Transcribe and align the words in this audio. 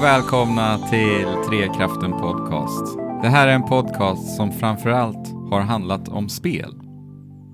Och 0.00 0.06
välkomna 0.06 0.78
till 0.78 1.26
Trekraften 1.48 2.12
Podcast. 2.12 2.98
Det 3.22 3.28
här 3.28 3.48
är 3.48 3.52
en 3.52 3.62
podcast 3.62 4.36
som 4.36 4.52
framförallt 4.52 5.28
har 5.50 5.60
handlat 5.60 6.08
om 6.08 6.28
spel. 6.28 6.74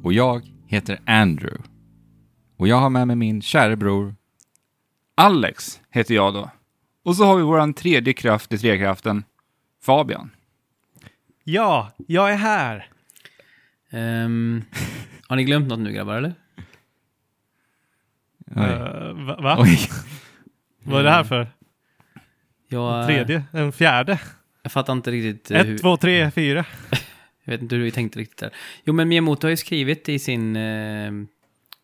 Och 0.03 0.13
jag 0.13 0.43
heter 0.67 1.01
Andrew. 1.07 1.63
Och 2.57 2.69
jag 2.69 2.77
har 2.77 2.91
med 2.91 3.07
mig 3.07 3.17
min 3.17 3.43
kära 3.43 3.77
bror. 3.77 4.15
Alex 5.15 5.81
heter 5.91 6.15
jag 6.15 6.35
då. 6.35 6.51
Och 7.05 7.17
så 7.17 7.25
har 7.25 7.37
vi 7.37 7.43
våran 7.43 7.75
tredje 7.75 8.13
kraft 8.13 8.53
i 8.53 8.59
trekraften, 8.59 9.25
Fabian. 9.83 10.31
Ja, 11.45 11.93
jag 11.97 12.33
är 12.33 12.37
här. 12.37 12.89
Ehm, 13.91 14.65
har 15.29 15.37
ni 15.37 15.45
glömt 15.45 15.69
något 15.69 15.79
nu 15.79 15.93
grabbar 15.93 16.15
eller? 16.15 16.35
Oj. 18.57 18.65
Eh, 18.65 19.27
va? 19.27 19.39
va? 19.43 19.57
Oj. 19.61 19.79
Vad 20.85 21.01
är 21.01 21.05
det 21.05 21.11
här 21.11 21.25
för? 21.25 21.56
Jag, 22.69 23.07
Tredje? 23.07 23.45
En 23.53 23.73
fjärde? 23.73 24.19
Jag 24.63 24.73
fattar 24.73 24.93
inte 24.93 25.11
riktigt 25.11 25.51
eh, 25.51 25.65
hur, 25.65 25.75
Ett, 25.75 25.81
två, 25.81 25.97
tre, 25.97 26.31
fyra. 26.31 26.65
jag 27.45 27.53
vet 27.53 27.63
inte 27.63 27.77
hur 27.77 27.83
vi 27.83 27.91
tänkte 27.91 28.19
riktigt 28.19 28.39
där. 28.39 28.51
Jo 28.85 28.93
men 28.93 29.09
Miyamoto 29.09 29.47
har 29.47 29.51
ju 29.51 29.57
skrivit 29.57 30.09
i 30.09 30.19
sin 30.19 30.57
eh, 30.57 31.13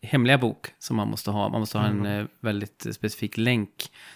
hemliga 0.01 0.37
bok 0.37 0.67
som 0.79 0.95
man 0.95 1.07
måste 1.07 1.31
ha. 1.31 1.49
Man 1.49 1.59
måste 1.59 1.77
ha 1.77 1.85
en 1.85 2.05
eh, 2.05 2.25
väldigt 2.39 2.87
specifik 2.91 3.37
länk 3.37 3.69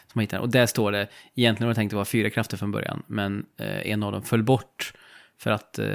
som 0.08 0.12
man 0.14 0.22
hittar. 0.22 0.40
Och 0.40 0.50
där 0.50 0.66
står 0.66 0.92
det, 0.92 1.08
egentligen 1.36 1.68
var 1.68 1.74
det 1.74 1.76
tänkt 1.76 1.92
att 1.92 1.96
vara 1.96 2.06
fyra 2.06 2.30
krafter 2.30 2.58
från 2.58 2.72
början, 2.72 3.04
men 3.08 3.46
eh, 3.58 3.92
en 3.92 4.04
av 4.04 4.12
dem 4.12 4.24
föll 4.24 4.44
bort 4.44 4.94
för 5.40 5.52
att 5.52 5.80
eh, 5.80 5.88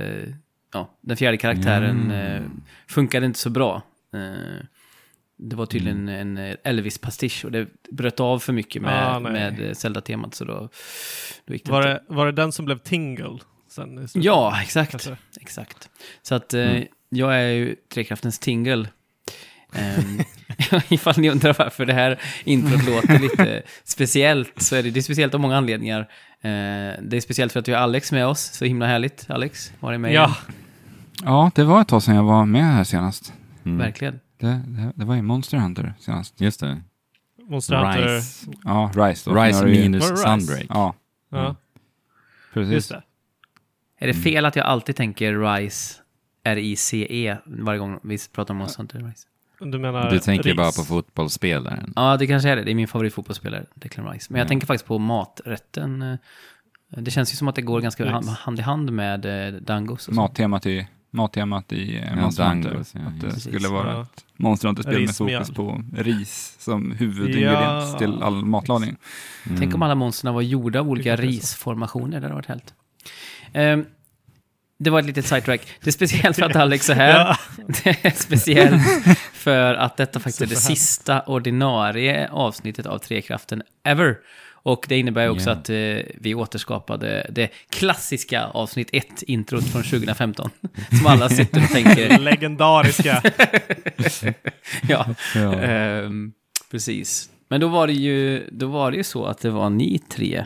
ja, 0.72 0.98
den 1.00 1.16
fjärde 1.16 1.36
karaktären 1.36 2.10
eh, 2.10 2.42
funkade 2.88 3.26
inte 3.26 3.38
så 3.38 3.50
bra. 3.50 3.82
Eh, 5.40 5.44
det 5.48 5.56
var 5.56 5.66
tydligen 5.66 6.08
en 6.08 6.38
eh, 6.38 6.56
Elvis-pastisch 6.64 7.44
och 7.44 7.52
det 7.52 7.68
bröt 7.90 8.20
av 8.20 8.38
för 8.38 8.52
mycket 8.52 8.82
med, 8.82 9.16
Ah, 9.16 9.20
med 9.20 9.66
eh, 9.66 9.72
Zelda-temat 9.72 10.34
så 10.34 10.44
då, 10.44 10.68
då 11.46 11.52
gick 11.54 11.64
det 11.64 11.72
Var 11.72 11.78
inte. 11.78 11.88
det, 12.08 12.14
var 12.14 12.26
det 12.26 12.32
den 12.32 12.52
som 12.52 12.64
blev 12.64 12.78
Tingle? 12.78 13.38
Sen? 13.70 14.08
Ja, 14.14 14.58
exakt. 14.62 14.90
Kanske. 14.90 15.16
Exakt. 15.40 15.90
Så 16.22 16.34
att 16.34 16.54
eh, 16.54 16.82
jag 17.08 17.34
är 17.34 17.48
ju 17.48 17.76
Trekraftens 17.94 18.38
Tingle. 18.38 18.88
Um, 19.98 20.20
ifall 20.88 21.14
ni 21.18 21.30
undrar 21.30 21.56
varför 21.58 21.86
det 21.86 21.92
här 21.92 22.20
introt 22.44 22.86
låter 22.86 23.18
lite 23.18 23.62
speciellt, 23.84 24.62
så 24.62 24.76
är 24.76 24.82
det, 24.82 24.90
det 24.90 25.00
är 25.00 25.02
speciellt 25.02 25.34
av 25.34 25.40
många 25.40 25.56
anledningar. 25.56 26.00
Eh, 26.00 26.48
det 27.02 27.16
är 27.16 27.20
speciellt 27.20 27.52
för 27.52 27.60
att 27.60 27.68
vi 27.68 27.72
har 27.72 27.80
Alex 27.80 28.12
med 28.12 28.26
oss, 28.26 28.40
så 28.40 28.64
himla 28.64 28.86
härligt. 28.86 29.30
Alex, 29.30 29.72
var 29.80 29.92
är 29.92 29.98
med 29.98 30.12
Ja, 30.12 30.24
igen? 30.24 30.34
Ja, 31.24 31.50
det 31.54 31.64
var 31.64 31.80
ett 31.80 31.88
tag 31.88 32.02
sedan 32.02 32.14
jag 32.14 32.24
var 32.24 32.46
med 32.46 32.64
här 32.74 32.84
senast. 32.84 33.32
Mm. 33.64 33.78
Verkligen. 33.78 34.20
Det, 34.42 34.60
det, 34.66 34.92
det 34.94 35.04
var 35.04 35.14
ju 35.14 35.22
Monster 35.22 35.58
Hunter 35.58 35.94
senast. 35.98 36.40
Just 36.40 36.60
det. 36.60 36.80
Monster 37.48 37.76
Hunter. 37.76 38.14
Rise. 38.16 38.50
Ja, 38.64 38.90
Rise 38.94 39.30
då. 39.30 39.36
Rise 39.42 39.68
ju- 39.68 39.80
minus 39.82 40.10
Rise? 40.10 40.22
Sunbreak. 40.22 40.66
Ja, 40.68 40.94
Ja, 41.30 41.56
precis. 42.54 42.72
just 42.72 42.88
det. 42.88 43.02
Är 43.98 44.06
det 44.06 44.14
fel 44.14 44.44
att 44.44 44.56
jag 44.56 44.66
alltid 44.66 44.96
tänker 44.96 45.34
RISE, 45.54 46.00
R-I-C-E, 46.44 47.36
varje 47.46 47.78
gång 47.78 48.00
vi 48.02 48.18
pratar 48.32 48.54
om 48.54 48.58
Monster 48.58 48.78
Hunter 48.78 48.98
Rise? 48.98 49.26
Du 49.58 49.78
menar 49.78 50.10
Du 50.10 50.18
tänker 50.18 50.44
ris. 50.48 50.56
bara 50.56 50.72
på 50.72 50.84
fotbollsspelaren. 50.84 51.92
Ja, 51.96 52.16
det 52.16 52.26
kanske 52.26 52.48
är 52.50 52.56
det. 52.56 52.62
Det 52.64 52.70
är 52.70 52.74
min 52.74 52.88
favoritfotbollsspelare, 52.88 53.64
Declan 53.74 54.12
Rice. 54.12 54.26
Men 54.30 54.38
jag 54.38 54.44
Ja. 54.46 54.48
tänker 54.48 54.66
faktiskt 54.66 54.86
på 54.86 54.98
maträtten. 54.98 56.02
eh, 56.02 56.18
Det 56.88 57.10
känns 57.10 57.32
ju 57.32 57.36
som 57.36 57.48
att 57.48 57.54
det 57.54 57.62
går 57.62 57.80
ganska 57.80 58.10
hand, 58.10 58.28
hand 58.28 58.58
i 58.58 58.62
hand 58.62 58.92
med 58.92 59.26
eh, 59.54 59.60
dangos. 59.60 60.08
Mattemat 60.08 60.66
i, 60.66 60.86
mattemat 61.12 61.72
i 61.72 61.96
eh, 61.96 62.04
Ja, 62.08 62.16
Monster 62.16 62.44
Hunter. 62.44 62.70
Dangos, 62.70 62.94
ja, 62.94 63.00
att 63.00 63.20
det 63.20 63.26
precis. 63.26 63.42
skulle 63.42 63.68
vara 63.68 63.92
Ja. 63.92 64.02
ett 64.02 64.24
Monster 64.36 64.68
Hunter-spel 64.68 65.00
med 65.00 65.16
fokus 65.16 65.50
på 65.50 65.82
ris 65.96 66.56
som 66.58 66.92
huvudingrediens 66.92 67.90
Ja. 67.92 67.98
till 67.98 68.22
all 68.22 68.44
matlagning. 68.44 68.96
Mm. 69.46 69.58
Tänk 69.60 69.74
om 69.74 69.82
alla 69.82 69.94
monsterna 69.94 70.32
var 70.32 70.42
gjorda 70.42 70.80
av 70.80 70.88
olika 70.88 71.16
risformationer. 71.16 72.20
Det 72.20 72.26
hade 72.26 72.34
varit 72.34 72.46
helt. 72.46 72.74
Ehm, 73.52 73.84
det 74.78 74.90
var 74.90 74.98
ett 75.00 75.06
litet 75.06 75.26
sidetrack. 75.26 75.60
Det 75.80 75.90
är 75.90 75.92
speciellt 75.92 76.36
för 76.36 76.42
att 76.46 76.56
Alex 76.56 76.90
är 76.90 76.94
här. 76.94 77.12
Ja. 77.18 77.36
Det 77.84 78.04
är 78.06 78.10
speciellt 78.10 78.82
för 79.32 79.74
att 79.74 79.96
detta 79.96 80.20
faktiskt 80.20 80.40
är 80.40 80.46
det 80.46 80.56
sista 80.56 81.20
ordinarie 81.22 82.28
avsnittet 82.30 82.86
av 82.86 82.98
Trekraften 82.98 83.62
ever. 83.84 84.16
Och 84.64 84.84
det 84.88 84.98
innebär 84.98 85.28
också 85.28 85.50
Ja. 85.50 85.56
att 85.56 85.70
eh, 85.70 86.14
vi 86.20 86.34
återskapade 86.34 87.26
det 87.30 87.48
klassiska 87.70 88.44
avsnitt 88.44 88.88
1, 88.92 89.22
introt 89.22 89.64
från 89.64 89.82
2015. 89.82 90.50
Som 90.98 91.06
alla 91.06 91.28
sitter 91.28 91.62
och 91.62 91.68
tänker, 91.68 92.18
Legendariska. 92.20 93.22
ja, 94.88 95.06
Ja. 95.34 95.54
Ehm, 95.60 96.32
precis. 96.70 97.30
Men 97.48 97.60
då 97.60 97.68
var, 97.68 97.86
det 97.86 97.92
ju, 97.92 98.48
då 98.52 98.66
var 98.66 98.90
det 98.90 98.96
ju 98.96 99.04
så 99.04 99.24
att 99.24 99.38
det 99.38 99.50
var 99.50 99.70
ni 99.70 99.98
tre 99.98 100.44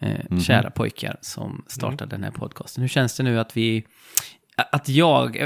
eh, 0.00 0.10
Mhm. 0.30 0.40
kära 0.40 0.70
pojkar 0.70 1.16
som 1.20 1.64
startade 1.68 2.10
den 2.16 2.24
här 2.24 2.30
podcasten. 2.30 2.82
Hur 2.82 2.88
känns 2.88 3.16
det 3.16 3.22
nu 3.22 3.40
att 3.40 3.56
vi... 3.56 3.84
Att 4.72 4.88
jag... 4.88 5.36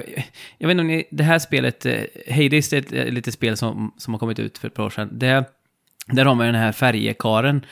Jag 0.59 0.69
vet 0.69 0.71
inte 0.75 0.81
om 0.81 0.87
ni... 0.87 1.05
Det 1.11 1.25
här 1.25 1.39
spelet, 1.39 1.87
eh, 1.87 2.01
Hades, 2.31 2.69
det 2.71 2.77
är 2.77 2.81
ett 2.81 2.93
eh, 2.93 3.13
litet 3.13 3.35
spel 3.35 3.57
som, 3.57 3.95
som 3.99 4.15
har 4.15 4.19
kommit 4.19 4.39
ut 4.39 4.59
för 4.59 4.69
ett 4.69 4.75
par 4.75 4.83
år 4.85 4.91
sedan. 4.91 5.19
Det, 5.19 5.45
där 6.07 6.25
har 6.25 6.35
man 6.35 6.47
ju 6.47 6.53
den 6.53 6.61
här 6.63 6.73
färjekaren, 6.73 7.67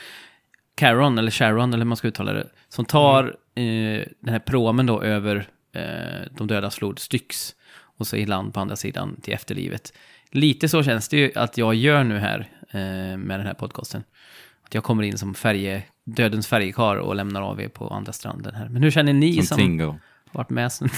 Caron, 0.75 1.17
eller 1.17 1.31
Sharon, 1.31 1.69
eller 1.73 1.83
hur 1.83 1.89
man 1.89 1.97
ska 1.97 2.07
uttala 2.07 2.33
det, 2.33 2.47
som 2.69 2.85
tar 2.85 3.23
eh, 3.55 3.63
den 4.19 4.29
här 4.29 4.39
promen 4.39 4.85
då 4.85 5.01
över 5.03 5.47
eh, 5.75 6.27
de 6.37 6.47
dödas 6.47 6.75
flod 6.75 6.99
Styx 6.99 7.55
och 7.97 8.07
så 8.07 8.15
i 8.15 8.25
land 8.25 8.53
på 8.53 8.59
andra 8.59 8.75
sidan 8.75 9.21
till 9.21 9.33
efterlivet. 9.33 9.93
Lite 10.31 10.69
så 10.69 10.83
känns 10.83 11.09
det 11.09 11.17
ju 11.17 11.31
att 11.35 11.57
jag 11.57 11.75
gör 11.75 12.03
nu 12.03 12.17
här 12.19 12.39
eh, 12.71 13.17
med 13.17 13.39
den 13.39 13.47
här 13.47 13.53
podcasten. 13.53 14.03
Att 14.65 14.73
jag 14.73 14.83
kommer 14.83 15.03
in 15.03 15.17
som 15.17 15.33
färje, 15.33 15.83
dödens 16.05 16.47
färjekar 16.47 16.95
och 16.95 17.15
lämnar 17.15 17.41
av 17.41 17.61
er 17.61 17.67
på 17.67 17.87
andra 17.87 18.13
stranden 18.13 18.55
här. 18.55 18.69
Men 18.69 18.83
hur 18.83 18.91
känner 18.91 19.13
ni 19.13 19.33
Som 19.35 19.45
som, 19.45 19.57
Tingle. 19.57 19.95
varit 20.31 20.49
med 20.49 20.71
sen? 20.71 20.89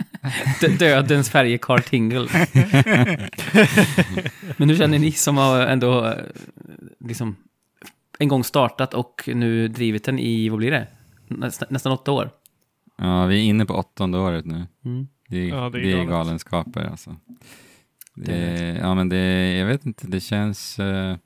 Dö- 0.60 0.68
dödens 0.78 1.30
färjekar 1.30 1.78
Tingle. 1.78 2.28
Men 4.56 4.68
hur 4.68 4.76
känner 4.76 4.98
ni 4.98 5.12
som 5.12 5.36
har 5.36 5.60
ändå 5.60 6.04
eh, 6.06 6.14
liksom 7.00 7.36
en 8.18 8.28
gång 8.28 8.44
startat 8.44 8.94
och 8.94 9.22
nu 9.34 9.68
drivit 9.68 10.04
den 10.04 10.18
i, 10.18 10.48
vad 10.48 10.58
blir 10.58 10.70
det? 10.70 10.86
Nästa, 11.28 11.66
nästan 11.70 11.92
åtta 11.92 12.12
år. 12.12 12.30
Ja, 12.98 13.26
vi 13.26 13.36
är 13.38 13.42
inne 13.44 13.66
på 13.66 13.74
åttonde 13.74 14.18
året 14.18 14.44
nu. 14.44 14.66
Mm. 14.84 15.08
Det 15.28 15.38
är, 15.38 15.48
Ja, 15.48 15.70
det 15.70 15.78
är 15.78 15.82
det 15.82 15.92
är 15.92 16.04
galenskaper 16.04 16.84
alltså. 16.84 17.16
Det, 18.14 18.32
Det 18.32 18.78
ja, 18.80 18.94
men 18.94 19.08
det, 19.08 19.52
jag 19.56 19.66
vet 19.66 19.86
inte, 19.86 20.06
det 20.06 20.20
känns... 20.20 20.78
eh, 20.78 21.16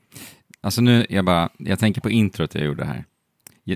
alltså 0.61 0.81
nu, 0.81 1.05
jag 1.09 1.25
bara, 1.25 1.49
jag 1.57 1.79
tänker 1.79 2.01
på 2.01 2.09
introt 2.09 2.55
jag 2.55 2.65
gjorde 2.65 2.85
här. 2.85 3.05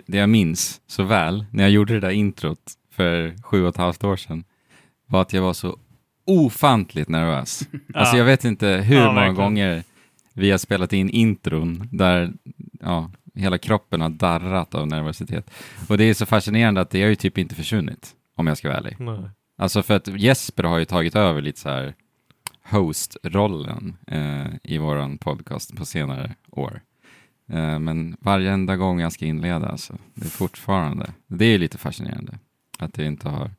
Det 0.07 0.17
jag 0.17 0.29
minns 0.29 0.81
så 0.87 1.03
väl, 1.03 1.45
när 1.51 1.63
jag 1.63 1.71
gjorde 1.71 1.93
det 1.93 1.99
där 1.99 2.09
introt 2.09 2.59
för 2.91 3.35
sju 3.43 3.63
och 3.63 3.69
ett 3.69 3.77
halvt 3.77 4.03
år 4.03 4.15
sedan, 4.15 4.43
var 5.07 5.21
att 5.21 5.33
jag 5.33 5.41
var 5.41 5.53
så 5.53 5.77
ofantligt 6.25 7.09
nervös. 7.09 7.61
Alltså 7.93 8.15
Ja. 8.15 8.17
jag 8.17 8.25
vet 8.25 8.45
inte 8.45 8.67
hur 8.67 8.95
Ja, 8.95 9.01
många 9.05 9.13
verkligen. 9.15 9.35
gånger 9.35 9.83
vi 10.35 10.51
har 10.51 10.57
spelat 10.57 10.93
in 10.93 11.09
intron 11.09 11.89
där 11.91 12.33
ja, 12.81 13.11
hela 13.35 13.57
kroppen 13.57 14.01
har 14.01 14.09
darrat 14.09 14.75
av 14.75 14.87
nervositet. 14.87 15.51
Och 15.89 15.97
det 15.97 16.03
är 16.03 16.13
så 16.13 16.25
fascinerande 16.25 16.81
att 16.81 16.89
det 16.89 17.01
har 17.01 17.09
ju 17.09 17.15
typ 17.15 17.37
inte 17.37 17.55
försvunnit, 17.55 18.15
om 18.35 18.47
jag 18.47 18.57
ska 18.57 18.67
vara 18.67 18.77
ärlig. 18.77 18.95
Nej. 18.99 19.29
Alltså 19.57 19.83
för 19.83 19.93
att 19.93 20.07
Jesper 20.07 20.63
har 20.63 20.77
ju 20.79 20.85
tagit 20.85 21.15
över 21.15 21.41
lite 21.41 21.59
så 21.59 21.69
här 21.69 21.93
host-rollen 22.69 23.97
eh, 24.07 24.47
i 24.63 24.77
våran 24.77 25.17
podcast 25.17 25.75
på 25.75 25.85
senare 25.85 26.35
år. 26.51 26.81
Eh, 27.49 27.79
men 27.79 28.17
varenda 28.19 28.75
gång 28.75 28.99
jag 28.99 29.11
ska 29.11 29.25
inleda, 29.25 29.67
alltså, 29.69 29.93
det 30.13 30.25
är 30.25 30.29
fortfarande, 30.29 31.13
det 31.27 31.45
är 31.45 31.57
lite 31.57 31.77
fascinerande 31.77 32.39
att 32.79 32.93
det 32.93 33.05
inte 33.05 33.29
har 33.29 33.51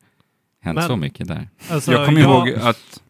hänt 0.61 0.75
Men- 0.77 0.89
så 0.89 0.97
mycket 0.97 1.29
där. 1.29 1.49
Alltså, 1.71 1.93
jag 1.93 2.07
kommer 2.07 2.21
ihåg 2.21 2.51
att 2.51 3.03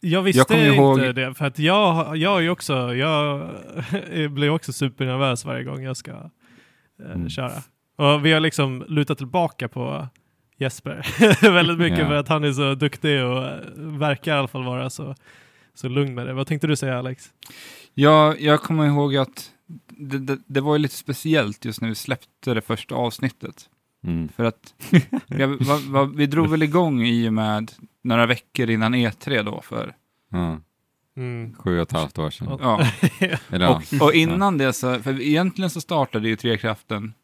Jag 0.00 0.22
visste 0.22 0.38
Jag 0.40 0.46
kommer 0.46 0.66
inte 0.66 0.76
ihåg- 1.06 1.14
det, 1.14 1.34
för 1.34 1.44
att 1.44 1.58
jag, 1.58 2.16
jag 2.16 2.44
är 2.44 2.50
också, 2.50 2.94
jag 2.94 3.50
blir 4.30 4.50
också 4.50 4.72
supernervös 4.72 5.44
varje 5.44 5.64
gång 5.64 5.82
jag 5.82 5.96
ska 5.96 6.10
eh, 6.10 7.10
Mm. 7.14 7.28
köra. 7.30 7.52
Och 7.96 8.26
vi 8.26 8.32
har 8.32 8.40
liksom 8.40 8.84
lutat 8.88 9.18
tillbaka 9.18 9.68
på 9.68 10.08
Jesper 10.58 11.06
väldigt 11.52 11.78
mycket 11.78 11.98
Ja. 11.98 12.06
för 12.06 12.14
att 12.14 12.28
han 12.28 12.44
är 12.44 12.52
så 12.52 12.74
duktig 12.74 13.24
och 13.24 13.44
eh, 13.44 13.58
verkar 13.76 14.34
i 14.34 14.38
alla 14.38 14.48
fall 14.48 14.64
vara 14.64 14.90
så, 14.90 15.14
så 15.74 15.88
lugn 15.88 16.14
med 16.14 16.26
det. 16.26 16.32
Vad 16.32 16.46
tänkte 16.46 16.66
du 16.66 16.76
säga 16.76 16.98
Alex? 16.98 17.30
jag, 17.94 18.40
jag 18.40 18.62
kommer 18.62 18.86
ihåg 18.86 19.16
att 19.16 19.50
det, 19.88 20.18
det, 20.18 20.38
det 20.46 20.60
var 20.60 20.74
ju 20.74 20.78
lite 20.78 20.94
speciellt 20.96 21.64
just 21.64 21.80
när 21.80 21.88
vi 21.88 21.94
släppte 21.94 22.54
det 22.54 22.60
första 22.60 22.94
avsnittet. 22.94 23.68
Mm. 24.04 24.28
För 24.28 24.44
att 24.44 24.74
jag, 25.26 25.48
va, 25.48 25.78
va, 25.88 26.04
vi 26.16 26.26
drog 26.26 26.48
väl 26.48 26.62
igång 26.62 27.02
i 27.06 27.28
och 27.28 27.32
med 27.32 27.72
några 28.02 28.26
veckor 28.26 28.70
innan 28.70 28.94
E3 28.94 29.42
då 29.42 29.60
för 29.60 29.94
Ja, 30.32 30.58
Mm. 31.16 31.54
sju 31.58 31.76
och 31.76 31.82
ett 31.82 31.92
halvt 31.92 32.18
år 32.18 32.30
sedan. 32.30 32.58
ja. 32.60 32.80
Eller, 33.50 33.66
ja. 33.66 33.82
Och, 34.00 34.02
och 34.06 34.12
innan 34.14 34.58
det 34.58 34.72
så, 34.72 34.98
för 35.02 35.20
egentligen 35.20 35.70
så 35.70 35.80
startade 35.80 36.28
ju 36.28 36.36
Trekraften 36.36 37.14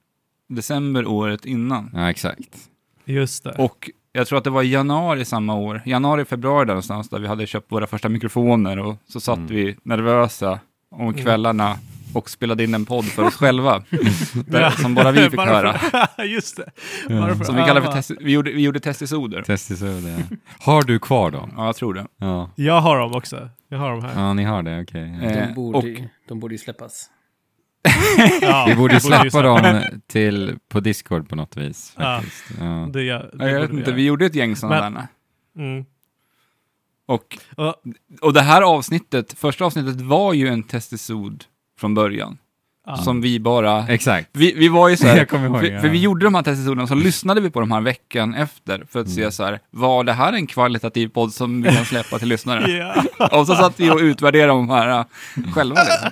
december 0.48 1.06
året 1.06 1.44
innan. 1.44 1.90
ja, 1.94 2.10
exakt. 2.10 2.68
Just 3.04 3.44
det. 3.44 3.50
Och 3.58 3.90
jag 4.12 4.26
tror 4.26 4.38
att 4.38 4.44
det 4.44 4.50
var 4.50 4.62
i 4.62 4.70
januari 4.70 5.24
samma 5.24 5.54
år, 5.54 5.82
januari, 5.86 6.24
februari 6.24 6.64
där 6.66 6.74
någonstans, 6.74 7.08
där 7.08 7.18
vi 7.18 7.26
hade 7.28 7.46
köpt 7.46 7.72
våra 7.72 7.86
första 7.86 8.08
mikrofoner 8.08 8.78
och 8.78 8.96
så 9.08 9.20
satt 9.20 9.38
Mm. 9.38 9.48
vi 9.54 9.76
nervösa 9.82 10.60
om 10.90 11.14
kvällarna 11.14 11.76
och 12.16 12.30
spelade 12.30 12.64
in 12.64 12.74
en 12.74 12.84
podd 12.86 13.04
för 13.04 13.22
oss 13.24 13.34
själva. 13.34 13.84
Där, 14.46 14.70
som 14.70 14.94
bara 14.94 15.10
vi 15.12 15.30
fick 15.30 15.40
höra. 15.40 15.80
Just 16.24 16.56
det. 16.56 16.70
För 17.08 17.44
Som 17.44 17.56
vi 17.56 17.62
kallar 17.62 17.80
för 17.80 17.92
test, 17.92 18.10
vi 18.20 18.32
gjorde, 18.32 18.52
vi 18.52 18.62
gjorde 18.62 18.80
testisoder. 18.80 19.42
Testisoder. 19.42 20.08
ja. 20.30 20.36
Har 20.60 20.82
du 20.82 20.98
kvar 20.98 21.30
dem? 21.30 21.52
Ja, 21.56 21.66
jag 21.66 21.76
tror 21.76 21.94
det. 21.94 22.06
Ja, 22.18 22.50
Jag 22.54 22.80
har 22.80 22.98
dem 22.98 23.12
också. 23.14 23.48
Jag 23.68 23.78
har 23.78 23.90
dem 23.90 24.02
här. 24.04 24.20
ja 24.22 24.32
ni 24.34 24.44
har 24.44 24.62
det, 24.62 24.80
okej. 24.82 25.18
Eh, 25.22 25.48
De 25.48 25.54
borde, 25.54 25.78
och- 25.78 25.84
ju- 25.88 26.08
de 26.28 26.40
borde 26.40 26.54
ju 26.54 26.58
släppas. 26.58 27.10
Ja, 28.40 28.64
Vi 28.68 28.74
borde 28.74 29.00
släppa 29.00 29.42
dem 29.42 29.82
till, 30.06 30.58
på 30.68 30.80
Discord 30.80 31.28
på 31.28 31.36
något 31.36 31.56
vis. 31.56 31.92
Ja. 31.96 32.16
Faktiskt. 32.22 32.44
Ja. 32.60 32.64
Det, 32.64 32.90
det 32.92 33.02
Ja, 33.04 33.22
jag 33.48 33.60
vet 33.60 33.70
inte, 33.70 33.92
vi 33.92 34.04
gjorde 34.04 34.26
ett 34.26 34.34
gäng 34.34 34.56
sådana. 34.56 35.08
Mm. 35.58 35.84
Och, 37.08 37.38
Och, 37.56 37.74
och 38.20 38.32
det 38.32 38.40
här 38.42 38.62
avsnittet, 38.62 39.38
första 39.38 39.64
avsnittet 39.64 40.00
var 40.00 40.32
ju 40.32 40.48
en 40.48 40.62
testisod 40.62 41.44
från 41.80 41.94
början. 41.94 42.38
ja. 42.86 42.96
Som 42.96 43.20
vi 43.20 43.40
bara... 43.40 43.88
Exakt. 43.88 44.28
Vi, 44.32 44.52
vi 44.56 44.68
var 44.68 44.88
ju 44.88 44.96
så 44.96 45.06
här, 45.06 45.16
ihåg, 45.34 45.60
för, 45.60 45.64
ja. 45.70 45.80
för 45.80 45.88
vi 45.88 45.98
gjorde 45.98 46.26
de 46.26 46.34
här 46.34 46.42
testisoderna, 46.42 46.86
så 46.86 46.94
lyssnade 46.94 47.40
vi 47.40 47.50
på 47.50 47.60
de 47.60 47.70
här 47.72 47.80
veckan 47.80 48.34
efter 48.34 48.84
för 48.90 49.00
att 49.00 49.08
se 49.10 49.20
Mm. 49.20 49.32
så 49.32 49.44
här, 49.44 49.60
var 49.70 50.04
det 50.04 50.12
här 50.12 50.32
en 50.32 50.46
kvalitativ 50.46 51.08
podd 51.08 51.32
som 51.32 51.62
vi 51.62 51.68
kan 51.74 51.84
släppa 51.84 52.18
till 52.18 52.28
lyssnare? 52.28 52.94
Och 53.32 53.46
så 53.46 53.54
satt 53.54 53.80
vi 53.80 53.90
och 53.90 53.98
utvärderade 53.98 54.48
de 54.52 54.70
här 54.70 54.98
äh, 54.98 55.04
själva. 55.52 55.80
Liksom. 55.80 56.10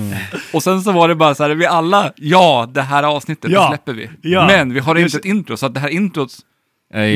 Mm. 0.00 0.14
Och 0.52 0.62
sen 0.62 0.82
så 0.82 0.92
var 0.92 1.08
det 1.08 1.14
bara 1.14 1.34
så 1.34 1.42
här, 1.42 1.50
vi 1.50 1.66
alla, 1.66 2.12
ja, 2.16 2.68
det 2.74 2.82
här 2.82 3.02
avsnittet 3.02 3.50
Ja. 3.50 3.62
det 3.62 3.68
släpper 3.68 3.92
vi. 3.92 4.10
Ja. 4.22 4.46
Men 4.46 4.72
vi 4.74 4.80
har 4.80 4.94
inte 4.98 5.16
ett 5.18 5.24
intro, 5.24 5.56
så 5.56 5.66
att 5.66 5.74
det 5.74 5.80
här 5.80 5.88
introt 5.88 6.30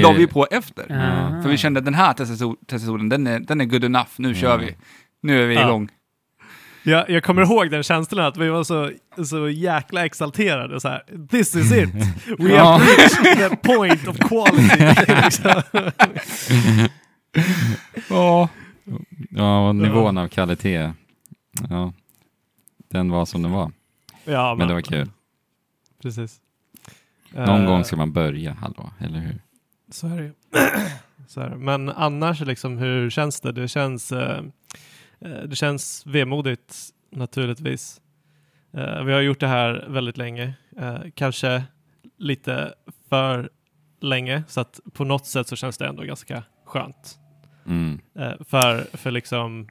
la 0.03 0.13
vi 0.13 0.27
på 0.27 0.47
efter. 0.51 0.85
Ja. 0.89 1.43
För 1.43 1.49
vi 1.51 1.57
kände 1.57 1.79
att 1.79 1.85
den 1.85 1.95
här 1.95 2.13
testisoden, 2.69 3.09
den 3.09 3.27
är, 3.27 3.41
den 3.41 3.61
är 3.61 3.65
good 3.65 3.85
enough, 3.85 4.09
nu 4.17 4.35
kör 4.35 4.51
Ja. 4.51 4.57
vi. 4.57 4.77
Nu 5.23 5.43
är 5.43 5.47
vi 5.47 5.55
Ja. 5.55 5.69
igång. 5.69 5.89
Jag, 6.89 7.11
jag 7.11 7.23
kommer 7.25 7.43
ihåg 7.43 7.71
den 7.71 7.83
känslan 7.83 8.25
att 8.27 8.37
vi 8.37 8.49
var 8.49 8.65
så, 8.65 8.91
så 9.27 9.49
jäkla 9.49 10.05
exalterade. 10.07 10.81
Så 10.81 10.89
här, 10.89 11.03
This 11.31 11.55
is 11.57 11.73
it! 11.73 11.89
We 12.39 12.53
Ja. 12.55 12.65
have 12.65 12.85
reached 12.85 13.51
the 13.51 13.57
point 13.57 14.09
of 14.09 14.17
quality. 14.19 14.85
Ja. 18.11 18.49
Ja, 19.31 19.73
nivån 19.73 20.19
av 20.19 20.29
kvalitet. 20.29 20.93
Ja, 21.71 21.93
den 22.89 23.11
var 23.11 23.27
som 23.27 23.43
den 23.43 23.53
var. 23.53 23.73
ja, 24.25 24.55
Men 24.59 24.69
det 24.69 24.75
var 24.75 24.81
kul. 24.81 25.11
Precis. 26.03 26.37
Någon 27.31 27.49
Eh, 27.61 27.67
gång 27.67 27.85
ska 27.85 27.97
man 27.97 28.13
börja, 28.13 28.53
hallå, 28.61 28.91
eller 29.01 29.19
hur? 29.19 29.39
Så 29.91 30.07
är 30.07 30.17
det 30.17 30.23
ju. 30.25 30.33
Men 31.57 31.89
annars, 31.89 32.41
liksom, 32.41 32.79
hur 32.79 33.11
känns 33.11 33.41
det? 33.41 33.53
Det 33.53 33.69
känns, 33.69 34.13
eh, 34.13 34.43
det 35.21 35.57
känns 35.57 36.07
vemodigt 36.07 36.77
naturligtvis. 37.11 38.01
Eh, 38.73 39.03
vi 39.05 39.13
har 39.13 39.21
gjort 39.21 39.41
det 39.41 39.47
här 39.47 39.87
väldigt 39.89 40.17
länge. 40.17 40.55
Eh, 40.79 40.99
kanske 41.15 41.63
lite 42.19 42.75
för 43.09 43.51
länge. 44.01 44.43
Så 44.49 44.61
att 44.61 44.81
på 44.93 45.05
något 45.05 45.27
sätt 45.27 45.49
så 45.49 45.57
känns 45.57 45.79
det 45.79 45.87
ändå 45.87 46.03
ganska 46.03 46.43
skönt. 46.65 47.19
Mm. 47.67 48.01
Eh, 48.15 48.33
för, 48.45 48.97
för 48.97 49.11
liksom, 49.11 49.69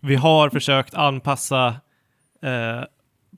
vi 0.00 0.16
har 0.16 0.50
försökt 0.50 0.94
anpassa 0.94 1.76
eh, 2.42 2.82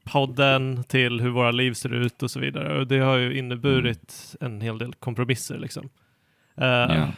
podden 0.04 0.84
till 0.84 1.20
hur 1.20 1.30
våra 1.30 1.50
liv 1.50 1.72
ser 1.72 1.94
ut 1.94 2.22
och 2.22 2.30
så 2.30 2.40
vidare. 2.40 2.78
Och 2.78 2.86
det 2.86 2.98
har 2.98 3.16
ju 3.16 3.38
inneburit 3.38 4.36
en 4.40 4.60
hel 4.60 4.78
del 4.78 4.94
kompromisser 4.94 5.58
liksom. 5.58 5.88
Eh, 6.56 6.66
Ja. 6.66 7.08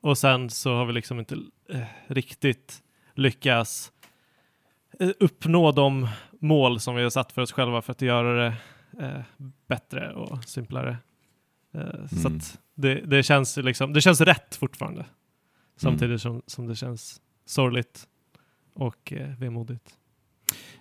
Och 0.00 0.18
sen 0.18 0.50
så 0.50 0.74
har 0.74 0.86
vi 0.86 0.92
liksom 0.92 1.18
inte 1.18 1.34
eh, 1.70 1.80
riktigt 2.06 2.82
lyckats 3.14 3.92
eh, 5.00 5.10
uppnå 5.20 5.72
de 5.72 6.08
mål 6.40 6.80
som 6.80 6.94
vi 6.94 7.02
har 7.02 7.10
satt 7.10 7.32
för 7.32 7.42
oss 7.42 7.52
själva 7.52 7.82
för 7.82 7.92
att 7.92 8.02
göra 8.02 8.34
det 8.44 8.54
eh, 9.06 9.20
bättre 9.68 10.12
och 10.12 10.44
simplare. 10.44 10.96
Eh, 11.74 12.06
Så 12.10 12.28
Mm. 12.28 12.36
att 12.36 12.58
det, 12.74 12.94
det, 12.94 13.22
känns 13.22 13.58
ju 13.58 13.62
liksom, 13.62 13.92
det 13.92 14.00
känns 14.00 14.20
rätt 14.20 14.56
fortfarande. 14.56 15.04
Samtidigt 15.76 16.20
som, 16.20 16.42
som 16.46 16.66
det 16.66 16.76
känns 16.76 17.20
sorgligt 17.46 18.06
och 18.74 19.12
eh, 19.12 19.28
vemodigt. 19.38 19.94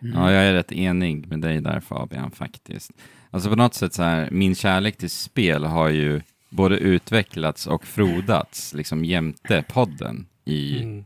Mm. 0.02 0.14
Ja, 0.20 0.32
jag 0.32 0.44
är 0.46 0.54
rätt 0.54 0.72
enig 0.72 1.28
med 1.28 1.42
dig 1.42 1.62
där 1.62 1.80
Fabian 1.80 2.32
faktiskt. 2.32 2.92
Alltså 3.32 3.50
på 3.50 3.56
något 3.56 3.74
sätt 3.74 3.94
så 3.94 4.04
här, 4.04 4.32
min 4.32 4.56
kärlek 4.56 4.98
till 4.98 5.10
spel 5.10 5.64
har 5.64 5.90
ju 5.90 6.22
både 6.50 6.78
utvecklats 6.78 7.68
och 7.68 7.86
frodats 7.86 8.74
liksom 8.74 9.06
jämte 9.06 9.64
podden 9.70 10.28
i, 10.46 10.82
Mm. 10.84 11.06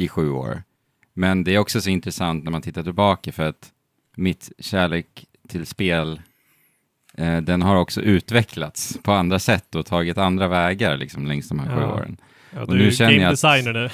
I 0.00 0.08
sju 0.08 0.30
år. 0.30 0.62
Men 1.14 1.44
det 1.44 1.54
är 1.54 1.58
också 1.58 1.80
så 1.80 1.90
intressant 1.90 2.44
när 2.44 2.50
man 2.52 2.62
tittar 2.62 2.82
tillbaka 2.82 3.32
för 3.32 3.42
att 3.48 3.70
mitt 4.16 4.52
kärlek 4.58 5.24
till 5.48 5.66
spel 5.66 6.20
eh, 7.14 7.36
den 7.40 7.62
har 7.62 7.76
också 7.76 8.00
utvecklats 8.00 8.98
på 9.02 9.12
andra 9.12 9.38
sätt 9.38 9.74
och 9.74 9.86
tagit 9.86 10.18
andra 10.18 10.48
vägar 10.48 10.96
liksom 10.96 11.26
längs 11.26 11.48
de 11.48 11.58
här 11.58 11.76
sju 11.76 11.80
Ja. 11.82 11.94
åren. 11.94 12.16
Ja, 12.54 12.60
Och 12.62 12.72
du 12.72 12.78
nu 12.78 12.90
känner 12.92 13.12
game 13.18 13.30
designer 13.30 13.72
nu. 13.72 13.90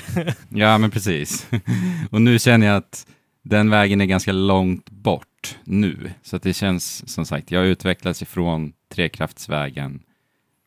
Ja, 0.60 0.78
men 0.78 0.90
precis. 0.90 1.48
och 2.10 2.22
nu 2.22 2.38
känner 2.38 2.66
jag 2.66 2.76
att 2.76 3.06
den 3.42 3.70
vägen 3.70 4.00
är 4.00 4.04
ganska 4.06 4.32
långt 4.32 4.90
bort 4.90 5.58
nu. 5.64 6.10
Så 6.22 6.38
det 6.38 6.52
känns 6.54 7.08
som 7.12 7.26
sagt, 7.26 7.50
jag 7.50 7.60
har 7.60 7.66
utvecklats 7.66 8.22
ifrån 8.22 8.72
trekraftsvägen 8.94 10.02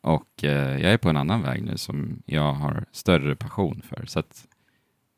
och 0.02 0.44
eh, 0.44 0.80
jag 0.82 0.92
är 0.92 0.96
på 0.96 1.08
en 1.10 1.16
annan 1.16 1.42
väg 1.42 1.62
nu 1.62 1.76
som 1.76 2.22
jag 2.26 2.52
har 2.52 2.84
större 2.92 3.36
passion 3.36 3.82
för. 3.88 4.06
Så 4.06 4.18
att, 4.18 4.44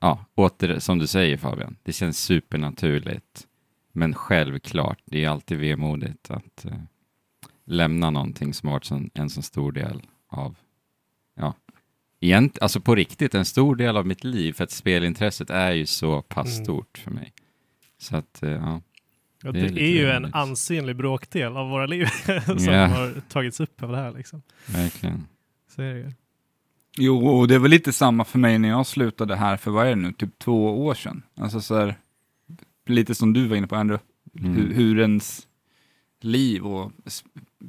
ja, 0.03 0.25
åter 0.35 0.79
som 0.79 0.99
du 0.99 1.07
säger 1.07 1.37
Fabian, 1.37 1.77
det 1.83 1.93
känns 1.93 2.19
supernaturligt. 2.21 3.47
Men 3.93 4.15
självklart, 4.15 4.99
det 5.05 5.25
är 5.25 5.29
alltid 5.29 5.59
vemodigt 5.59 6.31
att 6.31 6.65
eh, 6.65 6.73
lämna 7.65 8.11
någonting 8.11 8.55
som 8.55 8.67
har 8.67 8.75
varit 8.75 8.85
sån, 8.85 9.11
en 9.15 9.31
så 9.31 9.43
stor 9.43 9.73
del 9.73 10.03
av, 10.29 10.57
ja, 11.37 11.55
egent, 12.21 12.59
alltså 12.63 12.81
på 12.81 12.95
riktigt, 12.95 13.35
en 13.35 13.45
stor 13.45 13.77
del 13.77 13.97
av 13.97 14.07
mitt 14.07 14.25
liv, 14.25 14.53
för 14.53 14.65
att 14.65 14.71
spelintresset 14.71 15.51
är 15.51 15.73
ju 15.73 15.87
så 15.87 16.23
pass 16.23 16.53
Mm. 16.55 16.65
stort 16.65 16.99
för 16.99 17.11
mig. 17.11 17.33
Så 17.99 18.17
att, 18.17 18.43
eh, 18.43 18.51
ja. 18.51 18.81
Ja, 19.45 19.53
Det 19.53 19.61
det 19.61 19.67
är 19.67 19.79
är, 19.83 19.89
ju 20.03 20.11
en 20.11 20.35
ansenlig 20.35 20.97
bråkdel 20.97 21.57
av 21.57 21.69
våra 21.71 21.87
liv 21.87 22.07
som 22.47 22.59
Ja. 22.65 22.87
har 22.87 23.21
tagits 23.29 23.61
upp 23.61 23.83
av 23.83 23.91
det 23.93 23.97
här. 23.99 24.13
Liksom. 24.13 24.43
Verkligen. 24.67 25.27
Så 25.77 25.83
är 25.83 25.95
det. 25.95 26.13
Jo, 26.97 27.27
och 27.29 27.49
det 27.49 27.59
väl 27.59 27.71
lite 27.71 27.93
samma 27.93 28.25
för 28.25 28.39
mig 28.39 28.59
när 28.59 28.69
jag 28.69 28.87
slutade 28.87 29.37
här 29.37 29.57
för, 29.57 29.71
vad 29.71 29.87
är 29.87 29.91
det 29.91 29.97
nu, 29.97 30.13
typ 30.13 30.39
två 30.39 30.87
år 30.87 30.95
sedan. 30.95 31.23
Alltså 31.41 31.61
så 31.61 31.77
här, 31.79 31.95
lite 32.87 33.15
som 33.15 33.33
du 33.33 33.47
var 33.47 33.57
inne 33.57 33.67
på 33.67 33.77
Andrew, 33.77 34.05
Mm. 34.39 34.53
hur, 34.57 34.75
hur 34.75 34.99
ens 35.01 35.47
liv 36.21 36.67
och 36.67 36.93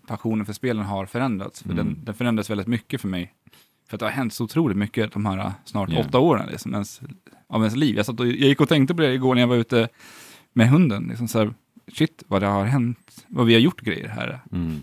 passionen 0.08 0.46
för 0.46 0.54
spelen 0.54 0.86
har 0.86 1.06
förändrats. 1.06 1.62
För 1.64 1.72
Mm. 1.72 1.86
den, 1.86 2.06
den 2.06 2.16
förändras 2.16 2.50
väldigt 2.50 2.68
mycket 2.68 3.02
för 3.02 3.08
mig. 3.08 3.34
För 3.90 3.96
att 3.96 4.00
det 4.00 4.06
har 4.06 4.12
hänt 4.12 4.34
så 4.34 4.44
otroligt 4.44 4.78
mycket 4.78 5.12
de 5.12 5.26
här 5.26 5.38
äh, 5.38 5.52
snart 5.66 5.90
Ja. 5.92 6.00
åtta 6.00 6.20
åren 6.20 6.48
liksom, 6.52 6.74
ens, 6.74 7.02
av 7.48 7.62
ens 7.62 7.76
liv. 7.76 7.96
Jag, 7.96 8.06
satt 8.06 8.20
och, 8.20 8.28
jag 8.28 8.36
gick 8.36 8.62
och 8.62 8.70
tänkte 8.70 8.96
på 8.96 9.02
det 9.02 9.14
igår 9.14 9.36
när 9.36 9.42
jag 9.42 9.48
var 9.48 9.56
ute 9.56 9.88
med 10.54 10.70
hunden. 10.70 11.04
Liksom 11.10 11.28
så 11.28 11.40
här, 11.40 11.54
shit, 11.94 12.24
vad 12.28 12.42
det 12.42 12.48
har 12.48 12.66
hänt, 12.66 13.26
vad 13.28 13.46
vi 13.46 13.54
har 13.54 13.62
gjort 13.62 13.82
grejer 13.82 14.08
här. 14.08 14.40
Mm. 14.52 14.80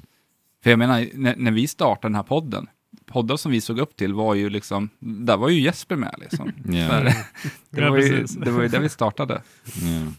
För 0.62 0.70
jag 0.70 0.78
menar, 0.78 1.06
när, 1.14 1.36
när 1.36 1.50
vi 1.50 1.66
startade 1.66 2.08
den 2.08 2.14
här 2.14 2.22
podden, 2.22 2.66
poddar 3.06 3.36
som 3.36 3.52
vi 3.52 3.60
såg 3.60 3.78
upp 3.78 3.96
till 3.96 4.14
var 4.14 4.34
ju 4.34 4.50
liksom, 4.50 4.88
där 4.98 5.36
var 5.36 5.48
ju 5.48 5.60
Jesper 5.60 5.96
med 5.96 6.14
liksom. 6.18 6.52
Så 6.64 6.72
här, 6.72 7.14
det, 7.70 7.90
var 7.90 7.98
ju, 7.98 8.24
det 8.24 8.50
var 8.50 8.62
ju 8.62 8.68
där 8.68 8.80
vi 8.80 8.88
startade. 8.88 9.42
Ja. 9.64 10.12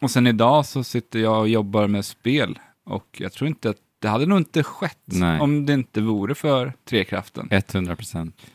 Och 0.00 0.10
sen 0.10 0.26
idag 0.26 0.66
så 0.66 0.84
sitter 0.84 1.18
jag 1.18 1.40
och 1.40 1.48
jobbar 1.48 1.86
med 1.86 2.04
spel 2.04 2.58
och 2.84 3.06
jag 3.18 3.32
tror 3.32 3.48
inte 3.48 3.70
att 3.70 3.76
det 3.98 4.08
hade 4.08 4.26
nog 4.26 4.38
inte 4.38 4.62
skett 4.62 4.98
Nej. 5.04 5.40
om 5.40 5.66
det 5.66 5.72
inte 5.72 6.00
vore 6.00 6.34
för 6.34 6.72
Trekraften. 6.84 7.48
100 7.50 7.96
procent. 7.96 8.46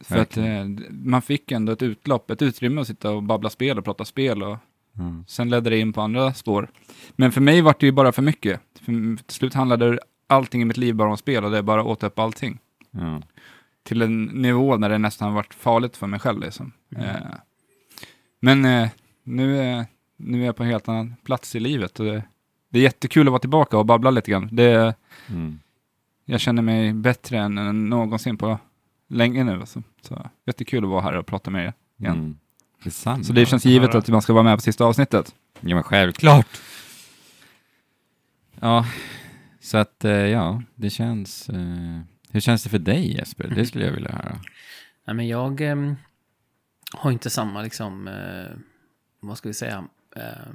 För 0.00 0.18
att 0.18 0.36
eh, 0.36 0.44
man 0.90 1.22
fick 1.22 1.52
ändå 1.52 1.72
ett 1.72 1.82
utlopp, 1.82 2.30
ett 2.30 2.42
utrymme 2.42 2.80
att 2.80 2.86
sitta 2.86 3.10
och 3.10 3.22
babbla 3.22 3.50
spel 3.50 3.78
och 3.78 3.84
prata 3.84 4.04
spel 4.04 4.42
och 4.42 4.58
Mm. 4.98 5.24
sen 5.28 5.50
ledde 5.50 5.70
det 5.70 5.78
in 5.78 5.92
på 5.92 6.00
andra 6.00 6.34
spår. 6.34 6.70
Men 7.16 7.32
för 7.32 7.40
mig 7.40 7.60
var 7.60 7.74
det 7.80 7.86
ju 7.86 7.92
bara 7.92 8.12
för 8.12 8.22
mycket. 8.22 8.60
För, 8.80 9.16
till 9.22 9.34
slut 9.36 9.54
handlade 9.54 9.98
allting 10.26 10.62
i 10.62 10.64
mitt 10.64 10.76
liv 10.76 10.94
bara 10.94 11.10
om 11.10 11.16
spel 11.16 11.44
och 11.44 11.50
det 11.50 11.62
bara 11.62 11.84
åt 11.84 12.02
upp 12.02 12.18
allting. 12.18 12.58
Ja. 13.00 13.22
till 13.82 14.02
en 14.02 14.24
nivå 14.24 14.76
när 14.76 14.88
det 14.88 14.98
nästan 14.98 15.34
varit 15.34 15.54
farligt 15.54 15.96
för 15.96 16.06
mig 16.06 16.20
själv. 16.20 16.40
Liksom. 16.40 16.72
Mm. 16.96 17.06
Eh, 17.06 17.16
men 18.40 18.64
eh, 18.64 18.88
nu, 19.22 19.60
eh, 19.60 19.84
nu 20.16 20.42
är 20.42 20.46
jag 20.46 20.56
på 20.56 20.62
en 20.62 20.68
helt 20.68 20.88
annan 20.88 21.14
plats 21.24 21.54
i 21.56 21.60
livet. 21.60 22.00
Och 22.00 22.06
det, 22.06 22.22
det 22.68 22.78
är 22.78 22.82
jättekul 22.82 23.26
att 23.28 23.32
vara 23.32 23.40
tillbaka 23.40 23.78
och 23.78 23.86
babbla 23.86 24.10
lite 24.10 24.30
grann. 24.30 24.48
Det, 24.52 24.94
Mm. 25.28 25.58
jag 26.24 26.40
känner 26.40 26.62
mig 26.62 26.92
bättre 26.92 27.38
än, 27.38 27.58
än 27.58 27.88
någonsin 27.88 28.36
på 28.36 28.58
länge 29.08 29.44
nu. 29.44 29.60
Alltså. 29.60 29.82
Så, 30.02 30.30
jättekul 30.46 30.84
att 30.84 30.90
vara 30.90 31.02
här 31.02 31.16
och 31.16 31.26
prata 31.26 31.50
med 31.50 31.64
er 31.66 31.72
igen. 31.98 32.14
Mm. 32.14 32.38
Detsamma. 32.84 33.24
Så 33.24 33.32
det 33.32 33.46
känns 33.46 33.64
givet 33.64 33.94
att 33.94 34.08
man 34.08 34.22
ska 34.22 34.32
vara 34.32 34.42
med 34.42 34.56
på 34.56 34.60
sista 34.62 34.84
avsnittet. 34.84 35.34
Ja, 35.60 35.74
men 35.74 35.82
självklart. 35.84 36.60
Ja, 38.60 38.86
så 39.60 39.78
att 39.78 40.04
eh, 40.04 40.10
ja, 40.12 40.62
det 40.74 40.90
känns... 40.90 41.48
Eh, 41.48 42.00
hur 42.36 42.40
känns 42.40 42.62
det 42.62 42.70
för 42.70 42.78
dig 42.78 43.16
Jesper? 43.16 43.48
Det 43.48 43.66
skulle 43.66 43.84
jag 43.84 43.92
vilja 43.92 44.12
höra. 44.12 44.40
Nej, 45.04 45.16
men 45.16 45.28
jag 45.28 45.60
ehm, 45.60 45.96
har 46.92 47.10
inte 47.10 47.30
samma, 47.30 47.62
liksom, 47.62 48.08
eh, 48.08 48.56
vad 49.20 49.38
ska 49.38 49.48
vi 49.48 49.54
säga, 49.54 49.84
eh, 50.16 50.52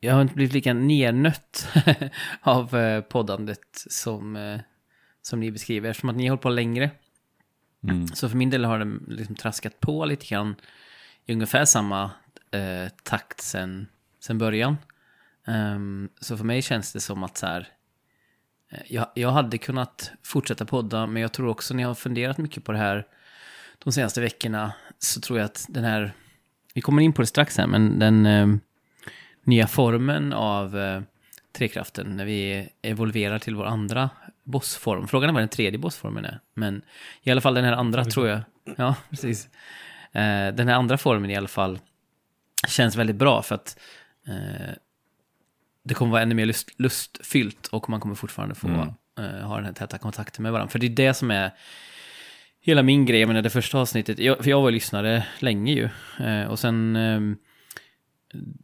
jag 0.00 0.14
har 0.14 0.22
inte 0.22 0.34
blivit 0.34 0.52
lika 0.52 0.74
nernött 0.74 1.68
av 2.40 2.76
eh, 2.76 3.00
poddandet 3.00 3.84
som, 3.90 4.36
eh, 4.36 4.60
som 5.22 5.40
ni 5.40 5.50
beskriver. 5.50 5.90
Eftersom 5.90 6.10
att 6.10 6.16
ni 6.16 6.22
har 6.22 6.30
hållit 6.30 6.42
på 6.42 6.50
längre. 6.50 6.90
Mm. 7.82 8.06
Så 8.06 8.28
för 8.28 8.36
min 8.36 8.50
del 8.50 8.64
har 8.64 8.78
den 8.78 9.04
liksom 9.08 9.34
traskat 9.34 9.80
på 9.80 10.04
lite 10.04 10.26
grann 10.26 10.54
i 11.26 11.32
ungefär 11.32 11.64
samma 11.64 12.10
eh, 12.50 12.88
takt 13.02 13.40
sen, 13.40 13.86
sen 14.20 14.38
början. 14.38 14.76
Ehm, 15.46 16.08
så 16.20 16.36
för 16.36 16.44
mig 16.44 16.62
känns 16.62 16.92
det 16.92 17.00
som 17.00 17.22
att 17.22 17.36
så 17.36 17.46
här, 17.46 17.60
eh, 17.60 17.66
jag, 18.86 19.06
jag 19.14 19.30
hade 19.30 19.58
kunnat 19.58 20.12
fortsätta 20.22 20.64
podda, 20.64 21.06
men 21.06 21.22
jag 21.22 21.32
tror 21.32 21.48
också 21.48 21.74
när 21.74 21.82
jag 21.82 21.90
har 21.90 21.94
funderat 21.94 22.38
mycket 22.38 22.64
på 22.64 22.72
det 22.72 22.78
här 22.78 23.06
de 23.78 23.92
senaste 23.92 24.20
veckorna 24.20 24.72
så 24.98 25.20
tror 25.20 25.38
jag 25.38 25.46
att 25.46 25.66
den 25.68 25.84
här, 25.84 26.12
vi 26.74 26.80
kommer 26.80 27.02
in 27.02 27.12
på 27.12 27.22
det 27.22 27.26
strax 27.26 27.58
här, 27.58 27.66
men 27.66 27.98
den 27.98 28.26
eh, 28.26 28.46
nya 29.44 29.66
formen 29.66 30.32
av 30.32 30.78
eh, 30.78 31.02
trekraften 31.52 32.16
när 32.16 32.24
vi 32.24 32.68
evolverar 32.82 33.38
till 33.38 33.54
vår 33.54 33.64
andra 33.64 34.10
bossform. 34.44 35.08
Frågan 35.08 35.30
är 35.30 35.34
vad 35.34 35.42
den 35.42 35.48
tredje 35.48 35.78
bossformen 35.78 36.24
är, 36.24 36.40
men 36.54 36.82
i 37.22 37.30
alla 37.30 37.40
fall 37.40 37.54
den 37.54 37.64
här 37.64 37.72
andra 37.72 38.04
tror 38.04 38.28
jag. 38.28 38.40
Ja, 38.76 38.94
precis. 39.10 39.48
Eh, 40.12 40.54
den 40.54 40.68
här 40.68 40.74
andra 40.74 40.98
formen 40.98 41.30
i 41.30 41.36
alla 41.36 41.48
fall 41.48 41.78
känns 42.68 42.96
väldigt 42.96 43.16
bra 43.16 43.42
för 43.42 43.54
att 43.54 43.78
eh, 44.26 44.74
det 45.84 45.94
kommer 45.94 46.12
vara 46.12 46.22
ännu 46.22 46.34
mer 46.34 46.46
lust, 46.46 46.70
lustfyllt 46.80 47.66
och 47.66 47.90
man 47.90 48.00
kommer 48.00 48.14
fortfarande 48.14 48.54
få 48.54 48.68
Mm. 48.68 48.80
eh, 49.18 49.46
ha 49.46 49.56
den 49.56 49.64
här 49.64 49.72
täta 49.72 49.98
kontakten 49.98 50.42
med 50.42 50.52
varandra. 50.52 50.70
För 50.70 50.78
det 50.78 50.86
är 50.86 50.90
det 50.90 51.14
som 51.14 51.30
är 51.30 51.50
hela 52.60 52.82
min 52.82 53.06
grej. 53.06 53.20
Jag 53.20 53.26
menar 53.28 53.42
det 53.42 53.50
första 53.50 53.78
avsnittet, 53.78 54.18
jag, 54.18 54.38
för 54.44 54.50
jag 54.50 54.60
var 54.60 54.68
ju 54.68 54.74
lyssnare 54.74 55.26
länge 55.38 55.72
ju. 55.72 55.88
Eh, 56.26 56.44
och 56.46 56.58
sen 56.58 56.96
eh, 56.96 57.20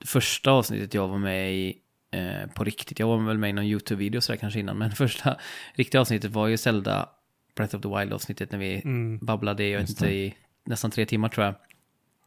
första 0.04 0.50
avsnittet 0.50 0.94
jag 0.94 1.08
var 1.08 1.18
med 1.18 1.54
i 1.54 1.74
eh, 2.12 2.50
på 2.54 2.64
riktigt, 2.64 2.98
jag 2.98 3.06
var 3.06 3.18
väl 3.26 3.38
med 3.38 3.50
i 3.50 3.52
någon 3.52 3.64
YouTube-video 3.64 4.20
sådär 4.20 4.38
kanske 4.38 4.60
innan, 4.60 4.78
men 4.78 4.90
första 4.92 5.36
riktiga 5.74 6.00
avsnittet 6.00 6.30
var 6.30 6.46
ju 6.46 6.56
Zelda 6.56 7.08
Breath 7.56 7.76
of 7.76 7.82
the 7.82 7.88
Wild 7.98 8.12
avsnittet 8.12 8.52
när 8.52 8.58
vi 8.58 8.80
Mm. 8.84 9.18
babblade, 9.18 9.68
jag 9.68 9.80
vet 9.80 9.90
inte, 9.90 10.06
i 10.08 10.34
nästan 10.66 10.90
tre 10.90 11.06
timmar 11.06 11.28
tror 11.28 11.46
jag 11.46 11.54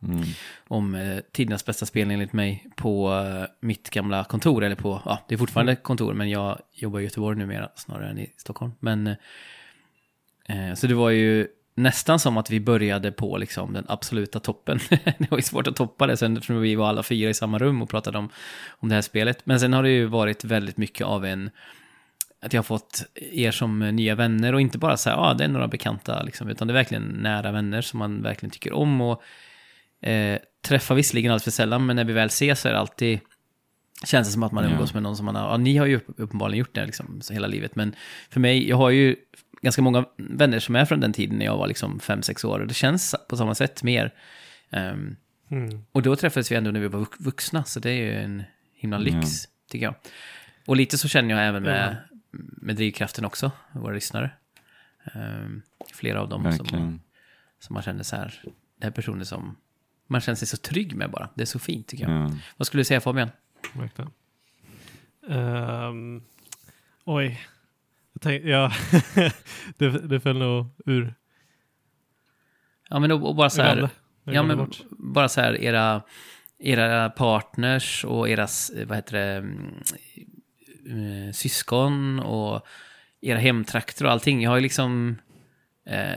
Mm. 0.03 0.23
om 0.67 0.95
eh, 0.95 1.19
tidernas 1.31 1.65
bästa 1.65 1.85
spel 1.85 2.11
enligt 2.11 2.33
mig 2.33 2.67
på 2.75 3.13
eh, 3.13 3.45
mitt 3.59 3.89
gamla 3.89 4.23
kontor, 4.23 4.63
eller 4.63 4.75
på, 4.75 5.01
ja, 5.05 5.19
det 5.27 5.35
är 5.35 5.37
fortfarande 5.37 5.75
kontor, 5.75 6.13
men 6.13 6.29
jag 6.29 6.59
jobbar 6.73 6.99
i 6.99 7.03
Göteborg 7.03 7.37
numera 7.37 7.69
snarare 7.75 8.09
än 8.09 8.19
i 8.19 8.33
Stockholm. 8.37 8.71
Men, 8.79 9.07
eh, 10.45 10.73
så 10.75 10.87
det 10.87 10.93
var 10.93 11.09
ju 11.09 11.47
nästan 11.75 12.19
som 12.19 12.37
att 12.37 12.49
vi 12.49 12.59
började 12.59 13.11
på 13.11 13.37
liksom 13.37 13.73
den 13.73 13.85
absoluta 13.87 14.39
toppen. 14.39 14.79
det 14.89 15.31
var 15.31 15.37
ju 15.37 15.41
svårt 15.41 15.67
att 15.67 15.75
toppa 15.75 16.07
det 16.07 16.17
sen 16.17 16.37
eftersom 16.37 16.61
vi 16.61 16.75
var 16.75 16.89
alla 16.89 17.03
fyra 17.03 17.29
i 17.29 17.33
samma 17.33 17.59
rum 17.59 17.81
och 17.81 17.89
pratade 17.89 18.17
om, 18.17 18.29
om 18.69 18.89
det 18.89 18.95
här 18.95 19.01
spelet. 19.01 19.45
Men 19.45 19.59
sen 19.59 19.73
har 19.73 19.83
det 19.83 19.89
ju 19.89 20.05
varit 20.05 20.43
väldigt 20.43 20.77
mycket 20.77 21.07
av 21.07 21.25
en 21.25 21.49
att 22.41 22.53
jag 22.53 22.57
har 22.59 22.63
fått 22.63 23.03
er 23.15 23.51
som 23.51 23.81
eh, 23.81 23.93
nya 23.93 24.15
vänner 24.15 24.53
och 24.53 24.61
inte 24.61 24.77
bara 24.77 24.97
så 24.97 25.09
här, 25.09 25.17
ja, 25.17 25.29
ah, 25.29 25.33
det 25.33 25.43
är 25.43 25.47
några 25.47 25.67
bekanta, 25.67 26.23
liksom, 26.23 26.49
utan 26.49 26.67
det 26.67 26.71
är 26.71 26.75
verkligen 26.75 27.03
nära 27.03 27.51
vänner 27.51 27.81
som 27.81 27.99
man 27.99 28.21
verkligen 28.21 28.51
tycker 28.51 28.73
om 28.73 29.01
och 29.01 29.23
eh, 30.01 30.39
träffar 30.61 30.95
visserligen 30.95 31.31
allt 31.31 31.43
för 31.43 31.51
sällan, 31.51 31.85
men 31.85 31.95
när 31.95 32.03
vi 32.03 32.13
väl 32.13 32.27
ses 32.27 32.61
så 32.61 32.67
är 32.67 32.73
det 32.73 32.79
alltid 32.79 33.19
känns 34.05 34.27
det 34.27 34.31
som 34.33 34.43
att 34.43 34.51
man 34.51 34.65
umgås 34.65 34.93
med 34.93 35.03
någon 35.03 35.17
som 35.17 35.25
man 35.25 35.35
har, 35.35 35.49
ja, 35.49 35.57
ni 35.57 35.77
har 35.77 35.85
ju 35.85 35.95
upp- 35.95 36.13
uppenbarligen 36.19 36.59
gjort 36.59 36.75
det 36.75 36.85
liksom 36.85 37.21
så 37.21 37.33
hela 37.33 37.47
livet, 37.47 37.75
men 37.75 37.95
för 38.29 38.39
mig, 38.39 38.69
jag 38.69 38.77
har 38.77 38.89
ju 38.89 39.15
ganska 39.61 39.81
många 39.81 40.05
vänner 40.17 40.59
som 40.59 40.75
är 40.75 40.85
från 40.85 40.99
den 40.99 41.13
tiden 41.13 41.37
när 41.37 41.45
jag 41.45 41.57
var 41.57 41.67
liksom 41.67 41.99
fem 41.99 42.21
sex 42.21 42.43
år 42.45 42.59
och 42.59 42.67
det 42.67 42.73
känns 42.73 43.15
på 43.29 43.37
samma 43.37 43.55
sätt 43.55 43.83
mer. 43.83 44.13
Ehm, 44.69 45.15
Mm. 45.51 45.85
och 45.91 46.01
då 46.01 46.15
träffades 46.15 46.51
vi 46.51 46.55
ändå 46.55 46.71
när 46.71 46.79
vi 46.79 46.87
var 46.87 46.99
vux- 46.99 47.15
vuxna, 47.23 47.63
så 47.63 47.79
det 47.79 47.89
är 47.89 47.95
ju 47.95 48.13
en 48.13 48.43
himla 48.75 48.97
lyx, 48.97 49.15
Ja. 49.43 49.49
tycker 49.71 49.85
jag. 49.85 49.95
Och 50.65 50.75
lite 50.75 50.97
så 50.97 51.07
känner 51.07 51.35
jag 51.35 51.47
även 51.47 51.63
med, 51.63 51.97
med 52.61 52.75
drivkraften 52.75 53.25
också, 53.25 53.51
våra 53.71 53.93
lyssnare. 53.93 54.31
Ehm, 55.13 55.61
flera 55.93 56.21
av 56.21 56.29
dem 56.29 56.41
som, 56.43 56.51
Verkligen. 56.51 57.01
som 57.59 57.73
man 57.73 57.83
känner 57.83 58.03
så 58.03 58.15
här, 58.15 58.41
det 58.77 58.83
här 58.85 58.91
är 58.91 58.95
personer 58.95 59.23
som 59.23 59.55
man 60.11 60.21
känner 60.21 60.35
sig 60.35 60.47
så 60.47 60.57
trygg 60.57 60.95
med 60.95 61.11
bara. 61.11 61.29
Det 61.35 61.41
är 61.41 61.45
så 61.45 61.59
fint 61.59 61.87
tycker 61.87 62.09
jag. 62.09 62.21
Ja. 62.21 62.31
Vad 62.57 62.67
skulle 62.67 62.81
du 62.81 62.85
säga 62.85 63.01
Fabian? 63.01 63.29
Verkligen. 63.73 64.11
Ehm, 65.29 66.23
oj. 67.05 67.41
Jag 68.13 68.21
tänk, 68.21 68.45
ja, 68.45 68.71
det, 69.77 69.89
det 69.89 70.19
föll 70.19 70.37
nog 70.37 70.65
ur. 70.85 71.15
Ja 72.89 72.99
men 72.99 73.11
och, 73.11 73.29
och 73.29 73.35
bara 73.35 73.49
så 73.49 73.61
här, 73.61 73.89
ja 74.23 74.43
men 74.43 74.57
bort. 74.57 74.77
bara 74.89 75.29
så 75.29 75.41
här 75.41 75.61
era, 75.61 76.01
era 76.59 77.09
partners 77.09 78.05
och 78.05 78.29
era, 78.29 78.47
vad 78.85 78.97
heter 78.97 79.17
det, 79.17 79.37
mm, 79.37 81.27
eh, 81.27 81.31
syskon 81.33 82.19
och 82.19 82.67
era 83.21 83.37
hemtrakter 83.37 84.05
och 84.05 84.11
allting. 84.11 84.43
Jag 84.43 84.49
har 84.49 84.57
ju 84.57 84.63
liksom 84.63 85.17
eh, 85.85 86.15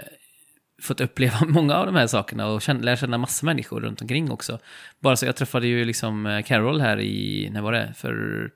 fått 0.82 1.00
uppleva 1.00 1.36
många 1.48 1.74
av 1.74 1.86
de 1.86 1.94
här 1.94 2.06
sakerna 2.06 2.46
och 2.46 2.62
känna, 2.62 2.82
lära 2.82 2.96
känna 2.96 3.18
massa 3.18 3.46
människor 3.46 3.80
runt 3.80 4.02
omkring 4.02 4.30
också. 4.30 4.58
Bara 5.00 5.16
så 5.16 5.26
jag 5.26 5.36
träffade 5.36 5.66
ju 5.66 5.84
liksom 5.84 6.26
eh, 6.26 6.42
Carol 6.42 6.80
här 6.80 7.00
i, 7.00 7.48
när 7.52 7.60
var 7.62 7.72
det? 7.72 7.94
För 7.96 8.50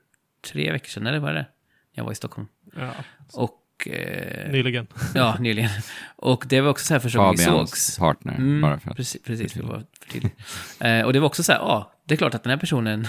tre 0.51 0.71
veckor 0.71 0.87
sedan, 0.89 1.07
eller 1.07 1.19
vad 1.19 1.29
är 1.31 1.35
det? 1.35 1.45
Jag 1.93 2.03
var 2.03 2.11
i 2.11 2.15
Stockholm. 2.15 2.47
Ja, 2.75 2.91
Och, 3.33 3.87
eh, 3.87 4.51
nyligen. 4.51 4.87
ja, 5.15 5.37
nyligen. 5.39 5.69
Och 6.15 6.43
det 6.47 6.61
var 6.61 6.69
också 6.69 6.85
så 6.85 6.93
här 6.93 6.99
första 6.99 7.19
gången 7.19 7.35
vi 7.37 7.43
Fabians 7.43 7.69
sågs. 7.69 7.97
partner, 7.97 8.35
Mm, 8.35 8.61
bara 8.61 8.79
för 8.79 8.89
att... 8.91 8.97
precis, 8.97 9.23
precis 9.23 9.57
var 9.57 9.83
för 10.01 10.09
tidigt. 10.09 10.33
eh, 10.79 11.01
och 11.01 11.13
det 11.13 11.19
var 11.19 11.27
också 11.27 11.43
så 11.43 11.51
här, 11.51 11.59
ja, 11.59 11.91
det 12.05 12.13
är 12.13 12.17
klart 12.17 12.33
att 12.35 12.43
den 12.43 12.51
här 12.51 12.57
personen 12.57 13.07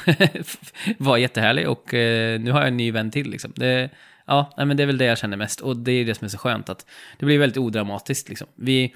var 0.99 1.17
jättehärlig 1.17 1.69
och 1.69 1.95
eh, 1.95 2.41
nu 2.41 2.51
har 2.51 2.59
jag 2.61 2.69
en 2.69 2.77
ny 2.77 2.93
vän 2.93 3.11
till 3.11 3.31
liksom. 3.31 3.53
Det, 3.57 3.91
ja, 4.31 4.55
nej, 4.57 4.67
men 4.67 4.77
det 4.77 4.83
är 4.83 4.87
väl 4.87 4.99
det 4.99 5.05
jag 5.05 5.19
känner 5.19 5.37
mest 5.37 5.61
och 5.61 5.77
det 5.77 5.93
är 5.93 6.05
det 6.05 6.15
som 6.15 6.25
är 6.25 6.29
så 6.29 6.39
skönt 6.39 6.69
att 6.69 6.87
det 7.19 7.27
blir 7.27 7.39
väldigt 7.39 7.59
odramatiskt 7.59 8.29
liksom. 8.29 8.47
Vi, 8.55 8.95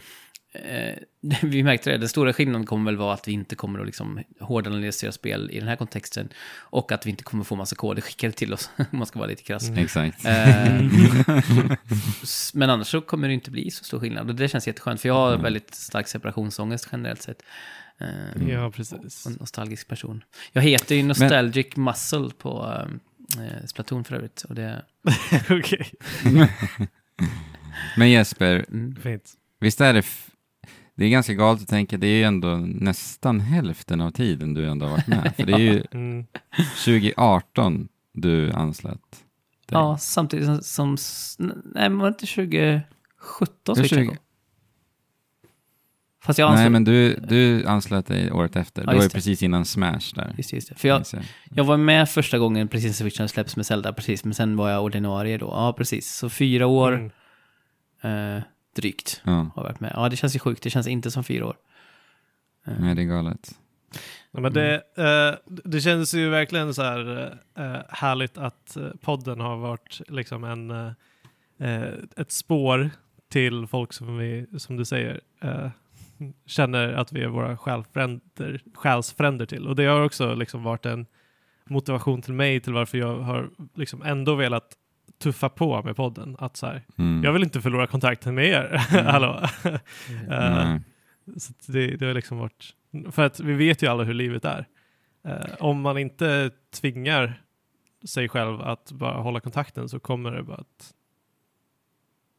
eh, 0.53 0.95
vi 1.43 1.63
märkte 1.63 1.91
det, 1.91 1.99
den 1.99 2.09
stora 2.09 2.33
skillnaden 2.33 2.67
kommer 2.67 2.91
väl 2.93 2.97
vara 2.99 3.15
att 3.15 3.29
vi 3.29 3.33
inte 3.33 3.57
kommer 3.57 3.81
att 3.81 3.87
liksom 3.87 4.21
hårdanalysera 4.41 5.13
spel 5.13 5.51
i 5.53 5.59
den 5.59 5.69
här 5.69 5.77
kontexten 5.77 6.29
och 6.57 6.93
att 6.93 7.07
vi 7.07 7.11
inte 7.11 7.25
kommer 7.25 7.45
få 7.45 7.57
massa 7.57 7.77
koder 7.77 8.03
skickade 8.03 8.33
till 8.33 8.53
oss, 8.53 8.71
om 8.77 8.99
man 8.99 9.07
ska 9.07 9.19
vara 9.19 9.29
lite 9.29 9.43
krass. 9.43 9.71
Exakt. 9.77 10.25
Eh, 10.25 10.81
Men 12.55 12.71
annars 12.71 12.87
så 12.87 13.01
kommer 13.01 13.29
det 13.29 13.35
inte 13.35 13.51
bli 13.51 13.71
så 13.71 13.85
stor 13.85 14.01
skillnad. 14.01 14.29
Och 14.29 14.35
det 14.35 14.49
känns 14.49 14.67
jätteskönt, 14.67 15.01
för 15.01 15.09
jag 15.09 15.15
har 15.15 15.37
väldigt 15.37 15.75
stark 15.75 16.09
separationsångest 16.09 16.89
generellt 16.93 17.23
sett. 17.23 17.43
Eh, 17.99 18.49
Ja, 18.49 18.71
precis. 18.71 19.27
en 19.27 19.33
nostalgisk 19.33 19.89
person. 19.89 20.25
Jag 20.53 20.63
heter 20.63 20.95
ju 20.95 21.03
Nostalgic 21.03 21.77
Muscle 21.77 22.31
på 22.39 22.83
eh, 23.39 23.67
Splatoon 23.67 24.05
för 24.05 24.17
övrigt. 24.17 24.43
Och 24.49 24.55
det, 24.55 24.83
Okej, 25.51 25.91
Men 27.97 28.11
Jesper, 28.11 28.65
mm. 28.69 28.97
fint. 29.03 29.33
visst 29.61 29.81
är 29.81 29.93
det... 29.93 29.99
F- 29.99 30.31
det 30.97 31.05
är 31.05 31.09
ganska 31.09 31.35
galet 31.35 31.63
att 31.63 31.69
tänka, 31.69 31.97
det 31.97 32.07
är 32.07 32.17
ju 32.17 32.23
ändå 32.23 32.57
nästan 32.57 33.41
hälften 33.41 34.01
av 34.01 34.11
tiden 34.11 34.55
du 34.55 34.69
ändå 34.71 34.87
har 34.87 34.91
varit 34.93 35.07
med. 35.07 35.33
För 35.37 35.47
det 35.47 35.53
är 35.53 35.59
ju 35.59 35.85
Mm. 35.93 36.27
2018 36.85 37.89
du 38.13 38.53
anslöt 38.53 38.93
dig. 38.93 39.21
Ja, 39.71 39.99
samtidigt 39.99 40.47
som... 40.47 40.61
som 40.63 40.95
s- 40.95 41.37
nej, 41.39 41.55
men 41.89 41.99
var 41.99 42.05
det 42.07 42.09
inte 42.23 42.27
2017 42.27 42.85
så 43.67 43.75
Det 43.75 43.81
är 43.81 43.83
fick 43.83 43.93
jag 43.93 43.99
20 44.01 44.07
gå? 44.07 44.17
Fast 46.25 46.39
jag 46.39 46.51
Nej, 46.51 46.59
ansåg... 46.59 46.73
men 46.73 46.85
du, 46.85 47.15
du 47.17 47.67
anslöt 47.67 48.07
dig 48.07 48.33
året 48.33 48.57
efter. 48.57 48.83
Ja, 48.83 48.87
det 48.91 48.97
var 48.97 49.03
ju 49.03 49.09
det. 49.09 49.15
precis 49.15 49.43
innan 49.43 49.65
Smash 49.65 50.01
där. 50.15 50.35
Just, 50.37 50.53
just 50.53 50.69
det. 50.69 50.75
För 50.75 50.89
jag, 50.89 51.03
jag. 51.13 51.23
jag 51.55 51.65
var 51.65 51.77
med 51.77 52.09
första 52.09 52.39
gången 52.39 52.69
precis 52.69 52.87
när 53.01 53.11
Switchen 53.11 53.29
släpps 53.29 53.57
med 53.57 53.67
Zelda, 53.67 53.93
precis. 53.93 54.25
Men 54.25 54.35
sen 54.35 54.57
var 54.57 54.71
jag 54.71 54.83
ordinarie 54.85 55.39
då. 55.39 55.47
Ja, 55.47 55.73
precis. 55.73 56.15
Så 56.15 56.29
fyra 56.31 56.67
år 56.67 57.11
Mm. 58.03 58.37
eh, 58.37 58.43
drygt. 58.77 59.21
Ja, 59.25 59.51
har 59.55 59.63
varit 59.63 59.81
med. 59.81 59.93
Ja, 59.95 60.09
det 60.09 60.17
känns 60.17 60.35
ju 60.35 60.39
sjukt. 60.39 60.63
Det 60.63 60.71
känns 60.71 60.87
inte 60.87 61.11
som 61.11 61.25
fyra 61.25 61.47
år. 61.47 61.57
Eh, 62.67 62.73
nej, 62.79 62.95
det 62.95 63.03
är 63.03 63.07
galet. 63.07 63.51
Ja, 64.31 64.41
men 64.41 64.53
det, 64.53 64.75
eh, 64.97 65.53
det 65.65 65.81
känns 65.81 66.15
ju 66.15 66.29
verkligen 66.29 66.75
så 66.75 66.83
här 66.83 67.27
eh, 67.59 67.77
härligt 67.89 68.39
att 68.39 68.77
eh, 68.77 68.89
podden 69.01 69.41
har 69.41 69.57
varit 69.57 70.01
liksom 70.09 70.45
en, 70.45 70.71
ett 72.17 72.33
spår 72.33 72.91
till 73.29 73.67
folk 73.67 73.93
som 73.93 74.19
vi, 74.19 74.47
som 74.59 74.77
du 74.77 74.85
säger, 74.85 75.21
eh, 75.43 75.71
känner 76.47 76.93
att 76.93 77.13
vi 77.13 77.23
är 77.23 77.29
våra 77.29 77.57
själsfränder, 77.57 78.61
själsfränder 78.75 79.47
till. 79.47 79.67
Och 79.67 79.77
det 79.77 79.85
har 79.85 80.01
också 80.05 80.35
liksom 80.35 80.63
varit 80.63 80.87
en 80.87 81.07
motivation 81.65 82.23
till 82.23 82.33
mig 82.33 82.61
till 82.61 82.73
varför 82.73 82.99
jag 82.99 83.19
har 83.19 83.51
liksom 83.75 84.03
ändå 84.03 84.35
velat 84.35 84.77
tuffa 85.19 85.49
på 85.49 85.83
med 85.83 85.97
podden. 85.97 86.37
Att 86.39 86.57
så 86.57 86.67
här, 86.67 86.83
Mm. 86.99 87.25
jag 87.25 87.33
vill 87.33 87.43
inte 87.43 87.61
förlora 87.61 87.87
kontakten 87.87 88.35
med 88.35 88.47
er. 88.47 88.87
Mm. 88.93 89.07
Hallå. 89.13 89.49
Nej. 90.29 90.81
så 91.39 91.53
det, 91.73 91.97
det 91.97 92.07
har 92.07 92.15
liksom 92.15 92.39
varit, 92.39 92.75
för 93.11 93.23
att 93.23 93.41
vi 93.41 93.53
vet 93.55 93.83
ju 93.83 93.87
alla 93.87 94.05
hur 94.05 94.15
livet 94.15 94.45
är. 94.45 94.67
Eh, 95.25 95.55
om 95.59 95.81
man 95.81 95.99
inte 95.99 96.51
tvingar 96.81 97.43
sig 98.05 98.29
själv 98.29 98.61
att 98.61 98.93
bara 98.93 99.21
hålla 99.21 99.41
kontakten 99.41 99.89
så 99.89 100.01
kommer 100.01 100.31
det 100.33 100.43
bara 100.43 100.57
att 100.57 100.95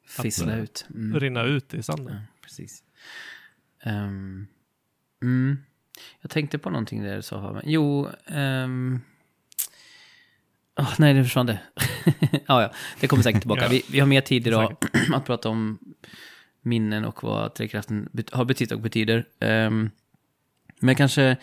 Fissla 0.08 0.54
Att, 0.54 0.60
ut. 0.60 0.86
Mm. 0.96 1.20
rinna 1.20 1.44
ut 1.44 1.74
i 1.74 1.84
sanden. 1.84 2.14
Ja, 2.16 2.22
precis. 2.42 2.84
Ehm, 3.86 4.48
mm. 5.24 5.58
Jag 6.22 6.32
tänkte 6.32 6.58
på 6.58 6.70
någonting 6.70 7.04
där 7.04 7.16
du 7.16 7.22
sa, 7.22 7.42
Fabian. 7.42 7.64
Jo, 7.66 8.10
ehm, 8.28 9.02
Åh, 10.80 10.94
nej, 10.98 11.14
det 11.14 11.24
försvann 11.24 11.46
det. 11.46 11.60
ja, 12.32 12.62
ja, 12.62 12.72
det 13.00 13.08
kommer 13.08 13.24
säkert 13.24 13.42
tillbaka. 13.42 13.62
Ja. 13.66 13.70
vi, 13.70 13.84
vi 13.92 14.00
har 14.00 14.08
mer 14.08 14.22
tid 14.22 14.48
idag 14.48 14.76
att 15.14 15.26
prata 15.26 15.50
om 15.50 15.80
minnen 16.62 17.06
och 17.06 17.24
vad 17.24 17.54
Trekraften 17.56 18.10
bet- 18.12 18.34
har 18.34 18.46
betytt 18.46 18.72
och 18.72 18.80
betyder. 18.80 19.26
Ehm, 19.40 19.90
men 20.80 20.96
kanske 20.96 21.38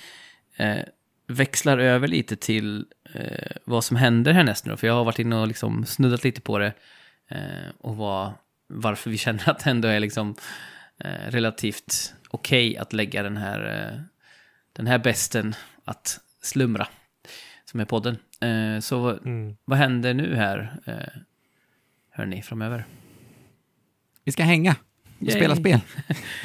eh, 0.57 0.79
växlar 1.27 1.79
över 1.79 2.09
lite 2.09 2.37
till 2.37 2.87
eh, 3.15 3.57
vad 3.65 3.85
som 3.85 3.97
händer 3.97 4.33
härnäst 4.33 4.65
nu 4.65 4.71
då, 4.71 4.77
för 4.77 4.87
jag 4.87 4.95
har 4.95 5.05
varit 5.05 5.19
inne 5.19 5.37
och 5.37 5.47
liksom 5.49 5.85
snuddat 5.87 6.25
lite 6.25 6.41
på 6.41 6.59
det 6.59 6.73
eh, 7.29 7.69
och 7.79 7.97
vad, 7.97 8.33
varför 8.67 9.11
vi 9.11 9.19
känner 9.19 9.49
att 9.49 9.65
det 9.65 9.71
ändå 9.71 9.89
är 9.89 10.01
liksom 10.01 10.35
eh, 10.99 11.31
relativt 11.31 12.15
okej 12.33 12.77
att 12.77 12.93
lägga 12.93 13.23
den 13.23 13.37
här, 13.37 13.89
eh, 13.93 14.01
den 14.73 14.87
här 14.87 14.99
besten 14.99 15.55
att 15.85 16.21
slumra, 16.43 16.89
som 17.65 17.81
är 17.81 17.85
podden. 17.85 18.17
Eh, 18.41 18.81
så 18.81 18.99
vad- 19.01 19.27
Mm. 19.27 19.57
vad 19.65 19.79
händer 19.79 20.15
nu 20.15 20.37
här, 20.37 20.77
eh, 20.87 21.21
hörni, 22.11 22.43
framöver? 22.43 22.85
Vi 24.25 24.33
ska 24.33 24.43
hänga 24.43 24.71
och 25.21 25.23
Yay. 25.29 25.37
spela 25.37 25.57
spel. 25.57 25.81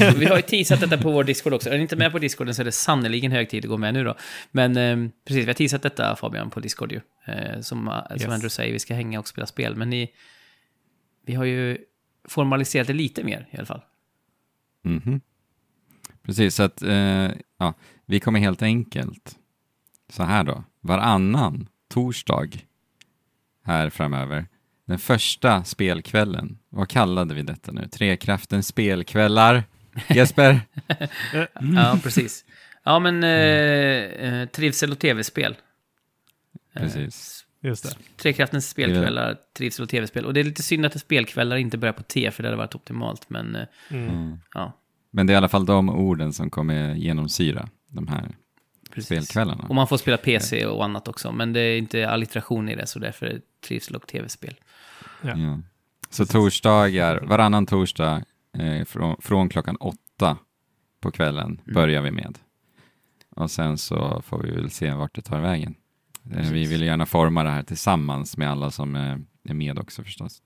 Ja, 0.00 0.12
vi 0.16 0.24
har 0.26 0.36
ju 0.36 0.42
teasat 0.42 0.80
detta 0.80 0.98
på 0.98 1.10
vår 1.10 1.24
Discord 1.24 1.54
också. 1.54 1.70
Är 1.70 1.74
ni 1.76 1.82
inte 1.82 1.96
med 1.96 2.12
på 2.12 2.18
Discorden 2.18 2.54
så 2.54 2.62
är 2.62 2.64
det 2.64 2.72
sannerligen 2.72 3.32
hög 3.32 3.48
tid 3.50 3.64
att 3.64 3.68
gå 3.68 3.76
med 3.76 3.94
nu 3.94 4.04
då. 4.04 4.14
Men 4.50 4.76
eh, 4.76 5.10
precis, 5.24 5.42
vi 5.42 5.46
har 5.46 5.54
teasat 5.54 5.82
detta 5.82 6.16
Fabian 6.16 6.50
på 6.50 6.60
Discord 6.60 6.92
ju. 6.92 7.00
Eh, 7.26 7.60
som, 7.60 7.88
eh, 7.88 7.94
som 8.08 8.14
Yes. 8.16 8.24
Andrew 8.24 8.48
säger, 8.50 8.72
vi 8.72 8.78
ska 8.78 8.94
hänga 8.94 9.18
och 9.18 9.28
spela 9.28 9.46
spel. 9.46 9.76
Men 9.76 9.90
ni, 9.90 10.10
vi 11.26 11.34
har 11.34 11.44
ju 11.44 11.78
formaliserat 12.28 12.86
det 12.86 12.92
lite 12.92 13.24
mer 13.24 13.48
i 13.50 13.56
alla 13.56 13.66
fall. 13.66 13.82
Mhm. 14.82 15.20
Precis, 16.22 16.54
så 16.54 16.62
att 16.62 16.82
eh, 16.82 17.30
ja, 17.58 17.74
vi 18.06 18.20
kommer 18.20 18.40
helt 18.40 18.62
enkelt 18.62 19.36
så 20.08 20.22
här 20.22 20.44
då, 20.44 20.64
varannan 20.80 21.68
torsdag 21.88 22.48
här 23.64 23.90
framöver. 23.90 24.46
Den 24.86 24.98
första 24.98 25.64
spelkvällen, 25.64 26.58
vad 26.68 26.88
kallade 26.88 27.34
vi 27.34 27.42
detta 27.42 27.72
nu? 27.72 27.88
Trekraftens 27.88 28.66
spelkvällar? 28.66 29.64
Jesper? 30.08 30.60
Ja, 31.74 31.98
precis. 32.02 32.44
Ja, 32.84 32.98
men 32.98 33.24
eh, 33.24 33.30
eh, 33.30 34.48
trivsel 34.48 34.92
och 34.92 34.98
tv-spel. 34.98 35.56
Eh, 36.74 36.82
Precis. 36.82 37.46
Just 37.64 37.84
det. 37.84 37.96
Trekraftens 38.16 38.68
spelkvällar, 38.70 39.36
trivsel 39.56 39.82
och 39.82 39.88
tv-spel. 39.88 40.24
Och 40.26 40.34
det 40.34 40.40
är 40.40 40.44
lite 40.44 40.62
synd 40.62 40.86
att 40.86 41.00
spelkvällar 41.00 41.56
inte 41.56 41.78
börjar 41.78 41.92
på 41.92 42.02
T, 42.02 42.30
för 42.30 42.42
det 42.42 42.48
hade 42.48 42.56
varit 42.56 42.74
optimalt. 42.74 43.30
Men 43.30 43.56
eh, 43.56 43.62
Mm. 43.90 44.08
Mm. 44.08 44.38
ja, 44.54 44.72
Men 45.10 45.26
det 45.26 45.30
är 45.32 45.34
i 45.34 45.36
alla 45.36 45.48
fall 45.48 45.66
de 45.66 45.90
orden 45.90 46.32
som 46.32 46.50
kommer 46.50 46.94
genomsyra 46.94 47.68
de 47.88 48.08
här 48.08 48.28
precis. 48.90 49.04
spelkvällarna. 49.06 49.64
Och 49.68 49.74
man 49.74 49.88
får 49.88 49.96
spela 49.96 50.16
PC 50.16 50.66
och 50.66 50.84
annat 50.84 51.08
också, 51.08 51.32
men 51.32 51.52
det 51.52 51.60
är 51.60 51.78
inte 51.78 52.08
allitteration 52.10 52.68
i 52.68 52.74
det, 52.76 52.86
så 52.86 52.98
därför 52.98 53.26
är 53.26 53.34
det 53.34 53.40
trivsel 53.68 53.96
och 53.96 54.06
tv-spel. 54.06 54.54
Ja. 55.22 55.36
Ja. 55.38 55.60
Så 56.10 56.26
torsdagar, 56.26 57.20
varannan 57.20 57.66
torsdag 57.66 58.22
eh, 58.58 58.84
från, 58.84 59.16
från 59.20 59.48
klockan 59.48 59.76
åtta 59.76 60.36
på 61.00 61.10
kvällen 61.10 61.46
Mm. 61.46 61.74
börjar 61.74 62.02
vi 62.02 62.10
med. 62.10 62.38
Och 63.36 63.50
sen 63.50 63.78
så 63.78 64.22
får 64.26 64.42
vi 64.42 64.50
väl 64.50 64.70
se 64.70 64.90
vart 64.94 65.14
det 65.14 65.22
tar 65.22 65.40
vägen. 65.40 65.74
Eh, 66.30 66.36
vi 66.36 66.36
Precis. 66.36 66.70
vill 66.70 66.82
gärna 66.82 67.06
forma 67.06 67.44
det 67.44 67.50
här 67.50 67.62
tillsammans 67.62 68.36
med 68.36 68.50
alla 68.50 68.70
som 68.70 68.96
eh, 68.96 69.16
är 69.44 69.54
med 69.54 69.78
också 69.78 70.04
förstås. 70.04 70.42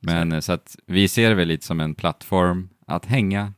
Men 0.00 0.32
eh, 0.32 0.40
så 0.40 0.52
att 0.52 0.76
vi 0.86 1.08
ser 1.08 1.28
det 1.28 1.34
väl 1.34 1.48
lite 1.48 1.66
som 1.66 1.80
en 1.80 1.94
plattform 1.94 2.68
att 2.86 3.06
hänga, 3.06 3.52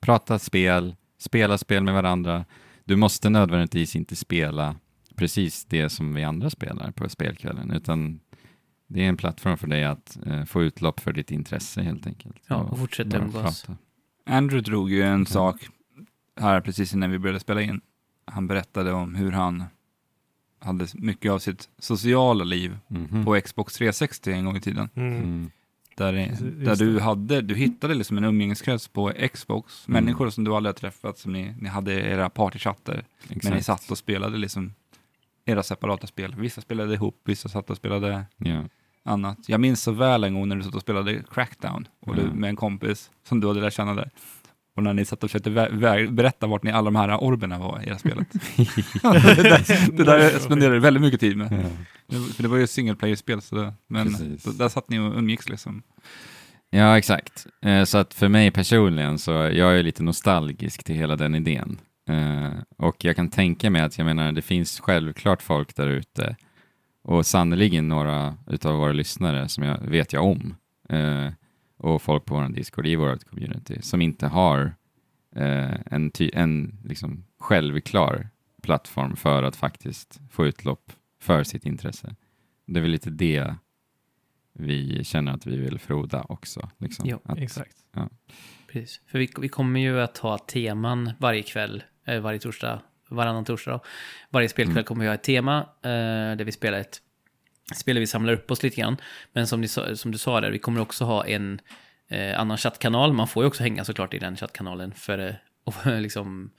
prata 0.00 0.38
spel, 0.38 0.96
spela 1.18 1.58
spel 1.58 1.82
med 1.82 1.94
varandra. 1.94 2.44
Du 2.84 2.96
måste 2.96 3.30
nödvändigtvis 3.30 3.96
inte 3.96 4.16
spela 4.16 4.76
precis 5.16 5.64
det 5.64 5.88
som 5.88 6.14
vi 6.14 6.24
andra 6.24 6.50
spelar 6.50 6.90
på 6.90 7.08
spelkvällen, 7.08 7.70
utan 7.70 8.20
det 8.86 9.04
är 9.04 9.08
en 9.08 9.16
plattform 9.16 9.58
för 9.58 9.66
dig 9.66 9.84
att 9.84 10.18
eh, 10.26 10.44
få 10.44 10.62
utlopp 10.62 11.00
för 11.00 11.12
ditt 11.12 11.30
intresse 11.30 11.82
helt 11.82 12.06
enkelt. 12.06 12.36
Ja, 12.46 12.56
och 12.56 12.78
fortsätta 12.78 13.18
umgås. 13.18 13.66
Andrew 14.26 14.70
drog 14.70 14.90
ju 14.90 15.02
en 15.02 15.26
sak 15.26 15.68
här 16.40 16.60
precis 16.60 16.94
innan 16.94 17.10
vi 17.10 17.18
började 17.18 17.40
spela 17.40 17.62
in. 17.62 17.80
Han 18.24 18.46
berättade 18.46 18.92
om 18.92 19.14
hur 19.14 19.32
han 19.32 19.64
hade 20.60 20.86
mycket 20.94 21.32
av 21.32 21.38
sitt 21.38 21.68
sociala 21.78 22.44
liv 22.44 22.78
Mhm. 22.88 23.24
på 23.24 23.40
Xbox 23.40 23.74
360 23.74 24.32
en 24.32 24.44
gång 24.44 24.56
i 24.56 24.60
tiden. 24.60 24.88
Mm. 24.94 25.12
Mm. 25.16 25.50
Där, 25.96 26.12
där 26.12 26.76
det. 26.76 26.84
du, 26.84 27.00
hade, 27.00 27.40
du 27.40 27.54
hittade 27.54 27.94
liksom 27.94 28.18
en 28.18 28.24
umgängeskrets 28.24 28.88
på 28.88 29.12
Xbox, 29.32 29.88
Mm. 29.88 30.04
människor 30.04 30.30
som 30.30 30.44
du 30.44 30.54
aldrig 30.54 30.74
har 30.74 30.78
träffat, 30.78 31.18
som 31.18 31.32
ni, 31.32 31.54
ni 31.60 31.68
hade 31.68 31.92
era 32.00 32.30
partychatter, 32.30 33.04
men 33.28 33.38
ni 33.42 33.56
Exakt. 33.58 33.64
satt 33.64 33.90
och 33.90 33.98
spelade 33.98 34.38
liksom 34.38 34.74
era 35.44 35.62
separata 35.62 36.06
spel. 36.06 36.34
Vissa 36.38 36.60
spelade 36.60 36.94
ihop, 36.94 37.20
vissa 37.24 37.48
satt 37.48 37.70
och 37.70 37.76
spelade 37.76 38.24
Ja. 38.36 38.64
annat. 39.04 39.38
Jag 39.48 39.60
minns 39.60 39.82
så 39.82 39.92
väl 39.92 40.24
en 40.24 40.34
gång 40.34 40.48
när 40.48 40.56
du 40.56 40.62
satt 40.62 40.74
och 40.74 40.80
spelade 40.80 41.22
Crackdown 41.30 41.88
och 42.00 42.14
du, 42.16 42.22
Mm. 42.22 42.36
med 42.36 42.48
en 42.50 42.56
kompis 42.56 43.10
som 43.28 43.40
du 43.40 43.48
hade 43.48 43.60
lärt 43.60 43.74
känna 43.74 43.94
där. 43.94 44.10
Och 44.78 44.84
när 44.84 44.94
ni 44.94 45.04
satt 45.04 45.24
och 45.24 45.30
försökte 45.30 45.50
berätta 46.10 46.46
vart 46.46 46.62
ni 46.62 46.70
alla 46.70 46.84
de 46.84 46.96
här 46.96 47.16
orberna 47.24 47.58
var 47.58 47.80
i 47.84 47.88
era 47.88 47.98
spelet. 47.98 48.26
det, 48.56 49.42
där, 49.42 49.92
det 49.96 50.04
där 50.04 50.38
spenderade 50.38 50.76
du 50.76 50.80
väldigt 50.80 51.00
mycket 51.02 51.20
tid 51.20 51.36
med. 51.36 51.52
Ja. 51.52 51.68
Det- 52.06 52.32
För 52.34 52.42
det 52.42 52.48
var 52.48 52.56
ju 52.56 52.64
ett 52.64 52.70
single 52.70 52.94
player-spel, 52.94 53.40
så 53.42 53.56
det, 53.56 53.72
men 53.88 54.06
Precis. 54.08 54.44
då, 54.44 54.50
där 54.50 54.68
satt 54.68 54.88
ni 54.90 54.98
och 54.98 55.16
umgicks 55.18 55.48
liksom. 55.48 55.82
Ja, 56.70 56.98
exakt. 56.98 57.46
Eh, 57.62 57.84
Så 57.84 57.98
att 57.98 58.14
för 58.14 58.28
mig 58.28 58.50
personligen 58.50 59.18
så 59.18 59.30
jag 59.32 59.78
är 59.78 59.82
lite 59.82 60.02
nostalgisk 60.02 60.84
till 60.84 60.94
hela 60.94 61.16
den 61.16 61.34
idén. 61.34 61.78
Eh, 62.10 62.52
Och 62.78 63.04
jag 63.04 63.16
kan 63.16 63.30
tänka 63.30 63.70
mig 63.70 63.82
att 63.82 63.98
jag 63.98 64.04
menar 64.04 64.32
det 64.32 64.42
finns 64.42 64.80
självklart 64.80 65.42
folk 65.42 65.76
där 65.76 65.86
ute 65.86 66.36
och 67.04 67.26
sannoliken 67.26 67.88
några 67.88 68.34
utav 68.46 68.76
våra 68.78 68.92
lyssnare 68.92 69.48
som 69.48 69.64
jag 69.64 69.78
vet 69.80 70.12
jag 70.12 70.24
om 70.24 70.54
eh, 70.88 71.32
och 71.78 72.02
folk 72.02 72.24
på 72.24 72.34
vår 72.34 72.48
Discord 72.48 72.86
i 72.86 72.96
vårt 72.96 73.24
community 73.24 73.82
som 73.82 74.02
inte 74.02 74.26
har 74.26 74.74
eh, 75.36 75.74
en, 75.86 76.10
ty- 76.10 76.30
en 76.34 76.78
liksom 76.84 77.24
självklar 77.38 78.28
plattform 78.62 79.16
för 79.16 79.42
att 79.42 79.56
faktiskt 79.56 80.20
få 80.30 80.46
utlopp 80.46 80.92
för 81.20 81.42
sitt 81.44 81.66
intresse. 81.66 82.14
Det 82.66 82.78
är 82.78 82.82
väl 82.82 82.90
lite 82.90 83.10
det 83.10 83.54
vi 84.52 85.04
känner 85.04 85.32
att 85.32 85.46
vi 85.46 85.56
vill 85.56 85.78
froda 85.78 86.26
också. 86.28 86.70
Liksom. 86.78 87.08
Ja, 87.08 87.20
att, 87.24 87.38
Exakt. 87.38 87.76
Precis. 88.72 89.00
För 89.06 89.18
vi, 89.18 89.28
vi 89.40 89.48
kommer 89.48 89.80
ju 89.80 90.00
att 90.00 90.18
ha 90.18 90.38
teman 90.38 91.10
varje 91.18 91.42
kväll, 91.42 91.82
eh, 92.06 92.20
varje 92.20 92.38
torsdag, 92.38 92.82
varannan 93.08 93.44
torsdag 93.44 93.70
då. 93.72 93.80
Varje 94.30 94.48
spelkväll 94.48 94.76
Mm. 94.76 94.84
kommer 94.84 95.00
vi 95.04 95.08
ha 95.08 95.14
ett 95.14 95.22
tema 95.22 95.58
eh, 95.82 95.90
där 96.36 96.44
vi 96.44 96.52
spelar 96.52 96.78
ett 96.78 97.02
Spelar 97.74 98.00
vi 98.00 98.06
samlar 98.06 98.32
upp 98.32 98.50
oss 98.50 98.62
lite 98.62 98.80
grann. 98.80 98.96
Men 99.32 99.46
som, 99.46 99.60
ni, 99.60 99.68
som 99.68 100.10
du 100.10 100.18
sa 100.18 100.40
där, 100.40 100.50
vi 100.50 100.58
kommer 100.58 100.80
också 100.80 101.04
ha 101.04 101.26
en 101.26 101.60
eh, 102.08 102.40
annan 102.40 102.56
chattkanal. 102.58 103.12
Man 103.12 103.28
får 103.28 103.42
ju 103.42 103.46
också 103.46 103.62
hänga 103.62 103.84
såklart 103.84 104.14
i 104.14 104.18
den 104.18 104.36
chattkanalen 104.36 104.92
för 104.94 105.18
eh, 105.18 105.34
och, 105.64 105.74
liksom 106.00 106.50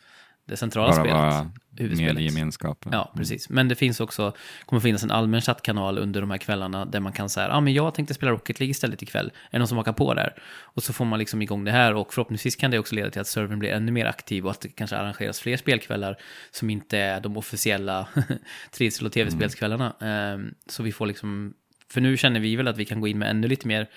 det 0.50 0.58
centrala 0.58 0.88
bara 0.88 0.96
spelet. 0.96 1.16
vara 1.16 2.14
med 2.14 2.20
i 2.20 2.26
gemenskapen. 2.26 2.92
Ja, 2.94 3.14
precis. 3.18 3.50
Men 3.50 3.68
det 3.68 3.76
finns 3.76 4.00
också, 4.00 4.34
kommer 4.66 4.80
finnas 4.80 5.04
en 5.04 5.12
allmän 5.12 5.42
chattkanal 5.42 5.98
under 5.98 6.22
de 6.22 6.32
här 6.32 6.38
kvällarna 6.38 6.86
där 6.86 7.00
man 7.00 7.12
kan 7.12 7.30
säga, 7.30 7.48
ja 7.48 7.54
ah, 7.54 7.62
men 7.62 7.74
jag 7.74 7.94
tänkte 7.94 8.14
spela 8.14 8.32
Rocket 8.32 8.60
League 8.60 8.72
istället 8.72 9.02
ikväll. 9.02 9.26
Är 9.26 9.52
det 9.52 9.58
någon 9.60 9.68
som 9.68 9.78
hakar 9.78 9.94
på 9.94 10.14
där? 10.14 10.34
Och 10.62 10.84
så 10.84 10.94
får 10.94 11.06
man 11.06 11.20
liksom 11.20 11.42
igång 11.42 11.64
det 11.64 11.72
här 11.72 11.94
och 11.94 12.14
förhoppningsvis 12.14 12.56
kan 12.56 12.72
det 12.72 12.80
också 12.80 12.96
leda 12.96 13.10
till 13.10 13.22
att 13.22 13.28
servern 13.28 13.60
blir 13.60 13.70
ännu 13.70 13.92
mer 13.92 14.06
aktiv 14.06 14.46
och 14.46 14.52
att 14.52 14.62
det 14.62 14.70
kanske 14.70 14.98
arrangeras 14.98 15.40
fler 15.40 15.58
spelkvällar 15.58 16.18
som 16.52 16.70
inte 16.70 16.98
är 16.98 17.20
de 17.20 17.38
officiella 17.38 18.08
trivsel 18.72 19.06
och 19.06 19.12
tv-spelskvällarna. 19.12 19.96
Ehm, 20.02 20.54
så 20.68 20.84
vi 20.84 20.92
får 20.92 21.06
liksom, 21.06 21.54
för 21.90 22.02
nu 22.02 22.18
känner 22.18 22.40
vi 22.40 22.56
väl 22.56 22.68
att 22.68 22.78
vi 22.78 22.86
kan 22.86 23.02
gå 23.02 23.08
in 23.08 23.20
med 23.20 23.30
ännu 23.30 23.48
lite 23.48 23.68
mer 23.68 23.90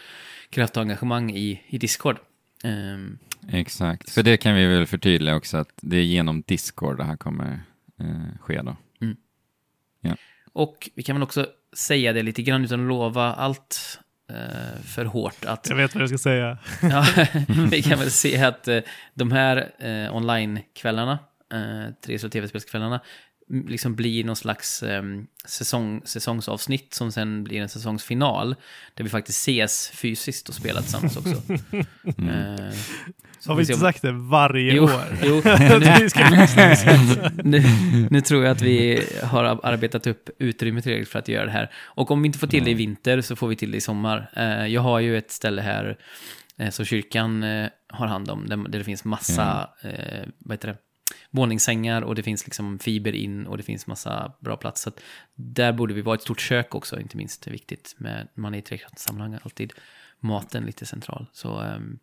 kraft 0.50 0.76
och 0.76 0.82
engagemang 0.82 1.30
i, 1.30 1.62
i 1.66 1.78
Discord. 1.78 2.18
Ehm, 2.62 3.18
Exakt, 3.48 4.10
för 4.10 4.22
det 4.22 4.36
kan 4.36 4.54
vi 4.54 4.66
väl 4.66 4.86
förtydliga 4.86 5.36
också 5.36 5.56
att 5.56 5.72
det 5.76 5.96
är 5.96 6.02
genom 6.02 6.42
Discord 6.46 6.96
det 6.96 7.04
här 7.04 7.16
kommer 7.16 7.60
eh, 8.00 8.38
ske 8.40 8.62
då. 8.62 8.76
och 10.52 10.90
vi 10.94 11.02
kan 11.02 11.16
väl 11.16 11.22
också 11.22 11.46
säga 11.76 12.12
det 12.12 12.22
lite 12.22 12.42
grann 12.42 12.64
utan 12.64 12.80
att 12.80 12.88
lova 12.88 13.34
allt 13.34 14.00
eh, 14.30 14.82
för 14.82 15.04
hårt 15.04 15.44
att 15.44 15.68
Jag 15.68 15.76
vet 15.76 15.94
vad 15.94 16.02
jag 16.02 16.08
ska 16.08 16.18
säga. 16.18 16.58
Ja, 16.82 17.06
vi 17.70 17.82
kan 17.82 17.98
väl 17.98 18.10
se 18.10 18.42
att 18.42 18.68
eh, 18.68 18.80
de 19.14 19.32
här 19.32 19.70
eh, 19.78 20.16
online-kvällarna, 20.16 21.18
eh, 21.52 21.94
tre 22.06 22.18
och 22.24 22.32
tv-spelskvällarna, 22.32 23.00
liksom 23.68 23.94
blir 23.94 24.24
någon 24.24 24.36
slags 24.36 24.82
eh, 24.82 25.02
säsong, 25.44 26.02
säsongsavsnitt 26.04 26.94
som 26.94 27.12
sen 27.12 27.44
blir 27.44 27.60
en 27.62 27.68
säsongsfinal, 27.68 28.54
där 28.94 29.04
vi 29.04 29.10
faktiskt 29.10 29.38
ses 29.38 29.90
fysiskt 29.94 30.48
och 30.48 30.54
spelar 30.54 30.80
tillsammans 30.80 31.16
också. 31.16 31.42
Eh, 32.04 32.70
så 33.40 33.50
Har 33.50 33.56
vi 33.56 33.62
inte 33.62 33.74
om- 33.74 33.80
sagt 33.80 34.02
det 34.02 34.12
varje 34.12 34.72
Jo, 34.74 34.84
år? 34.84 35.18
jo 35.24 35.42
nu, 37.44 37.62
nu 38.10 38.20
tror 38.20 38.44
jag 38.44 38.52
att 38.52 38.62
vi 38.62 39.02
har 39.22 39.44
arbetat 39.44 40.06
upp 40.06 40.30
utrymme 40.38 40.82
tillräckligt 40.82 41.08
för 41.08 41.18
att 41.18 41.28
göra 41.28 41.44
det 41.46 41.50
här. 41.52 41.70
Och 41.84 42.10
om 42.10 42.22
vi 42.22 42.26
inte 42.26 42.38
får 42.38 42.46
till 42.46 42.64
det 42.64 42.70
i 42.70 42.74
vinter 42.74 43.20
så 43.20 43.36
får 43.36 43.48
vi 43.48 43.56
till 43.56 43.70
det 43.70 43.76
i 43.76 43.80
sommar. 43.80 44.30
Eh, 44.36 44.66
Jag 44.66 44.80
har 44.80 45.00
ju 45.00 45.18
ett 45.18 45.30
ställe 45.30 45.62
här 45.62 45.98
eh, 46.58 46.70
som 46.70 46.84
kyrkan 46.84 47.42
eh, 47.42 47.68
har 47.88 48.06
hand 48.06 48.30
om, 48.30 48.46
där 48.48 48.56
där 48.56 48.78
det 48.78 48.84
finns 48.84 49.04
massa, 49.04 49.70
eh, 49.82 50.28
vad 50.38 50.54
heter 50.56 50.68
det, 50.68 50.76
våningssängar 51.34 52.02
och 52.02 52.14
det 52.14 52.22
finns 52.22 52.44
liksom 52.46 52.78
fiber 52.78 53.12
in 53.12 53.46
och 53.46 53.56
det 53.56 53.62
finns 53.62 53.86
massa 53.86 54.32
bra 54.40 54.56
plats. 54.56 54.82
Så 54.82 54.88
att 54.88 55.00
där 55.34 55.72
borde 55.72 55.94
vi 55.94 56.02
vara 56.02 56.14
ett 56.14 56.22
stort 56.22 56.40
kök 56.40 56.74
också, 56.74 57.00
inte 57.00 57.16
minst. 57.16 57.42
Det 57.44 57.50
är 57.50 57.52
viktigt. 57.52 57.94
Med, 57.98 58.28
man 58.34 58.54
är 58.54 58.58
i 58.58 58.62
trekraftssammanhang 58.62 59.38
alltid 59.42 59.72
maten 60.20 60.64
lite 60.66 60.86
central. 60.86 61.26
Så 61.32 61.60
ehm, 61.60 61.98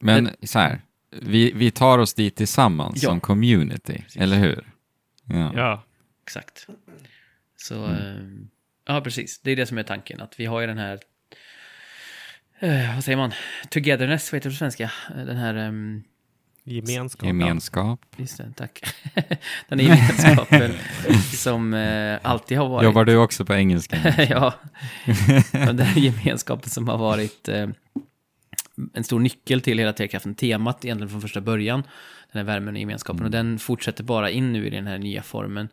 Men 0.00 0.30
så 0.42 0.58
här, 0.58 0.80
vi, 1.10 1.52
vi 1.52 1.70
tar 1.70 1.98
oss 1.98 2.14
dit 2.14 2.36
tillsammans 2.36 3.02
Ja. 3.02 3.08
som 3.08 3.20
community, 3.20 4.04
eller 4.16 4.36
hur? 4.36 4.68
Ja. 5.24 5.52
Ja. 5.54 5.84
Exakt. 6.22 6.66
Så, 7.56 7.84
eh, 7.90 8.14
ja 8.86 9.00
precis. 9.00 9.40
Det 9.40 9.50
är 9.50 9.56
det 9.56 9.66
som 9.66 9.78
är 9.78 9.82
tanken. 9.82 10.20
Att 10.20 10.40
vi 10.40 10.46
har 10.46 10.60
ju 10.60 10.66
den 10.66 10.78
här, 10.78 10.98
eh, 12.58 12.94
vad 12.94 13.04
säger 13.04 13.16
man, 13.16 13.32
togetherness, 13.70 14.32
vad 14.32 14.36
heter 14.36 14.50
det 14.50 14.54
på 14.54 14.58
svenska? 14.58 14.90
Den 15.14 15.36
här, 15.36 15.54
ehm, 15.54 16.02
Gemenskap. 16.66 17.26
Gemenskap. 17.26 18.00
just 18.16 18.36
det, 18.36 18.52
tack. 18.56 18.94
den 19.68 19.78
gemenskapen 19.78 20.72
som 21.36 21.74
eh, 21.74 22.18
alltid 22.22 22.58
har 22.58 22.68
varit... 22.68 22.84
Jobbar 22.84 23.04
du 23.04 23.16
också 23.16 23.44
på 23.44 23.54
engelska? 23.54 23.96
ja, 24.30 24.54
den 25.52 25.76
där 25.76 25.98
gemenskapen 25.98 26.70
som 26.70 26.88
har 26.88 26.98
varit 26.98 27.48
eh, 27.48 27.68
en 28.94 29.04
stor 29.04 29.20
nyckel 29.20 29.60
till 29.60 29.78
hela 29.78 29.92
Trekraften. 29.92 30.34
Temat 30.34 30.84
egentligen 30.84 31.10
från 31.10 31.20
första 31.20 31.40
början, 31.40 31.82
den 32.32 32.46
här 32.46 32.54
värmen 32.54 32.74
och 32.74 32.80
gemenskapen. 32.80 33.24
Och 33.24 33.30
den 33.30 33.58
fortsätter 33.58 34.04
bara 34.04 34.30
in 34.30 34.52
nu 34.52 34.66
i 34.66 34.70
den 34.70 34.86
här 34.86 34.98
nya 34.98 35.22
formen. 35.22 35.68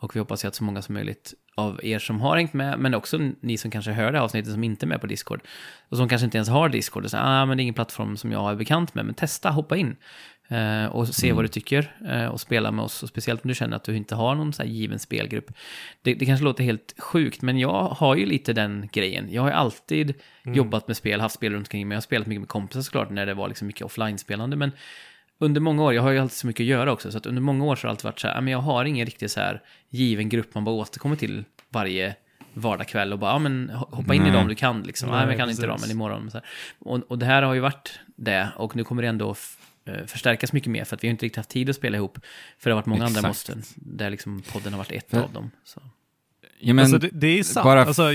Och 0.00 0.16
vi 0.16 0.20
hoppas 0.20 0.44
ju 0.44 0.48
att 0.48 0.54
så 0.54 0.64
många 0.64 0.82
som 0.82 0.94
möjligt 0.94 1.34
av 1.54 1.80
er 1.82 1.98
som 1.98 2.20
har 2.20 2.36
hängt 2.36 2.52
med, 2.52 2.78
men 2.78 2.94
också 2.94 3.18
ni 3.40 3.58
som 3.58 3.70
kanske 3.70 3.92
hör 3.92 4.12
det 4.12 4.18
här 4.18 4.24
avsnittet 4.24 4.52
som 4.52 4.64
inte 4.64 4.86
är 4.86 4.88
med 4.88 5.00
på 5.00 5.06
Discord, 5.06 5.40
och 5.88 5.96
som 5.96 6.08
kanske 6.08 6.24
inte 6.24 6.38
ens 6.38 6.48
har 6.48 6.68
Discord, 6.68 7.04
och 7.04 7.10
säger 7.10 7.24
ah, 7.24 7.46
men 7.46 7.56
det 7.56 7.60
är 7.60 7.62
ingen 7.62 7.74
plattform 7.74 8.16
som 8.16 8.32
jag 8.32 8.50
är 8.50 8.54
bekant 8.54 8.94
med, 8.94 9.06
men 9.06 9.14
testa, 9.14 9.50
hoppa 9.50 9.76
in. 9.76 9.96
Eh, 10.50 10.86
och 10.86 11.08
se 11.08 11.32
vad 11.32 11.44
du 11.44 11.48
tycker 11.48 11.92
eh, 12.08 12.26
och 12.26 12.40
spela 12.40 12.70
med 12.70 12.84
oss. 12.84 13.02
Och 13.02 13.08
speciellt 13.08 13.44
om 13.44 13.48
du 13.48 13.54
känner 13.54 13.76
att 13.76 13.84
du 13.84 13.96
inte 13.96 14.14
har 14.14 14.34
någon 14.34 14.52
så 14.52 14.62
här 14.62 14.70
given 14.70 14.98
spelgrupp. 14.98 15.52
Det, 16.02 16.14
det 16.14 16.26
kanske 16.26 16.44
låter 16.44 16.64
helt 16.64 16.94
sjukt, 16.98 17.42
men 17.42 17.58
jag 17.58 17.88
har 17.88 18.16
ju 18.16 18.26
lite 18.26 18.52
den 18.52 18.88
grejen. 18.92 19.32
Jag 19.32 19.42
har 19.42 19.48
ju 19.48 19.54
alltid 19.54 20.14
jobbat 20.44 20.86
med 20.86 20.96
spel, 20.96 21.20
haft 21.20 21.34
spel 21.34 21.52
runt 21.52 21.66
omkring 21.66 21.88
mig. 21.88 21.94
Jag 21.94 21.96
har 21.96 22.02
spelat 22.02 22.26
mycket 22.26 22.40
med 22.40 22.48
kompisar 22.48 22.82
såklart 22.82 23.10
när 23.10 23.26
det 23.26 23.34
var 23.34 23.48
liksom 23.48 23.66
mycket 23.66 23.82
offline-spelande. 23.82 24.56
Men 24.56 24.72
under 25.38 25.60
många 25.60 25.82
år, 25.82 25.94
jag 25.94 26.02
har 26.02 26.10
ju 26.10 26.18
alltid 26.18 26.36
så 26.36 26.46
mycket 26.46 26.64
att 26.64 26.68
göra 26.68 26.92
också, 26.92 27.10
så 27.12 27.18
att 27.18 27.26
under 27.26 27.42
många 27.42 27.64
år 27.64 27.76
så 27.76 27.82
har 27.82 27.88
det 27.88 27.90
alltid 27.92 28.04
varit 28.04 28.18
så 28.20 28.26
här, 28.28 28.34
"Ja, 28.34 28.40
men 28.40 28.52
jag 28.52 28.58
har 28.60 28.84
ingen 28.84 29.06
riktigt 29.06 29.30
så 29.30 29.40
här 29.40 29.62
given 29.88 30.28
grupp 30.28 30.54
man 30.54 30.64
bara 30.64 30.74
återkommer 30.74 31.16
till 31.16 31.44
varje 31.68 32.16
vardagskväll 32.54 33.12
och 33.12 33.18
bara, 33.18 33.30
ja 33.32 33.38
men 33.38 33.70
ho- 33.70 33.94
hoppa 33.96 34.14
in 34.14 34.20
i 34.22 34.24
Nej. 34.24 34.32
dem 34.32 34.48
du 34.48 34.54
kan 34.54 34.82
liksom. 34.82 35.08
Nej, 35.08 35.16
Nej, 35.16 35.26
men 35.26 35.30
jag 35.32 35.38
kan 35.40 35.50
inte 35.50 35.62
precis. 35.62 35.80
dem, 35.80 35.88
men 35.88 35.90
imorgon. 35.96 36.30
Så 36.30 36.36
här. 36.38 36.46
Och, 36.78 36.98
och 37.10 37.18
det 37.18 37.26
här 37.26 37.42
har 37.42 37.54
ju 37.54 37.60
varit 37.60 38.00
det, 38.16 38.48
och 38.56 38.76
nu 38.76 38.84
kommer 38.84 39.02
det 39.02 39.08
ändå 39.08 39.36
eh, 39.84 40.04
förstärkas 40.06 40.52
mycket 40.52 40.70
mer, 40.70 40.84
för 40.84 40.96
att 40.96 41.04
vi 41.04 41.08
har 41.08 41.10
inte 41.10 41.24
riktigt 41.26 41.36
haft 41.36 41.50
tid 41.50 41.70
att 41.70 41.76
spela 41.76 41.96
ihop, 41.96 42.18
för 42.58 42.70
det 42.70 42.74
har 42.74 42.80
varit 42.80 42.86
många 42.86 43.04
andra 43.04 43.18
Exakt. 43.18 43.28
måsten, 43.28 43.62
där 43.76 44.10
liksom 44.10 44.42
podden 44.52 44.72
har 44.72 44.78
varit 44.78 44.92
ett 44.92 45.10
För- 45.10 45.22
av 45.22 45.32
dem. 45.32 45.50
Så. 45.64 45.80
Ja, 46.60 46.74
men, 46.74 46.82
alltså, 46.84 46.98
det, 46.98 47.08
det 47.12 47.38
är 47.38 47.42
sant. 47.42 47.64
bara- 47.64 47.84
Alltså, 47.84 48.12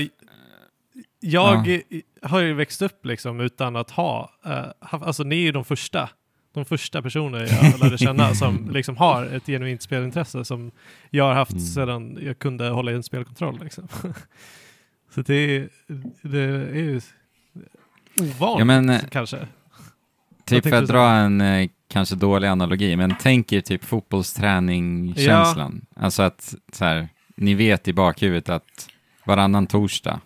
jag 1.20 1.80
har 2.22 2.40
ju 2.40 2.52
växt 2.54 2.82
upp 2.82 3.06
liksom 3.06 3.40
utan 3.40 3.76
att 3.76 3.90
ha, 3.90 4.30
uh, 4.46 4.94
alltså 5.02 5.22
ni 5.22 5.36
är 5.36 5.40
ju 5.42 5.52
de 5.52 5.64
första, 5.64 6.08
de 6.54 6.64
första 6.64 7.02
personer 7.02 7.38
jag 7.38 7.80
lärde 7.80 7.98
känna 7.98 8.34
som 8.34 8.70
liksom 8.70 8.96
har 8.96 9.26
ett 9.26 9.46
genuint 9.46 9.82
spelintresse 9.82 10.44
som 10.44 10.70
jag 11.10 11.24
har 11.24 11.34
haft 11.34 11.52
Mm. 11.52 11.64
sedan 11.64 12.18
jag 12.22 12.38
kunde 12.38 12.68
hålla 12.68 12.92
i 12.92 12.94
en 12.94 13.02
spelkontroll. 13.02 13.58
Liksom. 13.62 13.88
Så 15.14 15.22
det 15.22 15.34
är, 15.34 15.68
det 16.22 16.38
är 16.40 16.74
ju 16.74 17.00
ovanligt 18.20 18.58
Ja, 18.58 18.64
men, 18.64 18.90
eh, 18.90 19.00
kanske. 19.10 19.48
Typ 20.44 20.64
för 20.64 20.72
att 20.82 20.88
dra 20.88 21.08
en 21.10 21.40
eh, 21.40 21.68
kanske 21.88 22.14
dålig 22.16 22.48
analogi, 22.48 22.96
men 22.96 23.14
tänk 23.20 23.52
er 23.52 23.60
typ 23.60 23.84
fotbollsträning-känslan. 23.84 25.86
Alltså 25.96 26.22
att 26.22 26.54
så 26.72 26.84
här, 26.84 27.08
ni 27.36 27.54
vet 27.54 27.88
i 27.88 27.92
bakhuvudet 27.92 28.48
att 28.48 28.88
varannan 29.24 29.66
torsdag 29.66 30.20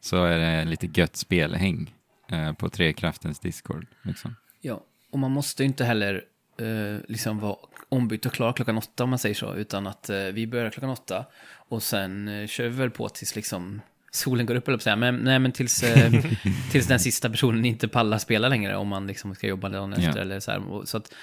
så 0.00 0.24
är 0.24 0.38
det 0.38 0.64
lite 0.64 1.00
gött 1.00 1.16
spelhäng 1.16 1.94
eh, 2.28 2.52
på 2.52 2.68
Trekraftens 2.68 3.38
Discord. 3.38 3.86
Liksom. 4.02 4.36
Ja, 4.60 4.80
och 5.10 5.18
man 5.18 5.30
måste 5.30 5.62
ju 5.62 5.66
inte 5.66 5.84
heller 5.84 6.24
eh, 6.58 7.00
liksom 7.08 7.38
vara 7.38 7.56
ombytt 7.88 8.26
och 8.26 8.32
klar 8.32 8.52
klockan 8.52 8.78
åtta 8.78 9.04
om 9.04 9.10
man 9.10 9.18
säger 9.18 9.34
så, 9.34 9.54
utan 9.54 9.86
att 9.86 10.10
eh, 10.10 10.18
vi 10.18 10.46
börjar 10.46 10.70
klockan 10.70 10.90
åtta 10.90 11.26
och 11.68 11.82
sen 11.82 12.28
eh, 12.28 12.46
kör 12.46 12.64
vi 12.64 12.76
väl 12.76 12.90
på 12.90 13.08
tills 13.08 13.36
liksom 13.36 13.80
solen 14.10 14.46
går 14.46 14.54
upp, 14.54 14.68
eller 14.68 14.78
säga. 14.78 14.96
Men, 14.96 15.16
nej, 15.16 15.38
men 15.38 15.52
tills, 15.52 15.82
eh, 15.82 16.12
tills 16.72 16.86
den 16.86 17.00
sista 17.00 17.30
personen 17.30 17.64
inte 17.64 17.88
pallar 17.88 18.18
spela 18.18 18.48
längre 18.48 18.76
om 18.76 18.88
man 18.88 19.06
liksom 19.06 19.34
ska 19.34 19.46
jobba 19.46 19.68
dagen 19.68 19.92
efter 19.92 20.16
Ja. 20.16 20.18
eller 20.18 20.40
så 20.40 20.50
här. 20.50 20.84
Så 20.84 20.96
att, 20.96 21.14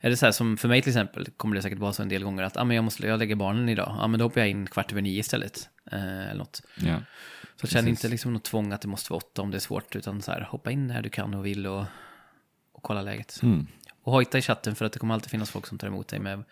är 0.00 0.10
det 0.10 0.16
så 0.16 0.26
här 0.26 0.32
som 0.32 0.56
för 0.56 0.68
mig 0.68 0.82
till 0.82 0.90
exempel, 0.90 1.26
kommer 1.36 1.56
det 1.56 1.62
säkert 1.62 1.78
vara 1.78 1.92
så 1.92 2.02
en 2.02 2.08
del 2.08 2.22
gånger 2.22 2.42
att 2.42 2.56
ah, 2.56 2.64
men 2.64 2.76
jag 2.76 2.84
måste 2.84 3.06
jag 3.06 3.18
lägger 3.18 3.34
barnen 3.34 3.68
idag, 3.68 3.96
ah, 4.00 4.06
men 4.06 4.18
då 4.18 4.24
hoppar 4.24 4.40
jag 4.40 4.50
in 4.50 4.66
kvart 4.66 4.92
över 4.92 5.02
nio 5.02 5.18
istället. 5.20 5.68
Eh, 5.92 6.30
eller 6.30 6.34
något. 6.38 6.62
Ja. 6.76 6.96
Så 7.60 7.66
känn 7.66 7.88
inte 7.88 8.08
liksom 8.08 8.32
något 8.32 8.44
tvång 8.44 8.72
att 8.72 8.82
det 8.82 8.88
måste 8.88 9.12
vara 9.12 9.18
åtta 9.18 9.42
om 9.42 9.50
det 9.50 9.56
är 9.56 9.60
svårt, 9.60 9.96
utan 9.96 10.22
så 10.22 10.32
här, 10.32 10.40
hoppa 10.40 10.70
in 10.70 10.86
när 10.86 11.02
du 11.02 11.08
kan 11.08 11.34
och 11.34 11.46
vill 11.46 11.66
och 11.66 11.84
kolla 12.86 13.02
läget. 13.02 13.40
Mm. 13.42 13.66
Och 14.02 14.12
hojta 14.12 14.38
i 14.38 14.42
chatten 14.42 14.74
för 14.74 14.84
att 14.84 14.92
det 14.92 14.98
kommer 14.98 15.14
alltid 15.14 15.30
finnas 15.30 15.50
folk 15.50 15.66
som 15.66 15.78
tar 15.78 15.88
emot 15.88 16.08
dig 16.08 16.18
med, 16.18 16.44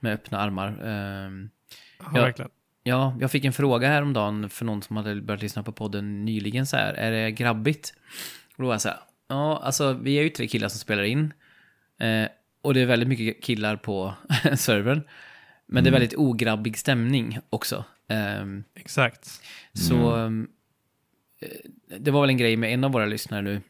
med 0.00 0.12
öppna 0.14 0.38
armar. 0.38 0.68
Ehm, 0.84 1.50
Ja, 1.98 2.04
Ja. 2.14 2.20
verkligen. 2.22 2.50
ja, 2.82 3.16
jag 3.20 3.30
fick 3.30 3.44
en 3.44 3.52
fråga 3.52 3.88
häromdagen 3.88 4.50
för 4.50 4.64
någon 4.64 4.82
som 4.82 4.96
hade 4.96 5.20
börjat 5.20 5.42
lyssna 5.42 5.62
på 5.62 5.72
podden 5.72 6.24
nyligen 6.24 6.66
så 6.66 6.76
här, 6.76 6.94
är 6.94 7.10
det 7.10 7.30
grabbigt? 7.30 7.94
Och 8.56 8.62
då 8.62 8.66
var 8.66 8.74
jag 8.74 8.80
så 8.80 8.88
här, 8.88 8.98
ja, 9.28 9.60
alltså 9.62 9.92
vi 9.92 10.18
är 10.18 10.22
ju 10.22 10.28
tre 10.28 10.46
killar 10.48 10.68
som 10.68 10.78
spelar 10.78 11.02
in. 11.02 11.32
Eh, 12.00 12.28
och 12.62 12.74
det 12.74 12.80
är 12.80 12.86
väldigt 12.86 13.08
mycket 13.08 13.42
killar 13.42 13.76
på 13.76 14.14
servern. 14.56 15.02
Men 15.66 15.84
det 15.84 15.90
är 15.90 15.92
väldigt 15.92 16.14
ograbbig 16.14 16.78
stämning 16.78 17.38
också. 17.50 17.84
Ehm, 18.08 18.64
Exakt. 18.74 19.40
så 19.72 20.16
ehm, 20.16 20.48
eh, 21.40 21.48
det 21.98 22.10
var 22.10 22.20
väl 22.20 22.30
en 22.30 22.36
grej 22.36 22.56
med 22.56 22.72
en 22.74 22.84
av 22.84 22.92
våra 22.92 23.06
lyssnare 23.06 23.42
nu, 23.42 23.60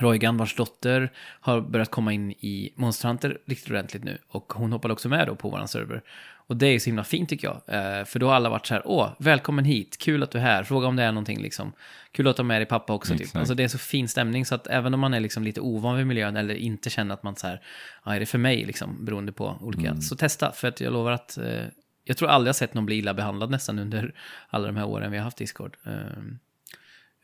Roygan, 0.00 0.36
vars 0.36 0.54
dotter 0.56 1.12
har 1.40 1.60
börjat 1.60 1.90
komma 1.90 2.12
in 2.12 2.30
i 2.30 2.72
Monster 2.76 3.08
Hunter 3.08 3.38
riktigt 3.46 3.70
ordentligt 3.70 4.04
nu. 4.04 4.18
Och 4.28 4.52
hon 4.52 4.72
hoppade 4.72 4.92
också 4.92 5.08
med 5.08 5.26
då 5.26 5.34
på 5.36 5.50
våran 5.50 5.68
server. 5.68 6.02
Och 6.48 6.56
det 6.56 6.66
är 6.66 6.78
så 6.78 6.86
himla 6.86 7.04
fint 7.04 7.28
tycker 7.28 7.48
jag. 7.48 7.60
Eh, 7.98 8.04
för 8.04 8.18
då 8.18 8.28
har 8.28 8.34
alla 8.34 8.48
varit 8.48 8.66
så 8.66 8.74
här, 8.74 8.82
åh, 8.86 9.10
välkommen 9.18 9.64
hit, 9.64 9.98
kul 9.98 10.22
att 10.22 10.30
du 10.30 10.38
är 10.38 10.42
här, 10.42 10.64
fråga 10.64 10.86
om 10.86 10.96
det 10.96 11.02
är 11.02 11.12
någonting 11.12 11.42
liksom. 11.42 11.72
Kul 12.12 12.28
att 12.28 12.36
ha 12.36 12.44
med 12.44 12.60
dig 12.60 12.66
pappa 12.66 12.92
också 12.92 13.12
typ. 13.12 13.20
Exakt. 13.20 13.36
Alltså 13.36 13.54
det 13.54 13.64
är 13.64 13.68
så 13.68 13.78
fin 13.78 14.08
stämning 14.08 14.46
så 14.46 14.54
att 14.54 14.66
även 14.66 14.94
om 14.94 15.00
man 15.00 15.14
är 15.14 15.20
liksom 15.20 15.42
lite 15.44 15.60
ovan 15.60 15.96
vid 15.96 16.06
miljön 16.06 16.36
eller 16.36 16.54
inte 16.54 16.90
känner 16.90 17.14
att 17.14 17.22
man 17.22 17.36
så 17.36 17.46
här, 17.46 17.60
ja, 18.04 18.14
är 18.14 18.20
det 18.20 18.26
för 18.26 18.38
mig 18.38 18.64
liksom, 18.64 19.04
beroende 19.04 19.32
på 19.32 19.56
olika, 19.60 19.96
så 20.00 20.16
testa. 20.16 20.52
För 20.52 20.68
att 20.68 20.80
jag 20.80 20.92
lovar 20.92 21.12
att, 21.12 21.38
eh, 21.38 21.64
jag 22.04 22.16
tror 22.16 22.28
aldrig 22.28 22.48
jag 22.48 22.56
sett 22.56 22.74
någon 22.74 22.86
bli 22.86 22.96
illa 22.96 23.14
behandlad 23.14 23.50
nästan 23.50 23.78
under 23.78 24.14
alla 24.48 24.66
de 24.66 24.76
här 24.76 24.86
åren 24.86 25.10
vi 25.10 25.16
har 25.16 25.24
haft 25.24 25.36
Discord. 25.38 25.76
Eh, 25.86 25.92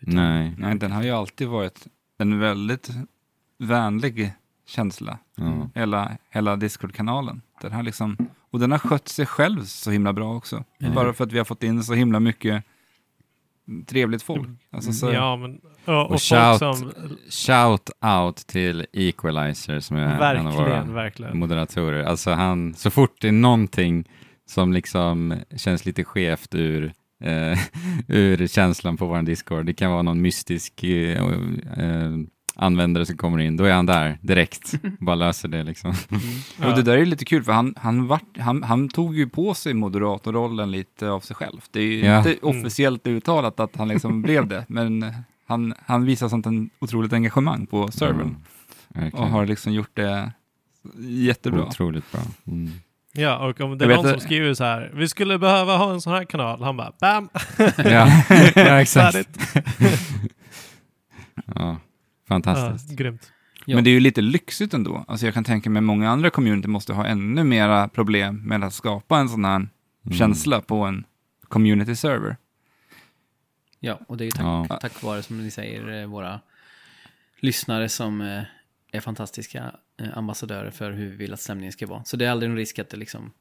utan- 0.01 0.15
Nej. 0.15 0.55
Nej, 0.59 0.79
den 0.79 0.93
har 0.93 1.03
ju 1.03 1.11
alltid 1.11 1.49
varit 1.49 1.87
en 2.23 2.39
väldigt 2.39 2.91
vänlig 3.59 4.33
känsla. 4.67 5.19
Ja. 5.35 5.69
Hela, 5.75 6.11
hela 6.31 6.57
Discord-kanalen. 6.57 7.43
Den 7.61 7.73
har 7.73 7.83
liksom, 7.83 8.17
och 8.51 8.59
den 8.59 8.71
har 8.71 8.79
skött 8.79 9.09
sig 9.09 9.27
själv 9.27 9.65
så 9.65 9.91
himla 9.91 10.13
bra 10.13 10.35
också. 10.37 10.65
Mm. 10.81 10.95
Bara 10.95 11.13
för 11.13 11.25
att 11.25 11.33
vi 11.33 11.39
har 11.39 11.45
fått 11.45 11.63
in 11.63 11.85
så 11.85 11.95
himla 11.95 12.21
mycket 12.21 12.65
trevligt 13.87 14.23
folk. 14.23 14.49
Alltså, 14.71 14.93
så, 14.93 15.13
Ja, 15.13 15.37
men, 15.37 15.61
och, 15.85 16.01
och, 16.01 16.09
folk 16.09 16.21
shout, 16.23 16.59
som... 16.59 16.93
shout 17.31 17.91
out 18.05 18.37
till 18.37 18.87
Equalizer 18.93 19.81
som 19.81 19.97
är 19.97 20.03
en 20.03 20.13
av 20.13 20.19
Verkligen, 20.19 20.57
våra 20.57 20.85
verkligen. 20.85 21.39
moderatorer. 21.39 22.05
Alltså 22.05 22.31
han, 22.31 22.75
så 22.75 22.91
fort 22.91 23.21
det 23.21 23.29
är 23.29 23.33
någonting 23.33 24.09
som 24.47 24.73
liksom 24.73 25.35
känns 25.57 25.87
lite 25.87 26.05
skevt 26.05 26.55
ur, 26.55 26.93
eh, 27.23 27.59
ur 28.09 28.47
känslan 28.47 28.97
på 28.97 29.07
vår 29.07 29.23
Discord, 29.23 29.67
det 29.67 29.75
kan 29.75 29.91
vara 29.91 30.03
någon 30.03 30.21
mystisk 30.23 30.85
eh, 30.85 31.23
eh, 31.77 32.11
användare 32.55 33.07
som 33.07 33.17
kommer 33.17 33.39
in, 33.39 33.57
då 33.57 33.65
är 33.65 33.73
han 33.73 33.87
där 33.87 34.19
direkt. 34.23 34.75
Bara 35.01 35.17
löser 35.17 35.49
det 35.49 35.63
liksom. 35.63 35.95
Ja. 36.61 36.71
Och 36.71 36.77
det 36.77 36.83
där 36.83 36.97
är 36.99 37.07
lite 37.07 37.25
kul 37.25 37.45
för 37.45 37.53
han, 37.53 37.75
han, 37.77 38.07
vart, 38.07 38.39
han, 38.39 38.63
han 38.63 38.89
tog 38.89 39.17
ju 39.17 39.29
på 39.29 39.55
sig 39.55 39.75
moderatorrollen 39.75 40.71
lite 40.71 41.11
av 41.11 41.21
sig 41.21 41.37
själv. 41.37 41.61
Det 41.71 41.81
är 41.81 41.85
ju 41.87 41.99
Ja. 42.05 42.19
inte 42.19 42.37
officiellt 42.47 43.07
uttalat 43.07 43.61
att 43.61 43.77
han 43.77 43.89
liksom 43.89 44.23
blev 44.29 44.47
det, 44.49 44.65
men 44.69 45.13
han, 45.47 45.75
han 45.87 46.05
visar 46.05 46.29
sånt 46.29 46.47
en 46.47 46.71
otroligt 46.79 47.13
engagemang 47.13 47.67
på 47.67 47.89
servern 47.91 48.37
Mm, 48.95 49.09
och 49.11 49.27
har 49.29 49.47
liksom 49.47 49.73
gjort 49.73 49.91
det 49.97 50.33
jättebra. 50.99 51.67
Otroligt 51.67 52.13
bra. 52.13 52.21
Mm. 52.47 52.71
Ja, 53.13 53.39
och 53.49 53.61
om 53.61 53.79
det 53.79 53.85
Jag 53.85 53.93
är 53.93 53.97
någon 53.97 54.05
som 54.05 54.13
det- 54.13 54.21
skriver 54.21 54.55
så 54.55 54.65
här, 54.65 54.91
vi 54.95 55.09
skulle 55.09 55.39
behöva 55.39 55.77
ha 55.77 55.93
en 55.93 56.01
sån 56.01 56.13
här 56.13 56.25
kanal. 56.25 56.63
Han 56.63 56.77
bara, 56.77 56.93
bam! 57.01 57.29
Ja, 57.77 58.09
ja, 58.55 58.81
exakt. 58.81 59.29
Ja, 59.55 59.63
Ja, 61.55 61.77
fantastiskt. 62.29 62.91
grymt. 62.99 63.33
Ja. 63.67 63.75
Men 63.75 63.85
det 63.85 63.91
är 63.91 63.93
ju 63.93 64.01
lite 64.01 64.21
lyxigt 64.21 64.75
ändå. 64.75 65.05
Alltså 65.09 65.27
jag 65.27 65.35
kan 65.35 65.45
tänka 65.45 65.71
mig 65.71 65.83
många 65.83 66.11
andra 66.11 66.31
community 66.31 66.69
måste 66.69 66.93
ha 66.93 67.07
ännu 67.07 67.45
mera 67.45 67.89
problem 67.89 68.43
med 68.45 68.65
att 68.65 68.75
skapa 68.75 69.19
en 69.19 69.29
sån 69.29 69.45
här 69.45 69.57
Mm. 69.57 70.19
känsla 70.19 70.61
på 70.61 70.77
en 70.85 71.05
community 71.49 71.97
server. 71.97 72.37
Ja, 73.81 73.99
och 74.09 74.17
det 74.17 74.25
är 74.25 74.27
ju 74.27 74.31
tack, 74.31 74.45
Ja. 74.71 74.79
tack 74.81 75.03
vare, 75.03 75.23
som 75.23 75.39
ni 75.45 75.51
säger, 75.51 76.01
eh, 76.03 76.07
våra 76.07 76.41
lyssnare 77.41 77.89
som 77.89 78.21
eh, 78.21 78.43
är 78.93 79.01
fantastiska 79.01 79.75
eh, 80.01 80.19
ambassadörer 80.19 80.71
för 80.71 80.91
hur 80.93 81.11
vi 81.11 81.17
vill 81.17 81.33
att 81.33 81.41
stämningen 81.41 81.73
ska 81.73 81.87
vara. 81.87 82.05
Så 82.05 82.17
det 82.17 82.25
är 82.27 82.31
aldrig 82.31 82.51
någon 82.51 82.57
risk 82.59 82.79
att 82.79 82.89
det 82.89 82.97
liksom 82.97 83.33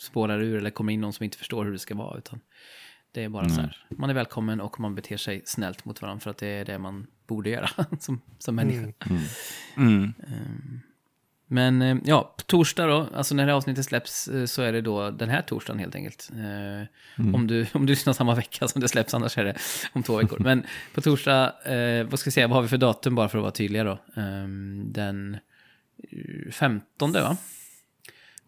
spårar 0.00 0.40
ur 0.40 0.56
eller 0.56 0.70
kommer 0.70 0.92
in 0.92 1.00
någon 1.00 1.12
som 1.12 1.24
inte 1.24 1.38
förstår 1.38 1.64
hur 1.64 1.72
det 1.72 1.78
ska 1.78 1.94
vara. 1.94 2.18
Utan 2.18 2.40
det 3.12 3.24
är 3.24 3.28
bara 3.28 3.44
Mm. 3.44 3.54
så 3.56 3.60
här, 3.60 3.86
man 3.90 4.10
är 4.10 4.14
välkommen 4.14 4.60
och 4.60 4.80
man 4.80 4.94
beter 4.94 5.16
sig 5.16 5.42
snällt 5.44 5.84
mot 5.84 6.02
varandra 6.02 6.20
för 6.20 6.30
att 6.30 6.38
det 6.38 6.46
är 6.46 6.64
det 6.64 6.78
man 6.78 7.06
borde 7.26 7.50
göra 7.50 7.68
som, 8.00 8.20
som 8.38 8.54
människa. 8.54 8.92
Mm. 9.10 9.22
Mm. 9.76 10.12
Mm. 10.26 10.80
Men 11.50 11.82
eh, 11.82 11.96
ja, 12.04 12.34
på 12.36 12.42
torsdag 12.42 12.86
då, 12.86 13.06
alltså 13.14 13.34
när 13.34 13.46
det 13.46 13.52
här 13.52 13.56
avsnittet 13.56 13.84
släpps 13.84 14.28
eh, 14.28 14.44
så 14.44 14.62
är 14.62 14.72
det 14.72 14.80
då 14.80 15.10
den 15.10 15.28
här 15.28 15.42
torsdagen 15.42 15.78
helt 15.78 15.94
enkelt. 15.94 16.30
Eh, 16.32 16.86
Mm. 17.18 17.34
Om, 17.34 17.46
du, 17.46 17.66
om 17.72 17.86
du 17.86 17.92
lyssnar 17.92 18.12
samma 18.12 18.34
vecka 18.34 18.68
som 18.68 18.80
det 18.80 18.88
släpps, 18.88 19.14
annars 19.14 19.38
är 19.38 19.44
det 19.44 19.54
om 19.92 20.02
två 20.02 20.16
veckor. 20.16 20.38
Men 20.38 20.66
på 20.94 21.00
torsdag, 21.00 21.52
eh, 21.64 22.04
vad 22.04 22.20
ska 22.20 22.28
jag 22.28 22.32
säga, 22.32 22.48
vad 22.48 22.56
har 22.56 22.62
vi 22.62 22.68
för 22.68 22.76
datum 22.76 23.14
bara 23.14 23.28
för 23.28 23.38
att 23.38 23.42
vara 23.42 23.52
tydliga 23.52 23.84
då? 23.84 23.98
Ehm, 24.16 24.84
den 24.92 25.38
eh, 26.10 26.52
15 26.52 27.12
va? 27.12 27.36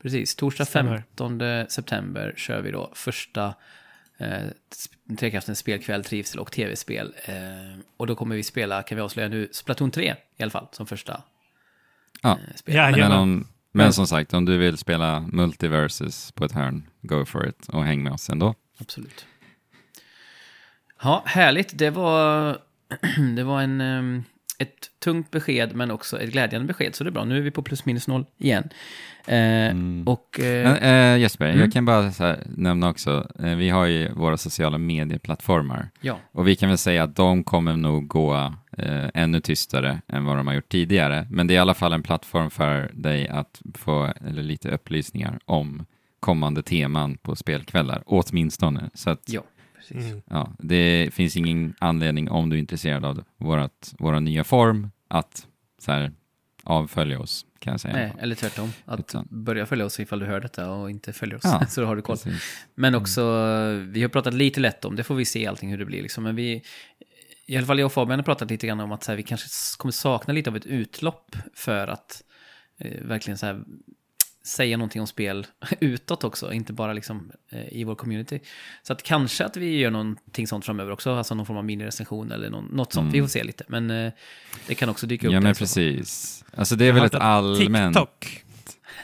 Precis, 0.02 0.36
torsdag 0.36 0.64
Stämmer. 0.64 0.96
15 0.96 1.40
september 1.68 2.34
kör 2.36 2.60
vi 2.60 2.70
då 2.70 2.90
första 2.94 3.54
eh, 4.18 4.42
Trekraftens 5.18 5.58
spelkväll, 5.58 6.04
trivsel 6.04 6.40
och 6.40 6.52
tv-spel. 6.52 7.14
Eh, 7.24 7.34
och 7.96 8.06
då 8.06 8.14
kommer 8.14 8.36
vi 8.36 8.42
spela, 8.42 8.82
kan 8.82 8.96
vi 8.96 9.02
avslöja 9.02 9.28
nu, 9.28 9.48
Splatoon 9.52 9.90
3 9.90 10.14
i 10.36 10.42
alla 10.42 10.50
fall, 10.50 10.66
som 10.72 10.86
första 10.86 11.22
Ja. 12.22 12.30
eh, 12.30 12.54
spel. 12.56 12.74
Ja, 12.76 12.90
Men- 12.90 13.12
om, 13.12 13.46
men 13.72 13.92
som 13.92 14.06
sagt, 14.06 14.34
om 14.34 14.44
du 14.44 14.56
vill 14.58 14.78
spela 14.78 15.20
multiverses 15.20 16.32
på 16.32 16.44
ett 16.44 16.52
hörn, 16.52 16.86
go 17.02 17.24
for 17.24 17.48
it 17.48 17.68
och 17.68 17.84
häng 17.84 18.02
med 18.02 18.12
oss 18.12 18.30
ändå. 18.30 18.54
Absolut. 18.80 19.26
Ja, 21.02 21.22
härligt. 21.26 21.78
Det 21.78 21.90
var, 21.90 22.58
det 23.36 23.44
var 23.44 23.62
en, 23.62 23.80
ehm, 23.80 24.24
ett 24.60 24.90
tungt 25.04 25.30
besked, 25.30 25.76
men 25.76 25.90
också 25.90 26.20
ett 26.20 26.32
glädjande 26.32 26.66
besked. 26.66 26.94
Så 26.94 27.04
det 27.04 27.10
är 27.10 27.12
bra. 27.12 27.24
Nu 27.24 27.36
är 27.36 27.40
vi 27.40 27.50
på 27.50 27.62
plus 27.62 27.84
minus 27.84 28.08
noll 28.08 28.24
igen. 28.38 28.68
Eh, 29.26 29.74
Och... 30.06 30.40
Eh, 30.40 30.64
Men, 30.64 30.76
eh, 30.76 31.20
Jesper, 31.20 31.46
Mm. 31.46 31.60
jag 31.60 31.72
kan 31.72 31.84
bara 31.84 32.02
här, 32.08 32.42
nämna 32.56 32.88
också, 32.88 33.28
eh, 33.42 33.54
vi 33.54 33.68
har 33.68 33.86
ju 33.86 34.12
våra 34.12 34.36
sociala 34.36 34.78
medieplattformar 34.78 35.88
ja, 36.00 36.18
och 36.32 36.48
vi 36.48 36.56
kan 36.56 36.68
väl 36.68 36.78
säga 36.78 37.02
att 37.02 37.16
de 37.16 37.44
kommer 37.44 37.76
nog 37.76 38.08
gå 38.08 38.34
eh, 38.78 39.08
ännu 39.14 39.40
tystare 39.40 40.00
än 40.08 40.24
vad 40.24 40.36
de 40.36 40.46
har 40.46 40.54
gjort 40.54 40.68
tidigare. 40.68 41.26
Men 41.30 41.46
det 41.46 41.54
är 41.54 41.56
i 41.56 41.58
alla 41.58 41.74
fall 41.74 41.92
en 41.92 42.02
plattform 42.02 42.50
för 42.50 42.90
dig 42.94 43.28
att 43.28 43.62
få 43.74 44.12
eller, 44.26 44.42
lite 44.42 44.68
upplysningar 44.70 45.38
om 45.44 45.86
kommande 46.20 46.62
teman 46.62 47.16
på 47.22 47.36
spelkvällar, 47.36 48.02
åtminstone. 48.06 48.90
Så 48.94 49.10
att 49.10 49.22
ja, 49.26 49.42
precis. 49.94 50.12
Mm. 50.12 50.22
Ja, 50.30 50.52
det 50.58 51.10
finns 51.14 51.36
ingen 51.36 51.74
anledning 51.78 52.30
om 52.30 52.50
du 52.50 52.56
är 52.56 52.60
intresserad 52.60 53.04
av 53.04 53.24
vårat, 53.36 53.94
vår 53.98 54.20
nya 54.20 54.44
form 54.44 54.90
att 55.08 55.46
så 55.78 55.92
här, 55.92 56.12
avfölja 56.64 57.20
oss, 57.20 57.46
kan 57.58 57.70
jag 57.72 57.80
säga. 57.80 57.94
Nej, 57.94 58.12
eller 58.18 58.34
tvärtom. 58.34 58.72
Att 58.84 59.00
Utan- 59.00 59.28
börja 59.30 59.66
följa 59.66 59.84
oss 59.84 60.00
ifall 60.00 60.18
du 60.18 60.26
hör 60.26 60.40
detta 60.40 60.70
och 60.70 60.90
inte 60.90 61.12
följer 61.12 61.36
oss. 61.36 61.42
Ja, 61.44 61.66
så 61.68 61.84
har 61.84 61.96
du 61.96 62.02
koll. 62.02 62.16
Precis. 62.16 62.42
Men 62.74 62.94
också, 62.94 63.22
vi 63.88 64.02
har 64.02 64.08
pratat 64.08 64.34
lite 64.34 64.60
lätt 64.60 64.84
om, 64.84 64.96
det 64.96 65.04
får 65.04 65.14
vi 65.14 65.24
se 65.24 65.46
allting 65.46 65.70
hur 65.70 65.78
det 65.78 65.84
blir 65.84 66.02
liksom. 66.02 66.24
Men 66.24 66.36
vi, 66.36 66.62
i 67.46 67.56
alla 67.56 67.66
fall 67.66 67.78
jag 67.78 67.86
och 67.86 67.92
Fabian 67.92 68.18
har 68.18 68.24
pratat 68.24 68.50
lite 68.50 68.66
grann 68.66 68.80
om 68.80 68.92
att 68.92 69.04
så 69.04 69.12
här, 69.12 69.16
vi 69.16 69.22
kanske 69.22 69.48
kommer 69.78 69.92
sakna 69.92 70.34
lite 70.34 70.50
av 70.50 70.56
ett 70.56 70.66
utlopp 70.66 71.36
för 71.54 71.88
att 71.88 72.22
eh, 72.78 73.02
verkligen 73.02 73.38
så 73.38 73.46
här, 73.46 73.64
säga 74.50 74.76
någonting 74.76 75.00
om 75.00 75.06
spel 75.06 75.46
utåt 75.80 76.24
också, 76.24 76.52
inte 76.52 76.72
bara 76.72 76.92
liksom 76.92 77.32
eh, 77.52 77.72
i 77.78 77.84
vår 77.84 77.94
community. 77.94 78.40
Så 78.82 78.92
att 78.92 79.02
kanske 79.02 79.44
att 79.44 79.56
vi 79.56 79.78
gör 79.78 79.90
någonting 79.90 80.46
sånt 80.46 80.64
framöver 80.64 80.92
också, 80.92 81.14
alltså 81.14 81.34
någon 81.34 81.46
form 81.46 81.56
av 81.56 81.64
minirecension 81.64 82.32
eller 82.32 82.50
någon, 82.50 82.64
något 82.64 82.92
sånt. 82.92 83.04
Mm. 83.04 83.12
Vi 83.12 83.20
får 83.20 83.28
se 83.28 83.44
lite, 83.44 83.64
men 83.68 83.90
eh, 83.90 84.12
det 84.66 84.74
kan 84.74 84.88
också 84.88 85.06
dyka 85.06 85.26
upp. 85.26 85.32
Ja, 85.32 85.40
men 85.40 85.54
så 85.54 85.58
precis. 85.58 86.44
Alltså 86.54 86.76
det 86.76 86.84
är 86.84 86.92
väl 86.92 87.04
ett 87.04 87.14
allmänt... 87.14 87.94
TikTok. 87.96 88.44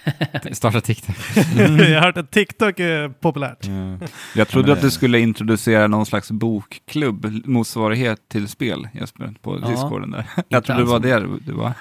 Starta 0.53 0.81
TikTok. 0.81 1.17
jag 1.57 2.01
har 2.01 2.01
hört 2.01 2.17
att 2.17 2.31
TikTok 2.31 2.81
är 2.81 3.09
populärt. 3.09 3.59
Ja. 3.67 3.99
Jag 4.35 4.49
trodde 4.49 4.67
men 4.69 4.73
att 4.77 4.81
det- 4.81 4.87
du 4.87 4.91
skulle 4.91 5.19
introducera 5.21 5.87
någon 5.87 6.07
slags 6.07 6.31
bokklubb, 6.31 7.47
motsvarighet 7.47 8.29
till 8.29 8.49
spel, 8.49 8.89
Jesper, 8.95 9.35
på 9.43 9.59
Ja. 9.63 9.69
discorden 9.71 10.11
där. 10.11 10.27
Jag 10.49 10.65
trodde 10.65 10.81
det 10.81 10.87
var 10.87 11.01
det 11.01 11.21
du- 11.47 11.53
var. 11.53 11.73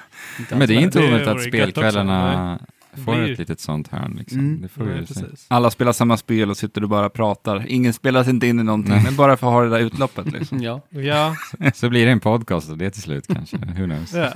Men 0.49 0.67
det 0.67 0.75
är 0.75 0.79
inte 0.79 0.99
omöjligt 0.99 1.27
att 1.27 1.41
spelkvällarna 1.43 2.59
får 2.95 3.15
blir 3.15 3.31
ett 3.31 3.39
litet 3.39 3.59
sånt 3.59 3.87
hörn. 3.87 4.15
Liksom. 4.19 4.39
Mm. 4.39 4.61
Det 4.61 4.67
får 4.67 4.85
se. 4.85 5.13
precis. 5.13 5.45
Alla 5.49 5.71
spelar 5.71 5.91
samma 5.91 6.17
spel 6.17 6.49
och 6.49 6.57
sitter 6.57 6.83
och 6.83 6.89
bara 6.89 7.09
pratar. 7.09 7.65
Ingen 7.67 7.93
spelar 7.93 8.23
sig 8.23 8.33
inte 8.33 8.47
in 8.47 8.59
i 8.59 8.63
någonting, 8.63 8.93
Nej. 8.93 9.03
men 9.03 9.15
bara 9.15 9.37
för 9.37 9.47
att 9.47 9.53
ha 9.53 9.63
det 9.63 9.69
där 9.69 9.79
utloppet 9.79 10.31
liksom. 10.31 10.59
Ja, 10.63 10.81
Ja, 10.89 11.35
Så 11.73 11.89
blir 11.89 12.05
det 12.05 12.11
en 12.11 12.19
podcast 12.19 12.71
och 12.71 12.77
det 12.77 12.89
till 12.89 13.01
slut 13.01 13.27
kanske. 13.27 13.57
Who 13.57 13.85
knows? 13.85 14.13
ja. 14.13 14.29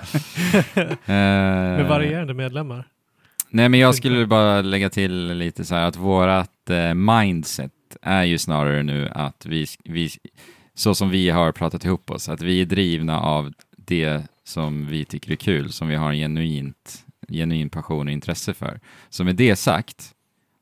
med 1.06 1.82
Eh, 1.82 1.88
varierande 1.89 2.34
medlemmar. 2.34 2.88
Nej, 3.50 3.69
men 3.69 3.80
jag 3.80 3.95
skulle 3.95 4.28
bara 4.28 4.62
lägga 4.62 4.89
till 4.89 5.28
lite 5.38 5.65
så 5.65 5.76
här 5.76 5.86
att 5.88 5.95
vårat 5.98 6.69
eh, 6.69 6.93
mindset 6.93 7.72
är 8.02 8.24
ju 8.24 8.38
snarare 8.38 8.84
nu 8.84 9.10
att 9.12 9.45
vi, 9.45 9.65
vi, 9.84 10.10
så 10.74 10.95
som 10.95 11.10
vi 11.10 11.30
har 11.30 11.52
pratat 11.52 11.86
ihop 11.86 12.12
oss, 12.12 12.30
att 12.30 12.41
vi 12.41 12.62
är 12.62 12.65
drivna 12.65 13.19
av 13.19 13.54
det 13.78 14.24
som 14.43 14.88
vi 14.88 15.06
tycker 15.06 15.32
är 15.32 15.36
kul, 15.36 15.72
som 15.72 15.88
vi 15.88 15.95
har 15.95 16.10
en 16.12 16.17
genuint, 16.17 17.06
genuin 17.29 17.69
passion 17.69 18.07
och 18.07 18.13
intresse 18.13 18.53
för. 18.53 18.79
Så 19.09 19.23
med 19.23 19.35
det 19.35 19.55
sagt, 19.55 20.15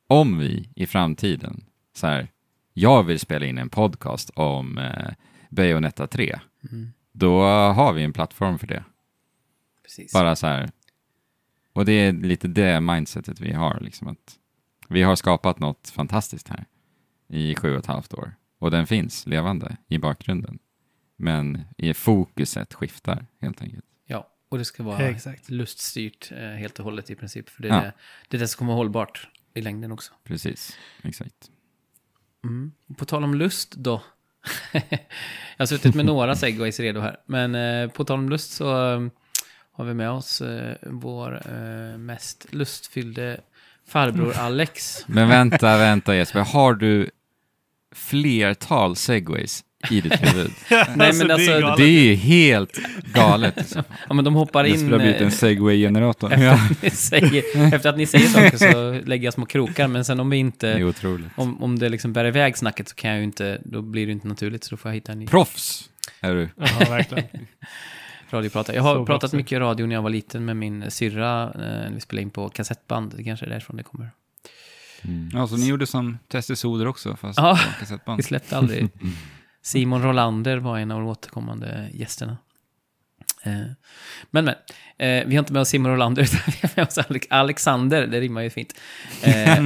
om 0.07 0.37
vi 0.37 0.69
i 0.75 0.85
framtiden, 0.85 1.63
så 1.93 2.07
här, 2.07 2.27
jag 2.73 3.03
vill 3.03 3.19
spela 3.19 3.45
in 3.45 3.57
en 3.57 3.69
podcast 3.69 4.29
om 4.35 4.77
eh, 4.77 5.13
Bayonetta 5.49 6.07
3, 6.07 6.39
mm, 6.71 6.93
då 7.11 7.41
har 7.47 7.93
vi 7.93 8.03
en 8.03 8.13
plattform 8.13 8.59
för 8.59 8.67
det. 8.67 8.83
precis. 9.83 10.13
Bara 10.13 10.35
så 10.35 10.47
här. 10.47 10.69
Och 11.73 11.85
det 11.85 11.91
är 11.91 12.13
lite 12.13 12.47
det 12.47 12.81
mindsetet 12.81 13.39
vi 13.39 13.53
har. 13.53 13.79
Liksom 13.79 14.07
att 14.07 14.39
vi 14.89 15.03
har 15.03 15.15
skapat 15.15 15.59
något 15.59 15.89
fantastiskt 15.89 16.47
här 16.47 16.65
i 17.27 17.55
sju 17.55 17.71
och 17.71 17.79
ett 17.79 17.85
halvt 17.85 18.13
år. 18.13 18.35
Och 18.59 18.71
den 18.71 18.87
finns 18.87 19.27
levande 19.27 19.77
i 19.87 19.97
bakgrunden. 19.97 20.59
Men 21.15 21.61
i 21.77 21.93
fokuset 21.93 22.73
skiftar 22.73 23.25
helt 23.41 23.61
enkelt. 23.61 23.85
Och 24.49 24.57
det 24.57 24.65
ska 24.65 24.83
vara 24.83 24.99
Exakt. 25.09 25.49
luststyrt 25.49 26.31
eh, 26.31 26.37
helt 26.49 26.79
och 26.79 26.85
hållet 26.85 27.09
i 27.09 27.15
princip. 27.15 27.49
För 27.49 27.61
det 27.61 27.69
är, 27.69 27.73
Ja. 27.75 27.81
det, 27.81 27.93
det 28.29 28.37
är 28.37 28.41
det 28.41 28.47
som 28.47 28.57
kommer 28.57 28.71
vara 28.73 28.77
hållbart 28.77 29.27
i 29.53 29.61
längden 29.61 29.91
också. 29.91 30.13
Precis, 30.23 30.77
exakt. 31.03 31.51
Mm. 32.43 32.71
På 32.97 33.05
tal 33.05 33.23
om 33.23 33.33
lust 33.35 33.71
då. 33.71 34.01
jag 34.71 34.81
har 35.57 35.65
suttit 35.65 35.95
med 35.95 36.05
några 36.05 36.35
segways 36.35 36.79
redo 36.79 36.99
här. 36.99 37.17
Men 37.25 37.55
eh, 37.55 37.89
på 37.89 38.05
tal 38.05 38.19
om 38.19 38.29
lust 38.29 38.51
så 38.51 38.93
eh, 38.93 39.07
har 39.71 39.85
vi 39.85 39.93
med 39.93 40.09
oss 40.11 40.41
eh, 40.41 40.75
vår 40.81 41.41
eh, 41.53 41.97
mest 41.97 42.53
lustfyllde 42.53 43.41
farbror 43.87 44.33
Alex. 44.37 45.03
Men 45.07 45.29
vänta, 45.29 45.77
vänta 45.77 46.15
Jesper. 46.15 46.39
Har 46.39 46.73
du 46.73 47.09
flertal 47.91 48.95
segways 48.95 49.63
i 49.91 50.01
ditt 50.01 50.33
huvud? 50.33 50.51
Nej, 50.69 51.13
men 51.13 51.27
det 51.27 51.33
är 51.33 51.61
alltså. 51.63 51.83
Det 51.83 51.83
är 51.89 52.03
ju 52.03 52.15
helt 52.15 52.79
galet. 53.13 53.53
Liksom. 53.57 53.83
Ja, 54.07 54.13
men 54.13 54.25
de 54.25 54.35
hoppar 54.35 54.63
Det 54.63 54.69
in... 54.69 54.77
skulle 54.79 54.93
ha 54.95 54.99
blivit 54.99 55.21
en 55.21 55.27
eh, 55.27 55.31
segway-generator. 55.33 56.33
efter, 56.33 56.49
att 56.49 56.81
ni 56.83 56.89
säger, 56.89 57.73
efter 57.73 57.89
att 57.89 57.97
ni 57.97 58.05
säger 58.05 58.27
saker 58.27 58.57
så 58.57 59.01
lägger 59.07 59.25
jag 59.25 59.33
små 59.33 59.45
krokar. 59.45 59.87
Men 59.87 60.05
sen 60.05 60.19
om 60.19 60.29
vi 60.29 60.37
Det 60.37 60.39
inte... 60.39 60.67
är 60.69 60.83
otroligt. 60.83 61.27
Om, 61.35 61.63
om 61.63 61.79
det 61.79 61.89
liksom 61.89 62.13
bär 62.13 62.25
iväg 62.25 62.57
snacket 62.57 62.89
så 62.89 62.95
kan 62.95 63.09
jag 63.09 63.17
ju 63.17 63.23
inte... 63.23 63.61
Då 63.65 63.81
blir 63.81 64.05
det 64.05 64.11
inte 64.11 64.27
naturligt. 64.27 64.63
Så 64.63 64.69
då 64.75 64.77
får 64.77 64.91
jag 64.91 64.95
hitta 64.95 65.11
en 65.11 65.19
ny 65.19 65.27
Proffs 65.27 65.89
är 66.21 66.35
du. 66.35 66.49
Ja, 66.55 66.65
verkligen. 66.89 67.23
radioprata. 68.29 68.75
Jag 68.75 68.83
har 68.83 68.95
Så 68.95 69.05
pratat 69.05 69.21
proffsig. 69.21 69.37
mycket 69.37 69.59
radio 69.59 69.85
när 69.85 69.95
jag 69.95 70.01
var 70.01 70.09
liten 70.09 70.45
med 70.45 70.55
min 70.57 70.91
syrra. 70.91 71.43
Eh, 71.43 71.59
när 71.59 71.91
vi 71.93 71.99
spelade 71.99 72.21
in 72.23 72.29
på 72.29 72.49
kassettband. 72.49 73.13
Det 73.17 73.23
kanske 73.23 73.45
är 73.45 73.49
därifrån 73.49 73.77
det 73.77 73.83
kommer. 73.83 74.09
Mm. 75.01 75.29
Ja, 75.33 75.47
så 75.47 75.57
ni 75.57 75.67
gjorde 75.67 75.87
som 75.87 76.17
Testisoder 76.27 76.87
också, 76.87 77.15
fast 77.15 77.39
Ja. 77.39 77.59
på 77.73 77.79
kassettband. 77.79 78.17
Vi 78.17 78.23
släppte 78.23 78.57
aldrig. 78.57 78.87
Simon 79.67 80.01
Rolander 80.03 80.57
var 80.57 80.77
en 80.79 80.91
av 80.91 80.99
de 80.99 81.07
återkommande 81.09 81.89
gästerna. 81.93 82.37
Eh, 83.43 83.51
men, 84.31 84.45
men. 84.45 84.55
Eh, 84.97 85.27
vi 85.27 85.35
har 85.35 85.39
inte 85.39 85.53
med 85.53 85.61
oss 85.61 85.69
Simon 85.69 85.91
Rolander, 85.91 86.21
utan 86.23 86.39
vi 86.45 86.53
har 86.61 86.69
med 86.75 86.87
oss 86.87 86.97
Alex- 86.97 87.27
Alexander. 87.29 88.07
Det 88.07 88.19
rimmar 88.19 88.41
ju 88.41 88.49
fint. 88.49 88.73
Eh, 89.23 89.57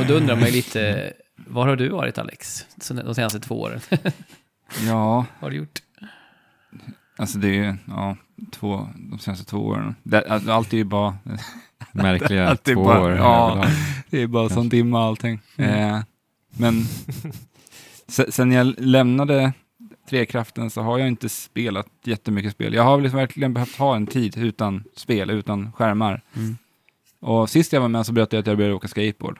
och 0.00 0.06
då 0.06 0.14
undrar 0.14 0.36
man 0.36 0.44
ju 0.46 0.52
lite, 0.52 1.12
var 1.36 1.66
har 1.68 1.76
du 1.76 1.88
varit 1.88 2.18
Alex? 2.18 2.66
Så 2.80 2.94
De 2.94 3.14
senaste 3.14 3.40
två 3.40 3.60
åren. 3.60 3.80
Ja, 4.86 5.26
Vad 5.40 5.40
har 5.40 5.50
du 5.50 5.56
gjort? 5.56 5.78
alltså 7.18 7.38
det 7.38 7.48
är 7.48 7.52
ju, 7.64 7.76
ja, 7.88 8.16
två, 8.52 8.88
de 9.10 9.18
senaste 9.18 9.44
två 9.44 9.58
åren. 9.58 9.94
Det, 10.02 10.28
alltså, 10.28 10.52
allt 10.52 10.72
är 10.72 10.76
ju 10.76 10.84
bara, 10.84 11.18
Märkliga 11.92 12.48
Att 12.48 12.64
det 12.64 12.70
är 12.70 12.74
två 12.74 12.84
bara- 12.84 13.02
år. 13.02 13.10
ja. 13.12 13.66
det 14.10 14.22
är 14.22 14.26
bara 14.26 14.48
sån 14.48 14.68
dimma 14.68 15.06
allting. 15.06 15.40
Mm. 15.56 15.94
Eh, 15.94 16.02
men 16.50 16.84
sen 18.08 18.52
jag 18.52 18.74
lämnade 18.78 19.52
Trekraften 20.08 20.70
så 20.70 20.80
har 20.82 20.98
jag 20.98 21.08
inte 21.08 21.28
spelat 21.28 21.86
jättemycket 22.04 22.52
spel. 22.52 22.74
Jag 22.74 22.82
har 22.82 23.00
liksom 23.00 23.18
verkligen 23.18 23.54
behövt 23.54 23.76
ha 23.76 23.96
en 23.96 24.06
tid 24.06 24.36
utan 24.38 24.84
spel, 24.96 25.30
utan 25.30 25.72
skärmar. 25.72 26.22
Mm. 26.36 26.56
Och 27.20 27.50
sist 27.50 27.72
jag 27.72 27.80
var 27.80 27.88
med 27.88 28.06
så 28.06 28.12
berättade 28.12 28.36
jag 28.36 28.40
att 28.40 28.46
jag 28.46 28.56
började 28.56 28.74
åka 28.74 28.88
skateboard. 28.88 29.38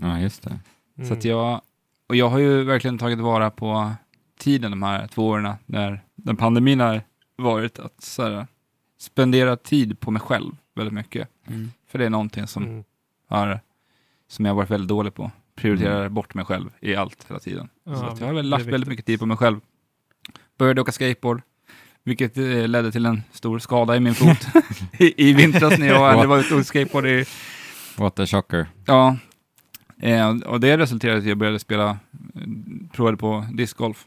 Ja, 0.00 0.18
just 0.20 0.42
det. 0.42 0.58
Mm. 0.98 1.08
Så 1.08 1.14
att 1.14 1.24
jag, 1.24 1.60
och 2.06 2.16
jag 2.16 2.28
har 2.28 2.38
ju 2.38 2.64
verkligen 2.64 2.98
tagit 2.98 3.18
vara 3.18 3.50
på 3.50 3.92
tiden 4.38 4.70
de 4.70 4.82
här 4.82 5.06
två 5.06 5.28
åren 5.28 5.52
när 5.66 6.00
den 6.16 6.36
pandemin 6.36 6.80
har 6.80 7.02
varit. 7.36 7.78
Att 7.78 8.02
så 8.02 8.22
här, 8.22 8.46
spendera 8.98 9.56
tid 9.56 10.00
på 10.00 10.10
mig 10.10 10.20
själv 10.22 10.56
väldigt 10.74 10.94
mycket. 10.94 11.28
Mm. 11.46 11.70
För 11.88 11.98
det 11.98 12.04
är 12.06 12.10
någonting 12.10 12.46
som, 12.46 12.62
Mm. 12.64 12.84
har, 13.28 13.60
som 14.28 14.44
jag 14.44 14.52
har 14.52 14.56
varit 14.56 14.70
väldigt 14.70 14.88
dålig 14.88 15.14
på. 15.14 15.30
Prioriterar 15.60 16.00
Mm. 16.00 16.14
bort 16.14 16.34
mig 16.34 16.44
själv 16.44 16.70
i 16.80 16.94
allt 16.94 17.26
hela 17.28 17.40
tiden. 17.40 17.68
Ja, 17.84 17.94
så 17.96 18.04
att 18.04 18.20
jag 18.20 18.26
har 18.26 18.34
väl 18.34 18.48
lagt 18.48 18.66
väldigt 18.66 18.88
mycket 18.88 19.06
tid 19.06 19.18
på 19.18 19.26
mig 19.26 19.36
själv. 19.36 19.60
Började 20.58 20.80
åka 20.80 20.92
skateboard, 20.92 21.42
vilket 22.04 22.36
eh, 22.38 22.68
ledde 22.68 22.92
till 22.92 23.06
en 23.06 23.22
stor 23.32 23.58
skada 23.58 23.96
i 23.96 24.00
min 24.00 24.14
fot 24.14 24.46
i, 24.98 25.28
i 25.28 25.32
vintras 25.32 25.78
när 25.78 25.86
jag 25.86 26.02
aldrig 26.02 26.28
var 26.28 26.38
ute 26.38 26.54
och 26.54 26.66
skateboard 26.66 27.06
i 27.06 27.24
What 27.96 28.18
a 28.18 28.26
shocker. 28.26 28.66
Ja, 28.86 29.16
eh, 29.98 30.30
och 30.30 30.60
det 30.60 30.78
resulterade 30.78 31.18
i 31.18 31.20
att 31.20 31.26
jag 31.28 31.38
började 31.38 31.58
spela, 31.58 31.90
eh, 31.90 31.98
provade 32.92 33.16
på 33.16 33.46
discgolf. 33.52 34.06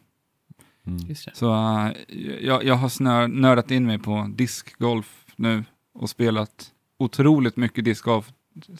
Mm. 0.87 1.15
Så 1.33 1.53
eh, 1.53 1.91
jag, 2.41 2.63
jag 2.63 2.75
har 2.75 2.89
snör, 2.89 3.27
nördat 3.27 3.71
in 3.71 3.85
mig 3.85 3.99
på 3.99 4.31
discgolf 4.35 5.25
nu 5.35 5.63
och 5.93 6.09
spelat 6.09 6.71
otroligt 6.99 7.57
mycket 7.57 7.85
discgolf 7.85 8.31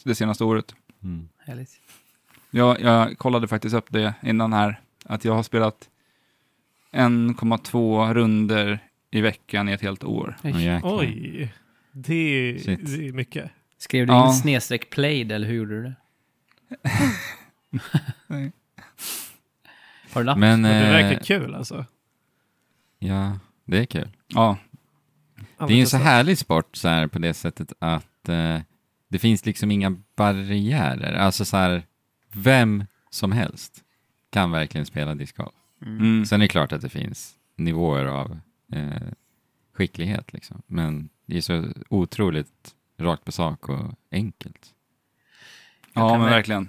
det 0.04 0.14
senaste 0.14 0.44
året. 0.44 0.74
Mm. 1.02 1.28
Härligt. 1.46 1.70
Jag, 2.56 2.80
jag 2.80 3.18
kollade 3.18 3.48
faktiskt 3.48 3.74
upp 3.74 3.86
det 3.88 4.14
innan 4.22 4.52
här, 4.52 4.80
att 5.04 5.24
jag 5.24 5.34
har 5.34 5.42
spelat 5.42 5.88
1,2 6.92 8.14
runder 8.14 8.78
i 9.10 9.20
veckan 9.20 9.68
i 9.68 9.72
ett 9.72 9.80
helt 9.82 10.04
år. 10.04 10.36
Åh, 10.44 10.62
jäklar. 10.62 10.98
Oj, 10.98 11.52
det 11.92 12.14
är, 12.14 12.76
det 12.76 13.08
är 13.08 13.12
mycket. 13.12 13.50
Skrev 13.78 14.06
du 14.06 14.12
Ja. 14.12 14.26
in 14.26 14.32
snedstreck 14.34 14.90
played 14.90 15.32
eller 15.32 15.46
hur 15.46 15.54
gjorde 15.54 15.74
du 15.76 15.82
det? 15.82 15.94
Nej. 18.26 18.52
Har 20.12 20.20
du 20.20 20.24
lapp? 20.24 20.38
Men, 20.38 20.60
Men 20.60 20.72
det 20.82 20.86
eh, 20.86 20.92
verkar 20.92 21.24
kul 21.24 21.54
alltså. 21.54 21.84
ja, 22.98 23.38
det 23.64 23.78
är 23.78 23.84
kul. 23.84 24.08
Ja, 24.28 24.56
Det 25.58 25.64
är 25.64 25.70
ju 25.70 25.80
en 25.80 25.86
så 25.86 25.96
så- 25.98 26.02
härlig 26.02 26.38
sport 26.38 26.76
så 26.76 26.88
här, 26.88 27.06
på 27.06 27.18
det 27.18 27.34
sättet 27.34 27.72
att 27.78 28.28
eh, 28.28 28.58
det 29.08 29.18
finns 29.18 29.46
liksom 29.46 29.70
inga 29.70 29.96
barriärer. 30.16 31.12
Alltså 31.14 31.44
så 31.44 31.56
här, 31.56 31.82
vem 32.34 32.84
som 33.10 33.32
helst 33.32 33.84
kan 34.30 34.50
verkligen 34.50 34.86
spela 34.86 35.14
discgolf. 35.14 35.54
mm. 35.86 36.26
Sen 36.26 36.40
är 36.40 36.44
det 36.44 36.48
klart 36.48 36.72
att 36.72 36.80
det 36.80 36.88
finns 36.88 37.34
nivåer 37.56 38.04
av 38.04 38.38
eh, 38.72 39.02
skicklighet 39.72 40.32
liksom. 40.32 40.62
Men 40.66 41.08
det 41.26 41.36
är 41.36 41.40
så 41.40 41.64
otroligt 41.88 42.74
rakt 42.98 43.24
på 43.24 43.32
sak 43.32 43.68
och 43.68 43.98
enkelt. 44.10 44.66
ja 45.92 46.08
kan 46.08 46.20
men 46.20 46.28
verk- 46.28 46.32
verkligen. 46.36 46.68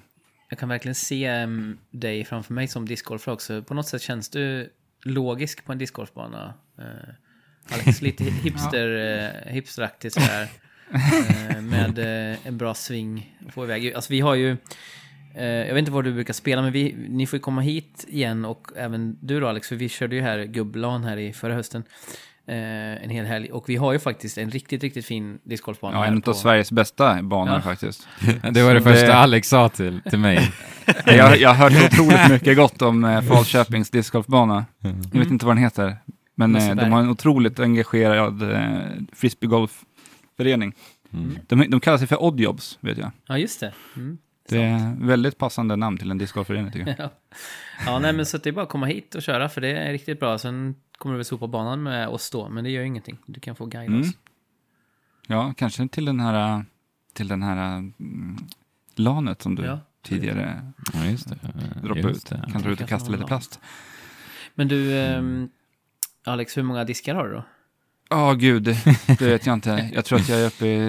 Jag 0.49 0.59
kan 0.59 0.69
verkligen 0.69 0.95
se 0.95 1.25
em, 1.25 1.77
dig 1.91 2.25
framför 2.25 2.53
mig 2.53 2.67
som 2.67 2.85
discgolfare 2.85 3.33
också. 3.33 3.63
På 3.63 3.73
något 3.73 3.87
sätt 3.87 4.01
känns 4.01 4.29
du 4.29 4.69
logisk 5.03 5.65
på 5.65 5.71
en 5.71 5.77
discgolfbana. 5.77 6.53
Eh, 6.77 7.73
Alex, 7.73 8.01
lite 8.01 8.23
hipster, 8.23 8.89
eh, 9.47 9.53
hipsteraktigt 9.53 10.13
sådär. 10.13 10.49
Eh, 10.93 11.61
med 11.61 11.99
eh, 12.33 12.47
en 12.47 12.57
bra 12.57 12.73
sving 12.73 13.37
att 13.47 13.53
få 13.53 13.63
iväg. 13.63 13.93
Alltså 13.93 14.13
vi 14.13 14.19
har 14.19 14.35
ju, 14.35 14.57
jag 15.43 15.73
vet 15.73 15.77
inte 15.77 15.91
var 15.91 16.03
du 16.03 16.13
brukar 16.13 16.33
spela, 16.33 16.61
men 16.61 16.71
vi, 16.71 16.95
ni 17.09 17.27
får 17.27 17.37
ju 17.37 17.41
komma 17.41 17.61
hit 17.61 18.05
igen 18.07 18.45
och 18.45 18.67
även 18.75 19.17
du 19.21 19.39
då 19.39 19.47
Alex, 19.47 19.67
för 19.69 19.75
vi 19.75 19.89
körde 19.89 20.15
ju 20.15 20.21
här 20.21 20.43
gubblan 20.43 21.03
här 21.03 21.17
i 21.17 21.33
förra 21.33 21.53
hösten. 21.53 21.83
Eh, 22.47 23.03
en 23.03 23.09
hel 23.09 23.25
helg. 23.25 23.51
Och 23.51 23.69
vi 23.69 23.75
har 23.75 23.93
ju 23.93 23.99
faktiskt 23.99 24.37
en 24.37 24.51
riktigt, 24.51 24.83
riktigt 24.83 25.05
fin 25.05 25.39
discgolfbana. 25.43 25.97
Ja, 25.97 26.05
en 26.05 26.23
av 26.25 26.33
Sveriges 26.33 26.71
bästa 26.71 27.21
banor 27.23 27.53
Ja. 27.53 27.61
faktiskt. 27.61 28.07
Det 28.51 28.63
var 28.63 28.73
det 28.73 28.81
första 28.81 29.05
det- 29.07 29.15
Alex 29.15 29.47
sa 29.49 29.69
till, 29.69 30.01
till 30.09 30.19
mig. 30.19 30.51
jag, 31.05 31.37
jag 31.37 31.49
har 31.53 31.69
hört 31.69 31.93
otroligt 31.93 32.29
mycket 32.29 32.57
gott 32.57 32.81
om 32.81 33.03
eh, 33.05 33.21
Falköpings 33.21 33.89
discgolfbana. 33.89 34.65
Mm. 34.83 35.01
Jag 35.13 35.19
vet 35.19 35.29
inte 35.31 35.45
vad 35.45 35.55
den 35.55 35.63
heter. 35.63 35.97
Men 36.35 36.55
eh, 36.55 36.75
de 36.75 36.91
har 36.91 36.99
en 36.99 37.09
otroligt 37.09 37.59
engagerad 37.59 38.51
eh, 38.51 38.59
frisbeegolfförening. 39.13 40.73
Mm. 41.13 41.37
De, 41.47 41.69
de 41.69 41.79
kallar 41.79 41.97
sig 41.97 42.07
för 42.07 42.23
Oddjobs, 42.23 42.77
vet 42.81 42.97
jag. 42.97 43.11
Ja, 43.27 43.37
just 43.37 43.59
det. 43.59 43.73
Mm. 43.95 44.17
Det 44.49 44.61
är 44.63 44.95
väldigt 45.05 45.37
passande 45.37 45.75
namn 45.75 45.97
till 45.97 46.11
en 46.11 46.17
discgolfförening 46.17 46.71
tycker 46.71 46.87
jag. 46.87 46.99
Ja. 47.05 47.09
ja, 47.85 47.99
nej 47.99 48.13
men 48.13 48.25
så 48.25 48.37
att 48.37 48.43
det 48.43 48.49
är 48.49 48.51
bara 48.51 48.63
att 48.63 48.69
komma 48.69 48.85
hit 48.85 49.15
och 49.15 49.21
köra 49.21 49.49
för 49.49 49.61
det 49.61 49.67
är 49.77 49.91
riktigt 49.91 50.19
bra. 50.19 50.37
Sen 50.37 50.75
kommer 50.97 51.13
du 51.13 51.17
väl 51.17 51.25
sopa 51.25 51.47
banan 51.47 51.83
med 51.83 52.07
oss 52.07 52.29
då, 52.31 52.49
men 52.49 52.63
det 52.63 52.69
gör 52.69 52.83
ingenting. 52.83 53.17
Du 53.25 53.39
kan 53.39 53.55
få 53.55 53.65
guida 53.65 53.85
Mm. 53.93 54.01
oss. 54.01 54.07
Ja, 55.27 55.53
kanske 55.57 55.87
till 55.87 56.05
den 56.05 56.19
här, 56.19 56.65
till 57.13 57.27
den 57.27 57.43
här 57.43 57.77
mm, 57.77 58.37
lanet 58.95 59.41
som 59.41 59.55
du 59.55 59.63
Ja. 59.65 59.79
tidigare 60.03 60.71
Ja, 60.93 61.05
just 61.05 61.29
det. 61.29 61.35
Droppade 61.83 61.99
just 62.09 62.31
ut. 62.31 62.41
det. 62.41 62.51
Kan 62.51 62.61
dra 62.61 62.69
ut 62.69 62.81
och 62.81 62.89
kasta 62.89 63.11
lite 63.11 63.23
plast. 63.25 63.59
Men 64.55 64.67
du, 64.67 64.97
ehm, 64.99 65.49
Alex, 66.25 66.57
hur 66.57 66.63
många 66.63 66.83
diskar 66.83 67.15
har 67.15 67.27
du 67.27 67.33
då? 67.33 67.43
Ja, 68.09 68.33
gud, 68.33 68.63
det, 68.63 68.77
det 69.19 69.21
vet 69.25 69.45
jag 69.45 69.53
inte. 69.53 69.89
Jag 69.93 70.05
tror 70.05 70.19
att 70.19 70.29
jag 70.29 70.39
är 70.41 70.47
uppe 70.47 70.65
i, 70.67 70.79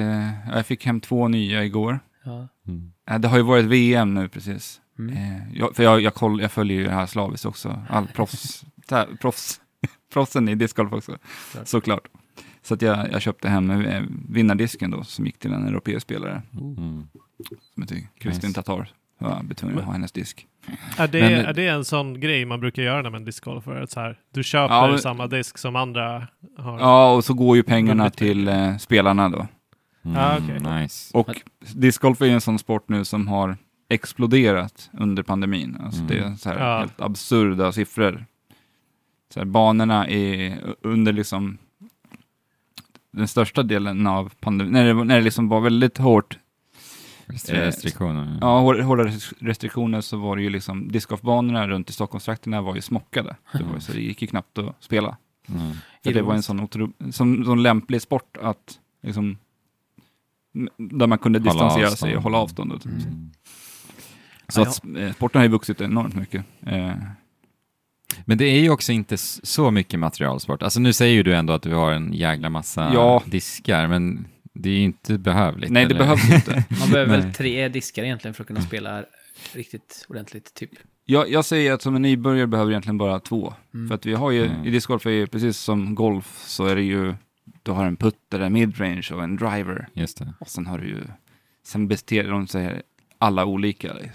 jag 0.52 0.66
fick 0.66 0.86
hem 0.86 1.00
två 1.00 1.28
nya 1.28 1.64
igår. 1.64 2.00
Ja. 2.24 2.48
Mm. 2.68 2.92
Eh, 3.10 3.18
Det 3.18 3.28
har 3.28 3.36
ju 3.36 3.42
varit 3.42 3.64
VM 3.64 4.14
nu 4.14 4.28
precis. 4.28 4.80
Mm. 4.98 5.16
Eh, 5.16 5.42
jag, 5.58 5.76
för 5.76 5.82
jag, 5.82 6.00
jag, 6.00 6.14
koll, 6.14 6.40
jag 6.40 6.52
följer 6.52 6.76
ju 6.78 6.84
det 6.84 6.92
här 6.92 7.06
slaviskt 7.06 7.46
också. 7.46 7.82
All 7.90 8.06
proffs, 8.06 8.64
tä, 8.88 9.06
proffs, 9.20 9.60
proffsen 10.12 10.48
i 10.48 10.54
discgolf 10.54 10.92
också, 10.92 11.18
Klart. 11.52 11.68
såklart. 11.68 12.08
Så 12.62 12.74
att 12.74 12.82
jag, 12.82 13.12
jag 13.12 13.22
köpte 13.22 13.48
hem 13.48 13.70
eh, 13.70 14.02
vinnardisken 14.28 14.90
då, 14.90 15.04
som 15.04 15.26
gick 15.26 15.38
till 15.38 15.52
en 15.52 15.68
europeisk 15.68 16.02
spelare. 16.02 16.42
Mm. 16.60 17.08
Som 17.74 17.82
heter 17.82 17.96
Kristin 18.18 18.48
Nice. 18.48 18.62
Tatar. 18.62 18.88
Jag 19.18 19.44
blev 19.44 19.54
tvungen 19.54 19.78
att 19.78 19.84
ha 19.84 19.92
hennes 19.92 20.12
disk. 20.12 20.46
Är 20.96 21.08
det, 21.08 21.20
Men- 21.20 21.32
är 21.46 21.52
det 21.52 21.66
en 21.68 21.84
sån 21.84 22.20
grej 22.20 22.44
man 22.44 22.60
brukar 22.60 22.82
göra 22.82 23.02
när 23.02 23.10
man 23.10 23.24
discgolfar? 23.24 23.76
Att 23.76 23.90
Så 23.90 24.00
här, 24.00 24.18
du 24.34 24.42
köper 24.44 24.74
Ja, 24.74 24.86
men- 24.88 24.98
samma 24.98 25.26
disk 25.26 25.58
som 25.58 25.76
andra 25.76 26.26
har? 26.58 26.80
Ja, 26.80 27.12
och 27.14 27.24
så 27.24 27.34
går 27.34 27.56
ju 27.56 27.62
pengarna 27.62 28.10
till 28.10 28.48
eh, 28.48 28.76
spelarna 28.76 29.28
då. 29.28 29.46
Mm. 30.06 30.16
Ah, 30.18 30.38
okej. 30.38 30.80
Nice. 30.82 31.18
Och 31.18 31.42
discgolf 31.74 32.20
är 32.22 32.26
ju 32.26 32.32
en 32.32 32.40
sån 32.40 32.58
sport 32.58 32.88
nu 32.88 33.04
som 33.04 33.28
har 33.28 33.56
exploderat 33.88 34.90
under 34.92 35.22
pandemin. 35.22 35.76
Alltså 35.84 36.00
Mm. 36.02 36.08
det 36.16 36.18
är 36.18 36.34
så 36.34 36.48
här 36.48 36.58
Ja. 36.58 36.78
helt 36.78 37.00
absurda 37.00 37.72
siffror. 37.72 38.26
Så 39.34 39.40
här, 39.40 39.44
banorna 39.46 40.08
är 40.08 40.58
under 40.82 41.12
liksom 41.12 41.58
den 43.10 43.28
största 43.28 43.62
delen 43.62 44.06
av 44.06 44.32
pandemin, 44.40 44.72
när 44.72 44.84
det, 44.94 45.04
när 45.04 45.16
det 45.16 45.20
liksom 45.24 45.48
var 45.48 45.60
väldigt 45.60 45.98
hårt, 45.98 46.38
Restriktioner. 47.48 48.38
ja, 48.40 48.60
hår- 48.60 48.80
hårda 48.82 49.04
res- 49.04 49.32
restriktioner 49.38 50.00
så 50.00 50.16
var 50.16 50.36
det 50.36 50.42
ju 50.42 50.50
liksom, 50.50 50.88
discgolfbanorna 50.92 51.68
runt 51.68 51.90
i 51.90 51.92
Stockholmstrakterna 51.92 52.60
var 52.62 52.74
ju 52.74 52.80
smockade. 52.80 53.36
Det, 53.52 53.62
var, 53.62 53.78
så 53.78 53.92
det 53.92 54.00
gick 54.00 54.22
ju 54.22 54.28
knappt 54.28 54.58
att 54.58 54.76
spela. 54.84 55.16
Mm. 55.48 55.72
För 56.04 56.12
det 56.12 56.22
var 56.22 56.34
en 56.34 56.42
sån, 56.42 56.60
otro, 56.60 56.92
som, 57.10 57.44
sån 57.44 57.62
lämplig 57.62 58.02
sport 58.02 58.36
att 58.42 58.78
liksom, 59.02 59.38
där 60.78 61.06
man 61.06 61.18
kunde 61.18 61.38
Hålla 61.38 61.50
distansera 61.52 61.86
avstånd. 61.86 61.98
sig 62.10 62.16
och 62.16 62.22
hålla 62.22 62.38
avståndet. 62.38 62.84
Mm. 62.84 63.30
Så 64.48 64.62
att 64.62 64.82
eh, 64.98 65.12
sporten 65.12 65.38
har 65.38 65.44
ju 65.44 65.50
vuxit 65.52 65.80
enormt 65.80 66.14
mycket. 66.14 66.44
Eh, 66.66 66.92
Men 68.24 68.38
det 68.38 68.44
är 68.44 68.60
ju 68.60 68.70
också 68.70 68.92
inte 68.92 69.16
så 69.16 69.70
mycket 69.70 70.00
materialsport. 70.00 70.62
Alltså 70.62 70.80
nu 70.80 70.92
säger 70.92 71.14
ju 71.14 71.22
du 71.22 71.34
ändå 71.34 71.52
att 71.52 71.62
du 71.62 71.74
har 71.74 71.92
en 71.92 72.12
jäkla 72.12 72.50
massa 72.50 72.90
Ja. 72.94 73.22
diskar, 73.26 73.86
men 73.88 74.26
det 74.54 74.68
är 74.70 74.74
ju 74.74 74.82
inte 74.82 75.18
behövligt. 75.18 75.70
nej, 75.70 75.84
det 75.86 75.90
eller? 75.94 76.04
behövs 76.04 76.30
inte. 76.34 76.64
Man 76.80 76.90
behöver 76.90 77.18
väl 77.18 77.34
tre 77.34 77.68
diskar 77.68 78.04
egentligen 78.04 78.34
för 78.34 78.42
att 78.42 78.48
kunna 78.48 78.60
spela 78.60 79.04
riktigt 79.54 80.06
ordentligt, 80.08 80.54
typ. 80.54 80.70
Jag, 81.04 81.30
jag 81.30 81.44
säger 81.44 81.72
att 81.72 81.82
som 81.82 81.96
en 81.96 82.02
nybörjare 82.02 82.46
behöver 82.46 82.70
egentligen 82.70 82.98
bara 82.98 83.20
två. 83.20 83.54
Mm. 83.74 83.88
För 83.88 83.94
att 83.94 84.06
vi 84.06 84.14
har 84.14 84.30
ju, 84.30 84.46
Mm. 84.46 84.64
i 84.64 84.70
discgolf 84.70 85.06
är 85.06 85.10
ju 85.10 85.26
precis 85.26 85.58
som 85.58 85.94
golf 85.94 86.42
så 86.46 86.66
är 86.66 86.76
det 86.76 86.82
ju, 86.82 87.14
du 87.66 87.72
har 87.72 87.84
en 87.86 87.96
putter, 87.96 88.40
en 88.40 88.52
midrange 88.52 89.08
och 89.12 89.22
en 89.24 89.36
driver. 89.36 89.88
Just 89.92 90.18
det. 90.18 90.34
Och 90.40 90.48
sen 90.48 90.66
har 90.66 90.78
du 90.78 90.86
ju, 90.88 91.00
sen 91.64 91.88
beter 91.88 92.24
de 92.28 92.46
sig 92.46 92.82
alla 93.18 93.44
olika. 93.44 93.90
Mm. 93.92 94.10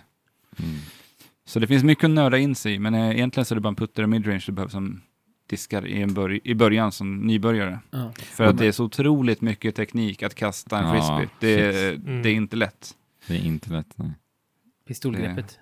Så 1.45 1.59
det 1.59 1.67
finns 1.67 1.83
mycket 1.83 2.03
att 2.03 2.09
nörda 2.11 2.37
in 2.37 2.55
sig 2.55 2.73
i, 2.73 2.79
men 2.79 2.93
eh, 2.93 3.09
egentligen 3.11 3.45
så 3.45 3.53
är 3.53 3.55
det 3.55 3.61
bara 3.61 3.69
en 3.69 3.75
putter 3.75 4.03
och 4.03 4.09
midrange 4.09 4.43
du 4.45 4.51
behöver 4.51 4.71
som 4.71 5.01
diskar 5.49 5.87
i, 5.87 6.01
en 6.01 6.09
börj- 6.09 6.41
i 6.43 6.55
början 6.55 6.91
som 6.91 7.19
nybörjare. 7.19 7.79
Ja. 7.91 8.11
För 8.17 8.43
att 8.43 8.57
det 8.57 8.65
är 8.67 8.71
så 8.71 8.83
otroligt 8.85 9.41
mycket 9.41 9.75
teknik 9.75 10.23
att 10.23 10.35
kasta 10.35 10.79
en 10.79 10.85
Ja, 10.95 11.19
frisbee. 11.19 11.29
Det. 11.39 11.95
Mm. 11.95 12.21
det 12.21 12.29
är 12.29 12.33
inte 12.33 12.55
lätt. 12.55 12.95
Det 13.27 13.33
är 13.35 13.45
inte 13.45 13.69
lätt. 13.69 13.87
Nej. 13.95 14.11
Pistolgreppet. 14.87 15.59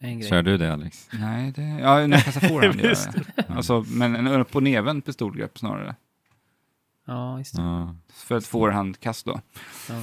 En 0.00 0.18
grej. 0.20 0.30
Kör 0.30 0.42
du 0.42 0.56
det 0.56 0.72
Alex? 0.72 1.08
Nej, 1.12 1.52
det, 1.56 1.62
ja, 1.62 2.06
när 2.06 2.16
jag 2.16 2.24
kastar 2.24 2.48
forehand 2.48 2.80
gör 2.80 2.88
jag 3.14 3.24
det. 3.36 3.54
Alltså, 3.54 3.84
men 3.88 4.16
en 4.16 4.26
upp 4.26 4.56
och 4.56 4.62
neven 4.62 5.02
pistolgrepp 5.02 5.58
snarare. 5.58 5.94
Ja, 7.06 7.38
just 7.38 7.56
det. 7.56 7.62
Ja. 7.62 7.94
För 8.14 8.36
ett 8.38 8.46
forehandkast 8.46 9.26
då. 9.26 9.40
Ja. 9.88 9.94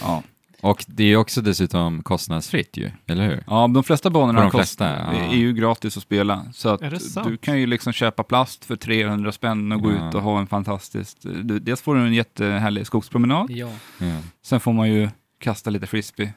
Ja. 0.00 0.22
Och 0.60 0.84
det 0.88 1.04
är 1.04 1.16
också 1.16 1.40
dessutom 1.42 2.02
kostnadsfritt 2.02 2.76
ju, 2.76 2.90
eller 3.06 3.26
hur? 3.28 3.44
ja, 3.46 3.68
de 3.74 3.84
flesta 3.84 4.10
banorna 4.10 4.40
de 4.40 4.50
kost- 4.50 4.58
flesta, 4.60 4.84
ja. 4.88 5.12
är 5.12 5.36
ju 5.36 5.52
gratis 5.52 5.96
att 5.96 6.02
spela. 6.02 6.44
Så 6.52 6.68
att 6.68 6.80
du 7.24 7.36
kan 7.36 7.60
ju 7.60 7.66
liksom 7.66 7.92
köpa 7.92 8.22
plast 8.22 8.64
för 8.64 8.76
300 8.76 9.32
spänn 9.32 9.72
och 9.72 9.80
gå 9.82 9.92
Ja. 9.92 10.08
ut 10.08 10.14
och 10.14 10.22
ha 10.22 10.38
en 10.40 10.46
fantastisk... 10.46 11.18
Dels 11.60 11.82
får 11.82 11.94
du 11.94 12.00
en 12.00 12.14
jättehärlig 12.14 12.86
skogspromenad. 12.86 13.50
Ja. 13.50 13.70
Ja. 13.98 14.16
Sen 14.42 14.60
får 14.60 14.72
man 14.72 14.90
ju 14.90 15.08
kasta 15.40 15.70
lite 15.70 15.86
frisbee. 15.86 16.32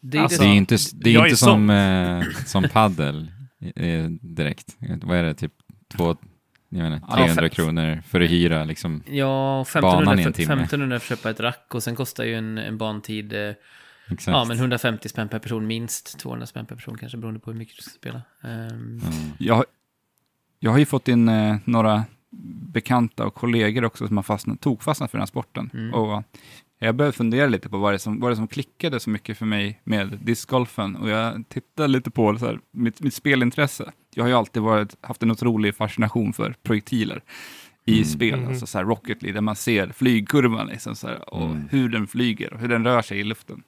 Det 0.00 0.18
är 0.18 0.22
Alltså, 0.22 0.42
Det 0.42 0.48
är 0.48 0.54
inte, 0.54 0.76
det 0.94 1.10
är 1.14 1.18
inte 1.18 1.30
är 1.30 1.36
som, 1.36 1.70
eh, 1.70 2.22
som 2.46 2.62
paddel 2.72 3.30
eh, 3.76 4.04
direkt. 4.10 4.76
Vad 5.02 5.16
är 5.18 5.22
det, 5.22 5.34
typ 5.34 5.52
två, 5.96 6.16
jag 6.68 6.92
Ja, 7.08 7.14
300 7.16 7.42
fe- 7.42 7.48
kronor 7.48 8.02
för 8.06 8.20
att 8.20 8.30
hyra 8.30 8.64
liksom. 8.64 9.02
Ja, 9.10 9.64
Banan 9.74 10.18
i 10.18 10.22
1500 10.22 10.22
en 10.22 10.22
för, 10.24 10.32
timme. 10.32 10.52
1500 10.62 11.00
för 11.00 11.14
att 11.14 11.18
köpa 11.18 11.30
ett 11.30 11.40
rack 11.40 11.74
och 11.74 11.82
sen 11.82 11.96
kostar 11.96 12.24
ju 12.24 12.34
en, 12.34 12.58
en 12.58 12.78
bantid 12.78 13.32
eh, 13.32 13.52
Exakt. 14.10 14.34
ja, 14.34 14.44
men 14.44 14.56
150 14.58 15.08
spänn 15.08 15.28
per 15.28 15.38
person 15.38 15.66
minst. 15.66 16.18
200 16.18 16.46
spänn 16.46 16.66
per 16.66 16.74
person 16.76 16.98
kanske 16.98 17.18
beroende 17.18 17.40
på 17.40 17.50
hur 17.50 17.58
mycket 17.58 17.76
du 17.76 17.82
ska 17.82 17.90
spela. 17.90 18.22
Ehm, 18.42 18.70
Mm. 18.70 19.32
Jag, 19.38 19.64
jag 20.58 20.70
har 20.70 20.78
ju 20.78 20.86
fått 20.86 21.08
in 21.08 21.28
eh, 21.28 21.56
några 21.64 22.04
bekanta 22.72 23.26
och 23.26 23.34
kollegor 23.34 23.84
också 23.84 24.06
som 24.06 24.16
har 24.16 24.24
fastnat, 24.24 24.60
tog 24.60 24.82
fastnat 24.82 25.10
för 25.10 25.18
den 25.18 25.22
här 25.22 25.26
sporten. 25.26 25.70
Mm. 25.74 25.94
Och 25.94 26.22
jag 26.78 26.94
började 26.94 27.16
fundera 27.16 27.46
lite 27.46 27.68
på 27.68 27.78
vad 27.78 27.94
det, 27.94 27.98
som, 27.98 28.20
vad 28.20 28.32
det 28.32 28.36
som 28.36 28.48
klickade 28.48 29.00
så 29.00 29.10
mycket 29.10 29.38
för 29.38 29.46
mig 29.46 29.80
med 29.84 30.18
discgolfen. 30.22 30.96
Och 30.96 31.08
jag 31.08 31.44
tittade 31.48 31.88
lite 31.88 32.10
på 32.10 32.38
så 32.38 32.46
här, 32.46 32.60
mitt, 32.70 33.00
mitt 33.00 33.14
spelintresse. 33.14 33.92
Jag 34.14 34.24
har 34.24 34.28
ju 34.28 34.34
alltid 34.34 34.62
varit, 34.62 34.96
haft 35.00 35.22
en 35.22 35.30
otrolig 35.30 35.74
fascination 35.76 36.32
för 36.32 36.54
projektiler 36.62 37.22
i 37.84 37.92
Mm. 37.92 38.04
spel, 38.04 38.40
Mhm. 38.40 38.48
alltså 38.48 38.66
så 38.66 38.78
här 38.78 38.84
Rocket 38.84 39.22
League, 39.22 39.34
där 39.36 39.40
man 39.40 39.56
ser 39.56 39.88
flygkurvan 39.92 40.66
liksom, 40.66 40.94
så 40.96 41.06
här, 41.06 41.34
och 41.34 41.46
Mm. 41.50 41.68
hur 41.70 41.88
den 41.88 42.06
flyger 42.06 42.52
och 42.52 42.60
hur 42.60 42.68
den 42.68 42.84
rör 42.84 43.02
sig 43.02 43.20
i 43.20 43.24
luften. 43.24 43.62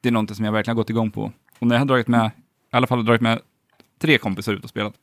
Det 0.00 0.08
är 0.08 0.12
någonting 0.12 0.36
som 0.36 0.44
jag 0.44 0.52
verkligen 0.52 0.76
har 0.76 0.82
gått 0.82 0.90
igång 0.90 1.10
på. 1.10 1.32
Och 1.58 1.66
när 1.66 1.74
jag 1.74 1.80
har 1.80 1.86
dragit 1.86 2.08
med, 2.08 2.26
i 2.72 2.76
alla 2.76 2.86
fall 2.86 3.04
dragit 3.04 3.20
med 3.22 3.40
tre 3.98 4.18
kompisar 4.18 4.52
ut 4.52 4.64
och 4.64 4.70
spelat. 4.70 4.94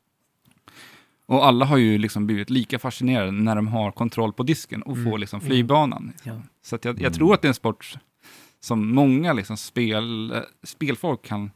Och 1.29 1.45
alla 1.45 1.65
har 1.65 1.77
ju 1.77 1.97
liksom 1.97 2.25
blivit 2.27 2.49
lika 2.49 2.79
fascinerade 2.79 3.31
när 3.31 3.55
de 3.55 3.67
har 3.67 3.91
kontroll 3.91 4.33
på 4.33 4.43
disken 4.43 4.81
och 4.81 4.93
Mm. 4.97 5.11
får 5.11 5.17
liksom 5.17 5.41
flygbanan. 5.41 6.13
Ja. 6.23 6.41
Så 6.61 6.75
att 6.75 6.85
jag, 6.85 6.95
jag 6.95 7.01
Mm. 7.01 7.13
tror 7.13 7.33
att 7.33 7.41
det 7.41 7.45
är 7.45 7.49
en 7.49 7.53
sport 7.53 7.93
som 8.59 8.95
många 8.95 9.33
liksom 9.33 9.57
spel, 9.57 10.31
eh, 10.31 10.41
spelfolk 10.63 11.25
kan 11.25 11.51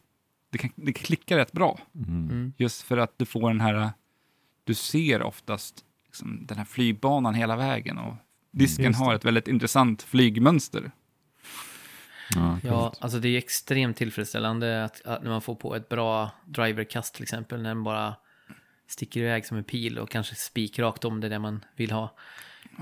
det, 0.49 0.57
kan, 0.57 0.69
det 0.75 0.93
klickar 0.93 1.37
rätt 1.37 1.51
bra. 1.51 1.79
Mm. 1.95 2.09
mm. 2.09 2.53
Just 2.57 2.81
för 2.81 2.97
att 2.97 3.13
du 3.17 3.25
får 3.25 3.49
den 3.49 3.61
här, 3.61 3.89
du 4.63 4.73
ser 4.73 5.21
oftast 5.23 5.75
liksom 6.05 6.45
den 6.45 6.57
här 6.57 6.65
flygbanan 6.65 7.33
hela 7.33 7.55
vägen 7.55 7.97
och 7.97 8.13
disken 8.51 8.93
har 8.93 9.13
ett 9.15 9.25
väldigt 9.25 9.47
intressant 9.47 10.01
flygmönster. 10.01 10.91
Ja, 12.35 12.57
Ja, 12.63 12.93
alltså 12.99 13.19
det 13.19 13.29
är 13.29 13.37
extremt 13.37 13.97
tillfredsställande 13.97 14.83
att, 14.85 15.01
att 15.05 15.23
när 15.23 15.29
man 15.29 15.41
får 15.41 15.55
på 15.55 15.75
ett 15.75 15.89
bra 15.89 16.31
driverkast 16.45 17.13
till 17.13 17.23
exempel, 17.23 17.61
när 17.61 17.69
den 17.69 17.83
bara 17.83 18.15
sticker 18.91 19.19
iväg 19.19 19.45
som 19.45 19.57
en 19.57 19.63
pil 19.63 19.99
och 19.99 20.09
kanske 20.09 20.35
spikrakt 20.35 21.05
om 21.05 21.21
det 21.21 21.29
där 21.29 21.39
man 21.39 21.65
vill 21.75 21.91
ha. 21.91 22.15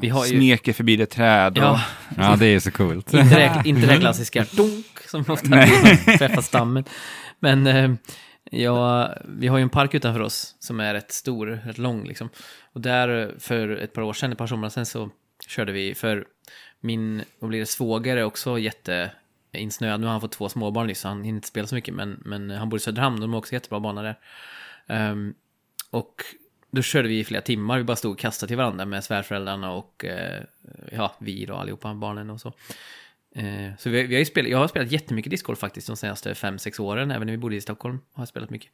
Vi 0.02 0.10
har 0.10 0.26
ju... 0.26 0.32
Smeker 0.32 0.74
förbi 0.74 0.96
det 0.96 1.06
träd 1.06 1.58
och 1.58 1.64
Ja, 1.64 1.82
ja, 2.18 2.36
det 2.36 2.46
är 2.46 2.60
så 2.60 2.72
coolt. 2.72 3.14
inte 3.14 3.36
det, 3.36 3.62
inte 3.70 3.88
det 3.88 3.98
klassiska 3.98 4.46
dunk 4.52 5.00
som 5.08 5.26
ofta 5.28 5.66
träffar 6.18 6.42
stammen. 6.42 6.84
Men 7.40 7.68
eh, 7.68 7.92
ja, 8.52 9.14
vi 9.26 9.48
har 9.48 9.58
ju 9.58 9.62
en 9.62 9.70
park 9.70 9.94
utanför 9.94 10.20
oss 10.20 10.56
som 10.60 10.80
är 10.80 10.94
rätt 10.94 11.12
stor, 11.12 11.48
rätt 11.48 11.78
lång 11.78 12.08
liksom. 12.08 12.30
Och 12.74 12.82
där 12.82 13.36
för 13.40 13.70
ett 13.70 13.94
par 13.94 14.02
år 14.02 14.14
sedan, 14.14 14.32
ett 14.32 14.38
par 14.38 14.48
somrar 14.48 14.70
sedan 14.70 14.86
så 14.86 15.10
körde 15.48 15.72
vi 15.72 15.96
för 15.96 16.26
min, 16.82 17.24
vad 17.40 17.50
blir 17.50 17.60
det, 17.60 17.66
svåger 17.66 18.18
är 18.18 18.24
också 18.24 18.60
jätteinsnöad. 18.60 20.00
Nu 20.00 20.06
har 20.06 20.12
han 20.12 20.22
fått 20.22 20.32
två 20.32 20.50
småbarn 20.50 20.88
nyss, 20.88 21.00
så 21.00 21.08
han 21.08 21.24
hinner 21.24 21.38
inte 21.38 21.48
spela 21.48 21.68
så 21.68 21.76
mycket, 21.76 21.94
men, 21.94 22.22
men 22.26 22.50
han 22.50 22.70
bor 22.70 22.78
i 22.78 22.80
Söderhamn, 22.80 23.22
de 23.22 23.32
har 23.32 23.38
också 23.38 23.54
jättebra 23.54 23.80
bana 23.80 24.02
där. 24.02 24.18
Ehm, 24.88 25.34
och 25.90 26.24
då 26.72 26.82
körde 26.82 27.08
vi 27.08 27.20
i 27.20 27.24
flera 27.24 27.42
timmar, 27.42 27.78
vi 27.78 27.84
bara 27.84 27.96
stod 27.96 28.12
och 28.12 28.20
kastade 28.20 28.48
till 28.48 28.58
varandra 28.58 28.86
med 28.86 29.04
svärföräldrarna 29.04 29.72
och 29.72 30.06
eh, 30.06 30.44
ja, 30.92 31.16
vi 31.20 31.46
då 31.46 31.56
allihopa, 31.56 31.94
barnen 31.94 32.30
och 32.30 32.42
så. 32.42 32.54
Eh, 33.36 33.72
så 33.78 33.90
vi, 33.90 34.04
vi 34.04 34.16
har 34.16 34.20
ju 34.20 34.26
spelat, 34.26 34.52
jag 34.52 34.58
har 34.58 34.68
spelat 34.68 34.92
jättemycket 34.92 35.30
discgolf 35.30 35.60
faktiskt 35.60 35.88
de 35.88 35.96
senaste 35.98 36.34
5-6 36.34 36.82
åren, 36.82 37.12
även 37.12 37.26
när 37.28 37.32
vi 37.32 37.38
bodde 37.38 37.56
i 37.56 37.62
Stockholm 37.62 38.00
har 38.14 38.22
jag 38.22 38.28
spelat 38.28 38.50
mycket. 38.50 38.72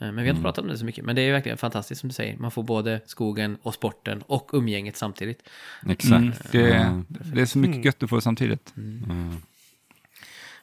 Eh, 0.00 0.06
men 0.06 0.16
vi 0.16 0.22
har 0.22 0.28
inte 0.28 0.42
pratat 0.42 0.62
om 0.64 0.68
det 0.68 0.78
så 0.78 0.84
mycket, 0.84 1.04
men 1.04 1.16
det 1.16 1.22
är 1.22 1.32
verkligen 1.32 1.58
fantastiskt 1.58 2.00
som 2.00 2.08
du 2.08 2.14
säger. 2.14 2.36
Man 2.36 2.50
får 2.50 2.62
både 2.62 3.00
skogen 3.06 3.58
och 3.62 3.74
sporten 3.74 4.22
och 4.26 4.50
umgänget 4.52 4.96
samtidigt. 4.96 5.48
Exakt. 5.88 6.12
Mm, 6.12 6.32
det, 6.52 6.58
Ja. 6.68 7.02
det 7.08 7.40
är 7.40 7.46
så 7.46 7.58
mycket 7.58 7.84
gött 7.84 7.98
du 8.00 8.08
får 8.08 8.20
samtidigt. 8.20 8.74
Mm. 8.76 9.36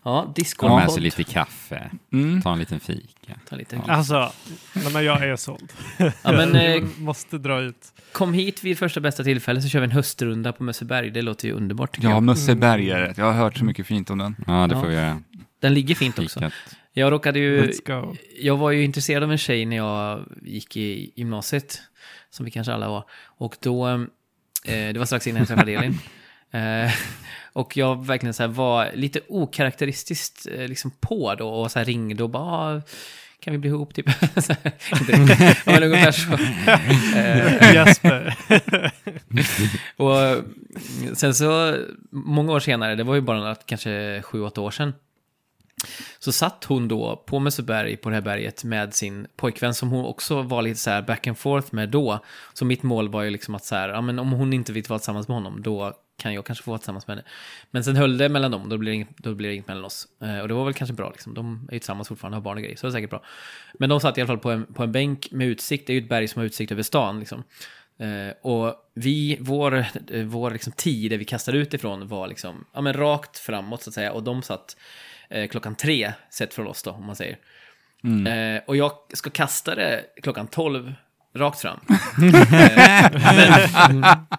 Ja, 0.06 0.22
Ta 0.26 0.34
discgolf. 0.36 0.74
med 0.84 0.92
sig 0.92 1.02
lite 1.04 1.24
kaffe, 1.24 1.90
Mm. 2.14 2.42
ta 2.42 2.54
en 2.54 2.60
liten 2.60 2.80
fika. 2.80 3.40
Ta 3.50 3.56
lite. 3.56 3.76
Ja. 3.88 3.94
Alltså, 3.94 4.32
nej, 4.74 4.94
men 4.94 5.06
jag 5.06 5.24
är 5.24 5.36
såld. 5.36 5.74
Ja, 5.98 6.12
men, 6.24 6.56
eh, 6.56 6.64
Jag 6.72 7.00
måste 7.00 7.38
dra 7.38 7.62
ut. 7.62 7.94
Kom 8.12 8.34
hit 8.34 8.64
vid 8.64 8.78
första 8.80 9.00
bästa 9.00 9.24
tillfälle 9.24 9.62
så 9.62 9.68
kör 9.70 9.80
vi 9.80 9.86
en 9.86 9.92
höstrunda 9.92 10.52
på 10.54 10.64
Mösseberg. 10.64 11.10
Det 11.12 11.22
låter 11.22 11.48
ju 11.48 11.54
underbart 11.54 11.98
Ja, 12.02 12.10
jag. 12.10 12.24
Mösseberg 12.24 12.92
är 12.92 13.00
det. 13.02 13.14
Jag 13.18 13.26
har 13.26 13.34
hört 13.34 13.58
så 13.58 13.66
mycket 13.66 13.88
fint 13.88 14.10
om 14.10 14.18
den. 14.18 14.36
Ja, 14.48 14.68
det 14.68 14.76
Ja. 14.76 14.82
får 14.82 14.88
vi 14.88 14.96
göra. 14.96 15.22
Den 15.60 15.74
ligger 15.74 15.96
fint 15.96 16.20
också. 16.20 16.40
Fikat. 16.40 16.54
Jag 16.94 17.12
råkade 17.12 17.40
ju... 17.40 17.74
Jag 18.42 18.58
var 18.58 18.72
ju 18.72 18.84
intresserad 18.84 19.24
av 19.24 19.32
en 19.32 19.38
tjej 19.38 19.66
när 19.66 19.78
jag 19.78 20.26
gick 20.42 20.78
i 20.78 21.12
gymnasiet, 21.16 21.82
som 22.30 22.46
vi 22.46 22.52
kanske 22.52 22.74
alla 22.74 22.90
var. 22.90 23.04
Och 23.26 23.56
då, 23.62 23.88
eh, 23.90 24.00
det 24.66 24.96
var 24.98 25.06
strax 25.06 25.28
innan 25.28 25.40
jag 25.40 25.48
träffade 25.48 25.72
Elin. 25.74 26.00
Eh, 26.54 26.92
och 27.54 27.78
jag 27.78 28.06
verkligen 28.06 28.34
så 28.34 28.44
här 28.44 28.48
var 28.48 28.92
lite 28.94 29.20
okaraktäristiskt 29.30 30.48
eh, 30.58 30.68
liksom 30.68 30.92
på 31.00 31.36
då 31.36 31.50
och 31.50 31.72
så 31.72 31.80
här 31.80 31.86
ringde 31.86 32.24
och 32.24 32.30
bara, 32.30 32.78
"Ah, 32.78 32.82
kan 33.40 33.52
vi 33.52 33.58
bli 33.58 33.70
ihop 33.70 33.94
typ? 33.94 34.10
Så 34.44 34.54
här, 34.64 34.72
ja, 35.66 35.72
men 35.72 35.84
ungefär 35.84 36.12
så. 36.12 36.30
Eh, 37.18 37.74
Jesper. 37.74 38.36
och 39.98 40.44
sen 41.18 41.34
så, 41.36 41.76
många 42.12 42.52
år 42.54 42.60
senare, 42.60 42.96
det 42.96 43.04
var 43.04 43.16
ju 43.16 43.22
bara 43.22 43.56
kanske 43.56 44.22
sju, 44.22 44.42
åtta 44.42 44.62
år 44.62 44.72
sedan, 44.72 44.94
så 46.20 46.32
satt 46.32 46.64
hon 46.64 46.88
då 46.88 47.24
på 47.26 47.40
Mösseberg, 47.40 47.98
på 47.98 48.10
det 48.10 48.16
här 48.16 48.22
berget, 48.22 48.64
med 48.64 48.94
sin 48.94 49.28
pojkvän 49.36 49.74
som 49.74 49.90
hon 49.90 50.06
också 50.06 50.42
var 50.42 50.62
lite 50.62 50.80
så 50.80 50.90
här 50.90 51.02
back 51.02 51.28
and 51.28 51.38
forth 51.38 51.68
med 51.76 51.90
då. 51.90 52.20
Så 52.54 52.66
mitt 52.66 52.84
mål 52.84 53.10
var 53.10 53.24
ju 53.24 53.30
liksom 53.30 53.56
att 53.56 53.66
så 53.66 53.76
här, 53.76 53.90
ja 53.90 54.02
men 54.02 54.20
om 54.20 54.32
hon 54.32 54.54
inte 54.54 54.72
vill 54.72 54.84
vara 54.88 55.00
tillsammans 55.00 55.28
med 55.28 55.36
honom, 55.36 55.62
då 55.62 55.94
kan 56.18 56.34
jag 56.34 56.46
kanske 56.46 56.64
få 56.64 56.72
vara 56.72 56.80
tillsammans 56.80 57.08
med 57.08 57.18
henne. 57.18 57.28
Men 57.72 57.84
sen 57.84 57.96
höll 57.96 58.18
det 58.18 58.30
mellan 58.30 58.52
dem, 58.52 58.70
då 58.70 58.78
blir 58.78 58.92
det 58.92 58.96
inget, 58.96 59.18
då 59.18 59.34
blir 59.34 59.50
det 59.50 59.54
inget 59.54 59.68
mellan 59.68 59.86
oss. 59.86 60.08
Eh, 60.22 60.40
och 60.40 60.48
det 60.48 60.54
var 60.54 60.66
väl 60.66 60.74
kanske 60.74 60.94
bra 60.94 61.10
liksom, 61.10 61.34
de 61.34 61.68
är 61.70 61.74
ju 61.74 61.80
tillsammans 61.80 62.08
fortfarande, 62.08 62.38
har 62.38 62.42
barn 62.42 62.58
och 62.58 62.64
grejer, 62.64 62.78
så 62.78 62.88
det 62.88 62.92
är 62.92 62.94
säkert 62.94 63.10
bra. 63.10 63.24
Men 63.74 63.90
de 63.90 64.00
satt 64.00 64.18
i 64.18 64.22
alla 64.22 64.28
fall 64.28 64.38
på 64.38 64.52
en, 64.52 64.66
på 64.66 64.84
en 64.84 64.92
bänk 64.92 65.32
med 65.32 65.48
utsikt, 65.48 65.88
det 65.88 65.94
är 65.94 65.96
ju 65.96 66.02
ett 66.02 66.10
berg 66.10 66.28
som 66.28 66.40
har 66.40 66.46
utsikt 66.46 66.72
över 66.72 66.84
stan 66.84 67.20
liksom. 67.20 67.44
Eh, 67.98 68.34
och 68.42 68.76
vi, 68.94 69.38
vår, 69.40 69.86
vår 70.24 70.52
liksom 70.52 70.74
tid 70.74 71.12
där 71.12 71.18
vi 71.18 71.26
kastade 71.26 71.58
ut 71.58 71.74
ifrån 71.74 72.08
var 72.08 72.28
liksom, 72.28 72.66
ja 72.74 72.82
men 72.82 72.94
rakt 72.94 73.40
framåt 73.40 73.84
så 73.84 73.90
att 73.90 73.94
säga. 73.94 74.12
Och 74.12 74.24
de 74.24 74.42
satt 74.42 74.78
eh, 75.34 75.48
klockan 75.48 75.76
tre, 75.76 76.14
sett 76.30 76.54
från 76.54 76.68
oss 76.68 76.84
då, 76.84 76.92
om 76.92 77.06
man 77.06 77.16
säger. 77.16 77.38
Eh, 78.28 78.62
och 78.68 78.76
jag 78.76 78.92
ska 79.14 79.30
kasta 79.30 79.76
det 79.76 80.04
klockan 80.24 80.48
tolv, 80.48 80.94
rakt 81.36 81.60
fram. 81.60 81.80
eh, 81.90 83.12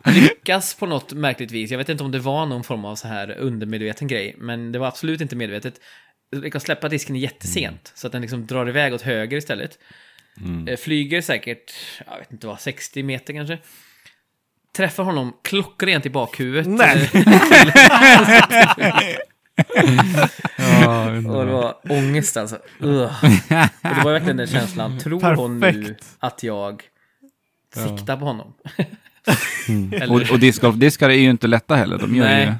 men 0.04 0.14
lyckas 0.14 0.74
på 0.74 0.86
något 0.86 1.12
märkligt 1.12 1.50
vis. 1.50 1.70
Jag 1.70 1.78
vet 1.78 1.88
inte 1.88 2.04
om 2.04 2.10
det 2.10 2.18
var 2.18 2.46
någon 2.46 2.64
form 2.64 2.84
av 2.84 2.96
så 2.96 3.08
här 3.08 3.30
undermedveten 3.38 4.08
grej, 4.08 4.34
men 4.38 4.72
det 4.72 4.78
var 4.78 4.86
absolut 4.86 5.20
inte 5.20 5.36
medvetet. 5.36 5.74
Jag 6.30 6.40
lyckas 6.42 6.62
släppa 6.62 6.88
disken 6.88 7.16
jättesent, 7.16 7.92
så 7.94 8.06
att 8.06 8.12
den 8.12 8.22
liksom 8.22 8.46
drar 8.46 8.68
iväg 8.68 8.94
åt 8.94 9.02
höger 9.02 9.36
istället. 9.36 9.78
Eh, 10.68 10.76
Flyger 10.76 11.20
säkert, 11.20 11.72
jag 12.10 12.18
vet 12.18 12.32
inte 12.32 12.46
vad, 12.46 12.60
60 12.60 13.02
meter 13.02 13.32
kanske. 13.32 13.58
Träffar 14.76 15.04
honom 15.04 15.32
klockrent 15.44 16.06
i 16.06 16.10
bakhuvudet. 16.10 16.66
Nej. 16.66 17.10
Och 21.28 21.46
det 21.46 21.52
var 21.52 21.74
ångest 21.90 22.36
alltså. 22.36 22.58
Ugh. 22.80 23.24
Och 23.24 23.88
det 23.96 24.02
var 24.04 24.12
verkligen 24.12 24.36
den 24.36 24.46
känslan. 24.46 24.98
Tror 24.98 25.36
hon 25.36 25.60
nu 25.60 25.72
Perfekt. 25.72 26.16
att 26.18 26.42
jag 26.42 26.82
siktar 27.74 28.16
på 28.16 28.24
honom? 28.24 28.54
Och, 28.66 29.94
Eller, 30.02 30.32
och 30.32 30.38
discgolfdiskar 30.38 31.10
är 31.10 31.14
ju 31.14 31.30
inte 31.30 31.46
lätta 31.46 31.76
heller. 31.76 31.98
De 31.98 32.14
gör 32.16 32.24
Nej. 32.24 32.46
ju... 32.46 32.52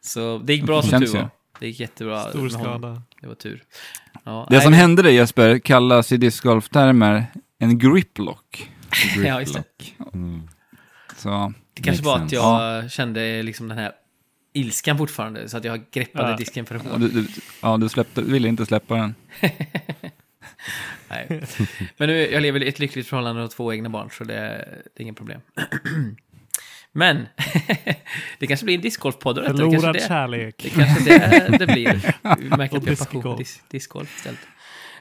så 0.00 0.38
det 0.38 0.54
gick 0.54 0.64
bra 0.64 0.82
som 0.82 0.90
Känns 0.90 1.12
tur 1.12 1.18
var. 1.18 1.30
Det 1.60 1.66
gick 1.66 1.80
jättebra 1.80 2.20
Stor 2.20 2.48
skada. 2.48 3.02
Det 3.20 3.26
var 3.26 3.34
tur. 3.34 3.62
Ja, 4.24 4.46
Det 4.48 4.56
nej, 4.56 4.64
som 4.64 4.72
hände 4.72 5.02
dig 5.02 5.14
Jesper 5.14 5.58
kallas 5.58 6.12
i 6.12 6.16
discgolftermer 6.16 7.26
en 7.58 7.78
griplock. 7.78 8.70
Ja, 9.24 9.40
just 9.40 9.54
det. 9.54 9.64
Mm. 10.14 10.48
Så 11.16 11.52
Det 11.74 11.82
kanske 11.82 12.04
var 12.04 12.18
att 12.18 12.32
jag 12.32 12.90
kände 12.90 13.42
liksom 13.42 13.68
den 13.68 13.78
här 13.78 13.92
ilskan 14.52 14.98
fortfarande, 14.98 15.48
så 15.48 15.56
att 15.56 15.64
jag 15.64 15.80
greppade 15.90 16.30
Ja. 16.30 16.36
disken 16.36 16.66
för 16.66 16.74
ja, 16.74 16.80
hårt. 16.90 17.00
du, 17.00 17.08
du, 17.08 17.26
ja, 17.62 17.76
du 17.76 17.88
släppte, 17.88 18.22
ville 18.22 18.48
inte 18.48 18.66
släppa 18.66 18.94
den. 18.96 19.14
Nej. 21.08 21.42
Men 21.96 22.08
nu, 22.08 22.30
jag 22.30 22.42
lever 22.42 22.62
i 22.62 22.68
ett 22.68 22.78
lyckligt 22.78 23.06
förhållande 23.06 23.42
och 23.42 23.50
två 23.50 23.72
egna 23.72 23.88
barn, 23.88 24.10
så 24.12 24.24
det, 24.24 24.34
det 24.34 25.00
är 25.00 25.02
inget 25.02 25.16
problem. 25.16 25.40
Men, 26.94 27.26
det 28.38 28.46
kanske 28.46 28.64
blir 28.64 28.74
en 28.74 28.80
discgolfpodd 28.80 29.44
Förlorad 29.46 29.94
det, 29.94 30.08
kärlek. 30.08 30.54
det 30.62 30.70
kanske 30.70 31.04
det, 31.04 31.58
det 31.58 31.66
blir. 31.66 32.14
Vi 32.38 32.48
märker 32.48 32.76
att 32.76 32.84
vi 32.84 32.88
har 32.90 32.96
passion 32.96 33.36
dis, 33.36 33.62
discgolf 33.68 34.16
istället. 34.16 34.40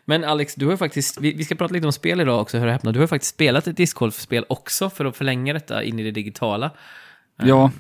Men 0.05 0.23
Alex, 0.23 0.55
du 0.55 0.65
har 0.65 0.77
faktiskt, 0.77 1.21
vi, 1.21 1.33
vi 1.33 1.43
ska 1.43 1.55
prata 1.55 1.73
lite 1.73 1.85
om 1.87 1.93
spel 1.93 2.21
idag 2.21 2.41
också, 2.41 2.57
hör 2.57 2.65
och 2.67 2.73
häpna. 2.73 2.91
Du 2.91 2.99
har 2.99 3.07
faktiskt 3.07 3.33
spelat 3.35 3.67
ett 3.67 3.77
discgolfspel 3.77 4.45
också 4.49 4.89
för 4.89 5.05
att 5.05 5.17
förlänga 5.17 5.53
detta 5.53 5.83
in 5.83 5.99
i 5.99 6.03
det 6.03 6.11
digitala. 6.11 6.71
Ja, 7.43 7.71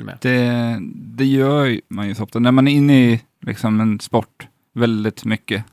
Till 0.00 0.02
och 0.02 0.06
med. 0.06 0.18
det, 0.20 0.78
det 0.94 1.24
gör 1.24 1.80
man 1.88 2.08
ju 2.08 2.14
så 2.14 2.22
ofta. 2.22 2.38
När 2.38 2.52
man 2.52 2.68
är 2.68 2.72
inne 2.72 3.10
i 3.12 3.20
liksom, 3.40 3.80
en 3.80 4.00
sport 4.00 4.48
väldigt 4.74 5.24
mycket 5.24 5.64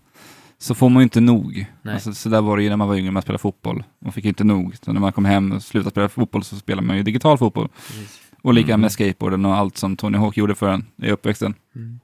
så 0.57 0.75
får 0.75 0.89
man 0.89 1.01
ju 1.01 1.03
inte 1.03 1.21
nog. 1.21 1.65
Alltså, 1.83 2.13
så 2.13 2.29
där 2.29 2.41
var 2.41 2.57
det 2.57 2.63
ju 2.63 2.69
när 2.69 2.77
man 2.77 2.87
var 2.87 2.95
yngre, 2.95 3.11
man 3.11 3.21
spelade 3.21 3.41
fotboll. 3.41 3.83
Man 3.99 4.11
fick 4.13 4.25
inte 4.25 4.43
nog. 4.43 4.75
Så 4.81 4.93
när 4.93 4.99
man 5.01 5.11
kom 5.13 5.25
hem 5.25 5.51
och 5.51 5.63
slutade 5.63 5.91
spela 5.91 6.09
fotboll 6.09 6.43
så 6.43 6.55
spelade 6.55 6.87
man 6.87 6.97
ju 6.97 7.03
digital 7.03 7.37
fotboll. 7.37 7.67
Precis. 7.87 8.21
Och 8.41 8.53
lika 8.53 8.67
Mm. 8.73 8.81
med 8.81 8.91
skateboarden 8.91 9.45
och 9.45 9.55
allt 9.55 9.77
som 9.77 9.97
Tony 9.97 10.17
Hawk 10.17 10.37
gjorde 10.37 10.55
för 10.55 10.69
en 10.69 10.85
i 11.03 11.11
uppväxten. 11.11 11.53
Mm. 11.75 11.99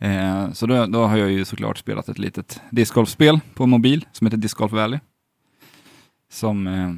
Eh, 0.00 0.52
så 0.52 0.66
då, 0.66 0.86
då 0.86 1.06
har 1.06 1.16
jag 1.16 1.30
ju 1.30 1.44
såklart 1.44 1.78
spelat 1.78 2.08
ett 2.08 2.18
litet 2.18 2.60
discgolfspel 2.70 3.40
på 3.54 3.66
mobil 3.66 4.06
som 4.12 4.26
heter 4.26 4.36
Disc 4.38 4.54
Golf 4.54 4.72
Valley. 4.72 4.98
Som, 6.32 6.66
eh, 6.66 6.92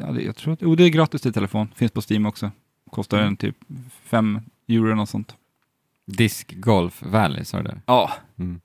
ja, 0.00 0.12
det, 0.12 0.22
jag 0.22 0.36
tror 0.36 0.52
att, 0.52 0.62
oh, 0.62 0.76
det 0.76 0.84
är 0.84 0.88
gratis 0.88 1.22
till 1.22 1.32
telefon, 1.32 1.68
finns 1.76 1.92
på 1.92 2.02
Steam 2.10 2.26
också. 2.26 2.50
Kostar 2.94 3.18
Mm. 3.18 3.28
en 3.28 3.36
typ 3.36 3.56
5 4.04 4.40
euro 4.68 4.84
eller 4.86 4.94
något 4.94 5.08
sånt. 5.08 5.36
Disc 6.06 6.44
Golf 6.50 7.02
Valley, 7.02 7.44
sa 7.44 7.56
du 7.56 7.62
det? 7.64 7.80
Ja, 7.86 8.12
Mm. 8.38 8.60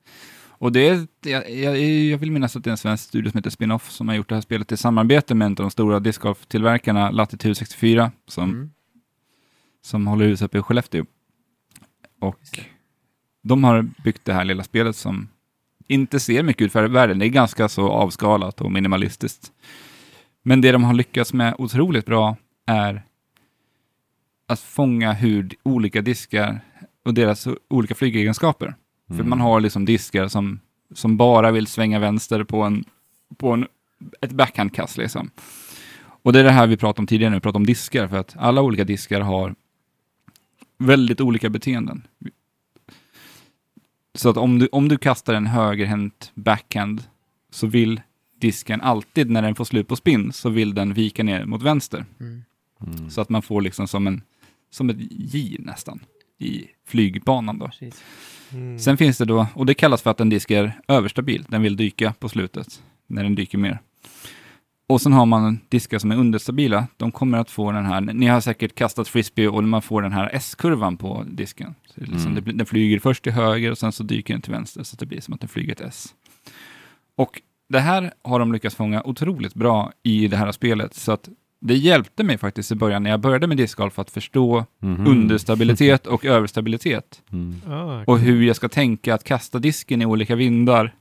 och 0.50 0.72
det 0.72 0.88
är, 0.88 1.08
jag, 1.26 1.52
jag, 1.52 1.80
jag 1.82 2.18
vill 2.18 2.32
minnas 2.32 2.56
att 2.56 2.64
det 2.64 2.70
är 2.70 2.72
en 2.72 2.78
svensk 2.78 3.04
studio 3.04 3.32
som 3.32 3.38
heter 3.38 3.50
Spinoff 3.50 3.90
som 3.92 4.08
har 4.08 4.16
gjort 4.16 4.30
det 4.30 4.36
här 4.36 4.42
spelet 4.42 4.72
i 4.72 4.78
samarbete 4.78 5.36
med 5.36 5.46
en 5.46 5.52
av 5.52 5.56
de 5.56 5.72
stora 5.72 6.00
discgolftillverkarna, 6.00 7.12
Latitude 7.12 7.56
64, 7.56 8.12
som 8.28 8.50
Mm. 8.50 8.72
som 9.82 10.08
håller 10.08 10.26
hus 10.26 10.42
uppe 10.42 10.58
i 10.58 10.62
Skellefteå. 10.62 11.06
Och 12.22 12.60
de 13.42 13.64
har 13.64 13.82
byggt 14.04 14.26
det 14.26 14.34
här 14.34 14.46
lilla 14.46 14.64
spelet 14.64 14.96
som 14.96 15.28
inte 15.88 16.20
ser 16.20 16.44
mycket 16.44 16.62
ut 16.66 16.72
för 16.72 16.84
världen. 16.88 17.20
Det 17.20 17.26
är 17.26 17.30
ganska 17.30 17.70
så 17.70 17.90
avskalat 17.90 18.62
och 18.62 18.72
minimalistiskt. 18.72 19.52
Men 20.44 20.62
det 20.62 20.72
de 20.72 20.84
har 20.84 20.94
lyckats 20.94 21.34
med 21.34 21.56
otroligt 21.58 22.06
bra 22.06 22.36
är 22.66 23.04
att 24.50 24.60
fånga 24.60 25.14
hur 25.14 25.50
olika 25.64 26.02
diskar 26.02 26.62
och 27.06 27.14
deras 27.14 27.48
olika 27.68 27.96
flygegenskaper. 27.96 28.76
För 29.08 29.14
Mm. 29.14 29.30
man 29.30 29.40
har 29.40 29.60
liksom 29.60 29.86
diskar 29.86 30.28
som, 30.28 30.60
som 30.94 31.18
bara 31.18 31.52
vill 31.52 31.68
svänga 31.68 32.00
vänster 32.00 32.44
på, 32.44 32.62
en, 32.62 32.86
på 33.38 33.52
en, 33.52 33.68
ett 34.22 34.32
backhandkast. 34.32 34.98
Liksom. 34.98 35.32
Och 36.24 36.34
det 36.34 36.40
är 36.40 36.44
det 36.44 36.52
här 36.52 36.68
vi 36.68 36.78
pratade 36.78 37.02
om 37.02 37.08
tidigare, 37.08 37.30
när 37.30 37.38
vi 37.38 37.42
pratade 37.42 37.58
om 37.58 37.66
diskar, 37.66 38.08
för 38.08 38.18
att 38.18 38.36
alla 38.38 38.62
olika 38.62 38.84
diskar 38.84 39.22
har 39.22 39.56
väldigt 40.78 41.22
olika 41.22 41.50
beteenden. 41.50 42.08
Så 44.14 44.30
att 44.30 44.38
om 44.38 44.60
du, 44.60 44.68
om 44.72 44.88
du 44.88 44.98
kastar 44.98 45.34
en 45.34 45.48
högerhänt 45.48 46.32
backhand 46.36 47.04
så 47.52 47.68
vill 47.68 48.02
disken 48.40 48.82
alltid, 48.82 49.30
när 49.30 49.42
den 49.42 49.56
får 49.56 49.66
slut 49.66 49.88
på 49.88 49.96
spinn, 49.96 50.34
så 50.34 50.50
vill 50.50 50.74
den 50.74 50.94
vika 50.94 51.24
ner 51.24 51.46
mot 51.46 51.64
vänster. 51.64 52.06
Mm. 52.20 52.44
Mm. 52.88 53.10
Så 53.10 53.22
att 53.22 53.30
man 53.30 53.42
får 53.42 53.62
liksom 53.62 53.88
som, 53.88 54.08
en, 54.08 54.22
som 54.70 54.90
ett 54.90 54.98
J 55.12 55.56
nästan 55.60 56.00
i 56.40 56.66
flygbanan 56.88 57.60
då. 57.60 57.70
Mm. 58.52 58.80
Sen 58.80 58.98
finns 58.98 59.18
det 59.18 59.26
då, 59.26 59.48
och 59.54 59.66
det 59.66 59.74
kallas 59.74 60.02
för 60.02 60.10
att 60.12 60.20
en 60.20 60.30
disk 60.30 60.52
är 60.52 60.80
överstabil. 60.88 61.46
Den 61.48 61.62
vill 61.62 61.76
dyka 61.78 62.14
på 62.20 62.30
slutet, 62.30 62.84
när 63.08 63.24
den 63.24 63.36
dyker 63.36 63.58
mer. 63.58 63.80
Och 64.88 65.02
sen 65.02 65.14
har 65.14 65.26
man 65.26 65.60
diskar 65.70 66.00
som 66.00 66.12
är 66.12 66.16
understabila. 66.18 66.88
De 66.98 67.12
kommer 67.12 67.38
att 67.38 67.52
få 67.52 67.72
den 67.72 67.86
här, 67.86 68.02
ni 68.02 68.28
har 68.28 68.42
säkert 68.42 68.76
kastat 68.76 69.08
frisbee 69.08 69.48
och 69.48 69.64
man 69.64 69.82
får 69.82 70.02
den 70.02 70.12
här 70.12 70.30
S-kurvan 70.34 70.98
på 70.98 71.26
disken. 71.28 71.76
Så 71.86 72.02
liksom, 72.02 72.32
Mm. 72.32 72.44
det, 72.44 72.52
den 72.52 72.66
flyger 72.66 73.00
först 73.00 73.24
till 73.24 73.32
höger 73.32 73.72
och 73.72 73.78
sen 73.78 73.92
så 73.92 74.04
dyker 74.04 74.34
den 74.34 74.42
till 74.42 74.52
vänster, 74.52 74.84
så 74.84 74.96
att 74.96 75.00
det 75.00 75.06
blir 75.06 75.22
som 75.22 75.34
att 75.34 75.40
den 75.40 75.50
flyger 75.50 75.72
ett 75.72 75.82
S. 75.82 76.08
Och 77.16 77.42
det 77.70 77.80
här 77.80 78.14
har 78.24 78.40
de 78.40 78.54
lyckats 78.54 78.76
fånga 78.76 79.04
otroligt 79.04 79.54
bra 79.54 79.92
i 80.04 80.28
det 80.28 80.38
här 80.38 80.52
spelet, 80.52 80.94
så 80.94 81.12
att 81.12 81.30
det 81.60 81.76
hjälpte 81.76 82.24
mig 82.24 82.38
faktiskt 82.38 82.72
i 82.72 82.76
början 82.76 83.04
när 83.04 83.10
jag 83.10 83.20
började 83.20 83.48
med 83.48 83.58
discgolf 83.58 84.00
att 84.00 84.12
förstå 84.12 84.66
Mhm. 84.80 85.08
understabilitet 85.08 86.08
och 86.08 86.26
överstabilitet 86.26 87.22
Mm. 87.32 87.62
Ah, 87.68 88.04
och 88.08 88.20
hur 88.20 88.44
jag 88.44 88.56
ska 88.56 88.70
tänka 88.70 89.14
att 89.14 89.24
kasta 89.24 89.60
disken 89.60 90.02
i 90.02 90.06
olika 90.06 90.36
vindar 90.36 90.96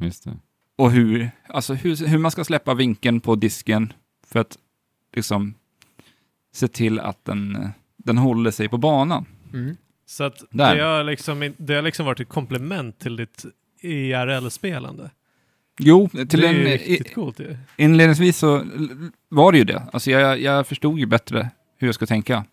Just 0.00 0.24
det. 0.24 0.36
och 0.76 0.90
hur, 0.90 1.30
alltså 1.48 1.74
hur, 1.74 2.06
hur 2.06 2.18
man 2.18 2.30
ska 2.30 2.44
släppa 2.44 2.74
vinkeln 2.74 3.20
på 3.20 3.34
disken 3.34 3.92
för 4.26 4.38
att 4.40 4.58
liksom 5.14 5.54
se 6.52 6.68
till 6.68 7.00
att 7.00 7.24
den, 7.24 7.68
den 7.96 8.18
håller 8.18 8.50
sig 8.50 8.68
på 8.68 8.78
banan. 8.78 9.26
Mm. 9.52 9.76
Så 10.06 10.24
att 10.24 10.44
Där. 10.50 10.76
det 10.76 10.82
har, 10.82 11.04
liksom, 11.04 11.54
det 11.56 11.74
har 11.74 11.82
liksom 11.82 12.06
varit 12.06 12.20
ett 12.20 12.28
komplement 12.28 12.98
till 12.98 13.16
ditt 13.16 13.44
IRL-spelande. 13.80 15.10
Jo, 15.78 16.08
till 16.08 16.40
det 16.40 16.46
är 16.48 16.54
en, 16.54 16.64
riktigt 16.64 17.14
coolt 17.14 17.40
ju. 17.40 17.56
inledningsvis 17.76 18.38
så 18.38 18.64
var 19.28 19.52
det 19.52 19.58
ju 19.58 19.64
det. 19.64 19.82
Alltså 19.92 20.10
jag, 20.10 20.40
jag 20.40 20.66
förstod 20.66 20.98
ju 20.98 21.06
bättre 21.06 21.50
hur 21.78 21.88
jag 21.88 21.94
ska 21.94 22.06
tänka. 22.06 22.44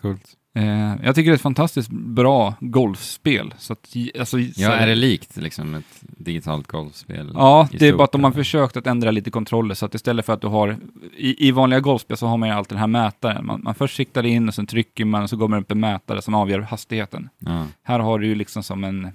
Coolt. 0.00 0.22
Eh, 0.54 0.94
jag 1.04 1.14
tycker 1.14 1.30
det 1.30 1.32
är 1.32 1.34
ett 1.34 1.40
fantastiskt 1.40 1.90
bra 1.90 2.54
golfspel. 2.60 3.54
Så 3.58 3.72
att, 3.72 3.88
alltså, 4.18 4.38
så- 4.38 4.62
Ja, 4.62 4.72
är 4.72 4.86
det 4.86 4.94
likt 4.94 5.36
liksom 5.36 5.74
ett 5.74 5.84
digitalt 6.00 6.66
golfspel? 6.66 7.30
Ja, 7.34 7.68
det 7.72 7.88
är 7.88 7.92
bara 7.92 8.04
att 8.04 8.12
de 8.12 8.24
har 8.24 8.32
försökt 8.32 8.76
att 8.76 8.86
ändra 8.86 9.10
lite 9.10 9.30
kontroller 9.30 9.74
så 9.74 9.86
att 9.86 9.94
istället 9.94 10.26
för 10.26 10.32
att 10.32 10.40
du 10.40 10.46
har 10.46 10.76
i, 11.16 11.48
i 11.48 11.50
vanliga 11.52 11.80
golfspel 11.80 12.16
så 12.16 12.26
har 12.26 12.36
man 12.36 12.48
ju 12.48 12.54
alltid 12.54 12.72
den 12.72 12.80
här 12.80 12.86
mätaren. 12.86 13.46
Man, 13.46 13.60
man 13.62 13.74
först 13.74 13.96
siktar 13.96 14.26
in 14.26 14.48
och 14.48 14.54
sen 14.54 14.66
trycker 14.66 15.04
man 15.04 15.22
och 15.22 15.30
så 15.30 15.36
går 15.36 15.48
man 15.48 15.60
upp 15.60 15.70
en 15.70 15.80
mätare 15.80 16.22
som 16.22 16.34
avgör 16.34 16.60
hastigheten. 16.60 17.28
Ja. 17.38 17.66
Här 17.82 17.98
har 17.98 18.18
du 18.18 18.26
ju 18.26 18.34
liksom 18.34 18.62
som 18.62 18.84
en 18.84 19.08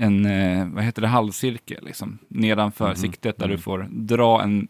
en, 0.00 0.26
eh, 0.26 0.68
vad 0.68 0.84
heter 0.84 1.02
det, 1.02 1.08
halvcirkel 1.08 1.84
liksom, 1.84 2.18
nedanför 2.28 2.86
Mhm, 2.86 2.96
siktet 2.96 3.36
där 3.38 3.44
mm. 3.44 3.56
du 3.56 3.62
får 3.62 3.88
dra 3.90 4.42
en, 4.42 4.68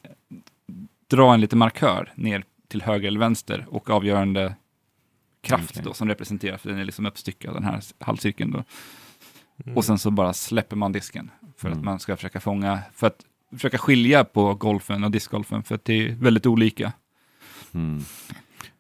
dra 1.10 1.34
en 1.34 1.40
liten 1.40 1.58
markör 1.58 2.12
ner 2.14 2.44
till 2.68 2.82
höger 2.82 3.08
eller 3.08 3.20
vänster 3.20 3.66
och 3.68 3.90
avgörande 3.90 4.54
kraft 5.42 5.70
Okej. 5.70 5.82
då 5.84 5.92
som 5.94 6.08
representerar, 6.08 6.56
för 6.56 6.70
den 6.70 6.78
är 6.78 6.84
liksom 6.84 7.06
uppstyckad 7.06 7.54
den 7.54 7.64
här 7.64 7.80
halvcirkeln 7.98 8.50
då. 8.50 8.64
Mm. 9.64 9.76
Och 9.76 9.84
sen 9.84 9.98
så 9.98 10.10
bara 10.10 10.32
släpper 10.32 10.76
man 10.76 10.92
disken 10.92 11.30
för 11.56 11.68
att 11.68 11.74
Mm. 11.74 11.84
man 11.84 11.98
ska 11.98 12.16
försöka 12.16 12.40
fånga, 12.40 12.78
för 12.94 13.06
att 13.06 13.24
försöka 13.52 13.78
skilja 13.78 14.24
på 14.24 14.54
golfen 14.54 15.04
och 15.04 15.10
discgolfen, 15.10 15.62
för 15.62 15.74
att 15.74 15.84
det 15.84 15.92
är 16.08 16.14
väldigt 16.14 16.46
olika. 16.46 16.92
Mm. 17.72 18.00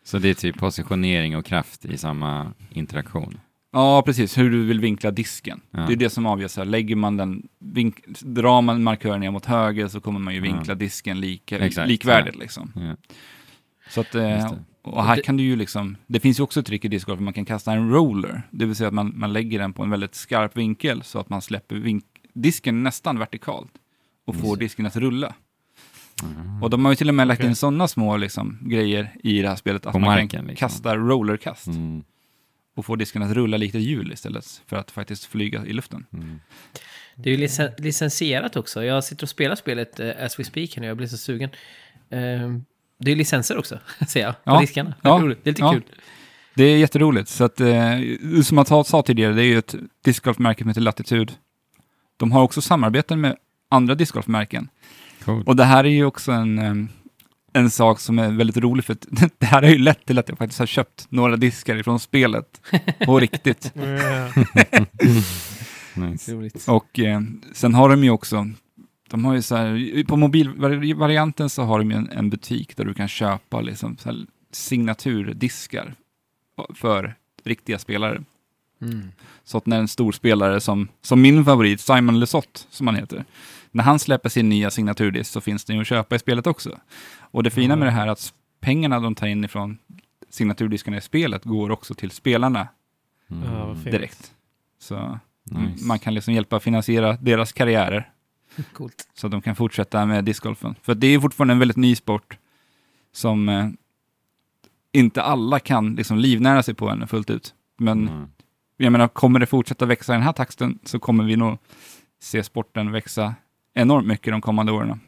Så 0.04 0.18
det 0.18 0.28
är 0.28 0.34
typ 0.34 0.58
positionering 0.58 1.36
och 1.36 1.44
kraft 1.44 1.84
i 1.84 1.96
samma 1.98 2.52
interaktion? 2.70 3.40
Ja, 3.72 4.02
precis, 4.02 4.38
hur 4.38 4.50
du 4.50 4.64
vill 4.64 4.80
vinkla 4.80 5.10
disken. 5.10 5.60
Ja. 5.70 5.80
Det 5.86 5.92
är 5.92 5.96
det 5.96 6.10
som 6.10 6.26
avgör, 6.26 6.48
så 6.48 6.60
här, 6.60 6.64
lägger 6.66 6.96
man 6.96 7.16
den, 7.16 7.48
vink, 7.58 7.96
drar 8.20 8.62
man 8.62 8.82
markören 8.82 9.20
ner 9.20 9.30
mot 9.30 9.46
höger 9.46 9.88
så 9.88 10.00
kommer 10.00 10.20
man 10.20 10.34
ju 10.34 10.40
Ja. 10.40 10.42
vinkla 10.54 10.74
disken 10.74 11.20
lika, 11.20 11.58
Exakt, 11.58 11.88
likvärdigt 11.88 12.36
liksom. 12.36 12.72
Ja. 12.76 12.96
Så 13.90 14.00
att, 14.00 14.14
eh, 14.14 14.22
det. 14.22 14.58
och 14.82 15.04
här 15.04 15.16
Det- 15.16 15.22
kan 15.22 15.36
du 15.36 15.42
ju 15.42 15.56
liksom, 15.56 15.96
det 16.06 16.20
finns 16.20 16.38
ju 16.38 16.42
också 16.42 16.60
ett 16.60 16.66
trick 16.66 16.84
i 16.84 16.88
discgolf, 16.88 17.20
man 17.20 17.32
kan 17.32 17.44
kasta 17.44 17.72
en 17.72 17.90
roller, 17.90 18.42
det 18.50 18.64
vill 18.66 18.74
säga 18.76 18.88
att 18.88 18.94
man, 18.94 19.12
man 19.16 19.32
lägger 19.32 19.58
den 19.58 19.72
på 19.72 19.82
en 19.82 19.90
väldigt 19.90 20.14
skarp 20.14 20.56
vinkel 20.56 21.02
så 21.02 21.18
att 21.18 21.28
man 21.28 21.42
släpper 21.42 21.76
vink, 21.76 22.04
disken 22.34 22.82
nästan 22.82 23.18
vertikalt 23.18 23.72
och 24.26 24.36
får 24.36 24.56
disken 24.56 24.86
att 24.86 24.96
rulla. 24.96 25.34
Mhm. 26.22 26.62
Och 26.62 26.70
de 26.70 26.84
har 26.84 26.92
ju 26.92 26.96
till 26.96 27.08
och 27.08 27.14
med 27.14 27.26
lagt 27.28 27.40
Okej. 27.40 27.48
in 27.50 27.56
sådana 27.56 27.88
små 27.88 28.16
liksom, 28.16 28.58
grejer 28.62 29.12
i 29.22 29.42
det 29.42 29.48
här 29.48 29.56
spelet, 29.56 29.86
att 29.86 29.92
På 29.92 29.98
man 29.98 30.06
marken, 30.10 30.28
kan 30.28 30.44
liksom. 30.46 30.68
kasta 30.68 30.96
rollerkast 30.96 31.66
Mm. 31.66 32.02
Och 32.80 32.86
få 32.86 32.96
disken 32.96 33.22
att 33.22 33.32
rulla 33.32 33.56
likt 33.56 33.74
ett 33.74 33.82
hjul 33.82 34.12
istället 34.12 34.62
för 34.66 34.76
att 34.76 34.90
faktiskt 34.90 35.24
flyga 35.24 35.66
i 35.66 35.72
luften. 35.72 36.06
Mm. 36.12 36.40
Det 37.14 37.30
är 37.30 37.34
ju 37.34 37.46
licen- 37.46 37.72
licensierat 37.78 38.56
också. 38.56 38.84
Jag 38.84 39.04
sitter 39.04 39.24
och 39.24 39.28
spelar 39.28 39.54
spelet 39.56 40.00
eh, 40.00 40.10
as 40.24 40.38
we 40.38 40.44
speak 40.44 40.74
här 40.76 40.80
nu, 40.80 40.86
jag 40.86 40.96
blir 40.96 41.06
så 41.06 41.16
sugen. 41.16 41.50
Ehm, 42.10 42.64
det 42.98 43.10
är 43.12 43.16
licenser 43.16 43.58
också, 43.58 43.78
ser 44.08 44.20
jag, 44.20 44.32
på 44.32 44.50
Ja. 44.50 44.60
diskarna. 44.60 44.94
Ja. 45.02 45.18
Det 45.18 45.24
är. 45.24 45.28
Det 45.28 45.50
är 45.50 45.50
lite 45.52 45.62
Ja. 45.62 45.72
kul. 45.72 45.82
Det 46.54 46.64
är 46.64 46.76
jätteroligt. 46.78 47.28
Så 47.28 47.44
att, 47.44 47.60
eh, 47.60 47.98
som 48.44 48.58
jag 48.58 48.86
sa 48.86 49.02
tidigare, 49.02 49.32
det 49.32 49.42
är 49.42 49.46
ju 49.46 49.58
ett 49.58 49.74
discgolfmärke 50.04 50.62
som 50.62 50.68
heter 50.68 50.80
Latitude. 50.80 51.32
De 52.16 52.32
har 52.32 52.42
också 52.42 52.60
samarbeten 52.60 53.20
med 53.20 53.36
andra 53.70 53.94
discgolfmärken. 53.94 54.68
Coolt. 55.24 55.48
Och 55.48 55.56
det 55.56 55.64
här 55.64 55.84
är 55.84 55.88
ju 55.88 56.04
också 56.04 56.32
en, 56.32 56.58
em, 56.58 56.88
en 57.52 57.70
sak 57.70 58.00
som 58.00 58.18
är 58.18 58.30
väldigt 58.30 58.56
rolig, 58.56 58.84
för 58.84 58.96
det 59.38 59.46
här 59.46 59.62
har 59.62 59.68
ju 59.70 59.78
lett 59.78 60.06
till 60.06 60.18
att 60.18 60.28
jag 60.28 60.38
faktiskt 60.38 60.58
har 60.58 60.66
köpt 60.66 61.06
några 61.08 61.36
diskar 61.36 61.76
ifrån 61.76 62.00
spelet 62.00 62.60
på 63.04 63.20
riktigt. 63.20 63.72
Nice. 65.94 66.70
Och 66.70 66.98
eh, 66.98 67.20
sen 67.52 67.74
har 67.74 67.88
de 67.88 68.04
ju 68.04 68.10
också, 68.10 68.50
de 69.08 69.24
har 69.24 69.34
ju 69.34 69.42
så 69.42 69.56
här, 69.56 70.04
på 70.04 70.16
mobilvarianten 70.16 71.50
så 71.50 71.62
har 71.62 71.78
de 71.78 71.90
ju 71.90 71.96
en, 71.96 72.10
en 72.10 72.30
butik 72.30 72.76
där 72.76 72.84
du 72.84 72.94
kan 72.94 73.08
köpa 73.08 73.60
liksom 73.60 73.96
så 73.96 74.08
här 74.08 74.18
signaturdiskar 74.52 75.94
för 76.74 77.14
riktiga 77.44 77.78
spelare. 77.78 78.22
Mm. 78.82 79.12
Så 79.44 79.58
att 79.58 79.66
när 79.66 79.78
en 79.78 79.88
stor 79.88 80.12
spelare 80.12 80.60
som, 80.60 80.88
som 81.02 81.22
min 81.22 81.44
favorit, 81.44 81.80
Simon 81.80 82.20
Lesoth, 82.20 82.66
som 82.70 82.86
han 82.86 82.96
heter, 82.96 83.24
när 83.70 83.84
han 83.84 83.98
släpper 83.98 84.28
sin 84.28 84.48
nya 84.48 84.70
signaturdisk 84.70 85.30
så 85.30 85.40
finns 85.40 85.64
den 85.64 85.76
ju 85.76 85.82
att 85.82 85.88
köpa 85.88 86.16
i 86.16 86.18
spelet 86.18 86.46
också. 86.46 86.78
Och 87.30 87.42
det 87.42 87.50
fina 87.50 87.76
med 87.76 87.86
det 87.88 87.92
här 87.92 88.06
är 88.06 88.10
att 88.10 88.34
pengarna 88.60 89.00
de 89.00 89.14
tar 89.14 89.26
in 89.26 89.44
ifrån 89.44 89.78
signaturdiskarna 90.28 90.96
i 90.96 91.00
spelet 91.00 91.44
går 91.44 91.70
också 91.70 91.94
till 91.94 92.10
spelarna 92.10 92.68
Mm. 93.32 93.84
Direkt. 93.84 94.32
Så 94.78 95.18
Nice. 95.44 95.84
man 95.84 95.98
kan 95.98 96.14
liksom 96.14 96.34
hjälpa 96.34 96.60
finansiera 96.60 97.12
deras 97.12 97.52
karriärer 97.52 98.10
Coolt. 98.72 99.08
så 99.14 99.26
att 99.26 99.30
de 99.30 99.42
kan 99.42 99.56
fortsätta 99.56 100.06
med 100.06 100.24
discgolfen. 100.24 100.74
För 100.82 100.94
det 100.94 101.06
är 101.06 101.20
fortfarande 101.20 101.52
en 101.54 101.58
väldigt 101.58 101.76
ny 101.76 101.96
sport 101.96 102.38
som 103.12 103.48
eh, 103.48 103.68
inte 104.92 105.22
alla 105.22 105.58
kan 105.58 105.94
liksom 105.94 106.18
livnära 106.18 106.62
sig 106.62 106.74
på 106.74 106.88
ännu 106.88 107.06
fullt 107.06 107.30
ut. 107.30 107.54
Men 107.78 108.08
Mm. 108.08 108.28
jag 108.76 108.92
menar, 108.92 109.08
kommer 109.08 109.38
det 109.40 109.46
fortsätta 109.46 109.86
växa 109.86 110.12
i 110.12 110.16
den 110.16 110.22
här 110.22 110.32
takten 110.32 110.78
så 110.84 110.98
kommer 110.98 111.24
vi 111.24 111.36
nog 111.36 111.58
se 112.20 112.42
sporten 112.42 112.92
växa 112.92 113.34
enormt 113.74 114.06
mycket 114.06 114.32
de 114.32 114.40
kommande 114.40 114.72
åren. 114.72 115.00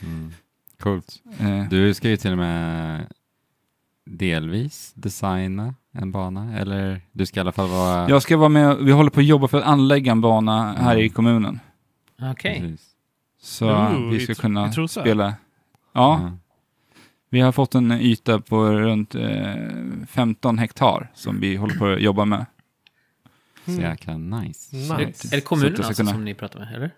Mm. 0.00 0.32
Coolt. 0.80 1.22
Eh, 1.38 1.68
Du 1.70 1.94
ska 1.94 2.08
ju 2.08 2.16
till 2.16 2.32
och 2.32 2.38
med 2.38 3.06
delvis 4.06 4.92
designa 4.94 5.74
en 5.92 6.12
bana, 6.12 6.58
eller 6.58 7.00
du 7.12 7.26
ska 7.26 7.40
i 7.40 7.42
alla 7.42 7.52
fall 7.52 7.68
vara... 7.68 8.08
jag 8.08 8.22
ska 8.22 8.36
vara 8.36 8.48
med, 8.48 8.76
vi 8.76 8.92
håller 8.92 9.10
på 9.10 9.20
att 9.20 9.26
jobba 9.26 9.48
för 9.48 9.58
att 9.58 9.64
anlägga 9.64 10.12
en 10.12 10.20
bana 10.20 10.72
här 10.72 10.92
Mm. 10.92 11.04
i 11.04 11.08
kommunen. 11.08 11.60
Okej. 12.22 12.60
Precis. 12.60 12.86
Så 13.42 13.70
Ooh, 13.70 14.10
vi 14.10 14.20
ska 14.20 14.34
kunna 14.34 14.72
spela. 14.88 15.34
Ja, 15.92 16.32
vi 17.30 17.40
har 17.40 17.52
fått 17.52 17.74
en 17.74 17.92
yta 17.92 18.40
på 18.40 18.64
runt 18.72 19.14
eh, 19.14 19.54
15 20.08 20.58
hektar 20.58 21.10
som 21.14 21.40
vi 21.40 21.56
håller 21.56 21.74
på 21.74 21.86
att 21.86 22.00
jobba 22.02 22.24
med. 22.24 22.46
Så 23.64 23.70
Mm. 23.70 23.82
jäkla 23.84 24.16
nice. 24.18 24.76
Nice. 24.76 24.94
Är, 24.94 25.06
det 25.06 25.16
Så 25.16 25.40
kommunen 25.40 25.74
alltså 25.76 25.94
kunna- 25.94 26.10
som 26.12 26.24
ni 26.24 26.34
pratar 26.34 26.58
med, 26.60 26.74
eller? 26.74 26.90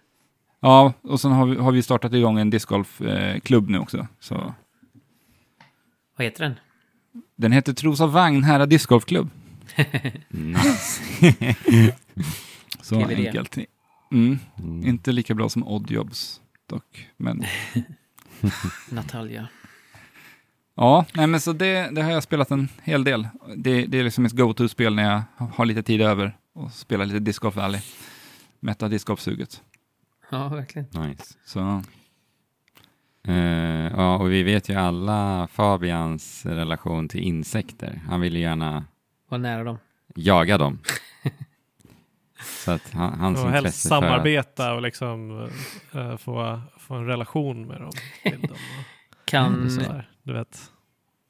Ja, 0.65 0.93
och 1.03 1.21
sen 1.21 1.33
har 1.33 1.47
vi, 1.47 1.57
har 1.57 1.73
vi 1.73 1.83
startat 1.83 2.13
igång 2.13 2.39
en 2.39 2.51
discgolfklubb 2.51 3.69
nu 3.71 3.79
också. 3.79 4.07
Så 4.21 4.55
Vad 6.17 6.25
heter 6.25 6.45
den? 6.45 6.55
den 7.37 7.53
heter 7.53 7.73
Trosa 7.73 8.07
Vagnhärad 8.07 8.69
discgolfklubb. 8.69 9.31
Nice. 10.29 11.03
Så 12.83 13.01
TVD. 13.01 13.27
enkelt. 13.27 13.57
Mm. 14.13 14.39
Mm. 14.59 14.87
Inte 14.87 15.13
lika 15.13 15.35
bra 15.35 15.49
som 15.49 15.69
Oddjobs 15.69 16.41
dock. 16.67 17.09
Men 17.17 17.45
Natalia. 18.91 19.49
ja, 20.75 21.05
nej, 21.15 21.27
men 21.27 21.41
så 21.41 21.53
det, 21.53 21.89
det 21.95 22.03
har 22.03 22.11
jag 22.11 22.23
spelat 22.23 22.51
en 22.51 22.69
hel 22.83 23.05
del. 23.05 23.29
Det, 23.57 23.87
det 23.87 23.99
är 23.99 24.05
liksom 24.05 24.25
ett 24.25 24.33
go-to-spel 24.33 24.95
när 24.95 25.03
jag 25.39 25.47
har 25.55 25.65
lite 25.67 25.83
tid 25.83 26.01
över 26.03 26.37
och 26.55 26.73
spelar 26.73 27.05
lite 27.07 27.19
Disc 27.19 27.39
Golf 27.39 27.57
Valley. 27.57 27.81
Mätta 28.61 28.89
discgolfsuget. 28.89 29.63
Ja, 30.33 30.49
verkligen. 30.49 30.89
nice. 31.09 31.35
Så 31.45 31.83
Eh, 33.29 33.93
ja, 33.97 34.17
och 34.19 34.33
vi 34.33 34.43
vet 34.43 34.69
ju 34.69 34.75
alla 34.75 35.49
Fabians 35.53 36.47
relation 36.47 37.09
till 37.09 37.21
insekter. 37.21 38.01
Han 38.09 38.21
vill 38.21 38.35
ju 38.37 38.41
gärna 38.43 38.85
Var 39.29 39.39
nära 39.39 39.65
dem. 39.65 39.79
jaga 40.15 40.59
dem. 40.59 40.79
Så 42.65 42.71
att 42.71 42.91
han, 42.93 43.21
hans 43.21 43.39
Och 43.45 43.51
helst 43.51 43.89
för 43.89 43.95
att... 43.97 44.03
samarbeta 44.03 44.75
och 44.75 44.83
liksom 44.83 45.49
eh, 45.93 46.17
få, 46.17 46.61
få 46.79 46.95
en 46.95 47.07
relation 47.07 47.67
med 47.67 47.81
dem. 47.81 47.93
Kan, 49.25 49.71
sådär, 49.71 50.11
du 50.23 50.33
vet. 50.33 50.71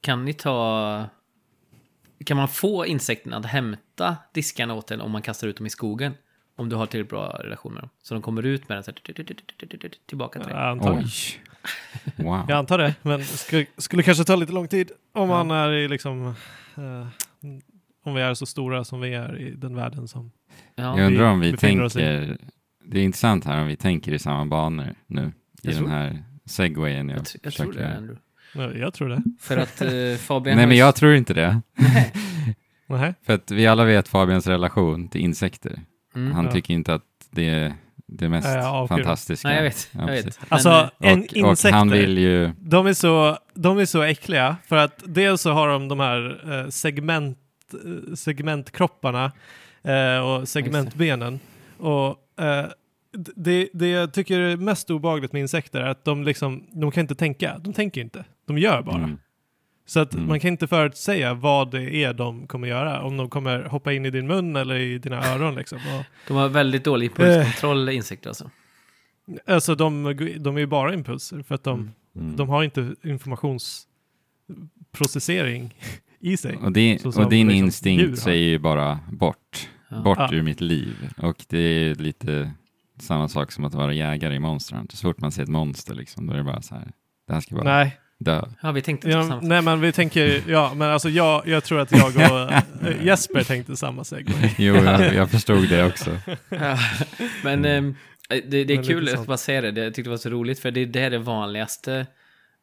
kan 0.01 0.25
ni 0.25 0.33
ta... 0.35 1.05
Kan 2.27 2.37
man 2.37 2.49
få 2.49 2.87
insekterna 2.87 3.37
att 3.37 3.47
hämta 3.47 4.17
diskarna 4.35 4.75
åt 4.75 4.91
en 4.91 5.01
om 5.01 5.11
man 5.11 5.23
kastar 5.23 5.49
ut 5.49 5.57
dem 5.57 5.67
i 5.67 5.71
skogen? 5.71 6.15
Om 6.57 6.69
du 6.69 6.77
har 6.77 6.87
tillräckligt 6.87 7.11
bra 7.11 7.41
relation 7.45 7.73
med 7.75 7.83
dem. 7.83 7.91
Så 8.03 8.15
de 8.15 8.23
kommer 8.23 8.43
ut 8.43 8.69
med 8.69 8.77
den 8.77 8.85
så 8.85 8.91
här, 8.91 9.91
tillbaka 10.07 10.39
till 10.41 10.49
dig. 10.49 10.59
Jag 10.59 10.69
antar, 10.71 10.93
det. 10.95 10.99
Oj. 11.05 12.25
Wow. 12.25 12.45
jag 12.49 12.59
antar 12.59 12.79
det, 12.79 12.95
men 13.03 13.25
skulle, 13.25 13.67
skulle 13.77 14.03
kanske 14.03 14.25
ta 14.25 14.37
lite 14.37 14.53
lång 14.53 14.69
tid 14.69 14.91
om 15.13 15.29
man 15.29 15.51
är 15.51 15.73
i 15.73 15.89
liksom... 15.89 16.27
eh, 16.77 17.07
om 18.05 18.15
vi 18.15 18.23
är 18.23 18.35
så 18.35 18.47
stora 18.47 18.85
som 18.85 19.01
vi 19.01 19.15
är 19.15 19.39
i 19.39 19.51
den 19.51 19.75
världen 19.77 20.09
som... 20.09 20.31
Ja, 20.75 20.99
Jag 20.99 21.07
undrar 21.07 21.25
om 21.25 21.41
vi 21.41 21.47
vi 21.47 21.53
befinner 21.53 21.83
oss 21.85 21.97
i- 21.97 21.99
tänker... 21.99 22.39
Det 22.85 22.99
är 23.01 23.05
intressant 23.05 23.45
här 23.45 23.61
om 23.61 23.67
vi 23.67 23.77
tänker 23.77 24.13
i 24.13 24.19
samma 24.19 24.47
banor 24.47 24.95
nu. 25.07 25.21
I 25.23 25.31
Jag 25.63 25.75
den 25.75 25.77
tror- 25.77 25.89
här 25.89 26.25
segwayen 26.45 27.09
jag, 27.09 27.19
jag, 27.19 27.21
jag 27.21 27.27
tror 27.27 27.51
försöker 27.51 27.73
det, 27.73 27.81
göra. 27.85 27.97
Andrew. 27.97 28.21
Ja, 28.55 28.73
Jag 28.73 28.95
tror 28.95 29.09
det. 29.09 29.23
För 29.41 29.57
att 29.57 29.81
eh, 29.83 29.89
Fabian 30.19 30.57
Nej, 30.57 30.67
men 30.67 30.77
jag 30.77 30.95
tror 30.95 31.15
inte 31.15 31.35
det. 31.35 31.61
Nej. 31.77 33.15
För 33.27 33.33
att 33.35 33.51
vi 33.51 33.67
alla 33.67 33.85
vet 33.85 34.09
Fabians 34.09 34.47
relation 34.47 35.09
till 35.09 35.21
insekter. 35.21 35.81
Mm. 36.15 36.33
Han 36.33 36.45
Ja. 36.45 36.53
tycker 36.53 36.75
inte 36.75 36.95
att 36.95 37.03
det 37.31 37.49
är 37.49 37.75
det 38.07 38.29
mest 38.29 38.49
Ja, 38.49 38.87
fantastiska. 38.89 39.49
Nej, 39.49 39.57
jag 39.57 39.63
vet. 39.63 39.89
Ja, 39.93 40.01
jag 40.01 40.07
vet. 40.25 40.39
Alltså, 40.49 40.91
en 40.99 41.19
Och, 41.21 41.25
och 41.27 41.37
insekter. 41.37 41.79
han 41.79 41.91
vill 41.91 42.19
ju... 42.19 42.51
De 42.59 42.87
är, 42.87 42.93
så, 42.93 43.39
de 43.55 43.79
är 43.79 43.85
så 43.85 44.03
äckliga 44.03 44.57
för 44.67 44.77
att 44.77 45.03
dels 45.07 45.41
så 45.41 45.53
har 45.53 45.69
de 45.69 45.89
de 45.89 46.01
här 46.01 46.41
eh, 46.63 46.69
segment, 46.69 47.39
eh, 47.73 48.15
segmentkropparna 48.15 49.33
eh, 49.83 50.19
och 50.19 50.49
segmentbenen. 50.49 51.41
Och 51.79 52.17
det, 53.37 53.69
det 53.73 53.89
jag 53.89 54.13
tycker 54.13 54.41
är 54.41 54.57
mest 54.57 54.91
obehagligt 54.91 55.33
med 55.33 55.41
insekter 55.43 55.81
är 55.81 55.87
att 55.89 56.05
de 56.05 56.25
liksom, 56.25 56.67
de 56.73 56.91
kan 56.91 57.01
inte 57.01 57.15
tänka. 57.15 57.59
De 57.59 57.73
tänker 57.73 58.01
inte. 58.01 58.25
De 58.47 58.59
gör 58.59 58.83
bara. 58.83 58.97
Mm, 58.97 59.19
Så 59.93 60.01
att 60.01 60.15
Mm. 60.15 60.27
man 60.29 60.41
kan 60.41 60.49
inte 60.51 60.67
förutsäga 60.67 61.35
vad 61.35 61.71
det 61.71 61.95
är 62.05 62.15
de 62.15 62.47
kommer 62.47 62.69
göra. 62.69 63.03
Om 63.03 63.17
de 63.17 63.31
kommer 63.31 63.63
hoppa 63.65 63.93
in 63.93 64.07
i 64.07 64.11
din 64.11 64.27
mun 64.27 64.57
eller 64.57 64.75
i 64.75 64.99
dina 64.99 65.33
öron 65.35 65.55
liksom. 65.55 65.79
Och, 65.79 66.05
De 66.29 66.37
har 66.37 66.49
väldigt 66.49 66.85
dålig 66.85 67.07
impulskontroll, 67.07 67.89
insekter 67.89 68.29
alltså. 68.31 68.51
alltså 69.47 69.75
de, 69.75 70.03
de 70.41 70.57
är 70.57 70.61
ju 70.61 70.67
bara 70.67 70.95
impulser 70.95 71.43
för 71.43 71.55
att 71.55 71.65
de, 71.65 71.91
mm. 72.17 72.37
de 72.37 72.49
har 72.49 72.63
inte 72.65 72.95
informationsprocessering 73.05 75.75
i 76.21 76.37
sig. 76.37 76.57
och, 76.57 76.73
det, 76.73 77.05
och 77.05 77.31
din 77.31 77.49
liksom 77.49 77.65
instinkt 77.65 78.19
säger 78.19 78.49
ju 78.49 78.59
bara 78.59 78.99
bort. 79.13 79.69
Ja. 79.89 80.01
Bort 80.03 80.19
Ja. 80.19 80.29
ur 80.33 80.43
mitt 80.43 80.61
liv. 80.61 81.11
Och 81.17 81.45
det 81.49 81.59
är 81.59 81.95
lite 81.95 82.53
samma 83.01 83.29
sak 83.29 83.53
som 83.53 83.65
att 83.65 83.75
vara 83.75 83.93
jägare 83.93 84.35
i 84.35 84.39
Monster 84.39 84.77
Hunter. 84.77 84.97
Så 84.97 85.03
fort 85.09 85.21
man 85.21 85.33
ser 85.33 85.43
ett 85.43 85.49
monster 85.49 85.95
liksom, 85.95 86.27
då 86.27 86.33
är 86.33 86.37
det 86.37 86.45
bara 86.45 86.63
så 86.63 86.75
här. 86.75 86.93
Det 87.27 87.33
här 87.35 87.41
ska 87.41 87.55
bara 87.55 87.65
Nej, 87.65 87.99
dö. 88.25 88.43
Ja, 88.63 88.73
vi 88.73 88.83
tänkte 88.83 89.07
inte 89.09 89.19
ja, 89.19 89.25
samma. 89.29 89.41
nej 89.43 89.63
men 89.63 89.81
vi 89.81 89.93
tänker, 89.93 90.43
ja 90.49 90.73
men 90.75 90.91
alltså 90.91 91.09
jag, 91.09 91.49
jag 91.49 91.65
tror 91.65 91.81
att 91.81 91.93
jag 91.93 92.07
och 92.33 92.53
eh, 92.89 93.05
Jesper 93.07 93.45
tänkte 93.45 93.77
samma 93.77 94.05
segway. 94.05 94.51
Jo, 94.59 94.75
jag, 94.77 95.15
jag 95.15 95.31
förstod 95.31 95.69
det 95.69 95.85
också. 95.87 96.11
Ja. 96.49 96.79
Men 97.45 97.59
Mm. 97.65 97.85
ehm, 97.85 97.97
det, 98.49 98.65
det 98.65 98.73
är 98.73 98.77
Men 98.77 98.85
kul 98.87 99.09
att 99.15 99.27
bara 99.27 99.37
säga 99.37 99.61
det. 99.61 99.71
det. 99.71 99.85
Jag 99.85 99.95
tyckte 99.95 100.09
det 100.09 100.11
var 100.13 100.17
så 100.19 100.31
roligt, 100.31 100.59
för 100.61 100.71
det, 100.71 100.85
det 100.85 101.01
är 101.01 101.11
det 101.11 101.19
vanligaste 101.19 102.07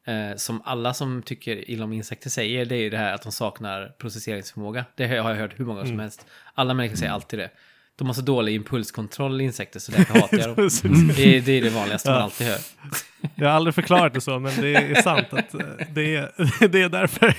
eh, 0.07 0.35
som 0.37 0.61
alla 0.65 0.93
som 0.93 1.21
tycker 1.21 1.69
illa 1.71 1.83
om 1.83 1.93
insekter 1.93 2.29
säger. 2.29 2.65
Det 2.65 2.75
är 2.75 2.79
ju 2.79 2.89
det 2.89 2.97
här 2.97 3.13
att 3.13 3.21
de 3.23 3.31
saknar 3.31 3.87
processeringsförmåga. 4.01 4.85
Det 4.95 5.07
har 5.07 5.15
jag 5.15 5.23
hört 5.35 5.59
hur 5.59 5.65
många 5.65 5.79
som 5.81 5.87
Mm. 5.89 5.99
helst. 5.99 6.25
Alla 6.53 6.73
människor 6.73 6.95
säger 6.95 7.11
alltid 7.11 7.39
det. 7.39 7.49
De 7.95 8.07
har 8.07 8.13
så 8.13 8.21
dålig 8.21 8.55
impulskontroll, 8.55 9.41
insekter, 9.41 9.79
så 9.79 9.91
därför 9.91 10.13
hatar 10.19 10.37
jag 10.37 10.55
dem. 10.55 10.69
Mm. 10.83 11.07
Det 11.15 11.37
är, 11.37 11.41
det 11.41 11.51
är 11.51 11.61
det 11.61 11.69
vanligaste 11.69 12.09
man 12.11 12.21
alltid 12.21 12.47
hör. 12.47 12.57
Jag 13.35 13.47
har 13.47 13.53
aldrig 13.55 13.75
förklarat 13.75 14.13
det 14.13 14.21
så, 14.21 14.39
men 14.39 14.61
det 14.61 14.75
är 14.75 15.01
sant 15.01 15.27
att 15.33 15.53
eh, 15.53 15.59
det 15.93 16.15
är, 16.15 16.31
det 16.67 16.81
är 16.81 16.89
därför. 16.89 17.35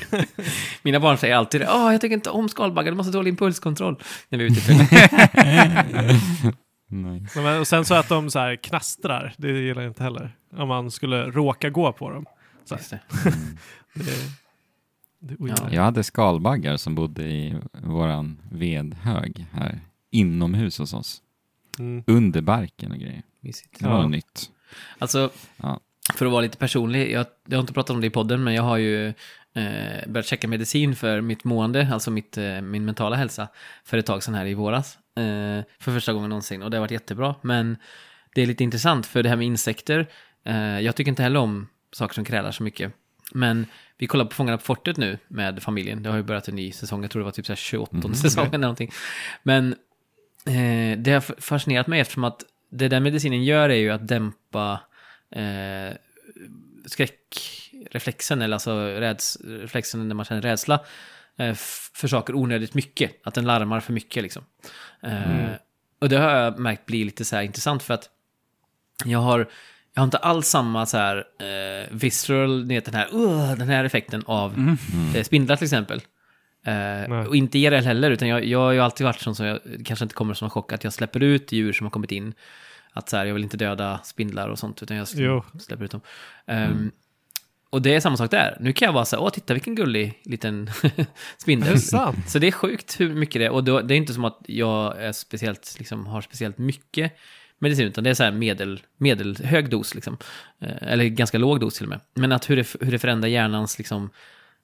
Mina 0.83 1.01
barn 1.01 1.19
säger 1.19 1.37
alltid 1.37 1.61
det. 1.61 1.69
Åh, 1.71 1.93
jag 1.93 2.01
tycker 2.01 2.15
inte 2.15 2.31
om 2.31 2.49
skalbaggar, 2.49 2.93
de 2.93 2.99
har 2.99 3.05
så 3.05 3.11
dålig 3.11 3.31
impulskontroll. 3.31 3.97
När 4.29 4.39
vi 4.39 4.47
är 4.47 4.51
ute. 4.51 4.89
Nice. 6.93 7.41
Men, 7.41 7.61
och 7.61 7.67
sen 7.69 7.85
så 7.85 7.95
att 7.95 8.09
de 8.09 8.31
så 8.31 8.39
här 8.39 8.57
knastrar, 8.57 9.35
det 9.37 9.49
gillar 9.51 9.83
jag 9.83 9.91
inte 9.91 10.03
heller. 10.03 10.37
Om 10.57 10.69
man 10.69 10.91
skulle 10.91 11.25
råka 11.31 11.71
gå 11.71 11.93
på 11.93 12.11
dem. 12.11 12.27
Så 12.65 12.75
det. 12.75 13.01
det, 13.95 14.05
det 15.21 15.37
ogillar 15.39 15.71
jag. 15.73 15.83
Hade 15.83 16.05
skalbaggar 16.05 16.77
som 16.77 16.95
bodde 16.95 17.23
i 17.23 17.57
våran 17.73 18.39
vedhög 18.53 19.47
här 19.53 19.81
inomhus 20.11 20.79
hos 20.79 20.95
oss. 20.95 21.23
Mm. 21.79 22.05
Under 22.07 22.41
barken 22.41 22.93
och 22.93 22.99
grejer. 22.99 23.23
Mysigt. 23.41 23.81
Det 23.81 23.89
var 23.89 24.01
Ja. 24.01 24.07
nytt. 24.09 24.51
Alltså, 24.99 25.31
Ja. 25.57 25.81
för 26.15 26.27
att 26.27 26.33
vara 26.33 26.43
lite 26.43 26.57
personlig, 26.59 27.13
jag, 27.13 27.27
jag 27.49 27.57
har 27.57 27.61
inte 27.61 27.73
pratat 27.73 27.91
om 27.95 28.01
det 28.01 28.07
i 28.07 28.11
podden, 28.11 28.45
men 28.45 28.55
jag 28.55 28.63
har 28.63 28.77
ju 28.77 29.07
eh, 29.55 30.07
börjat 30.09 30.27
checka 30.27 30.49
medicin 30.49 30.97
för 30.97 31.21
mitt 31.21 31.45
mående, 31.45 31.89
alltså 31.93 32.11
mitt, 32.11 32.39
eh, 32.39 32.61
min 32.61 32.85
mentala 32.85 33.17
hälsa, 33.17 33.49
för 33.85 33.99
ett 33.99 34.07
tag 34.07 34.23
sedan 34.23 34.35
här 34.35 34.47
i 34.47 34.55
våras. 34.55 34.99
Eh, 35.17 35.65
för 35.79 35.93
första 35.93 36.13
gången 36.13 36.29
någonsin, 36.29 36.63
och 36.63 36.71
det 36.71 36.77
har 36.77 36.81
varit 36.81 36.91
jättebra. 36.91 37.35
Men 37.43 37.77
det 38.35 38.43
är 38.43 38.47
lite 38.47 38.65
intressant, 38.65 39.07
för 39.07 39.23
det 39.23 39.29
här 39.29 39.37
med 39.37 39.47
insekter, 39.47 40.07
eh, 40.45 40.81
jag 40.81 40.97
tycker 40.97 41.09
inte 41.11 41.23
heller 41.23 41.41
om 41.41 41.69
saker 41.93 42.15
som 42.15 42.25
krälar 42.25 42.53
så 42.53 42.63
mycket. 42.63 42.93
Men 43.33 43.67
vi 43.99 44.07
kollar 44.07 44.25
på 44.25 44.35
Fångarna 44.35 44.59
på 44.59 44.65
fortet 44.65 44.97
nu 44.97 45.19
med 45.29 45.63
familjen. 45.63 46.03
Det 46.03 46.11
har 46.11 46.17
ju 46.17 46.23
börjat 46.23 46.49
en 46.49 46.55
ny 46.57 46.73
säsong, 46.73 47.03
jag 47.03 47.11
tror 47.11 47.21
det 47.21 47.25
var 47.25 47.33
typ 47.33 47.47
så 47.47 47.53
här 47.53 47.57
28 47.57 47.97
Mhm. 48.09 48.15
säsongen 48.15 48.49
eller 48.55 48.59
någonting. 48.59 48.91
Men 49.43 49.73
eh, 50.47 50.99
det 50.99 51.13
har 51.13 51.41
fascinerat 51.41 51.87
mig 51.87 52.01
eftersom 52.01 52.25
att 52.25 52.43
det 52.71 52.89
den 52.89 53.03
medicinen 53.03 53.45
gör 53.45 53.69
är 53.69 53.75
ju 53.75 53.91
att 53.91 54.09
dämpa 54.09 54.81
eh, 55.31 55.97
skräckreflexen, 56.87 58.43
eller 58.43 58.55
alltså 58.55 58.73
räds, 58.87 59.39
reflexen 59.45 60.09
när 60.09 60.15
man 60.15 60.25
känner 60.25 60.43
rädsla 60.43 60.81
eh, 61.39 61.55
för 61.95 62.09
saker 62.09 62.35
onödigt 62.35 62.75
mycket. 62.75 63.13
Att 63.27 63.35
den 63.35 63.45
larmar 63.45 63.81
för 63.81 63.93
mycket 63.93 64.23
liksom. 64.23 64.45
Eh, 65.03 65.51
Och 65.99 66.09
det 66.09 66.17
har 66.17 66.31
jag 66.31 66.59
märkt 66.59 66.87
blir 66.87 67.05
lite 67.05 67.25
så 67.25 67.37
här 67.37 67.43
intressant 67.43 67.83
för 67.83 67.95
att 67.95 68.11
jag 69.05 69.19
har, 69.19 69.39
jag 69.95 70.01
har 70.01 70.05
inte 70.05 70.19
alls 70.19 70.47
samma 70.49 70.87
så 70.87 70.97
här 70.97 71.17
eh, 71.17 71.89
visceral, 71.91 72.67
ni 72.67 72.75
vet 72.75 72.85
den 72.85 72.95
här, 72.95 73.09
"Ugh", 73.13 73.59
den 73.59 73.69
här 73.69 73.85
effekten 73.85 74.23
av 74.27 74.77
eh, 75.15 75.23
spindlar 75.23 75.57
till 75.57 75.65
exempel. 75.65 76.01
Eh, 76.65 77.27
och 77.27 77.37
inte 77.37 77.59
IRL 77.59 77.85
heller, 77.85 78.11
utan 78.11 78.29
jag, 78.29 78.45
jag 78.45 78.59
har 78.59 78.73
ju 78.73 78.81
alltid 78.81 79.05
varit 79.05 79.21
sån 79.21 79.35
som 79.35 79.47
jag 79.47 79.61
kanske 79.85 80.05
inte 80.05 80.15
kommer 80.15 80.35
som 80.35 80.45
en 80.47 80.51
chock 80.51 80.73
att 80.73 80.85
jag 80.85 80.93
släpper 80.93 81.23
ut 81.23 81.53
djur 81.53 81.73
som 81.73 81.85
har 81.87 81.91
kommit 81.91 82.13
in. 82.13 82.35
Att 82.93 83.09
så 83.09 83.17
här, 83.17 83.27
jag 83.27 83.35
vill 83.35 83.43
inte 83.43 83.57
döda 83.57 84.01
spindlar 84.05 84.49
och 84.49 84.59
sånt, 84.59 84.83
utan 84.83 84.97
jag 84.97 85.07
Jo. 85.15 85.45
släpper 85.61 85.85
ut 85.85 85.91
dem. 85.91 86.01
Ehm, 86.47 86.91
och 87.71 87.83
det 87.83 87.95
är 87.95 88.01
samma 88.01 88.17
sak 88.17 88.31
där. 88.31 88.57
Nu 88.61 88.73
kan 88.73 88.87
jag 88.87 88.93
vara 88.93 89.05
så 89.05 89.17
här, 89.17 89.23
åh, 89.23 89.31
titta 89.31 89.55
vilken 89.55 89.75
gullig 89.75 90.21
liten 90.25 90.71
spindel. 91.39 91.73
det? 91.75 91.81
Så 92.27 92.39
det 92.39 92.47
är 92.47 92.53
sjukt 92.53 93.01
hur 93.01 93.15
mycket 93.15 93.41
det 93.41 93.45
är. 93.45 93.51
Och 93.51 93.65
då, 93.65 93.81
det 93.81 93.95
är 93.95 93.97
inte 93.97 94.13
som 94.15 94.25
att 94.25 94.39
jag 94.47 95.03
är 95.03 95.13
speciellt, 95.13 95.77
liksom, 95.79 96.07
har 96.07 96.21
speciellt 96.21 96.59
mycket 96.59 97.13
medicin, 97.59 97.87
utan 97.87 98.05
det 98.05 98.11
är 98.11 98.15
så 98.15 98.23
här 98.25 98.31
medel, 98.33 98.81
medelhög 98.97 99.71
dos, 99.71 99.95
liksom. 99.95 100.17
Eh, 100.61 100.93
eller 100.93 101.05
ganska 101.05 101.39
låg 101.39 101.61
dos 101.61 101.75
till 101.75 101.85
och 101.87 101.91
med. 101.91 102.01
Men 102.15 102.33
att 102.33 102.51
hur 102.51 102.57
det, 102.57 102.67
hur 102.81 102.93
det 102.93 102.99
förändrar 102.99 103.29
hjärnans 103.29 103.79
liksom, 103.79 104.11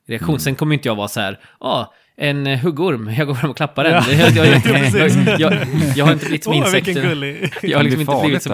reaktion. 0.06 0.40
Sen 0.40 0.54
kommer 0.54 0.74
inte 0.74 0.88
jag 0.88 0.94
vara 0.96 1.08
så 1.08 1.20
här, 1.20 1.40
ja, 1.60 1.94
en 2.18 2.46
eh, 2.46 2.58
huggorm, 2.58 3.14
jag 3.18 3.26
går 3.26 3.34
fram 3.34 3.50
och 3.50 3.56
klappar 3.56 3.84
den. 3.84 3.92
Ja. 3.92 4.12
Jag, 4.12 4.30
jag, 4.36 4.46
jag, 4.66 5.10
jag, 5.10 5.40
jag, 5.40 5.66
jag 5.96 6.04
har 6.04 6.12
inte 6.12 6.24
blivit 6.26 6.44
som 6.44 6.52
Åh, 6.52 6.62
vilken 6.72 6.78
insekter. 6.78 7.08
gullig. 7.08 7.52
Jag 7.62 7.78
har 7.78 7.82
liksom 7.84 8.00
inte 8.00 8.20
blivit 8.22 8.42
som 8.42 8.52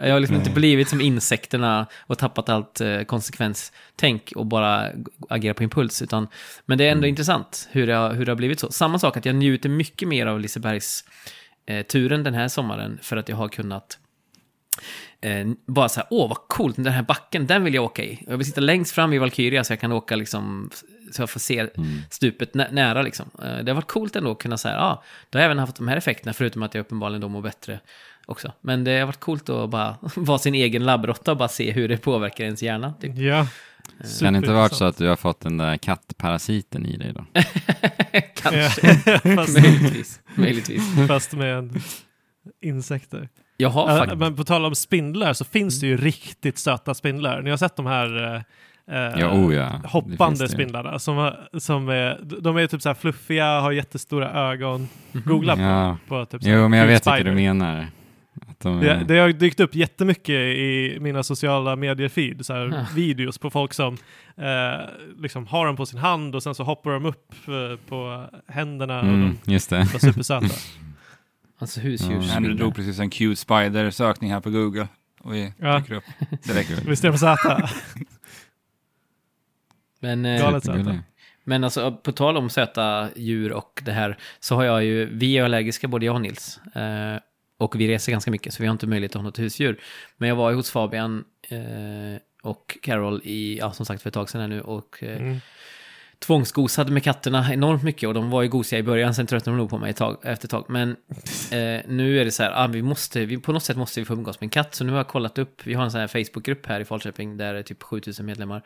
jag 0.00 0.12
har 0.12 0.20
liksom 0.20 0.36
inte 0.36 0.50
blivit 0.50 0.88
som 0.88 1.00
insekterna 1.00 1.86
och 2.06 2.18
tappat 2.18 2.48
allt 2.48 2.80
eh, 2.80 3.00
konsekvenstänk 3.00 4.32
och 4.36 4.46
bara 4.46 4.92
g- 4.92 5.04
agera 5.28 5.54
på 5.54 5.62
impuls. 5.62 6.02
Utan, 6.02 6.28
men 6.66 6.78
det 6.78 6.84
är 6.84 6.92
ändå 6.92 7.06
intressant 7.06 7.68
hur 7.72 7.86
det, 7.86 7.94
har, 7.94 8.12
hur 8.14 8.24
det 8.26 8.30
har 8.32 8.36
blivit 8.36 8.60
så. 8.60 8.70
Samma 8.70 8.98
sak 8.98 9.16
att 9.16 9.24
jag 9.26 9.34
njuter 9.34 9.68
mycket 9.68 10.08
mer 10.08 10.26
av 10.26 10.40
Lisebergs 10.40 11.04
eh, 11.66 11.82
turen 11.86 12.22
den 12.24 12.34
här 12.34 12.48
sommaren 12.48 12.98
för 13.02 13.16
att 13.16 13.28
jag 13.28 13.36
har 13.36 13.48
kunnat 13.48 13.98
eh, 15.20 15.46
bara 15.66 15.88
så 15.88 16.00
här, 16.00 16.06
åh 16.10 16.28
vad 16.28 16.38
coolt, 16.48 16.76
den 16.76 16.86
här 16.92 17.02
backen, 17.02 17.46
den 17.46 17.64
vill 17.64 17.74
jag 17.74 17.84
åka 17.84 18.04
i. 18.04 18.24
Jag 18.26 18.36
vill 18.36 18.46
sitta 18.46 18.60
längst 18.60 18.92
fram 18.92 19.12
i 19.12 19.18
Valkyria 19.18 19.64
så 19.64 19.72
jag 19.72 19.80
kan 19.80 19.92
åka 19.92 20.16
liksom, 20.16 20.70
så 21.12 21.22
jag 21.22 21.30
får 21.30 21.40
se 21.40 21.66
stupet 22.10 22.54
nä- 22.54 22.68
nära 22.72 23.02
liksom. 23.02 23.30
Eh, 23.42 23.58
det 23.58 23.70
har 23.70 23.74
varit 23.74 23.88
coolt 23.88 24.16
ändå 24.16 24.30
att 24.30 24.38
kunna 24.38 24.58
säga, 24.58 24.74
ja, 24.74 24.80
ah, 24.82 25.02
då 25.30 25.38
har 25.38 25.42
jag 25.42 25.46
även 25.46 25.58
haft 25.58 25.76
de 25.76 25.88
här 25.88 25.96
effekterna, 25.96 26.32
förutom 26.32 26.62
att 26.62 26.74
jag 26.74 26.80
uppenbarligen 26.80 27.20
då 27.20 27.28
mår 27.28 27.42
bättre 27.42 27.80
också. 28.26 28.52
Men 28.60 28.84
det 28.84 28.98
har 28.98 29.06
varit 29.06 29.20
coolt 29.20 29.48
att 29.48 29.70
bara 29.70 29.96
vara 30.16 30.38
sin 30.38 30.54
egen 30.54 30.84
labbrotta 30.84 31.30
och 31.30 31.36
bara 31.36 31.48
se 31.48 31.70
hur 31.72 31.88
det 31.88 31.96
påverkar 31.96 32.44
ens 32.44 32.62
hjärna. 32.62 32.94
Typ. 33.00 33.16
Ja. 33.16 33.46
Kan 34.20 34.32
det 34.32 34.36
inte 34.36 34.52
varit 34.52 34.74
så 34.74 34.84
att 34.84 34.96
du 34.96 35.06
har 35.08 35.16
fått 35.16 35.40
den 35.40 35.56
där 35.56 35.76
kattparasiten 35.76 36.86
i 36.86 36.96
dig 36.96 37.12
då? 37.12 37.24
Kanske, 38.34 38.94
fast, 39.36 39.58
möjligtvis. 39.62 40.20
möjligtvis. 40.34 40.82
fast 41.08 41.32
med 41.32 41.58
en 41.58 41.80
insekter. 42.62 43.28
Jag 43.56 43.68
har 43.68 43.90
Äh, 43.90 43.96
faktiskt... 43.98 44.18
men 44.18 44.36
på 44.36 44.44
tal 44.44 44.64
om 44.64 44.74
spindlar 44.74 45.32
så 45.32 45.44
finns 45.44 45.80
det 45.80 45.86
ju 45.86 45.96
riktigt 45.96 46.58
söta 46.58 46.94
spindlar. 46.94 47.42
Ni 47.42 47.50
har 47.50 47.56
sett 47.56 47.76
de 47.76 47.86
här 47.86 48.34
eh, 48.34 48.34
eh, 48.96 49.20
Ja, 49.20 49.30
oh 49.32 49.54
ja. 49.54 49.80
Det 49.82 49.88
hoppande 49.88 50.48
spindlarna. 50.48 50.98
Som, 50.98 51.32
som 51.58 51.88
är, 51.88 52.20
de 52.40 52.56
är 52.56 52.66
typ 52.66 52.82
så 52.82 52.88
här 52.88 52.94
fluffiga, 52.94 53.60
har 53.60 53.72
jättestora 53.72 54.30
ögon. 54.52 54.88
Googla 55.12 55.56
på, 55.56 55.62
Ja. 55.62 55.96
på 56.08 56.24
typ 56.26 56.42
så 56.42 56.48
här 56.48 56.56
Jo, 56.56 56.68
men 56.68 56.78
jag 56.78 56.86
vet 56.86 56.92
vilka 57.06 57.10
spider. 57.16 57.30
du 57.30 57.36
menar. 57.36 57.86
Att 58.48 58.60
de, 58.60 58.80
Det, 58.80 59.04
det 59.08 59.18
har 59.18 59.28
dykt 59.28 59.60
upp 59.60 59.74
jättemycket 59.74 60.30
i 60.34 60.96
mina 61.00 61.22
sociala 61.22 61.76
medier-feed, 61.76 62.70
Ja. 62.72 62.86
videos 62.94 63.38
på 63.38 63.50
folk 63.50 63.74
som 63.74 63.96
eh, 64.36 64.86
liksom 65.18 65.46
har 65.46 65.66
dem 65.66 65.76
på 65.76 65.86
sin 65.86 65.98
hand 65.98 66.34
och 66.34 66.42
sen 66.42 66.54
så 66.54 66.62
hoppar 66.64 66.90
de 66.90 67.06
upp 67.06 67.32
eh, 67.48 67.78
på 67.88 68.24
händerna 68.48 68.98
och 68.98 69.04
mm, 69.04 69.38
just 69.44 69.70
det. 69.70 69.86
de 69.92 69.98
supersöta. 69.98 70.46
Alltså 71.58 71.80
Ja. 71.80 71.86
Andrew 71.86 72.14
husdjursspindlar. 72.16 72.54
drog 72.54 72.74
precis 72.74 72.98
en 72.98 73.10
cute 73.10 73.36
spider-sökning 73.36 74.32
här 74.32 74.40
på 74.40 74.50
Google. 74.50 74.88
Och 75.20 75.34
vi 75.34 75.52
Ja. 75.58 75.78
dyker 75.78 75.94
upp 75.94 76.04
direkt. 76.44 76.70
Visst 76.86 77.04
är 77.04 77.08
de 77.08 77.18
söta? 77.18 77.68
Men, 80.00 80.24
eh, 80.24 80.94
men 81.44 81.64
alltså, 81.64 81.92
på 81.92 82.12
tal 82.12 82.36
om 82.36 82.50
söta 82.50 83.08
djur 83.16 83.52
och 83.52 83.82
det 83.84 83.92
här, 83.92 84.18
så 84.40 84.54
har 84.54 84.64
jag 84.64 84.84
ju, 84.84 85.06
vi 85.06 85.38
är 85.38 85.44
allergiska 85.44 85.88
både 85.88 86.06
jag 86.06 86.14
och 86.14 86.20
Nils. 86.20 86.60
Eh, 86.74 87.16
och 87.58 87.80
vi 87.80 87.88
reser 87.88 88.12
ganska 88.12 88.30
mycket, 88.30 88.54
så 88.54 88.62
vi 88.62 88.66
har 88.66 88.72
inte 88.72 88.86
möjlighet 88.86 89.10
att 89.16 89.22
ha 89.22 89.28
något 89.28 89.38
husdjur. 89.38 89.80
Men 90.16 90.28
jag 90.28 90.36
var 90.36 90.50
ju 90.50 90.56
hos 90.56 90.70
Fabian 90.70 91.24
eh, 91.48 92.20
och 92.42 92.78
Carol 92.82 93.20
i, 93.24 93.58
ja 93.58 93.72
som 93.72 93.86
sagt 93.86 94.02
för 94.02 94.10
ett 94.10 94.14
tag 94.14 94.30
sedan 94.30 94.40
här 94.40 94.48
nu, 94.48 94.60
och 94.60 95.02
eh, 95.02 95.16
Mm 95.20 95.40
tvångsgosade 96.18 96.92
med 96.92 97.04
katterna 97.04 97.52
enormt 97.52 97.82
mycket 97.82 98.08
och 98.08 98.14
de 98.14 98.30
var 98.30 98.42
ju 98.42 98.48
gosiga 98.48 98.78
i 98.78 98.82
början, 98.82 99.14
sen 99.14 99.26
tröttnade 99.26 99.56
de 99.56 99.60
nog 99.60 99.70
på 99.70 99.78
mig 99.78 99.90
ett 99.90 99.96
tag, 99.96 100.18
efter 100.22 100.46
ett 100.46 100.50
tag. 100.50 100.64
Men 100.68 100.90
eh, 101.50 101.80
nu 101.88 102.20
är 102.20 102.24
det 102.24 102.30
så 102.30 102.42
här, 102.42 102.52
ah, 102.64 102.66
vi 102.66 102.82
måste, 102.82 103.24
vi, 103.24 103.38
på 103.38 103.52
något 103.52 103.62
sätt 103.62 103.76
måste 103.76 104.00
vi 104.00 104.06
få 104.06 104.12
umgås 104.12 104.40
med 104.40 104.46
en 104.46 104.50
katt, 104.50 104.74
så 104.74 104.84
nu 104.84 104.90
har 104.90 104.98
jag 104.98 105.08
kollat 105.08 105.38
upp, 105.38 105.66
vi 105.66 105.74
har 105.74 105.84
en 105.84 105.90
sån 105.90 106.00
här 106.00 106.08
Facebookgrupp 106.08 106.66
här 106.66 106.80
i 106.80 106.84
Falköping 106.84 107.36
där 107.36 107.52
det 107.52 107.58
är 107.58 107.62
typ 107.62 107.82
7000 107.82 108.26
medlemmar. 108.26 108.62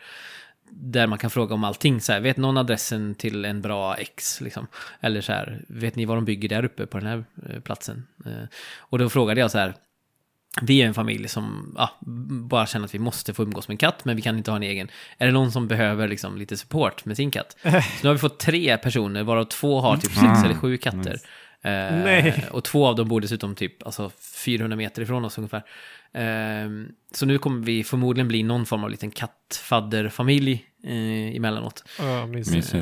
Där 0.73 1.07
man 1.07 1.19
kan 1.19 1.31
fråga 1.31 1.55
om 1.55 1.65
allting, 1.65 2.01
så 2.01 2.13
här, 2.13 2.21
vet 2.21 2.37
någon 2.37 2.57
adressen 2.57 3.15
till 3.15 3.45
en 3.45 3.61
bra 3.61 3.97
ex, 3.97 4.41
liksom? 4.41 4.67
Eller 5.01 5.21
så 5.21 5.33
här, 5.33 5.65
vet 5.69 5.97
ni 5.97 6.05
vad 6.05 6.17
de 6.17 6.25
bygger 6.25 6.49
där 6.49 6.65
uppe 6.65 6.87
på 6.87 6.99
den 6.99 7.07
här 7.07 7.25
eh, 7.49 7.61
platsen? 7.61 8.07
Eh, 8.27 8.49
och 8.79 8.99
då 8.99 9.09
frågade 9.09 9.41
jag 9.41 9.51
så 9.51 9.59
här, 9.59 9.75
vi 10.63 10.83
är 10.83 10.87
en 10.87 10.95
familj 10.95 11.29
som 11.29 11.75
ja, 11.79 11.91
bara 12.49 12.67
känner 12.67 12.85
att 12.85 12.95
vi 12.95 12.99
måste 12.99 13.35
få 13.35 13.43
umgås 13.43 13.69
med 13.69 13.73
en 13.75 13.79
katt, 13.79 14.05
men 14.05 14.17
vi 14.17 14.23
kan 14.23 14.39
inte 14.39 14.51
ha 14.51 14.57
en 14.57 14.63
egen. 14.63 14.89
Är 15.19 15.27
det 15.27 15.33
någon 15.33 15.53
som 15.53 15.69
behöver 15.69 16.09
liksom, 16.09 16.37
lite 16.37 16.57
support 16.57 17.05
med 17.05 17.17
sin 17.17 17.31
katt? 17.31 17.57
Så 17.63 17.69
nu 18.03 18.09
har 18.09 18.13
vi 18.13 18.19
fått 18.19 18.39
tre 18.41 18.79
personer, 18.79 19.23
varav 19.23 19.45
två 19.45 19.81
har 19.81 19.97
typ 19.97 20.13
sex 20.13 20.23
Ah, 20.25 20.45
eller 20.45 20.55
sju 20.55 20.77
katter. 20.77 21.19
Eh, 21.63 21.71
Nej. 22.05 22.45
Och 22.51 22.65
två 22.65 22.87
av 22.87 22.97
dem 22.97 23.09
bor 23.09 23.21
dessutom 23.21 23.55
typ 23.55 23.83
alltså, 23.87 24.11
400 24.45 24.77
meter 24.77 25.03
ifrån 25.03 25.25
oss 25.25 25.39
ungefär. 25.39 25.63
Eh, 26.13 26.71
så 27.13 27.27
nu 27.27 27.39
kommer 27.39 27.65
vi 27.67 27.85
förmodligen 27.85 28.29
bli 28.29 28.43
någon 28.43 28.67
form 28.67 28.85
av 28.85 28.91
liten 28.91 29.11
kattfadderfamilj 29.11 30.65
eh, 30.85 31.37
emellanåt. 31.37 31.85
Ja. 31.99 32.27
Mysigt. 32.27 32.75
Eh, 32.75 32.81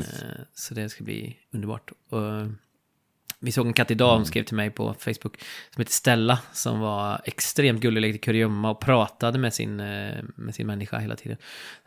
Så 0.53 0.73
det 0.73 0.89
ska 0.89 1.03
bli 1.03 1.37
underbart. 1.53 1.91
Och, 2.09 2.25
eh, 2.27 2.47
vi 3.39 3.51
såg 3.51 3.67
en 3.67 3.73
katt 3.73 3.91
idag, 3.91 4.15
hon 4.15 4.25
skrev 4.25 4.43
till 4.43 4.55
mig 4.55 4.69
på 4.69 4.93
Facebook, 4.93 5.37
som 5.73 5.81
heter 5.81 5.91
Stella, 5.91 6.39
som 6.53 6.79
var 6.79 7.21
extremt 7.25 7.81
gullig, 7.81 8.01
lekte 8.01 8.17
kurragömma 8.17 8.69
och 8.69 8.79
pratade 8.81 9.39
med 9.39 9.53
sin, 9.53 9.79
eh, 9.79 10.23
med 10.35 10.55
sin 10.55 10.67
människa 10.67 10.97
hela 10.99 11.15
tiden. 11.15 11.37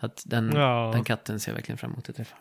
Så 0.01 0.07
att 0.07 0.23
den, 0.27 0.53
Ja. 0.57 0.91
den 0.95 1.05
katten 1.05 1.41
ser 1.41 1.51
jag 1.53 1.55
verkligen 1.57 1.79
fram 1.79 1.93
emot 1.93 2.09
att 2.09 2.17
träffa. 2.17 2.37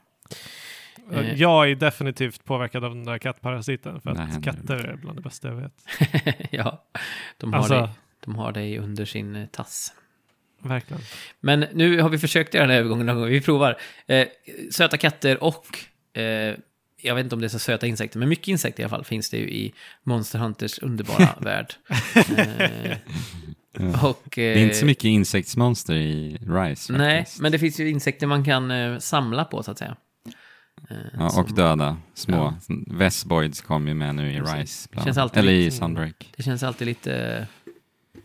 Eh. 1.12 1.34
Jag 1.34 1.72
är 1.72 1.76
definitivt 1.76 2.46
påverkad 2.46 2.84
av 2.86 2.96
den 2.96 3.04
där 3.06 3.18
kattparasiten 3.18 4.02
för 4.02 4.14
Det 4.14 4.22
att 4.22 4.44
katter 4.44 4.76
är 4.76 4.96
bland 4.96 5.18
det 5.18 5.22
bästa 5.22 5.48
jag 5.48 5.56
vet. 5.56 5.74
ja, 6.52 6.84
de 7.38 7.54
har, 7.54 7.60
Alltså, 7.60 7.80
dig, 7.80 7.90
de 8.20 8.36
har 8.36 8.52
dig 8.52 8.78
under 8.80 9.06
sin 9.06 9.36
eh, 9.36 9.46
tass. 9.48 9.94
verkligen. 10.64 11.02
Men 11.40 11.60
nu 11.74 12.02
har 12.02 12.10
vi 12.10 12.18
försökt 12.18 12.54
göra 12.54 12.64
den 12.64 12.72
här 12.72 12.80
övergången 12.80 13.06
någon 13.06 13.16
gång. 13.16 13.30
Vi 13.30 13.42
provar. 13.42 13.78
Eh, 14.08 14.28
söta 14.72 14.98
katter 14.98 15.44
och, 15.44 15.66
eh, 16.22 16.56
jag 17.02 17.16
vet 17.16 17.24
inte 17.24 17.36
om 17.36 17.42
det 17.42 17.48
är 17.48 17.50
så 17.50 17.60
söta 17.60 17.88
insekter, 17.88 18.20
men 18.20 18.30
mycket 18.30 18.48
insekter 18.48 18.82
i 18.82 18.84
alla 18.84 18.90
fall 18.90 19.06
finns 19.06 19.30
det 19.30 19.38
ju 19.38 19.50
i 19.52 19.74
Monster 20.04 20.40
Hunters 20.40 20.80
underbara 20.80 21.30
värld. 21.40 21.74
Eh, 22.38 24.06
och, 24.06 24.24
Det 24.36 24.42
är 24.42 24.58
inte 24.58 24.76
så 24.76 24.82
eh, 24.82 24.88
mycket 24.88 25.04
insektsmonster 25.06 25.94
i 25.96 26.38
Rise 26.48 26.94
Nej, 26.94 27.20
faktiskt. 27.20 27.42
men 27.42 27.52
det 27.52 27.60
finns 27.60 27.80
ju 27.80 27.90
insekter 27.90 28.28
man 28.28 28.46
kan 28.46 28.72
eh, 28.72 28.98
samla 29.00 29.46
på 29.46 29.64
så 29.64 29.72
att 29.72 29.78
säga. 29.78 29.96
Eh, 30.90 30.96
Ja, 31.14 31.30
som- 31.30 31.44
och 31.44 31.52
döda, 31.56 31.98
små. 32.14 32.36
Ja. 32.68 32.76
Vesboids 32.88 33.62
kom 33.62 33.88
ju 33.88 33.94
med 33.94 34.16
nu 34.16 34.32
i. 34.34 34.40
Rise. 34.42 34.90
Känns 35.04 35.18
alltid 35.18 35.40
Eller 35.40 35.52
i 35.52 35.64
lite- 35.66 35.76
Sunbreak. 35.78 36.30
Det 36.38 36.44
känns 36.44 36.64
alltid 36.64 36.88
lite 36.88 37.14
eh, 37.16 37.46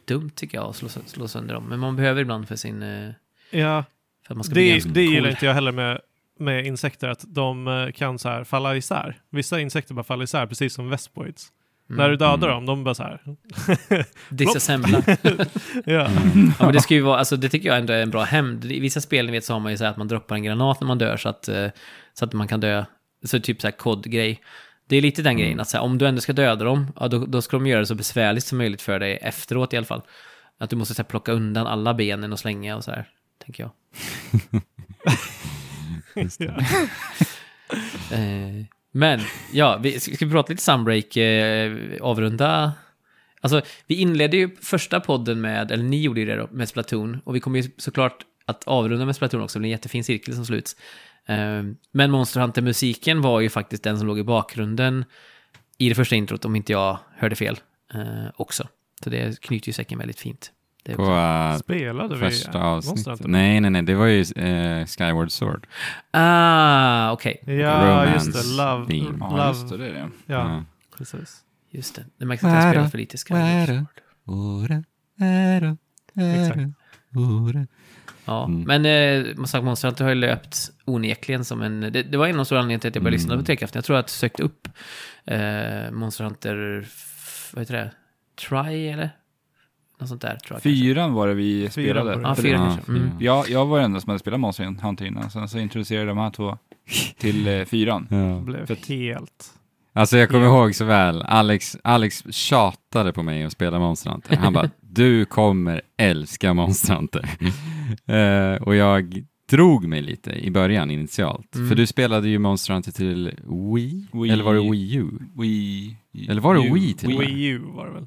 dumt 0.09 0.31
tycker 0.35 0.59
jag 0.59 0.67
att 0.71 0.77
slå, 0.77 0.89
slå 1.07 1.29
sönder 1.29 1.55
dem. 1.55 1.65
Men 1.69 1.79
man 1.79 1.97
behöver 1.97 2.21
ibland 2.23 2.49
för 2.49 2.57
sin... 2.57 2.83
eh, 2.83 3.11
Ja, 3.51 3.85
För 4.27 4.35
att 4.35 4.37
man 4.37 4.45
ska 4.45 4.53
bli 4.55 4.65
det, 4.67 4.71
ganska 4.73 4.91
det 4.91 5.03
gillar 5.03 5.21
cool. 5.21 5.31
inte 5.31 5.47
jag 5.47 5.55
heller 5.55 5.73
med, 5.73 6.01
med 6.39 6.67
insekter, 6.67 7.09
att 7.09 7.25
de 7.29 7.69
eh, 7.69 7.93
kan 7.93 8.19
så 8.19 8.29
här 8.29 8.45
falla 8.45 8.77
isär. 8.77 9.19
Vissa 9.31 9.61
insekter 9.61 9.95
bara 9.95 10.05
faller 10.05 10.25
isär, 10.25 10.47
precis 10.47 10.75
som 10.75 10.91
vespoids. 10.91 11.49
Mm. 11.91 11.99
När 11.99 12.11
du 12.11 12.17
dödar 12.17 12.49
Mm. 12.49 12.51
dem, 12.51 12.67
de 12.67 12.85
bara 12.85 12.95
så 12.95 13.03
här. 13.03 13.21
Disassembla. 14.31 15.03
ja. 15.85 16.07
Mm. 16.07 16.53
ja, 16.59 16.65
men 16.65 16.73
det 16.73 16.81
ska 16.81 16.95
ju 16.95 17.01
vara, 17.01 17.19
alltså 17.19 17.37
det 17.37 17.49
tycker 17.49 17.69
jag 17.69 17.79
ändå 17.79 17.93
är 17.93 18.03
en 18.03 18.11
bra 18.11 18.23
hämnd. 18.23 18.65
I 18.65 18.81
vissa 18.81 19.01
spel, 19.01 19.27
ni 19.27 19.33
vet, 19.33 19.45
så 19.45 19.53
har 19.53 19.61
man 19.61 19.73
ju 19.73 19.79
så 19.79 19.85
här 19.85 19.91
att 19.91 19.97
man 19.97 20.09
droppar 20.09 20.35
en 20.37 20.43
granat 20.43 20.81
när 20.81 20.87
man 20.89 20.99
dör 20.99 21.17
så 21.17 21.29
att, 21.29 21.49
eh, 21.49 21.69
så 22.15 22.25
att 22.25 22.33
man 22.33 22.49
kan 22.49 22.61
dö. 22.61 22.85
Så 23.25 23.41
typ 23.41 23.61
så 23.61 23.67
här 23.67 23.73
kod-grej. 23.73 24.41
Det 24.89 24.97
är 24.97 25.03
lite 25.03 25.23
den 25.23 25.37
grejen, 25.37 25.61
att 25.61 25.69
så 25.69 25.77
här, 25.77 25.85
om 25.85 25.99
du 25.99 26.07
ändå 26.07 26.21
ska 26.21 26.33
döda 26.33 26.65
dem, 26.65 26.93
ja, 27.01 27.09
då, 27.09 27.27
då 27.27 27.43
ska 27.43 27.57
de 27.57 27.67
göra 27.67 27.81
det 27.81 27.87
så 27.87 27.95
besvärligt 27.95 28.45
som 28.45 28.59
möjligt 28.59 28.83
för 28.83 28.99
dig 28.99 29.19
efteråt 29.23 29.73
i 29.73 29.77
alla 29.77 29.87
fall. 29.87 30.03
Att 30.59 30.71
du 30.71 30.77
måste 30.77 30.95
så 30.95 31.03
här, 31.03 31.09
plocka 31.09 31.33
undan 31.33 31.67
alla 31.67 31.95
benen 31.95 32.33
och 32.33 32.39
slänga 32.39 32.77
och 32.77 32.85
så 32.85 32.91
här, 32.91 33.09
tänker 33.45 33.63
jag. 33.63 33.71
Just 36.17 36.39
det. 36.39 36.67
Eh, 38.13 38.65
men, 38.93 39.21
ja, 39.53 39.77
vi 39.83 40.01
ska, 40.01 40.15
ska 40.15 40.27
vi 40.27 40.33
prata 40.33 40.53
lite 40.53 40.63
Sunbreak, 40.63 41.17
eh, 41.17 41.77
avrunda? 42.01 42.73
Alltså, 43.41 43.63
vi 43.87 43.95
inledde 43.95 44.37
ju 44.37 44.57
första 44.57 45.01
podden 45.01 45.41
med, 45.41 45.71
eller 45.71 45.85
ni 45.85 46.03
gjorde 46.03 46.21
ju 46.21 46.27
det 46.27 46.37
då, 46.37 46.49
med 46.53 46.69
Splatoon. 46.69 47.21
Och 47.25 47.37
vi 47.37 47.41
kommer 47.41 47.63
ju 47.63 47.71
såklart 47.77 48.25
att 48.45 48.65
avrunda 48.65 49.07
med 49.07 49.17
Splatoon 49.17 49.43
också, 49.43 49.59
det 49.59 49.61
blir 49.61 49.69
en 49.69 49.73
jättefin 49.73 50.05
cirkel 50.05 50.35
som 50.35 50.47
sluts. 50.47 50.77
Eh, 51.27 51.63
men 51.93 52.11
Monster 52.11 52.41
Hunter-musiken 52.41 53.23
var 53.23 53.41
ju 53.41 53.49
faktiskt 53.49 53.83
den 53.83 53.99
som 53.99 54.07
låg 54.07 54.19
i 54.19 54.25
bakgrunden 54.25 55.05
i 55.79 55.89
det 55.89 55.95
första 55.95 56.17
introt, 56.17 56.45
om 56.45 56.57
inte 56.57 56.73
jag 56.73 56.99
hörde 57.17 57.37
fel, 57.37 57.59
eh, 57.95 58.27
också. 58.37 58.69
Så 59.05 59.11
det 59.11 59.41
knyter 59.41 59.69
ju 59.69 59.73
säcken 59.73 59.99
väldigt 59.99 60.21
fint. 60.21 60.53
Det 60.87 60.95
På 60.95 61.03
äh, 61.03 61.57
Spelade 61.59 62.15
vi 62.15 62.21
första 62.21 62.59
Monster 62.59 62.91
avsnittet. 63.11 63.27
Nej, 63.27 63.61
nej, 63.61 63.71
nej, 63.71 63.83
det 63.83 63.95
var 63.95 64.07
ju 64.07 64.21
eh, 64.21 64.87
Skyward 64.87 65.31
Sword. 65.31 65.67
Ah, 66.11 67.13
okej. 67.13 67.43
Ja, 67.47 67.53
Romance 67.85 68.15
just 68.31 68.33
det. 68.59 68.63
Love. 68.65 68.87
theme. 68.87 69.17
Ja, 69.21 69.31
love. 69.37 69.49
just 69.49 69.69
det, 69.69 69.77
det 69.77 69.93
det. 69.93 70.11
Ja, 70.27 70.65
precis. 70.99 71.41
Just 71.71 71.95
det. 71.95 72.05
Det 72.19 72.25
märks 72.27 72.45
att 72.45 72.53
jag 72.53 72.73
spelar 72.73 72.89
för 72.89 72.99
lite 72.99 73.17
Skyward? 73.19 73.87
Sword. 74.25 74.73
Exakt. 76.17 76.61
Ja, 78.25 78.45
Mm. 78.45 78.63
men 78.63 78.87
eh, 78.87 79.35
man 79.37 79.47
sagt, 79.47 79.65
Monster 79.65 79.89
Hunter 79.89 80.05
har 80.05 80.09
ju 80.11 80.15
löpt 80.21 80.71
onekligen 80.85 81.45
som 81.45 81.63
en... 81.63 81.81
Det, 81.81 82.03
det 82.03 82.17
var 82.17 82.27
en 82.27 82.33
av 82.33 82.37
de 82.37 82.45
stora 82.45 82.61
anledningarna 82.61 82.81
till 82.81 82.89
att 82.89 82.95
jag 82.95 83.03
började 83.05 83.17
lyssna 83.17 83.33
Mm. 83.35 83.45
på 83.45 83.47
Trekraften. 83.47 83.79
Jag 83.79 83.85
tror 83.85 83.97
att 83.97 84.03
jag 84.05 84.11
sökte 84.11 84.43
upp 84.43 84.69
eh, 85.25 85.91
Monster 85.93 86.25
Hunter... 86.25 86.81
f- 86.87 87.51
Vad 87.55 87.63
heter 87.63 87.75
det? 87.75 87.91
Try, 88.49 88.89
eller? 88.89 89.11
Något 90.01 90.09
sånt 90.09 90.21
där, 90.21 90.29
tror 90.29 90.39
jag. 90.41 90.49
kanske. 90.49 90.69
Fyran 90.71 91.13
var 91.13 91.29
det 91.29 91.35
vi 91.35 91.71
spelade. 91.71 92.11
var 92.11 92.17
det. 92.17 92.29
Ja, 92.29 92.35
För 92.35 92.43
fyra 92.43 92.53
Ja, 92.57 92.73
kanske. 92.75 92.93
Mm. 92.93 93.11
Jag, 93.21 93.51
jag 93.51 93.67
var 93.67 93.77
den 93.77 93.85
enda 93.85 94.01
som 94.01 94.09
hade 94.11 94.19
spelat 94.19 94.41
Monster 94.41 94.65
Hunter 94.65 95.05
innan, 95.05 95.31
sen 95.31 95.49
så 95.49 95.59
introducerade 95.59 96.07
de 96.07 96.19
här 96.19 96.31
två 96.31 96.59
till 97.19 97.49
eh, 97.49 97.65
fyran. 97.65 98.07
Ja. 98.11 98.41
blev 98.41 98.67
För 98.67 98.89
helt... 98.89 99.53
Alltså 99.93 100.19
jag 100.19 100.29
kommer 100.29 100.47
ihåg 100.47 100.75
så 100.75 100.85
väl, 100.85 101.23
Alex, 101.23 101.77
Alex 101.85 102.25
tjatade 102.31 103.13
på 103.13 103.23
mig 103.23 103.45
att 103.45 103.53
spela 103.53 103.79
Monster 103.79 104.11
Hunter. 104.11 104.37
Han 104.37 104.53
bara, 104.53 104.71
du 104.81 105.25
kommer 105.25 105.83
älska 105.97 106.55
Monster 106.55 106.95
Hunter. 106.95 107.31
Eh, 108.07 108.63
och 108.63 108.75
jag 108.77 109.25
drog 109.51 109.87
mig 109.89 110.03
lite 110.03 110.31
i 110.33 110.51
början 110.51 110.91
initialt. 110.91 111.55
Mm. 111.55 111.69
För 111.69 111.75
du 111.77 111.87
spelade 111.87 112.29
ju 112.29 112.39
Monster 112.39 112.75
Hunter 112.75 112.93
till 112.93 113.25
Wii, 113.75 114.07
Wii- 114.13 114.33
eller 114.33 114.45
var 114.45 114.55
det 114.55 114.71
Wii 114.71 114.95
U? 114.97 115.07
Wii... 115.39 115.97
Eller 116.29 116.41
var 116.41 116.55
det 116.55 116.61
U- 116.67 116.73
Wii 116.75 116.95
till? 116.95 117.19
Wii 117.19 117.47
U 117.47 117.59
var 117.65 117.87
det 117.87 117.93
väl? 117.93 118.07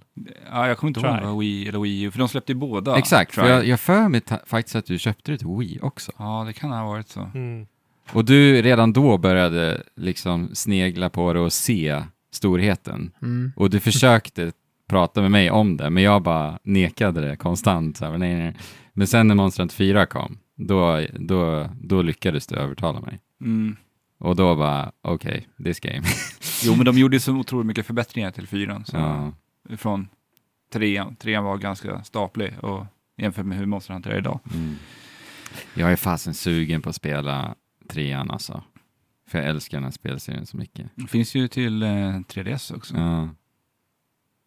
Ja, 0.51 0.67
jag 0.67 0.77
kommer 0.77 0.89
inte 0.89 0.99
ihåg 0.99 1.09
om 1.09 1.17
det 1.19 1.25
var 1.25 1.39
Wii 1.39 1.67
eller 1.67 1.79
Wii 1.79 2.01
U, 2.01 2.11
för 2.11 2.19
de 2.19 2.27
släppte 2.27 2.51
ju 2.51 2.57
båda. 2.57 2.97
Exakt, 2.97 3.35
för 3.35 3.41
Try. 3.41 3.51
jag, 3.51 3.65
jag 3.67 3.79
för 3.79 4.09
mig 4.09 4.21
faktiskt 4.45 4.75
att 4.75 4.85
du 4.85 4.99
köpte 4.99 5.31
det 5.31 5.37
till 5.37 5.47
Wii 5.47 5.79
också. 5.81 6.11
Ja, 6.17 6.43
det 6.47 6.53
kan 6.53 6.71
ha 6.71 6.85
varit 6.85 7.07
så. 7.07 7.19
Mm. 7.33 7.67
Och 8.13 8.25
du 8.25 8.61
redan 8.61 8.93
då 8.93 9.17
började 9.17 9.83
liksom 9.95 10.49
snegla 10.53 11.09
på 11.09 11.33
det 11.33 11.39
och 11.39 11.53
se 11.53 12.03
storheten. 12.31 13.11
Mm. 13.21 13.51
Och 13.55 13.69
du 13.69 13.79
försökte 13.79 14.51
prata 14.89 15.21
med 15.21 15.31
mig 15.31 15.51
om 15.51 15.77
det, 15.77 15.89
men 15.89 16.03
jag 16.03 16.21
bara 16.23 16.59
nekade 16.63 17.21
det 17.21 17.35
konstant. 17.35 17.97
Så 17.97 18.05
här, 18.05 18.17
nej, 18.17 18.35
nej. 18.35 18.55
Men 18.93 19.07
sen 19.07 19.27
när 19.27 19.35
Monster 19.35 19.61
Hunter 19.63 19.75
4 19.75 20.05
kom, 20.05 20.37
då, 20.55 21.01
då, 21.19 21.69
då 21.81 22.01
lyckades 22.01 22.47
du 22.47 22.55
övertala 22.55 22.99
mig. 23.01 23.19
Mm. 23.41 23.75
Och 24.19 24.35
då 24.35 24.55
bara, 24.55 24.91
okej, 25.01 25.47
this 25.63 25.79
game. 25.79 26.03
Jo, 26.63 26.75
men 26.75 26.85
de 26.85 26.97
gjorde 26.97 27.19
så 27.19 27.33
otroligt 27.35 27.67
mycket 27.67 27.85
förbättringar 27.85 28.31
till 28.31 28.47
fyran. 28.47 28.85
Så 28.85 28.97
ja. 28.97 29.31
Från 29.77 30.07
trean. 30.73 31.15
Trean 31.15 31.43
var 31.43 31.57
ganska 31.57 32.03
staplig 32.03 32.53
och 32.61 32.85
jämfört 33.17 33.45
med 33.45 33.57
hur 33.57 33.65
Monster 33.65 33.93
Hunter 33.93 34.09
är 34.09 34.17
idag. 34.17 34.39
mm. 34.53 34.75
Jag 35.73 35.91
är 35.91 35.95
fasen 35.95 36.33
sugen 36.33 36.81
på 36.81 36.89
att 36.89 36.95
spela 36.95 37.55
trean 37.89 38.31
alltså. 38.31 38.63
För 39.27 39.39
jag 39.39 39.47
älskar 39.47 39.77
den 39.77 39.83
här 39.83 39.91
spelserien 39.91 40.45
så 40.45 40.57
mycket. 40.57 40.89
Det 40.95 41.07
finns 41.07 41.35
ju 41.35 41.47
till 41.47 41.83
eh, 41.83 41.87
3DS 41.87 42.75
också. 42.75 42.97
Ja. 42.97 43.21
Ja. 43.21 43.29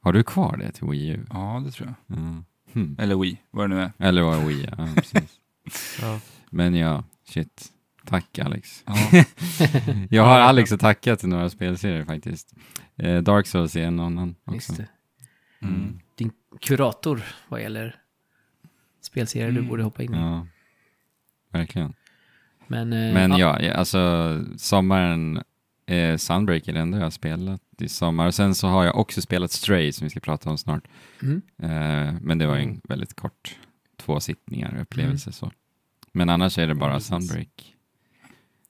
Har 0.00 0.12
du 0.12 0.22
kvar 0.22 0.56
det 0.56 0.72
till 0.72 0.86
Wii 0.88 1.08
U? 1.08 1.24
det 1.64 1.70
tror 1.70 1.94
jag. 2.06 2.18
Ja. 2.18 2.42
Hmm. 2.72 2.96
Eller 2.98 3.16
Wii, 3.16 3.38
vad 3.50 3.70
det 3.70 3.76
nu 3.76 3.82
är. 3.82 3.92
Eller 3.98 4.22
var 4.22 4.36
det 4.40 4.46
Wii? 4.46 4.68
Ja, 4.78 4.88
precis. 4.94 5.38
Ja. 6.02 6.20
Men 6.50 6.74
ja, 6.74 7.04
shit. 7.28 7.72
Tack 8.06 8.38
Alex. 8.38 8.84
Ja. 8.86 8.94
Jag 10.10 10.22
har 10.24 10.40
Alex 10.40 10.72
att 10.72 10.80
tacka 10.80 11.16
till 11.16 11.28
några 11.28 11.50
spelserier 11.50 12.04
faktiskt. 12.04 12.54
Eh, 12.96 13.18
Dark 13.22 13.46
Souls 13.46 13.76
är 13.76 13.82
en 13.84 14.00
annan 14.00 14.34
också. 14.44 14.54
Just 14.54 14.76
det. 14.76 14.88
Mm. 15.62 15.98
Din 16.14 16.30
kurator 16.60 17.22
vad 17.48 17.60
gäller 17.62 17.96
spelserier 19.00 19.50
du 19.50 19.56
Mm. 19.58 19.68
borde 19.68 19.82
hoppa 19.82 20.02
in 20.02 20.14
i. 20.14 20.16
Ja, 20.16 20.46
verkligen. 21.52 21.92
Men, 22.66 22.92
eh, 22.92 23.14
Men 23.14 23.30
ja, 23.38 23.60
ja, 23.60 23.74
alltså 23.74 24.40
sommaren, 24.56 25.42
eh, 25.86 26.16
Sunbreak 26.16 26.68
är 26.68 26.72
det 26.72 26.80
enda 26.80 26.98
jag 26.98 27.04
har 27.04 27.10
spelat 27.10 27.60
i 27.78 27.88
sommar. 27.88 28.26
Och 28.26 28.34
sen 28.34 28.54
så 28.54 28.68
har 28.68 28.84
jag 28.84 28.96
också 28.98 29.22
spelat 29.22 29.50
Stray 29.50 29.92
som 29.92 30.04
vi 30.04 30.10
ska 30.10 30.20
prata 30.20 30.50
om 30.50 30.58
snart. 30.58 30.84
Mm. 31.22 31.42
Eh, 31.62 32.14
men 32.20 32.38
det 32.38 32.46
var 32.46 32.54
ju 32.56 32.62
en 32.62 32.68
Mm. 32.68 32.80
väldigt 32.88 33.14
kort, 33.16 33.56
två 33.96 34.20
sittningar 34.20 34.78
upplevelse 34.80 35.32
så. 35.32 35.52
Men 36.12 36.28
annars 36.28 36.58
är 36.58 36.66
det 36.66 36.74
bara. 36.74 37.00
Sunbreak 37.00 37.74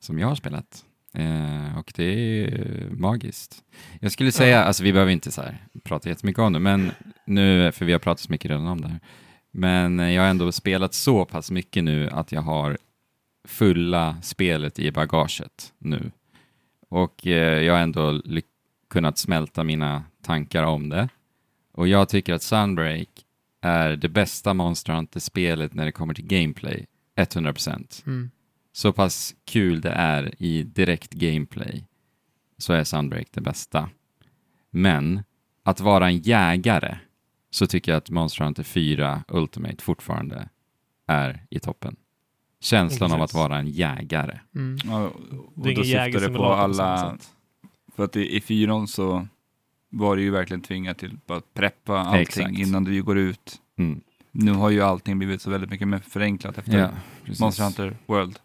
som 0.03 0.19
jag 0.19 0.29
har 0.29 0.35
spelat. 0.35 0.85
Eh, 1.15 1.79
och 1.79 1.93
det 1.97 2.05
är 2.05 2.89
magiskt. 2.91 3.65
Jag 4.01 4.13
skulle 4.13 4.33
säga, 4.33 4.65
alltså 4.65 4.83
vi 4.83 4.93
behöver 4.93 5.13
inte 5.13 5.33
så 5.33 5.43
här 5.43 5.67
prata 5.85 6.09
jättemycket 6.09 6.41
om 6.43 6.53
det, 6.53 6.59
men 6.59 6.91
nu, 7.27 7.73
för 7.73 7.85
vi 7.85 7.93
har 7.93 7.99
pratat 7.99 8.21
så 8.21 8.33
mycket 8.33 8.51
redan 8.51 8.67
om 8.67 8.81
det 8.81 8.89
här. 8.89 9.01
Men 9.51 10.01
eh, 10.01 10.11
jag 10.11 10.23
har 10.23 10.29
ändå 10.29 10.53
spelat 10.53 10.95
så 10.95 11.25
pass 11.25 11.51
mycket 11.51 11.85
nu 11.85 12.11
att 12.11 12.33
jag 12.33 12.43
har 12.43 12.79
fulla 13.45 14.17
spelet 14.23 14.79
i 14.79 14.93
bagaget 14.93 15.73
nu. 15.79 16.11
Och 16.89 17.27
eh, 17.27 17.63
jag 17.63 17.75
har 17.75 17.81
ändå 17.81 18.23
kunnat 18.91 19.19
smälta 19.19 19.65
mina 19.65 20.05
tankar 20.23 20.63
om 20.63 20.89
det. 20.89 21.09
Och 21.73 21.89
jag 21.89 22.09
tycker 22.09 22.35
att 22.35 22.43
Sunbreak 22.43 23.09
är 23.61 23.97
det 23.97 24.09
bästa 24.09 24.55
Monster 24.55 24.93
Hunter-spelet 24.93 25.75
när 25.75 25.85
det 25.85 25.93
kommer 25.93 26.15
till 26.15 26.27
gameplay. 26.27 26.87
100%. 27.17 28.07
Mm. 28.07 28.31
Så 28.73 28.93
pass 28.93 29.35
kul 29.45 29.81
det 29.81 29.91
är 29.91 30.43
i 30.43 30.63
direkt 30.63 31.13
gameplay 31.13 31.85
så 32.59 32.73
är 32.73 32.85
Sunbreak 32.85 33.27
det 33.31 33.41
bästa. 33.41 33.91
Men 34.71 35.23
att 35.63 35.81
vara 35.81 36.07
en 36.07 36.19
jägare 36.19 36.99
så 37.51 37.67
tycker 37.67 37.93
jag 37.93 37.97
att 37.99 38.11
Monster 38.11 38.45
Hunter 38.45 38.63
4 38.63 39.25
Ultimate 39.29 39.85
fortfarande 39.85 40.49
är 41.07 41.47
i 41.51 41.61
toppen. 41.61 41.97
Känslan 42.61 43.13
av 43.13 43.23
att 43.23 43.35
vara 43.35 43.59
en 43.59 43.67
jägare. 43.67 44.39
Mm. 44.55 44.79
Ja, 44.85 45.05
och 45.07 45.13
Det 45.55 45.71
är 45.71 45.75
då 45.75 45.83
ingen 45.85 45.85
syftar 46.13 46.29
det 46.29 46.37
på 46.37 46.45
alla... 46.45 47.19
För 47.97 48.05
att 48.05 48.17
i, 48.17 48.37
i 48.37 48.41
fyran 48.41 48.89
så 48.89 49.29
var 49.91 50.17
det 50.17 50.23
ju 50.23 50.31
verkligen 50.31 50.61
tvingat 50.61 50.99
till 50.99 51.19
att 51.27 51.55
preppa 51.55 51.99
allting 51.99 52.21
Exakt. 52.23 52.59
innan 52.59 52.85
du 52.85 53.03
går 53.03 53.19
ut. 53.19 53.61
Mm. 53.79 54.01
Nu 54.31 54.53
har 54.53 54.71
ju 54.71 54.83
allting 54.83 55.19
blivit 55.19 55.43
så 55.43 55.51
väldigt 55.51 55.71
mycket 55.71 55.89
mer 55.89 55.99
förenklat 55.99 56.59
efter 56.59 56.79
Ja. 56.79 56.91
Monster 57.41 57.65
Hunter 57.65 57.97
World. 58.07 58.39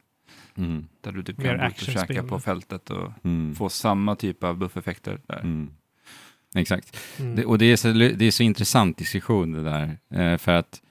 Mm. 0.57 0.87
Där 1.01 1.11
du 1.11 1.23
typ 1.23 1.37
Mer 1.37 1.45
kan 1.45 1.57
gå 1.59 1.65
ut 1.67 1.81
och 1.81 1.87
käka 1.93 2.23
på 2.23 2.39
fältet 2.39 2.89
och 2.89 3.11
Mm. 3.23 3.55
få 3.55 3.69
samma 3.69 4.15
typ 4.15 4.43
av 4.43 4.57
buffeffekter 4.57 5.19
där. 5.27 5.39
Mm. 5.39 5.69
Exakt. 6.55 6.97
Mm. 7.19 7.35
Det, 7.35 7.45
och 7.45 7.57
det 7.57 7.65
är, 7.65 7.75
så, 7.75 7.87
det 7.93 8.25
är 8.25 8.31
så 8.31 8.43
intressant 8.43 8.97
diskussion 8.97 9.51
det 9.51 9.63
där. 9.63 9.97
Eh, 10.13 10.37
för 10.37 10.51
att 10.51 10.81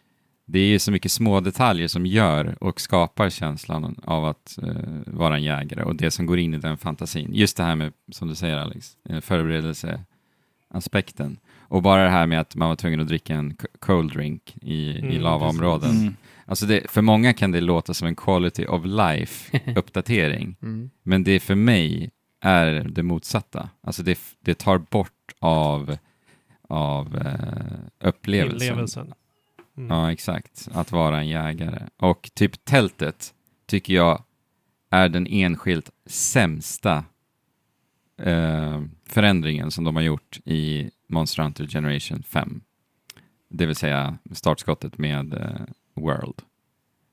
det 0.48 0.58
är 0.58 0.78
så 0.78 0.92
mycket 0.92 1.12
små 1.12 1.40
detaljer 1.40 1.88
som 1.88 2.06
gör 2.06 2.56
och 2.60 2.80
skapar 2.80 3.30
känslan 3.30 4.00
av 4.04 4.24
att 4.24 4.58
eh, 4.62 4.74
vara 5.06 5.36
en 5.36 5.42
jägare 5.42 5.82
och 5.82 5.96
det 5.96 6.10
som 6.10 6.26
går 6.26 6.38
in 6.38 6.54
i 6.54 6.58
den 6.58 6.78
fantasin. 6.78 7.30
Just 7.34 7.56
det 7.56 7.62
här 7.62 7.76
med, 7.76 7.92
som 8.12 8.28
du 8.28 8.34
säger 8.34 8.56
Alex, 8.56 8.96
eh, 9.08 9.20
förberedelseaspekten. 9.20 11.36
Och 11.58 11.82
bara 11.82 12.04
det 12.04 12.10
här 12.10 12.26
med 12.26 12.40
att 12.40 12.56
man 12.56 12.68
var 12.68 12.76
tvungen 12.76 13.00
att 13.00 13.08
dricka 13.08 13.34
en 13.34 13.56
cold 13.78 14.12
drink 14.12 14.56
i, 14.62 14.74
i 14.74 14.98
Mm, 15.00 15.22
lavaområden. 15.22 16.16
Alltså 16.46 16.66
det, 16.66 16.90
för 16.90 17.02
många 17.02 17.32
kan 17.32 17.52
det 17.52 17.60
låta 17.60 17.94
som 17.94 18.08
en 18.08 18.16
quality 18.16 18.66
of 18.66 18.84
life-uppdatering. 18.84 20.56
Mm. 20.62 20.90
Men 21.02 21.24
det 21.24 21.40
för 21.40 21.54
mig 21.54 22.10
är 22.40 22.72
det 22.72 23.02
motsatta. 23.02 23.70
Alltså 23.80 24.02
det, 24.02 24.18
det 24.40 24.54
tar 24.54 24.78
bort 24.78 25.34
av, 25.38 25.96
av 26.68 27.16
eh, 27.16 28.08
upplevelsen. 28.08 28.68
Inlevelsen. 28.68 29.12
Mm. 29.76 29.90
Ja, 29.90 30.12
exakt. 30.12 30.68
Att 30.72 30.92
vara 30.92 31.18
en 31.18 31.28
jägare. 31.28 31.82
Och 31.96 32.30
typ 32.34 32.64
tältet 32.64 33.34
tycker 33.66 33.94
jag 33.94 34.24
är 34.90 35.08
den 35.08 35.26
enskilt 35.26 35.90
sämsta 36.06 37.04
eh, 38.22 38.82
förändringen 39.08 39.70
som 39.70 39.84
de 39.84 39.96
har 39.96 40.02
gjort 40.02 40.40
i 40.44 40.90
Monster 41.08 41.42
Hunter 41.42 41.66
Generation 41.66 42.22
5. 42.22 42.60
Det 43.48 43.66
vill 43.66 43.76
säga 43.76 44.18
startskottet 44.32 44.98
med 44.98 45.34
eh, 45.34 45.66
World. 45.96 46.42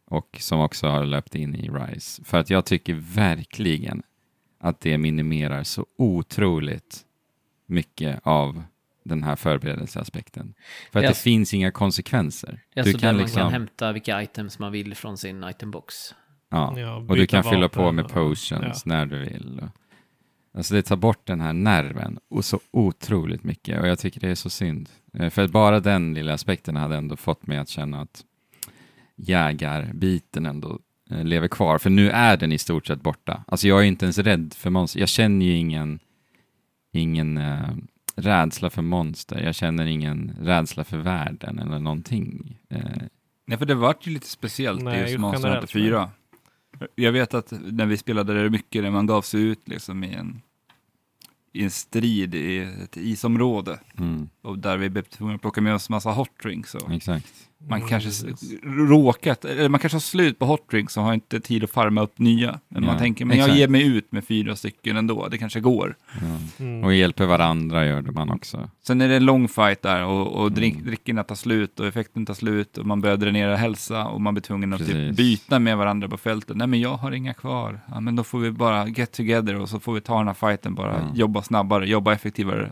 Och 0.05 0.37
som 0.39 0.59
också 0.59 0.87
har 0.87 1.05
löpt 1.05 1.35
in 1.35 1.55
i 1.55 1.69
Rise. 1.69 2.23
För 2.23 2.37
att 2.37 2.49
jag 2.49 2.65
tycker 2.65 2.93
verkligen 2.93 4.03
att 4.59 4.79
det 4.79 4.97
minimerar 4.97 5.63
så 5.63 5.85
otroligt 5.97 7.05
mycket 7.65 8.19
av 8.23 8.63
den 9.03 9.23
här 9.23 9.35
förberedelseaspekten. 9.35 10.53
För 10.91 10.99
att 10.99 11.01
Det 11.01 11.01
det 11.01 11.07
alltså- 11.07 11.23
finns 11.23 11.53
inga 11.53 11.71
konsekvenser. 11.71 12.61
Det 12.73 12.79
är 12.79 12.83
alltså 12.83 12.97
där 12.97 13.07
man 13.07 13.13
kan 13.19 13.23
liksom- 13.25 13.51
hämta 13.51 13.91
vilka 13.91 14.21
items 14.23 14.59
man 14.59 14.71
vill 14.71 14.95
från 14.95 15.17
sin 15.17 15.43
itembox. 15.43 16.15
Ja. 16.49 16.79
Ja, 16.79 16.95
Och 16.95 17.15
du 17.15 17.27
kan 17.27 17.43
fylla 17.43 17.69
på 17.69 17.91
med 17.91 18.05
och- 18.05 18.11
potions 18.11 18.85
när 18.85 19.05
du 19.05 19.19
vill. 19.19 19.61
Alltså 20.55 20.73
det 20.73 20.81
tar 20.81 20.95
bort 20.95 21.27
den 21.27 21.41
här 21.41 21.53
nerven 21.53 22.19
och 22.29 22.45
så 22.45 22.59
otroligt 22.71 23.43
mycket 23.43 23.81
och 23.81 23.87
jag 23.87 23.99
tycker 23.99 24.19
det 24.19 24.29
är 24.29 24.35
så 24.35 24.49
synd. 24.49 24.89
Eh, 25.13 25.29
För 25.29 25.41
att 25.43 25.51
bara 25.51 25.79
den 25.79 26.13
lilla 26.13 26.33
aspekten 26.33 26.75
hade 26.75 26.95
ändå 26.97 27.15
fått 27.15 27.47
mig 27.47 27.57
att 27.57 27.69
känna 27.69 28.01
att 28.01 28.23
jägarbiten 29.15 30.45
ändå 30.45 30.79
eh, 31.09 31.23
lever 31.23 31.47
kvar. 31.47 31.77
För 31.77 31.89
nu 31.89 32.09
är 32.09 32.37
den 32.37 32.51
i 32.51 32.57
stort 32.57 32.87
sett 32.87 33.01
borta. 33.01 33.43
Alltså 33.47 33.67
jag 33.67 33.79
är 33.79 33.83
inte 33.83 34.05
ens 34.05 34.17
rädd 34.17 34.53
för 34.57 34.69
monster. 34.69 34.99
Jag 34.99 35.09
känner 35.09 35.45
ju 35.45 35.55
ingen, 35.55 35.99
ingen 36.93 37.37
eh, 37.37 37.69
rädsla 38.15 38.69
för 38.69 38.81
monster. 38.81 39.41
Jag 39.43 39.55
känner 39.55 39.85
ingen 39.85 40.35
rädsla 40.41 40.83
för 40.83 40.97
världen 40.97 41.59
eller 41.59 41.79
någonting. 41.79 42.57
Eh, 42.69 42.79
Nej, 43.45 43.57
för 43.57 43.65
det 43.65 43.75
vart 43.75 44.07
ju 44.07 44.11
lite 44.11 44.27
speciellt 44.27 44.83
Nej, 44.83 44.97
i 44.97 45.01
just 45.01 45.19
Monster 45.19 45.49
Hunter 45.49 45.69
generellt, 45.73 46.09
4. 46.79 46.89
Jag 46.95 47.11
vet 47.11 47.33
att 47.33 47.53
när 47.61 47.85
vi 47.85 47.97
spelade 47.97 48.43
det 48.43 48.49
mycket, 48.49 48.83
när 48.83 48.91
man 48.91 49.05
gav 49.05 49.21
sig 49.21 49.41
ut 49.41 49.67
liksom 49.67 50.03
i 50.03 50.13
en, 50.13 50.41
i 51.53 51.63
en 51.63 51.71
strid 51.71 52.35
i 52.35 52.57
ett 52.83 52.97
isområde, 52.97 53.79
mm, 53.97 54.29
och 54.41 54.59
där 54.59 54.77
vi 54.77 54.89
blev 54.89 55.03
tvungna 55.03 55.35
att 55.35 55.41
plocka 55.41 55.61
med 55.61 55.75
oss 55.75 55.89
massa 55.89 56.11
hot 56.11 56.39
drinks. 56.43 56.75
Och 56.75 56.91
Exakt. 56.91 57.49
Man 57.67 57.77
Mm, 57.79 57.89
kanske 57.89 58.09
precis. 58.09 58.53
råkat, 58.63 59.45
eller 59.45 59.69
man 59.69 59.79
kanske 59.79 59.95
har 59.95 60.01
slut 60.01 60.39
på 60.39 60.45
hot 60.45 60.69
drinks 60.69 60.97
och 60.97 61.03
har 61.03 61.13
inte 61.13 61.39
tid 61.39 61.63
att 61.63 61.69
farma 61.69 62.01
upp 62.01 62.19
nya. 62.19 62.59
Men 62.69 62.85
man 62.85 62.93
Ja, 62.93 62.99
tänker, 62.99 63.25
men 63.25 63.37
jag 63.37 63.45
exakt. 63.45 63.59
ger 63.59 63.67
mig 63.67 63.87
ut 63.97 64.11
med 64.11 64.25
fyra 64.25 64.55
stycken 64.55 64.97
ändå, 64.97 65.27
det 65.27 65.37
kanske 65.37 65.59
går. 65.59 65.95
Ja. 66.21 66.63
Mm. 66.65 66.83
Och 66.83 66.93
hjälper 66.93 67.25
varandra 67.25 67.85
gör 67.85 68.01
man 68.01 68.29
också. 68.29 68.69
Sen 68.87 69.01
är 69.01 69.07
det 69.09 69.15
en 69.15 69.25
lång 69.25 69.47
fight 69.47 69.81
där 69.81 70.03
och, 70.05 70.27
och 70.27 70.51
drink, 70.51 70.73
Mm. 70.75 70.87
drickorna 70.87 71.23
tar 71.23 71.35
slut 71.35 71.79
och 71.79 71.87
effekten 71.87 72.25
tar 72.25 72.33
slut 72.33 72.77
och 72.77 72.85
man 72.85 73.01
börjar 73.01 73.17
dränera 73.17 73.55
hälsa 73.55 74.05
och 74.05 74.21
man 74.21 74.33
blir 74.33 74.41
tvungen 74.41 74.73
att 74.73 74.85
typ 74.87 75.15
byta 75.17 75.59
med 75.59 75.77
varandra 75.77 76.07
på 76.09 76.17
fältet. 76.17 76.57
Nej 76.57 76.67
men 76.67 76.79
jag 76.81 76.95
har 76.97 77.11
inga 77.11 77.33
kvar. 77.33 77.79
Ja 77.91 77.99
men 77.99 78.15
då 78.15 78.23
får 78.23 78.39
vi 78.39 78.51
bara 78.51 78.87
get 78.87 79.11
together 79.11 79.55
och 79.59 79.69
så 79.69 79.79
får 79.79 79.93
vi 79.93 80.01
ta 80.01 80.17
den 80.17 80.27
här 80.27 80.33
fighten 80.33 80.75
bara, 80.75 80.93
Ja. 80.93 81.11
jobba 81.15 81.41
snabbare, 81.41 81.87
jobba 81.89 82.13
effektivare. 82.13 82.71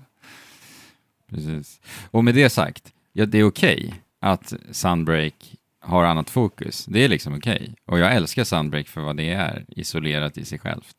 Precis. 1.29 1.81
Och 2.11 2.23
med 2.23 2.35
det 2.35 2.49
sagt, 2.49 2.93
ja, 3.13 3.25
det 3.25 3.37
är 3.39 3.43
okej 3.43 3.93
att 4.21 4.53
Sunbreak 4.71 5.55
har 5.79 6.03
annat 6.03 6.29
fokus. 6.29 6.85
Det 6.85 7.03
är 7.03 7.09
liksom 7.09 7.33
okej. 7.33 7.75
Och 7.85 7.99
jag 7.99 8.15
älskar 8.15 8.43
Sunbreak 8.43 8.87
för 8.87 9.01
vad 9.01 9.17
det 9.17 9.29
är, 9.31 9.65
isolerat 9.67 10.37
i 10.37 10.45
sig 10.45 10.59
självt. 10.59 10.95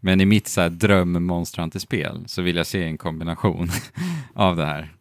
Men 0.00 0.20
i 0.20 0.26
mitt 0.26 0.48
så 0.48 0.60
här 0.60 0.70
dröm-monsterhunter-spel 0.70 2.24
så 2.26 2.42
vill 2.42 2.56
jag 2.56 2.66
se 2.66 2.84
en 2.84 2.98
kombination 2.98 3.68
av 4.34 4.56
det 4.56 4.66
här. 4.66 4.92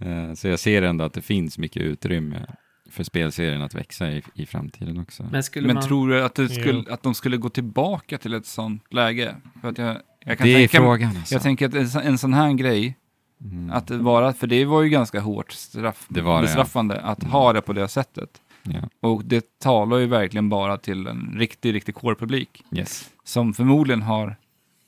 Eh, 0.00 0.34
Så 0.34 0.48
jag 0.48 0.58
ser 0.58 0.82
ändå 0.82 1.04
att 1.04 1.12
det 1.12 1.22
finns 1.22 1.58
mycket 1.58 1.82
utrymme 1.82 2.46
för 2.90 3.04
spelserien 3.04 3.62
att 3.62 3.74
växa 3.74 4.10
i, 4.12 4.22
i 4.34 4.46
framtiden 4.46 4.98
också. 4.98 5.22
Men 5.32 5.42
Men 5.54 5.74
man... 5.74 5.82
tror 5.82 6.08
du 6.08 6.22
att, 6.24 6.34
det 6.34 6.42
Jo. 6.42 6.48
skulle, 6.60 6.92
att 6.92 7.02
de 7.02 7.14
skulle 7.14 7.36
gå 7.36 7.48
tillbaka 7.48 8.18
till 8.18 8.34
ett 8.34 8.46
sånt 8.46 8.84
läge? 8.94 9.36
För 9.60 9.68
att 9.68 9.78
jag, 9.78 9.96
jag 10.24 10.38
kan 10.38 10.46
det 10.46 10.52
är 10.52 10.58
tänka, 10.58 10.78
frågan 10.78 11.16
alltså. 11.16 11.34
Jag 11.34 11.42
tänker 11.42 11.66
att 11.66 11.94
en 12.04 12.18
sån 12.18 12.34
här 12.34 12.52
grej, 12.52 12.96
Mm. 13.44 13.70
att 13.70 13.90
vara, 13.90 14.32
för 14.32 14.46
det 14.46 14.64
var 14.64 14.82
ju 14.82 14.88
ganska 14.88 15.20
hårt 15.20 15.52
straff, 15.52 16.06
Det 16.08 16.20
det, 16.20 16.26
ja. 16.28 16.40
bestraffande 16.42 17.00
att 17.00 17.22
Mm. 17.22 17.32
ha 17.32 17.52
det 17.52 17.60
på 17.60 17.72
det 17.72 17.88
sättet. 17.88 18.40
ja. 18.62 18.80
Och 19.00 19.24
det 19.24 19.58
talar 19.58 19.96
ju 19.98 20.06
verkligen 20.06 20.48
bara 20.48 20.78
till 20.78 21.06
en 21.06 21.34
riktig, 21.38 21.74
riktig 21.74 21.94
core-publik. 21.94 22.64
Yes. 22.72 23.10
Som 23.24 23.54
förmodligen 23.54 24.02
har, 24.02 24.36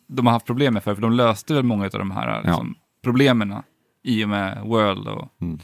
de 0.07 0.26
har 0.26 0.32
haft 0.32 0.46
problem 0.46 0.74
med 0.74 0.84
för, 0.84 0.94
för 0.94 1.03
de 1.03 1.12
löste 1.12 1.55
väl 1.55 1.62
många 1.62 1.84
av 1.84 1.90
de 1.90 2.11
här 2.11 2.42
liksom, 2.42 2.74
problemen 3.03 3.55
i 4.03 4.24
och 4.24 4.28
med 4.28 4.62
World 4.64 5.09
och 5.09 5.28
Mm. 5.40 5.59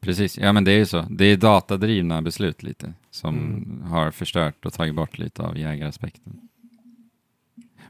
Precis, 0.00 0.38
ja 0.38 0.52
men 0.52 0.64
det 0.64 0.72
är 0.72 0.78
ju 0.78 0.86
så. 0.86 1.04
Det 1.10 1.24
är 1.24 1.36
datadrivna 1.36 2.22
beslut 2.22 2.62
lite 2.62 2.92
som 3.10 3.34
Mm. 3.38 3.82
har 3.82 4.10
förstört 4.10 4.66
och 4.66 4.72
tagit 4.72 4.94
bort 4.94 5.18
lite 5.18 5.42
av 5.42 5.58
jägaraspekten. 5.58 6.40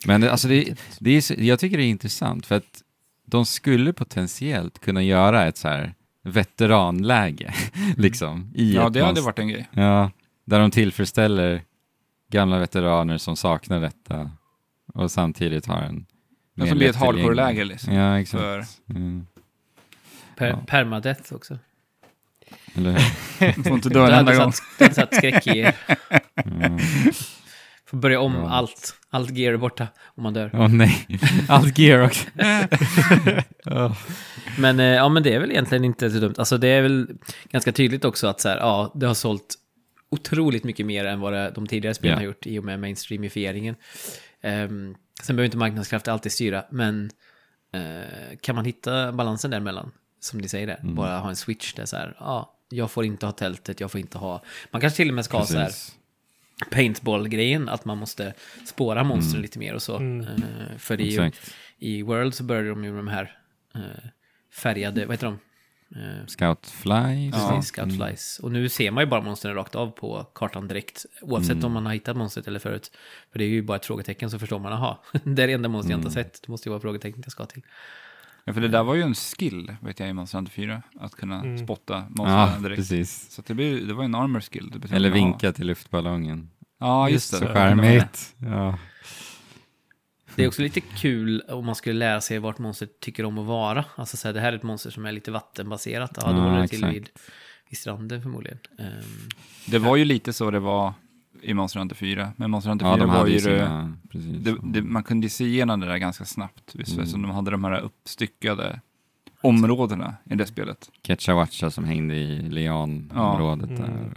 Men 0.07 0.21
det, 0.21 0.31
alltså 0.33 0.49
det, 0.49 0.79
det 1.01 1.11
är, 1.11 1.41
jag 1.43 1.59
tycker 1.61 1.77
det 1.77 1.83
är 1.85 1.89
intressant 1.91 2.47
för 2.47 2.55
att 2.55 2.83
de 3.27 3.47
skulle 3.47 3.93
potentiellt 3.93 4.79
kunna 4.81 5.03
göra 5.03 5.47
ett 5.47 5.57
så 5.57 5.69
här 5.69 5.95
veteranläge, 6.23 7.55
liksom, 7.97 8.53
i 8.55 8.75
ja, 8.75 8.89
det 8.89 9.01
hade 9.05 9.21
varit 9.21 9.39
en 9.39 9.49
grej. 9.49 9.69
Ja, 9.73 10.11
där 10.45 10.61
de 10.61 10.71
tillfredsställer 10.71 11.63
gamla 12.31 12.59
veteraner 12.59 13.19
som 13.19 13.37
saknar 13.37 13.81
detta 13.81 14.31
och 14.95 15.11
samtidigt 15.11 15.67
har 15.67 15.83
en... 15.83 16.07
Det 16.55 16.63
mer 16.63 16.69
som 16.69 16.79
blir 16.79 16.89
ett 16.91 16.97
hardcore-läge 16.97 17.65
liksom. 17.65 17.95
Ja, 17.95 18.19
exakt. 18.21 18.43
För, 18.43 18.65
Mm. 18.91 19.27
Per, 20.37 20.47
Ja. 20.49 20.59
Permadeath 20.67 21.35
också. 21.35 21.59
Eller 22.75 22.93
hur? 22.93 23.53
får 23.65 23.73
inte 23.73 23.89
dö 23.89 24.07
en 24.07 24.13
enda 24.13 24.35
gång. 24.37 24.53
satt, 24.53 24.65
du 24.79 24.85
hade 24.85 24.95
satt 24.95 25.15
skräck 25.15 25.47
i 25.47 25.59
er. 25.59 25.77
Mm. 26.45 26.79
Får 27.87 27.97
börja 27.99 28.21
om 28.21 28.33
Bra. 28.33 28.49
allt. 28.49 28.95
Allt 29.11 29.31
gear 29.31 29.53
är 29.53 29.57
borta 29.57 29.89
om 30.05 30.23
man 30.23 30.35
dör. 30.35 30.51
Åh 30.55 30.69
nej, 30.69 31.07
allt 31.49 31.79
gear 31.79 32.05
också. 32.07 32.29
Men, 34.59 34.81
eh, 34.81 34.87
ja, 34.87 35.09
men 35.09 35.23
det 35.23 35.35
är 35.35 35.39
väl 35.41 35.51
egentligen 35.51 35.85
inte 35.85 36.11
så 36.11 36.19
dumt. 36.19 36.35
Alltså 36.39 36.59
det 36.59 36.69
är 36.69 36.83
väl 36.83 37.09
ganska 37.51 37.73
tydligt 37.73 38.05
också 38.05 38.27
att 38.27 38.41
så 38.41 38.49
här, 38.49 38.57
ja, 38.57 38.93
det 38.95 39.07
har 39.07 39.15
sålt 39.15 39.55
otroligt 40.11 40.65
mycket 40.65 40.87
mer 40.87 41.05
än 41.05 41.21
vad 41.21 41.33
det, 41.33 41.51
de 41.55 41.67
tidigare 41.67 41.95
spelen 41.95 42.13
Ja. 42.13 42.19
har 42.19 42.25
gjort 42.25 42.47
i 42.47 42.59
och 42.59 42.65
med 42.65 42.81
mainstreamifieringen. 42.81 43.75
Um, 44.43 44.97
sen 45.23 45.37
behöver 45.37 45.45
inte 45.45 45.57
marknadskrafter 45.57 46.13
alltid 46.13 46.33
styra, 46.33 46.65
men 46.71 47.11
eh, 47.75 48.37
kan 48.41 48.55
man 48.55 48.65
hitta 48.65 49.13
balansen 49.13 49.51
däremellan, 49.51 49.91
som 50.21 50.39
ni 50.41 50.49
säger 50.49 50.67
där, 50.67 50.79
Mm. 50.83 50.95
bara 50.95 51.19
ha 51.19 51.29
en 51.29 51.37
switch 51.37 51.73
där 51.75 51.85
så 51.85 51.97
här, 51.97 52.17
ja, 52.21 52.53
jag 52.71 52.91
får 52.91 53.05
inte 53.05 53.27
ha 53.27 53.33
tältet, 53.33 53.81
jag 53.81 53.91
får 53.91 54.01
inte 54.01 54.19
ha, 54.19 54.43
man 54.71 54.81
kanske 54.81 54.97
till 54.97 55.09
och 55.09 55.15
med 55.15 55.25
ska 55.25 55.37
ha 55.39 55.47
så 55.47 55.59
här, 55.59 55.65
Precis. 55.65 55.95
Paintball-grejen, 56.71 57.69
att 57.69 57.85
man 57.85 57.99
måste 57.99 58.35
spåra 58.67 59.05
monstren 59.05 59.33
Mm. 59.35 59.43
lite 59.43 59.59
mer 59.59 59.75
och 59.75 59.83
så. 59.83 59.97
Mm. 59.97 60.21
Eh, 60.21 60.77
för 60.79 61.01
i, 61.01 61.09
Exakt. 61.09 61.55
i 61.79 62.03
World 62.03 62.35
så 62.35 62.45
började 62.45 62.69
de 62.69 62.85
ju 62.85 62.91
med 62.93 62.99
de 62.99 63.09
här 63.09 63.39
eh, 63.75 63.81
färgade, 64.55 65.07
vad 65.07 65.15
heter 65.15 65.27
de? 65.27 65.39
Eh, 66.01 66.27
Scoutfly. 66.27 67.33
Precis, 67.33 67.67
Scoutflies. 67.69 68.39
Och 68.43 68.53
nu 68.53 68.69
ser 68.69 68.91
man 68.91 69.03
ju 69.05 69.11
bara 69.11 69.21
monstren 69.21 69.55
rakt 69.55 69.75
av 69.75 69.91
på 69.91 70.25
kartan 70.35 70.69
direkt. 70.69 71.07
Oavsett 71.23 71.51
Mm. 71.53 71.65
om 71.65 71.73
man 71.73 71.87
har 71.87 71.93
hittat 71.93 72.17
monstret 72.17 72.49
eller 72.49 72.59
förut. 72.59 72.91
För 73.33 73.39
det 73.39 73.45
är 73.45 73.49
ju 73.49 73.63
bara 73.63 73.77
ett 73.77 73.87
frågetecken 73.87 74.31
så 74.31 74.39
förstår 74.39 74.59
man, 74.59 74.73
aha, 74.73 75.03
det 75.25 75.43
är 75.43 75.47
det 75.47 75.53
enda 75.53 75.69
monster 75.69 75.91
jag 75.93 75.99
inte 75.99 76.09
har 76.09 76.17
Mm. 76.17 76.25
sett. 76.25 76.43
Det 76.43 76.49
måste 76.49 76.69
ju 76.69 76.71
vara 76.71 76.81
frågetecknet 76.81 77.27
jag 77.27 77.33
ska 77.33 77.47
till. 77.47 77.63
Ja, 78.49 78.53
för 78.53 78.61
det 78.61 78.69
där 78.69 78.83
var 78.83 78.95
ju 78.95 79.03
en 79.03 79.15
skill, 79.15 79.77
vet 79.81 80.01
jag, 80.01 80.09
i 80.09 80.13
Monster 80.13 80.39
Hunter 80.39 80.53
4. 80.53 80.83
Att 81.01 81.15
kunna 81.15 81.41
Mm. 81.41 81.59
spotta 81.59 81.95
Ja, 81.95 82.07
monstren 82.09 82.63
direkt. 82.63 82.79
precis. 82.79 83.31
Så 83.31 83.43
det, 83.47 83.55
blir, 83.55 83.87
det 83.87 83.95
var 83.95 84.05
en 84.05 84.15
armor 84.15 84.41
skill. 84.41 84.73
Eller 84.93 85.11
vinka 85.11 85.53
till 85.53 85.67
luftballongen. 85.67 86.51
Ja, 86.81 87.09
just 87.09 87.33
Just 87.33 87.33
det. 87.33 87.39
Så 87.39 87.45
Ja, 87.45 87.55
charmigt. 87.55 88.35
Ja. 88.39 88.79
Det 90.35 90.45
är 90.45 90.49
också 90.49 90.63
lite 90.63 90.81
kul 90.81 91.41
om 91.49 91.67
man 91.67 91.75
skulle 91.75 91.99
lära 91.99 92.21
sig 92.21 92.39
vart 92.39 92.59
monstret 92.59 93.01
tycker 93.01 93.25
om 93.25 93.39
att 93.39 93.47
vara. 93.47 93.85
Alltså 93.97 94.17
så 94.17 94.29
här, 94.29 94.33
det 94.33 94.41
här 94.41 94.53
är 94.53 94.57
ett 94.57 94.63
monster 94.63 94.91
som 94.91 95.07
är 95.07 95.13
lite 95.13 95.31
vattenbaserat. 95.31 96.11
Ja, 96.17 96.23
då 96.33 96.39
Ja, 96.39 96.43
håller 96.43 96.63
det 96.63 96.69
till 96.69 96.85
vid, 96.87 97.09
vid 97.71 97.79
stranden 97.79 98.23
förmodligen. 98.23 98.59
Ehm, 98.79 99.29
Det 99.67 99.79
var 99.79 99.97
ju 99.97 100.05
lite 100.05 100.33
så 100.33 100.51
det 100.51 100.59
var 100.61 100.95
i 101.43 101.55
Monster 101.55 101.79
Hunter 101.81 101.97
4. 101.97 102.33
Men 102.37 102.51
Monster 102.51 102.71
Hunter 102.71 102.87
4 102.87 102.93
Ja, 102.93 102.97
de 103.07 103.09
var 103.15 103.27
ju 103.27 103.41
sina... 103.41 103.97
Precis. 104.11 104.33
det, 104.37 104.57
det, 104.63 104.83
man 104.83 105.03
kunde 105.03 105.25
ju 105.25 105.31
se 105.31 105.45
igenom 105.45 105.81
det 105.81 105.87
där 105.87 105.97
ganska 105.97 106.25
snabbt. 106.25 106.75
Visst, 106.75 106.91
Mm. 106.93 107.03
Eftersom 107.03 107.23
de 107.23 107.31
hade 107.31 107.51
de 107.51 107.65
här 107.65 107.81
uppstyckade 107.81 108.81
områdena 109.41 110.15
i 110.31 110.35
det 110.35 110.47
spelet. 110.47 110.91
Ketchawacha 111.03 111.71
som 111.71 111.85
hängde 111.85 112.15
i 112.15 112.43
Leon-området 112.43 113.71
Ja. 113.71 113.77
där. 113.77 113.89
Mm. 113.93 114.13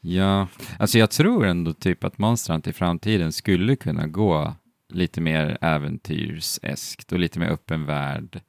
Ja, 0.00 0.48
alltså 0.78 0.98
jag 0.98 1.10
tror 1.10 1.46
ändå 1.46 1.72
typ 1.72 2.04
att 2.04 2.18
Monster 2.18 2.52
Hunter 2.52 2.70
i 2.70 2.74
framtiden 2.74 3.32
skulle 3.32 3.76
kunna 3.76 4.06
gå 4.06 4.54
lite 4.88 5.20
mer 5.20 5.58
äventyrseskt 5.60 7.12
och 7.12 7.18
lite 7.18 7.38
mer 7.38 7.48
öppen 7.48 7.86
värld. 7.86 8.40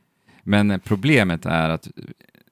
Men 0.44 0.80
problemet 0.80 1.46
är 1.46 1.70
att, 1.70 1.88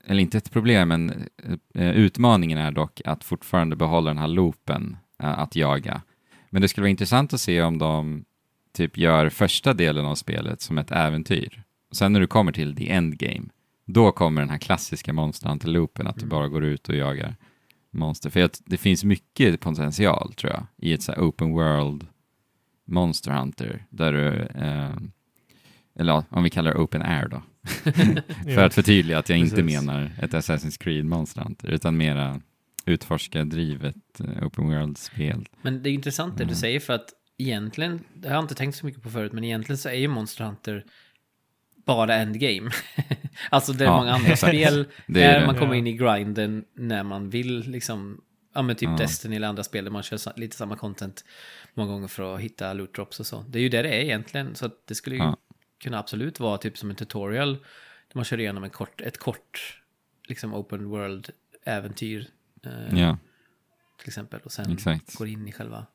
eller 0.06 0.22
inte 0.22 0.38
ett 0.38 0.52
problem, 0.52 0.88
men 0.88 1.28
eh, 1.76 1.90
utmaningen 1.90 2.58
är 2.58 2.72
dock 2.72 3.02
att 3.06 3.24
fortfarande 3.24 3.76
behålla 3.76 4.10
den 4.10 4.18
här 4.18 4.28
loopen 4.28 4.98
eh, 5.24 5.40
att 5.40 5.56
jaga. 5.56 6.02
Men 6.50 6.62
det 6.62 6.68
skulle 6.68 6.84
vara 6.84 6.90
intressant 6.90 7.34
att 7.34 7.42
se 7.42 7.62
om 7.62 7.78
de 7.78 8.26
typ 8.74 8.98
gör 8.98 9.30
första 9.30 9.74
delen 9.74 10.06
av 10.06 10.16
spelet 10.16 10.62
som 10.62 10.78
ett 10.78 10.92
äventyr. 10.92 11.64
Sen 11.92 12.14
när 12.14 12.20
du 12.20 12.28
kommer 12.28 12.52
till 12.52 12.76
the 12.76 12.92
endgame, 12.92 13.46
då 13.86 14.12
kommer 14.12 14.42
den 14.42 14.50
här 14.50 14.58
klassiska 14.58 15.14
Monster 15.14 15.50
Hunter-loopen, 15.50 16.08
att 16.08 16.20
du 16.20 16.26
bara 16.26 16.48
går 16.48 16.64
ut 16.64 16.90
och 16.90 16.96
jagar 16.96 17.36
monster. 17.96 18.30
För 18.30 18.50
det 18.66 18.78
finns 18.78 19.04
mycket 19.04 19.60
potential, 19.60 20.34
tror 20.34 20.54
jag, 20.54 20.66
i 20.78 20.94
ett 20.94 21.04
så 21.04 21.12
här 21.12 21.20
open 21.20 21.52
world 21.52 22.08
Monster 22.86 23.32
Hunter, 23.32 23.86
där 23.90 24.14
du, 24.14 24.28
eh, 24.62 24.96
eller 26.00 26.24
om 26.30 26.44
vi 26.44 26.50
kallar 26.50 26.72
det 26.74 26.78
open 26.80 27.02
air 27.02 27.28
då, 27.28 27.42
för 28.54 28.64
att 28.66 28.74
förtydliga 28.74 29.18
att 29.20 29.30
jag 29.30 29.38
inte 29.38 29.56
Precis. 29.56 29.82
menar 29.82 30.12
ett 30.22 30.32
Assassin's 30.34 30.78
Creed 30.84 31.06
Monster 31.06 31.56
utan 31.64 31.98
mera 31.98 32.42
utforska-drivet 32.86 34.20
eh, 34.20 34.48
open 34.48 34.68
world-spel. 34.70 35.48
Men 35.62 35.84
det 35.84 35.90
är 35.90 35.94
intressant 35.94 36.38
det 36.38 36.44
Mm. 36.44 36.54
du 36.54 36.60
säger 36.60 36.80
för 36.80 36.94
att 36.94 37.10
egentligen, 37.38 38.04
det 38.14 38.28
har 38.28 38.36
jag 38.36 38.44
inte 38.44 38.56
tänkt 38.56 38.76
så 38.76 38.86
mycket 38.86 39.04
på 39.04 39.10
förut, 39.10 39.34
men 39.34 39.44
egentligen 39.44 39.78
så 39.78 39.90
är 39.90 39.94
ju 39.94 40.08
Monster 40.08 40.44
Hunter 40.44 40.84
bara 41.86 42.16
endgame. 42.16 42.72
alltså 43.50 43.74
det 43.74 43.84
är 43.84 43.88
Ja, 43.88 43.98
många 43.98 44.12
andra 44.14 44.28
exakt. 44.32 44.54
spel 44.58 44.86
Det 45.08 45.24
är 45.24 45.34
där 45.34 45.40
det. 45.40 45.46
man 45.46 45.56
kommer 45.58 45.74
in 45.76 45.88
i 45.88 45.94
grinden 45.94 46.66
när 46.76 47.04
man 47.04 47.30
vill 47.30 47.60
liksom, 47.72 48.22
ja 48.56 48.62
men 48.62 48.76
typ 48.76 48.90
Ja. 48.90 48.96
Destiny 48.98 49.36
eller 49.36 49.48
andra 49.48 49.64
spel 49.64 49.84
där 49.84 49.92
man 49.92 50.04
kör 50.04 50.40
lite 50.40 50.56
samma 50.58 50.76
content 50.76 51.26
många 51.74 51.92
gånger 51.92 52.08
för 52.08 52.36
att 52.36 52.42
hitta 52.42 52.74
loot 52.74 52.96
drops 52.96 53.20
och 53.20 53.26
så. 53.26 53.46
Det 53.50 53.60
är 53.60 53.64
ju 53.64 53.70
det 53.70 53.82
det 53.82 53.90
är 53.90 54.00
egentligen, 54.02 54.56
så 54.56 54.66
att 54.66 54.88
det 54.88 54.96
skulle 54.96 55.16
ju 55.16 55.22
Ja. 55.22 55.38
Kunna 55.86 56.00
absolut 56.00 56.40
vara 56.40 56.58
typ 56.58 56.78
som 56.78 56.90
en 56.90 56.96
tutorial 56.96 57.54
där 57.54 58.16
man 58.16 58.26
kör 58.26 58.40
igenom 58.40 58.64
en 58.64 58.70
kort, 58.70 59.02
ett 59.02 59.18
kort 59.18 59.82
liksom 60.28 60.54
open 60.54 60.90
world 60.90 61.30
äventyr 61.66 62.28
eh, 62.66 63.00
Ja, 63.00 63.18
till 64.00 64.08
exempel 64.10 64.40
och 64.44 64.52
sen 64.52 64.74
exakt. 64.74 65.16
går 65.16 65.28
in 65.28 65.48
i 65.48 65.52
själva 65.52 65.86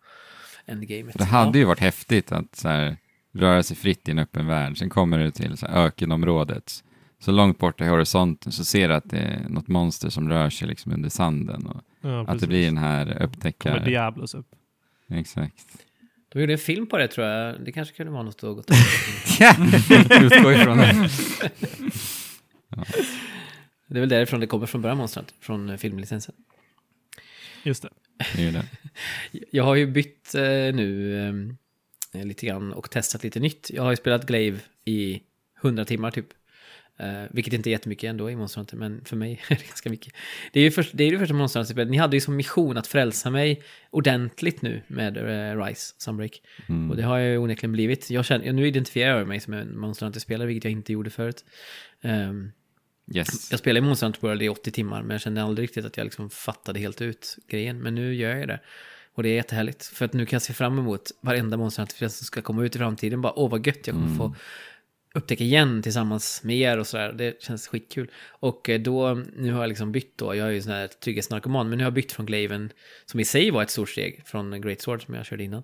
endgamet. 0.66 1.18
Det 1.18 1.24
hade 1.24 1.58
ju 1.58 1.64
varit 1.64 1.78
häftigt 1.78 2.32
att 2.32 2.56
så 2.56 2.68
här, 2.68 2.96
röra 3.32 3.62
sig 3.62 3.76
fritt 3.76 4.08
i 4.08 4.10
en 4.10 4.18
öppen 4.18 4.46
värld. 4.46 4.78
Sen 4.78 4.90
kommer 4.90 5.18
du 5.18 5.30
till 5.30 5.56
så 5.56 5.66
här, 5.66 5.86
ökenområdet. 5.86 6.84
Så 7.18 7.32
långt 7.32 7.58
bort 7.58 7.80
i 7.80 7.84
horisonten 7.84 8.52
så 8.52 8.64
ser 8.64 8.88
du 8.88 8.94
att 8.94 9.10
det 9.10 9.18
är 9.18 9.48
något 9.48 9.68
monster 9.68 10.10
som 10.10 10.28
rör 10.28 10.50
sig 10.50 10.68
liksom 10.68 10.92
under 10.92 11.08
sanden. 11.08 11.66
Och 11.66 11.82
Ja, 12.00 12.26
att 12.28 12.40
det 12.40 12.46
blir 12.46 12.64
den 12.64 12.78
här 12.78 13.06
Kommer 13.06 13.22
upptäckar... 13.22 13.84
Diablos 13.84 14.34
upp. 14.34 14.46
Exakt. 15.08 15.86
De 16.32 16.40
gjorde 16.40 16.52
en 16.52 16.58
film 16.58 16.86
på 16.86 16.98
det 16.98 17.08
tror 17.08 17.26
jag. 17.26 17.64
Det 17.64 17.72
kanske 17.72 17.94
kunde 17.94 18.12
vara 18.12 18.22
något 18.22 18.44
att 18.44 18.56
gå 18.56 18.60
Utgå 20.24 20.52
ifrån 20.52 20.78
det. 20.78 21.10
Det 23.86 23.98
är 23.98 24.00
väl 24.00 24.08
därifrån 24.08 24.40
det 24.40 24.46
kommer 24.46 24.66
från 24.66 24.82
början, 24.82 24.98
monstret, 24.98 25.34
från 25.40 25.68
eh, 25.68 25.76
filmlicensen. 25.76 26.34
Just 27.62 27.82
det. 27.82 27.88
Det 28.36 28.44
är 28.44 28.52
det. 28.52 28.64
Jag 29.50 29.64
har 29.64 29.74
ju 29.74 29.86
bytt 29.86 30.34
eh, 30.34 30.42
nu 30.42 31.16
eh, 32.12 32.24
lite 32.24 32.46
grann 32.46 32.72
och 32.72 32.90
testat 32.90 33.24
lite 33.24 33.40
nytt. 33.40 33.70
Jag 33.70 33.82
har 33.82 33.90
ju 33.90 33.96
spelat 33.96 34.26
Glaive 34.26 34.58
i 34.84 35.22
100 35.62 35.84
timmar 35.84 36.10
typ. 36.10 36.26
Eh, 37.00 37.24
vilket 37.30 37.52
inte 37.52 37.68
är 37.68 37.72
jättemycket 37.72 38.10
ändå 38.10 38.30
i 38.30 38.36
Monster 38.36 38.58
Hunter, 38.58 38.76
men 38.76 39.04
för 39.04 39.16
mig 39.16 39.40
är 39.48 39.54
det 39.56 39.66
ganska 39.66 39.90
mycket. 39.90 40.14
Det 40.52 40.60
är 40.60 40.64
ju 40.64 40.70
först, 40.70 40.90
det, 40.94 41.04
är 41.04 41.12
det 41.12 41.18
första 41.18 41.34
Monster 41.34 41.60
Hunter-spelet. 41.60 41.90
Ni 41.90 41.96
hade 41.96 42.16
ju 42.16 42.20
som 42.20 42.36
mission 42.36 42.76
att 42.76 42.86
frälsa 42.86 43.30
mig 43.30 43.62
ordentligt 43.90 44.62
nu 44.62 44.82
med 44.86 45.16
eh, 45.16 45.64
Rise, 45.64 45.94
Sunbreak. 45.98 46.42
Mm. 46.68 46.90
Och 46.90 46.96
det 46.96 47.02
har 47.02 47.18
jag 47.18 47.30
ju 47.30 47.38
onekligen 47.38 47.72
blivit. 47.72 48.10
Jag 48.10 48.24
känner, 48.24 48.52
nu 48.52 48.66
identifierar 48.66 49.18
jag 49.18 49.28
mig 49.28 49.40
som 49.40 49.54
en 49.54 49.78
Monster 49.78 50.06
Hunter-spelare, 50.06 50.46
vilket 50.46 50.64
jag 50.64 50.72
inte 50.72 50.92
gjorde 50.92 51.10
förut. 51.10 51.44
Ehm, 52.02 52.52
Yes. 53.14 53.50
jag 53.50 53.60
spelade 53.60 53.78
i 53.86 53.88
Monster 53.88 54.06
Hunter 54.06 54.20
World 54.20 54.42
i 54.42 54.48
80 54.48 54.70
timmar, 54.70 55.02
men 55.02 55.10
jag 55.10 55.20
kände 55.20 55.42
aldrig 55.42 55.62
riktigt 55.68 55.84
att 55.84 55.96
jag 55.96 56.04
liksom 56.04 56.30
fattade 56.30 56.78
helt 56.80 57.02
ut 57.02 57.36
grejen. 57.48 57.78
Men 57.82 57.94
nu 57.94 58.14
gör 58.14 58.36
jag 58.36 58.48
det. 58.48 58.60
Och 59.14 59.22
det 59.22 59.28
är 59.28 59.34
jättehärligt. 59.34 59.84
För 59.86 60.04
att 60.04 60.12
nu 60.12 60.26
kan 60.26 60.34
jag 60.36 60.42
se 60.42 60.52
fram 60.52 60.78
emot 60.78 61.10
varenda 61.20 61.56
Monster 61.56 61.82
Hunter-spel 61.82 62.10
som 62.10 62.24
ska 62.24 62.42
komma 62.42 62.64
ut 62.64 62.76
i 62.76 62.78
framtiden. 62.78 63.20
Bara, 63.20 63.32
åh 63.38 63.50
vad 63.50 63.66
gött 63.66 63.86
jag 63.86 63.94
kommer 63.94 64.06
Mm. 64.06 64.18
få 64.18 64.34
upptäcka 65.14 65.44
igen 65.44 65.82
tillsammans 65.82 66.42
med 66.42 66.56
er 66.56 66.78
och 66.78 66.86
sådär. 66.86 67.12
Det 67.12 67.42
känns 67.42 67.68
skitkul. 67.68 68.10
Och 68.28 68.68
eh, 68.68 68.80
då, 68.80 69.14
nu 69.36 69.52
har 69.52 69.60
jag 69.60 69.68
liksom 69.68 69.92
bytt 69.92 70.18
då. 70.18 70.34
Jag 70.34 70.46
är 70.46 70.50
ju 70.52 70.62
sån 70.62 70.72
här 70.72 70.86
trygghetsnarkoman, 70.88 71.68
men 71.68 71.78
nu 71.78 71.84
har 71.84 71.86
jag 71.86 71.94
bytt 71.94 72.12
från 72.12 72.26
Glaven, 72.26 72.72
som 73.06 73.20
i 73.20 73.24
sig 73.24 73.50
var 73.50 73.62
ett 73.62 73.70
stort 73.70 73.88
steg, 73.88 74.22
från 74.26 74.60
Great 74.60 74.80
Sword 74.80 75.04
som 75.04 75.14
jag 75.14 75.26
körde 75.26 75.44
innan. 75.44 75.62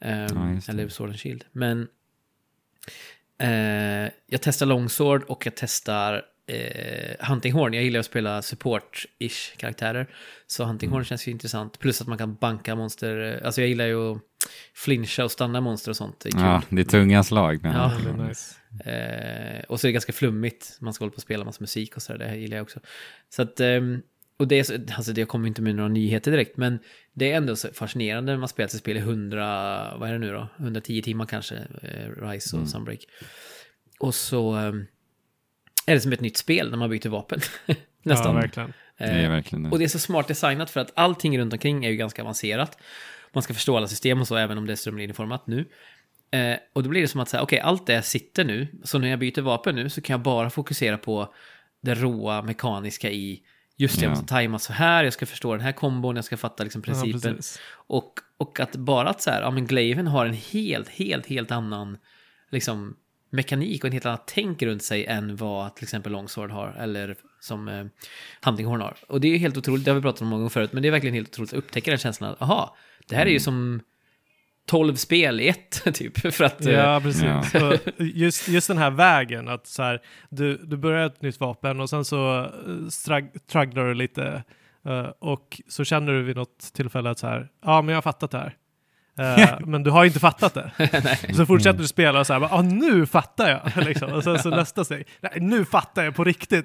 Ehm, 0.00 0.60
Ja, 0.66 0.72
eller 0.72 0.88
Sword 0.88 1.08
and 1.08 1.18
Shield. 1.20 1.44
Men 1.52 1.88
eh, 3.38 4.10
jag 4.26 4.42
testar 4.42 4.66
Longsword 4.66 5.22
och 5.22 5.46
jag 5.46 5.54
testar 5.56 6.22
eh, 6.46 7.26
Hunting 7.28 7.52
Horn. 7.52 7.74
Jag 7.74 7.84
gillar 7.84 8.00
att 8.00 8.06
spela 8.06 8.40
support-ish 8.42 9.56
karaktärer. 9.56 10.06
Så 10.46 10.64
Hunting 10.64 10.86
Mm. 10.86 10.94
Horn 10.94 11.04
känns 11.04 11.28
ju 11.28 11.32
intressant. 11.32 11.78
Plus 11.78 12.00
att 12.00 12.06
man 12.06 12.18
kan 12.18 12.34
banka 12.34 12.74
monster. 12.74 13.40
Alltså 13.44 13.60
jag 13.60 13.68
gillar 13.68 13.86
ju 13.86 14.12
att 14.12 14.22
flincha 14.74 15.24
och 15.24 15.30
stanna 15.30 15.60
monster 15.60 15.90
och 15.90 15.96
sånt. 15.96 16.20
Det 16.20 16.28
är 16.28 16.32
kul. 16.32 16.40
Ja, 16.42 16.62
det 16.70 16.80
är 16.80 16.84
tunga 16.84 17.22
slag. 17.22 17.58
Men 17.62 17.72
Ja. 17.76 17.92
Väldigt 18.04 18.28
nice. 18.28 18.54
Eh, 18.90 19.64
och 19.68 19.80
så 19.80 19.86
är 19.86 19.88
det 19.88 19.92
ganska 19.92 20.12
flummigt. 20.12 20.78
Man 20.80 20.92
ska 20.94 21.04
hålla 21.04 21.10
på 21.12 21.16
och 21.16 21.22
spela 21.22 21.44
massa 21.44 21.60
musik 21.60 21.96
och 21.96 22.02
sådär. 22.02 22.18
Det 22.18 22.24
här 22.24 22.36
gillar 22.36 22.56
jag 22.56 22.64
också. 22.64 22.80
Så 23.28 23.42
att, 23.42 23.60
ehm, 23.60 24.02
och 24.38 24.48
det 24.48 24.58
är 24.58 24.62
så, 24.62 24.74
alltså 24.96 25.12
det 25.12 25.24
kommer 25.24 25.48
inte 25.48 25.62
med 25.62 25.74
några 25.74 25.88
nyheter 25.88 26.30
direkt, 26.30 26.56
men 26.56 26.78
det 27.14 27.32
är 27.32 27.36
ändå 27.36 27.56
så 27.56 27.68
fascinerande 27.72 28.32
när 28.32 28.38
man 28.38 28.48
spelar 28.48 28.66
ett 28.66 28.72
spel 28.72 28.96
i 28.96 29.00
100, 29.00 29.96
vad 29.98 30.08
är 30.08 30.12
det 30.12 30.18
nu 30.18 30.32
då? 30.32 30.48
110 30.56 31.02
timmar 31.02 31.26
kanske, 31.26 31.54
eh, 31.82 32.28
Rise 32.28 32.56
och 32.56 32.60
Mm. 32.60 32.68
Sunbreak. 32.68 33.00
Och 33.98 34.14
så 34.14 34.52
ehm, 34.54 34.86
är 35.86 35.94
det 35.94 36.00
som 36.00 36.12
ett 36.12 36.20
nytt 36.20 36.36
spel 36.36 36.70
när 36.70 36.78
man 36.78 36.90
byter 36.90 37.08
vapen. 37.08 37.40
Nästan. 38.02 38.34
Ja, 38.34 38.40
verkligen. 38.40 38.72
det 38.98 39.04
är 39.04 39.24
Eh, 39.24 39.30
verkligen 39.30 39.62
det. 39.62 39.70
och 39.70 39.78
det 39.78 39.84
är 39.84 39.88
så 39.88 39.98
smart 39.98 40.28
designat 40.28 40.70
för 40.70 40.80
att 40.80 40.92
allting 40.94 41.38
runt 41.38 41.52
omkring 41.52 41.84
är 41.84 41.90
ju 41.90 41.96
ganska 41.96 42.22
avancerat. 42.22 42.78
Man 43.36 43.42
ska 43.42 43.54
förstå 43.54 43.76
alla 43.76 43.88
system 43.88 44.20
och 44.20 44.28
så, 44.28 44.36
även 44.36 44.58
om 44.58 44.66
det 44.66 44.72
är 44.72 44.76
strömlinjeformat 44.76 45.46
nu. 45.46 45.64
Eh, 46.30 46.56
och 46.72 46.82
då 46.82 46.88
blir 46.88 47.00
det 47.02 47.08
som 47.08 47.20
att 47.20 47.28
säga, 47.28 47.42
okej, 47.42 47.60
allt 47.60 47.86
det 47.86 48.02
sitter 48.02 48.44
nu, 48.44 48.68
så 48.84 48.98
när 48.98 49.08
jag 49.08 49.18
byter 49.18 49.40
vapen 49.40 49.74
nu 49.74 49.88
så 49.88 50.00
kan 50.00 50.14
jag 50.14 50.20
bara 50.20 50.50
fokusera 50.50 50.98
på 50.98 51.34
det 51.82 51.94
råa 51.94 52.42
mekaniska 52.42 53.10
i, 53.10 53.42
just 53.76 53.98
det, 53.98 54.02
jag 54.04 54.08
Ja. 54.10 54.14
måste 54.14 54.26
tajma 54.26 54.58
så 54.58 54.72
här, 54.72 55.04
jag 55.04 55.12
ska 55.12 55.26
förstå 55.26 55.52
den 55.52 55.60
här 55.60 55.72
kombon, 55.72 56.16
jag 56.16 56.24
ska 56.24 56.36
fatta 56.36 56.62
liksom 56.64 56.82
Ja, 56.86 56.92
principen. 56.92 57.36
precis. 57.36 57.60
och, 57.72 58.12
och 58.38 58.60
att 58.60 58.76
bara 58.76 59.08
att 59.08 59.22
så 59.22 59.30
här, 59.30 59.42
ja 59.42 59.50
men 59.50 59.66
Glaven 59.66 60.06
har 60.06 60.26
en 60.26 60.34
helt, 60.34 60.88
helt, 60.88 61.26
helt 61.26 61.50
annan, 61.50 61.98
liksom, 62.50 62.96
mekanik 63.30 63.84
och 63.84 63.88
en 63.88 63.92
helt 63.92 64.06
annat 64.06 64.26
tänk 64.34 64.62
runt 64.62 64.82
sig 64.82 65.04
än 65.06 65.36
vad 65.36 65.74
till 65.74 65.84
exempel 65.84 66.12
Longsword 66.12 66.50
har, 66.50 66.76
eller 66.78 67.16
som 67.40 67.68
eh, 67.68 67.84
Hunting 68.44 68.66
Horn 68.66 68.80
har. 68.80 68.96
Och 69.08 69.20
det 69.20 69.28
är 69.28 69.32
ju 69.32 69.38
helt 69.38 69.56
otroligt, 69.56 69.84
det 69.84 69.90
har 69.90 69.96
vi 69.96 70.02
pratat 70.02 70.20
om 70.22 70.28
många 70.28 70.38
gånger 70.40 70.50
förut, 70.50 70.72
men 70.72 70.82
det 70.82 70.88
är 70.88 70.92
verkligen 70.92 71.14
helt 71.14 71.28
otroligt 71.28 71.52
att 71.52 71.58
upptäcka 71.58 71.90
den 71.90 71.98
känslan 71.98 72.30
att, 72.32 72.42
aha, 72.42 72.76
det 73.08 73.16
här 73.16 73.26
är 73.26 73.30
ju 73.30 73.40
som 73.40 73.80
12 74.66 74.94
spel 74.94 75.40
i 75.40 75.48
ett, 75.48 75.82
typ. 75.94 76.34
För 76.34 76.44
att... 76.44 76.66
eh, 76.66 76.72
Ja, 76.72 77.00
precis. 77.02 77.24
Ja. 77.54 77.72
Just, 77.98 78.48
just 78.48 78.68
den 78.68 78.78
här 78.78 78.90
vägen, 78.90 79.48
att 79.48 79.66
så 79.66 79.82
här, 79.82 80.02
du, 80.30 80.56
du 80.56 80.76
börjar 80.76 81.06
ett 81.06 81.22
nytt 81.22 81.40
vapen 81.40 81.80
och 81.80 81.90
sen 81.90 82.04
så 82.04 82.38
eh, 82.44 82.48
strag- 82.88 83.38
tragglar 83.50 83.84
du 83.86 83.94
lite 83.94 84.42
eh, 84.86 85.06
och 85.18 85.60
så 85.68 85.84
känner 85.84 86.12
du 86.12 86.22
vid 86.22 86.36
något 86.36 86.58
tillfälle 86.74 87.10
att 87.10 87.18
så 87.18 87.26
här, 87.26 87.48
ja 87.64 87.82
men 87.82 87.88
jag 87.92 87.96
har 87.96 88.02
fattat 88.02 88.30
det 88.30 88.38
här. 88.38 88.54
Eh, 89.18 89.58
men 89.66 89.82
du 89.82 89.90
har 89.90 90.04
inte 90.04 90.20
fattat 90.20 90.54
det. 90.54 90.72
så 91.34 91.46
fortsätter 91.46 91.78
du 91.78 91.86
spela 91.88 92.20
och 92.20 92.26
så 92.26 92.32
här, 92.32 92.40
ja 92.40 92.62
nu 92.62 93.06
fattar 93.06 93.48
jag. 93.50 93.84
liksom. 93.86 94.12
Och 94.12 94.24
sen 94.24 94.38
så 94.38 94.50
nästa 94.56 94.84
steg, 94.84 95.06
nej 95.20 95.32
nu 95.40 95.64
fattar 95.64 96.04
jag 96.04 96.14
på 96.14 96.24
riktigt. 96.24 96.64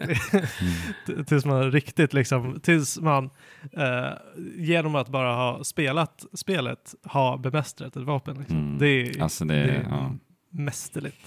T- 1.08 1.24
tills 1.28 1.45
man 1.45 1.72
riktigt 1.72 2.14
liksom, 2.14 2.60
tills 2.60 2.99
man 2.99 3.30
eh, 3.78 4.10
genom 4.58 4.95
att 4.95 5.10
bara 5.10 5.34
ha 5.36 5.64
spelat 5.64 6.26
spelet 6.34 6.95
har 7.04 7.38
bemästrat 7.38 7.95
ett 7.95 8.04
vapen. 8.04 8.38
Liksom. 8.38 8.58
Mm. 8.58 8.78
Det 8.78 8.88
är 8.88 9.22
Alltså 9.24 9.45
det 9.45 9.54
det 9.54 9.72
är 9.72 9.88
ja, 9.89 10.12
mästerligt. 10.49 11.26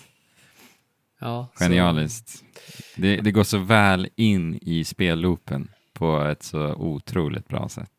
ja, 1.21 1.49
genialiskt. 1.55 2.45
Det, 2.97 3.17
det 3.17 3.33
går 3.33 3.45
så 3.45 3.59
väl 3.59 4.09
in 4.17 4.59
i 4.63 4.85
spelloopen 4.85 5.69
på 5.93 6.21
ett 6.23 6.43
så 6.43 6.75
otroligt 6.75 7.49
bra 7.49 7.69
sätt. 7.69 7.91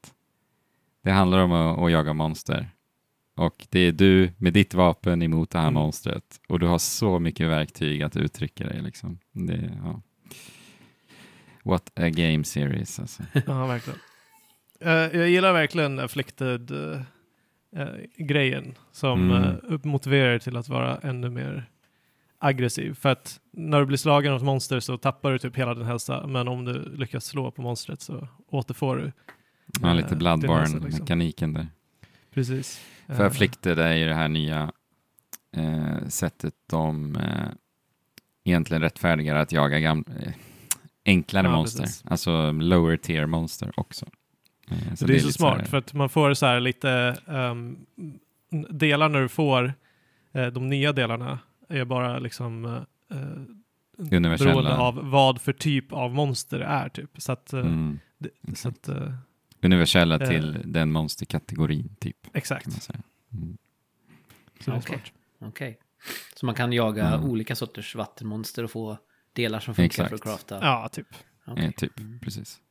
Det 1.04 1.12
handlar 1.12 1.40
om 1.40 1.52
att, 1.52 1.80
att 1.80 1.92
jaga 1.92 2.14
monster. 2.14 2.70
Och 3.36 3.68
det 3.70 3.80
är 3.80 3.92
du 3.92 4.32
med 4.38 4.54
ditt 4.54 4.74
vapen 4.74 5.22
emot 5.22 5.50
det 5.52 5.58
här 5.60 5.66
Mm. 5.68 5.74
monstret. 5.74 6.42
Och 6.48 6.60
du 6.60 6.66
har 6.68 6.78
så 6.78 7.20
mycket 7.20 7.50
verktyg 7.50 8.04
att 8.04 8.18
uttrycka 8.18 8.68
dig. 8.68 8.82
Liksom. 8.82 9.20
Det, 9.32 9.72
ja. 9.84 10.02
What 11.64 11.92
a 11.96 12.10
game 12.10 12.44
series 12.44 13.00
alltså. 13.00 13.24
Ja, 13.46 13.66
verkligen. 13.68 14.00
Eh, 14.80 14.92
jag 14.92 15.30
gillar 15.30 15.54
verkligen 15.54 16.00
afflicted-grejen 16.00 18.76
som 18.92 19.32
Mm. 19.32 19.44
eh, 19.44 19.54
motiverar 19.84 20.40
till 20.40 20.58
att 20.58 20.70
vara 20.70 20.98
ännu 20.98 21.30
mer 21.30 21.70
aggressiv. 22.40 22.94
För 22.94 23.10
att 23.10 23.40
när 23.52 23.80
du 23.80 23.86
blir 23.86 23.98
slagen 23.98 24.32
av 24.32 24.38
ett 24.38 24.44
monster 24.46 24.80
så 24.80 24.98
tappar 24.98 25.32
du 25.32 25.40
typ 25.40 25.56
hela 25.58 25.74
din 25.74 25.86
hälsa, 25.86 26.28
men 26.28 26.48
om 26.48 26.66
du 26.66 26.96
lyckas 26.96 27.26
slå 27.26 27.52
på 27.52 27.62
monstret 27.62 28.02
så 28.02 28.28
återfår 28.48 28.96
du. 28.96 29.12
Ja, 29.82 29.90
eh, 29.90 29.96
lite 29.96 30.08
hälsa, 30.08 30.16
liksom. 30.16 30.20
Bloodborne-mekaniken 30.20 31.54
där. 31.54 31.68
Precis. 32.34 32.82
För 33.08 33.22
Eh, 33.22 33.28
Afflicted 33.28 33.80
är 33.80 33.94
ju 33.94 34.08
det 34.08 34.14
här 34.14 34.28
nya 34.28 34.72
eh, 35.58 36.08
sättet 36.08 36.54
de 36.70 37.16
eh, 37.16 37.48
egentligen 38.44 38.82
rättfärdigar 38.82 39.36
att 39.36 39.52
jaga 39.52 39.80
gamla, 39.80 40.14
eh, 40.22 40.34
enklare 41.06 41.48
Ja, 41.48 41.52
monster. 41.56 41.84
precis. 41.84 42.04
Alltså 42.08 42.52
lower 42.52 42.98
tier 42.98 43.26
monster 43.26 43.72
också. 43.78 44.06
Eh, 44.72 44.94
Så 44.96 45.06
det 45.06 45.16
är 45.16 45.20
så 45.20 45.32
smart 45.32 45.58
här- 45.58 45.66
för 45.66 45.78
att 45.78 45.94
man 45.94 46.10
får 46.10 46.34
så 46.34 46.46
här 46.46 46.60
lite 46.60 47.18
um, 47.26 47.86
delar 48.70 49.10
när 49.10 49.22
du 49.22 49.28
får 49.30 49.74
eh, 50.34 50.48
de 50.48 50.70
nya 50.70 50.94
delarna 50.94 51.40
är 51.70 51.86
bara 51.86 52.20
liksom 52.20 52.66
eh, 52.66 53.18
eh, 53.18 54.18
beroende 54.38 54.78
av 54.78 55.00
vad 55.10 55.42
för 55.42 55.54
typ 55.54 55.92
av 55.94 56.14
monster 56.14 56.60
det 56.60 56.66
är 56.66 56.90
typ. 56.90 57.22
Så 57.22 57.32
att, 57.32 57.54
eh, 57.54 57.60
Mm, 57.60 58.00
det, 58.18 58.30
så 58.58 58.70
att 58.70 58.88
eh, 58.88 59.14
universella 59.66 60.16
Eh. 60.20 60.30
till 60.30 60.62
den 60.66 60.92
monsterkategorin 60.92 61.96
typ. 62.00 62.18
Exakt. 62.34 62.68
Mm. 62.68 62.80
Så 64.60 64.72
det 64.72 64.72
är 64.72 64.80
Okej. 64.80 64.82
smart. 64.82 65.12
Okej. 65.40 65.80
Så 66.36 66.46
man 66.46 66.56
kan 66.56 66.74
jaga 66.74 67.08
Mm. 67.08 67.30
olika 67.30 67.56
sorters 67.56 67.96
vattenmonster 67.96 68.64
och 68.64 68.72
få 68.72 68.98
delar 69.34 69.60
som 69.60 69.76
funkar 69.76 69.86
Exakt. 69.86 70.10
för 70.10 70.16
att 70.16 70.22
crafta? 70.22 70.60
Ja, 70.62 70.90
typ. 70.92 71.08
Okej. 71.46 71.66
Eh, 71.66 71.72
typ, 71.72 71.94
precis. 72.22 72.62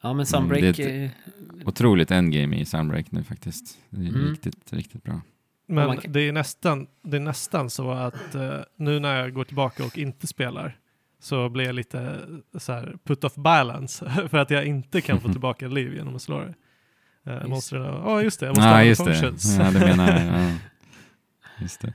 Ja, 0.00 0.14
men 0.14 0.26
Sunbreak... 0.26 0.62
Mm, 0.62 0.72
det 0.72 0.82
är 0.84 1.04
eh, 1.04 1.68
Otroligt 1.68 2.10
endgame 2.10 2.56
i 2.60 2.64
Sunbreak 2.64 3.12
nu 3.12 3.24
faktiskt. 3.24 3.78
Det 3.90 4.00
är 4.04 4.08
Mm. 4.08 4.30
riktigt, 4.30 4.72
riktigt 4.72 5.02
bra. 5.02 5.20
Men 5.66 5.98
det, 6.08 6.20
är 6.20 6.32
nästan, 6.32 6.86
det 7.02 7.16
är 7.16 7.20
nästan 7.20 7.70
så 7.70 7.90
att 7.90 8.34
eh, 8.34 8.58
nu 8.76 9.00
när 9.00 9.16
jag 9.20 9.32
går 9.34 9.44
tillbaka 9.44 9.84
och 9.84 9.98
inte 9.98 10.26
spelar 10.26 10.78
så 11.20 11.48
blir 11.48 11.64
jag 11.64 11.74
lite 11.74 12.20
så 12.58 12.72
här 12.72 12.96
put 13.04 13.24
off 13.24 13.34
balance 13.34 14.10
för 14.30 14.38
att 14.38 14.50
jag 14.50 14.64
inte 14.66 15.00
kan 15.00 15.20
få 15.20 15.28
tillbaka 15.32 15.68
liv 15.68 15.94
genom 15.94 16.16
att 16.16 16.22
slå 16.22 16.38
det. 16.40 16.54
Uh, 17.26 17.34
Just. 17.34 17.48
monstren, 17.48 17.82
ja 17.82 18.22
just 18.22 18.40
det, 18.40 18.46
jag 18.46 18.56
måste 18.56 18.68
Ja, 18.68 18.74
använda 18.74 19.26
just 19.28 19.56
det. 19.58 19.64
Ja, 19.64 19.70
du 19.70 19.78
menar, 19.78 20.40
ja. 20.40 20.54
Just 21.60 21.80
det. 21.80 21.92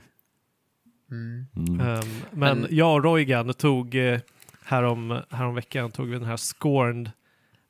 mm. 1.10 1.46
Mm. 1.56 1.80
Ehm, 1.80 2.00
men, 2.30 2.60
Men- 2.60 2.66
jag 2.70 2.94
och 2.94 3.04
Roygan 3.04 3.54
tog 3.54 3.94
uh, 3.94 4.18
härom, 4.64 5.20
härom 5.30 5.54
veckan 5.54 5.90
tog 5.90 6.06
vi 6.06 6.12
den 6.18 6.24
här 6.28 6.36
Scorned 6.36 7.10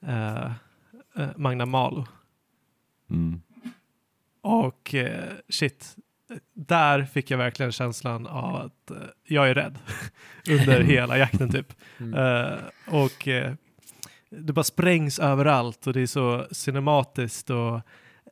uh, 0.08 0.50
uh, 1.18 1.28
Magna 1.36 1.66
Malo. 1.66 2.06
Mm. 3.10 3.40
Och 4.40 4.94
eh, 4.94 5.32
shit, 5.48 5.96
där 6.54 7.04
fick 7.04 7.30
jag 7.30 7.38
verkligen 7.38 7.72
känslan 7.72 8.26
av 8.26 8.56
att 8.56 8.90
eh, 8.90 8.96
jag 9.24 9.48
är 9.50 9.54
rädd 9.54 9.78
under 10.50 10.80
hela 10.80 11.18
jakten 11.18 11.50
typ. 11.50 11.72
Mm. 11.98 12.14
Eh, 12.14 12.58
och 12.86 13.28
eh, 13.28 13.54
det 14.30 14.52
bara 14.52 14.64
sprängs 14.64 15.18
överallt 15.18 15.86
och 15.86 15.92
det 15.92 16.00
är 16.00 16.06
så 16.06 16.46
cinematiskt 16.50 17.50
och 17.50 17.80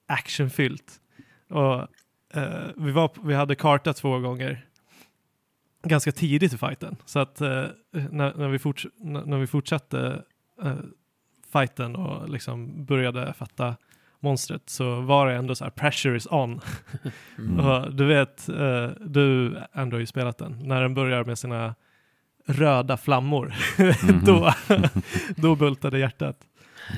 actionfyllt. 0.07 1.01
Och, 1.49 1.89
vi, 2.77 2.91
var, 2.91 3.11
vi 3.23 3.35
hade 3.35 3.55
karta 3.55 3.93
två 3.93 4.19
gånger. 4.19 4.67
ganska 5.83 6.13
tidigt 6.13 6.53
i 6.53 6.59
fighten. 6.59 6.97
Så 7.05 7.19
att 7.19 7.41
när, 7.41 8.35
när, 8.35 8.49
vi 8.49 8.59
forts 8.59 8.87
när, 8.97 9.25
när 9.25 9.39
vi 9.39 9.47
fortsatte 9.47 10.23
fighten 11.53 11.97
och 11.97 12.29
liksom 12.29 12.85
började 12.85 13.33
fatta 13.33 13.77
monstret 14.23 14.63
så 14.71 15.01
var 15.01 15.27
det 15.27 15.35
ändå 15.35 15.55
så 15.55 15.65
här 15.65 15.71
pressure 15.71 16.17
is 16.17 16.27
on. 16.31 16.61
Mm. 17.39 17.61
Och 17.67 17.95
du 17.95 18.05
vet, 18.07 18.49
eh, 18.49 18.87
du 19.01 19.57
ändå 19.73 19.95
har 19.97 20.01
ju 20.01 20.07
spelat 20.07 20.39
den, 20.39 20.59
när 20.63 20.83
den 20.83 20.95
börjar 20.95 21.25
med 21.25 21.39
sina 21.39 21.75
röda 22.47 22.97
flammor, 22.97 23.55
Mhm. 23.79 24.21
då, 24.25 24.55
då 25.37 25.55
bultade 25.57 25.99
hjärtat. 25.99 26.37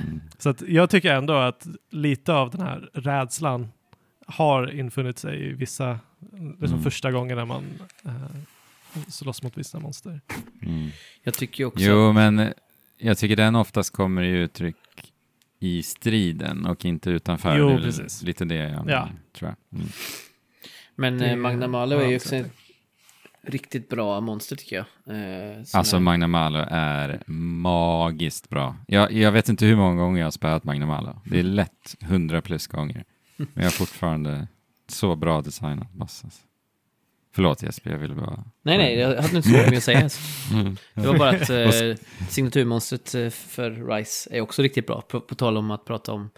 Mm. 0.05 0.21
Så 0.37 0.49
att 0.49 0.61
jag 0.61 0.89
tycker 0.89 1.13
ändå 1.13 1.33
att 1.33 1.67
lite 1.89 2.33
av 2.33 2.49
den 2.51 2.61
här 2.61 2.89
rädslan 2.93 3.71
har 4.27 4.71
infunnit 4.71 5.17
sig 5.17 5.45
i 5.49 5.53
vissa, 5.53 5.99
liksom 6.31 6.67
Mm. 6.67 6.83
första 6.83 7.11
gångerna 7.11 7.45
man 7.45 7.63
eh, 8.05 9.01
slåss 9.07 9.43
mot 9.43 9.57
vissa 9.57 9.79
monster. 9.79 10.21
Mm. 10.61 10.89
Jag 11.23 11.33
tycker 11.33 11.65
också... 11.65 11.83
Jo, 11.85 12.13
men 12.13 12.53
jag 12.97 13.17
tycker 13.17 13.35
den 13.35 13.55
oftast 13.55 13.93
kommer 13.93 14.21
i 14.23 14.29
uttryck 14.29 14.75
i 15.65 15.83
striden 15.83 16.65
och 16.65 16.85
inte 16.85 17.09
utanför. 17.09 17.57
Jo, 17.57 17.67
det 17.67 17.73
är 17.73 17.77
precis. 17.81 18.21
lite 18.21 18.45
det 18.45 18.55
jag 18.55 18.89
Ja. 18.89 19.09
tror 19.37 19.49
jag. 19.71 19.79
Mm. 19.79 19.91
Men 20.95 21.17
Det 21.17 21.29
eh, 21.29 21.35
Magna 21.35 21.67
Malo 21.67 21.97
är 21.99 22.07
ju 22.07 22.15
också 22.15 22.35
ett 22.35 22.51
riktigt 23.41 23.89
bra 23.89 24.21
monster 24.21 24.55
tycker 24.55 24.75
jag. 24.75 24.85
Eh, 25.15 25.57
Alltså 25.73 25.95
är- 25.95 25.99
Magna 25.99 26.27
Malo 26.27 26.59
är 26.69 27.23
magiskt 27.31 28.49
bra. 28.49 28.75
Jag, 28.87 29.11
jag 29.11 29.31
vet 29.31 29.49
inte 29.49 29.65
hur 29.65 29.75
många 29.75 30.01
gånger 30.01 30.19
jag 30.19 30.25
har 30.25 30.31
spöat 30.31 30.63
Magna 30.63 30.85
Malo. 30.85 31.21
Det 31.25 31.39
är 31.39 31.43
lätt 31.43 31.95
100 31.99 32.41
plus 32.41 32.67
gånger. 32.67 33.03
Men 33.37 33.47
jag 33.53 33.63
har 33.63 33.69
fortfarande 33.69 34.47
så 34.87 35.15
bra 35.15 35.41
designat 35.41 35.91
boss. 35.93 36.23
Förlåt 37.35 37.63
Jesper, 37.63 37.91
jag 37.91 37.97
ville 37.97 38.15
bara... 38.15 38.43
Nej, 38.61 38.77
nej, 38.77 38.95
jag 38.99 39.07
hade 39.21 39.35
inte 39.37 39.41
så 39.49 39.49
mycket 39.55 39.69
mer 39.69 39.77
att 39.77 39.83
säga. 39.83 40.09
Mm. 40.53 40.77
Det 40.93 41.07
var 41.07 41.17
bara 41.17 41.29
att 41.29 41.49
eh, 41.49 41.95
signaturmonstret 42.29 43.15
eh, 43.15 43.29
för 43.29 43.71
Rise 43.95 44.29
är 44.37 44.41
också 44.41 44.61
riktigt 44.61 44.87
bra. 44.87 45.01
På, 45.01 45.19
på 45.21 45.35
tal 45.35 45.57
om 45.57 45.71
att 45.71 45.85
prata 45.85 46.11
om 46.11 46.29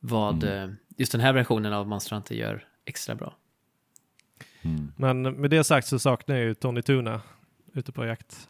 vad 0.00 0.44
Mm. 0.44 0.68
eh, 0.70 0.74
just 0.96 1.12
den 1.12 1.20
här 1.20 1.32
versionen 1.32 1.72
av 1.72 1.88
Monster 1.88 2.16
Hunter 2.16 2.34
gör 2.34 2.64
extra 2.86 3.14
bra. 3.14 3.34
Mm. 4.62 4.92
Men 4.96 5.22
med 5.22 5.50
det 5.50 5.64
sagt 5.64 5.86
så 5.86 5.98
saknar 5.98 6.36
jag 6.36 6.44
ju 6.44 6.54
Tony 6.54 6.82
Tuna 6.82 7.20
ute 7.74 7.92
på 7.92 8.04
jakt. 8.06 8.48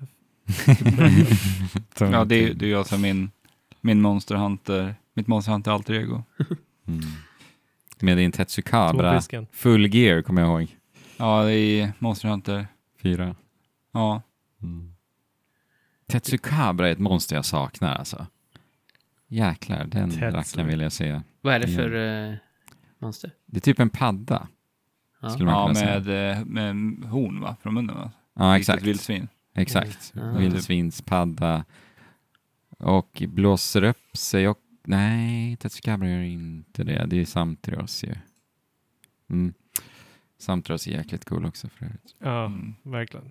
Ja, 1.98 2.24
det, 2.24 2.34
är- 2.44 2.54
det 2.54 2.64
är 2.64 2.68
ju 2.68 2.74
alltså 2.78 2.98
min, 2.98 3.30
min 3.80 4.00
Monster 4.00 4.34
Hunter, 4.34 4.94
mitt 5.14 5.26
Monster 5.26 5.52
Hunter 5.52 5.70
alter 5.70 5.94
ego. 5.94 6.22
Mm. 6.88 7.00
Med 8.00 8.16
din 8.16 8.32
Tetsukabra 8.32 9.20
full 9.52 9.94
gear 9.94 10.22
kommer 10.22 10.42
jag 10.42 10.48
ihåg. 10.62 10.76
Ja, 11.16 11.42
det 11.44 11.54
är 11.54 11.92
Monster 11.98 12.28
Hunter. 12.28 12.66
Fyra. 13.02 13.36
Ja, 13.92 14.22
Mm. 14.62 14.94
Tetsukabra 16.06 16.88
är 16.88 16.92
ett 16.92 16.98
monster 16.98 17.36
jag 17.36 17.44
saknar 17.44 17.94
alltså. 17.94 18.26
Jäklar, 19.28 19.84
den 19.84 20.10
Tetsu. 20.10 20.20
rackaren 20.26 20.68
vill 20.68 20.80
jag 20.80 20.92
se. 20.92 21.20
Vad 21.40 21.54
är 21.54 21.58
det 21.58 21.70
Ja. 21.70 21.76
för 21.78 21.94
eh, 22.30 22.36
monster? 22.98 23.30
Det 23.46 23.56
är 23.58 23.60
typ 23.60 23.78
en 23.80 23.90
padda. 23.90 24.48
Ja. 25.22 25.30
Skulle 25.30 25.44
man 25.50 25.74
ja 25.76 25.84
med, 25.84 26.30
eh, 26.38 26.44
med 26.44 26.74
horn 27.10 27.40
va, 27.40 27.56
från 27.62 27.74
munnen 27.74 27.96
va? 27.96 28.10
Ja, 28.34 28.58
exakt. 28.58 28.78
ett 28.82 28.88
vildsvin. 28.88 29.28
Exakt. 29.54 30.12
Mm. 30.16 30.36
Vildsvinspadda. 30.38 31.64
Och 32.78 33.22
blåser 33.28 33.82
upp 33.82 34.16
sig 34.16 34.48
och... 34.48 34.58
Nej, 34.86 35.56
Tetsukabra 35.56 36.08
gör 36.08 36.20
inte 36.22 36.84
det. 36.84 37.06
Det 37.06 37.20
är 37.20 37.24
Samtiros 37.24 38.04
ju. 38.04 38.14
Mm. 39.30 39.54
Samtiros 40.44 40.86
är 40.86 40.90
jäkligt 40.90 41.24
cool 41.24 41.44
också 41.44 41.68
för 41.68 41.84
övrigt. 41.84 42.14
Ja, 42.18 42.44
Mm. 42.44 42.74
verkligen. 42.82 43.30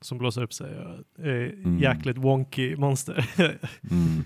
Som 0.00 0.18
blåser 0.18 0.42
upp 0.42 0.52
sig. 0.52 0.78
och 0.78 1.24
är 1.24 1.52
Mm. 1.52 1.78
Jäkligt 1.78 2.18
wonky 2.18 2.76
monster. 2.76 3.26
Mm. 3.90 4.24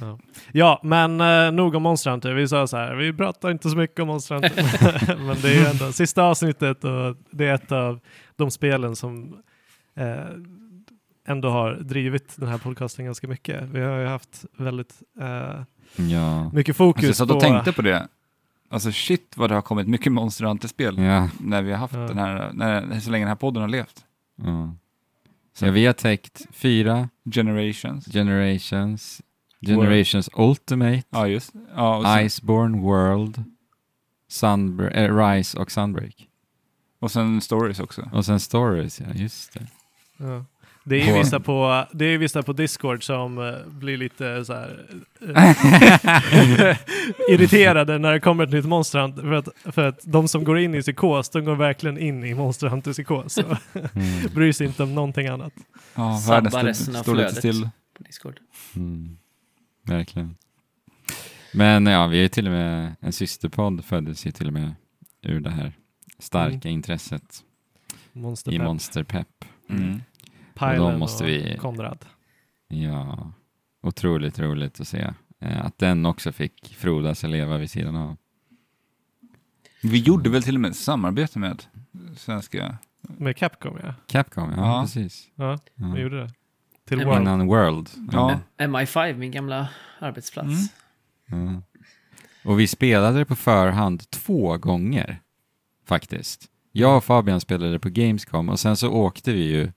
ja. 0.00 0.18
ja, 0.52 0.80
men 0.82 1.20
eh, 1.20 1.52
nog 1.52 1.74
om 1.74 1.82
Monster 1.82 2.10
Hunter. 2.10 2.32
Vi 2.34 2.48
sa 2.48 2.66
så 2.66 2.76
här, 2.76 2.94
vi 2.94 3.12
pratar 3.12 3.50
inte 3.50 3.70
så 3.70 3.76
mycket 3.76 4.00
om 4.00 4.06
Monster 4.08 4.34
Hunter. 4.34 5.16
men 5.26 5.36
det 5.42 5.48
är 5.48 5.60
ju 5.60 5.66
ändå 5.66 5.92
sista 5.92 6.22
avsnittet 6.22 6.84
och 6.84 7.16
det 7.30 7.46
är 7.46 7.54
ett 7.54 7.72
av 7.72 8.00
de 8.36 8.50
spelen 8.50 8.96
som 8.96 9.36
eh, 9.96 10.24
ändå 11.26 11.48
har 11.48 11.74
drivit 11.74 12.36
den 12.36 12.48
här 12.48 12.58
podcasten 12.58 13.04
ganska 13.04 13.28
mycket. 13.28 13.62
Vi 13.62 13.80
har 13.80 13.98
ju 13.98 14.06
haft 14.06 14.44
väldigt 14.58 15.02
eh, 15.20 15.62
Ja. 15.96 16.44
mycket 16.52 16.70
Alltså, 16.70 16.84
fokus 16.84 17.04
jag 17.04 17.16
satt 17.16 17.28
på... 17.28 17.34
och 17.34 17.40
tänkte 17.40 17.72
på 17.72 17.82
det. 17.82 18.08
Alltså 18.68 18.92
shit 18.92 19.32
vad 19.36 19.50
det 19.50 19.54
har 19.54 19.62
kommit 19.62 19.88
mycket 19.88 20.12
Monster 20.12 20.44
Hunter-spel 20.44 20.98
Ja. 20.98 21.28
när 21.40 21.62
vi 21.62 21.70
har 21.72 21.78
haft 21.78 21.94
Ja. 21.94 22.00
den 22.00 22.18
här, 22.18 22.50
när, 22.52 23.00
så 23.00 23.10
länge 23.10 23.24
den 23.24 23.28
här 23.28 23.34
podden 23.36 23.60
har 23.62 23.68
levt. 23.68 24.04
ja. 24.36 24.74
Så 25.56 25.70
vi 25.70 25.86
har 25.86 25.92
täckt 25.92 26.46
fyra 26.52 27.08
Generations. 27.34 28.04
Generations, 28.06 29.22
Generations 29.66 30.30
Ultimate, 30.36 31.02
Ja, 31.10 31.26
just 31.28 31.52
ja, 31.76 32.20
Iceborne 32.22 32.80
World, 32.80 33.44
Sunbr- 34.30 34.92
äh, 34.96 35.16
Rise 35.16 35.58
och 35.58 35.70
Sunbreak. 35.72 36.28
och 37.00 37.10
sen 37.10 37.40
Stories 37.40 37.80
också. 37.80 38.08
Och 38.12 38.24
sen 38.26 38.40
Stories, 38.40 39.00
ja 39.00 39.06
just 39.14 39.54
det. 39.54 39.66
Ja. 40.16 40.44
Det 40.86 40.96
är 40.96 41.06
ju 41.06 41.12
På- 41.12 41.18
vissa 41.18 41.40
på, 41.40 41.86
det 41.92 42.04
är 42.04 42.18
vissa 42.18 42.42
på 42.42 42.52
Discord 42.52 43.04
som 43.04 43.38
eh, 43.38 43.54
blir 43.66 43.96
lite 43.96 44.44
så 44.44 44.52
här 44.52 44.86
eh, 45.20 46.76
irriterade 47.30 47.98
när 47.98 48.12
det 48.12 48.20
kommer 48.20 48.44
ett 48.44 48.50
nytt 48.50 48.64
Monster 48.64 48.98
Hunter. 48.98 49.22
För 49.22 49.32
att, 49.32 49.48
för 49.74 49.88
att 49.88 50.00
de 50.04 50.28
som 50.28 50.44
går 50.44 50.58
in 50.58 50.74
i 50.74 50.82
psykos, 50.82 51.28
de 51.30 51.44
går 51.44 51.54
verkligen 51.56 51.98
in 51.98 52.24
i 52.24 52.34
Monster 52.34 52.66
Hunter 52.68 52.92
psykos. 52.92 53.32
Så 53.32 53.42
Mm. 53.42 53.56
bryr 54.34 54.52
sig 54.52 54.66
inte 54.66 54.82
om 54.82 54.94
någonting 54.94 55.26
annat. 55.26 55.52
Ja, 55.94 56.22
världen 56.28 56.68
av 56.68 56.72
stod 56.72 57.16
lite 57.16 57.34
still. 57.34 57.68
På 57.96 58.02
Discord. 58.02 58.34
Mm. 58.76 59.18
Verkligen. 59.86 60.36
Men 61.52 61.86
ja, 61.86 62.06
vi 62.06 62.24
är 62.24 62.28
till 62.28 62.46
och 62.46 62.52
med, 62.52 62.94
en 63.00 63.12
systerpodd 63.12 63.84
föddes 63.84 64.26
ju 64.26 64.30
till 64.30 64.46
och 64.46 64.52
med 64.52 64.74
ur 65.22 65.40
det 65.40 65.50
här 65.50 65.72
starka 66.18 66.68
intresset 66.68 67.38
Monster 68.12 68.52
i 68.52 68.56
Pep, 68.58 68.64
Monsterpepp. 68.66 69.44
Mm. 69.70 70.02
Pajlen 70.54 70.98
måste 70.98 71.24
och 71.24 71.30
vi- 71.30 71.56
Konrad. 71.60 72.04
Ja, 72.68 73.32
otroligt 73.82 74.38
roligt 74.38 74.80
att 74.80 74.88
se 74.88 75.10
eh, 75.40 75.64
att 75.66 75.78
den 75.78 76.06
också 76.06 76.32
fick 76.32 76.74
frodas 76.76 77.24
och 77.24 77.30
leva 77.30 77.58
vid 77.58 77.70
sidan 77.70 77.96
av. 77.96 78.16
Vi 79.82 79.98
gjorde 79.98 80.30
väl 80.30 80.42
till 80.42 80.54
och 80.54 80.60
med 80.60 80.70
ett 80.70 80.76
samarbete 80.76 81.38
med 81.38 81.64
svenska... 82.16 82.78
Med 83.00 83.36
Capcom 83.36 83.78
ja. 83.82 83.94
Capcom, 84.06 84.50
ja, 84.56 84.56
Ja. 84.56 84.82
precis. 84.82 85.28
Ja, 85.34 85.58
Ja. 85.74 85.92
vi 85.94 86.00
gjorde 86.00 86.20
det. 86.22 86.30
Till 86.88 86.96
Men 86.98 87.06
World. 87.06 87.20
Innan 87.22 87.46
World. 87.46 87.90
Ja. 88.12 88.40
MI5, 88.58 89.16
min 89.16 89.30
gamla 89.30 89.68
arbetsplats. 89.98 90.48
Mm. 91.32 91.54
Ja. 91.54 91.62
Och 92.50 92.60
vi 92.60 92.66
spelade 92.66 93.18
det 93.18 93.24
på 93.24 93.36
förhand 93.36 94.10
två 94.10 94.58
gånger, 94.58 95.20
faktiskt. 95.86 96.50
Jag 96.72 96.96
och 96.96 97.04
Fabian 97.04 97.40
spelade 97.40 97.78
på 97.78 97.88
Gamescom 97.88 98.48
och 98.48 98.60
sen 98.60 98.76
så 98.76 98.90
åkte 98.92 99.32
vi 99.32 99.42
ju 99.42 99.72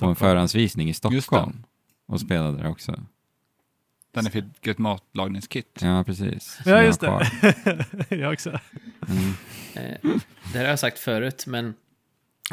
på 0.00 0.06
en 0.06 0.16
förhandsvisning 0.16 0.88
i. 0.88 0.94
Stockholm 0.94 1.64
och 2.06 2.20
spelade 2.20 2.62
det 2.62 2.68
också. 2.68 3.02
Där 4.12 4.22
ni 4.22 4.30
fick 4.30 4.66
ett 4.66 4.78
matlagningskit. 4.78 5.78
Ja, 5.82 6.04
precis. 6.04 6.58
Ja, 6.64 6.70
jag 6.70 6.84
just 6.84 7.02
har 7.02 7.28
det. 8.08 8.16
jag 8.16 8.32
också. 8.32 8.60
Mm. 9.08 9.34
Eh, 9.74 10.20
det 10.52 10.58
här 10.58 10.64
har 10.64 10.70
jag 10.70 10.78
sagt 10.78 10.98
förut, 10.98 11.46
men 11.46 11.74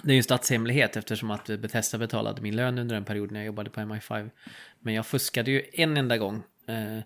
det 0.03 0.09
är 0.09 0.13
ju 0.13 0.17
en 0.17 0.23
statshemlighet 0.23 0.97
eftersom 0.97 1.31
att 1.31 1.45
Bethesda 1.45 1.97
betalade 1.97 2.41
min 2.41 2.55
lön 2.55 2.77
under 2.77 2.95
en 2.95 3.05
period 3.05 3.31
när 3.31 3.39
jag 3.39 3.45
jobbade 3.45 3.69
på 3.69 3.79
MI5. 3.79 4.29
Men 4.79 4.93
jag 4.93 5.05
fuskade 5.05 5.51
ju 5.51 5.63
en 5.73 5.97
enda 5.97 6.17
gång 6.17 6.43
eh, 6.67 6.99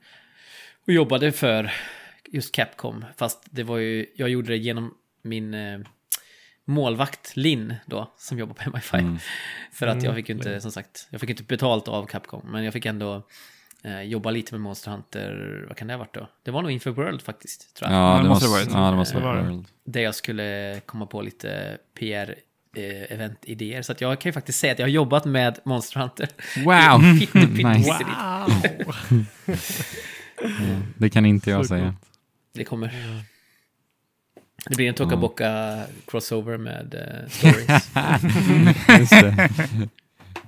och 0.85 0.93
jobbade 0.93 1.31
för 1.31 1.71
just 2.25 2.55
Capcom. 2.55 3.05
Fast 3.17 3.43
det 3.49 3.63
var 3.63 3.77
ju, 3.77 4.05
jag 4.15 4.29
gjorde 4.29 4.47
det 4.47 4.57
genom 4.57 4.93
min 5.21 5.53
eh, 5.53 5.79
målvakt 6.71 7.35
Linn 7.35 7.75
då, 7.85 8.13
som 8.17 8.39
jobbar 8.39 8.53
på 8.53 8.61
MI5. 8.69 8.99
Mm. 8.99 9.17
För 9.71 9.87
att 9.87 9.95
jag 9.95 10.03
Mm, 10.05 10.15
fick 10.15 10.29
ju 10.29 10.35
inte, 10.35 10.49
Linn. 10.49 10.61
som 10.61 10.71
sagt, 10.71 11.07
jag 11.09 11.21
fick 11.21 11.29
inte 11.29 11.43
betalt 11.43 11.87
av 11.87 12.05
Capcom. 12.05 12.41
Men 12.51 12.63
jag 12.63 12.73
fick 12.73 12.85
ändå 12.85 13.27
eh, 13.83 14.01
jobba 14.01 14.31
lite 14.31 14.53
med 14.53 14.61
Monster 14.61 14.91
Hunter, 14.91 15.65
vad 15.67 15.77
kan 15.77 15.87
det 15.87 15.93
ha 15.93 15.97
varit 15.99 16.13
då? 16.13 16.29
Det 16.43 16.51
var 16.51 16.61
nog 16.61 16.71
inför 16.71 16.91
World 16.91 17.21
faktiskt, 17.21 17.75
tror 17.75 17.91
jag. 17.91 17.99
Ja, 17.99 18.17
det 18.17 18.23
det 18.23 18.29
måste 18.29 18.45
det 18.45 18.51
varit. 18.51 18.69
ja, 18.73 18.89
det 18.91 18.95
måste 18.97 19.17
Det 19.17 19.23
vara 19.23 19.35
var 19.35 19.41
det. 19.43 19.49
World. 19.49 19.65
där 19.85 20.01
jag 20.01 20.15
skulle 20.15 20.79
komma 20.85 21.05
på 21.05 21.21
lite 21.21 21.77
PR-event-idéer. 22.73 23.81
Så 23.81 23.91
att 23.91 24.01
jag 24.01 24.19
kan 24.21 24.29
ju 24.29 24.33
faktiskt 24.33 24.59
säga 24.59 24.73
att 24.73 24.79
jag 24.79 24.85
har 24.85 24.91
jobbat 24.91 25.25
med 25.25 25.59
Monster 25.65 25.99
Hunter. 25.99 26.29
Wow! 26.65 27.19
Pitte, 27.19 27.47
pitte, 27.47 27.69
Nice. 27.69 27.97
pitte. 27.97 28.85
Wow! 28.85 29.25
Det 30.97 31.09
kan 31.09 31.25
inte 31.25 31.49
jag 31.49 31.65
Så 31.65 31.67
säga. 31.69 31.83
coolt. 31.83 31.97
Det 32.53 32.63
kommer. 32.63 32.93
Det 34.69 34.75
blir 34.75 34.89
en 34.89 34.95
Toka 34.95 35.83
crossover 36.07 36.57
med 36.57 36.93
eh, 36.95 37.29
stories. 37.29 37.91
Just 38.99 39.11
det. 39.11 39.49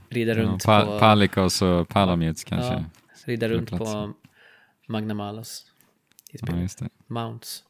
Rida 0.10 0.32
Ja, 0.32 0.38
runt 0.38 0.64
pa- 0.66 0.86
på... 0.86 1.00
Palikos 1.00 1.62
och 1.62 1.88
Palamutes 1.90 2.44
kanske. 2.44 2.74
Ja, 2.74 2.84
rida 3.26 3.50
runt 3.50 3.70
på 3.70 3.78
platsen. 3.78 4.14
Magna 4.88 5.14
Malos. 5.14 5.66
i 6.32 6.38
Ja. 6.42 6.88
Mounts. 7.08 7.64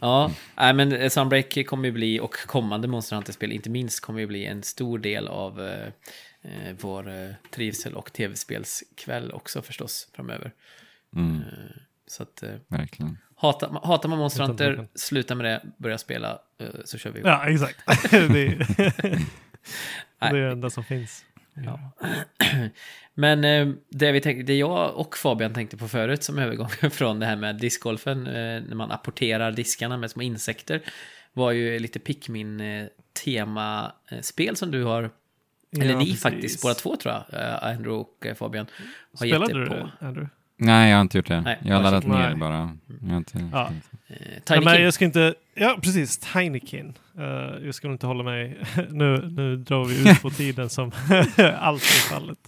Ja, 0.00 0.32
nej, 0.56 0.74
men 0.74 0.92
eh, 0.92 1.08
Sunbreak 1.08 1.66
kommer 1.66 1.84
ju 1.84 1.92
bli, 1.92 2.20
och 2.20 2.34
kommande 2.46 2.88
Monster 2.88 3.16
Hunter-spel 3.16 3.52
inte 3.52 3.70
minst, 3.70 4.00
kommer 4.00 4.20
ju 4.20 4.26
bli 4.26 4.44
en 4.46 4.62
stor 4.62 4.98
del 4.98 5.28
av 5.28 5.60
eh, 5.60 5.86
eh, 6.42 6.76
vår 6.80 7.34
trivsel 7.50 7.94
och 7.94 8.12
tv-spelskväll 8.12 9.32
också 9.32 9.62
förstås 9.62 10.08
framöver. 10.16 10.52
Mm, 11.16 11.40
så 12.06 12.22
att, 12.22 12.42
eh, 12.42 12.50
verkligen. 12.68 13.18
Hatar, 13.40 13.80
hatar 13.86 14.08
man 14.08 14.18
Monster 14.18 14.40
Utan 14.40 14.50
Hunter, 14.50 14.68
tvekan. 14.70 14.88
sluta 14.94 15.34
med 15.34 15.46
det, 15.46 15.60
börja 15.76 15.98
spela, 15.98 16.38
eh, 16.60 16.66
så 16.84 16.98
kör 16.98 17.10
vi. 17.10 17.20
Ja, 17.24 17.44
exakt. 17.48 17.78
det, 18.10 18.20
är, 18.20 18.66
det 20.18 20.20
är 20.20 20.32
det 20.32 20.52
enda 20.52 20.70
som 20.70 20.84
finns. 20.84 21.24
Ja. 21.54 21.80
Men 23.14 23.44
eh, 23.44 23.68
det, 23.90 24.12
vi 24.12 24.20
tänkte, 24.20 24.42
det 24.42 24.54
jag 24.58 24.96
och 24.96 25.16
Fabian 25.16 25.54
tänkte 25.54 25.76
på 25.76 25.88
förut 25.88 26.22
som 26.22 26.38
övergång 26.38 26.68
från 26.90 27.20
det 27.20 27.26
här 27.26 27.36
med 27.36 27.56
discgolfen, 27.56 28.26
eh, 28.26 28.32
när 28.62 28.74
man 28.74 28.90
apporterar 28.90 29.52
diskarna 29.52 29.96
med 29.96 30.10
små 30.10 30.22
insekter, 30.22 30.80
var 31.32 31.52
ju 31.52 31.78
lite 31.78 31.98
Pikmin-tema-spel 31.98 34.56
som 34.56 34.70
du 34.70 34.84
har, 34.84 35.10
eller 35.76 35.90
Ja, 35.92 35.98
ni 35.98 36.04
precis. 36.04 36.22
faktiskt, 36.22 36.62
båda 36.62 36.74
två 36.74 36.96
tror 36.96 37.14
jag, 37.14 37.24
Andrew 37.62 37.90
och 38.00 38.26
Fabian, 38.36 38.66
har 39.18 39.26
Spelade 39.26 39.44
gett 39.46 39.56
er 39.56 39.60
du 39.60 39.66
på. 39.66 39.74
det, 39.74 39.90
Andrew? 40.06 40.28
Nej, 40.60 40.90
jag 40.90 40.96
har 40.96 41.02
inte 41.02 41.18
gjort 41.18 41.26
det. 41.26 41.40
Nej, 41.40 41.58
jag 41.64 41.76
har 41.76 41.82
laddat 41.82 42.06
ner 42.06 42.28
Nej. 42.28 42.34
bara. 42.36 42.76
Jag 43.02 43.10
har 43.10 43.16
inte 43.16 43.48
Ja. 43.52 43.66
Eh, 43.66 43.70
Nej, 44.08 44.40
Tiny 44.44 44.64
men 44.64 44.74
King. 44.74 44.84
jag 44.84 44.94
ska 44.94 45.04
inte, 45.04 45.34
ja 45.54 45.78
precis, 45.82 46.18
Tinykin. 46.18 46.98
Uh, 47.18 47.24
jag 47.64 47.74
ska 47.74 47.88
nog 47.88 47.94
inte 47.94 48.06
hålla 48.06 48.24
mig, 48.24 48.58
nu, 48.90 49.28
nu 49.30 49.56
drar 49.56 49.84
vi 49.84 50.10
ut 50.10 50.22
på 50.22 50.30
tiden 50.40 50.68
som 50.68 50.92
alltid 51.58 51.90
är 51.90 52.10
fallet. 52.10 52.38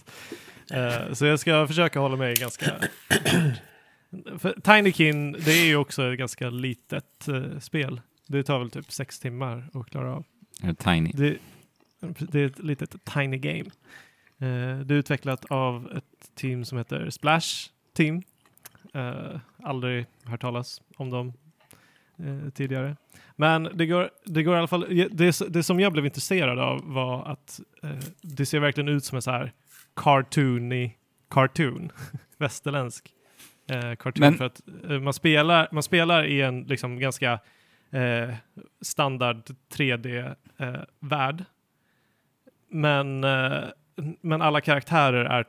Eh, 0.71 1.13
så 1.13 1.25
jag 1.25 1.39
ska 1.39 1.67
försöka 1.67 1.99
hålla 1.99 2.15
mig 2.15 2.35
ganska 2.35 2.65
För 4.39 4.55
Tinykin, 4.61 5.31
det 5.31 5.51
är 5.51 5.65
ju 5.65 5.75
också 5.75 6.11
ett 6.13 6.19
ganska 6.19 6.49
litet 6.49 7.27
eh, 7.27 7.59
spel. 7.59 8.01
Det 8.27 8.43
tar 8.43 8.59
väl 8.59 8.71
typ 8.71 8.91
sex 8.91 9.19
timmar 9.19 9.69
att 9.73 9.89
klara 9.89 10.15
av. 10.15 10.25
Är 10.63 10.67
det 10.67 10.75
Tiny? 10.75 11.11
Det, 11.13 11.37
det 12.19 12.39
är 12.39 12.45
ett 12.45 12.59
litet 12.59 13.05
tiny 13.05 13.37
game. 13.37 13.69
Det 14.83 14.93
är 14.93 14.97
utvecklat 14.97 15.45
av 15.45 15.91
ett 15.97 16.35
team 16.35 16.65
som 16.65 16.77
heter 16.77 17.09
Splash 17.09 17.69
Team. 17.93 18.21
Eh, 18.93 19.39
aldrig 19.63 20.05
hört 20.25 20.41
talas 20.41 20.81
om 20.97 21.09
dem 21.09 21.33
eh, 22.19 22.49
tidigare. 22.49 22.95
Men 23.35 23.63
det 23.73 23.85
går, 23.85 24.09
det 24.25 24.43
går 24.43 24.55
i 24.55 24.57
alla 24.57 24.67
fall, 24.67 25.07
det, 25.11 25.39
det 25.49 25.63
som 25.63 25.79
jag 25.79 25.91
blev 25.91 26.05
intresserad 26.05 26.59
av 26.59 26.81
var 26.93 27.25
att 27.25 27.59
eh, 27.83 27.89
det 28.21 28.45
ser 28.45 28.59
verkligen 28.59 28.87
ut 28.87 29.05
som 29.05 29.15
en 29.15 29.21
så 29.21 29.31
här 29.31 29.51
cartoony 29.95 30.91
cartoon, 31.29 31.91
västerländsk 32.37 33.13
eh, 33.69 33.95
cartoon. 33.95 34.19
Men- 34.19 34.37
för 34.37 34.45
att 34.45 34.61
man, 35.01 35.13
spelar, 35.13 35.67
man 35.71 35.83
spelar 35.83 36.25
i 36.25 36.41
en 36.41 36.61
liksom 36.63 36.99
ganska 36.99 37.39
standard 38.81 39.41
3D-värld. 39.73 41.45
men, 42.69 43.19
men 44.21 44.41
alla 44.41 44.61
karaktärer 44.61 45.25
är 45.25 45.43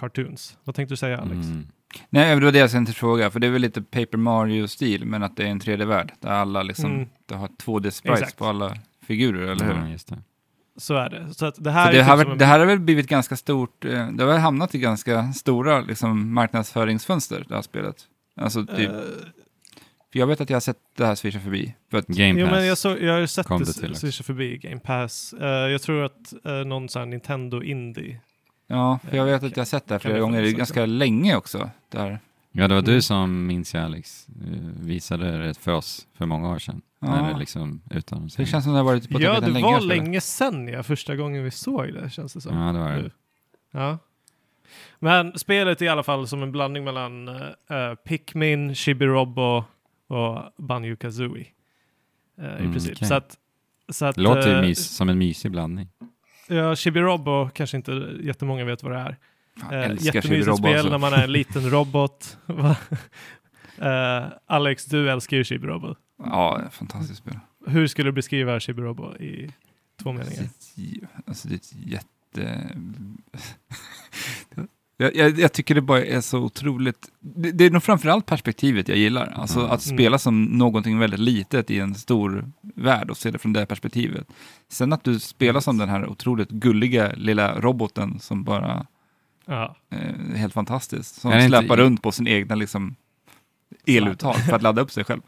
2D-cartoons. 0.00 0.56
Vad 0.64 0.74
tänkte 0.74 0.92
du 0.92 0.96
säga 0.96 1.18
Alex? 1.18 1.46
Mm. 1.46 1.66
Nej, 2.10 2.34
det 2.36 2.44
var 2.44 2.52
det 2.52 2.58
jag 2.58 2.70
tänkte 2.70 2.92
fråga, 2.94 3.30
för 3.30 3.40
det 3.40 3.46
är 3.46 3.50
väl 3.50 3.62
lite 3.62 3.82
Paper 3.82 4.18
Mario-stil, 4.18 5.04
men 5.04 5.22
att 5.22 5.36
det 5.36 5.42
är 5.42 5.46
en 5.48 5.60
3D-värld, 5.60 6.12
där 6.20 6.30
alla 6.30 6.62
liksom, 6.62 6.90
Mm. 6.94 7.08
det 7.26 7.34
har 7.34 7.48
2D-sprites 7.48 8.12
Exakt. 8.18 8.36
på 8.38 8.46
alla 8.46 8.76
figurer, 9.06 9.46
eller 9.52 9.64
hur? 9.64 9.74
Ja, 9.74 9.88
just 9.88 10.08
det. 10.08 10.18
Så 10.76 10.94
är 10.94 11.10
det. 11.10 11.34
Så 11.34 11.46
att 11.46 11.64
det 11.64 11.70
här 11.70 11.86
Så 11.86 11.92
det, 11.92 11.98
typ 11.98 12.06
har, 12.08 12.32
en- 12.32 12.38
det 12.38 12.44
här 12.44 12.58
har 12.58 12.66
väl 12.66 12.80
blivit 12.80 13.06
ganska 13.08 13.36
stort, 13.36 13.84
eh, 13.84 13.90
det 13.90 14.24
har 14.24 14.32
väl 14.32 14.40
hamnat 14.40 14.74
i 14.74 14.78
ganska 14.78 15.32
stora 15.32 15.80
liksom, 15.80 16.34
marknadsföringsfönster, 16.34 17.44
det 17.48 17.54
här 17.54 17.62
spelet. 17.62 17.96
Alltså, 18.36 18.66
typ, 18.66 18.90
Eh, 18.90 19.00
för 20.12 20.18
jag 20.18 20.26
vet 20.26 20.40
att 20.40 20.50
jag 20.50 20.56
har 20.56 20.60
sett 20.60 20.78
det 20.96 21.06
här 21.06 21.14
swisha 21.14 21.40
förbi. 21.40 21.74
För 21.90 21.98
att, 21.98 22.06
Game 22.06 22.40
Jo, 22.40 22.46
Pass. 22.46 22.54
men 22.54 22.66
jag, 22.66 22.78
så, 22.78 22.96
jag 23.00 23.12
har 23.12 23.20
ju 23.20 23.26
sett 23.26 23.46
kom 23.46 23.58
det 23.64 23.88
det 23.88 23.94
swisha 23.94 24.22
förbi 24.24 24.58
Game 24.58 24.80
Pass. 24.80 25.32
Eh, 25.40 25.46
jag 25.48 25.82
tror 25.82 26.04
att 26.04 26.32
uh, 26.46 26.52
någon 26.64 26.88
sån 26.88 27.00
här 27.00 27.06
Nintendo 27.06 27.62
Indie. 27.62 28.20
Ja, 28.74 28.98
för 29.08 29.16
jag 29.16 29.24
vet 29.24 29.42
att 29.42 29.50
jag 29.56 29.60
har 29.60 29.64
sett 29.64 29.86
det 29.86 29.94
här 29.94 29.98
flera 29.98 30.14
det 30.14 30.20
gånger, 30.20 30.42
det 30.42 30.48
är 30.48 30.52
ganska 30.52 30.86
länge 30.86 31.36
också. 31.36 31.70
Där. 31.88 32.18
Ja, 32.52 32.68
det 32.68 32.74
var 32.74 32.80
Mm. 32.82 32.94
du 32.94 33.02
som, 33.02 33.46
minns 33.46 33.74
jag 33.74 33.84
Alex, 33.84 34.26
visade 34.80 35.46
det 35.46 35.54
för 35.58 35.72
oss 35.72 36.06
för 36.14 36.26
många 36.26 36.50
år 36.50 36.58
sedan. 36.58 36.82
När 36.98 37.26
Ja. 37.28 37.32
det 37.32 37.38
liksom 37.38 37.80
utan 37.90 38.28
det 38.36 38.46
känns 38.46 38.64
som 38.64 38.72
det 38.72 38.78
har 38.78 38.84
varit 38.84 39.10
på 39.10 39.20
Ja, 39.20 39.40
det 39.40 39.46
länge. 39.48 39.66
var 39.66 39.80
länge 39.80 40.20
sedan 40.20 40.68
ja, 40.68 40.82
första 40.82 41.16
gången 41.16 41.44
vi 41.44 41.50
såg 41.50 41.92
det 41.94 42.10
känns 42.10 42.32
det 42.34 42.40
som. 42.40 42.56
Ja, 42.56 42.72
det 42.72 42.78
var 42.78 42.90
det. 42.92 43.10
Ja. 43.70 43.98
Men 44.98 45.38
spelet 45.38 45.82
är 45.82 45.86
i 45.86 45.88
alla 45.88 46.02
fall 46.02 46.28
som 46.28 46.42
en 46.42 46.52
blandning 46.52 46.84
mellan 46.84 47.28
uh, 47.28 47.94
Pikmin, 48.04 48.74
Chibi-Robo 48.74 49.64
och 50.06 50.38
Banjo 50.56 50.96
Kazooie. 50.96 51.46
Uh, 52.38 52.44
I 52.44 52.48
Mm, 52.58 52.72
princip. 52.72 52.92
okej. 52.96 53.08
Så 53.08 53.14
att, 53.14 53.36
så 53.88 54.06
att, 54.06 54.16
Det 54.16 54.22
låter 54.22 54.56
ju 54.56 54.68
mys, 54.68 54.96
som 54.96 55.08
en 55.08 55.18
mysig 55.18 55.50
blandning. 55.50 55.88
Ja, 56.48 56.74
Chibi-Robo 56.74 57.50
kanske 57.54 57.76
inte 57.76 57.92
jättemånga 58.20 58.64
vet 58.64 58.82
vad 58.82 58.92
det 58.92 58.98
är. 58.98 59.16
Älskar 59.72 60.14
jättemysigt 60.14 60.48
Chibi-Robo 60.48 60.56
spel 60.56 60.74
alltså. 60.74 60.90
när 60.90 60.98
man 60.98 61.12
är 61.12 61.24
en 61.24 61.32
liten 61.32 61.70
robot. 61.70 62.38
Eh, 63.78 64.26
Alex, 64.46 64.84
du 64.84 65.10
älskar 65.10 65.36
ju 65.36 65.42
Chibi-Robo. 65.42 65.96
Ja, 66.18 66.62
fantastiskt 66.70 67.18
spel. 67.18 67.38
Hur 67.66 67.86
skulle 67.86 68.08
du 68.08 68.12
beskriva 68.12 68.58
Chibi-Robo 68.58 69.16
i 69.16 69.50
två 70.02 70.12
meningar? 70.12 70.44
Alltså 71.26 71.48
det 71.48 71.54
är 71.54 71.56
ett 71.56 71.72
jätte... 71.74 72.70
jag, 74.96 75.16
jag, 75.16 75.38
jag 75.38 75.52
tycker 75.52 75.74
det 75.74 75.80
bara 75.80 76.04
är 76.04 76.20
så 76.20 76.38
otroligt... 76.38 77.08
Det, 77.20 77.50
det 77.52 77.64
är 77.64 77.70
nog 77.70 77.82
framförallt 77.82 78.26
perspektivet 78.26 78.88
jag 78.88 78.98
gillar. 78.98 79.32
Alltså 79.36 79.58
Mm. 79.60 79.70
att 79.70 79.82
spela 79.82 80.18
som 80.18 80.44
någonting 80.44 80.98
väldigt 80.98 81.20
litet 81.20 81.70
i 81.70 81.78
en 81.78 81.94
stor 81.94 82.50
värld 82.74 83.10
och 83.10 83.16
se 83.16 83.30
det 83.30 83.38
från 83.38 83.52
det 83.52 83.66
perspektivet. 83.66 84.26
Sen 84.68 84.92
att 84.92 85.04
du 85.04 85.20
spelar 85.20 85.60
som 85.60 85.78
den 85.78 85.88
här 85.88 86.08
otroligt 86.08 86.50
gulliga 86.50 87.12
lilla 87.16 87.60
roboten 87.60 88.20
som 88.20 88.44
bara 88.44 88.86
Ja. 89.46 89.76
eh, 89.90 89.98
är 90.32 90.36
helt 90.36 90.54
fantastiskt. 90.54 91.14
Som 91.20 91.32
inte 91.32 91.46
släpar 91.48 91.78
i- 91.78 91.82
runt 91.82 92.02
på 92.02 92.12
sin 92.12 92.28
egna 92.28 92.54
liksom, 92.54 92.94
eluttag 93.86 94.36
för 94.36 94.52
att 94.56 94.62
ladda 94.62 94.82
upp 94.82 94.90
sig 94.90 95.04
själv. 95.04 95.20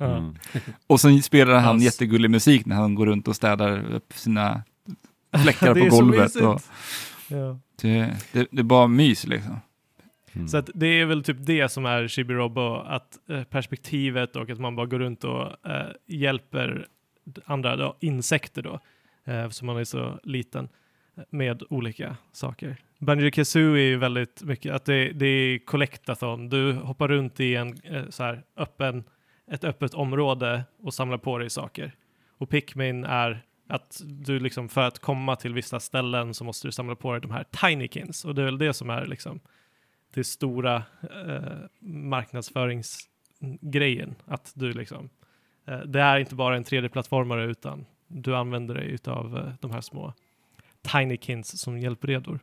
Mm. 0.00 0.34
Och 0.86 1.00
sen 1.00 1.22
spelar 1.22 1.54
han 1.54 1.64
Alltså. 1.64 1.84
jättegullig 1.84 2.30
musik 2.30 2.66
när 2.66 2.76
han 2.76 2.94
går 2.94 3.06
runt 3.06 3.28
och 3.28 3.36
städar 3.36 3.92
upp 3.94 4.12
sina 4.12 4.62
fläckar 5.42 5.74
Det 5.74 5.80
på 5.80 5.86
är 5.86 5.90
så 5.90 5.96
golvet. 5.96 6.36
Och 6.36 6.60
Ja 7.28 7.58
det, 7.82 8.16
det, 8.32 8.48
det 8.50 8.60
är 8.60 8.64
bara 8.64 8.86
mys 8.86 9.26
liksom. 9.26 9.60
Mm. 10.32 10.48
Så 10.48 10.56
att 10.56 10.70
det 10.74 10.86
är 10.86 11.06
väl 11.06 11.24
typ 11.24 11.36
det 11.40 11.68
som 11.68 11.86
är 11.86 12.08
Chibi-Robo, 12.08 12.84
att 12.86 13.18
eh, 13.28 13.44
perspektivet 13.44 14.36
och 14.36 14.50
att 14.50 14.58
man 14.58 14.76
bara 14.76 14.86
går 14.86 14.98
runt 14.98 15.24
och 15.24 15.66
eh, 15.66 15.86
hjälper 16.06 16.86
andra 17.44 17.76
då, 17.76 17.96
insekter 18.00 18.62
då, 18.62 18.80
eh, 19.24 19.44
eftersom 19.44 19.66
man 19.66 19.76
är 19.76 19.84
så 19.84 20.20
liten, 20.22 20.68
eh, 21.16 21.22
med 21.30 21.62
olika 21.70 22.16
saker. 22.32 22.76
Banjo 22.98 23.30
Kazooie 23.30 23.84
är 23.84 23.88
ju 23.88 23.96
väldigt 23.96 24.42
mycket 24.42 24.74
att 24.74 24.84
det, 24.84 25.12
det 25.12 25.26
är 25.26 25.58
collectathon. 25.58 26.48
Du 26.48 26.72
hoppar 26.72 27.08
runt 27.08 27.40
i 27.40 27.54
en 27.54 27.74
eh, 27.84 28.08
så 28.08 28.22
här 28.22 28.42
öppen, 28.56 29.04
ett 29.50 29.64
öppet 29.64 29.94
område 29.94 30.64
och 30.82 30.94
samlar 30.94 31.18
på 31.18 31.38
dig 31.38 31.50
saker. 31.50 31.92
Och 32.38 32.50
Pikmin 32.50 33.04
är 33.04 33.42
att 33.68 34.00
du 34.04 34.40
liksom 34.40 34.68
för 34.68 34.80
att 34.80 34.98
komma 34.98 35.36
till 35.36 35.54
vissa 35.54 35.80
ställen 35.80 36.34
så 36.34 36.44
måste 36.44 36.68
du 36.68 36.72
samla 36.72 36.94
på 36.94 37.12
dig 37.12 37.20
de 37.20 37.30
här 37.30 37.44
Tinykins 37.44 38.24
och 38.24 38.34
det 38.34 38.42
är 38.42 38.46
väl 38.46 38.58
det 38.58 38.74
som 38.74 38.90
är 38.90 39.06
liksom 39.06 39.40
det 40.14 40.24
stora 40.24 40.82
eh, 41.02 41.58
marknadsföringsgrejen. 41.80 44.14
Att 44.24 44.52
du 44.54 44.72
liksom, 44.72 45.08
eh, 45.66 45.78
det 45.78 46.00
är 46.00 46.18
inte 46.18 46.34
bara 46.34 46.56
en 46.56 46.64
3D-plattformare 46.64 47.44
utan 47.44 47.86
du 48.06 48.36
använder 48.36 48.74
dig 48.74 48.98
av 49.06 49.36
eh, 49.36 49.52
de 49.60 49.70
här 49.70 49.80
små 49.80 50.14
Tinykins 50.82 51.60
som 51.60 51.78
hjälpredor. 51.78 52.40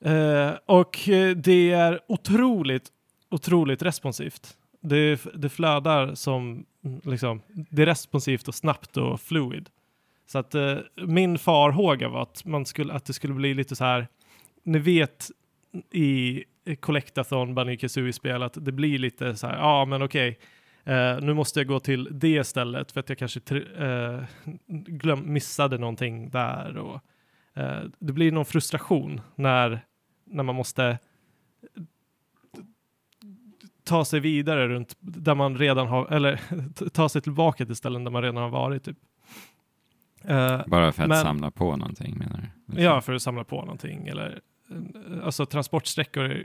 Eh, 0.00 0.52
och 0.66 1.08
eh, 1.08 1.36
det 1.36 1.72
är 1.72 2.00
otroligt, 2.08 2.92
otroligt 3.30 3.82
responsivt. 3.82 4.56
Det, 4.88 5.20
det 5.34 5.48
flödar 5.48 6.14
som, 6.14 6.66
liksom, 7.04 7.42
det 7.70 7.82
är 7.82 7.86
responsivt 7.86 8.48
och 8.48 8.54
snabbt 8.54 8.96
och 8.96 9.20
fluid. 9.20 9.68
Så 10.26 10.38
att 10.38 10.54
eh, 10.54 10.76
min 10.94 11.38
farhåga 11.38 12.08
var 12.08 12.22
att, 12.22 12.44
man 12.44 12.66
skulle, 12.66 12.92
att 12.92 13.04
det 13.04 13.12
skulle 13.12 13.34
bli 13.34 13.54
lite 13.54 13.76
så 13.76 13.84
här, 13.84 14.08
ni 14.62 14.78
vet 14.78 15.30
i 15.90 16.44
Collectathon 16.80 17.54
Banjo 17.54 17.76
Kazooie-spel 17.76 18.42
att 18.42 18.64
det 18.64 18.72
blir 18.72 18.98
lite 18.98 19.36
så 19.36 19.46
här, 19.46 19.56
ja 19.56 19.84
men 19.84 20.02
okej, 20.02 20.38
eh, 20.84 21.20
nu 21.20 21.34
måste 21.34 21.60
jag 21.60 21.66
gå 21.66 21.80
till 21.80 22.08
det 22.10 22.44
stället 22.44 22.92
för 22.92 23.00
att 23.00 23.08
jag 23.08 23.18
kanske 23.18 23.40
tr- 23.40 24.16
eh, 24.16 24.24
glöm, 24.66 25.32
missade 25.32 25.78
någonting 25.78 26.30
där 26.30 26.76
och 26.76 27.00
eh, 27.54 27.82
det 27.98 28.12
blir 28.12 28.32
någon 28.32 28.44
frustration 28.44 29.20
när, 29.34 29.80
när 30.24 30.42
man 30.42 30.54
måste 30.54 30.98
ta 33.86 34.04
sig 34.04 34.20
vidare 34.20 34.68
runt 34.68 34.96
där 35.00 35.34
man 35.34 35.58
redan 35.58 35.86
har, 35.86 36.06
eller 36.12 36.40
ta 36.90 37.08
sig 37.08 37.22
tillbaka 37.22 37.66
till 37.66 37.76
ställen 37.76 38.04
där 38.04 38.10
man 38.10 38.22
redan 38.22 38.36
har 38.42 38.48
varit 38.50 38.84
typ. 38.84 38.96
Eh, 40.24 40.60
Bara 40.66 40.92
för 40.92 41.02
att 41.02 41.08
men- 41.08 41.22
samla 41.22 41.50
på 41.50 41.76
någonting 41.76 42.18
menar 42.18 42.36
du? 42.36 42.42
Liksom. 42.66 42.84
Ja, 42.84 43.00
för 43.00 43.12
att 43.14 43.22
samla 43.22 43.44
på 43.44 43.60
någonting. 43.60 44.08
Eller, 44.08 44.40
eh, 44.70 45.24
alltså 45.26 45.46
transportsträckor 45.46 46.44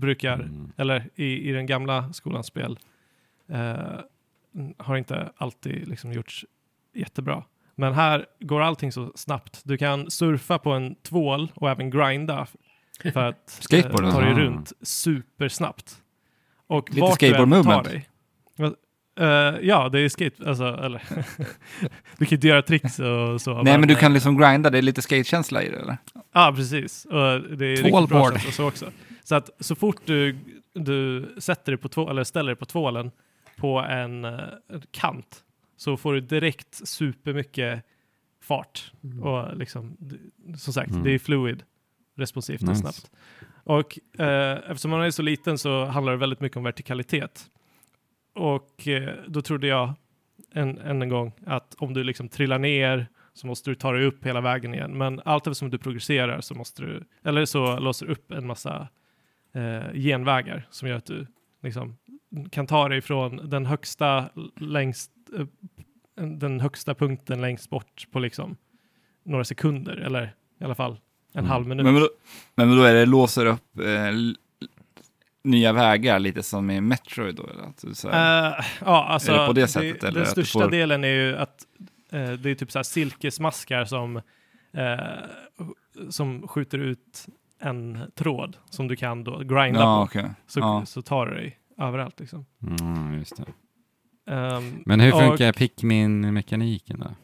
brukar, 0.00 0.34
Mm. 0.34 0.72
eller 0.76 1.08
i, 1.14 1.48
i 1.48 1.52
den 1.52 1.66
gamla 1.66 2.12
skolans 2.12 2.46
spel, 2.46 2.78
eh, 3.48 3.76
har 4.78 4.96
inte 4.96 5.32
alltid 5.36 5.88
liksom 5.88 6.12
gjorts 6.12 6.44
jättebra. 6.94 7.44
Men 7.74 7.92
här 7.94 8.26
går 8.40 8.60
allting 8.60 8.92
så 8.92 9.12
snabbt. 9.14 9.60
Du 9.64 9.76
kan 9.78 10.10
surfa 10.10 10.58
på 10.58 10.72
en 10.72 10.94
tvål 10.94 11.52
och 11.54 11.70
även 11.70 11.90
grinda 11.90 12.46
för 13.12 13.24
att 13.28 13.68
eh, 13.72 13.80
ta 13.82 13.96
dig 13.96 14.04
alltså? 14.04 14.20
runt 14.20 14.72
supersnabbt. 14.82 16.02
Och 16.70 16.90
Lite 16.90 17.00
vart 17.00 17.20
du 17.20 17.26
än 17.26 17.32
skateboard 17.34 17.50
tar 17.50 17.56
movement. 17.56 17.84
dig- 17.84 18.06
Eh, 19.20 19.26
ja, 19.62 19.88
det 19.88 20.00
är 20.00 20.08
skate, 20.08 20.48
alltså, 20.48 20.64
eller 20.64 21.02
du 22.18 22.24
kan 22.26 22.36
inte 22.36 22.48
göra 22.48 22.62
tricks 22.62 22.98
och 22.98 23.40
så. 23.40 23.62
Nej, 23.62 23.78
men 23.78 23.88
du 23.88 23.94
kan 23.94 24.12
liksom 24.14 24.38
grinda, 24.38 24.70
det 24.70 24.78
är 24.78 24.82
lite 24.82 25.02
skatekänsla 25.02 25.62
i 25.62 25.70
det 25.70 25.76
eller? 25.76 25.96
Ja, 26.32 26.52
precis. 26.56 27.04
Och 27.04 27.40
det 27.56 27.66
är 27.66 27.76
riktigt 27.76 28.08
bra 28.08 28.38
så 28.38 28.68
också. 28.68 28.86
Så 29.24 29.34
att 29.34 29.50
så 29.60 29.74
fort 29.74 29.96
du, 30.04 30.38
du 30.74 31.28
sätter 31.38 31.72
dig 31.72 31.76
på 31.78 31.88
två, 31.88 32.10
eller 32.10 32.24
ställer 32.24 32.46
dig 32.46 32.56
på 32.56 32.64
tvålen 32.64 33.10
på 33.56 33.78
en 33.80 34.24
eh, 34.24 34.38
kant 34.90 35.44
så 35.76 35.96
får 35.96 36.14
du 36.14 36.20
direkt 36.20 36.88
supermycket 36.88 37.82
fart. 38.42 38.92
Och 39.22 39.56
liksom, 39.56 39.96
som 40.58 40.72
sagt, 40.72 40.90
Mm. 40.90 41.02
det 41.02 41.10
är 41.10 41.18
fluid, 41.18 41.62
responsivt 42.16 42.62
och 42.62 42.68
Nice. 42.68 42.80
snabbt. 42.80 43.10
Och 43.70 44.20
eh, 44.20 44.58
eftersom 44.70 44.90
man 44.90 45.00
är 45.00 45.10
så 45.10 45.22
liten 45.22 45.58
så 45.58 45.84
handlar 45.84 46.12
det 46.12 46.18
väldigt 46.18 46.40
mycket 46.40 46.56
om 46.56 46.62
vertikalitet. 46.62 47.50
Och 48.34 48.88
eh, 48.88 49.14
då 49.28 49.42
trodde 49.42 49.66
jag 49.66 49.94
än 50.54 50.78
en 50.78 51.08
gång 51.08 51.32
att 51.46 51.74
om 51.78 51.94
du 51.94 52.04
liksom 52.04 52.28
trillar 52.28 52.58
ner 52.58 53.06
så 53.32 53.46
måste 53.46 53.70
du 53.70 53.74
ta 53.74 53.92
dig 53.92 54.04
upp 54.04 54.26
hela 54.26 54.40
vägen 54.40 54.74
igen. 54.74 54.98
Men 54.98 55.20
allt 55.24 55.46
eftersom 55.46 55.70
du 55.70 55.78
progresserar 55.78 56.40
så 56.40 56.54
måste 56.54 56.82
du, 56.82 57.04
eller 57.24 57.44
så 57.44 57.78
låser 57.78 58.06
du 58.06 58.12
upp 58.12 58.30
en 58.30 58.46
massa 58.46 58.88
eh, 59.54 59.92
genvägar 59.92 60.66
som 60.70 60.88
gör 60.88 60.96
att 60.96 61.06
du 61.06 61.26
liksom 61.62 61.96
kan 62.50 62.66
ta 62.66 62.88
dig 62.88 63.00
från 63.00 63.50
den 63.50 63.66
högsta 63.66 64.30
längst, 64.56 65.10
eh, 65.38 65.46
den 66.26 66.60
högsta 66.60 66.94
punkten 66.94 67.40
längst 67.40 67.70
bort 67.70 68.06
på 68.10 68.18
liksom 68.18 68.56
några 69.24 69.44
sekunder 69.44 69.96
eller 69.96 70.34
i 70.60 70.64
alla 70.64 70.74
fall 70.74 71.00
en 71.32 71.38
Mm. 71.38 71.50
halv 71.50 71.66
minut. 71.66 71.84
Men, 71.84 71.94
då, 71.94 72.08
men 72.54 72.76
då 72.76 72.82
är 72.82 72.94
det 72.94 73.06
låser 73.06 73.46
upp 73.46 73.78
eh, 73.78 73.86
nya 75.44 75.72
vägar, 75.72 76.18
lite 76.18 76.42
som 76.42 76.70
i 76.70 76.80
Metroid 76.80 77.34
då? 77.34 77.46
Eller? 77.46 77.62
Att 77.62 77.82
du, 77.82 77.94
så 77.94 78.10
här, 78.10 78.58
Eh, 78.58 78.64
ja, 78.84 79.04
alltså, 79.04 79.32
Är 79.32 79.38
det 79.40 79.46
på 79.46 79.52
det 79.52 79.68
sättet, 79.68 80.04
eller 80.04 80.20
Den 80.20 80.28
största 80.30 80.60
får- 80.60 80.70
delen 80.70 81.04
är 81.04 81.08
ju 81.08 81.36
att 81.36 81.66
eh, 82.12 82.30
det 82.32 82.50
är 82.50 82.54
typ 82.54 82.70
så 82.72 82.78
här 82.78 82.82
silkesmaskar 82.84 83.84
som, 83.84 84.16
eh, 84.72 85.00
som 86.10 86.48
skjuter 86.48 86.78
ut 86.78 87.26
en 87.62 87.98
tråd 88.14 88.56
som 88.70 88.88
du 88.88 88.96
kan 88.96 89.24
då 89.24 89.38
grinda 89.38 89.80
ja, 89.80 89.96
på. 89.96 90.02
okej. 90.18 90.30
Så, 90.46 90.60
ja. 90.60 90.82
så 90.86 91.02
tar 91.02 91.26
du 91.26 91.34
dig 91.34 91.58
överallt 91.78 92.20
liksom. 92.20 92.46
Mm, 92.62 93.18
just 93.18 93.36
det. 93.36 93.44
Ehm, 94.32 94.82
Men 94.86 95.00
hur 95.00 95.14
och- 95.14 95.20
funkar 95.20 95.52
Pikmin-mekaniken 95.52 96.98
då? 97.00 97.14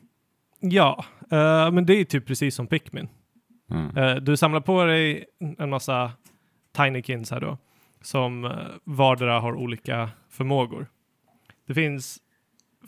Ja, 0.60 1.04
eh, 1.30 1.70
men 1.70 1.86
det 1.86 1.94
är 2.00 2.04
typ 2.04 2.26
precis 2.26 2.54
som 2.54 2.66
Pikmin. 2.66 3.08
Mm. 3.70 3.96
Eh, 3.96 4.16
du 4.16 4.36
samlar 4.36 4.60
på 4.60 4.84
dig 4.84 5.24
en 5.58 5.70
massa 5.70 6.12
Tinykins 6.72 7.30
här 7.30 7.40
då, 7.40 7.58
som 8.00 8.44
uh, 8.44 8.52
vardera 8.84 9.40
har 9.40 9.54
olika 9.54 10.10
förmågor. 10.30 10.86
Det 11.66 11.74
finns 11.74 12.18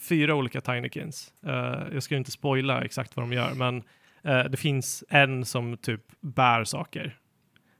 fyra 0.08 0.34
olika 0.34 0.60
Tinykins. 0.60 1.32
Uh, 1.46 1.84
jag 1.92 2.02
ska 2.02 2.16
inte 2.16 2.30
spoila 2.30 2.84
exakt 2.84 3.16
vad 3.16 3.22
de 3.22 3.32
gör, 3.32 3.54
men 3.54 3.82
eh, 4.22 4.44
det 4.44 4.56
finns 4.56 5.04
en 5.08 5.44
som 5.44 5.76
typ 5.76 6.02
bär 6.20 6.64
saker. 6.64 7.18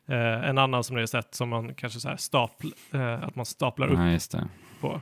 Eh, 0.08 0.48
en 0.48 0.58
annan 0.58 0.84
som 0.84 0.96
ni 0.96 1.02
har 1.02 1.06
sett 1.06 1.34
som 1.34 1.48
man 1.48 1.74
kanske 1.74 2.00
så 2.00 2.08
här 2.08 2.16
stapl, 2.16 2.66
eh, 2.92 3.22
att 3.24 3.36
man 3.36 3.46
staplar 3.46 3.88
upp 3.88 4.32
Ja, 4.32 4.48
på. 4.80 5.00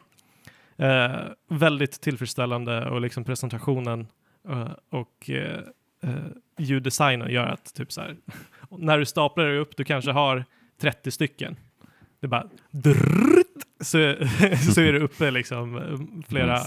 Eh, 0.84 1.20
väldigt 1.48 2.00
tillfredsställande 2.00 2.90
och 2.90 3.00
liksom 3.00 3.24
presentationen 3.24 4.06
eh, 4.48 4.70
och 4.90 5.30
eh, 5.30 5.60
eh, 6.02 6.14
ljuddesignen 6.58 7.30
gör 7.30 7.46
att 7.46 7.74
typ 7.74 7.92
så 7.92 8.00
här, 8.00 8.16
när 8.70 8.98
du 8.98 9.06
staplar 9.06 9.44
dig 9.44 9.58
upp, 9.58 9.76
du 9.76 9.84
kanske 9.84 10.10
har 10.10 10.44
30 10.78 11.10
stycken. 11.10 11.56
Det 12.20 12.28
bara 12.28 12.48
drrrt, 12.70 13.62
så, 13.80 13.98
så 14.74 14.80
är 14.80 14.92
det 14.92 14.98
uppe 14.98 15.30
liksom 15.30 15.76
eh, 15.76 16.24
flera, 16.28 16.60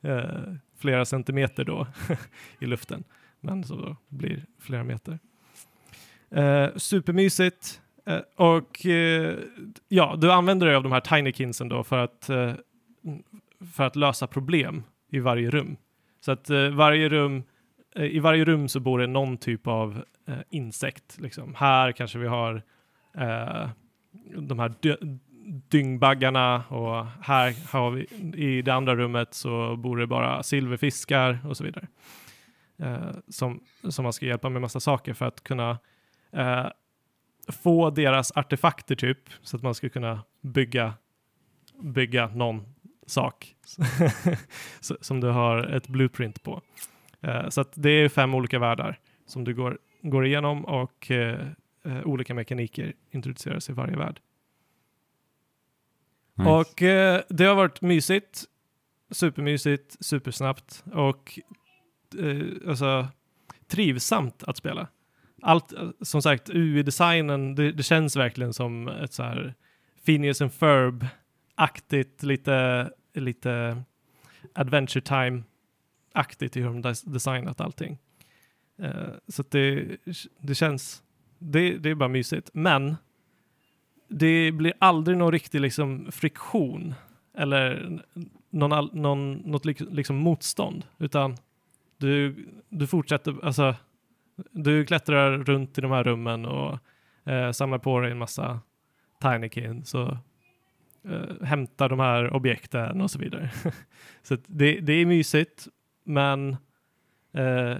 eh, 0.00 0.54
flera 0.78 1.04
centimeter 1.04 1.64
då 1.64 1.86
i 2.58 2.66
luften. 2.66 3.04
Men 3.40 3.64
så 3.64 3.74
då 3.74 3.96
blir 4.08 4.44
flera 4.60 4.84
meter. 4.84 5.18
Eh, 6.30 6.68
supermysigt. 6.76 7.80
Eh, 8.06 8.20
och 8.36 8.86
eh, 8.86 9.38
ja, 9.88 10.16
du 10.18 10.32
använder 10.32 10.66
dig 10.66 10.76
av 10.76 10.82
de 10.82 10.92
här 10.92 11.00
Tinykinsen 11.00 11.68
då 11.68 11.84
för 11.84 11.98
att, 11.98 12.28
eh, 12.28 12.52
för 13.74 13.84
att 13.84 13.96
lösa 13.96 14.26
problem 14.26 14.82
i 15.10 15.18
varje 15.18 15.50
rum. 15.50 15.76
Så 16.20 16.32
att 16.32 16.50
eh, 16.50 16.68
varje 16.68 17.08
rum, 17.08 17.42
Eh, 17.96 18.04
i 18.04 18.18
varje 18.18 18.44
rum 18.44 18.68
så 18.68 18.80
bor 18.80 18.98
det 18.98 19.06
någon 19.06 19.36
typ 19.36 19.66
av 19.66 20.04
eh, 20.26 20.38
insekt. 20.50 21.18
Liksom. 21.20 21.54
Här 21.54 21.92
kanske 21.92 22.18
vi 22.18 22.26
har 22.26 22.62
eh, 23.14 23.68
de 24.36 24.58
här 24.58 24.74
dyngbaggarna 25.70 26.64
och 26.68 27.06
här 27.22 27.72
har 27.72 27.90
vi 27.90 28.06
i 28.36 28.62
det 28.62 28.74
andra 28.74 28.96
rummet 28.96 29.34
så 29.34 29.76
bor 29.76 29.96
det 29.96 30.06
bara 30.06 30.42
silverfiskar 30.42 31.38
och 31.44 31.56
så 31.56 31.64
vidare. 31.64 31.88
Eh, 32.78 33.10
som, 33.28 33.60
som 33.88 34.02
man 34.02 34.12
ska 34.12 34.26
hjälpa 34.26 34.48
med 34.48 34.62
massa 34.62 34.80
saker 34.80 35.14
för 35.14 35.26
att 35.26 35.44
kunna 35.44 35.78
eh, 36.32 36.66
få 37.62 37.90
deras 37.90 38.32
artefakter 38.36 38.94
typ 38.94 39.18
så 39.42 39.56
att 39.56 39.62
man 39.62 39.74
ska 39.74 39.88
kunna 39.88 40.22
bygga, 40.40 40.94
bygga 41.82 42.26
någon 42.26 42.74
sak 43.06 43.54
som 45.00 45.20
du 45.20 45.28
har 45.28 45.58
ett 45.66 45.88
blueprint 45.88 46.42
på. 46.42 46.62
Eh, 47.20 47.48
så 47.48 47.64
det 47.74 47.90
är 47.90 48.08
fem 48.08 48.34
olika 48.34 48.58
världar 48.58 48.98
som 49.26 49.44
du 49.44 49.54
går, 49.54 49.78
går 50.02 50.26
igenom 50.26 50.64
och 50.64 51.10
eh, 51.10 51.46
eh, 51.84 52.06
olika 52.06 52.34
mekaniker 52.34 52.92
introduceras 53.10 53.70
i 53.70 53.72
varje 53.72 53.96
värld. 53.96 54.20
Nice. 56.34 56.50
Och 56.50 56.74
det 57.28 57.44
har 57.44 57.54
varit 57.54 57.80
mysigt, 57.80 58.44
supermysigt, 59.10 59.96
supersnabbt 60.04 60.84
och 60.92 61.38
alltså, 62.68 63.08
trivsamt 63.68 64.42
att 64.42 64.56
spela. 64.56 64.88
Allt, 65.42 65.72
som 66.00 66.22
sagt, 66.22 66.50
UI-designen, 66.50 67.54
det, 67.54 67.72
det 67.72 67.82
känns 67.82 68.16
verkligen 68.16 68.52
som 68.52 68.88
ett 68.88 69.12
så 69.12 69.22
här 69.22 69.54
Phineas 70.04 70.40
and 70.40 70.52
Ferb-aktigt, 70.52 72.22
lite, 72.22 72.90
lite 73.14 73.82
Adventure 74.54 75.00
aktigt 76.12 76.56
i 76.56 76.60
hur 76.60 76.80
de 76.80 76.94
designat 77.04 77.60
allting. 77.60 77.98
Uh, 78.82 79.14
så 79.28 79.42
att 79.42 79.50
det, 79.50 79.96
det 80.38 80.54
känns, 80.54 81.02
det, 81.38 81.78
det 81.78 81.90
är 81.90 81.94
bara 81.94 82.08
mysigt. 82.08 82.50
Men 82.52 82.96
det 84.08 84.52
blir 84.52 84.72
aldrig 84.78 85.16
någon 85.16 85.32
riktig 85.32 85.60
liksom, 85.60 86.12
friktion 86.12 86.94
eller 87.34 88.00
någon, 88.50 88.90
någon, 88.92 89.32
något 89.32 89.64
liksom, 89.64 90.16
motstånd, 90.16 90.84
utan 90.98 91.36
du, 91.98 92.46
du 92.68 92.86
fortsätter, 92.86 93.44
alltså, 93.44 93.74
du 94.50 94.84
klättrar 94.84 95.38
runt 95.38 95.78
i 95.78 95.80
de 95.80 95.90
här 95.90 96.04
rummen 96.04 96.46
och 96.46 96.78
eh, 97.24 97.52
samlar 97.52 97.78
på 97.78 98.00
dig 98.00 98.10
en 98.10 98.18
massa 98.18 98.60
Tinykins 99.20 99.94
och 99.94 100.16
eh, 101.04 101.42
hämtar 101.42 101.88
de 101.88 102.00
här 102.00 102.32
objekten 102.32 103.00
och 103.00 103.10
så 103.10 103.18
vidare. 103.18 103.50
så 104.22 104.34
att 104.34 104.40
det, 104.46 104.80
det 104.80 104.92
är 104.92 105.06
mysigt, 105.06 105.68
men 106.12 106.56
eh, 107.32 107.76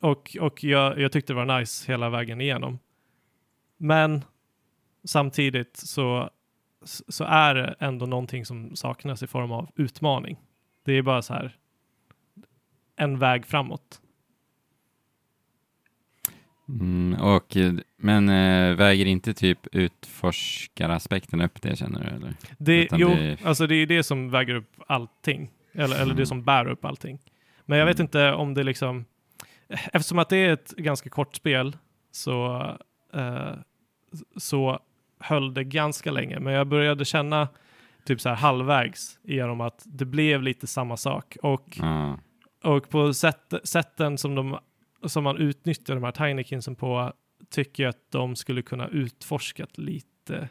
och, 0.00 0.36
och 0.40 0.64
jag, 0.64 1.00
jag 1.00 1.12
tyckte 1.12 1.32
det 1.32 1.44
var 1.44 1.58
nice 1.60 1.92
hela 1.92 2.10
vägen 2.10 2.40
igenom. 2.40 2.78
Men 3.76 4.24
samtidigt 5.04 5.76
så, 5.76 6.30
så 7.08 7.24
är 7.24 7.54
det 7.54 7.74
ändå 7.78 8.06
någonting 8.06 8.44
som 8.44 8.76
saknas 8.76 9.22
i 9.22 9.26
form 9.26 9.52
av 9.52 9.70
utmaning. 9.76 10.36
Det 10.84 10.92
är 10.92 11.02
bara 11.02 11.22
så 11.22 11.34
här 11.34 11.56
en 12.96 13.18
väg 13.18 13.46
framåt. 13.46 14.00
Mm, 16.68 17.20
och, 17.20 17.56
eh, 17.56 17.72
men 17.96 18.28
äh, 18.28 18.76
väger 18.76 19.06
inte 19.06 19.34
typ 19.34 19.58
utforskaraspekten 19.72 21.40
upp 21.40 21.62
det 21.62 21.76
känner 21.76 22.00
du? 22.04 22.06
Eller? 22.16 22.34
Det, 22.58 22.84
Utan 22.84 22.98
jo, 22.98 23.08
det- 23.08 23.44
alltså 23.44 23.66
det 23.66 23.74
är 23.74 23.86
det 23.86 24.02
som 24.02 24.30
väger 24.30 24.54
upp 24.54 24.72
allting. 24.86 25.50
Eller, 25.72 26.02
eller 26.02 26.14
det 26.14 26.26
som 26.26 26.42
bär 26.44 26.68
upp 26.68 26.84
allting. 26.84 27.18
Men 27.70 27.78
jag 27.78 27.86
vet 27.86 27.96
Mm. 27.96 28.04
inte 28.04 28.32
om 28.32 28.54
det 28.54 28.62
liksom... 28.62 29.04
Eftersom 29.68 30.18
att 30.18 30.28
det 30.28 30.36
är 30.36 30.52
ett 30.52 30.70
ganska 30.70 31.10
kort 31.10 31.36
spel 31.36 31.76
så, 32.10 32.62
eh, 33.12 33.52
så 34.36 34.80
höll 35.18 35.54
det 35.54 35.64
ganska 35.64 36.10
länge. 36.10 36.40
Men 36.40 36.52
jag 36.52 36.66
började 36.66 37.04
känna 37.04 37.48
typ 38.04 38.20
så 38.20 38.28
här 38.28 38.36
halvvägs 38.36 39.18
igenom 39.22 39.60
att 39.60 39.82
det 39.86 40.04
blev 40.04 40.42
lite 40.42 40.66
samma 40.66 40.96
sak. 40.96 41.36
Och 41.42 41.78
Ja, 41.80 42.18
Och 42.62 42.88
på 42.88 43.14
sätt, 43.14 43.54
sätten 43.64 44.18
som, 44.18 44.34
de, 44.34 44.58
som 45.04 45.24
man 45.24 45.36
utnyttjar 45.36 45.94
de 45.94 46.04
här 46.04 46.12
Tinykinsen 46.12 46.74
på 46.76 47.12
tycker 47.50 47.82
jag 47.82 47.90
att 47.90 48.10
de 48.10 48.36
skulle 48.36 48.62
kunna 48.62 48.88
utforskat 48.88 49.78
lite, 49.78 50.48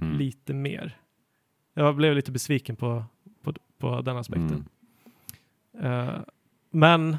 mm. 0.00 0.18
lite 0.18 0.54
mer. 0.54 0.96
Jag 1.74 1.96
blev 1.96 2.14
lite 2.14 2.32
besviken 2.32 2.76
på, 2.76 3.04
på, 3.42 3.54
på 3.78 4.00
den 4.00 4.16
aspekten. 4.16 4.68
Mm. 5.78 6.08
Eh, 6.08 6.20
men 6.70 7.16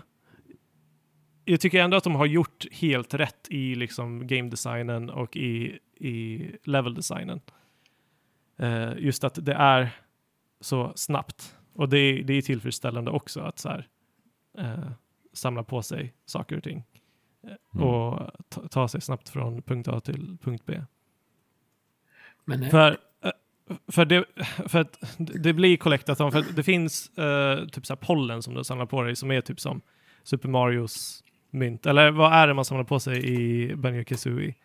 jag 1.45 1.59
tycker 1.61 1.81
ändå 1.83 1.97
att 1.97 2.03
de 2.03 2.15
har 2.15 2.25
gjort 2.25 2.65
helt 2.71 3.13
rätt 3.13 3.47
i 3.49 3.75
liksom 3.75 4.27
game 4.27 4.49
designen 4.49 5.09
och 5.09 5.37
i, 5.37 5.79
i 5.95 6.45
level 6.63 6.93
designen. 6.93 7.41
Eh, 8.57 8.91
just 8.97 9.23
att 9.23 9.45
det 9.45 9.53
är 9.53 9.89
så 10.61 10.93
snabbt. 10.95 11.55
Och 11.73 11.89
det, 11.89 11.97
är- 11.97 12.23
det 12.23 12.33
är 12.33 12.41
tillfredsställande 12.41 13.11
också 13.11 13.41
att 13.41 13.59
så 13.59 13.69
här, 13.69 13.87
eh, 14.57 14.91
samla 15.33 15.63
på 15.63 15.81
sig 15.81 16.13
saker 16.25 16.57
och 16.57 16.63
ting. 16.63 16.83
Eh, 17.43 17.49
Mm. 17.73 17.87
Och 17.87 18.31
ta, 18.49 18.67
ta 18.67 18.87
sig 18.87 19.01
snabbt 19.01 19.29
från 19.29 19.61
punkt 19.61 19.87
A 19.87 19.99
till 19.99 20.37
punkt 20.41 20.63
B. 20.65 20.81
Men, 22.45 22.69
För, 22.69 22.97
för, 23.87 24.05
det, 24.05 24.25
för 24.67 24.79
att 24.79 24.97
det 25.17 25.53
blir 25.53 25.77
collectathon, 25.77 26.31
för 26.31 26.45
det 26.55 26.63
finns 26.63 27.17
eh, 27.17 27.67
typ 27.67 27.85
så 27.85 27.95
pollen 27.95 28.43
som 28.43 28.53
du 28.53 28.63
samlar 28.63 28.85
på 28.85 29.03
dig 29.03 29.15
som 29.15 29.31
är 29.31 29.41
typ 29.41 29.59
som 29.59 29.81
Super 30.23 30.49
Marios 30.49 31.23
mynt. 31.51 31.85
Eller 31.85 32.11
vad 32.11 32.33
är 32.33 32.47
det 32.47 32.53
man 32.53 32.65
samlar 32.65 32.83
på 32.83 32.99
sig 32.99 33.25
i 33.25 33.75
Banjo 33.75 34.03
Kazooie? 34.03 34.55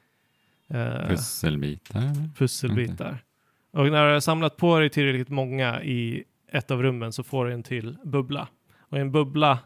Uh, 0.74 1.08
Pusselbitar. 1.08 2.30
pusselbitar. 2.36 3.18
Och 3.70 3.90
när 3.90 4.06
du 4.06 4.12
har 4.12 4.20
samlat 4.20 4.56
på 4.56 4.78
dig 4.78 4.90
tillräckligt 4.90 5.28
många 5.28 5.82
i 5.82 6.24
ett 6.48 6.70
av 6.70 6.82
rummen 6.82 7.12
så 7.12 7.22
får 7.22 7.46
du 7.46 7.52
en 7.52 7.62
till 7.62 7.96
bubbla. 8.04 8.48
Och 8.78 8.98
en 8.98 9.12
bubbla, 9.12 9.58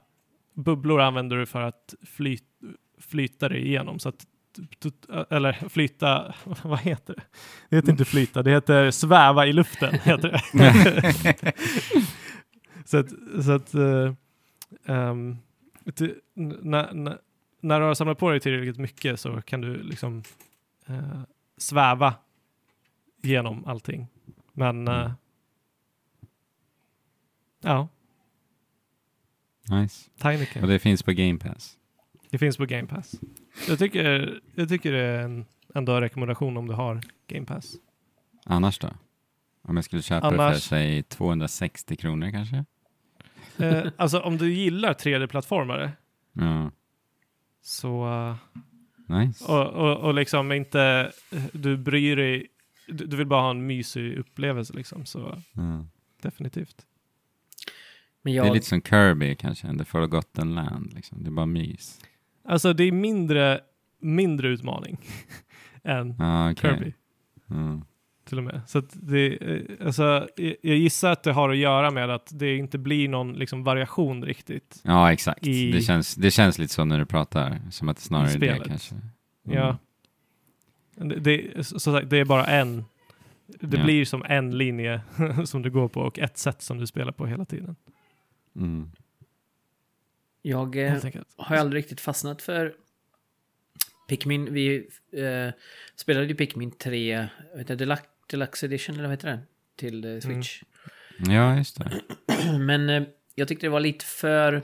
bubblor 0.55 1.01
använder 1.01 1.37
du 1.37 1.47
för 1.47 1.63
att 1.63 1.95
fly, 2.07 2.39
flyta 3.01 3.49
dig 3.49 3.67
igenom. 3.67 3.99
Så 3.99 4.09
att, 4.09 4.27
eller 5.31 5.69
flyta, 5.69 6.35
vad 6.63 6.79
heter 6.81 7.15
det? 7.15 7.23
Det 7.69 7.77
heter 7.77 7.91
inte 7.93 8.05
flyta, 8.05 8.43
det 8.43 8.51
heter 8.51 8.91
sväva 8.91 9.47
i 9.47 9.53
luften. 9.53 9.95
Heter 10.05 10.43
det. 10.53 11.53
så 12.85 12.97
att, 12.99 13.09
så 13.45 13.53
att 13.53 13.75
ty- 15.95 16.15
när, 16.35 16.93
när, 16.95 17.19
när 17.61 17.81
du 17.81 17.87
har 17.87 17.95
samlat 17.95 18.19
på 18.19 18.31
dig 18.31 18.41
tillräckligt 18.41 18.79
mycket 18.79 19.21
så 19.21 19.43
kan 19.43 19.61
du 19.61 19.83
liksom 19.83 20.23
eh, 20.87 21.21
sväva 21.57 22.15
genom 23.23 23.65
allting. 23.67 24.07
Men 24.53 24.89
Mm. 24.89 25.01
eh, 25.01 25.13
ja, 27.61 27.89
Nice. 29.71 30.11
Och 30.63 30.69
det 30.69 30.79
finns 30.79 31.03
på 31.03 31.13
Game 31.13 31.39
Pass. 31.39 31.78
Det 32.31 32.39
finns 32.39 32.57
på 32.57 32.67
Game 32.67 32.87
Pass. 32.89 33.15
Jag 33.69 33.79
tycker, 33.79 34.41
jag 34.55 34.69
tycker 34.69 34.93
det 34.93 34.99
är 35.03 35.23
en, 35.23 35.47
ändå 35.75 35.93
en 35.95 36.01
rekommendation 36.01 36.57
om 36.57 36.67
du 36.67 36.75
har 36.75 37.01
Game 37.27 37.47
Pass. 37.47 37.75
Annars 38.45 38.79
då? 38.79 38.89
Om 39.63 39.77
jag 39.77 39.85
skulle 39.85 40.03
köpa 40.03 40.31
det 40.31 40.37
för 40.37 40.43
Annars- 40.45 40.63
säg 40.69 41.03
260 41.03 41.97
kronor 41.97 42.31
kanske? 42.31 42.65
Eh, 43.59 43.87
alltså 43.97 44.21
om 44.21 44.37
du 44.37 44.53
gillar 44.53 44.95
3D-plattformare 44.95 45.91
Ja. 46.33 46.71
så 47.63 48.07
Nice. 49.07 49.45
och, 49.53 49.67
och, 49.67 49.97
och 49.97 50.15
liksom 50.15 50.53
inte 50.53 51.13
du 51.53 51.77
bryr 51.77 52.17
dig, 52.17 52.47
du, 52.89 53.07
du 53.07 53.17
vill 53.17 53.27
bara 53.27 53.41
ha 53.43 53.51
en 53.51 53.67
mysig 53.67 54.19
upplevelse 54.19 54.75
liksom 54.75 55.07
så 55.07 55.43
Ja. 55.53 55.85
definitivt. 56.23 56.87
men 58.23 58.33
Det 58.33 58.39
är 58.39 58.45
jag, 58.45 58.55
lite 58.55 58.67
som 58.67 58.83
Kirby 58.83 59.35
kanske, 59.37 59.79
The 59.79 59.85
Forgotten 59.85 60.55
Land. 60.55 60.93
Liksom. 60.95 61.23
Det 61.25 61.29
är 61.29 61.33
bara 61.33 61.47
mys. 61.47 62.01
Alltså 62.49 62.73
det 62.73 62.85
är 62.85 62.93
mindre, 62.93 63.61
mindre 64.01 64.49
utmaning 64.49 64.99
än 65.85 66.15
Ja, 66.19 66.51
okej. 66.51 66.71
Kirby. 66.71 66.93
Ja. 67.47 67.81
till 68.25 68.39
och 68.39 68.45
med. 68.45 68.61
Så 68.67 68.79
att 68.79 68.91
det, 68.93 69.37
eh, 69.55 69.87
alltså, 69.87 70.29
jag 70.63 70.77
gissar 70.77 71.11
att 71.13 71.23
det 71.23 71.33
har 71.33 71.51
att 71.51 71.57
göra 71.57 71.91
med 71.91 72.11
att 72.11 72.31
det 72.39 72.57
inte 72.57 72.79
blir 72.79 73.09
någon 73.09 73.33
liksom, 73.33 73.65
variation 73.65 74.25
riktigt. 74.25 74.81
ja, 74.85 75.13
exakt. 75.13 75.47
I- 75.47 75.73
Det, 75.73 75.81
känns, 75.81 76.15
det 76.15 76.31
känns 76.31 76.59
lite 76.59 76.73
så 76.75 76.85
när 76.85 76.99
du 76.99 77.07
pratar, 77.07 77.61
som 77.71 77.89
att 77.89 77.97
det 77.97 78.03
snarare 78.03 78.31
är 78.33 78.39
det 78.39 78.61
kanske. 78.67 78.95
Mm. 78.95 79.07
Ja. 79.59 79.77
Det, 80.95 81.17
det, 81.17 81.65
så 81.67 81.81
sagt, 81.81 82.11
det 82.11 82.19
är 82.19 82.25
bara 82.25 82.47
en. 82.47 82.85
Det 83.61 83.77
Ja. 83.77 83.85
blir 83.85 84.05
som 84.05 84.25
en 84.29 84.59
linje 84.59 85.01
som 85.45 85.63
du 85.63 85.71
går 85.71 85.89
på 85.89 86.01
och 86.01 86.19
ett 86.19 86.39
sätt 86.39 86.63
som 86.63 86.79
du 86.79 86.87
spelar 86.87 87.13
på 87.13 87.27
hela 87.27 87.45
tiden. 87.45 87.77
Mm. 88.57 88.91
Jag 90.43 90.77
eh, 90.77 90.93
har 91.37 91.57
ju 91.57 91.61
aldrig 91.61 91.83
riktigt 91.83 92.01
fastnat 92.01 92.43
för 92.43 92.75
Pikmin. 94.09 94.53
Vi 94.53 94.89
eh, 95.13 95.53
spelade 95.97 96.27
ju 96.27 96.35
Pikmin 96.35 96.71
3, 96.71 97.27
vet 97.57 97.67
du, 97.67 97.77
Deluxe, 97.77 98.05
Deluxe 98.31 98.67
Edition, 98.67 98.95
eller 98.95 99.05
vad 99.09 99.13
heter 99.13 99.29
den? 99.29 99.41
Till 99.77 100.05
eh, 100.15 100.21
Switch. 100.21 100.63
Ja, 101.19 101.57
just 101.57 101.79
det. 101.79 101.91
Men 102.59 102.91
eh, 102.91 103.03
jag 103.35 103.49
tyckte 103.49 103.67
det 103.67 103.71
var 103.71 103.81
lite 103.81 104.05
för... 104.05 104.63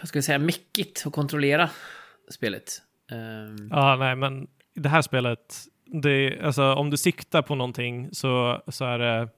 Vad 0.00 0.08
ska 0.08 0.16
jag 0.16 0.24
säga? 0.24 0.38
Mäckigt 0.38 1.02
att 1.06 1.12
kontrollera 1.12 1.70
spelet. 2.30 2.82
Ehm, 3.10 3.68
Ja, 3.70 3.96
nej, 3.96 4.16
men 4.16 4.46
det 4.74 4.88
här 4.88 5.02
spelet, 5.02 5.54
det, 6.02 6.10
är- 6.10 6.42
alltså, 6.42 6.74
om 6.74 6.90
du 6.90 6.96
siktar 6.96 7.42
på 7.42 7.54
någonting 7.54 8.08
så, 8.12 8.62
så 8.68 8.84
är 8.84 8.98
det, 8.98 9.28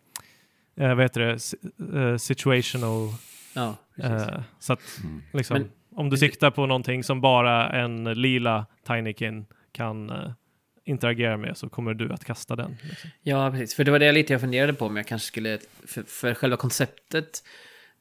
eh, 0.76 0.94
vad 0.94 1.02
heter 1.04 1.20
det, 1.20 1.98
eh, 2.00 2.16
situational. 2.16 3.08
Ja, 3.54 3.76
precis. 3.96 4.28
Eh, 4.28 4.40
så 4.58 4.72
att 4.72 4.98
Mm. 5.04 5.22
liksom, 5.32 5.58
Men- 5.58 5.70
om 5.94 6.10
du 6.10 6.16
siktar 6.16 6.50
på 6.50 6.66
någonting 6.66 7.04
som 7.04 7.20
bara 7.20 7.70
en 7.70 8.04
lila 8.04 8.66
Tinykin 8.86 9.46
kan 9.72 10.10
eh, 10.10 10.30
interagera 10.84 11.36
med 11.36 11.56
så 11.56 11.68
kommer 11.68 11.94
du 11.94 12.12
att 12.12 12.24
kasta 12.24 12.56
den. 12.56 12.76
Liksom. 12.82 13.10
Ja, 13.22 13.50
precis. 13.50 13.74
För 13.74 13.84
det 13.84 13.90
var 13.90 13.98
det 13.98 14.12
lite 14.12 14.32
jag 14.32 14.40
funderade 14.40 14.72
på 14.74 14.86
om 14.86 14.96
jag 14.96 15.06
kanske 15.06 15.26
skulle... 15.26 15.58
För, 15.86 16.02
för 16.02 16.34
själva 16.34 16.56
konceptet 16.56 17.42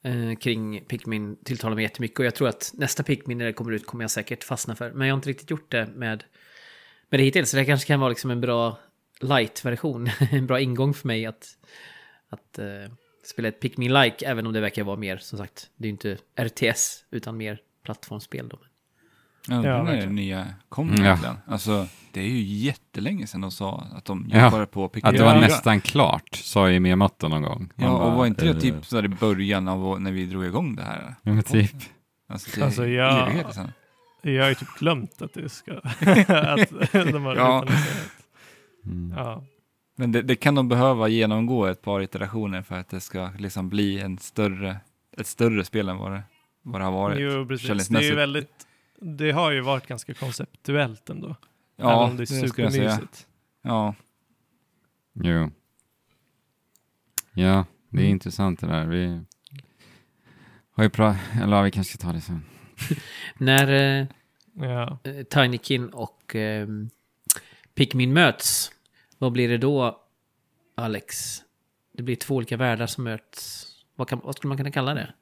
eh, 0.03 0.35
kring 0.39 0.81
Pikmin 0.87 1.37
tilltalar 1.43 1.75
mig 1.75 1.83
jättemycket. 1.83 2.19
Och 2.19 2.25
jag 2.25 2.35
tror 2.35 2.47
att 2.47 2.71
nästa 2.73 3.03
Pikmin 3.03 3.37
när 3.37 3.45
det 3.45 3.53
kommer 3.53 3.71
ut 3.71 3.85
kommer 3.85 4.03
jag 4.03 4.11
säkert 4.11 4.43
fastna 4.43 4.75
för. 4.75 4.91
Men 4.91 5.07
jag 5.07 5.13
har 5.13 5.17
inte 5.17 5.29
riktigt 5.29 5.49
gjort 5.51 5.71
det 5.71 5.87
med, 5.95 6.23
med 7.09 7.19
det 7.19 7.23
hittills. 7.23 7.49
Så 7.49 7.57
det 7.57 7.65
kanske 7.65 7.87
kan 7.87 7.99
vara 7.99 8.09
liksom 8.09 8.31
en 8.31 8.41
bra 8.41 8.77
light-version. 9.21 10.09
en 10.31 10.47
bra 10.47 10.59
ingång 10.59 10.93
för 10.93 11.07
mig 11.07 11.25
att, 11.25 11.47
att 12.29 12.59
eh, 12.59 12.65
spela 13.27 13.47
ett 13.47 13.59
Pikmin-like. 13.61 14.25
Även 14.25 14.47
om 14.47 14.53
det 14.53 14.59
verkar 14.61 14.83
vara 14.83 14.97
mer, 14.97 15.17
som 15.17 15.37
sagt, 15.39 15.69
det 15.77 15.83
är 15.83 15.87
ju 15.87 15.91
inte 15.91 16.17
RTS 16.39 17.05
utan 17.11 17.37
mer 17.37 17.59
plattformsspel. 17.85 18.47
Då. 18.49 18.57
Ja, 19.49 19.55
Ja, 19.55 19.63
ja, 19.69 19.83
när 19.83 19.97
det 19.97 20.05
nya 20.05 20.47
kom 20.69 20.89
Mm, 20.89 21.03
ja. 21.05 21.35
Alltså, 21.47 21.87
det 22.11 22.19
är 22.19 22.27
ju 22.27 22.41
jättelänge 22.41 23.27
sedan 23.27 23.41
de 23.41 23.51
sa 23.51 23.87
att 23.95 24.05
de 24.05 24.29
Ja, 24.33 24.43
jobbade 24.45 24.65
på 24.65 24.89
Pikmin 24.89 25.09
Att 25.09 25.17
det 25.17 25.23
var 25.23 25.31
4. 25.31 25.41
nästan 25.41 25.81
klart, 25.81 26.35
sa 26.35 26.69
ju 26.69 26.79
Miyamoto 26.79 27.27
någon 27.27 27.41
gång. 27.41 27.69
Man 27.75 27.87
Ja, 27.87 27.93
och 27.93 27.99
bara, 27.99 28.15
var 28.15 28.25
inte 28.25 28.45
det 28.45 28.51
eh, 28.51 28.57
typ 28.57 28.85
så 28.85 28.95
där 28.95 29.05
i 29.05 29.07
början 29.07 29.67
av 29.67 30.01
när 30.01 30.11
vi 30.11 30.25
drog 30.25 30.45
igång 30.45 30.75
det 30.75 30.83
här? 30.83 31.15
Ja, 31.21 31.31
men 31.33 31.43
typ. 31.43 31.71
Alltså, 32.29 32.49
det 32.55 32.61
är 32.61 32.65
Alltså, 32.65 32.85
ja. 32.87 33.25
evigheter 33.27 33.51
sedan. 33.53 33.71
Jag 34.21 34.43
har 34.43 34.49
ju 34.49 34.55
typ 34.55 34.69
glömt 34.79 35.21
att 35.21 35.33
det 35.33 35.49
ska... 35.49 35.71
att 36.27 36.69
de 36.91 37.23
har 37.25 37.35
Ja. 37.35 37.65
Mm. 38.85 39.13
ja. 39.17 39.43
Men 39.99 40.11
det, 40.11 40.21
det 40.21 40.35
kan 40.35 40.55
de 40.55 40.69
behöva 40.69 41.07
genomgå 41.07 41.65
ett 41.65 41.81
par 41.81 42.01
iterationer 42.01 42.61
för 42.61 42.75
att 42.75 42.89
det 42.89 42.99
ska 42.99 43.29
liksom 43.37 43.69
bli 43.69 43.99
en 43.99 44.17
större, 44.17 44.77
ett 45.17 45.27
större 45.27 45.65
spel 45.65 45.89
än 45.89 45.97
vad 45.97 46.11
det, 46.11 46.23
vad 46.61 46.81
det 46.81 46.85
har 46.85 46.91
varit. 46.91 47.19
Jo, 47.21 47.45
precis. 47.47 47.87
Det, 47.87 47.97
är 47.99 48.01
ju 48.01 48.15
väldigt, 48.15 48.67
det 49.01 49.31
har 49.31 49.51
ju 49.51 49.61
varit 49.61 49.87
ganska 49.87 50.13
konceptuellt 50.13 51.09
ändå. 51.09 51.35
Ja, 51.75 51.91
även 52.03 52.11
om 52.11 52.17
det 52.17 52.23
är 52.31 52.41
det 52.41 52.47
skulle 52.49 52.63
jag 52.65 52.73
säga. 52.73 52.89
supermysigt. 52.91 53.27
Ja, 53.61 53.95
Jo. 55.13 55.51
Ja, 57.33 57.65
det 57.89 57.97
är 57.97 58.01
Mm. 58.01 58.11
intressant 58.11 58.59
det 58.59 58.67
där. 58.67 58.85
Vi 58.85 59.21
har 60.71 60.83
ju 60.83 60.89
pratat, 60.89 61.21
eller 61.41 61.63
vi 61.63 61.71
kanske 61.71 61.97
ska 61.97 62.07
ta 62.07 62.13
det 62.13 62.21
sen. 62.21 62.41
När 63.37 63.99
eh, 64.01 64.07
Ja. 64.53 64.99
eh, 65.03 65.23
Tinykin 65.23 65.89
och 65.89 66.35
eh, 66.35 66.67
Pikmin 67.75 68.13
möts, 68.13 68.71
vad 69.17 69.31
blir 69.31 69.49
det 69.49 69.57
då, 69.57 69.97
Alex? 70.75 71.37
Det 71.97 72.03
blir 72.03 72.15
två 72.15 72.35
olika 72.35 72.57
världar 72.57 72.87
som 72.87 73.03
möts. 73.03 73.67
Vad, 73.95 74.07
kan, 74.09 74.19
vad 74.23 74.35
skulle 74.35 74.49
man 74.49 74.57
kunna 74.57 74.71
kalla 74.71 74.93
det? 74.93 75.13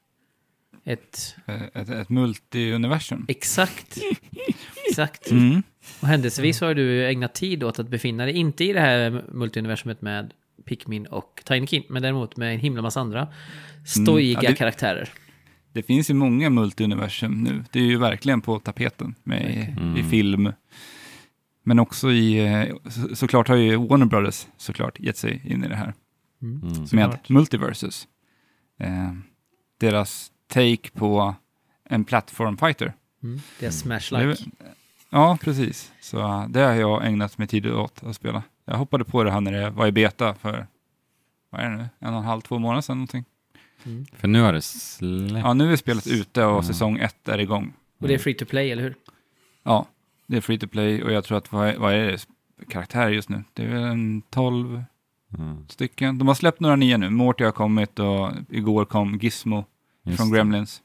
Ett... 0.83 1.35
eh, 1.47 1.63
ett, 1.63 1.89
ett 1.89 2.07
multi-universum. 2.09 3.25
Exakt. 3.27 3.97
Exakt. 4.89 5.31
Mm. 5.31 5.63
Och 6.01 6.07
händelsevis 6.07 6.61
har 6.61 6.73
du 6.73 7.05
ägnat 7.07 7.33
tid 7.33 7.63
åt 7.63 7.79
att 7.79 7.89
befinna 7.89 8.25
dig, 8.25 8.33
inte 8.37 8.63
i 8.63 8.73
det 8.73 8.79
här 8.79 9.23
multiuniversumet 9.31 10.01
med 10.01 10.33
Pikmin 10.65 11.05
och 11.07 11.41
Tinykin, 11.45 11.83
men 11.89 12.01
däremot 12.01 12.37
med 12.37 12.53
en 12.53 12.59
himla 12.59 12.81
massa 12.81 12.99
andra 13.01 13.27
stojiga 13.85 14.39
Ja, 14.43 14.49
det- 14.49 14.55
karaktärer. 14.55 15.09
Det 15.73 15.83
finns 15.83 16.09
ju 16.09 16.13
många 16.13 16.49
multi-universum 16.49 17.43
nu. 17.43 17.63
Det 17.71 17.79
är 17.79 17.83
ju 17.83 17.97
verkligen 17.97 18.41
på 18.41 18.59
tapeten 18.59 19.15
med, 19.23 19.51
i- 19.51 19.81
Mm. 19.81 19.97
i 19.97 20.03
film. 20.03 20.51
Men 21.67 21.79
också 21.79 22.11
i, 22.11 22.45
eh, 22.47 22.75
så, 22.91 23.15
såklart 23.15 23.47
har 23.47 23.55
ju 23.55 23.75
Warner 23.75 24.05
Brothers 24.05 24.47
såklart 24.57 24.99
gett 24.99 25.17
sig 25.17 25.41
in 25.45 25.63
i 25.63 25.67
det 25.67 25.75
här. 25.75 25.93
Mm. 26.41 26.61
Mm. 26.61 26.79
med 26.79 26.87
Såklart. 26.89 27.29
Multiversus. 27.29 28.07
Eh, 28.79 29.11
deras 29.79 30.31
take 30.47 30.89
på 30.93 31.35
en 31.89 32.03
platform 32.05 32.57
fighter. 32.57 32.93
Mm. 33.23 33.41
Det 33.59 33.65
är 33.65 33.69
Det 33.69 33.75
Smash-like. 33.75 34.49
Ja, 35.09 35.37
precis. 35.41 35.91
Så 36.01 36.19
eh, 36.19 36.47
det 36.49 36.59
har 36.59 36.73
jag 36.73 37.07
ägnat 37.07 37.37
mig 37.37 37.47
tid 37.47 37.67
åt 37.67 38.03
att 38.03 38.15
spela. 38.15 38.43
Jag 38.65 38.77
hoppade 38.77 39.03
på 39.03 39.23
det 39.23 39.31
här 39.31 39.41
när 39.41 39.51
det 39.51 39.69
var 39.69 39.87
i 39.87 39.91
beta 39.91 40.33
för 40.33 40.67
vad 41.49 41.61
är 41.61 41.69
det 41.69 41.77
nu, 41.77 41.89
en 41.99 42.13
och 42.13 42.19
en 42.19 42.25
halv, 42.25 42.41
två 42.41 42.59
månader 42.59 42.81
sedan 42.81 42.97
någonting. 42.97 43.25
Mm. 43.85 44.05
För 44.13 44.27
nu 44.27 44.41
har 44.41 44.53
det 44.53 44.61
släppt. 44.61 45.45
Ja, 45.45 45.53
nu 45.53 45.71
är 45.71 45.75
spelet 45.75 46.07
ute 46.07 46.45
och 46.45 46.51
Mm. 46.51 46.63
säsong 46.63 46.97
ett 46.97 47.27
är 47.27 47.37
igång. 47.37 47.73
Och 47.99 48.07
det 48.07 48.13
är 48.13 48.17
free 48.17 48.33
to 48.33 48.45
play, 48.45 48.71
eller 48.71 48.83
hur? 48.83 48.95
Ja, 49.63 49.85
det 50.27 50.37
är 50.37 50.41
free 50.41 50.59
to 50.59 50.67
play 50.67 51.03
och 51.03 51.11
jag 51.11 51.23
tror 51.23 51.37
att, 51.37 51.51
vad 51.51 51.67
är, 51.67 51.77
vad 51.77 51.93
är 51.93 52.05
det, 52.11 52.25
karaktär 52.69 53.09
just 53.09 53.29
nu? 53.29 53.43
Det 53.53 53.63
är 53.63 53.67
väl 53.67 53.83
en 53.83 54.21
12 54.21 54.83
Mm. 55.37 55.67
stycken. 55.69 56.17
De 56.17 56.27
har 56.27 56.35
släppt 56.35 56.59
några 56.59 56.75
nya 56.75 56.97
nu. 56.97 57.09
Morty 57.09 57.43
har 57.43 57.51
kommit 57.51 57.99
och 57.99 58.31
igår 58.49 58.85
kom 58.85 59.19
Gizmo 59.21 59.65
Just 60.03 60.17
från. 60.17 60.31
Gremlins. 60.31 60.81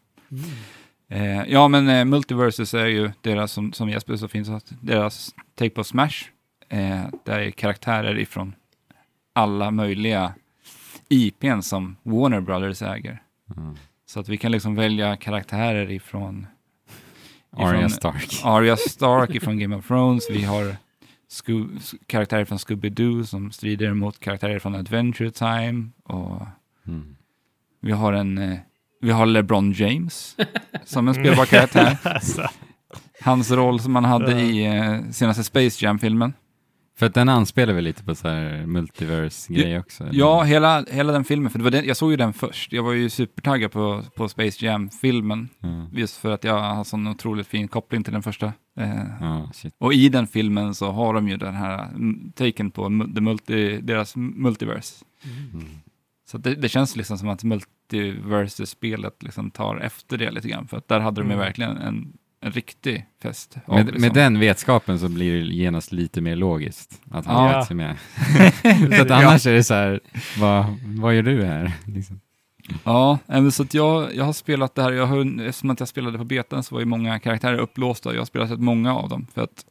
Eh, 1.08 1.42
ja, 1.48 1.68
men 1.68 1.88
eh, 1.88 2.04
Multiverses 2.04 2.74
är 2.74 2.86
ju 2.86 3.10
deras, 3.20 3.52
som, 3.52 3.72
som 3.72 3.88
Jesper 3.90 4.16
så 4.16 4.28
finns, 4.28 4.50
deras 4.80 5.34
take 5.54 5.70
på 5.70 5.84
Smash. 5.84 6.24
Eh, 6.68 7.04
där 7.24 7.38
är 7.38 7.50
karaktärer 7.50 8.18
ifrån 8.18 8.54
alla 9.32 9.70
möjliga 9.70 10.34
IPn 11.08 11.60
som 11.60 11.96
Warner 12.02 12.40
Brothers 12.40 12.82
äger. 12.82 13.22
Mm. 13.56 13.76
Så 14.06 14.20
att 14.20 14.28
vi 14.28 14.36
kan 14.36 14.52
liksom 14.52 14.74
välja 14.74 15.16
karaktärer 15.16 15.90
ifrån 15.90 16.46
Arya 17.56 17.88
Stark. 17.88 18.40
Arya 18.44 18.76
Stark 18.76 19.30
ifrån 19.34 19.58
Game 19.58 19.76
of 19.76 19.86
Thrones. 19.86 20.30
Vi 20.30 20.44
har 20.44 20.76
Sco- 21.30 21.78
karaktärer 22.06 22.44
från 22.44 22.58
Scooby-Doo 22.58 23.22
som 23.24 23.50
strider 23.50 23.94
mot 23.94 24.20
karaktärer 24.20 24.58
från 24.58 24.74
Adventure 24.74 25.30
Time. 25.30 25.88
Och 26.04 26.42
Mm. 26.86 27.16
vi 27.80 27.92
har 27.92 28.12
en 28.12 28.38
eh, 28.38 28.58
vi 29.00 29.10
har 29.10 29.26
LeBron 29.26 29.72
James 29.72 30.36
som 30.84 31.08
en 31.08 31.14
spelbar 31.14 31.44
karaktär. 31.44 31.96
Alltså, 32.04 32.48
Hans 33.22 33.50
roll 33.50 33.80
som 33.80 33.94
han 33.94 34.04
hade 34.04 34.40
i 34.40 34.64
eh, 34.66 35.10
senaste 35.10 35.44
Space 35.44 35.84
Jam-filmen. 35.84 36.32
För 37.00 37.06
att 37.06 37.14
den 37.14 37.28
anspelar 37.28 37.74
väl 37.74 37.84
lite 37.84 38.04
på 38.04 38.14
så 38.14 38.28
här 38.28 38.66
multiverse-grej 38.66 39.78
också? 39.78 40.04
eller? 40.04 40.18
Ja, 40.18 40.42
hela, 40.42 40.84
hela 40.90 41.12
den 41.12 41.24
filmen, 41.24 41.50
för 41.50 41.58
det 41.58 41.64
var 41.64 41.70
den, 41.70 41.84
jag 41.84 41.96
såg 41.96 42.10
ju 42.10 42.16
den 42.16 42.32
först. 42.32 42.72
Jag 42.72 42.82
var 42.82 42.92
ju 42.92 43.10
supertaggad 43.10 43.72
på, 43.72 44.02
på 44.16 44.28
Space 44.28 44.64
Jam-filmen. 44.66 45.48
Ja, 45.60 45.86
Just 45.92 46.16
för 46.16 46.30
att 46.30 46.44
jag 46.44 46.60
har 46.60 46.84
sån 46.84 47.06
otroligt 47.06 47.46
fin 47.46 47.68
koppling 47.68 48.04
till 48.04 48.12
den 48.12 48.22
första. 48.22 48.52
Eh, 48.80 49.50
shit. 49.52 49.74
Och 49.78 49.94
i 49.94 50.08
den 50.08 50.26
filmen 50.26 50.74
så 50.74 50.90
har 50.90 51.14
de 51.14 51.28
ju 51.28 51.36
den 51.36 51.54
här 51.54 51.84
mm, 51.84 52.32
taken 52.32 52.70
på 52.70 52.82
the 53.14 53.20
multi, 53.20 53.80
deras 53.82 54.16
multiverse. 54.16 55.04
Mm. 55.54 55.66
Så 56.30 56.38
det, 56.38 56.54
det 56.54 56.68
känns 56.68 56.96
liksom 56.96 57.18
som 57.18 57.28
att 57.28 57.44
multiverse-spelet 57.44 59.22
liksom 59.22 59.50
tar 59.50 59.76
efter 59.76 60.18
det 60.18 60.30
lite 60.30 60.48
grann. 60.48 60.68
För 60.68 60.76
att 60.76 60.88
där 60.88 61.00
hade 61.00 61.20
de 61.20 61.26
ju 61.28 61.34
Mm. 61.34 61.44
verkligen 61.46 61.76
en, 61.76 62.12
en 62.40 62.52
riktig 62.52 63.06
fest. 63.22 63.56
Med, 63.66 63.76
det, 63.76 63.82
liksom. 63.82 64.00
med 64.00 64.12
den 64.12 64.38
vetskapen 64.38 64.98
så 64.98 65.08
blir 65.08 65.32
det 65.32 65.54
genast 65.54 65.92
lite 65.92 66.20
mer 66.20 66.36
logiskt 66.36 67.00
att 67.10 67.26
han 67.26 67.46
Ja. 67.46 67.52
ja. 67.52 67.64
sig 67.64 67.76
med. 67.76 67.96
så 68.96 69.02
att 69.02 69.10
annars 69.10 69.46
är 69.46 69.52
det 69.52 69.64
så 69.64 69.74
här, 69.74 70.00
vad, 70.38 70.66
vad 70.82 71.14
gör 71.14 71.22
du 71.22 71.44
här? 71.44 71.72
Liksom. 71.84 72.20
Ja, 72.84 73.18
så 73.52 73.62
att 73.62 73.74
jag, 73.74 74.14
jag 74.14 74.24
har 74.24 74.32
spelat 74.32 74.74
det 74.74 74.82
här, 74.82 74.92
jag 74.92 75.06
har, 75.06 75.40
eftersom 75.40 75.70
att 75.70 75.80
jag 75.80 75.88
spelade 75.88 76.18
på 76.18 76.24
betan 76.24 76.62
så 76.62 76.74
var 76.74 76.80
ju 76.80 76.86
många 76.86 77.18
karaktärer 77.18 77.58
upplåsta. 77.58 78.12
Jag 78.12 78.20
har 78.20 78.26
spelat 78.26 78.50
rätt 78.50 78.60
många 78.60 78.94
av 78.94 79.08
dem. 79.08 79.26
För 79.34 79.42
att 79.42 79.64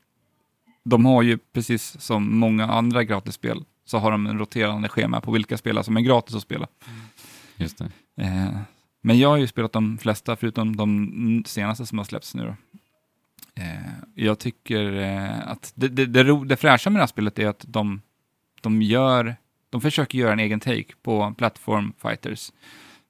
de 0.84 1.06
har 1.06 1.22
ju, 1.22 1.38
precis 1.38 2.02
som 2.02 2.40
många 2.40 2.68
andra 2.68 3.04
gratisspel, 3.04 3.64
så 3.86 3.98
har 3.98 4.12
de 4.12 4.28
en 4.28 4.40
roterande 4.40 4.90
schema 4.90 5.22
på 5.22 5.32
vilka 5.32 5.58
spelare 5.58 5.84
som 5.84 5.98
är 5.98 6.02
gratis 6.02 6.36
att 6.36 6.41
spela. 6.41 6.68
Just 7.58 7.78
det. 7.78 7.91
Eh, 8.24 8.50
men 9.01 9.19
jag 9.19 9.30
har 9.30 9.38
ju 9.38 9.47
spelat 9.47 9.73
de 9.73 9.97
flesta, 9.97 10.35
förutom 10.35 10.76
de 10.76 11.43
senaste 11.45 11.85
som 11.85 11.97
har 11.97 12.05
släppts 12.05 12.35
nu 12.35 12.43
då. 12.43 12.55
Eh, 13.61 13.91
jag 14.15 14.39
tycker 14.39 14.93
eh, 14.93 15.49
att 15.49 15.71
det, 15.76 15.88
det, 15.88 16.05
det, 16.05 16.23
ro, 16.23 16.43
det 16.43 16.57
fräscha 16.57 16.89
med 16.89 16.99
det 16.99 17.01
här 17.01 17.07
spelet 17.07 17.39
är 17.39 17.47
att 17.47 17.65
de, 17.67 18.01
de 18.61 18.81
gör, 18.81 19.35
de 19.69 19.81
försöker 19.81 20.17
göra 20.17 20.34
en 20.34 20.39
egen 20.39 20.59
take 20.59 20.93
på 21.01 21.34
Platform 21.38 21.93
Fighters. 22.01 22.51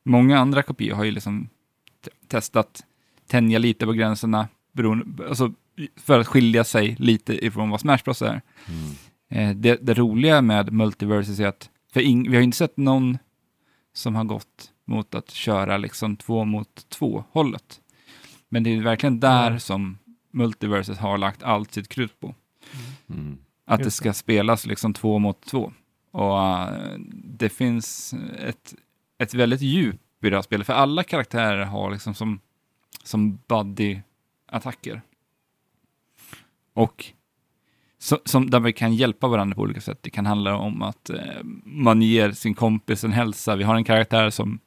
Många 0.03 0.39
andra 0.39 0.63
kopior 0.63 0.95
har 0.95 1.03
ju 1.03 1.11
liksom 1.11 1.49
testat 2.27 2.83
tänja 3.27 3.59
lite 3.59 3.85
på 3.85 3.91
gränserna 3.91 4.47
beroende, 4.71 5.27
alltså, 5.27 5.53
för 5.95 6.19
att 6.19 6.27
skilja 6.27 6.63
sig 6.63 6.95
lite 6.99 7.45
ifrån 7.45 7.69
vad 7.69 7.81
Smash 7.81 7.99
Bros 8.05 8.21
är. 8.21 8.41
Mm. 8.67 8.91
Eh, 9.29 9.55
det, 9.55 9.79
det 9.81 9.93
roliga 9.93 10.41
med 10.41 10.73
Multiverses 10.73 11.39
är 11.39 11.47
att, 11.47 11.69
för 11.93 12.01
ing, 12.01 12.31
vi 12.31 12.35
har 12.35 12.43
inte 12.43 12.57
sett 12.57 12.77
någon 12.77 13.17
som 13.93 14.15
har 14.15 14.23
gått 14.23 14.71
mot 14.89 15.15
att 15.15 15.31
köra 15.31 15.77
liksom 15.77 16.17
två 16.17 16.45
mot 16.45 16.89
två 16.89 17.23
hållet. 17.31 17.81
Men 18.49 18.63
det 18.63 18.69
är 18.69 18.81
verkligen 18.81 19.19
där 19.19 19.47
Mm. 19.47 19.59
som 19.59 19.97
Multiverses 20.31 20.97
har 20.97 21.17
lagt 21.17 21.43
allt 21.43 21.71
sitt 21.71 21.89
krut 21.89 22.19
på. 22.19 22.35
Mm. 23.09 23.37
Att 23.65 23.83
det 23.83 23.91
ska 23.91 24.13
spelas 24.13 24.65
liksom 24.65 24.93
två 24.93 25.19
mot 25.19 25.41
två. 25.41 25.73
Och 26.11 26.41
eh, 26.41 26.93
det 27.23 27.49
finns 27.49 28.13
ett, 28.39 28.75
ett 29.17 29.33
väldigt 29.33 29.61
djup 29.61 30.01
i 30.25 30.29
det 30.29 30.35
här 30.35 30.41
spelet, 30.41 30.67
för 30.67 30.73
alla 30.73 31.03
karaktärer 31.03 31.65
har 31.65 31.91
liksom 31.91 32.13
som, 32.13 32.39
som 33.03 33.39
buddy-attacker. 33.47 35.01
Och 36.73 37.05
så, 37.97 38.19
som, 38.25 38.49
där 38.49 38.59
vi 38.59 38.73
kan 38.73 38.95
hjälpa 38.95 39.27
varandra 39.27 39.55
på 39.55 39.61
olika 39.61 39.81
sätt. 39.81 39.99
Det 40.01 40.09
kan 40.09 40.25
handla 40.25 40.55
om 40.55 40.81
att 40.81 41.09
eh, 41.09 41.43
man 41.63 42.01
ger 42.01 42.31
sin 42.31 42.53
kompis 42.53 43.03
en 43.03 43.11
hälsa. 43.11 43.55
Vi 43.55 43.63
har 43.63 43.75
en 43.75 43.83
karaktär 43.83 44.29
som, 44.29 44.59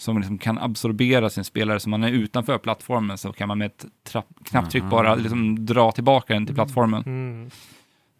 som 0.00 0.18
liksom 0.18 0.38
kan 0.38 0.58
absorbera 0.58 1.30
sin 1.30 1.44
spelare, 1.44 1.80
så 1.80 1.88
man 1.88 2.04
är 2.04 2.10
utanför 2.10 2.58
plattformen 2.58 3.18
så 3.18 3.32
kan 3.32 3.48
man 3.48 3.58
med 3.58 3.66
ett 3.66 3.84
trapp, 4.04 4.26
knapptryck 4.44 4.82
Aha. 4.82 4.90
bara 4.90 5.14
liksom 5.14 5.66
dra 5.66 5.92
tillbaka 5.92 6.34
den 6.34 6.46
till 6.46 6.54
plattformen. 6.54 7.02
mm, 7.06 7.50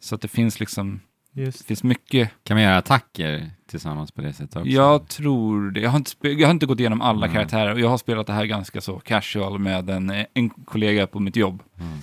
Så 0.01 0.15
att 0.15 0.21
det 0.21 0.29
finns 0.29 0.61
liksom, 0.61 1.01
det 1.33 1.41
just 1.43 1.65
finns 1.67 1.85
mycket. 1.85 2.31
Kan 2.45 2.55
man 2.55 2.65
göra 2.65 2.77
attacker 2.77 3.51
tillsammans 3.71 4.11
på 4.13 4.21
det 4.21 4.33
sättet 4.33 4.57
också? 4.57 4.69
Jag 4.69 5.09
tror 5.09 5.71
det. 5.71 5.81
Jag 5.81 5.91
har 5.91 5.97
inte, 5.99 6.29
jag 6.29 6.49
har 6.49 6.51
inte 6.55 6.67
gått 6.67 6.81
igenom 6.81 7.01
alla 7.01 7.27
Mm. 7.27 7.35
karaktärer 7.35 7.73
och 7.73 7.81
jag 7.81 7.89
har 7.89 7.99
spelat 7.99 8.27
det 8.27 8.33
här 8.33 8.45
ganska 8.45 8.81
så 8.81 8.99
casual 8.99 9.59
med 9.59 9.91
en, 9.91 10.13
en 10.35 10.51
kollega 10.51 11.07
på 11.07 11.21
mitt 11.21 11.37
jobb. 11.37 11.63
Mm. 11.81 11.99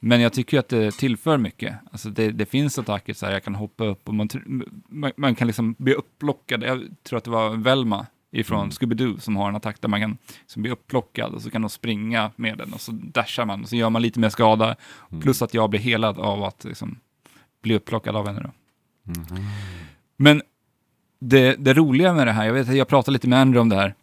Men 0.00 0.20
jag 0.20 0.32
tycker 0.32 0.58
att 0.58 0.68
det 0.68 0.90
tillför 0.90 1.38
mycket. 1.38 1.74
Alltså 1.92 2.10
det, 2.10 2.30
det 2.30 2.46
finns 2.46 2.78
attacker 2.78 3.14
så 3.14 3.26
här, 3.26 3.32
jag 3.32 3.44
kan 3.44 3.54
hoppa 3.54 3.84
upp 3.84 4.08
och 4.08 4.14
man, 4.14 4.28
man, 4.88 5.12
man 5.16 5.34
kan 5.34 5.46
liksom 5.46 5.74
bli 5.78 5.94
upplockad. 5.94 6.62
Jag 6.62 6.82
tror 7.02 7.16
att 7.18 7.24
det 7.24 7.30
var 7.30 7.56
Velma 7.56 8.06
ifrån 8.30 8.58
Mm. 8.58 8.70
Scooby-Doo 8.70 9.18
som 9.18 9.36
har 9.36 9.48
en 9.48 9.56
attack 9.56 9.80
där 9.80 9.88
man 9.88 10.00
kan 10.00 10.18
liksom 10.40 10.62
bli 10.62 10.70
upplockad 10.70 11.34
och 11.34 11.42
så 11.42 11.50
kan 11.50 11.62
de 11.62 11.70
springa 11.70 12.30
med 12.36 12.58
den 12.58 12.72
och 12.72 12.80
så 12.80 12.92
dashar 12.92 13.44
man 13.44 13.62
och 13.62 13.68
så 13.68 13.76
gör 13.76 13.90
man 13.90 14.02
lite 14.02 14.20
mer 14.20 14.28
skada. 14.28 14.76
Mm. 15.10 15.22
Plus 15.22 15.42
att 15.42 15.54
jag 15.54 15.70
blir 15.70 15.80
helad 15.80 16.18
av 16.18 16.44
att 16.44 16.64
liksom, 16.64 16.98
bli 17.62 17.74
upplockad 17.74 18.16
av 18.16 18.26
henne. 18.26 18.40
Då. 18.40 18.50
Mhm. 19.12 19.44
Men 20.16 20.42
det, 21.20 21.54
det 21.58 21.74
roliga 21.74 22.14
med 22.14 22.26
det 22.26 22.32
här, 22.32 22.46
jag 22.46 22.52
vet 22.52 22.68
att 22.68 22.76
jag 22.76 22.88
pratade 22.88 23.12
lite 23.12 23.28
med 23.28 23.38
Andrew 23.40 23.60
om 23.60 23.68
det 23.68 23.76
här, 23.76 23.94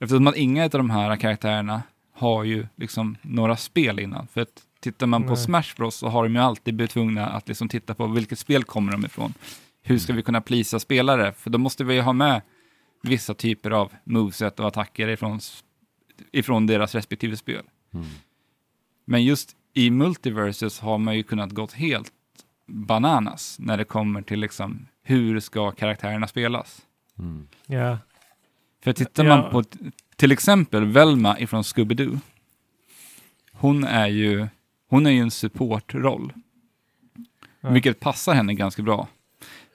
eftersom 0.00 0.26
att 0.26 0.36
inga 0.36 0.64
av 0.64 0.70
de 0.70 0.90
här 0.90 1.16
karaktärerna 1.16 1.82
har 2.14 2.44
ju 2.44 2.66
liksom 2.76 3.16
några 3.22 3.56
spel 3.56 3.98
innan. 4.00 4.26
För 4.26 4.40
att 4.40 4.62
tittar 4.80 5.06
man 5.06 5.22
på 5.22 5.28
Nej. 5.28 5.36
Smash 5.36 5.74
Bros 5.76 5.94
så 5.94 6.08
har 6.08 6.22
de 6.22 6.34
ju 6.34 6.40
alltid 6.40 6.74
blivit 6.74 6.90
tvungna 6.90 7.26
att 7.26 7.48
liksom 7.48 7.68
titta 7.68 7.94
på 7.94 8.06
vilket 8.06 8.38
spel 8.38 8.64
kommer 8.64 8.92
de 8.92 9.04
ifrån. 9.04 9.34
Hur 9.82 9.98
ska 9.98 10.12
vi 10.12 10.22
kunna 10.22 10.40
plisa 10.40 10.78
spelare? 10.78 11.32
För 11.32 11.50
då 11.50 11.58
måste 11.58 11.84
vi 11.84 11.94
ju 11.94 12.00
ha 12.00 12.12
med 12.12 12.42
vissa 13.02 13.34
typer 13.34 13.70
av 13.70 13.92
moveset 14.04 14.60
och 14.60 14.66
attacker 14.68 15.08
ifrån, 15.08 15.40
ifrån 16.32 16.66
deras 16.66 16.94
respektive 16.94 17.36
spel. 17.36 17.64
Mm. 17.94 18.06
Men 19.04 19.24
just 19.24 19.56
i 19.74 19.90
Multiverses 19.90 20.80
har 20.80 20.98
man 20.98 21.16
ju 21.16 21.22
kunnat 21.22 21.50
gått 21.50 21.72
helt 21.72 22.12
bananas 22.66 23.56
när 23.58 23.76
det 23.76 23.84
kommer 23.84 24.22
till 24.22 24.40
liksom 24.40 24.86
hur 25.02 25.40
ska 25.40 25.70
karaktärerna 25.70 26.26
spelas. 26.28 26.82
Mm. 27.18 27.48
Ja. 27.66 27.98
För 28.84 28.92
tittar 28.92 29.24
man 29.24 29.50
på 29.50 29.62
t- 29.64 29.78
till 30.16 30.32
exempel 30.32 30.84
Velma 30.84 31.38
ifrån 31.38 31.62
Scooby-Doo. 31.62 32.18
Hon 33.52 33.84
är 33.84 34.06
ju, 34.06 34.46
hon 34.88 35.06
är 35.06 35.10
ju 35.10 35.20
en 35.20 35.30
supportroll, 35.30 36.32
Ja. 37.60 37.70
vilket 37.70 38.00
passar 38.00 38.34
henne 38.34 38.54
ganska 38.54 38.82
bra. 38.82 39.08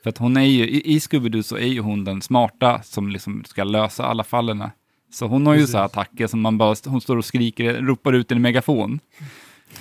För 0.05 0.09
att 0.09 0.17
hon 0.17 0.37
är 0.37 0.41
ju, 0.41 0.63
i, 0.69 0.93
i 0.95 0.99
Scooby-Doo 0.99 1.41
så 1.41 1.57
är 1.57 1.67
ju 1.67 1.79
hon 1.79 2.03
den 2.03 2.21
smarta 2.21 2.81
som 2.83 3.09
liksom 3.09 3.43
ska 3.43 3.63
lösa 3.63 4.05
alla 4.05 4.23
fallen. 4.23 4.63
Så 5.11 5.27
hon 5.27 5.45
har 5.47 5.53
ju 5.53 5.59
Precis. 5.59 5.71
så 5.71 5.77
här 5.77 5.85
attacker 5.85 6.27
som 6.27 6.41
man 6.41 6.57
bara, 6.57 6.75
hon 6.85 7.01
står 7.01 7.17
och 7.17 7.25
skriker, 7.25 7.73
ropar 7.73 8.13
ut 8.13 8.31
i 8.31 8.35
en 8.35 8.41
megafon. 8.41 8.99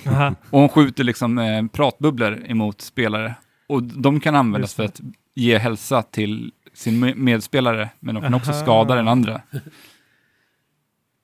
Aha. 0.07 0.35
Och 0.49 0.59
hon 0.59 0.69
skjuter 0.69 1.03
liksom 1.03 1.37
eh, 1.37 1.65
pratbubblor 1.67 2.43
emot 2.45 2.81
spelare. 2.81 3.35
Och 3.67 3.83
de 3.83 4.19
kan 4.19 4.35
användas 4.35 4.73
för 4.73 4.83
att 4.83 5.01
ge 5.35 5.57
hälsa 5.57 6.01
till 6.01 6.51
sin 6.73 7.03
me- 7.05 7.15
medspelare, 7.15 7.89
men 7.99 8.15
de 8.15 8.21
kan 8.23 8.33
också 8.33 8.51
Aha. 8.51 8.61
skada 8.61 8.95
den 8.95 9.07
andra. 9.07 9.41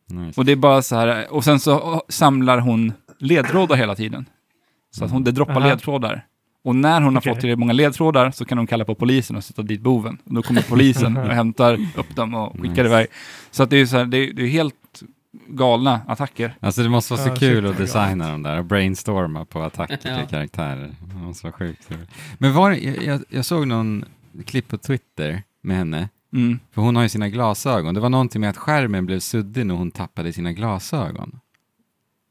Nice. 0.10 0.40
Och 0.41 0.45
det 0.45 0.52
är 0.52 0.56
bara 0.56 0.82
så 0.82 0.95
här, 0.95 1.34
och 1.34 1.44
sen 1.44 1.60
så 1.60 2.03
samlar 2.10 2.57
hon 2.57 2.94
ledtrådar 3.19 3.76
hela 3.76 3.95
tiden. 3.95 4.26
Så 4.91 5.06
att 5.06 5.11
hon, 5.11 5.23
det 5.23 5.32
droppar 5.32 5.61
Aha. 5.61 5.69
ledtrådar. 5.69 6.26
Och 6.63 6.75
när 6.75 7.01
hon 7.01 7.15
har 7.15 7.21
Okej. 7.21 7.33
fått 7.33 7.39
tillräckligt 7.41 7.59
många 7.59 7.73
ledtrådar 7.73 8.31
så 8.31 8.45
kan 8.45 8.57
hon 8.57 8.67
kalla 8.67 8.85
på 8.85 8.95
polisen 8.95 9.35
och 9.35 9.43
sätta 9.43 9.61
dit 9.61 9.81
boven. 9.81 10.17
Och 10.25 10.33
då 10.33 10.41
kommer 10.41 10.61
polisen 10.61 11.17
och 11.17 11.27
hämtar 11.35 11.73
upp 11.97 12.15
dem 12.15 12.33
och 12.33 12.53
skickar 12.53 12.69
Nice. 12.69 12.81
iväg. 12.85 13.07
Så 13.51 13.63
att 13.63 13.69
det 13.69 13.77
är 13.77 13.85
så 13.85 13.97
här, 13.97 14.05
det 14.05 14.17
är, 14.17 14.33
det 14.33 14.41
är 14.43 14.47
helt 14.47 14.75
galna 15.47 16.01
attacker. 16.07 16.55
Alltså 16.59 16.83
det 16.83 16.89
måste 16.89 17.13
vara 17.13 17.23
så 17.23 17.29
Ja, 17.29 17.35
kul 17.35 17.65
att 17.65 17.77
designa 17.77 18.31
dem 18.31 18.43
där 18.43 18.57
och 18.59 18.65
brainstorma 18.65 19.45
på 19.45 19.61
attacker 19.61 19.99
Ja. 20.03 20.17
till 20.19 20.27
karaktärer. 20.27 20.95
Det 21.01 21.15
måste 21.15 21.45
vara 21.45 21.53
sjukt 21.53 21.88
kul. 21.88 22.07
Men 22.38 22.53
var, 22.53 22.71
jag, 23.05 23.21
jag 23.29 23.45
såg 23.45 23.67
någon 23.67 24.05
klipp 24.45 24.67
på 24.67 24.77
Twitter 24.77 25.43
med 25.61 25.77
henne 25.77 26.09
Mm. 26.33 26.59
För 26.71 26.81
hon 26.81 26.95
har 26.95 27.03
ju 27.03 27.09
sina 27.09 27.29
glasögon. 27.29 27.93
Det 27.93 27.99
var 27.99 28.09
någonting 28.09 28.41
med 28.41 28.49
att 28.49 28.57
skärmen 28.57 29.05
blev 29.05 29.19
suddig 29.19 29.65
när 29.65 29.75
hon 29.75 29.91
tappade 29.91 30.33
sina 30.33 30.51
glasögon. 30.53 31.39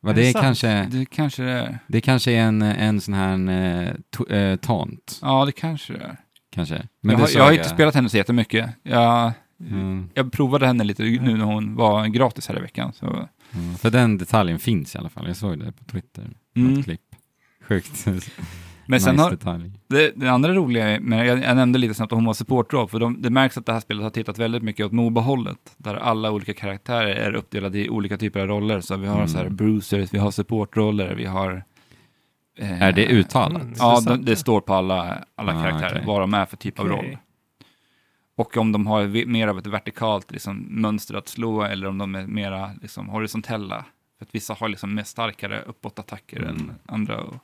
Är 0.07 0.15
det, 0.15 0.33
sant? 0.33 0.43
kanske, 0.45 0.89
Det 0.91 1.05
kanske 1.07 1.43
det 1.43 1.51
är. 1.51 1.79
det 1.87 2.01
kanske 2.01 2.33
är 2.33 2.41
en, 2.43 2.63
en 2.63 3.01
sån 3.01 3.15
här 3.15 3.49
eh, 3.85 3.93
to, 4.11 4.27
eh, 4.33 4.57
taunt, 4.57 5.19
Ja, 5.23 5.45
det 5.45 5.53
kanske 5.53 5.93
det 5.93 5.99
är. 6.05 6.17
kanske. 6.53 6.75
jag, 6.75 7.13
det 7.13 7.17
har, 7.23 7.29
jag 7.35 7.45
har 7.45 7.53
inte 7.53 7.69
spelat 7.69 7.95
henne 7.95 8.09
så 8.09 8.17
jättemycket. 8.17 8.71
Jag, 8.83 9.33
Mm. 9.71 10.09
jag 10.15 10.33
provade 10.33 10.67
henne 10.67 10.85
lite 10.85 11.03
nu 11.03 11.37
när 11.37 11.45
hon 11.45 11.75
var 11.77 12.07
gratis 12.07 12.49
här 12.49 12.59
i 12.59 12.61
veckan. 12.61 12.93
Så. 12.93 13.29
Mm. 13.53 13.75
För 13.75 13.91
den 13.91 14.19
detaljen 14.19 14.59
finns 14.59 14.95
i 14.95 14.99
alla 14.99 15.09
fall. 15.09 15.27
Jag 15.27 15.37
såg 15.37 15.59
det 15.59 15.73
på 15.73 15.85
Twitter. 15.85 16.31
Mm. 16.57 16.75
Något 16.75 16.85
klipp. 16.85 17.01
Sjukt 17.69 18.07
Men 18.91 19.01
sen 19.01 19.15
nice 19.17 19.23
har, 19.51 19.71
det, 19.89 20.13
det 20.17 20.29
andra 20.31 20.55
roliga, 20.55 20.89
är- 20.89 21.01
men 21.01 21.19
jag, 21.27 21.39
jag 21.43 21.57
nämnde 21.57 21.79
lite 21.79 21.95
snabbt 21.95 22.13
att 22.13 22.17
hon 22.17 22.25
var 22.25 22.35
supportroll, 22.35 22.89
för 22.89 22.99
de, 23.01 23.23
det 23.23 23.31
märks 23.31 23.59
att 23.59 23.67
det 23.67 23.73
här 23.73 23.81
spelet 23.81 24.03
har 24.03 24.11
tittat 24.11 24.39
väldigt 24.39 24.63
mycket 24.63 24.87
åt 24.87 24.93
Moba-hållet, 24.93 25.75
där 25.77 25.95
alla 25.95 26.31
olika 26.31 26.55
karaktärer 26.55 27.15
är 27.15 27.35
uppdelade 27.35 27.79
i 27.79 27.89
olika 27.91 28.19
typer 28.19 28.41
av 28.41 28.47
roller. 28.47 28.81
Så 28.81 28.97
vi 28.97 29.07
har 29.07 29.17
Mm. 29.17 29.29
så 29.29 29.39
här 29.39 29.49
bruisers, 29.49 30.15
vi 30.15 30.19
har 30.19 30.31
supportroller, 30.31 31.15
vi 31.15 31.25
har... 31.27 31.65
eh, 32.59 32.83
Är 32.83 32.93
det 32.93 33.07
uttalat? 33.07 33.63
Mm. 33.63 33.75
Ja, 33.79 34.01
det, 34.01 34.17
det 34.17 34.37
står 34.37 34.61
på 34.61 34.75
alla, 34.75 35.25
alla 35.35 35.53
Ah, 35.59 35.63
karaktärer, 35.63 35.91
okej. 35.95 36.03
vad 36.07 36.21
de 36.21 36.35
är 36.35 36.47
för 36.47 36.57
typ 36.57 36.79
av 36.81 36.87
Okej. 36.87 36.97
roll. 37.11 37.17
Och 38.37 38.57
om 38.57 38.73
de 38.73 38.87
har 38.87 39.27
mer 39.27 39.49
av 39.49 39.59
ett 39.59 39.67
vertikalt 39.67 40.31
liksom, 40.33 40.67
mönster 40.69 41.15
att 41.15 41.29
slå, 41.29 41.63
eller 41.63 41.87
om 41.87 41.99
de 41.99 42.15
är 42.15 42.27
mera 42.27 42.71
liksom, 42.83 43.09
horisontella. 43.09 43.85
För 44.19 44.25
att 44.27 44.35
vissa 44.35 44.55
har 44.55 44.69
liksom 44.69 44.95
mer 44.95 45.03
starkare 45.05 45.63
uppåtattacker 45.63 46.37
Mm. 46.43 46.49
än 46.57 46.73
andra. 46.87 47.17
Och, 47.21 47.35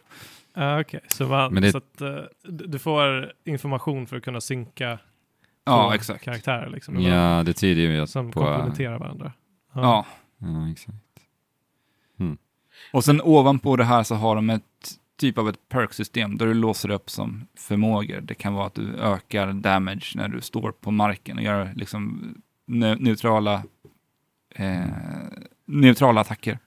Okej, 0.57 1.01
så, 1.09 1.27
man, 1.27 1.55
Men 1.55 1.63
det- 1.63 1.73
så 1.73 1.79
att, 1.79 2.01
eh, 2.01 2.17
du 2.43 2.79
får 2.79 3.33
information 3.45 4.07
för 4.07 4.17
att 4.17 4.23
kunna 4.23 4.41
synka 4.41 4.99
ja, 5.65 5.95
exakt. 5.95 6.25
karaktärer 6.25 6.71
liksom, 6.71 7.01
Ja, 7.01 7.43
det 7.43 7.53
tyder 7.53 7.83
ju 7.83 8.07
som 8.07 8.31
på... 8.33 8.41
komplementerar 8.41 8.99
varandra. 8.99 9.33
Ja. 9.75 10.07
Ja, 10.39 10.71
exakt. 10.73 10.97
Och 12.93 13.05
sen 13.05 13.21
ovanpå 13.25 13.77
det 13.77 13.85
här 13.85 14.03
så 14.03 14.15
har 14.15 14.37
de 14.37 14.51
ett 14.51 14.63
typ 15.19 15.39
av 15.39 15.49
ett 15.49 15.69
perk-system 15.69 16.39
där 16.39 16.47
du 16.47 16.55
låser 16.55 16.91
upp 16.91 17.11
som 17.11 17.47
förmågor. 17.59 18.21
Det 18.21 18.35
kan 18.35 18.55
vara 18.55 18.67
att 18.67 18.75
du 18.75 18.95
ökar 18.97 19.53
damage 19.53 20.13
när 20.15 20.29
du 20.29 20.41
står 20.41 20.73
på 20.73 20.91
marken 20.91 21.37
och 21.37 21.43
gör 21.43 21.73
liksom 21.77 22.35
ne- 22.69 22.97
neutrala, 23.01 23.63
eh, 24.55 24.85
neutrala 25.65 26.21
attacker. 26.21 26.59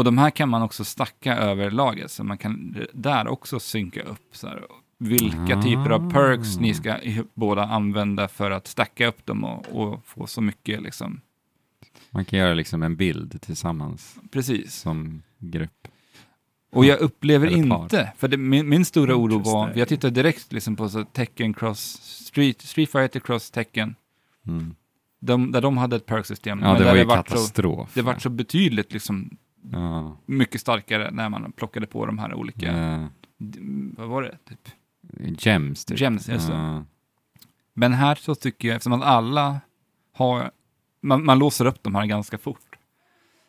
Och 0.00 0.04
de 0.04 0.18
här 0.18 0.30
kan 0.30 0.48
man 0.48 0.62
också 0.62 0.84
stacka 0.84 1.36
över 1.36 1.70
laget, 1.70 2.10
så 2.10 2.24
man 2.24 2.38
kan 2.38 2.76
där 2.92 3.28
också 3.28 3.60
synka 3.60 4.02
upp 4.02 4.28
så 4.32 4.46
här, 4.48 4.64
vilka 4.98 5.56
Ah. 5.58 5.62
typer 5.62 5.90
av 5.90 6.10
perks 6.10 6.56
ni 6.58 6.74
ska 6.74 6.96
båda 7.34 7.62
använda 7.64 8.28
för 8.28 8.50
att 8.50 8.66
stacka 8.66 9.06
upp 9.06 9.26
dem 9.26 9.44
och, 9.44 9.66
och 9.68 10.00
få 10.06 10.26
så 10.26 10.40
mycket 10.40 10.82
liksom. 10.82 11.20
Man 12.10 12.24
kan 12.24 12.38
göra 12.38 12.54
liksom 12.54 12.82
en 12.82 12.96
bild 12.96 13.40
tillsammans 13.42 14.16
Precis. 14.30 14.74
som 14.74 15.22
grupp. 15.38 15.88
Och 16.72 16.84
jag 16.84 16.98
upplever 17.00 17.46
inte, 17.46 18.12
för 18.18 18.28
det, 18.28 18.36
min, 18.36 18.68
min 18.68 18.84
stora 18.84 19.16
oro 19.16 19.38
var, 19.38 19.72
jag 19.76 19.88
tittade 19.88 20.10
direkt 20.14 20.52
liksom 20.52 20.76
på 20.76 20.88
så 20.88 21.04
Tekken 21.04 21.54
cross, 21.54 21.80
Street, 22.02 22.62
Street 22.62 22.90
Fighter 22.92 23.20
cross 23.20 23.50
Tekken, 23.50 23.94
Mm. 24.46 24.74
de, 25.20 25.52
där 25.52 25.60
de 25.60 25.76
hade 25.78 25.96
ett 25.96 26.06
perk-system. 26.06 26.58
Ja, 26.62 26.66
men 26.72 26.78
det 26.82 26.84
var 26.88 26.96
ju 26.96 27.04
vart 27.04 27.28
så, 27.28 27.34
katastrof. 27.34 27.90
det 27.94 28.02
vart 28.02 28.22
så 28.22 28.28
betydligt 28.30 28.92
liksom 28.92 29.36
Ja. 29.72 30.16
mycket 30.26 30.60
starkare 30.60 31.10
när 31.10 31.28
man 31.28 31.52
plockade 31.52 31.86
på 31.86 32.06
de 32.06 32.18
här 32.18 32.34
olika, 32.34 32.72
d- 33.38 33.58
vad 33.98 34.08
var 34.08 34.22
det? 34.22 34.38
Typ. 34.48 34.68
gems, 35.46 35.84
typ. 35.84 36.00
Gems, 36.00 36.26
det. 36.26 36.40
Ja. 36.48 36.84
Men 37.74 37.92
här 37.92 38.14
så 38.14 38.34
tycker 38.34 38.68
jag, 38.68 38.74
eftersom 38.76 38.92
att 38.92 39.02
alla 39.02 39.60
har, 40.12 40.50
man, 41.00 41.24
man 41.24 41.38
låser 41.38 41.64
upp 41.66 41.82
de 41.82 41.94
här 41.94 42.06
ganska 42.06 42.38
fort, 42.38 42.76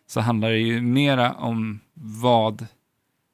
så 0.07 0.21
handlar 0.21 0.49
det 0.49 0.57
ju 0.59 0.81
mera 0.81 1.33
om 1.33 1.79
vad, 1.93 2.65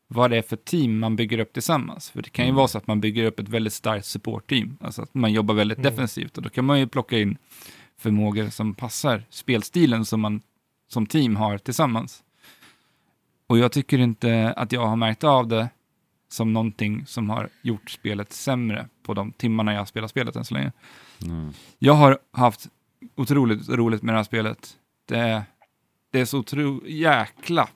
vad 0.07 0.31
det 0.31 0.37
är 0.37 0.41
för 0.41 0.55
team 0.55 0.99
man 0.99 1.15
bygger 1.15 1.39
upp 1.39 1.53
tillsammans. 1.53 2.09
För 2.09 2.21
det 2.21 2.29
kan 2.29 2.45
ju 2.45 2.49
Mm. 2.49 2.55
vara 2.57 2.67
så 2.67 2.77
att 2.77 2.87
man 2.87 3.01
bygger 3.01 3.23
upp 3.25 3.39
ett 3.39 3.49
väldigt 3.49 3.73
starkt 3.73 4.05
support-team, 4.05 4.77
alltså 4.81 5.01
att 5.01 5.13
man 5.13 5.33
jobbar 5.33 5.55
väldigt 5.55 5.77
Mm. 5.77 5.91
defensivt 5.91 6.37
och 6.37 6.43
då 6.43 6.49
kan 6.49 6.65
man 6.65 6.79
ju 6.79 6.87
plocka 6.87 7.19
in 7.19 7.37
förmågor 7.97 8.49
som 8.49 8.73
passar 8.73 9.23
spelstilen 9.29 10.05
som 10.05 10.21
man 10.21 10.41
som 10.87 11.05
team 11.05 11.35
har 11.35 11.57
tillsammans. 11.57 12.23
Och 13.47 13.57
jag 13.57 13.71
tycker 13.71 13.97
inte 13.97 14.53
att 14.57 14.71
jag 14.71 14.85
har 14.85 14.95
märkt 14.95 15.23
av 15.23 15.47
det 15.47 15.69
som 16.29 16.53
någonting 16.53 17.05
som 17.05 17.29
har 17.29 17.49
gjort 17.61 17.89
spelet 17.89 18.33
sämre 18.33 18.87
på 19.03 19.13
de 19.13 19.31
timmarna 19.31 19.73
jag 19.73 19.79
har 19.79 19.85
spelat 19.85 20.11
spelet 20.11 20.35
än 20.35 20.45
så 20.45 20.53
länge. 20.53 20.71
Mm. 21.23 21.53
Jag 21.79 21.93
har 21.93 22.19
haft 22.31 22.67
otroligt 23.15 23.69
roligt 23.69 24.03
med 24.03 24.13
det 24.13 24.19
här 24.19 24.23
spelet. 24.23 24.77
Det 25.05 25.17
är, 25.17 25.43
det 26.11 26.19
är 26.19 26.25
så 26.25 26.39
otro, 26.39 26.87
jäkla 26.87 27.69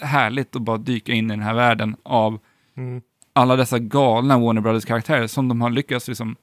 härligt 0.00 0.56
att 0.56 0.62
bara 0.62 0.78
dyka 0.78 1.12
in 1.12 1.30
i 1.30 1.34
den 1.34 1.42
här 1.42 1.54
världen 1.54 1.96
av 2.02 2.38
Mm. 2.76 3.02
alla 3.32 3.56
dessa 3.56 3.78
galna 3.78 4.38
Warner 4.38 4.60
Brothers-karaktärer 4.60 5.26
som 5.26 5.48
de 5.48 5.60
har 5.60 5.70
lyckats 5.70 6.08
liksom 6.08 6.36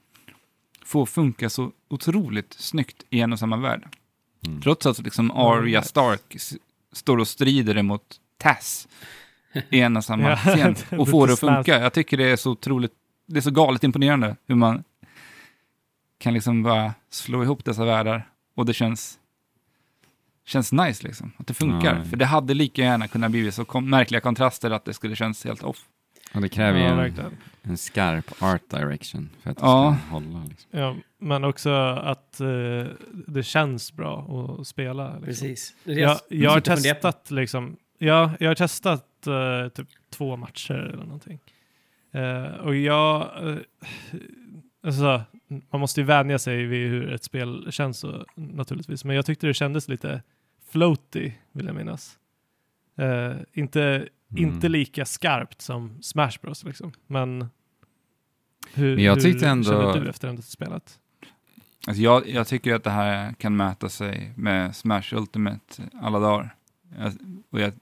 få 0.84 1.06
funka 1.06 1.50
så 1.50 1.72
otroligt 1.88 2.52
snyggt 2.52 3.04
i 3.10 3.20
en 3.20 3.32
och 3.32 3.38
samma 3.38 3.56
värld. 3.56 3.96
Mm. 4.46 4.60
Trots 4.60 4.86
att 4.86 4.98
liksom 4.98 5.30
Arya. 5.30 5.82
Stark 5.82 6.36
står 6.94 7.18
och 7.18 7.28
strider 7.28 7.78
emot 7.78 8.20
Tess 8.38 8.88
i 9.70 9.80
en 9.80 9.96
och 9.96 10.04
samma 10.04 10.36
scen 10.36 10.76
och 10.98 11.08
får 11.08 11.26
det 11.26 11.32
att 11.32 11.40
funka. 11.40 11.80
Jag 11.80 11.92
tycker 11.92 12.16
det 12.16 12.30
är 12.30 12.36
så 12.36 12.50
otroligt, 12.50 12.92
det 13.26 13.36
är 13.36 13.40
så 13.40 13.50
galet 13.50 13.84
imponerande 13.84 14.36
hur 14.46 14.54
man 14.54 14.84
kan 16.18 16.34
liksom 16.34 16.62
bara 16.62 16.94
slå 17.10 17.42
ihop 17.42 17.64
dessa 17.64 17.84
världar 17.84 18.28
och 18.56 18.66
det 18.66 18.72
känns 18.74 19.18
känns 20.46 20.72
nice 20.72 21.06
liksom, 21.06 21.32
att 21.36 21.46
det 21.46 21.54
funkar. 21.54 21.96
Ja. 21.98 22.04
För 22.04 22.16
det 22.16 22.24
hade 22.26 22.54
lika 22.54 22.82
gärna 22.82 23.08
kunnat 23.08 23.30
bli 23.30 23.52
så 23.52 23.64
kom- 23.64 23.90
märkliga 23.90 24.20
kontraster 24.20 24.70
att 24.70 24.84
det 24.84 24.94
skulle 24.94 25.16
känns 25.16 25.44
helt 25.44 25.62
off. 25.62 25.84
Och 26.34 26.40
det 26.40 26.48
kräver 26.48 26.78
ju 26.78 26.84
Ja, 26.84 27.04
en, 27.04 27.36
en 27.62 27.76
skarp 27.76 28.42
art 28.42 28.70
direction 28.70 29.30
för 29.42 29.50
att 29.50 29.56
det 29.56 29.62
Ja. 29.62 29.96
ska 30.06 30.14
hålla. 30.14 30.44
Liksom. 30.44 30.80
Ja, 30.80 30.96
men 31.18 31.44
också 31.44 31.70
att 31.94 32.40
eh, 32.40 32.46
det 33.26 33.42
känns 33.42 33.92
bra 33.92 34.46
att 34.60 34.66
spela. 34.66 35.06
Liksom. 35.08 35.24
Precis. 35.24 35.74
Det 35.84 35.94
det 35.94 36.00
Jag, 36.00 36.18
jag 36.28 36.50
har 36.50 36.60
testat 36.60 37.30
liksom, 37.30 37.76
ja, 37.98 38.30
jag 38.40 38.50
har 38.50 38.54
testat 38.54 39.26
eh, 39.26 39.68
typ 39.68 39.88
två 40.10 40.36
matcher 40.36 40.74
eller 40.74 41.04
någonting. 41.04 41.40
Eh, 42.12 42.44
och 42.44 42.76
jag, 42.76 43.20
eh, 43.48 43.56
alltså, 44.86 45.22
man 45.70 45.80
måste 45.80 46.00
ju 46.00 46.06
vänja 46.06 46.38
sig 46.38 46.64
vid 46.64 46.90
hur 46.90 47.12
ett 47.12 47.24
spel 47.24 47.66
känns 47.70 47.98
så, 47.98 48.24
naturligtvis, 48.34 49.04
men 49.04 49.16
jag 49.16 49.26
tyckte 49.26 49.46
det 49.46 49.54
kändes 49.54 49.88
lite 49.88 50.22
floaty, 50.70 51.32
vill 51.52 51.66
jag 51.66 51.74
minnas. 51.74 52.18
Eh, 52.96 53.32
inte, 53.52 54.08
Mm. 54.38 54.54
inte 54.54 54.68
lika 54.68 55.04
skarpt 55.04 55.60
som 55.60 56.02
Smash 56.02 56.32
Bros 56.42 56.64
liksom, 56.64 56.92
men 57.06 57.48
hur, 58.74 58.94
Men 58.94 59.04
jag 59.04 59.16
hur 59.16 59.44
ändå- 59.44 59.64
känner 59.70 60.00
du 60.00 60.08
efter 60.10 60.28
att 60.28 60.34
ha 60.36 60.42
spelat? 60.42 60.98
Alltså 61.86 62.02
jag, 62.02 62.28
jag 62.28 62.46
tycker 62.46 62.74
att 62.74 62.84
det 62.84 62.90
här 62.90 63.32
kan 63.32 63.56
mäta 63.56 63.88
sig 63.88 64.32
med 64.36 64.76
Smash 64.76 65.02
Ultimate 65.12 65.82
alla 66.02 66.18
dagar. 66.18 66.54
Jag, 66.98 67.12
och 67.50 67.60
jag, 67.60 67.72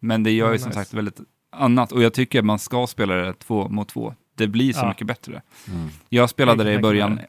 men 0.00 0.22
det 0.22 0.30
gör 0.30 0.46
ju 0.46 0.48
Mm, 0.50 0.58
som 0.58 0.68
nice. 0.68 0.80
sagt 0.80 0.94
väldigt 0.94 1.20
annat 1.50 1.92
och 1.92 2.02
jag 2.02 2.14
tycker 2.14 2.38
att 2.38 2.44
man 2.44 2.58
ska 2.58 2.86
spela 2.86 3.14
det 3.14 3.32
två 3.32 3.68
mot 3.68 3.88
två. 3.88 4.14
Det 4.34 4.46
blir 4.46 4.72
så 4.72 4.78
Ja. 4.80 4.88
mycket 4.88 5.06
bättre. 5.06 5.42
Mm. 5.68 5.88
Jag 6.08 6.30
spelade 6.30 6.62
Jag 6.64 6.72
det 6.72 6.78
i 6.78 6.82
början 6.82 7.20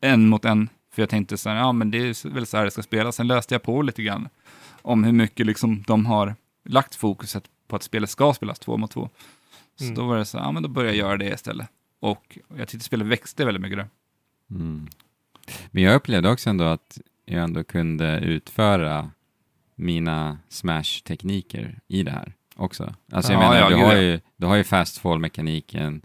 en 0.00 0.28
mot 0.28 0.44
en, 0.44 0.68
för 0.94 1.02
jag 1.02 1.08
tänkte 1.08 1.36
så 1.36 1.48
här, 1.50 1.56
ja 1.56 1.72
men 1.72 1.90
det 1.90 1.98
är 1.98 2.28
väl 2.30 2.46
så 2.46 2.56
här 2.56 2.64
det 2.64 2.70
ska 2.70 2.82
spelas. 2.82 3.16
Sen 3.16 3.26
läste 3.26 3.54
jag 3.54 3.62
på 3.62 3.82
lite 3.82 4.02
grann 4.02 4.28
om 4.82 5.04
hur 5.04 5.12
mycket 5.12 5.46
liksom 5.46 5.82
de 5.82 6.06
har 6.06 6.34
lagt 6.64 6.94
fokuset 6.94 7.44
på 7.68 7.76
att 7.76 7.82
spelet 7.82 8.10
ska 8.10 8.34
spelas 8.34 8.58
två 8.58 8.76
mot 8.76 8.90
två. 8.90 9.08
Så 9.76 9.84
Mm. 9.84 9.94
då 9.94 10.06
var 10.06 10.16
det 10.16 10.24
så 10.24 10.36
ja 10.38 10.52
men 10.52 10.62
då 10.62 10.68
började 10.68 10.96
jag 10.96 11.06
göra 11.08 11.16
det 11.16 11.28
istället. 11.34 11.68
Och 12.00 12.38
jag 12.56 12.68
tyckte 12.68 12.84
spelet 12.86 13.06
växte 13.06 13.44
väldigt 13.44 13.62
mycket 13.62 13.78
där. 13.78 13.88
Mm. 14.50 14.88
Men 15.70 15.82
jag 15.82 15.94
upplevde 15.94 16.30
också 16.30 16.50
ändå 16.50 16.64
att 16.64 16.98
jag 17.24 17.42
ändå 17.44 17.64
kunde 17.64 18.18
utföra 18.18 19.10
mina 19.74 20.38
smash-tekniker 20.48 21.80
i 21.88 22.02
det 22.02 22.10
här 22.10 22.32
också. 22.56 22.94
Alltså 23.12 23.32
jag 23.32 23.42
Ja, 23.42 23.48
menar, 23.50 23.60
ja, 23.60 23.68
du, 23.68 23.84
har 23.84 23.94
ja. 23.94 24.00
ju, 24.02 24.20
du 24.36 24.46
har 24.46 24.56
ju 24.56 24.64
fast 24.64 24.98
fall-mekaniken, 24.98 26.02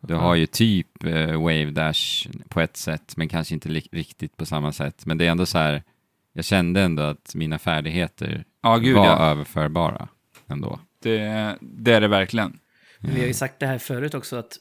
du 0.00 0.14
har 0.14 0.34
ju 0.34 0.46
typ 0.46 1.04
eh, 1.04 1.40
wave 1.42 1.70
dash 1.70 2.28
på 2.48 2.60
ett 2.60 2.76
sätt, 2.76 3.16
men 3.16 3.28
kanske 3.28 3.54
inte 3.54 3.68
riktigt 3.68 4.36
på 4.36 4.46
samma 4.46 4.72
sätt. 4.72 5.06
Men 5.06 5.18
det 5.18 5.26
är 5.26 5.30
ändå 5.30 5.46
så 5.46 5.58
här, 5.58 5.82
jag 6.32 6.44
kände 6.44 6.82
ändå 6.82 7.02
att 7.02 7.34
mina 7.34 7.58
färdigheter 7.58 8.44
gud 8.80 8.96
var 8.96 9.06
ja. 9.06 9.18
överförbara 9.18 10.08
ändå. 10.46 10.78
Det, 11.00 11.56
det 11.60 11.92
är 11.92 12.00
det 12.00 12.08
verkligen. 12.08 12.58
Men 12.98 13.14
vi 13.14 13.20
har 13.20 13.26
ju 13.26 13.34
sagt 13.34 13.60
det 13.60 13.66
här 13.66 13.78
förut 13.78 14.14
också 14.14 14.36
att 14.36 14.58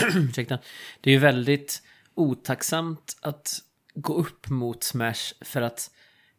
ursäkta, 0.14 0.58
det 1.00 1.10
är 1.10 1.14
ju 1.14 1.20
väldigt 1.20 1.82
otacksamt 2.14 3.16
att 3.22 3.58
gå 3.94 4.14
upp 4.14 4.48
mot 4.48 4.84
Smash 4.84 5.34
för 5.40 5.62
att 5.62 5.90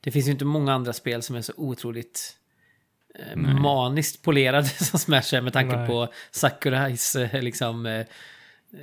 det 0.01 0.11
finns 0.11 0.27
ju 0.27 0.31
inte 0.31 0.45
många 0.45 0.73
andra 0.73 0.93
spel 0.93 1.21
som 1.21 1.35
är 1.35 1.41
så 1.41 1.53
otroligt 1.57 2.37
eh, 3.19 3.35
maniskt 3.37 4.21
polerade 4.21 4.67
som 4.67 4.99
Smash 4.99 5.35
är 5.35 5.41
med 5.41 5.53
tanke 5.53 5.75
Nej. 5.75 5.87
på 5.87 6.07
Sakurais 6.31 7.15
eh, 7.15 7.41
liksom 7.41 7.85
eh, 7.85 8.05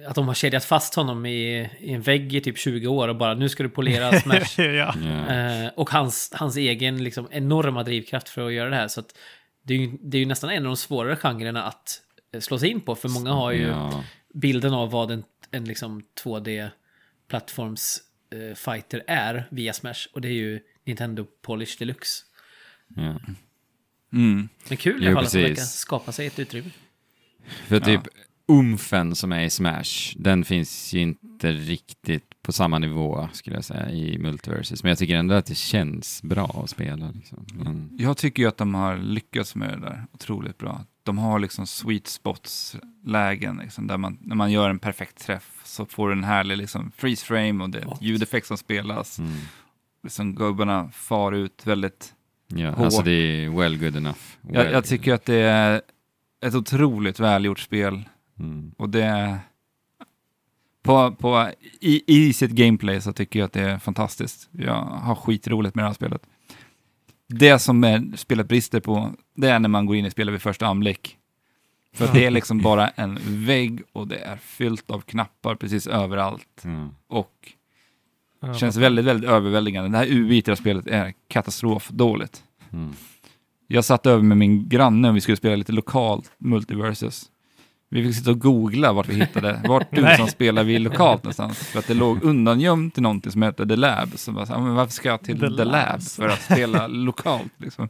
att 0.06 0.14
de 0.14 0.28
har 0.28 0.34
kedjat 0.34 0.64
fast 0.64 0.94
honom 0.94 1.26
i, 1.26 1.70
i 1.80 1.92
en 1.92 2.02
vägg 2.02 2.34
i 2.34 2.40
typ 2.40 2.58
20 2.58 2.86
år 2.86 3.08
och 3.08 3.16
bara 3.16 3.34
nu 3.34 3.48
ska 3.48 3.62
du 3.62 3.68
polera 3.68 4.12
Smash. 4.20 4.60
Ja. 4.60 4.94
Eh, 5.34 5.70
och 5.76 5.90
hans, 5.90 6.32
hans 6.34 6.56
egen 6.56 7.04
liksom, 7.04 7.28
enorma 7.30 7.82
drivkraft 7.82 8.28
för 8.28 8.46
att 8.46 8.52
göra 8.52 8.70
det 8.70 8.76
här. 8.76 8.88
Så 8.88 9.00
att 9.00 9.14
det, 9.70 9.74
är 9.74 9.78
ju, 9.78 9.98
det 10.02 10.16
är 10.16 10.20
ju 10.20 10.26
nästan 10.26 10.50
en 10.50 10.56
av 10.56 10.70
de 10.70 10.76
svårare 10.76 11.16
genrerna 11.16 11.64
att 11.64 12.02
eh, 12.32 12.40
slå 12.40 12.58
sig 12.58 12.68
in 12.68 12.80
på. 12.80 12.94
För 12.94 13.08
många 13.08 13.32
har 13.32 13.52
ju 13.52 13.66
Ja. 13.66 14.04
bilden 14.34 14.74
av 14.74 14.90
vad 14.90 15.10
en, 15.10 15.24
en 15.50 15.64
liksom 15.64 16.02
2D-plattforms 16.24 17.98
eh, 18.30 18.54
fighter 18.54 19.02
är 19.06 19.48
via 19.50 19.72
Smash. 19.72 20.08
Och 20.12 20.20
det 20.20 20.28
är 20.28 20.32
ju 20.32 20.60
Nintendo 20.84 21.26
Polish 21.42 21.78
Deluxe. 21.78 22.24
Ja. 22.96 23.20
Mm. 24.12 24.48
Men 24.68 24.76
kul 24.76 25.04
i 25.04 25.06
alla 25.06 25.14
fall 25.14 25.24
att 25.24 25.32
precis. 25.32 25.50
verkar 25.50 25.62
skapa 25.62 26.12
sig 26.12 26.26
ett 26.26 26.38
utrymme. 26.38 26.70
För 27.66 27.80
typ 27.80 28.00
umfen 28.50 29.14
som 29.14 29.32
är 29.32 29.40
i 29.44 29.50
Smash, 29.50 30.14
den 30.16 30.44
finns 30.44 30.92
ju 30.94 31.00
inte 31.00 31.52
riktigt 31.52 32.24
på 32.42 32.52
samma 32.52 32.78
nivå 32.78 33.28
skulle 33.32 33.56
jag 33.56 33.64
säga 33.64 33.90
i 33.90 34.18
Multiverses. 34.18 34.82
Men 34.82 34.88
jag 34.88 34.98
tycker 34.98 35.16
ändå 35.16 35.34
att 35.34 35.46
det 35.46 35.54
känns 35.54 36.22
bra 36.22 36.60
att 36.64 36.70
spela. 36.70 37.10
Liksom. 37.10 37.46
Men, 37.54 37.90
Jag 37.98 38.16
tycker 38.16 38.42
ju 38.42 38.48
att 38.48 38.56
de 38.56 38.74
har 38.74 38.96
lyckats 38.98 39.54
med 39.54 39.68
det 39.68 39.80
där 39.80 40.06
otroligt 40.12 40.58
bra. 40.58 40.84
De 41.02 41.18
har 41.18 41.38
liksom 41.38 41.66
sweet 41.66 42.06
spots-lägen, 42.06 43.56
liksom, 43.62 43.86
där 43.86 43.96
man, 43.98 44.18
när 44.20 44.36
man 44.36 44.52
gör 44.52 44.70
en 44.70 44.78
perfekt 44.78 45.18
träff 45.18 45.60
så 45.64 45.86
får 45.86 46.08
du 46.08 46.12
en 46.12 46.24
härlig 46.24 46.56
liksom, 46.56 46.92
freeze 46.96 47.26
frame 47.26 47.64
och 47.64 47.70
det 47.70 47.78
är 47.78 47.86
ljudeffekt 48.00 48.46
som 48.46 48.56
spelas. 48.56 49.18
mm. 49.18 49.32
Liksom, 50.02 50.34
gubbarna 50.34 50.90
far 50.92 51.32
ut 51.32 51.66
väldigt... 51.66 52.14
Ja, 52.54 52.70
Hårt. 52.70 52.78
alltså 52.78 53.02
det 53.02 53.10
är 53.12 53.50
well 53.50 53.78
good 53.78 53.96
enough. 53.96 54.18
Well 54.40 54.64
Jag, 54.64 54.72
jag 54.72 54.84
tycker 54.84 55.14
att 55.14 55.24
det 55.24 55.34
är 55.40 55.82
ett 56.44 56.54
otroligt 56.54 57.20
välgjort 57.20 57.58
spel 57.58 58.04
Mm. 58.40 58.72
och 58.78 58.90
det 58.90 59.02
är... 59.02 59.38
På, 60.82 61.12
på, 61.12 61.50
i, 61.80 62.02
I 62.06 62.32
sitt 62.32 62.50
gameplay 62.50 63.00
så 63.00 63.12
tycker 63.12 63.38
jag 63.38 63.46
att 63.46 63.52
det 63.52 63.60
är 63.60 63.78
fantastiskt. 63.78 64.48
Jag 64.52 64.74
har 64.84 65.14
skitroligt 65.14 65.74
med 65.74 65.84
det 65.84 65.88
här 65.88 65.94
spelet. 65.94 66.26
Det 67.28 67.58
som 67.58 67.84
är, 67.84 68.16
spelet 68.16 68.48
brister 68.48 68.80
på, 68.80 69.12
det 69.34 69.48
är 69.48 69.58
när 69.58 69.68
man 69.68 69.86
går 69.86 69.96
in 69.96 70.06
i 70.06 70.10
spelet 70.10 70.34
vid 70.34 70.42
första 70.42 70.66
anblick. 70.66 71.16
För 71.92 72.12
det 72.12 72.26
är 72.26 72.30
liksom 72.30 72.58
bara 72.58 72.88
en 72.88 73.18
vägg 73.22 73.82
och 73.92 74.08
det 74.08 74.18
är 74.18 74.36
fyllt 74.36 74.90
av 74.90 75.00
knappar 75.00 75.54
precis 75.54 75.86
överallt. 75.86 76.62
Ja. 76.62 76.88
Och 77.06 77.52
känns 78.54 78.76
väldigt, 78.76 79.04
väldigt 79.04 79.30
överväldigande. 79.30 79.90
Det 79.90 79.98
här 79.98 80.06
UI 80.06 80.36
i 80.36 80.40
det 80.40 80.50
här 80.50 80.56
spelet 80.56 80.86
är 80.86 81.14
katastrofdåligt. 81.28 82.44
Mm. 82.72 82.92
Jag 83.66 83.84
satt 83.84 84.06
över 84.06 84.22
med 84.22 84.36
min 84.36 84.68
granne 84.68 85.08
och 85.08 85.16
vi 85.16 85.20
skulle 85.20 85.36
spela 85.36 85.56
lite 85.56 85.72
lokalt 85.72 86.32
multiversus. 86.38 87.30
Vi 87.92 88.02
fick 88.04 88.16
sitta 88.16 88.30
och 88.30 88.38
googla 88.40 88.92
vart 88.92 89.08
vi 89.08 89.14
hittade, 89.14 89.60
vart 89.68 89.90
du 89.90 90.14
som 90.16 90.26
spelar 90.26 90.64
vi 90.64 90.78
lokalt 90.78 91.22
någonstans. 91.24 91.58
För 91.58 91.78
att 91.78 91.86
det 91.86 91.94
låg 91.94 92.24
undangömt 92.24 92.94
till 92.94 93.02
någonting 93.02 93.32
som 93.32 93.42
heter 93.42 93.66
The 93.66 93.76
Lab. 93.76 94.08
Så 94.18 94.32
bara, 94.32 94.46
så, 94.46 94.58
men 94.58 94.74
varför 94.74 94.92
ska 94.92 95.08
jag 95.08 95.22
till 95.22 95.40
The 95.40 95.46
The, 95.46 95.64
Lab 95.64 95.66
Labs. 95.66 96.16
för 96.16 96.28
att 96.28 96.42
spela 96.42 96.86
lokalt? 96.88 97.52
Liksom. 97.56 97.88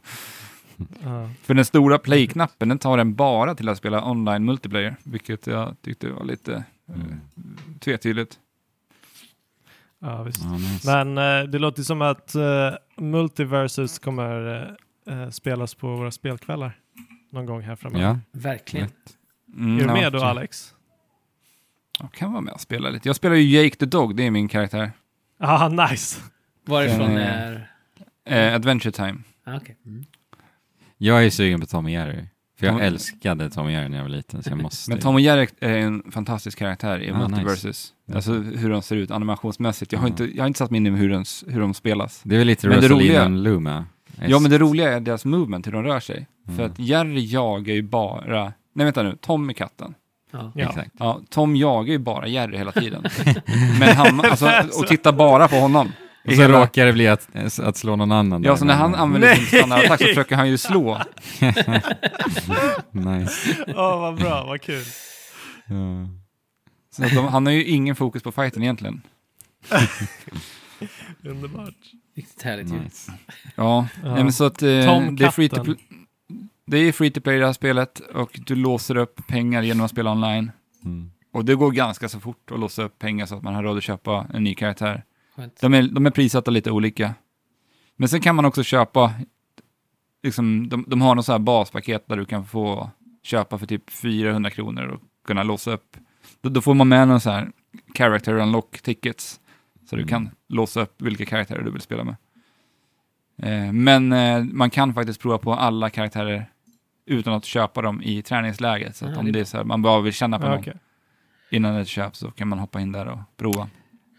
Ja. 1.03 1.29
För 1.43 1.53
den 1.53 1.65
stora 1.65 1.97
play-knappen, 1.99 2.69
den 2.69 2.79
tar 2.79 2.97
den 2.97 3.15
bara 3.15 3.55
till 3.55 3.69
att 3.69 3.77
spela 3.77 4.09
online 4.11 4.45
multiplayer. 4.45 4.95
Vilket 5.03 5.47
jag 5.47 5.75
tyckte 5.81 6.09
var 6.11 6.23
lite 6.25 6.53
eh, 6.53 6.61
Mm. 6.95 7.19
tvetydigt. 7.79 8.35
Ja, 10.01 10.23
visst. 10.23 10.41
Ja, 10.43 10.51
nice. 10.51 11.03
Men 11.03 11.17
eh, 11.43 11.49
det 11.49 11.59
låter 11.59 11.83
som 11.83 12.01
att 12.01 12.35
uh, 12.35 13.03
Multiversus 13.05 13.99
kommer 13.99 14.65
eh, 15.07 15.21
eh, 15.21 15.29
spelas 15.29 15.75
på 15.75 15.95
våra 15.95 16.11
spelkvällar 16.11 16.77
någon 17.31 17.45
gång 17.45 17.61
här 17.61 17.75
framöver. 17.75 18.05
Ja, 18.05 18.19
Verkligen. 18.31 18.89
Mm, 19.57 19.75
Är 19.75 19.79
du 19.81 19.85
ja, 19.87 19.93
med 19.93 20.13
då 20.13 20.19
så- 20.19 20.25
Alex? 20.25 20.73
Jag 21.99 22.11
kan 22.11 22.31
vara 22.31 22.41
med 22.41 22.53
och 22.53 22.61
spela 22.61 22.89
lite. 22.89 23.09
Jag 23.09 23.15
spelar 23.15 23.35
ju 23.35 23.61
Jake 23.63 23.75
the 23.75 23.85
Dog, 23.85 24.15
det 24.15 24.23
är 24.27 24.31
min 24.31 24.47
karaktär. 24.47 24.91
Ah, 25.39 25.67
nice! 25.67 26.21
Varifrån 26.65 27.17
Eh, 27.17 27.27
är... 27.27 27.67
Eh, 28.25 28.55
Adventure 28.55 28.91
Time. 28.91 29.17
Ah, 29.45 29.55
okej. 29.57 29.77
Mm. 29.85 30.03
jag 30.97 31.25
är 31.25 31.29
sugen 31.29 31.59
på 31.59 31.65
Tom 31.65 31.85
och 31.85 31.91
Jerry. 31.91 32.23
För 32.59 32.65
jag 32.67 32.73
Tom- 32.75 32.81
älskade 32.81 33.49
Tom 33.49 33.65
och 33.65 33.71
Jerry 33.71 33.89
när 33.89 33.97
jag 33.97 34.03
var 34.03 34.09
liten, 34.09 34.43
så 34.43 34.49
jag 34.49 34.61
måste. 34.61 34.91
Men 34.91 34.99
Tom 34.99 35.15
och 35.15 35.21
Jerry 35.21 35.47
är 35.59 35.77
en 35.77 36.11
fantastisk 36.11 36.57
karaktär 36.59 36.99
i 37.03 37.11
Ah, 37.11 37.17
Multiversus. 37.27 37.93
nice. 38.07 38.15
Alltså 38.17 38.33
hur 38.33 38.69
de 38.69 38.81
ser 38.81 38.95
ut 38.95 39.11
animationsmässigt. 39.11 39.91
Jag 39.91 39.99
har, 39.99 40.07
Ja. 40.07 40.11
inte, 40.11 40.23
jag 40.35 40.43
har 40.43 40.47
inte 40.47 40.57
satt 40.57 40.71
mig 40.71 40.77
in 40.77 40.87
i 40.87 40.89
hur 40.89 41.09
de, 41.09 41.23
hur 41.47 41.59
de 41.61 41.73
spelas. 41.73 42.21
Det 42.23 42.35
är 42.35 42.39
väl 42.39 42.47
lite 42.47 42.67
Men 42.67 42.81
Rosalina 42.81 43.27
Luma. 43.27 43.85
Ja, 44.27 44.39
men 44.39 44.51
det 44.51 44.57
roliga 44.57 44.93
är 44.93 44.99
deras 44.99 45.25
movement, 45.25 45.67
hur 45.67 45.71
de 45.71 45.83
rör 45.83 45.99
sig. 45.99 46.27
För 46.45 46.53
Mm. 46.53 46.65
att 46.71 46.79
Jerry 46.79 47.25
jagar 47.25 47.73
ju 47.73 47.81
bara... 47.81 48.53
Nej, 48.73 48.85
vänta 48.85 49.03
nu. 49.03 49.17
Tom 49.21 49.49
är 49.49 49.53
katten. 49.53 49.93
Ja. 50.31 50.51
Ja. 50.55 50.67
Exakt. 50.69 50.91
Ja, 50.99 51.21
Tom 51.29 51.55
jagar 51.55 51.91
ju 51.91 51.97
bara 51.99 52.27
Jerry 52.27 52.57
hela 52.57 52.71
tiden. 52.71 53.03
Men 53.79 53.95
han, 53.95 54.19
alltså, 54.25 54.51
och 54.79 54.87
tittar 54.87 55.11
bara 55.11 55.47
på 55.47 55.55
honom. 55.55 55.91
Och 56.25 56.31
så 56.33 56.41
hela- 56.41 56.61
råkar 56.61 56.85
det 56.85 56.93
bli 56.93 57.07
att, 57.07 57.59
att 57.59 57.77
slå 57.77 57.95
någon 57.95 58.11
annan. 58.11 58.43
Ja, 58.43 58.57
så 58.57 58.65
när 58.65 58.73
han 58.73 58.95
använder 58.95 59.35
sin 59.35 59.45
standardattack 59.45 59.99
så 60.01 60.05
försöker 60.07 60.35
han 60.35 60.49
ju 60.49 60.57
slå. 60.57 61.01
Nice. 62.91 63.55
Åh, 63.67 63.99
vad 64.01 64.15
bra, 64.17 64.43
vad 64.45 64.61
kul. 64.61 64.83
Ja. 65.65 66.07
Så 66.95 67.15
de, 67.15 67.27
han 67.27 67.45
har 67.45 67.53
ju 67.53 67.65
ingen 67.65 67.95
fokus 67.95 68.23
på 68.23 68.31
fighten 68.31 68.63
egentligen. 68.63 69.01
Underbart. 71.23 71.75
Riktigt 72.15 72.41
härligt 72.41 72.73
ju. 72.73 72.79
Nice. 72.79 73.11
Ja, 73.55 73.87
Ja. 74.03 74.13
Nej, 74.13 74.23
men 74.23 74.33
så 74.33 74.43
att 74.45 74.61
eh, 74.61 74.85
Tom 74.85 75.15
det 75.15 75.25
är 75.25 75.31
free 75.31 75.49
to 75.49 75.55
katten. 75.55 75.77
Det 76.71 76.77
är 76.77 76.91
free 76.91 77.11
to 77.11 77.21
play 77.21 77.39
det 77.39 77.45
här 77.45 77.53
spelet 77.53 77.99
och 77.99 78.39
du 78.45 78.55
låser 78.55 78.97
upp 78.97 79.27
pengar 79.27 79.61
genom 79.61 79.85
att 79.85 79.91
spela 79.91 80.11
online. 80.11 80.51
Mm. 80.85 81.11
Och 81.33 81.45
det 81.45 81.55
går 81.55 81.71
ganska 81.71 82.09
så 82.09 82.19
fort 82.19 82.51
att 82.51 82.59
låsa 82.59 82.83
upp 82.83 82.99
pengar 82.99 83.25
så 83.25 83.35
att 83.35 83.43
man 83.43 83.55
har 83.55 83.63
råd 83.63 83.77
att 83.77 83.83
köpa 83.83 84.27
en 84.33 84.43
ny 84.43 84.55
karaktär. 84.55 85.03
De 85.59 85.73
är, 85.73 85.83
de 85.83 86.05
är 86.05 86.11
prissatta 86.11 86.51
lite 86.51 86.71
olika. 86.71 87.13
Men 87.95 88.09
sen 88.09 88.21
kan 88.21 88.35
man 88.35 88.45
också 88.45 88.63
köpa, 88.63 89.13
liksom, 90.23 90.69
de, 90.69 90.85
de 90.87 91.01
har 91.01 91.15
något 91.15 91.25
så 91.25 91.31
här 91.31 91.39
baspaket 91.39 92.07
där 92.07 92.17
du 92.17 92.25
kan 92.25 92.45
få 92.45 92.89
köpa 93.23 93.57
för 93.57 93.65
typ 93.65 93.89
400 93.89 94.49
kronor 94.49 94.83
och 94.87 95.01
kunna 95.27 95.43
låsa 95.43 95.71
upp. 95.73 95.97
Då, 96.41 96.49
då 96.49 96.61
får 96.61 96.73
man 96.73 96.87
med 96.87 97.07
någon 97.07 97.21
så 97.21 97.29
här 97.29 97.51
character 97.97 98.33
unlock 98.35 98.81
tickets. 98.81 99.39
Så 99.89 99.95
du 99.95 100.01
Mm. 100.01 100.09
kan 100.09 100.29
låsa 100.49 100.81
upp 100.81 101.01
vilka 101.01 101.25
karaktärer 101.25 101.61
du 101.63 101.71
vill 101.71 101.81
spela 101.81 102.03
med. 102.03 102.15
Eh, 103.43 103.73
men 103.73 104.11
eh, 104.13 104.43
man 104.43 104.69
kan 104.69 104.93
faktiskt 104.93 105.21
prova 105.21 105.37
på 105.37 105.53
alla 105.53 105.89
karaktärer 105.89 106.45
utan 107.11 107.33
att 107.33 107.45
köpa 107.45 107.81
dem 107.81 108.01
i 108.03 108.21
träningsläget. 108.21 108.95
Så 108.95 109.05
att 109.05 109.17
om 109.17 109.31
det 109.31 109.39
är 109.39 109.43
så 109.43 109.57
här, 109.57 109.63
man 109.63 109.81
bara 109.81 110.01
vill 110.01 110.13
känna 110.13 110.39
på 110.39 110.45
Ja, 110.45 110.49
någon 110.49 110.59
okej. 110.59 110.73
innan 111.49 111.75
ett 111.75 111.87
köp 111.87 112.15
så 112.15 112.31
kan 112.31 112.47
man 112.47 112.59
hoppa 112.59 112.81
in 112.81 112.91
där 112.91 113.05
och 113.07 113.19
prova. 113.37 113.69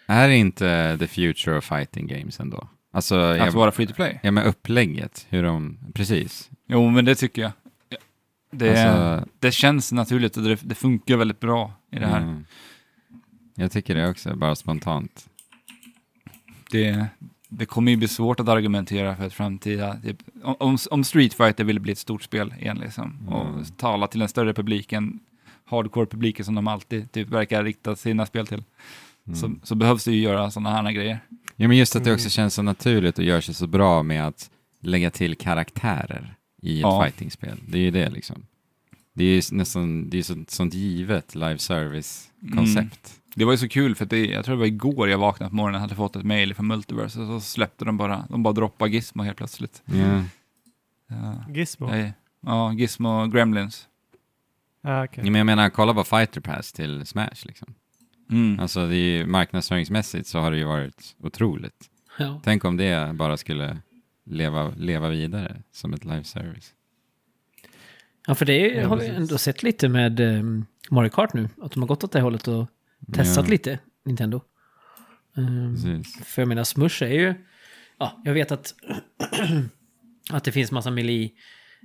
Är 0.07 0.29
inte 0.29 0.97
the 0.99 1.07
future 1.07 1.59
of 1.59 1.65
fighting 1.65 2.07
games 2.07 2.41
ändå? 2.41 2.69
Alltså, 2.93 3.17
Att 3.19 3.37
jag, 3.39 3.53
vara 3.53 3.71
free 3.73 3.87
to 3.87 3.95
play. 3.95 4.21
ja, 4.23 4.31
med 4.31 4.47
upplägget, 4.47 5.27
hur 5.29 5.43
de, 5.43 5.79
precis. 5.95 6.51
Jo, 6.67 6.91
men 6.91 7.05
det 7.05 7.15
tycker 7.15 7.43
jag. 7.43 7.53
Det, 8.51 8.71
Alltså, 8.71 9.29
det 9.39 9.53
känns 9.53 9.93
naturligt 9.93 10.37
och 10.37 10.43
det, 10.43 10.59
det 10.63 10.75
funkar 10.75 11.17
väldigt 11.17 11.41
bra 11.41 11.73
i 11.91 11.99
det 11.99 12.07
här. 12.07 12.21
mm. 12.21 12.45
Jag 13.55 13.73
tycker 13.73 13.95
det 13.95 14.09
också, 14.09 14.37
bara 14.37 14.55
spontant. 14.55 15.29
Det, 16.71 17.07
det 17.59 17.67
kommer 17.67 17.91
ju 17.93 17.97
bli 17.97 18.09
svårt 18.09 18.41
att 18.41 18.49
argumentera 18.49 19.17
för 19.17 19.27
ett 19.27 19.33
framtida... 19.33 19.97
Typ, 20.05 20.17
om- 20.43 20.79
om, 20.91 21.05
Street 21.05 21.35
Fighter 21.35 21.65
vill 21.65 21.81
bli 21.81 21.93
ett 21.93 21.99
stort 21.99 22.23
spel 22.23 22.55
igen 22.61 22.79
liksom, 22.79 23.19
Mm. 23.21 23.33
och 23.35 23.77
tala 23.77 24.07
till 24.07 24.23
en 24.23 24.29
större 24.29 24.55
publik 24.55 24.93
än 24.93 25.21
hardcore-publiken 25.65 26.45
som 26.45 26.55
de 26.55 26.69
alltid 26.69 27.13
typ, 27.13 27.29
verkar 27.29 27.65
rikta 27.65 27.97
sina 27.97 28.27
spel 28.27 28.47
till, 28.47 28.63
Mm. 29.27 29.37
så, 29.39 29.51
så 29.63 29.75
behövs 29.75 30.05
det 30.05 30.13
ju 30.13 30.21
göra 30.23 30.51
sådana 30.51 30.71
här 30.83 30.93
grejer. 30.93 31.19
Ja, 31.57 31.69
men 31.69 31.77
just 31.77 31.97
att 31.97 32.05
det 32.05 32.13
också 32.13 32.25
Mm. 32.27 32.31
känns 32.31 32.55
så 32.55 32.63
naturligt 32.63 33.19
och 33.19 33.25
gör 33.25 33.41
sig 33.41 33.55
så 33.55 33.67
bra 33.67 34.03
med 34.03 34.27
att 34.27 34.51
lägga 34.81 35.11
till 35.11 35.35
karaktärer 35.37 36.35
i 36.63 36.77
ett 36.77 36.81
Ja. 36.83 37.03
fightingspel. 37.05 37.59
Det 37.69 37.79
är 37.79 37.83
ju 37.83 37.91
det 37.91 38.11
liksom. 38.11 38.43
Det 39.15 39.25
är 39.25 39.35
ju 39.35 39.43
nästan, 39.57 40.11
det 40.11 40.19
är 40.19 40.23
så, 40.23 40.45
sånt 40.49 40.75
givet 40.75 41.35
live 41.35 41.59
service-koncept. 41.59 43.21
Det 43.35 43.45
var 43.45 43.53
ju 43.53 43.59
så 43.59 43.69
kul 43.69 43.95
för 43.95 44.05
att 44.05 44.11
det, 44.11 44.27
jag 44.27 44.45
tror 44.45 44.55
det 44.55 44.59
var 44.59 44.67
igår 44.67 45.09
jag 45.09 45.19
vaknade 45.19 45.51
på 45.51 45.57
morgonen 45.57 45.75
och 45.75 45.81
hade 45.81 45.95
fått 45.95 46.17
ett 46.17 46.25
mail 46.25 46.55
från 46.55 46.67
Multiverse 46.67 47.21
och 47.21 47.27
så 47.27 47.41
släppte 47.41 47.85
de 47.85 47.97
bara, 47.97 48.27
de 48.29 48.43
bara 48.43 48.55
droppade 48.55 48.91
Gizmo 48.91 49.23
helt 49.23 49.37
plötsligt. 49.37 49.83
Ja. 49.85 50.23
Ja, 51.09 51.45
Gizmo? 51.55 51.87
Nej. 51.87 52.13
ja 52.41 52.73
Gizmo 52.73 53.27
Gremlins. 53.27 53.89
Ah, 54.83 55.05
okej. 55.05 55.25
Ja, 55.25 55.31
men 55.31 55.39
jag 55.39 55.47
menar, 55.47 55.71
kolla 55.71 55.95
på 55.95 56.05
Fighter 56.05 56.41
Pass 56.41 56.73
till 56.73 57.07
Smash 57.07 57.47
liksom. 57.47 57.75
Mm. 58.31 58.61
Alltså 58.61 58.87
det 58.87 58.97
är 58.97 59.19
ju, 59.19 59.27
marknadsföringsmässigt 59.27 60.27
så 60.27 60.39
har 60.39 60.51
det 60.51 60.57
ju 60.57 60.65
varit 60.65 61.17
otroligt. 61.23 61.89
Ja. 62.19 62.41
Tänk 62.45 62.65
om 62.65 62.77
det 62.77 63.15
bara 63.15 63.37
skulle 63.37 63.79
leva, 64.25 64.69
leva 64.77 65.09
vidare 65.09 65.63
som 65.73 65.95
ett 65.95 66.05
live 66.05 66.25
service. 66.25 66.73
ja, 68.27 68.35
för 68.35 68.45
det 68.45 68.59
Ja, 68.59 68.89
har 68.89 68.97
vi 68.97 69.07
ändå 69.07 69.39
sett 69.39 69.63
lite 69.63 69.89
med 69.89 70.21
um, 70.21 70.67
Mario 70.91 71.09
Kart 71.11 71.35
nu. 71.35 71.49
Att 71.63 71.73
de 71.73 71.83
har 71.83 71.89
gått 71.89 72.05
åt 72.05 72.13
det 72.13 72.21
hållet 72.21 72.49
och 72.49 72.67
testat 73.13 73.45
Ja, 73.45 73.51
lite, 73.51 73.79
Nintendo. 74.05 74.41
Precis. 75.35 76.25
För 76.25 76.43
jag 76.43 76.49
menar, 76.49 76.65
Smush 76.65 77.03
är 77.03 77.09
ju... 77.09 77.35
Ja, 77.99 78.23
jag 78.25 78.35
vet 78.35 78.53
att, 78.53 78.75
att 80.33 80.45
det 80.45 80.53
finns 80.53 80.73
massa 80.73 80.91
melee 80.91 81.31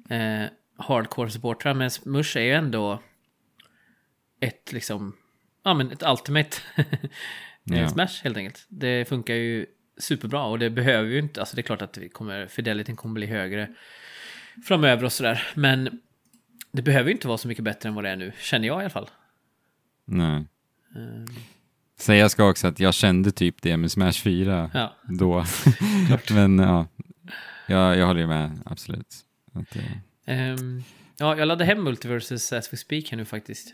eh, 0.10 0.50
hardcore-supportrar, 0.78 1.74
men 1.74 1.92
Smush 1.92 2.38
är 2.38 2.42
ju 2.42 2.52
ändå 2.52 3.02
ett 4.40 4.72
liksom... 4.72 5.16
ja, 5.64 5.74
men 5.74 5.92
ett 5.92 6.04
ultimate 6.04 6.58
ja. 7.64 7.90
Smash 7.90 8.24
helt 8.24 8.38
enkelt. 8.38 8.66
Det 8.70 9.10
funkar 9.10 9.34
ju 9.34 9.66
superbra 9.98 10.44
och 10.44 10.60
det 10.60 10.70
behöver 10.70 11.10
ju 11.10 11.20
inte, 11.20 11.40
alltså 11.40 11.56
det 11.56 11.62
är 11.62 11.64
klart 11.64 11.82
att 11.82 11.98
vi 11.98 12.10
kommer, 12.10 12.48
fidelityn 12.48 12.96
kommer 12.96 13.14
bli 13.14 13.28
högre 13.28 13.76
framöver 14.66 15.04
och 15.04 15.14
sådär, 15.14 15.48
men 15.56 16.02
det 16.72 16.82
behöver 16.82 17.10
ju 17.10 17.14
inte 17.14 17.28
vara 17.28 17.38
så 17.38 17.48
mycket 17.48 17.64
bättre 17.64 17.90
än 17.90 17.96
vad 17.96 18.04
det 18.04 18.10
är 18.10 18.16
nu, 18.16 18.32
känner 18.40 18.68
jag 18.68 18.80
i 18.80 18.82
alla 18.82 18.90
fall. 18.90 19.10
Nej. 20.06 20.46
Ehm, 20.96 21.26
Säga 22.00 22.30
ska 22.30 22.50
också 22.50 22.68
att 22.68 22.80
jag 22.80 22.94
kände 22.94 23.32
typ 23.32 23.62
det 23.62 23.78
med 23.78 23.92
Smash 23.92 24.12
4 24.12 24.72
Ja, 24.74 24.96
då. 25.10 25.46
Men 26.34 26.60
ja, 26.60 26.88
jag, 27.68 27.98
jag 27.98 28.08
håller 28.08 28.22
ju 28.22 28.28
med, 28.28 28.60
absolut. 28.66 29.16
Att, 29.54 29.76
eh, 29.76 29.84
Ehm, 30.26 30.84
ja, 31.18 31.38
jag 31.38 31.48
laddade 31.48 31.66
hem 31.66 31.84
Multiverses 31.84 32.54
as 32.54 32.74
we 32.74 32.78
speak 32.78 33.10
här 33.12 33.18
nu 33.18 33.26
faktiskt. 33.26 33.74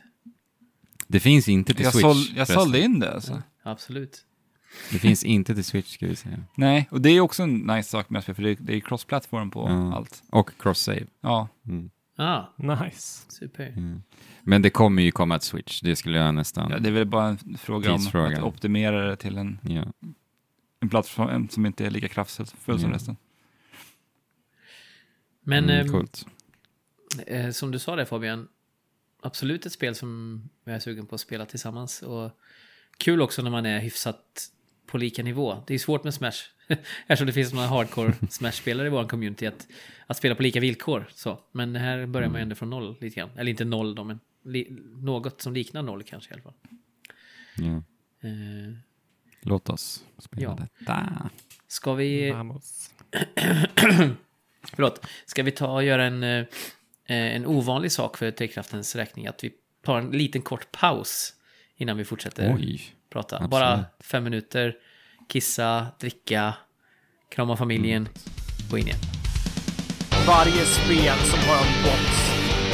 det 1.08 1.20
finns 1.20 1.50
inte 1.50 1.74
till 1.74 1.84
Jag, 1.84 1.94
Switch. 1.94 2.02
sål, 2.04 2.18
jag 2.18 2.26
förresten. 2.48 2.56
sålde 2.56 2.80
in 2.82 3.00
det 3.00 3.14
alltså. 3.14 3.42
Absolut. 3.64 4.26
Det 4.92 5.00
finns 5.00 5.24
inte 5.24 5.56
till 5.56 5.64
Switch 5.64 5.94
ska 5.94 6.08
vi 6.08 6.16
säga. 6.16 6.40
Nej, 6.58 6.88
och 6.92 7.02
det 7.02 7.10
är 7.10 7.20
också 7.20 7.44
en 7.44 7.58
nice 7.58 7.90
sak 7.90 8.10
med 8.10 8.24
spel, 8.24 8.36
för 8.36 8.44
det, 8.44 8.56
det 8.56 8.76
är 8.76 8.80
cross-platform 8.80 9.52
på 9.52 9.70
Ja. 9.70 9.96
allt. 9.96 10.24
Och 10.30 10.50
cross-save. 10.60 11.08
Ja, 11.22 11.48
Mm. 11.68 11.90
Ah, 12.16 12.44
Nice. 12.58 13.26
super. 13.32 13.68
Mm. 13.68 14.04
Men 14.44 14.62
det 14.62 14.70
kommer 14.70 15.02
ju 15.02 15.12
komma 15.12 15.40
till 15.40 15.48
Switch, 15.48 15.82
det 15.82 15.96
skulle 15.96 16.18
jag 16.18 16.34
nästan... 16.34 16.72
ja, 16.72 16.80
det 16.80 16.90
är 16.90 16.94
väl 16.94 17.06
bara 17.06 17.28
en 17.28 17.58
fråga 17.58 17.94
om 17.94 18.08
att 18.16 18.44
optimera 18.44 19.08
det 19.08 19.16
till 19.16 19.38
en, 19.38 19.60
Ja. 19.64 19.86
en 20.80 20.90
plattform 20.90 21.50
som 21.50 21.66
inte 21.66 21.86
är 21.86 21.90
lika 21.90 22.08
kraftfull 22.08 22.48
som 22.66 22.76
Mm. 22.80 22.92
resten. 22.92 23.16
Men 25.44 25.70
mm, 25.70 25.88
ehm, 25.88 26.06
eh, 27.28 27.52
som 27.52 27.72
du 27.72 27.80
sa 27.80 27.96
där 27.96 28.06
Fabian, 28.06 28.48
absolut 29.22 29.66
ett 29.66 29.72
spel 29.74 29.96
som 29.96 30.42
jag 30.64 30.76
är 30.76 30.80
sugen 30.80 31.06
på 31.06 31.16
att 31.16 31.22
spela 31.22 31.46
tillsammans. 31.46 32.02
Och 32.02 32.32
kul 32.98 33.22
också 33.22 33.42
när 33.42 33.52
man 33.52 33.66
är 33.66 33.80
hyfsat 33.80 34.50
på 34.86 34.98
lika 34.98 35.24
nivå. 35.24 35.64
Det 35.68 35.74
är 35.74 35.80
svårt 35.80 36.04
med 36.04 36.14
Smash. 36.14 36.42
Eftersom 37.08 37.28
det 37.28 37.34
finns 37.34 37.54
några 37.54 37.68
hardcore 37.68 38.14
Smash-spelare 38.30 38.88
i 38.88 38.90
vår 38.90 39.08
community 39.08 39.46
att, 39.46 39.68
att 40.08 40.18
spela 40.18 40.36
på 40.36 40.44
lika 40.44 40.60
villkor. 40.60 41.06
Så. 41.14 41.40
Men 41.52 41.76
här 41.76 42.06
börjar 42.06 42.30
man 42.30 42.38
ju 42.40 42.42
ändå 42.44 42.56
från 42.56 42.70
noll 42.70 42.98
lite 43.02 43.16
grann. 43.20 43.30
Eller 43.38 43.52
inte 43.52 43.66
noll 43.66 43.96
då, 43.96 44.04
men 44.04 44.20
li, 44.46 44.68
något 44.96 45.42
som 45.42 45.54
liknar 45.54 45.82
noll 45.84 46.04
kanske 46.04 46.30
i 46.30 46.34
alla 46.34 46.44
fall. 46.44 46.54
Ja. 47.58 47.84
Eh, 48.30 48.74
Låt 49.42 49.70
oss 49.70 50.04
spela 50.18 50.42
Ja. 50.44 50.58
detta. 50.80 51.30
ska 51.68 51.94
vi... 51.94 52.32
Vamos. 52.32 52.90
Förlåt. 54.74 55.06
Ska 55.26 55.44
vi 55.44 55.52
ta 55.52 55.74
och 55.74 55.84
göra 55.84 56.06
en, 56.06 56.24
eh, 56.24 56.46
en 57.06 57.46
ovanlig 57.46 57.92
sak 57.92 58.18
för 58.18 58.32
Trekraftens 58.32 58.96
räkning? 58.96 59.28
Att 59.28 59.44
vi 59.44 59.54
tar 59.84 59.98
en 59.98 60.10
liten 60.12 60.42
kort 60.42 60.72
paus 60.72 61.34
innan 61.76 61.98
vi 61.98 62.06
fortsätter 62.06 62.56
Oj. 62.58 62.82
prata. 63.10 63.36
absolut. 63.36 63.52
Bara 63.52 63.86
fem 64.00 64.24
minuter. 64.24 64.76
Kissa, 65.34 65.88
dricka, 66.00 66.54
krama 67.30 67.58
familjen, 67.58 68.10
gå 68.72 68.78
in 68.78 68.88
igen. 68.88 69.00
Varje 70.28 70.66
spel 70.78 71.18
som 71.32 71.40
har 71.50 71.60
en 71.66 71.74
box 71.86 72.06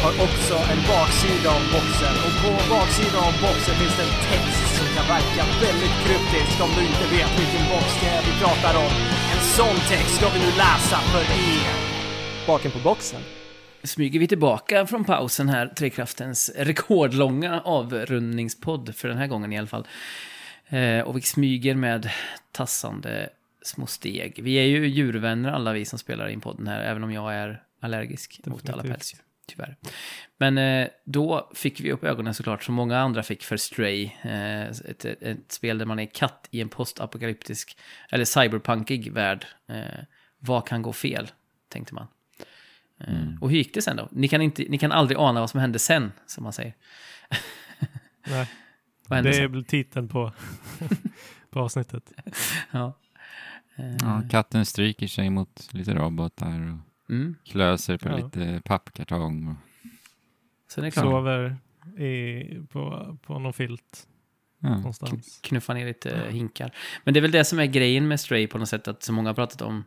har 0.04 0.14
också 0.26 0.56
en 0.72 0.82
baksida 0.92 1.50
av 1.58 1.64
boxen 1.76 2.16
och 2.26 2.34
på 2.44 2.52
baksidan 2.74 3.24
av 3.30 3.36
boxen 3.46 3.76
finns 3.80 3.96
det 3.98 4.06
en 4.10 4.18
text 4.32 4.70
som 4.78 4.88
kan 4.96 5.06
verka 5.16 5.42
väldigt 5.66 5.96
kryptisk 6.04 6.56
om 6.66 6.72
du 6.78 6.82
inte 6.92 7.06
vet 7.16 7.32
vilken 7.42 7.66
box 7.74 7.88
det 8.02 8.10
är 8.18 8.22
vi 8.28 8.34
pratar 8.44 8.74
om. 8.86 8.94
En 9.34 9.42
sån 9.58 9.78
text 9.92 10.14
ska 10.18 10.26
vi 10.30 10.40
nu 10.46 10.52
läsa 10.66 10.98
för 11.12 11.26
er. 11.54 11.74
Baken 12.48 12.72
på 12.72 12.80
boxen. 12.80 13.22
Smyger 13.84 14.20
vi 14.20 14.28
tillbaka 14.28 14.86
från 14.86 15.04
pausen 15.06 15.50
här, 15.50 15.68
Trekraftens 15.68 16.52
rekordlånga 16.56 17.62
avrundningspodd 17.62 18.96
för 18.96 19.08
den 19.08 19.18
här 19.18 19.28
gången 19.28 19.54
i 19.54 19.58
alla 19.58 19.68
fall. 19.68 19.88
Eh, 20.70 21.02
och 21.02 21.18
vi 21.18 21.22
smyger 21.22 21.76
med 21.76 22.10
tassande 22.52 23.30
små 23.62 23.86
steg. 23.86 24.40
Vi 24.44 24.56
är 24.56 24.64
ju 24.64 24.88
djurvänner 24.88 25.52
alla 25.52 25.74
vi 25.74 25.86
som 25.86 26.00
spelar 26.00 26.28
in 26.28 26.42
podden 26.42 26.68
här, 26.68 26.82
även 26.82 27.04
om 27.04 27.12
jag 27.12 27.34
är 27.34 27.64
allergisk 27.80 28.42
mot 28.46 28.70
alla 28.70 28.78
Definitivt. 28.78 28.98
pälsdjur. 28.98 29.22
Tyvärr. 29.46 29.76
Men 30.38 30.58
eh, 30.58 30.88
då 31.06 31.52
fick 31.56 31.80
vi 31.82 31.92
upp 31.92 32.04
ögonen 32.04 32.34
såklart, 32.34 32.64
som 32.64 32.76
många 32.76 33.00
andra 33.00 33.24
fick 33.24 33.44
för 33.44 33.58
Stray. 33.58 34.04
Eh, 34.22 34.62
ett, 34.62 35.06
ett, 35.06 35.52
spel 35.52 35.78
där 35.78 35.86
man 35.86 36.00
är 36.00 36.06
katt 36.06 36.48
i 36.52 36.62
en 36.62 36.70
postapokalyptisk, 36.70 37.78
eller 38.10 38.26
cyberpunkig 38.26 39.12
värld. 39.12 39.48
Eh, 39.68 40.04
vad 40.40 40.68
kan 40.68 40.82
gå 40.82 40.94
fel, 40.94 41.32
tänkte 41.70 41.94
man. 41.94 42.08
Eh, 43.00 43.42
Och 43.42 43.50
hur 43.50 43.58
gick 43.58 43.74
det 43.74 43.82
sen 43.82 43.98
då? 43.98 44.08
Ni 44.12 44.28
kan, 44.28 44.42
inte, 44.42 44.66
ni 44.70 44.78
kan 44.78 44.92
aldrig 44.92 45.18
ana 45.18 45.40
vad 45.40 45.50
som 45.50 45.60
hände 45.60 45.80
sen, 45.80 46.12
som 46.26 46.44
man 46.44 46.54
säger. 46.54 46.74
Nej, 48.28 48.48
det 49.10 49.38
är 49.38 49.62
titeln 49.62 50.08
på, 50.08 50.34
på 51.50 51.60
avsnittet. 51.60 52.14
Ja. 52.72 52.94
Eh, 53.76 53.96
Ja, 54.02 54.22
katten 54.32 54.66
stryker 54.66 55.08
sig 55.08 55.30
mot 55.30 55.74
lite 55.74 55.94
robotar 55.94 56.48
och 56.48 57.10
mm. 57.10 57.36
klöser 57.46 57.98
på 57.98 58.10
Ja. 58.10 58.18
lite 58.18 58.62
pappkartong. 58.66 59.48
Och, 59.48 59.56
Sen 60.72 60.84
är. 60.84 60.92
Sover 60.92 61.58
i, 61.98 62.44
på, 62.72 63.18
på 63.22 63.40
någon 63.40 63.54
filt 63.54 64.08
ja. 64.60 64.94
knuffa 65.42 65.74
ner 65.74 65.86
lite 65.86 66.12
eh, 66.12 66.32
hinkar. 66.32 66.76
Men 67.04 67.14
det 67.14 67.20
är 67.20 67.22
väl 67.22 67.32
det 67.32 67.46
som 67.46 67.60
är 67.60 67.66
grejen 67.66 68.08
med 68.08 68.20
Stray 68.20 68.48
på 68.48 68.58
något 68.58 68.70
sätt, 68.70 68.88
att 68.88 69.04
så 69.04 69.14
många 69.14 69.30
har 69.30 69.34
pratat 69.34 69.62
om 69.62 69.84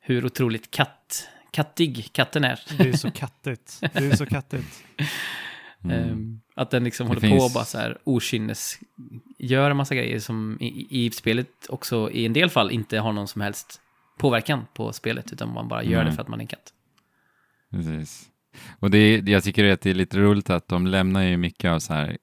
hur 0.00 0.24
otroligt 0.24 0.70
katt, 0.70 1.28
kattig 1.50 2.12
katten 2.12 2.44
är. 2.44 2.60
Det 2.78 2.88
är 2.88 2.92
så 2.92 3.10
kattigt. 3.10 3.78
Det 3.80 4.06
är 4.06 4.16
så 4.16 4.26
kattigt. 4.26 4.84
Mm. 5.84 6.10
Ehm, 6.10 6.40
att 6.56 6.70
den 6.70 6.84
liksom 6.84 7.04
Det 7.06 7.08
håller 7.08 7.20
på 7.20 7.26
finns- 7.26 7.44
och 7.44 7.50
bara 7.54 7.64
så 7.64 7.78
här 7.78 7.98
okynnes 8.04 8.78
gör 9.38 9.70
en 9.70 9.76
massa 9.76 9.94
grejer 9.94 10.18
som 10.18 10.58
i, 10.60 10.86
i- 11.06 11.10
spelet 11.10 11.48
också 11.68 12.10
i 12.10 12.26
en 12.26 12.32
del 12.32 12.50
fall 12.50 12.70
inte 12.70 12.98
har 12.98 13.12
någon 13.12 13.28
som 13.28 13.40
helst 13.40 13.80
påverkan 14.18 14.64
på 14.74 14.92
spelet, 14.92 15.32
utan 15.32 15.52
man 15.52 15.68
bara 15.68 15.82
gör 15.84 15.96
Nej. 16.02 16.04
det 16.10 16.12
för 16.12 16.22
att 16.22 16.28
man 16.28 16.40
är 16.40 16.42
en 16.44 16.46
katt. 16.48 16.72
Precis. 17.70 18.28
Och 18.78 18.90
det 18.90 18.98
är, 18.98 19.28
jag 19.28 19.44
tycker 19.44 19.72
att 19.72 19.80
det 19.80 19.90
är 19.90 19.94
lite 19.94 20.18
roligt 20.18 20.50
att 20.50 20.68
de 20.68 20.86
lämnar 20.86 21.22
ju 21.22 21.36
mycket 21.36 21.70
av 21.70 21.78
så 21.78 21.92
här 21.94 22.16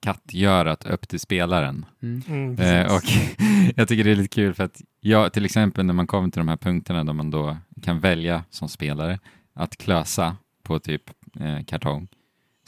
kattgörat 0.00 0.86
upp 0.86 1.08
till 1.08 1.20
spelaren. 1.20 1.86
Mm. 2.02 2.22
Mm, 2.28 2.58
Eh, 2.60 2.94
och 2.96 3.02
jag 3.76 3.88
tycker 3.88 4.04
det 4.04 4.10
är 4.10 4.16
lite 4.16 4.34
kul 4.34 4.54
för 4.54 4.64
att 4.64 4.80
jag, 5.00 5.32
till 5.32 5.44
exempel 5.44 5.84
när 5.86 5.94
man 5.94 6.06
kommer 6.06 6.30
till 6.30 6.38
de 6.40 6.48
här 6.48 6.56
punkterna 6.56 7.04
där 7.04 7.12
man 7.12 7.30
då 7.30 7.56
kan 7.82 8.00
välja 8.00 8.44
som 8.50 8.68
spelare 8.68 9.18
att 9.54 9.76
klösa 9.76 10.36
på 10.62 10.78
typ 10.78 11.02
eh, 11.40 11.64
kartong. 11.66 12.08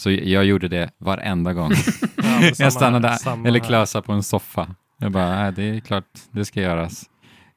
Så 0.00 0.10
jag 0.10 0.44
gjorde 0.44 0.68
det 0.68 0.90
varenda 0.98 1.52
gång. 1.52 1.72
Ja, 2.22 2.42
jag 2.42 2.56
samma 2.56 2.70
stannade 2.70 3.08
här, 3.08 3.46
eller 3.46 3.58
klösa 3.58 4.02
på 4.02 4.12
en 4.12 4.22
soffa. 4.22 4.74
Jag 4.98 5.12
bara, 5.12 5.28
nej, 5.42 5.52
det 5.52 5.62
är 5.62 5.80
klart, 5.80 6.04
det 6.30 6.44
ska 6.44 6.60
göras. 6.60 7.04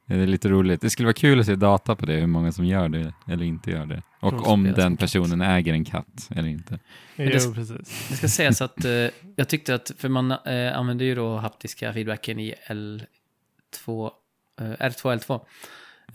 Det 0.06 0.14
är 0.14 0.26
lite 0.26 0.48
roligt. 0.48 0.80
Det 0.80 0.90
skulle 0.90 1.06
vara 1.06 1.12
kul 1.14 1.40
att 1.40 1.46
se 1.46 1.54
data 1.54 1.96
på 1.96 2.06
det, 2.06 2.12
hur 2.12 2.26
många 2.26 2.52
som 2.52 2.64
gör 2.64 2.88
det 2.88 3.12
eller 3.28 3.44
inte 3.44 3.70
gör 3.70 3.86
det. 3.86 4.02
Och 4.20 4.48
om 4.48 4.64
den 4.64 4.74
katt. 4.92 4.98
personen 5.00 5.40
äger 5.40 5.72
en 5.72 5.84
katt 5.84 6.28
eller 6.30 6.48
inte. 6.48 6.78
Det- 7.16 7.44
Jo, 7.44 7.54
precis. 7.54 8.08
Det 8.10 8.16
ska 8.16 8.28
sägas 8.28 8.62
att 8.62 8.84
eh, 8.84 8.90
jag 9.36 9.48
tyckte 9.48 9.74
att, 9.74 9.90
för 9.98 10.08
man 10.08 10.30
eh, 10.30 10.76
använder 10.78 11.04
ju 11.04 11.14
då 11.14 11.36
haptiska 11.36 11.92
feedbacken 11.92 12.38
i 12.38 12.54
L2, 12.68 14.10
eh, 14.60 14.64
R2 14.64 15.18
L2. 15.18 15.40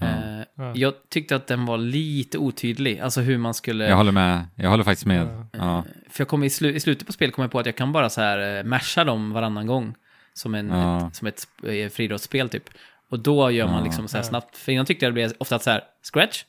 Eh, 0.01 0.39
Ja. 0.55 0.71
Jag 0.75 0.93
tyckte 1.09 1.35
att 1.35 1.47
den 1.47 1.65
var 1.65 1.77
lite 1.77 2.37
otydlig, 2.37 2.99
alltså 2.99 3.21
hur 3.21 3.37
man 3.37 3.53
skulle... 3.53 3.89
Jag 3.89 3.95
håller 3.95 4.11
med, 4.11 4.45
jag 4.55 4.69
håller 4.69 4.83
faktiskt 4.83 5.05
med. 5.05 5.27
Ja. 5.27 5.45
Ja. 5.51 5.83
För 6.09 6.21
jag 6.21 6.27
kom 6.27 6.43
i, 6.43 6.49
slu, 6.49 6.73
i 6.73 6.79
slutet 6.79 7.07
på 7.07 7.13
spelet 7.13 7.35
kom 7.35 7.41
jag 7.41 7.51
på 7.51 7.59
att 7.59 7.65
jag 7.65 7.75
kan 7.75 7.91
bara 7.91 8.09
så 8.09 8.21
här 8.21 8.57
eh, 8.57 8.63
masha 8.63 9.03
dem 9.03 9.31
varannan 9.33 9.67
gång. 9.67 9.95
Som, 10.33 10.55
en, 10.55 10.69
Ja. 10.69 11.07
ett, 11.07 11.15
som 11.15 11.27
ett 11.27 11.47
eh, 11.63 11.89
friidrottsspel 11.89 12.49
typ. 12.49 12.63
Och 13.09 13.19
då 13.19 13.51
gör 13.51 13.67
man 13.67 13.77
Ja. 13.77 13.83
liksom 13.83 14.07
så 14.07 14.17
här 14.17 14.23
snabbt. 14.23 14.57
För 14.57 14.71
innan 14.71 14.85
tyckte 14.85 15.05
jag 15.05 15.11
det 15.11 15.13
blev 15.13 15.31
ofta 15.37 15.59
så 15.59 15.69
här, 15.69 15.81
scratch, 16.13 16.43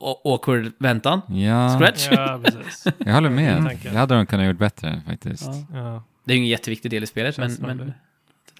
och 0.00 0.20
awkward 0.32 0.72
väntan, 0.78 1.20
Ja, 1.28 1.78
scratch. 1.78 2.08
Ja, 2.10 2.40
precis. 2.44 2.86
jag 2.98 3.14
håller 3.14 3.30
med. 3.30 3.58
Mm. 3.58 3.76
Det 3.82 3.98
hade 3.98 4.14
de 4.14 4.26
kunnat 4.26 4.46
gjort 4.46 4.58
bättre 4.58 5.02
faktiskt. 5.06 5.46
Ja. 5.46 5.78
Ja. 5.78 6.02
Det 6.24 6.32
är 6.32 6.34
ju 6.34 6.38
ingen 6.38 6.50
jätteviktig 6.50 6.90
del 6.90 7.02
i 7.02 7.06
spelet, 7.06 7.38
men, 7.38 7.52
men 7.60 7.92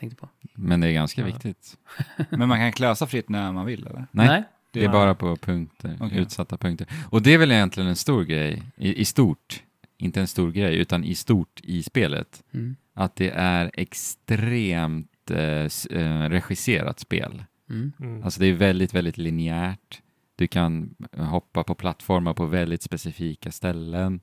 tänkte 0.00 0.16
på. 0.16 0.28
Men 0.54 0.80
det 0.80 0.88
är 0.88 0.92
ganska 0.92 1.20
Ja. 1.20 1.26
viktigt. 1.26 1.78
Men 2.30 2.48
man 2.48 2.58
kan 2.58 2.72
klösa 2.72 3.06
fritt 3.06 3.28
när 3.28 3.52
man 3.52 3.66
vill, 3.66 3.86
eller? 3.86 4.06
Nej, 4.10 4.42
det 4.72 4.80
är 4.80 4.84
Nej. 4.88 4.92
bara 4.92 5.14
på 5.14 5.36
punkter, 5.36 5.96
Okej. 6.00 6.18
utsatta 6.18 6.56
punkter. 6.56 6.86
Och 7.10 7.22
det 7.22 7.34
är 7.34 7.38
väl 7.38 7.52
egentligen 7.52 7.88
en 7.88 7.96
stor 7.96 8.24
grej 8.24 8.62
i, 8.76 9.00
i 9.00 9.04
stort. 9.04 9.62
Inte 9.96 10.20
en 10.20 10.26
stor 10.26 10.50
grej, 10.52 10.76
utan 10.78 11.04
i 11.04 11.14
stort 11.14 11.60
i 11.62 11.82
spelet. 11.82 12.42
Mm. 12.54 12.76
Att 12.94 13.16
det 13.16 13.30
är 13.30 13.70
extremt 13.74 15.30
eh, 15.30 15.38
s- 15.64 15.86
eh, 15.86 16.28
regisserat 16.28 17.00
spel. 17.00 17.44
Mm. 17.70 17.92
Mm. 18.00 18.22
Alltså 18.24 18.40
det 18.40 18.46
är 18.46 18.52
väldigt, 18.52 18.94
väldigt 18.94 19.18
linjärt. 19.18 20.02
Du 20.36 20.46
kan 20.46 20.94
hoppa 21.16 21.64
på 21.64 21.74
plattformar 21.74 22.34
på 22.34 22.46
väldigt 22.46 22.82
specifika 22.82 23.52
ställen. 23.52 24.20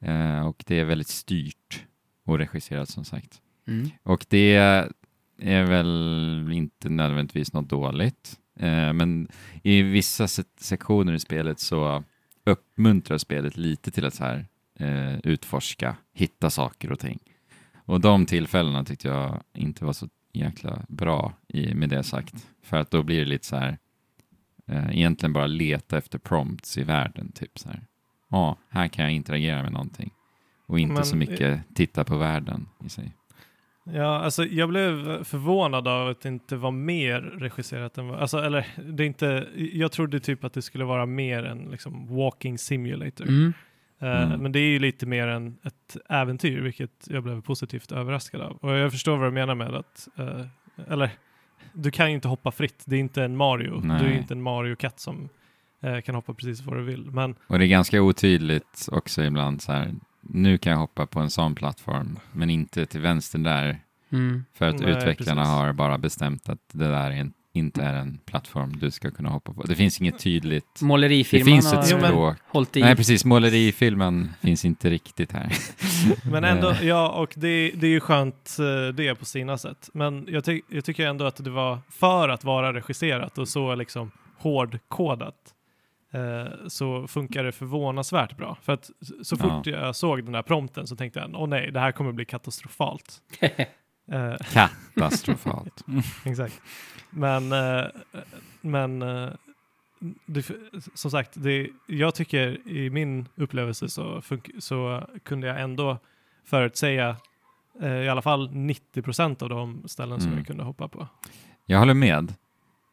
Eh, 0.00 0.46
och 0.46 0.64
det 0.66 0.78
är 0.80 0.84
väldigt 0.84 1.08
styrt 1.08 1.86
och 2.24 2.38
regisserat 2.38 2.88
som 2.88 3.04
sagt. 3.04 3.40
Mm. 3.66 3.90
Och 4.02 4.26
det 4.28 4.88
är 5.40 5.64
väl 5.64 6.48
inte 6.52 6.88
nödvändigtvis 6.88 7.52
något 7.52 7.68
dåligt. 7.68 8.38
Eh, 8.56 8.92
men 8.92 9.28
i 9.62 9.82
vissa 9.82 10.28
se- 10.28 10.42
sektioner 10.56 11.12
i 11.12 11.18
spelet 11.18 11.60
så 11.60 12.04
uppmuntrar 12.44 13.18
spelet 13.18 13.56
lite 13.56 13.90
till 13.90 14.04
att 14.04 14.14
så 14.14 14.24
här, 14.24 14.46
eh, 14.78 15.18
utforska, 15.24 15.96
hitta 16.14 16.50
saker 16.50 16.92
och 16.92 16.98
ting. 16.98 17.18
Och 17.84 18.00
de 18.00 18.26
tillfällena 18.26 18.84
tyckte 18.84 19.08
jag 19.08 19.42
inte 19.54 19.84
var 19.84 19.92
så 19.92 20.08
jäkla 20.32 20.82
bra 20.88 21.32
i, 21.48 21.74
med 21.74 21.88
det 21.88 22.02
sagt. 22.02 22.46
För 22.62 22.76
att 22.76 22.90
då 22.90 23.02
blir 23.02 23.18
det 23.18 23.24
lite 23.24 23.46
så 23.46 23.56
här, 23.56 23.78
eh, 24.66 24.90
egentligen 24.96 25.32
bara 25.32 25.46
leta 25.46 25.98
efter 25.98 26.18
prompts 26.18 26.78
i 26.78 26.82
världen, 26.82 27.32
typ 27.32 27.58
så 27.58 27.68
här. 27.68 27.86
Ja, 28.30 28.56
här 28.68 28.88
kan 28.88 29.04
jag 29.04 29.12
interagera 29.14 29.62
med 29.62 29.72
någonting. 29.72 30.10
Och 30.66 30.78
inte 30.78 30.94
Men- 30.94 31.04
så 31.04 31.16
mycket 31.16 31.60
titta 31.74 32.04
på 32.04 32.16
världen 32.16 32.68
i 32.84 32.88
sig. 32.88 33.12
Ja, 33.84 34.18
alltså 34.18 34.44
jag 34.44 34.68
blev 34.68 35.24
förvånad 35.24 35.88
av 35.88 36.08
att 36.08 36.20
det 36.20 36.28
inte 36.28 36.56
var 36.56 36.70
mer 36.70 37.20
regisserat 37.20 37.98
än 37.98 38.08
vad, 38.08 38.20
alltså 38.20 38.38
eller 38.38 38.66
det 38.92 39.02
är 39.02 39.06
inte, 39.06 39.48
jag 39.72 39.92
trodde 39.92 40.20
typ 40.20 40.44
att 40.44 40.52
det 40.52 40.62
skulle 40.62 40.84
vara 40.84 41.06
mer 41.06 41.44
än 41.44 41.58
liksom 41.70 42.16
walking 42.16 42.58
simulator. 42.58 43.28
Mm. 43.28 43.52
Eh, 44.02 44.22
Mm. 44.22 44.42
Men 44.42 44.52
det 44.52 44.58
är 44.58 44.70
ju 44.70 44.78
lite 44.78 45.06
mer 45.06 45.26
än 45.26 45.56
ett 45.62 45.96
äventyr, 46.08 46.60
vilket 46.60 47.06
jag 47.06 47.22
blev 47.22 47.42
positivt 47.42 47.92
överraskad 47.92 48.40
av. 48.40 48.56
Och 48.56 48.70
jag 48.70 48.92
förstår 48.92 49.16
vad 49.16 49.26
du 49.26 49.32
menar 49.32 49.54
med 49.54 49.74
att, 49.74 50.08
eh, 50.18 50.46
eller 50.88 51.10
du 51.72 51.90
kan 51.90 52.08
ju 52.08 52.14
inte 52.14 52.28
hoppa 52.28 52.50
fritt, 52.50 52.82
det 52.86 52.96
är 52.96 53.00
inte 53.00 53.22
en 53.22 53.36
Mario, 53.36 53.80
Nej. 53.84 54.02
du 54.02 54.08
är 54.08 54.18
inte 54.18 54.34
en 54.34 54.42
Mario-katt 54.42 55.00
som 55.00 55.28
eh, 55.82 56.00
kan 56.00 56.14
hoppa 56.14 56.34
precis 56.34 56.60
var 56.60 56.76
du 56.76 56.82
vill. 56.82 57.10
Men 57.10 57.34
Och 57.46 57.58
det 57.58 57.64
är 57.64 57.68
ganska 57.68 58.02
otydligt 58.02 58.88
också 58.92 59.22
ibland 59.22 59.62
så 59.62 59.72
här, 59.72 59.94
nu 60.32 60.58
kan 60.58 60.72
jag 60.72 60.78
hoppa 60.78 61.06
på 61.06 61.20
en 61.20 61.30
sån 61.30 61.54
plattform, 61.54 62.18
men 62.32 62.50
inte 62.50 62.86
till 62.86 63.00
vänster 63.00 63.38
där, 63.38 63.78
Mm. 64.12 64.44
för 64.54 64.68
att 64.68 64.78
Nej, 64.80 64.90
utvecklarna 64.90 65.40
precis. 65.42 65.54
har 65.54 65.72
bara 65.72 65.98
bestämt 65.98 66.48
att 66.48 66.58
det 66.72 66.88
där 66.88 67.10
är 67.10 67.16
en, 67.16 67.32
inte 67.52 67.82
är 67.82 67.94
en 67.94 68.18
plattform 68.24 68.76
du 68.76 68.90
ska 68.90 69.10
kunna 69.10 69.28
hoppa 69.30 69.52
på. 69.52 69.62
Det 69.62 69.74
finns 69.76 70.00
inget 70.00 70.18
tydligt, 70.18 70.64
det 70.80 70.84
Målerifirman 70.86 71.44
finns 71.46 71.72
ett 71.72 71.88
Jo, 71.90 71.98
språk. 71.98 72.36
hållit 72.48 72.76
i. 72.76 72.80
Nej, 72.80 72.96
precis, 72.96 73.24
målerifilmen 73.24 74.30
finns 74.40 74.64
inte 74.64 74.90
riktigt 74.90 75.32
här. 75.32 75.52
Men 76.30 76.44
ändå, 76.44 76.74
ja, 76.82 77.08
och 77.08 77.32
det, 77.36 77.70
det 77.74 77.86
är 77.86 77.90
ju 77.90 78.00
skönt 78.00 78.56
eh, 78.58 78.94
det 78.94 79.14
på 79.14 79.24
sina 79.24 79.58
sätt. 79.58 79.90
Men 79.94 80.26
jag, 80.28 80.44
ty 80.44 80.60
jag 80.68 80.84
tycker 80.84 81.06
ändå 81.06 81.24
att 81.24 81.44
det 81.44 81.50
var, 81.50 81.78
för 81.90 82.28
att 82.28 82.44
vara 82.44 82.72
regisserat 82.72 83.38
och 83.38 83.48
så 83.48 83.74
liksom 83.74 84.10
hårdkodat, 84.38 85.34
så 86.68 87.06
funkar 87.06 87.44
det 87.44 87.52
förvånansvärt 87.52 88.36
bra. 88.36 88.56
För 88.62 88.72
att 88.72 88.90
så 89.22 89.36
fort 89.36 89.66
jag 89.66 89.96
såg 89.96 90.24
den 90.24 90.32
där 90.32 90.42
prompten 90.42 90.86
så 90.86 90.96
tänkte 90.96 91.20
jag, 91.20 91.34
åh 91.34 91.48
nej, 91.48 91.70
det 91.70 91.80
här 91.80 91.92
kommer 91.92 92.12
bli 92.12 92.24
katastrofalt. 92.24 93.22
Eh, 94.12 94.34
Katastrofalt. 94.52 95.84
Exakt. 96.24 96.60
Men, 97.10 97.52
eh, 97.52 97.84
men 98.60 99.02
eh, 99.02 99.28
det, 100.26 100.50
som 100.94 101.10
sagt, 101.10 101.30
det, 101.34 101.68
jag 101.86 102.14
tycker 102.14 102.68
i 102.68 102.90
min 102.90 103.28
upplevelse 103.36 103.88
så, 103.88 104.22
så 104.58 105.06
kunde 105.22 105.46
jag 105.46 105.60
ändå 105.60 105.98
förutsäga 106.44 107.16
eh, 107.80 107.92
i 107.92 108.08
alla 108.08 108.22
fall 108.22 108.50
90 108.52 109.02
procent 109.02 109.42
av 109.42 109.48
de 109.48 109.88
ställen 109.88 110.20
som 110.20 110.28
Mm. 110.28 110.38
jag 110.38 110.46
kunde 110.46 110.64
hoppa 110.64 110.88
på. 110.88 111.08
Jag 111.66 111.78
håller 111.78 111.94
med, 111.94 112.34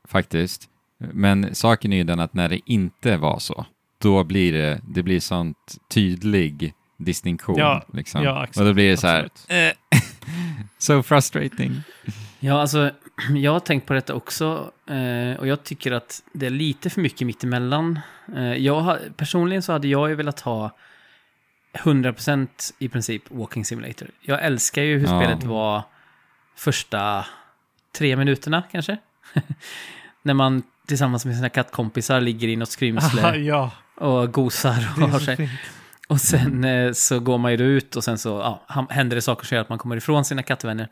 faktiskt. 0.04 0.70
Men 0.98 1.56
saken 1.56 1.94
är 1.94 1.98
ju 1.98 2.04
den 2.04 2.20
att 2.20 2.34
när 2.34 2.50
det 2.50 2.60
inte 2.66 3.18
var 3.18 3.40
så, 3.40 3.66
då 4.02 4.24
blir 4.24 4.54
det, 4.54 4.82
det 4.88 5.04
blir 5.04 5.20
sånt 5.20 5.78
tydlig 5.90 6.74
distinktion. 6.98 7.58
Ja, 7.58 7.86
liksom. 7.94 8.24
ja, 8.24 8.44
exakt, 8.44 8.58
och 8.58 8.66
då 8.66 8.74
blir 8.74 8.90
det 8.90 8.98
så 8.98 9.08
här, 9.08 9.24
absolut. 9.24 9.78
eh, 9.92 10.00
so 10.78 11.04
frustrating. 11.04 11.82
Ja, 12.40 12.62
alltså, 12.62 12.92
jag 13.36 13.52
har 13.52 13.60
tänkt 13.60 13.86
på 13.88 13.94
detta 13.94 14.14
också. 14.14 14.72
Eh, 14.90 15.40
och 15.40 15.48
jag 15.48 15.64
tycker 15.64 15.92
att 15.92 16.24
det 16.34 16.46
är 16.46 16.50
lite 16.50 16.90
för 16.90 17.02
mycket 17.02 17.28
mittemellan. 17.28 18.00
Eh, 18.36 18.54
jag 18.54 18.80
har, 18.82 19.00
personligen 19.18 19.62
så 19.62 19.72
hade 19.72 19.88
jag 19.88 20.10
ju 20.10 20.16
velat 20.16 20.40
ha 20.40 20.72
100% 21.74 22.48
i 22.80 22.90
princip 22.90 23.24
walking 23.32 23.66
simulator. 23.66 24.08
Jag 24.22 24.46
älskar 24.46 24.82
ju 24.82 24.98
hur 25.00 25.08
Ja. 25.08 25.22
spelet 25.22 25.44
var 25.44 25.84
första 26.56 27.26
tre 27.98 28.16
minuterna 28.16 28.64
kanske. 28.72 28.98
När 30.22 30.34
man 30.34 30.64
tillsammans 30.88 31.26
med 31.26 31.36
sina 31.36 31.50
kattkompisar 31.50 32.22
ligger 32.22 32.48
i 32.48 32.56
något 32.56 32.68
Aha, 32.68 32.72
skrymsle 32.72 33.38
ja, 33.38 33.72
och 33.96 34.34
gosar 34.34 34.88
och 35.02 35.10
har 35.10 35.20
sig. 35.20 35.36
fint. 35.38 35.52
Och 36.08 36.22
sen 36.22 36.64
eh, 36.64 36.92
så 36.92 37.20
går 37.20 37.38
man 37.38 37.52
ju 37.52 37.58
ut 37.58 37.96
och 37.96 38.04
sen 38.04 38.18
så 38.18 38.30
ja, 38.70 38.88
händer 38.90 39.16
det 39.16 39.22
saker 39.22 39.46
som 39.46 39.56
gör 39.56 39.62
att 39.62 39.70
man 39.70 39.78
kommer 39.78 39.98
ifrån 39.98 40.26
sina 40.26 40.44
kattvänner. 40.44 40.88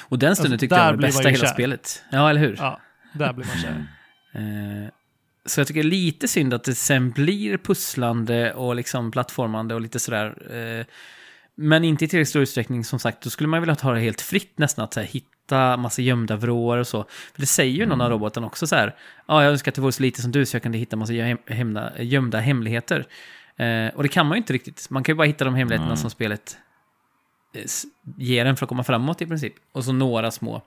Och 0.00 0.18
den 0.18 0.36
stunden 0.36 0.52
Alltså, 0.52 0.60
tyckte 0.62 0.76
jag 0.76 0.84
var 0.84 0.92
det 0.92 0.98
bästa 0.98 1.28
i 1.28 1.32
hela 1.32 1.46
kär. 1.46 1.54
spelet. 1.54 2.02
Ja, 2.10 2.30
eller 2.30 2.40
hur? 2.40 2.56
Ja, 2.58 2.80
där 3.12 3.32
blir 3.32 3.46
man 3.46 3.56
kär. 3.58 3.86
Eh, 4.36 4.88
så 5.46 5.60
jag 5.60 5.66
tycker 5.66 5.82
det 5.82 5.88
är 5.88 5.90
lite 5.90 6.28
synd 6.28 6.54
att 6.54 6.64
det 6.64 6.74
sen 6.74 7.10
blir 7.10 7.56
pusslande 7.58 8.52
och 8.54 8.76
liksom 8.76 9.10
plattformande 9.10 9.74
och 9.74 9.80
lite 9.80 9.98
sådär. 9.98 10.26
Eh, 10.54 10.86
men 11.56 11.84
inte 11.84 12.04
i 12.04 12.08
tillräckligt 12.08 12.28
stor 12.28 12.42
utsträckning, 12.42 12.84
som 12.84 12.98
sagt. 12.98 13.22
Då 13.22 13.30
skulle 13.30 13.48
man 13.48 13.60
vilja 13.60 13.74
ta 13.74 13.92
det 13.92 14.00
helt 14.00 14.20
fritt 14.20 14.58
nästan, 14.58 14.84
att 14.84 14.94
här, 14.96 15.02
hitta 15.02 15.76
massa 15.76 16.02
gömda 16.02 16.36
vrår 16.36 16.76
och 16.78 16.86
så. 16.86 17.04
För 17.34 17.40
det 17.40 17.46
säger 17.46 17.72
ju 17.74 17.86
någon 17.86 18.00
av 18.00 18.10
roboten 18.10 18.44
också 18.44 18.66
så 18.66 18.76
här. 18.76 18.94
Ja, 19.26 19.42
jag 19.42 19.52
önskar 19.52 19.70
att 19.70 19.74
det 19.74 19.80
vore 19.80 19.92
så 19.92 20.02
lite 20.02 20.22
som 20.22 20.32
du 20.32 20.46
så 20.46 20.56
jag 20.56 20.62
kunde 20.62 20.78
hitta 20.78 20.96
massa 20.96 21.12
göm- 21.12 21.38
hemna, 21.52 21.92
gömda 21.98 22.38
hemligheter. 22.40 23.06
Eh, 23.56 23.88
och 23.94 24.02
det 24.02 24.08
kan 24.08 24.26
man 24.26 24.36
ju 24.36 24.38
inte 24.38 24.52
riktigt. 24.52 24.90
Man 24.90 25.02
kan 25.04 25.12
ju 25.12 25.16
bara 25.16 25.26
hitta 25.26 25.44
de 25.44 25.54
hemligheterna 25.54 25.88
Nej. 25.88 25.98
som 25.98 26.10
spelet 26.10 26.56
eh, 27.54 27.62
ger 28.18 28.46
en 28.46 28.56
för 28.56 28.64
att 28.64 28.68
komma 28.68 28.84
framåt 28.84 29.22
i 29.22 29.26
princip. 29.26 29.54
Och 29.72 29.84
så 29.84 29.92
några 29.92 30.30
små 30.30 30.62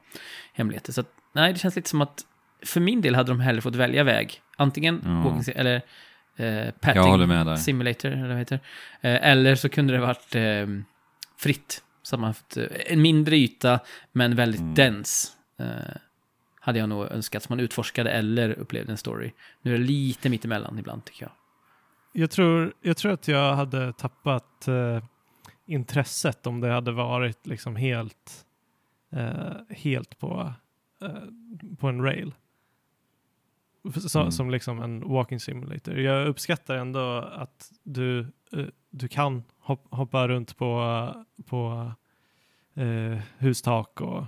hemligheter. 0.54 0.94
Så 0.94 1.02
att, 1.02 1.08
nej, 1.34 1.54
det 1.54 1.60
känns 1.60 1.76
lite 1.76 1.90
som 1.90 2.02
att 2.02 2.22
för 2.66 2.80
min 2.80 3.02
del 3.02 3.16
hade 3.16 3.32
de 3.32 3.40
hellre 3.40 3.62
fått 3.62 3.76
välja 3.76 4.04
väg. 4.04 4.42
Antingen 4.58 5.02
Ja. 5.06 5.10
walking 5.30 5.54
eller 5.56 5.82
eh, 6.38 6.46
Jag 6.66 6.82
patting 6.82 7.02
håller 7.02 7.28
med 7.28 7.46
där. 7.46 7.56
simulator, 7.56 8.12
eller 8.12 8.28
vad 8.28 8.38
heter. 8.38 8.60
Eh, 9.02 9.28
eller 9.30 9.56
så 9.56 9.70
kunde 9.70 9.94
det 9.94 10.00
varit 10.00 10.36
eh, 10.36 10.68
fritt. 11.38 11.84
Så 12.02 12.16
att 12.16 12.20
man 12.20 12.34
fått 12.34 12.58
eh, 12.58 12.66
en 12.86 13.02
mindre 13.02 13.36
yta, 13.38 13.80
men 14.12 14.36
väldigt 14.36 14.62
Mm. 14.62 14.74
dens. 14.74 15.38
Eh, 15.60 15.68
hade 16.60 16.80
jag 16.80 16.90
nog 16.90 17.12
önskat 17.12 17.44
som 17.44 17.54
man 17.56 17.60
utforskade 17.60 18.12
eller 18.12 18.50
upplevde 18.50 18.92
en 18.92 18.98
story. 18.98 19.32
Nu 19.62 19.74
är 19.74 19.78
det 19.78 19.84
lite 19.84 20.30
mittemellan 20.30 20.80
ibland 20.80 21.06
tycker 21.06 21.24
jag. 21.24 21.32
Jag 22.14 22.32
tror, 22.32 22.74
jag 22.82 22.98
tror 22.98 23.12
att 23.12 23.28
jag 23.28 23.56
hade 23.56 23.94
tappat 23.94 24.68
eh, 24.68 25.04
intresset 25.68 26.48
om 26.48 26.60
det 26.62 26.68
hade 26.72 26.92
varit 26.92 27.48
liksom 27.48 27.76
helt, 27.76 28.46
eh, 29.14 29.54
helt 29.70 30.20
på, 30.20 30.54
eh, 31.02 31.10
på 31.80 31.88
en 31.88 32.02
rail. 32.04 32.34
Så, 33.94 34.20
Mm. 34.20 34.32
Som 34.32 34.50
liksom 34.50 34.82
en 34.82 35.10
walking 35.10 35.40
simulator. 35.40 35.98
Jag 35.98 36.28
uppskattar 36.28 36.76
ändå 36.76 37.18
att 37.18 37.72
du, 37.84 38.20
eh, 38.52 38.66
du 38.90 39.08
kan 39.08 39.44
hop, 39.60 39.88
hoppa 39.90 40.28
runt 40.28 40.58
på, 40.58 41.14
på 41.46 41.92
eh, 42.76 43.20
hustak 43.38 44.02
och, 44.02 44.26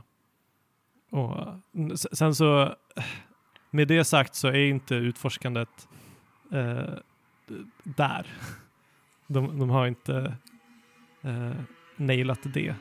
och 1.12 1.60
sen 2.14 2.36
så 2.36 2.76
med 3.72 3.88
det 3.88 4.04
sagt 4.04 4.36
så 4.36 4.48
är 4.48 4.70
inte 4.70 4.96
utforskandet 4.96 5.88
eh, 6.52 6.94
där. 7.84 8.28
De, 9.28 9.60
de 9.60 9.70
har 9.70 9.88
inte 9.88 10.36
eh, 11.22 11.52
nailat 11.96 12.40
det. 12.54 12.76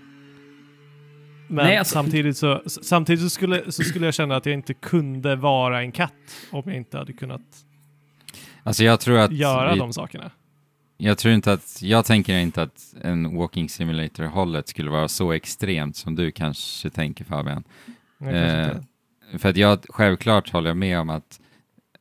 Men 1.49 1.65
Nej, 1.67 1.77
alltså- 1.77 1.93
samtidigt, 1.93 2.37
så, 2.37 2.63
samtidigt 2.67 3.23
så, 3.23 3.31
skulle, 3.31 3.73
så 3.73 3.83
skulle 3.85 4.05
jag 4.07 4.15
känna 4.15 4.37
att 4.37 4.47
jag 4.47 4.53
inte 4.53 4.75
kunde 4.75 5.37
vara 5.37 5.81
en 5.83 5.93
katt 5.93 6.13
om 6.51 6.63
jag 6.67 6.77
inte 6.77 6.99
hade 6.99 7.13
kunnat 7.13 7.41
Alltså 8.63 8.85
jag 8.85 9.01
tror 9.01 9.19
att 9.19 9.33
göra 9.33 9.73
vi, 9.73 9.79
de 9.79 9.93
sakerna. 9.93 10.31
jag 10.97 11.19
tror 11.19 11.35
inte 11.35 11.53
att, 11.53 11.79
jag 11.83 12.05
tänker 12.05 12.39
inte 12.39 12.63
att 12.63 12.95
en 13.03 13.37
walking 13.37 13.69
simulator-hållet 13.69 14.69
skulle 14.69 14.91
vara 14.91 15.09
så 15.09 15.33
extremt 15.33 15.97
som 15.97 16.15
du 16.15 16.31
kanske 16.31 16.91
tänker 16.91 17.25
Fabian. 17.25 17.65
Jag 18.19 18.31
kanske 18.31 18.39
Eh, 18.39 18.69
inte- 18.69 19.39
För 19.39 19.49
att 19.49 19.57
jag, 19.57 19.79
självklart 19.89 20.51
håller 20.51 20.71
jag 20.71 20.77
med 20.77 20.99
om 21.01 21.11
att, 21.11 21.41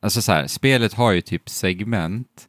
alltså 0.00 0.22
så 0.22 0.32
här, 0.32 0.46
spelet 0.46 0.94
har 0.94 1.12
ju 1.12 1.20
typ 1.20 1.48
segment 1.48 2.48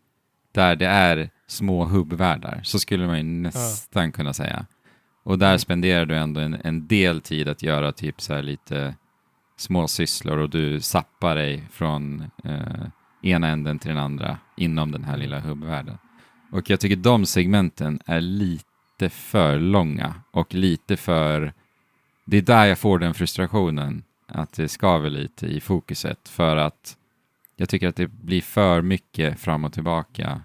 där 0.51 0.75
det 0.75 0.85
är 0.87 1.29
små 1.47 1.85
hubbvärldar, 1.85 2.61
så 2.63 2.79
skulle 2.79 3.07
man 3.07 3.17
ju 3.17 3.23
nästan 3.23 4.11
kunna 4.11 4.33
säga. 4.33 4.65
Och 5.29 5.39
där 5.39 5.47
Mm. 5.47 5.59
spenderar 5.59 6.05
du 6.05 6.15
ändå 6.15 6.39
en, 6.39 6.57
en 6.63 6.87
del 6.87 7.21
tid 7.21 7.47
att 7.47 7.63
göra 7.63 7.91
typ 7.91 8.21
så 8.21 8.33
här 8.33 8.41
lite 8.41 8.95
små 9.57 9.87
sysslor 9.87 10.37
och 10.37 10.49
du 10.49 10.81
sappar 10.81 11.35
dig 11.35 11.67
från 11.71 12.31
eh, 12.43 12.85
ena 13.21 13.47
änden 13.47 13.79
till 13.79 13.89
den 13.89 13.97
andra 13.97 14.37
inom 14.57 14.91
den 14.91 15.03
här 15.03 15.13
Mm. 15.13 15.21
lilla 15.21 15.39
hubbvärlden. 15.39 15.97
Och 16.51 16.69
jag 16.69 16.79
tycker 16.79 16.95
de 16.95 17.25
segmenten 17.25 17.99
är 18.05 18.21
lite 18.21 19.09
för 19.09 19.59
långa 19.59 20.13
och 20.31 20.53
lite 20.53 20.97
för... 20.97 21.53
Det 22.25 22.37
är 22.37 22.41
där 22.41 22.65
jag 22.65 22.79
får 22.79 22.99
den 22.99 23.13
frustrationen, 23.13 24.03
att 24.27 24.53
det 24.53 24.67
skaver 24.67 25.09
lite 25.09 25.47
i 25.47 25.61
fokuset 25.61 26.29
för 26.29 26.57
att 26.57 26.97
jag 27.55 27.69
tycker 27.69 27.87
att 27.87 27.95
det 27.95 28.07
blir 28.07 28.41
för 28.41 28.81
mycket 28.81 29.39
fram 29.39 29.65
och 29.65 29.73
tillbaka 29.73 30.41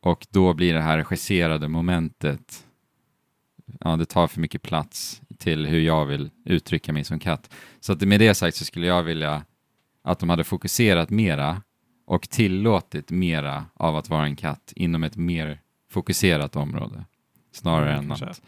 och 0.00 0.26
då 0.30 0.54
blir 0.54 0.74
det 0.74 0.82
här 0.82 0.96
regisserade 0.96 1.68
momentet 1.68 2.65
ja, 3.80 3.96
det 3.96 4.06
tar 4.06 4.26
för 4.26 4.40
mycket 4.40 4.62
plats 4.62 5.22
till 5.38 5.66
hur 5.66 5.80
jag 5.80 6.06
vill 6.06 6.30
uttrycka 6.44 6.92
mig 6.92 7.04
som 7.04 7.18
katt. 7.18 7.54
Så 7.80 7.92
att 7.92 8.00
med 8.00 8.20
det 8.20 8.34
sagt 8.34 8.56
så 8.56 8.64
skulle 8.64 8.86
jag 8.86 9.02
vilja 9.02 9.44
att 10.04 10.18
de 10.18 10.28
hade 10.30 10.44
fokuserat 10.44 11.10
mera 11.10 11.62
och 12.06 12.30
tillåtit 12.30 13.10
mera 13.10 13.64
av 13.74 13.96
att 13.96 14.08
vara 14.10 14.24
en 14.24 14.36
katt 14.36 14.72
inom 14.76 15.04
ett 15.04 15.16
mer 15.16 15.60
fokuserat 15.92 16.56
område. 16.56 17.04
Snarare 17.52 17.92
Mm, 17.92 17.98
än 18.02 18.08
kanske. 18.08 18.26
att 18.26 18.42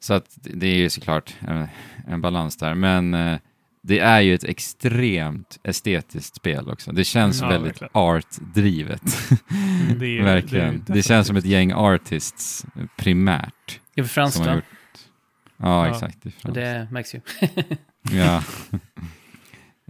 Så 0.00 0.14
att 0.14 0.38
det 0.42 0.66
är 0.66 0.76
ju 0.76 0.90
såklart 0.90 1.34
en, 1.40 1.66
en 2.06 2.20
balans 2.20 2.56
där. 2.56 2.74
Men 2.74 3.14
eh, 3.14 3.38
det 3.82 3.98
är 3.98 4.20
ju 4.20 4.34
ett 4.34 4.44
extremt 4.44 5.58
estetiskt 5.64 6.36
spel 6.36 6.68
också. 6.70 6.92
Det 6.92 7.04
känns 7.04 7.40
Ja, 7.40 7.48
väldigt 7.48 7.82
art-drivet. 7.92 9.02
Det 9.98 10.18
är- 10.18 10.22
verkligen. 10.24 10.84
är 10.88 10.92
Det, 10.94 11.02
känns 11.02 11.26
som 11.26 11.36
ett 11.36 11.44
gäng 11.44 11.72
artists 11.72 12.66
primärt. 12.96 13.80
Är 13.98 14.04
för 14.04 14.54
gjort. 14.54 14.64
Ja, 15.56 15.86
Ja. 15.86 15.88
exakt. 15.94 16.22
Franskt. 16.22 16.54
det 16.54 16.88
märks 16.90 17.14
ju. 17.14 17.20
Ja. 18.12 18.42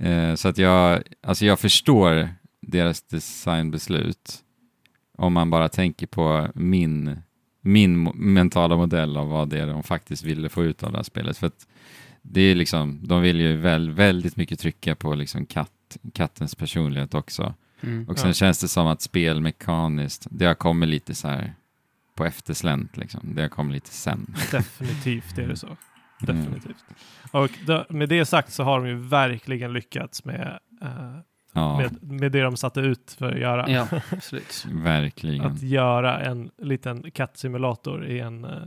Eh, 0.07 0.35
så 0.35 0.49
att 0.49 0.59
jag, 0.59 1.03
alltså 1.23 1.45
jag 1.47 1.61
förstår 1.61 2.29
deras 2.63 3.03
designbeslut 3.03 4.39
om 5.19 5.33
man 5.33 5.51
bara 5.51 5.69
tänker 5.69 6.07
på 6.07 6.49
min, 6.55 7.19
min 7.61 8.03
mentala 8.15 8.77
modell 8.77 9.17
av 9.17 9.29
vad 9.29 9.49
det 9.49 9.61
är 9.61 9.67
de 9.67 9.83
faktiskt 9.83 10.25
ville 10.25 10.49
få 10.49 10.65
ut 10.65 10.83
av 10.83 10.93
det 10.93 10.99
här 10.99 11.03
spelet. 11.03 11.39
För 11.39 11.47
att 11.47 11.67
det 12.23 12.41
är 12.41 12.55
liksom, 12.55 13.01
de 13.07 13.23
vill 13.23 13.41
ju 13.41 13.57
väl, 13.57 13.91
väldigt 13.91 14.37
mycket 14.37 14.61
trycka 14.61 14.95
på 14.95 15.15
liksom 15.15 15.47
katt, 15.47 15.97
kattens 16.15 16.55
personlighet 16.55 17.15
också. 17.15 17.55
Mm. 17.81 18.09
Och 18.09 18.19
sen 18.19 18.29
Ja. 18.29 18.35
känns 18.35 18.61
det 18.61 18.69
som 18.69 18.87
att 18.87 19.03
spelmekaniskt, 19.03 20.27
det 20.31 20.45
har 20.47 20.55
kommit 20.55 20.89
lite 20.89 21.15
så 21.15 21.29
här 21.29 21.55
på 22.19 22.25
efterslänt 22.25 22.97
liksom. 22.97 23.35
Det 23.35 23.49
kommit 23.49 23.75
lite 23.75 23.91
sen. 23.91 24.35
Definitivt 24.53 25.39
är 25.39 25.49
det 25.49 25.57
så. 25.57 25.67
Mm. 26.29 26.37
Definitivt. 26.45 26.85
Och 27.31 27.51
då, 27.67 27.87
med 27.89 28.09
det 28.09 28.25
sagt 28.25 28.53
så 28.53 28.63
har 28.63 28.79
de 28.81 28.89
ju 28.89 28.95
verkligen 28.95 29.73
lyckats 29.73 30.25
med, 30.25 30.59
eh, 30.83 31.19
Ja, 31.53 31.79
med, 31.79 32.03
med 32.03 32.33
det 32.33 32.43
de 32.43 32.57
satte 32.57 32.81
ut 32.81 33.17
för 33.19 33.33
att 33.33 33.39
göra. 33.39 33.71
Ja, 33.71 33.89
absolut. 34.11 34.67
verkligen. 34.73 35.47
Att 35.47 35.63
göra 35.63 36.21
en 36.21 36.51
liten 36.59 37.11
kattsimulator 37.11 38.07
i 38.07 38.21
en 38.21 38.45
eh, 38.45 38.63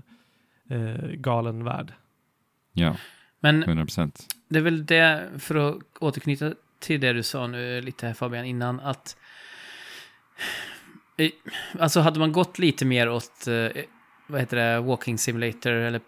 eh, 0.69 1.07
galen 1.11 1.63
värld. 1.63 1.93
Ja, 2.73 2.95
Men 3.39 3.63
100 3.63 3.85
procent. 3.85 4.35
det 4.49 4.59
är 4.59 4.63
väl 4.63 4.85
det, 4.85 5.29
för 5.39 5.55
att 5.55 5.77
återknyta 5.99 6.53
till 6.79 7.01
det 7.01 7.13
du 7.13 7.23
sa 7.23 7.47
nu 7.47 7.81
lite 7.81 8.07
här 8.07 8.13
Fabian 8.13 8.45
innan, 8.45 8.79
att 8.79 9.17
Alltså 11.79 11.99
hade 11.99 12.19
man 12.19 12.31
gått 12.31 12.59
lite 12.59 12.85
mer 12.85 13.09
åt, 13.09 13.47
eh, 13.47 13.67
vad 14.27 14.39
heter 14.39 14.57
det, 14.57 14.79
walking 14.79 15.17
simulator 15.17 15.71
eller 15.71 16.01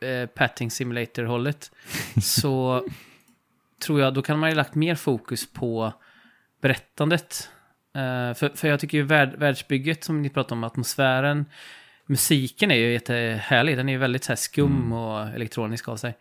eh, 0.00 0.26
patting 0.26 0.70
simulator 0.70 1.24
hållet, 1.24 1.70
så 2.22 2.86
tror 3.84 4.00
jag, 4.00 4.14
då 4.14 4.22
kan 4.22 4.38
man 4.38 4.48
ju 4.50 4.56
lagt 4.56 4.74
mer 4.74 4.94
fokus 4.94 5.52
på 5.52 5.92
berättandet. 6.62 7.50
Eh, 7.94 8.34
för, 8.34 8.56
för 8.56 8.68
jag 8.68 8.80
tycker 8.80 8.98
ju 8.98 9.04
värld, 9.04 9.34
världsbygget 9.38 10.04
som 10.04 10.22
ni 10.22 10.30
pratar 10.30 10.56
om, 10.56 10.64
atmosfären, 10.64 11.44
musiken 12.06 12.70
är 12.70 12.74
ju 12.74 12.92
jättehärlig, 12.92 13.76
den 13.76 13.88
är 13.88 13.92
ju 13.92 13.98
väldigt 13.98 14.24
så 14.24 14.32
här 14.32 14.36
skum 14.36 14.76
Mm. 14.76 14.92
och 14.92 15.28
elektronisk 15.28 15.88
av 15.88 15.96
sig. 15.96 16.16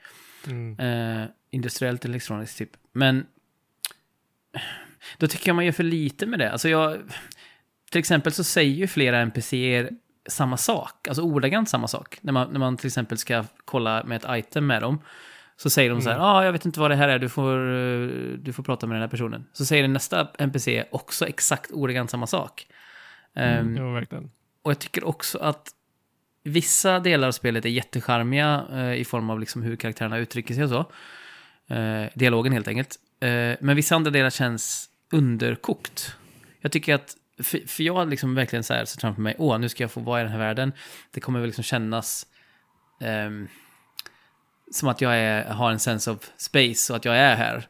Mm. 0.48 0.80
Eh, 0.80 1.28
industriellt 1.52 2.06
elektroniskt 2.06 2.58
typ. 2.58 2.70
Men 2.92 3.26
då 5.18 5.28
tycker 5.28 5.50
jag 5.50 5.56
man 5.56 5.66
gör 5.66 5.72
för 5.72 5.84
lite 5.84 6.26
med 6.26 6.40
det. 6.40 6.52
Alltså 6.52 6.70
jag, 6.70 6.98
till 7.92 8.00
exempel 8.00 8.32
så 8.32 8.44
säger 8.44 8.76
ju 8.76 8.88
flera 8.88 9.20
NPCer 9.20 9.90
samma 10.30 10.58
sak, 10.58 11.08
alltså 11.08 11.22
ordagrant 11.24 11.70
samma 11.70 11.88
sak. 11.88 12.18
När 12.22 12.34
man, 12.34 12.52
när 12.52 12.60
man 12.60 12.78
till 12.78 12.88
exempel 12.88 13.18
ska 13.18 13.44
kolla 13.66 14.04
med 14.04 14.16
ett 14.24 14.26
item 14.48 14.68
med 14.68 14.82
dem, 14.82 15.02
så 15.58 15.70
säger 15.70 15.90
de 15.90 16.02
så 16.02 16.10
här, 16.10 16.18
ja, 16.18 16.24
Mm. 16.24 16.36
ah, 16.36 16.46
jag 16.46 16.52
vet 16.52 16.66
inte 16.66 16.80
vad 16.80 16.92
det 16.92 16.96
här 16.96 17.08
är, 17.10 17.20
du 17.20 17.30
får, 17.30 17.58
eh, 17.74 18.08
du 18.38 18.54
får 18.54 18.64
prata 18.64 18.88
med 18.88 18.96
den 18.96 19.02
här 19.02 19.08
personen. 19.10 19.46
Så 19.54 19.66
säger 19.66 19.88
nästa 19.88 20.28
NPC 20.40 20.86
också 20.92 21.28
exakt 21.28 21.72
ordagrant 21.72 22.10
samma 22.10 22.28
sak. 22.28 22.68
Ehm, 23.36 23.76
Jo, 23.78 23.94
verkligen. 23.94 24.32
och 24.62 24.72
jag 24.72 24.80
tycker 24.80 25.04
också 25.04 25.38
att 25.38 25.68
vissa 26.44 27.00
delar 27.00 27.28
av 27.28 27.32
spelet 27.32 27.66
är 27.66 27.70
jättecharmiga 27.70 28.66
eh, 28.72 28.94
i 28.94 29.06
form 29.06 29.30
av 29.30 29.40
liksom 29.40 29.62
hur 29.62 29.76
karaktärerna 29.76 30.18
uttrycker 30.18 30.54
sig 30.54 30.64
och 30.64 30.70
så. 30.70 30.86
Eh, 31.74 32.10
dialogen 32.16 32.54
helt 32.54 32.68
enkelt. 32.68 32.96
Eh, 33.20 33.56
men 33.62 33.76
vissa 33.76 33.96
andra 33.96 34.12
delar 34.12 34.30
känns 34.30 34.90
underkokt. 35.12 36.16
Jag 36.62 36.72
tycker 36.72 36.96
att, 36.96 37.16
för, 37.44 37.68
för 37.68 37.84
jag 37.84 37.94
har 37.94 38.06
liksom 38.06 38.36
verkligen 38.36 38.64
så 38.64 38.74
här 38.74 38.86
sett 38.86 39.02
framför 39.02 39.22
mig, 39.22 39.36
åh, 39.38 39.58
nu 39.60 39.70
ska 39.70 39.84
jag 39.84 39.92
få 39.92 40.00
vara 40.00 40.20
i 40.22 40.24
den 40.24 40.32
här 40.32 40.40
världen. 40.40 40.72
Det 41.12 41.20
kommer 41.20 41.40
väl 41.40 41.48
liksom 41.48 41.64
kännas 41.64 42.26
ehm, 43.02 43.48
som 44.72 44.90
att 44.90 45.02
jag 45.02 45.18
är, 45.18 45.46
har 45.46 45.72
en 45.72 45.80
sense 45.80 46.12
of 46.12 46.32
space 46.38 46.94
och 46.94 46.98
att 46.98 47.06
jag 47.06 47.18
är 47.18 47.36
här. 47.36 47.68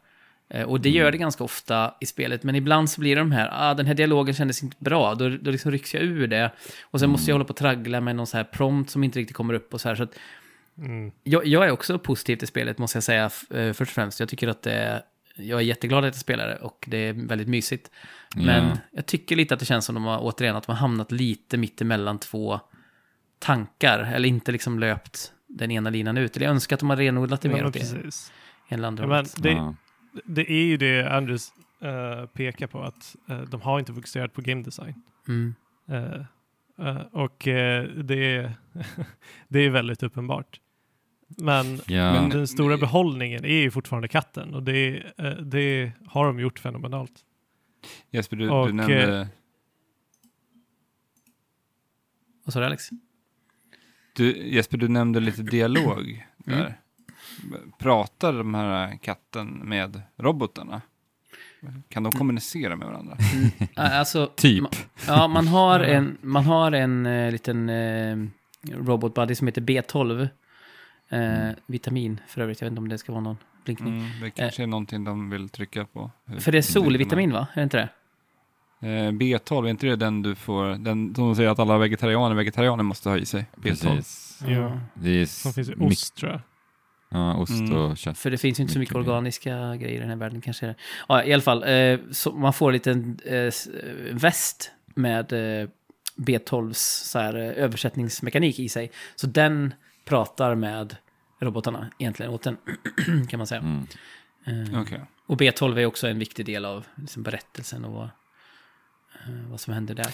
Eh, 0.50 0.62
Och 0.62 0.80
det 0.80 0.90
gör 0.90 1.12
det 1.12 1.18
ganska 1.18 1.44
ofta 1.44 1.94
i 2.00 2.06
spelet, 2.06 2.42
men 2.42 2.54
ibland 2.54 2.90
så 2.90 3.00
blir 3.00 3.14
det 3.16 3.20
de 3.20 3.32
här, 3.32 3.48
ah, 3.52 3.74
den 3.74 3.86
här 3.86 3.94
dialogen 3.94 4.34
kändes 4.34 4.62
inte 4.62 4.76
bra, 4.78 5.14
då, 5.14 5.28
då 5.28 5.50
liksom 5.50 5.70
rycks 5.72 5.94
jag 5.94 6.02
ur 6.02 6.26
det. 6.26 6.50
Och 6.82 7.00
sen 7.00 7.10
måste 7.10 7.30
jag 7.30 7.34
hålla 7.34 7.44
på 7.44 7.50
och 7.50 7.56
traggla 7.56 8.00
med 8.00 8.16
någon 8.16 8.26
så 8.26 8.36
här 8.36 8.44
prompt 8.44 8.90
som 8.90 9.04
inte 9.04 9.18
riktigt 9.18 9.36
kommer 9.36 9.54
upp 9.54 9.74
och 9.74 9.80
så 9.80 9.88
här. 9.88 9.96
Så 9.96 10.02
att 10.02 10.14
Mm. 10.78 11.12
jag, 11.22 11.46
jag 11.46 11.64
är 11.66 11.70
också 11.70 11.98
positiv 11.98 12.36
till 12.36 12.48
spelet, 12.48 12.78
måste 12.78 12.96
jag 12.96 13.02
säga, 13.02 13.24
eh, 13.50 13.72
först 13.72 13.80
och 13.80 13.88
främst. 13.88 14.20
Jag 14.20 14.28
tycker 14.28 14.48
att 14.48 14.62
det 14.62 14.72
är, 14.72 15.02
jag 15.36 15.60
är 15.60 15.64
jätteglad 15.64 15.98
att 16.04 16.14
jag 16.14 16.20
spelar 16.20 16.48
det 16.48 16.56
och 16.56 16.84
det 16.88 16.96
är 16.98 17.12
väldigt 17.12 17.48
mysigt. 17.48 17.90
Men 18.36 18.68
Ja. 18.68 18.76
jag 18.92 19.06
tycker 19.06 19.36
lite 19.36 19.54
att 19.54 19.60
det 19.60 19.66
känns 19.66 19.84
som 19.84 19.94
de 19.94 20.04
har, 20.04 20.18
återigen, 20.22 20.56
att 20.56 20.66
de 20.66 20.72
har 20.72 20.78
hamnat 20.78 21.12
lite 21.12 21.56
mitt 21.56 21.80
emellan 21.80 22.18
två 22.18 22.60
tankar, 23.38 23.98
eller 24.14 24.28
inte 24.28 24.52
liksom 24.52 24.78
löpt 24.78 25.32
den 25.48 25.70
ena 25.70 25.90
linan 25.90 26.16
ut. 26.18 26.36
Eller 26.36 26.46
jag 26.46 26.50
önskar 26.54 26.76
att 26.76 26.80
de 26.80 26.90
har 26.90 26.96
renodlat 26.96 27.40
det 27.40 27.48
Ja, 27.48 27.54
mer 27.54 27.66
åt 27.66 27.72
det 27.72 27.78
precis. 27.80 28.32
än 28.68 28.84
andra 28.84 29.04
Ja, 29.04 29.08
men 29.08 29.26
det, 29.36 29.50
Ja. 29.52 29.74
det 30.24 30.50
är 30.52 30.64
ju 30.64 30.76
det 30.76 31.08
Andrews 31.16 31.52
eh, 31.82 32.26
pekar 32.26 32.66
på, 32.66 32.82
att 32.82 33.16
eh, 33.28 33.40
de 33.40 33.60
har 33.60 33.78
inte 33.78 33.94
fokuserat 33.94 34.32
på 34.32 34.40
game 34.40 34.62
design. 34.62 35.02
Mm. 35.28 35.54
Eh, 35.88 36.22
och 37.12 37.36
det, 38.04 38.34
är 38.36 38.54
det 39.48 39.58
är 39.60 39.70
väldigt 39.70 40.02
uppenbart. 40.02 40.60
Men 41.28 41.80
Ja. 41.86 42.12
Men- 42.12 42.30
den 42.30 42.48
stora 42.48 42.76
behållningen 42.76 43.44
är 43.44 43.60
ju 43.62 43.70
fortfarande 43.70 44.08
katten 44.08 44.54
och 44.54 44.62
det, 44.62 44.96
eh, 45.18 45.30
det 45.30 45.92
har 46.06 46.26
de 46.26 46.40
gjort 46.40 46.58
fenomenalt. 46.58 47.12
Jesper, 48.10 48.36
du, 48.36 48.48
Och, 48.50 48.66
du 48.66 48.72
nämnde... 48.72 49.28
Vad 52.44 52.52
sa 52.52 52.60
du 52.60 52.66
Alex? 52.66 52.88
Du, 54.12 54.48
Jesper, 54.48 54.78
du 54.78 54.88
nämnde 54.88 55.20
lite 55.20 55.42
dialog 55.42 56.26
Mm. 56.46 56.58
där. 56.58 56.80
Pratar 57.78 58.32
de 58.32 58.54
här 58.54 58.96
katten 59.02 59.48
med 59.48 60.02
robotarna? 60.16 60.82
Kan 61.88 62.02
de 62.02 62.12
kommunicera 62.12 62.76
med 62.76 62.88
varandra? 62.88 63.16
Ah, 63.76 63.82
Alltså, 63.98 64.26
Typ. 64.36 64.64
ma- 64.64 64.76
ja, 65.06 65.28
man 65.28 65.48
har 65.48 65.80
en, 65.94 66.18
man 66.20 66.44
har 66.44 66.72
en 66.72 67.06
eh, 67.06 67.32
liten 67.32 67.68
eh, 67.68 68.16
robot 68.72 69.14
buddy 69.14 69.34
som 69.34 69.46
heter 69.46 69.60
B12. 69.62 70.28
Eh, 71.08 71.48
vitamin 71.66 72.20
för 72.26 72.40
övrigt, 72.40 72.60
jag 72.60 72.66
vet 72.66 72.70
inte 72.72 72.80
om 72.80 72.88
det 72.88 72.98
ska 72.98 73.12
vara 73.12 73.22
någon 73.22 73.36
blinkning. 73.64 73.94
Mm, 73.98 74.10
det 74.22 74.30
kanske 74.30 74.62
är 74.62 74.66
någonting 74.66 75.04
de 75.04 75.30
vill 75.30 75.48
trycka 75.48 75.84
på. 75.84 76.10
För 76.38 76.52
det 76.52 76.58
är 76.58 76.62
solvitamin 76.62 77.32
va? 77.32 77.46
Är 77.54 77.60
det 77.60 77.62
inte 77.62 77.76
det? 77.76 77.88
Eh, 78.88 79.12
B12, 79.12 79.64
är 79.64 79.68
inte 79.70 79.86
det 79.86 79.96
den 79.96 80.22
du 80.22 80.34
får, 80.34 80.64
den 80.78 81.14
som 81.14 81.36
säger 81.36 81.50
att 81.50 81.58
alla 81.58 81.78
vegetarianer, 81.78 82.34
vegetarianer 82.36 82.82
måste 82.84 83.08
ha 83.08 83.18
i 83.18 83.26
sig? 83.26 83.46
B12. 83.56 83.62
Precis. 83.96 84.40
Ja. 84.46 84.80
Det 84.94 85.10
är 85.10 85.26
Som 85.26 85.52
finns 85.52 85.68
i 85.70 85.74
ost 85.80 86.16
tror 86.16 86.32
jag. 86.32 86.40
Ja, 87.10 87.34
ost 87.36 87.50
Mm. 87.60 87.76
och 87.76 87.96
kött. 87.98 88.18
För 88.18 88.30
det 88.30 88.38
finns 88.38 88.58
ju 88.58 88.62
inte 88.62 88.72
så 88.72 88.78
mycket 88.78 88.94
organiska 88.94 89.76
grejer 89.76 89.96
i 89.96 89.98
den 89.98 90.08
här 90.08 90.16
världen 90.16 90.40
kanske. 90.40 90.74
Ja, 91.08 91.24
i 91.24 91.32
alla 91.32 91.42
fall. 91.42 91.64
Eh, 91.64 91.98
så 92.10 92.32
man 92.32 92.52
får 92.52 92.68
en 92.68 92.72
liten 92.72 93.18
eh, 93.24 93.34
eh, 93.36 93.50
väst 94.12 94.70
med 94.94 95.32
eh, 95.32 95.68
B12s 96.16 96.72
så 97.04 97.18
här, 97.18 97.34
eh, 97.34 97.64
översättningsmekanik 97.64 98.58
i 98.58 98.68
sig. 98.68 98.90
Så 99.16 99.26
den 99.26 99.74
pratar 100.08 100.54
med 100.54 100.96
robotarna 101.40 101.90
egentligen 101.98 102.32
åt 102.32 102.42
den, 102.42 102.56
kan 103.28 103.38
man 103.38 103.46
säga. 103.46 103.60
Mm. 103.60 103.86
Eh, 104.72 104.80
Okej. 104.80 105.00
Och 105.26 105.36
B12 105.40 105.78
är 105.78 105.86
också 105.86 106.08
en 106.08 106.18
viktig 106.18 106.46
del 106.46 106.64
av 106.64 106.86
liksom, 106.94 107.22
berättelsen 107.22 107.84
och 107.84 107.92
vad, 107.92 108.04
eh, 109.24 109.50
vad 109.50 109.60
som 109.60 109.74
händer 109.74 109.94
där. 109.94 110.06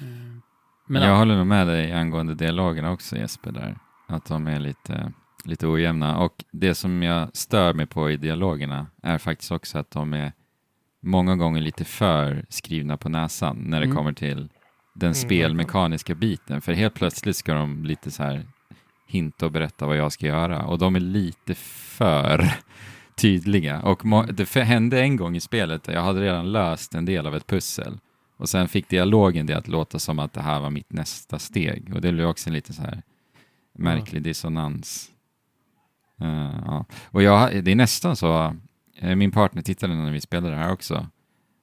Eh, 0.00 0.36
men 0.86 1.02
jag 1.02 1.10
ja, 1.10 1.16
håller 1.16 1.36
nog 1.36 1.46
med 1.46 1.66
dig 1.66 1.92
angående 1.92 2.34
dialogerna 2.34 2.90
också 2.90 3.16
Jesper 3.16 3.52
där. 3.52 3.78
Att 4.06 4.24
de 4.24 4.46
är 4.46 4.60
lite, 4.60 5.12
lite 5.44 5.66
ojämna. 5.66 6.18
Och 6.18 6.44
det 6.50 6.74
som 6.74 7.02
jag 7.02 7.36
stör 7.36 7.74
mig 7.74 7.86
på 7.86 8.10
i 8.10 8.16
dialogerna 8.16 8.86
är 9.02 9.18
faktiskt 9.18 9.52
också 9.52 9.78
att 9.78 9.90
de 9.90 10.12
är 10.14 10.32
många 11.00 11.36
gånger 11.36 11.60
lite 11.60 11.84
för 11.84 12.44
skrivna 12.48 12.96
på 12.96 13.08
näsan 13.08 13.56
när 13.56 13.80
det 13.80 13.86
Mm. 13.86 13.96
kommer 13.96 14.12
till 14.12 14.48
den 14.94 15.06
Mm, 15.06 15.14
spelmekaniska 15.14 16.14
biten. 16.14 16.60
För 16.60 16.72
helt 16.72 16.94
plötsligt 16.94 17.36
ska 17.36 17.54
de 17.54 17.84
lite 17.84 18.10
så 18.10 18.22
här 18.22 18.46
hinta 19.08 19.46
och 19.46 19.52
berätta 19.52 19.86
vad 19.86 19.96
jag 19.96 20.12
ska 20.12 20.26
göra. 20.26 20.62
Och 20.66 20.78
de 20.78 20.96
är 20.96 21.00
lite 21.00 21.54
för 21.54 22.50
tydliga. 23.16 23.82
Och 23.82 24.04
må- 24.04 24.22
det 24.22 24.54
hände 24.54 25.00
en 25.00 25.16
gång 25.16 25.36
i 25.36 25.40
spelet 25.40 25.84
där 25.84 25.92
jag 25.92 26.02
hade 26.02 26.20
redan 26.20 26.52
löst 26.52 26.94
en 26.94 27.04
del 27.04 27.26
av 27.26 27.36
ett 27.36 27.46
pussel. 27.46 27.98
Och 28.36 28.48
sen 28.48 28.68
fick 28.68 28.88
dialogen 28.88 29.46
det 29.46 29.54
att 29.54 29.68
låta 29.68 29.98
som 29.98 30.18
att 30.18 30.32
det 30.32 30.42
här 30.42 30.60
var 30.60 30.70
mitt 30.70 30.92
nästa 30.92 31.38
steg. 31.38 31.94
Och 31.94 32.00
det 32.00 32.12
blev 32.12 32.26
också 32.28 32.50
en 32.50 32.54
lite 32.54 32.72
så 32.72 32.82
här 32.82 33.02
märklig 33.74 34.22
dissonans. 34.22 35.10
Eh, 36.20 36.60
ja. 36.66 36.84
Och 37.10 37.22
jag, 37.22 37.64
det 37.64 37.70
är 37.70 37.76
nästan 37.76 38.16
så, 38.16 38.56
eh, 38.98 39.14
min 39.16 39.30
partner 39.30 39.62
tittade 39.62 39.94
när 39.94 40.12
vi 40.12 40.20
spelade 40.20 40.54
det 40.54 40.60
här 40.60 40.72
också, 40.72 41.06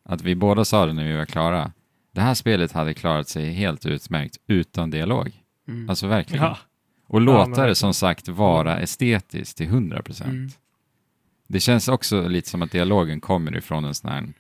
att 0.06 0.22
vi 0.22 0.36
båda 0.36 0.66
sa 0.66 0.86
det 0.86 0.94
när 0.94 1.04
vi 1.06 1.18
var 1.18 1.26
klara. 1.26 1.72
Det 2.14 2.22
här 2.22 2.34
spelet 2.34 2.72
hade 2.72 2.94
klarat 2.94 3.28
sig 3.30 3.52
helt 3.52 3.86
utmärkt 3.86 4.38
utan 4.48 4.90
dialog. 4.90 5.32
mm. 5.68 5.90
Alltså 5.90 6.08
verkligen. 6.08 6.44
Ja. 6.44 6.58
Och 7.08 7.22
låta 7.22 7.68
det 7.68 7.76
som 7.76 7.94
sagt 7.94 8.28
vara 8.28 8.80
estetiskt 8.80 9.58
till 9.58 9.68
100 9.68 10.02
procent. 10.02 10.30
Mm. 10.30 10.50
Det 11.48 11.60
känns 11.60 11.88
också 11.88 12.28
lite 12.28 12.50
som 12.50 12.62
att 12.62 12.72
dialogen 12.72 13.22
kommer 13.22 13.58
ifrån 13.58 13.86
en 13.86 13.96
sån 13.96 14.10
här, 14.10 14.34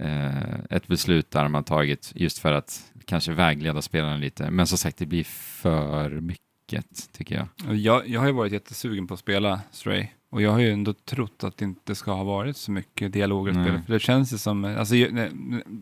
eh, 0.00 0.60
ett 0.70 0.86
beslut 0.86 1.30
där 1.30 1.48
man 1.48 1.64
tagit 1.64 2.12
just 2.14 2.38
för 2.38 2.52
att 2.52 2.92
kanske 3.04 3.32
vägleda 3.32 3.82
spelarna 3.82 4.16
lite. 4.16 4.50
Men 4.50 4.66
som 4.66 4.78
sagt, 4.78 4.96
det 4.96 5.06
blir 5.06 5.24
för 5.24 6.10
mycket, 6.10 7.12
tycker 7.12 7.34
jag. 7.34 7.76
Jag, 7.76 8.08
jag 8.08 8.20
har 8.20 8.26
ju 8.26 8.32
varit 8.32 8.52
jättesugen 8.52 9.06
på 9.06 9.14
att 9.14 9.20
spela 9.20 9.60
Stray. 9.70 10.06
Och 10.32 10.42
jag 10.42 10.50
har 10.50 10.58
ju 10.58 10.70
ändå 10.72 10.92
trott 10.92 11.44
att 11.44 11.56
det 11.56 11.64
inte 11.64 11.94
ska 11.94 12.12
ha 12.12 12.24
varit 12.24 12.56
så 12.56 12.70
mycket 12.72 13.12
dialoger 13.12 13.50
att 13.50 13.56
Nej. 13.56 13.66
spela. 13.66 13.82
För 13.82 13.92
det 13.92 14.00
känns 14.00 14.32
ju 14.32 14.38
som, 14.38 14.64
alltså, 14.64 14.94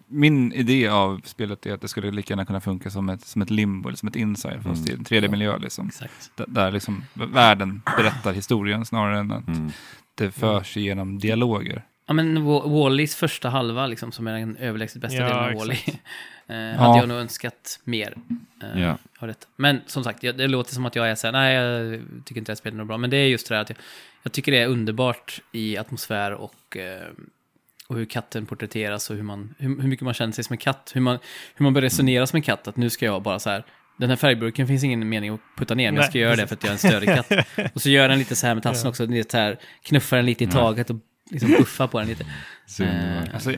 min 0.07 0.53
idé 0.53 0.89
av 0.89 1.20
spelet 1.25 1.66
är 1.66 1.75
att 1.75 1.81
det 1.81 1.89
skulle 1.89 2.11
lika 2.11 2.33
gärna 2.33 2.45
kunna 2.47 2.61
funka 2.61 2.91
som 2.91 3.09
ett, 3.09 3.20
som 3.27 3.43
ett 3.43 3.51
limbo 3.51 3.89
eller 3.89 3.97
som 3.97 4.09
ett 4.09 4.16
inside, 4.16 4.62
fast 4.62 4.89
i 4.89 4.93
en 4.93 5.05
3D-miljö 5.05 5.59
liksom. 5.59 5.91
Där 6.47 6.70
liksom 6.73 7.05
världen 7.15 7.83
berättar 7.97 8.33
historien 8.33 8.85
snarare 8.87 9.19
än 9.19 9.33
att 9.33 9.49
Mm. 9.49 9.70
det 10.15 10.31
förs 10.31 10.77
igenom 10.77 11.19
dialoger. 11.19 11.85
Ja, 12.07 12.15
men 12.15 12.39
Wa- 12.39 12.65
Wall-E's 12.69 13.16
första 13.16 13.49
halva, 13.51 13.87
liksom, 13.87 14.12
som 14.12 14.27
är 14.27 14.33
den 14.39 14.57
överlägset 14.57 15.03
bästa 15.03 15.16
Ja, 15.16 15.23
delen 15.29 15.39
av 15.45 15.51
exakt. 15.51 15.89
Wall-E, 15.89 15.99
eh, 16.49 16.57
Ja. 16.77 16.83
hade 16.83 16.99
jag 16.99 17.09
nog 17.09 17.19
önskat 17.19 17.81
mer. 17.85 18.15
Eh, 18.62 18.83
Ja. 18.83 18.99
Men 19.57 19.81
som 19.87 20.05
sagt, 20.05 20.23
jag, 20.23 20.37
det 20.39 20.47
låter 20.49 20.75
som 20.75 20.87
att 20.87 20.97
jag 20.97 21.11
är 21.11 21.15
så 21.15 21.27
här, 21.27 21.33
nej, 21.33 21.55
jag 21.55 22.01
tycker 22.25 22.39
inte 22.41 22.49
det 22.51 22.53
här 22.53 22.57
spelet 22.57 22.81
är 22.81 22.85
bra. 22.85 22.99
Men 22.99 23.11
det 23.11 23.16
är 23.16 23.27
just 23.29 23.49
det 23.49 23.55
där 23.55 23.62
att 23.62 23.70
jag, 23.70 23.79
jag 24.23 24.32
tycker 24.32 24.53
det 24.53 24.59
är 24.59 24.66
underbart 24.66 25.40
i 25.53 25.77
atmosfär 25.78 26.32
och, 26.32 26.77
eh, 26.77 27.09
och 27.89 27.97
hur 27.97 28.05
katten 28.05 28.47
porträtteras 28.47 29.11
och 29.11 29.16
hur, 29.16 29.23
man, 29.23 29.55
hur, 29.59 29.69
hur 29.81 29.89
mycket 29.89 30.05
man 30.05 30.15
känner 30.15 30.32
sig 30.32 30.45
som 30.45 30.55
en 30.55 30.59
katt. 30.59 30.90
Hur 30.95 31.01
man, 31.01 31.19
hur 31.55 31.65
man 31.65 31.74
börjar 31.74 31.82
resonera 31.85 32.27
som 32.27 32.36
en 32.36 32.43
katt, 32.43 32.69
att 32.69 32.77
nu 32.77 32.90
ska 32.90 33.05
jag 33.05 33.23
bara 33.23 33.39
så 33.39 33.51
här, 33.51 33.65
den 33.97 34.09
här 34.11 34.16
färgburken 34.16 34.66
finns 34.66 34.85
ingen 34.85 35.09
mening 35.09 35.31
att 35.35 35.40
putta 35.57 35.74
ner, 35.74 35.85
men 35.89 35.95
jag 35.95 36.03
Nej, 36.03 36.11
ska 36.11 36.19
göra 36.19 36.36
det 36.36 36.47
för 36.47 36.55
att 36.55 36.62
jag 36.62 36.69
är 36.69 36.73
en 36.73 36.78
störig 36.78 37.09
katt. 37.09 37.47
Och 37.74 37.82
så 37.82 37.90
gör 37.90 38.09
den 38.09 38.19
lite 38.19 38.36
så 38.36 38.47
här 38.47 38.55
med 38.55 38.62
tassen 38.62 38.85
Ja. 38.85 38.89
också, 38.90 39.07
lite 39.07 39.31
så 39.31 39.36
här, 39.39 39.59
knuffar 39.82 40.16
den 40.16 40.27
lite 40.27 40.45
i 40.45 40.47
taget 40.47 40.90
och 40.90 40.97
liksom 41.31 41.51
buffar 41.51 41.86
på 41.86 41.99
den 41.99 42.09
lite. 42.09 42.24
Eh, 42.81 43.35
Alltså, 43.35 43.53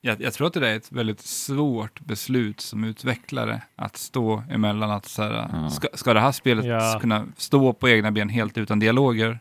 Jag, 0.00 0.20
jag 0.20 0.32
tror 0.32 0.46
att 0.46 0.52
det 0.52 0.68
är 0.68 0.76
ett 0.76 0.92
väldigt 0.92 1.20
svårt 1.20 2.00
beslut 2.00 2.60
som 2.60 2.84
utvecklare 2.84 3.62
att 3.76 3.96
stå 3.96 4.42
emellan 4.50 4.90
att 4.90 5.06
så 5.06 5.22
här, 5.22 5.48
Ja. 5.52 5.70
ska, 5.70 5.88
ska 5.94 6.14
det 6.14 6.20
här 6.20 6.32
spelet 6.32 6.64
Ja. 6.64 6.98
kunna 7.00 7.26
stå 7.36 7.72
på 7.72 7.88
egna 7.88 8.10
ben 8.10 8.28
helt 8.28 8.58
utan 8.58 8.78
dialoger? 8.78 9.40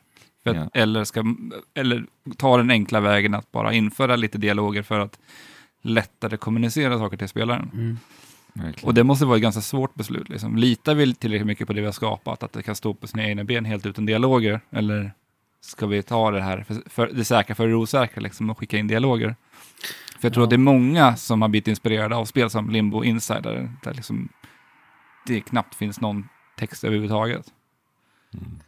För 0.54 0.62
att, 0.62 0.70
Ja. 0.74 0.82
eller, 0.82 1.04
ska, 1.04 1.24
eller 1.74 2.06
ta 2.38 2.58
den 2.58 2.72
enkla 2.72 3.00
vägen 3.00 3.34
att 3.34 3.52
bara 3.52 3.74
införa 3.74 4.16
lite 4.16 4.38
dialoger 4.38 4.82
för 4.84 5.00
att 5.00 5.20
lättare 5.82 6.38
kommunicera 6.38 6.98
saker 6.98 7.18
till 7.18 7.30
spelaren. 7.30 7.72
mm. 7.74 7.98
Och 8.84 8.94
det 8.94 9.04
måste 9.04 9.26
vara 9.26 9.36
ett 9.38 9.42
ganska 9.42 9.62
svårt 9.62 9.96
beslut. 9.96 10.30
Liksom. 10.30 10.58
Litar 10.58 10.96
vi 10.96 11.14
tillräckligt 11.16 11.48
mycket 11.48 11.68
på 11.68 11.74
det 11.74 11.80
vi 11.82 11.86
har 11.86 11.92
skapat, 11.94 12.44
att 12.44 12.54
det 12.54 12.64
kan 12.64 12.76
stå 12.76 12.94
på 12.94 13.08
sina 13.08 13.24
egna 13.28 13.44
ben 13.44 13.66
helt 13.66 13.86
utan 13.86 14.06
dialoger? 14.06 14.62
Eller 14.72 15.12
ska 15.62 15.86
vi 15.88 16.04
ta 16.04 16.32
det 16.32 16.42
här, 16.42 16.64
för, 16.64 16.78
för 16.90 17.08
det 17.14 17.26
säkra 17.26 17.56
för 17.56 17.68
det 17.68 17.76
osäkra, 17.76 18.22
liksom, 18.22 18.50
och 18.50 18.58
skicka 18.60 18.78
in 18.78 18.88
dialoger? 18.88 19.36
För 20.20 20.28
jag 20.28 20.34
tror 20.34 20.42
Ja. 20.42 20.46
att 20.46 20.50
det 20.50 20.56
är 20.56 20.58
många 20.58 21.16
som 21.16 21.42
har 21.42 21.50
blivit 21.50 21.68
inspirerade 21.68 22.16
av 22.16 22.26
spel 22.26 22.50
som 22.50 22.70
Limbo 22.70 23.04
Insider, 23.04 23.72
där 23.84 23.94
liksom 23.94 24.30
det 25.26 25.42
knappt 25.42 25.76
finns 25.76 26.02
någon 26.02 26.30
text 26.58 26.84
överhuvudtaget. 26.84 27.46
Mm. 28.34 28.60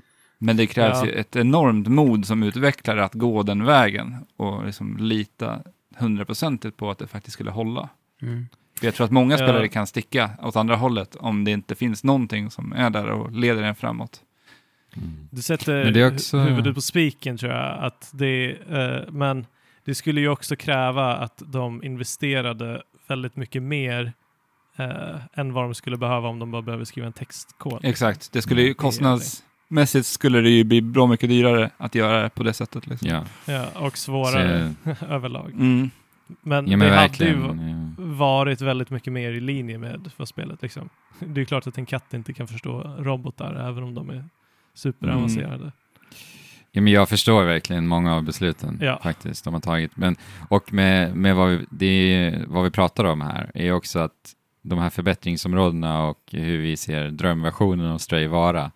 Men 0.43 0.57
det 0.57 0.67
krävs 0.67 0.97
Ja. 0.99 1.05
ju 1.05 1.11
ett 1.11 1.35
enormt 1.35 1.87
mod 1.87 2.25
som 2.25 2.43
utvecklare 2.43 3.03
att 3.05 3.13
gå 3.13 3.43
den 3.43 3.65
vägen 3.65 4.15
och 4.37 4.65
liksom 4.65 4.97
lita 4.97 5.59
hundraprocentigt 5.97 6.77
på 6.77 6.91
att 6.91 6.97
det 6.97 7.07
faktiskt 7.07 7.33
skulle 7.33 7.51
hålla. 7.51 7.89
Mm. 8.21 8.47
För 8.79 8.85
jag 8.87 8.95
tror 8.95 9.05
att 9.05 9.11
många 9.11 9.33
Ja. 9.33 9.37
spelare 9.37 9.67
kan 9.67 9.87
sticka 9.87 10.29
åt 10.41 10.55
andra 10.55 10.75
hållet 10.75 11.15
om 11.15 11.43
det 11.43 11.51
inte 11.51 11.75
finns 11.75 12.03
någonting 12.03 12.51
som 12.51 12.73
är 12.73 12.89
där 12.89 13.07
och 13.09 13.31
leder 13.31 13.63
en 13.63 13.75
framåt. 13.75 14.21
Mm. 14.97 15.27
Du 15.31 15.41
sätter 15.41 15.83
Men 15.83 15.93
det 15.93 16.01
är 16.01 16.13
också- 16.13 16.37
hu- 16.37 16.49
huvudet 16.49 16.75
på 16.75 16.81
spiken 16.81 17.37
tror 17.37 17.51
jag. 17.51 17.83
Att 17.83 18.09
det, 18.13 18.51
eh, 18.69 19.11
men 19.11 19.45
det 19.85 19.95
skulle 19.95 20.21
ju 20.21 20.29
också 20.29 20.55
kräva 20.55 21.15
att 21.15 21.41
de 21.45 21.83
investerade 21.83 22.81
väldigt 23.07 23.35
mycket 23.35 23.63
mer 23.63 24.13
eh, 24.77 25.15
än 25.33 25.53
vad 25.53 25.63
de 25.63 25.73
skulle 25.75 25.97
behöva 25.97 26.29
om 26.29 26.39
de 26.39 26.51
bara 26.51 26.61
behöver 26.61 26.85
skriva 26.85 27.07
en 27.07 27.13
textkod. 27.13 27.79
Exakt, 27.85 28.31
det 28.31 28.41
skulle 28.41 28.61
ju 28.61 28.67
Mm. 28.67 28.75
Kostnadsmässigt 29.71 30.05
skulle 30.07 30.41
det 30.41 30.49
ju 30.49 30.63
bli 30.63 30.81
bra 30.81 31.07
mycket 31.07 31.29
dyrare 31.29 31.69
att 31.77 31.95
göra 31.95 32.23
det 32.23 32.29
på 32.29 32.43
det 32.43 32.53
sättet. 32.53 32.87
Liksom. 32.87 33.09
Ja, 33.09 33.23
Ja, 33.45 33.65
och 33.75 33.97
svårare 33.97 34.73
Så- 34.83 35.05
överlag. 35.09 35.51
Mm. 35.53 35.89
Men, 36.43 36.67
ja 36.67 36.77
men 36.77 36.89
det 36.89 36.95
hade 36.95 37.25
ju 37.25 37.41
ja. 37.41 37.55
varit 37.97 38.61
väldigt 38.61 38.89
mycket 38.89 39.13
mer 39.13 39.31
i 39.31 39.39
linje 39.39 39.77
med 39.77 40.09
vad 40.17 40.27
spelet 40.27 40.61
liksom. 40.61 40.89
Det 41.19 41.37
är 41.39 41.41
ju 41.41 41.45
klart 41.45 41.67
att 41.67 41.77
en 41.77 41.85
katt 41.85 42.13
inte 42.13 42.33
kan 42.33 42.47
förstå 42.47 42.95
robotar 42.99 43.55
även 43.69 43.83
om 43.83 43.93
de 43.95 44.09
är 44.09 44.23
superavancerade. 44.73 45.71
Ja, 46.71 46.81
men 46.81 46.93
jag 46.93 47.09
förstår 47.09 47.43
verkligen 47.43 47.87
många 47.87 48.15
av 48.15 48.23
besluten 48.23 48.79
Ja. 48.81 48.99
faktiskt 49.03 49.43
de 49.43 49.53
har 49.53 49.61
tagit. 49.61 49.97
Men, 49.97 50.15
och 50.49 50.73
med, 50.73 51.15
med 51.15 51.35
vad, 51.35 51.49
vi, 51.49 51.65
det, 51.69 52.43
vad 52.47 52.63
vi 52.63 52.71
pratar 52.71 53.03
om 53.05 53.21
här 53.21 53.51
är 53.53 53.71
också 53.71 53.99
att 53.99 54.35
de 54.61 54.79
här 54.79 54.89
förbättringsområdena 54.89 56.03
och 56.03 56.19
hur 56.31 56.57
vi 56.57 56.77
ser 56.77 57.09
drömversionen 57.09 57.91
av 57.91 57.97
Stray 57.97 58.27
vara, 58.27 58.71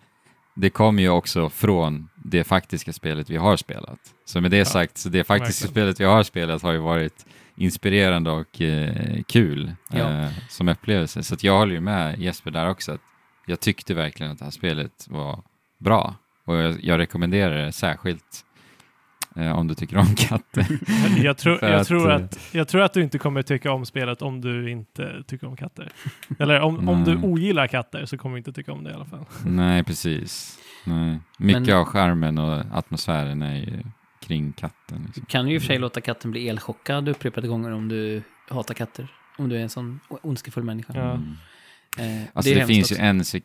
det 0.56 0.70
kommer 0.70 1.02
ju 1.02 1.08
också 1.08 1.48
från 1.50 2.08
det 2.14 2.44
faktiska 2.44 2.92
spelet 2.92 3.30
vi 3.30 3.36
har 3.36 3.56
spelat. 3.56 3.98
Så 4.24 4.40
med 4.40 4.50
det 4.50 4.56
Ja, 4.56 4.64
sagt, 4.64 4.98
så 4.98 5.08
det 5.08 5.24
faktiska 5.24 5.64
verkligen. 5.66 5.70
spelet 5.72 6.00
vi 6.00 6.04
har 6.04 6.22
spelat 6.22 6.62
har 6.62 6.72
ju 6.72 6.78
varit 6.78 7.26
inspirerande 7.56 8.30
och 8.30 8.60
eh, 8.60 9.22
kul 9.28 9.72
Ja. 9.90 9.98
eh, 9.98 10.28
som 10.48 10.68
upplevelse. 10.68 11.22
Så 11.22 11.36
jag 11.40 11.58
håller 11.58 11.74
ju 11.74 11.80
med 11.80 12.18
Jesper 12.20 12.50
där 12.50 12.68
också. 12.70 12.92
Att 12.92 13.00
jag 13.46 13.60
tyckte 13.60 13.94
verkligen 13.94 14.32
att 14.32 14.38
det 14.38 14.44
här 14.44 14.52
spelet 14.52 15.06
var 15.08 15.42
bra. 15.78 16.14
Och 16.44 16.56
jag, 16.56 16.84
jag 16.84 16.98
rekommenderar 16.98 17.64
det 17.66 17.72
särskilt 17.72 18.44
om 19.36 19.66
du 19.68 19.74
tycker 19.74 19.96
om 19.96 20.06
katter. 20.16 20.66
Jag, 21.22 21.36
tror, 21.38 21.58
jag, 21.64 21.74
att, 21.74 21.86
tror 21.86 22.10
eh, 22.10 22.16
att, 22.16 22.38
jag 22.52 22.68
tror 22.68 22.82
att 22.82 22.92
du 22.92 23.02
inte 23.02 23.18
kommer 23.18 23.42
tycka 23.42 23.72
om 23.72 23.86
spelet 23.86 24.22
om 24.22 24.40
du 24.40 24.70
inte 24.70 25.22
tycker 25.26 25.46
om 25.46 25.56
katter. 25.56 25.92
Eller 26.38 26.60
om, 26.60 26.88
om 26.88 27.04
du 27.04 27.16
ogillar 27.16 27.66
katter 27.66 28.04
så 28.06 28.18
kommer 28.18 28.34
du 28.34 28.38
inte 28.38 28.52
tycka 28.52 28.72
om 28.72 28.84
det 28.84 28.90
i 28.90 28.94
alla 28.94 29.04
fall. 29.04 29.24
Nej, 29.46 29.84
precis. 29.84 30.58
Nej. 30.84 31.18
Mycket 31.38 31.62
Men- 31.66 31.76
av 31.76 31.84
skärmen 31.84 32.38
och 32.38 32.62
atmosfären 32.72 33.42
är 33.42 33.54
ju 33.56 33.82
kring 34.20 34.52
katten. 34.52 35.02
Liksom. 35.06 35.20
Du 35.20 35.26
kan 35.26 35.48
ju 35.48 35.54
i 35.54 35.58
och 35.58 35.62
för 35.62 35.66
sig 35.66 35.78
låta 35.78 36.00
katten 36.00 36.30
bli 36.30 36.48
elchockad 36.48 37.08
upprepade 37.08 37.48
gånger 37.48 37.70
om 37.72 37.88
du 37.88 38.22
hatar 38.48 38.74
katter. 38.74 39.08
Om 39.38 39.48
du 39.48 39.56
är 39.56 39.60
en 39.62 39.68
sån 39.68 40.00
ondskefull 40.08 40.64
människa. 40.64 40.92
Ja. 40.96 41.10
Mm. 41.12 41.36
Eh, 41.98 42.22
Alltså 42.32 42.50
är 42.50 42.54
det, 42.54 42.60
hemskt 42.60 42.74
finns 42.74 42.90
också. 42.90 43.02
ju 43.02 43.08
en 43.08 43.20
sek- 43.24 43.42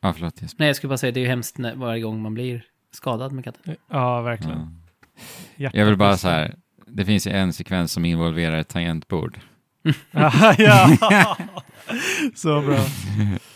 Ja, 0.00 0.12
förlåt. 0.12 0.40
Nej, 0.58 0.66
jag 0.68 0.76
skulle 0.76 0.88
bara 0.88 0.98
säga 0.98 1.12
det 1.12 1.20
är 1.20 1.22
ju 1.22 1.28
hemskt 1.28 1.58
när, 1.58 1.74
varje 1.74 2.02
gång 2.02 2.22
man 2.22 2.34
blir 2.34 2.64
skadad 2.90 3.32
med 3.32 3.44
katten. 3.44 3.76
Ja, 3.90 4.22
verkligen. 4.22 4.58
Ja. 4.58 4.68
Hjärtat 5.56 5.78
Jag 5.78 5.86
vill 5.86 5.96
bara 5.96 6.16
så 6.16 6.28
här. 6.28 6.54
Det 6.86 7.04
finns 7.04 7.26
ju 7.26 7.30
en 7.30 7.52
sekvens 7.52 7.92
som 7.92 8.04
involverar 8.04 8.56
ett 8.58 8.68
tangentbord. 8.68 9.38
ja, 10.10 10.54
ja. 10.58 11.36
Så 12.34 12.60
bra. 12.60 12.78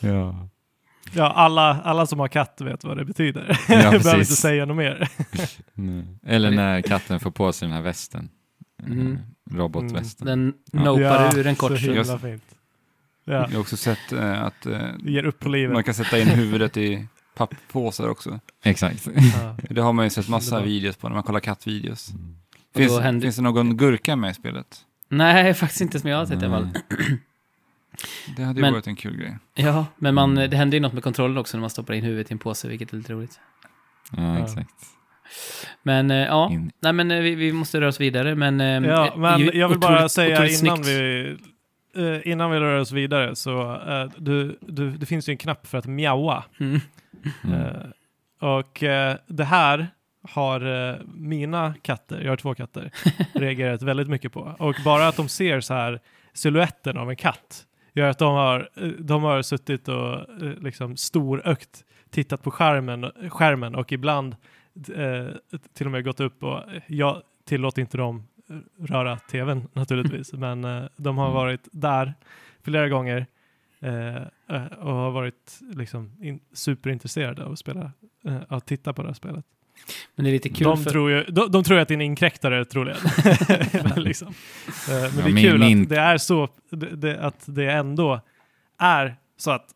ja. 0.01 0.47
Ja, 1.13 1.33
alla, 1.33 1.81
alla 1.83 2.07
som 2.07 2.19
har 2.19 2.29
katt 2.29 2.61
vet 2.61 2.85
vad 2.85 2.97
det 2.97 3.05
betyder. 3.05 3.59
Ja, 3.69 3.75
jag 3.83 3.91
behöver 4.03 4.19
inte 4.19 4.25
säga 4.37 4.65
något 4.67 4.77
mer. 4.77 5.09
Eller 6.27 6.51
när 6.51 6.83
katten 6.83 7.21
får 7.21 7.31
på 7.31 7.53
sig 7.53 7.69
den 7.69 7.75
här 7.77 7.83
västen. 7.83 8.29
Mm. 8.87 9.19
Robotvästen. 9.51 10.27
Den 10.27 10.55
Ja. 10.73 10.81
nopar 10.85 11.03
Ja, 11.03 11.31
ur 11.37 11.47
en 11.47 11.57
Så 11.57 11.61
kort 11.69 11.79
himla 11.79 11.97
Just- 11.97 12.21
fint. 12.21 12.45
Ja, 13.25 13.33
Jag 13.35 13.49
har 13.49 13.59
också 13.61 13.77
sett 13.77 14.13
eh, 14.13 14.43
att 14.43 14.67
eh, 14.67 14.79
det 14.99 15.11
ger 15.11 15.25
upp 15.25 15.39
på 15.39 15.49
livet. 15.49 15.73
man 15.73 15.85
kan 15.85 15.95
sätta 15.95 16.19
in 16.19 16.27
huvudet 16.29 16.77
i 16.77 17.07
papppåsar 17.35 18.09
också. 18.09 18.41
Exakt. 18.63 19.09
Ja. 19.15 19.57
Det 19.71 19.81
har 19.81 19.93
man 19.93 20.07
ju 20.07 20.11
sett 20.11 20.29
massa 20.29 20.61
videos 20.61 20.97
på 20.97 21.09
när 21.09 21.15
man 21.15 21.23
kollar 21.25 21.41
kattvideos. 21.41 22.09
Och 22.75 22.77
Finns, 22.81 22.99
händer- 23.01 23.21
finns 23.27 23.37
det 23.37 23.43
någon 23.43 23.77
gurka 23.77 24.17
med 24.17 24.31
i 24.31 24.35
spelet? 24.35 24.67
Nej, 25.09 25.55
faktiskt 25.55 25.81
inte 25.81 26.01
som 26.01 26.11
jag 26.11 26.17
har 26.19 26.27
sett 26.27 26.43
i 26.43 26.45
alla 26.47 26.55
fall. 26.59 26.69
Det 28.37 28.43
hade 28.45 28.59
ju 28.59 28.63
Men- 28.63 28.73
varit 28.73 28.87
en 28.87 28.97
kul 28.97 29.17
grej. 29.17 29.39
Ja, 29.55 29.87
men 29.97 30.15
man, 30.15 30.31
Mm. 30.39 30.51
det 30.51 30.57
händer 30.57 30.77
ju 30.77 30.81
något 30.83 30.93
med 30.93 31.03
kontrollen 31.03 31.39
också 31.39 31.57
när 31.57 31.61
man 31.61 31.71
stoppar 31.71 31.95
in 31.95 32.05
huvudet 32.05 32.31
i 32.31 32.33
en 32.35 32.39
påse, 32.39 32.69
vilket 32.69 32.93
är 32.93 32.97
lite 32.97 33.13
roligt. 33.13 33.41
Ja, 34.17 34.39
Ja. 34.39 34.45
exakt. 34.45 34.71
Men 35.83 36.11
eh, 36.11 36.17
ja, 36.17 36.51
In. 36.53 36.73
nej 36.83 36.93
men 36.93 37.11
eh, 37.11 37.21
vi, 37.21 37.35
vi 37.35 37.53
måste 37.53 37.81
röra 37.81 37.89
oss 37.89 38.01
vidare. 38.01 38.35
Men, 38.35 38.61
eh, 38.61 38.67
Ja, 38.67 39.07
eh, 39.07 39.17
men 39.17 39.41
ju- 39.41 39.51
jag 39.55 39.69
vill 39.69 39.79
bara 39.79 39.95
otroligt- 39.95 40.13
säga 40.13 40.35
otroligt 40.37 40.63
innan 40.63 40.77
snyggt. 40.85 40.89
vi, 41.95 42.23
innan 42.25 42.51
vi 42.51 42.59
rör 42.59 42.81
oss 42.81 42.93
vidare 42.93 43.37
så 43.37 43.75
eh, 43.89 44.11
du, 44.17 44.59
du, 44.61 44.91
det 44.91 45.07
finns 45.07 45.29
ju 45.29 45.31
en 45.31 45.37
knapp 45.37 45.67
för 45.67 45.79
att 45.79 45.87
mjaua. 45.87 46.45
Mm. 46.61 46.81
Mm. 47.45 47.61
Eh, 47.61 47.87
och 48.59 48.83
eh, 48.83 49.17
det 49.27 49.45
här 49.45 49.89
har 50.23 50.91
eh, 50.91 50.97
mina 51.07 51.75
katter, 51.83 52.21
jag 52.21 52.31
har 52.31 52.37
två 52.37 52.55
katter, 52.55 52.91
reagerat 53.35 53.83
väldigt 53.83 54.09
mycket 54.09 54.33
på. 54.33 54.57
Och 54.59 54.75
bara 54.85 55.09
att 55.09 55.17
de 55.17 55.29
ser 55.29 55.61
så 55.61 55.75
här 55.75 56.01
siluetten 56.33 56.99
av 56.99 57.11
en 57.11 57.17
katt 57.17 57.67
gör 57.93 58.09
att 58.09 58.19
de 58.19 58.35
har, 58.35 58.69
de 58.99 59.23
har 59.23 59.43
suttit 59.43 59.89
och 59.89 60.27
liksom 60.61 60.97
storögt 60.97 61.85
tittat 62.11 62.43
på 62.43 62.51
skärmen, 62.51 63.13
skärmen 63.31 63.75
och 63.75 63.93
ibland 63.93 64.37
till 65.75 65.87
och 65.87 65.93
med 65.93 66.05
gått 66.05 66.21
upp 66.21 66.43
och 66.43 66.61
jag 66.87 67.23
tillåter 67.45 67.83
inte 67.83 67.97
dem 67.97 68.29
röra 68.79 69.17
tvn 69.17 69.69
naturligtvis, 69.73 70.33
men 70.33 70.63
de 70.97 71.19
har 71.19 71.27
Mm. 71.27 71.35
varit 71.35 71.69
där 71.73 72.15
flera 72.63 72.89
gånger 72.89 73.27
och 74.79 74.93
har 74.95 75.11
varit 75.11 75.59
liksom 75.75 76.13
in, 76.23 76.41
superintresserade 76.53 77.45
av 77.45 77.53
att 77.53 77.59
spela, 77.59 77.93
eh, 78.25 78.37
att 78.49 78.67
titta 78.67 78.93
på 78.93 79.03
det 79.03 79.09
här 79.09 79.15
spelet. 79.15 79.45
Men 80.17 80.25
det 80.25 80.31
är 80.31 80.33
lite 80.33 80.49
kul 80.49 80.65
De, 80.65 80.83
för... 80.85 80.91
tror 80.91 81.11
ju, 81.11 81.25
de, 81.25 81.51
de 81.51 81.65
tror 81.65 81.79
ju 81.79 81.83
att 81.83 81.89
det 81.89 81.93
är 81.95 81.97
en 81.97 82.01
inkräktare 82.01 82.65
troligen. 82.65 82.99
liksom. 83.97 84.29
Eh, 84.29 84.35
Men 84.89 85.03
Ja, 85.03 85.11
det 85.17 85.21
är 85.31 85.33
min- 85.33 85.45
kul 85.51 85.59
min- 85.59 85.83
att 85.83 85.89
det 85.89 85.99
är 86.01 86.19
så, 86.19 86.49
det, 86.71 86.97
det, 86.97 87.21
att 87.21 87.43
det 87.47 87.73
ändå 87.73 88.21
är 88.79 89.17
så 89.37 89.51
att 89.51 89.67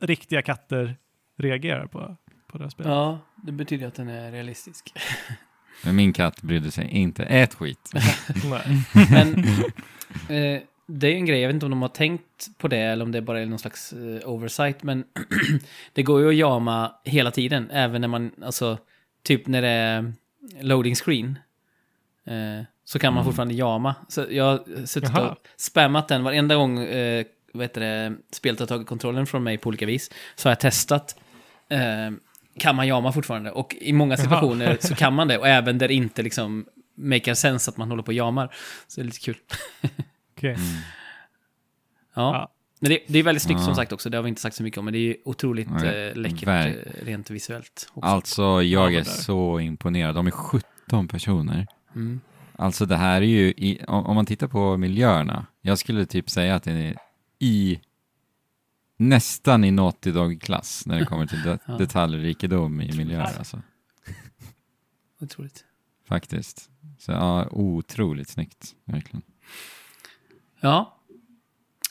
riktiga 0.00 0.42
katter 0.42 0.96
reagerar 1.38 1.86
på, 1.86 2.16
på 2.46 2.58
det 2.58 2.64
här 2.64 2.70
spelet. 2.70 2.92
Ja, 2.92 3.18
det 3.42 3.52
betyder 3.52 3.86
att 3.86 3.94
den 3.94 4.08
är 4.08 4.32
realistisk. 4.32 4.92
Men 5.84 5.96
min 5.96 6.12
katt 6.12 6.42
brydde 6.42 6.70
sig 6.70 6.88
inte 6.88 7.24
ett 7.24 7.54
skit. 7.54 7.90
Nej. 8.50 8.82
Men 9.10 9.44
eh, 10.28 10.62
det 10.86 11.06
är 11.08 11.14
en 11.14 11.26
grej, 11.26 11.40
jag 11.40 11.48
vet 11.48 11.54
inte 11.54 11.66
om 11.66 11.70
de 11.70 11.82
har 11.82 11.88
tänkt 11.88 12.58
på 12.58 12.68
det 12.68 12.78
eller 12.78 13.04
om 13.04 13.12
det 13.12 13.22
bara 13.22 13.40
är 13.40 13.46
någon 13.46 13.58
slags 13.58 13.92
eh, 13.92 14.28
oversight, 14.28 14.82
men 14.82 15.04
det 15.92 16.02
går 16.02 16.20
ju 16.20 16.28
att 16.28 16.34
jama 16.34 16.92
hela 17.04 17.30
tiden, 17.30 17.70
även 17.70 18.00
när 18.00 18.08
man, 18.08 18.30
alltså, 18.44 18.78
typ 19.22 19.46
när 19.46 19.62
det 19.62 19.68
är 19.68 20.12
loading 20.60 20.94
screen, 20.94 21.38
eh, 22.26 22.64
så 22.84 22.98
kan 22.98 23.12
man 23.12 23.20
Mm. 23.20 23.24
fortfarande 23.24 23.54
jama. 23.54 23.94
Så 24.08 24.26
jag 24.30 24.44
har 24.44 24.86
suttit 24.86 25.10
Jaha. 25.14 25.30
och 25.30 25.36
spammat 25.56 26.08
den 26.08 26.24
varenda 26.24 26.54
gång 26.54 26.78
eh, 26.78 27.24
vad 27.52 27.64
heter 27.64 27.80
det, 27.80 28.16
spelet 28.32 28.60
har 28.60 28.66
tagit 28.66 28.86
kontrollen 28.86 29.26
från 29.26 29.42
mig 29.42 29.58
på 29.58 29.68
olika 29.68 29.86
vis, 29.86 30.10
så 30.34 30.48
har 30.48 30.50
jag 30.50 30.60
testat. 30.60 31.16
Eh, 31.68 32.10
kan 32.58 32.76
man 32.76 32.86
jama 32.88 33.12
fortfarande? 33.12 33.50
Och 33.50 33.76
i 33.80 33.92
många 33.92 34.14
Jaha. 34.14 34.22
situationer 34.24 34.76
så 34.80 34.94
kan 34.94 35.14
man 35.14 35.28
det, 35.28 35.38
och 35.38 35.48
även 35.58 35.78
där 35.78 35.88
det 35.88 35.94
inte 35.94 36.22
liksom 36.22 36.66
makar 36.94 37.34
sense 37.34 37.70
att 37.70 37.76
man 37.76 37.88
håller 37.90 38.02
på 38.02 38.06
och 38.08 38.12
jamar. 38.14 38.54
Så 38.88 39.00
det 39.00 39.02
är 39.02 39.06
lite 39.06 39.20
kul. 39.20 39.36
Okej. 40.50 40.54
Mm. 40.54 40.82
Ja. 42.14 42.34
Ja. 42.34 42.50
Men 42.80 42.90
det, 42.90 42.98
det 43.08 43.18
är 43.18 43.22
väldigt 43.22 43.42
snyggt 43.42 43.60
Ja. 43.60 43.64
som 43.64 43.74
sagt 43.74 43.92
också, 43.92 44.10
det 44.10 44.16
har 44.18 44.22
vi 44.22 44.28
inte 44.28 44.40
sagt 44.40 44.56
så 44.56 44.62
mycket 44.62 44.78
om, 44.78 44.84
men 44.84 44.94
det 44.94 44.98
är 44.98 45.16
otroligt 45.24 45.68
eh, 45.68 46.14
läckert 46.16 46.42
verk- 46.48 46.76
eh, 47.00 47.04
rent 47.04 47.30
visuellt. 47.30 47.88
Också. 47.94 48.08
Alltså, 48.10 48.42
Ja, 48.42 48.62
jag 48.62 48.92
det 48.92 48.98
är 48.98 49.04
så 49.04 49.60
imponerad. 49.60 50.14
De 50.14 50.26
är 50.26 50.30
17 50.30 51.08
personer. 51.08 51.66
Mm. 51.94 52.20
Alltså 52.56 52.86
det 52.86 52.96
här 52.96 53.16
är 53.22 53.26
ju, 53.26 53.46
i, 53.48 53.84
om, 53.88 54.06
om 54.06 54.14
man 54.14 54.26
tittar 54.26 54.46
på 54.48 54.76
miljöerna, 54.76 55.46
jag 55.60 55.78
skulle 55.78 56.06
typ 56.06 56.30
säga 56.30 56.54
att 56.54 56.62
det 56.62 56.72
är 56.72 56.96
i 57.38 57.80
nästan 58.96 59.64
i 59.64 59.70
Naughty 59.70 60.10
Dog-klass 60.12 60.86
när 60.86 60.98
det 60.98 61.06
kommer 61.06 61.26
till 61.26 61.42
de, 61.42 61.58
Ja. 61.66 61.76
detaljrikedom 61.78 62.80
i 62.80 62.96
miljöer. 62.96 63.38
Alltså. 63.38 63.62
Otroligt. 65.20 65.64
Faktiskt. 66.08 66.70
Så 66.98 67.12
ja, 67.12 67.48
otroligt 67.50 68.28
snyggt, 68.28 68.74
verkligen. 68.84 69.22
Ja. 70.64 70.98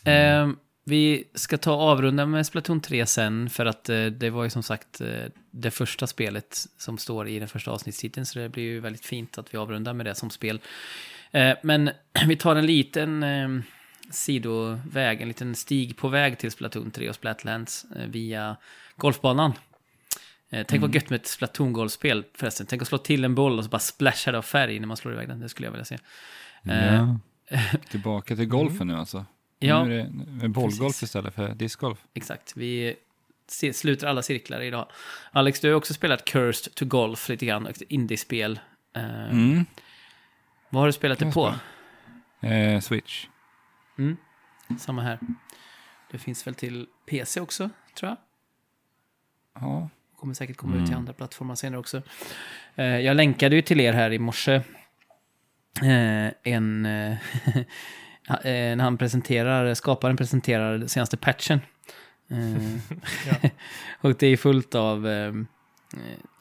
Ehm, 0.06 0.58
vi 0.86 1.24
ska 1.34 1.58
ta 1.58 1.72
avrunda 1.72 2.26
med 2.26 2.45
Splatoon 2.45 2.82
3 2.82 3.06
sen, 3.06 3.50
för 3.50 3.66
att 3.66 3.90
eh, 3.90 4.06
det 4.06 4.30
var 4.30 4.44
ju 4.44 4.50
som 4.50 4.64
sagt 4.64 5.02
eh, 5.02 5.26
det 5.52 5.72
första 5.72 6.08
spelet 6.08 6.66
som 6.78 6.98
står 6.98 7.28
i 7.28 7.40
den 7.40 7.48
första 7.48 7.72
avsnittstiteln, 7.72 8.26
så 8.26 8.40
det 8.40 8.50
blir 8.50 8.64
ju 8.64 8.80
väldigt 8.80 9.06
fint 9.06 9.38
att 9.38 9.54
vi 9.54 9.58
avrundar 9.58 9.94
med 9.94 10.06
det 10.06 10.16
som 10.16 10.30
spel. 10.30 10.62
Eh, 11.32 11.58
men 11.64 11.90
vi 12.28 12.36
tar 12.36 12.56
en 12.56 12.66
liten 12.66 13.24
eh, 13.24 13.50
sidoväg, 14.12 15.22
en 15.22 15.28
liten 15.28 15.56
stig 15.56 15.98
på 15.98 16.08
väg 16.08 16.40
till 16.40 16.52
Splatoon 16.52 16.91
3 16.91 17.10
och 17.10 17.16
Splatlands 17.16 17.86
eh, 17.95 18.08
via 18.08 18.58
golfbanan. 18.95 19.54
Eh, 20.50 20.66
tänk 20.68 20.82
vad 20.82 20.95
gött 20.95 21.10
med 21.10 21.20
ett 21.20 21.28
Splatoon-golfspel 21.28 22.24
förresten. 22.34 22.66
Tänk 22.66 22.82
att 22.82 22.88
slå 22.88 22.98
till 22.98 23.24
en 23.24 23.36
boll 23.36 23.58
och 23.58 23.64
så 23.64 23.70
bara 23.70 23.80
splashar 23.80 24.32
det 24.32 24.38
av 24.38 24.41
färg 24.41 24.80
när 24.80 24.88
man 24.88 24.98
slår 24.98 25.14
iväg 25.14 25.28
den. 25.28 25.40
Det 25.40 25.50
skulle 25.50 25.68
jag 25.68 25.72
vilja 25.72 25.86
se. 25.86 25.98
Eh, 26.66 26.95
Ja. 26.95 27.20
Tillbaka 27.90 28.36
till 28.36 28.46
golfen 28.46 28.88
nu 28.88 28.96
alltså. 28.96 29.26
Ja. 29.60 29.84
Nu 29.86 30.00
är 30.00 30.10
det 30.42 30.50
bollgolf 30.50 30.80
Precis. 30.94 31.04
istället 31.04 31.34
för 31.36 31.50
discgolf. 31.56 32.00
Exakt, 32.14 32.54
vi 32.58 32.96
sluter 33.74 34.08
alla 34.08 34.22
cirklar 34.22 34.62
idag. 34.62 34.88
Alex, 35.32 35.60
du 35.60 35.70
har 35.70 35.76
också 35.76 35.94
spelat 35.94 36.26
Cursed 36.26 36.76
to 36.76 36.86
Golf 36.86 37.30
lite 37.30 37.46
grann, 37.46 37.68
ett 37.68 37.82
indiespel. 37.82 38.60
Eh, 38.96 39.30
Mm. 39.30 39.66
Vad 40.70 40.82
har 40.82 40.88
du 40.88 40.94
spelat 40.94 41.20
det 41.20 41.32
på? 41.32 41.54
Eh, 42.48 42.80
Switch. 42.80 43.28
Mm. 43.98 44.18
Samma 44.80 45.02
här. 45.02 45.20
Det 46.12 46.18
finns 46.18 46.48
väl 46.48 46.56
till 46.56 46.88
PC 47.10 47.40
också, 47.42 47.70
tror 48.00 48.10
jag. 48.10 48.18
Ja. 49.64 49.90
Kommer 50.16 50.34
säkert 50.34 50.58
komma 50.58 50.74
ut 50.76 50.80
till 50.82 50.88
Mm. 50.88 51.00
andra 51.00 51.14
plattformar 51.14 51.56
senare 51.56 51.80
också. 51.80 52.02
Eh, 52.76 52.86
jag 52.86 53.16
länkade 53.18 53.56
ju 53.56 53.62
till 53.62 53.80
er 53.80 53.94
här 53.94 54.12
i 54.14 54.20
morse 54.20 54.62
en... 56.44 56.86
Eh, 56.86 57.12
eh, 58.30 58.76
när 58.76 58.84
han 58.84 58.98
presenterar, 58.98 59.74
skaparen 59.74 60.18
presenterar 60.18 60.78
den 60.78 60.90
senaste 60.90 61.18
patchen. 61.18 61.62
Eh, 62.32 62.95
Ja. 63.28 63.50
och 64.02 64.16
det 64.16 64.28
är 64.28 64.38
fullt 64.38 64.76
av... 64.76 65.08
Eh, 65.08 65.28
eh, 65.28 65.34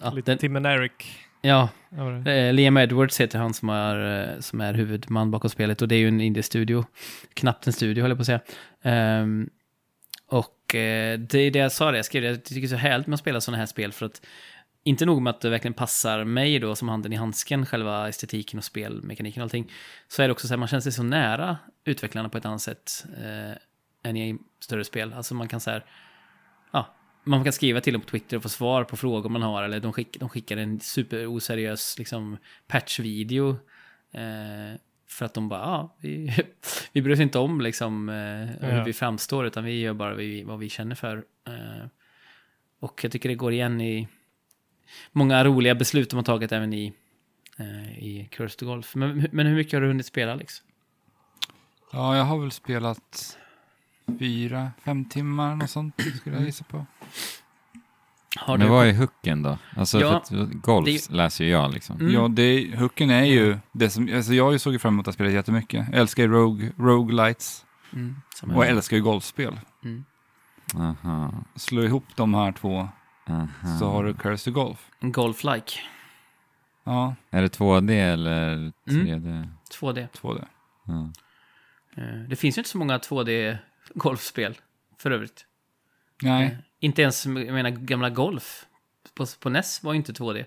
ja, 0.00 0.10
Lite 0.10 0.30
den, 0.30 0.38
Tim 0.38 0.56
and 0.56 0.66
Eric. 0.66 0.92
ja, 1.40 1.68
Ja? 1.96 2.30
Eh, 2.30 2.52
Liam 2.52 2.76
Edwards 2.76 3.20
heter 3.20 3.38
han 3.38 3.54
som 3.54 3.68
är, 3.68 4.22
eh, 4.34 4.40
som 4.40 4.60
är 4.60 4.74
huvudman 4.74 5.30
bakom 5.30 5.50
spelet 5.50 5.82
och 5.82 5.88
det 5.88 5.94
är 5.94 5.98
ju 5.98 6.08
en 6.08 6.20
indie-studio. 6.20 6.84
Knappt 7.34 7.66
en 7.66 7.72
studio, 7.72 8.02
höll 8.02 8.10
jag 8.10 8.18
på 8.18 8.22
att 8.22 8.26
säga. 8.26 8.40
Ehm, 8.82 9.50
och 10.26 10.74
eh, 10.74 11.18
det 11.18 11.38
är 11.38 11.50
det 11.50 11.58
jag 11.58 11.72
sa 11.72 11.90
det, 11.90 11.98
jag 11.98 12.04
skrev 12.04 12.22
det, 12.22 12.28
jag 12.28 12.44
tycker 12.44 12.60
det 12.60 12.66
är 12.66 12.68
så 12.68 12.76
härligt 12.76 13.06
med 13.06 13.14
att 13.14 13.20
spela 13.20 13.40
sådana 13.40 13.58
här 13.58 13.66
spel 13.66 13.92
för 13.92 14.06
att 14.06 14.22
inte 14.84 15.06
nog 15.06 15.22
med 15.22 15.30
att 15.30 15.40
det 15.40 15.50
verkligen 15.50 15.74
passar 15.74 16.24
mig 16.24 16.58
då 16.58 16.76
som 16.76 16.88
handen 16.88 17.12
i 17.12 17.16
handsken, 17.16 17.66
själva 17.66 18.08
estetiken 18.08 18.58
och 18.58 18.64
spelmekaniken 18.64 19.42
och 19.42 19.44
allting, 19.44 19.72
så 20.08 20.22
är 20.22 20.28
det 20.28 20.32
också 20.32 20.46
så 20.46 20.52
här, 20.52 20.58
man 20.58 20.68
känner 20.68 20.80
sig 20.80 20.92
så 20.92 21.02
nära 21.02 21.58
utvecklarna 21.84 22.28
på 22.28 22.38
ett 22.38 22.44
annat 22.46 22.62
sätt 22.62 23.04
eh, 23.16 23.56
än 24.10 24.16
i 24.16 24.38
större 24.60 24.84
spel. 24.84 25.12
Alltså 25.12 25.34
man 25.34 25.48
kan 25.48 25.60
så 25.60 25.70
här, 25.70 25.84
ja, 26.70 26.94
man 27.24 27.44
kan 27.44 27.52
skriva 27.52 27.80
till 27.80 27.92
dem 27.92 28.02
på 28.02 28.08
Twitter 28.08 28.36
och 28.36 28.42
få 28.42 28.48
svar 28.48 28.84
på 28.84 28.96
frågor 28.96 29.30
man 29.30 29.42
har, 29.42 29.62
eller 29.62 29.80
de, 29.80 29.92
skick, 29.92 30.20
de 30.20 30.28
skickar 30.28 30.56
en 30.56 30.80
superoseriös 30.80 31.98
liksom, 31.98 32.36
patchvideo. 32.66 33.50
Eh, 34.12 34.78
för 35.08 35.24
att 35.24 35.34
de 35.34 35.48
bara, 35.48 35.60
ja, 35.60 35.96
vi, 36.00 36.34
vi 36.92 37.02
bryr 37.02 37.14
oss 37.14 37.20
inte 37.20 37.38
om 37.38 37.60
liksom, 37.60 38.08
eh, 38.08 38.68
hur 38.68 38.76
Ja. 38.76 38.84
vi 38.84 38.92
framstår, 38.92 39.46
utan 39.46 39.64
vi 39.64 39.80
gör 39.80 39.92
bara 39.94 40.14
vi, 40.14 40.42
vad 40.42 40.58
vi 40.58 40.68
känner 40.68 40.94
för. 40.94 41.16
Eh, 41.46 41.86
och 42.80 43.00
jag 43.04 43.12
tycker 43.12 43.28
det 43.28 43.34
går 43.34 43.52
igen 43.52 43.80
i 43.80 44.08
många 45.12 45.44
roliga 45.44 45.74
beslut 45.74 46.10
de 46.10 46.16
har 46.16 46.22
tagit 46.24 46.52
även 46.52 46.72
i, 46.72 46.92
eh, 47.58 47.98
i 47.98 48.28
Curse 48.30 48.58
to 48.58 48.66
Golf. 48.66 48.94
Men, 48.94 49.28
men 49.32 49.46
hur 49.46 49.54
mycket 49.56 49.72
har 49.72 49.80
du 49.80 49.86
hunnit 49.86 50.06
spela, 50.06 50.32
Alex? 50.32 50.62
ja, 51.92 52.16
jag 52.16 52.24
har 52.24 52.38
väl 52.38 52.50
spelat 52.50 53.38
fyra, 54.18 54.70
fem 54.84 55.04
timmar 55.04 55.56
något 55.56 55.70
sånt 55.70 55.94
skulle 56.16 56.36
jag 56.36 56.44
gissa 56.44 56.64
på. 56.64 56.86
Har 58.36 58.58
Men 58.58 58.66
du... 58.66 58.72
vad 58.72 58.86
är 58.86 58.92
hooken 58.92 59.42
då? 59.42 59.58
Alltså, 59.76 60.00
Ja, 60.00 60.22
golf 60.52 60.86
det- 60.86 61.10
läser 61.10 61.44
ju 61.44 61.50
jag 61.50 61.72
liksom. 61.74 62.00
Mm. 62.00 62.12
Ja, 62.14 62.28
det, 62.28 62.76
hooken 62.78 63.10
är 63.10 63.24
ju 63.24 63.58
det 63.72 63.90
som, 63.90 64.10
alltså 64.14 64.32
jag 64.34 64.60
såg 64.60 64.72
ju 64.72 64.78
fram 64.78 64.94
emot 64.94 65.08
att 65.08 65.14
spela 65.14 65.30
jättemycket. 65.30 65.86
Jag 65.90 66.00
älskar 66.00 66.22
ju 66.22 66.28
rogue, 66.28 66.72
roguelites 66.78 67.64
Mm, 67.94 68.16
och 68.42 68.64
jag 68.64 68.68
älskar 68.70 68.96
ju 68.96 69.02
golfspel. 69.02 69.60
Mm. 69.84 70.04
Aha, 70.74 71.34
Slå 71.56 71.82
ihop 71.82 72.04
de 72.14 72.34
här 72.34 72.52
två 72.52 72.88
aha. 73.26 73.78
så 73.78 73.90
har 73.90 74.04
du 74.04 74.14
Curse 74.14 74.44
to 74.44 74.54
Golf. 74.60 74.90
En 75.00 75.12
golf-like. 75.12 75.72
Ja, 76.84 77.14
Är 77.30 77.42
det 77.42 77.48
2D 77.58 77.90
eller 78.12 78.72
3D? 78.84 79.48
2D. 79.80 80.08
2D. 80.20 80.44
Ja. 80.86 81.10
Eh, 82.02 82.14
Det 82.28 82.36
finns 82.36 82.58
ju 82.58 82.60
inte 82.60 82.70
så 82.70 82.78
många 82.78 82.98
2D-golfspel 82.98 84.54
för 84.98 85.10
övrigt. 85.10 85.46
Nej, 86.22 86.44
Eh, 86.46 86.50
Inte 86.80 87.02
ens, 87.02 87.26
jag 87.26 87.34
menar, 87.34 87.70
gamla 87.70 88.10
Golf 88.10 88.66
på, 89.14 89.26
på 89.40 89.48
NES 89.50 89.82
var 89.82 89.92
ju 89.92 89.96
inte 89.96 90.12
2D. 90.12 90.44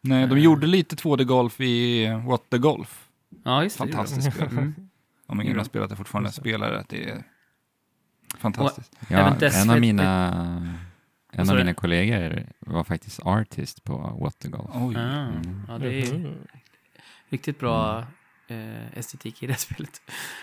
nej, 0.00 0.26
de 0.26 0.38
gjorde 0.40 0.66
lite 0.66 0.96
2D-golf 0.96 1.60
i 1.60 2.06
What 2.26 2.42
the 2.50 2.58
Golf. 2.58 3.08
Ja, 3.44 3.62
just 3.62 3.78
det. 3.78 3.84
Fantastiskt 3.92 4.34
spel. 4.34 4.48
Mm. 4.48 4.74
Om 5.26 5.40
ingen 5.40 5.56
har 5.56 5.64
spelat 5.64 5.90
det 5.90 5.96
fortfarande, 5.96 6.32
spelar 6.32 6.70
det. 6.72 6.84
Det 6.88 7.10
är 7.10 7.22
fantastiskt. 8.38 8.96
Ja, 9.08 9.36
en 9.42 9.70
av 9.70 9.80
mina, 9.80 10.78
en 11.32 11.40
av 11.50 11.56
du? 11.56 11.62
mina 11.62 11.74
kollegor 11.74 12.46
var 12.60 12.84
faktiskt 12.84 13.20
artist 13.20 13.84
på 13.84 13.96
Watergolf. 14.20 14.70
Oj. 14.74 14.96
Ah, 14.96 15.28
Mm. 15.28 15.62
ja, 15.68 15.78
det 15.78 16.00
är 16.00 16.34
riktigt 17.28 17.58
bra 17.58 18.04
eh, 18.48 18.98
estetik 18.98 19.42
i 19.42 19.46
det 19.46 19.54
spelet. 19.58 20.02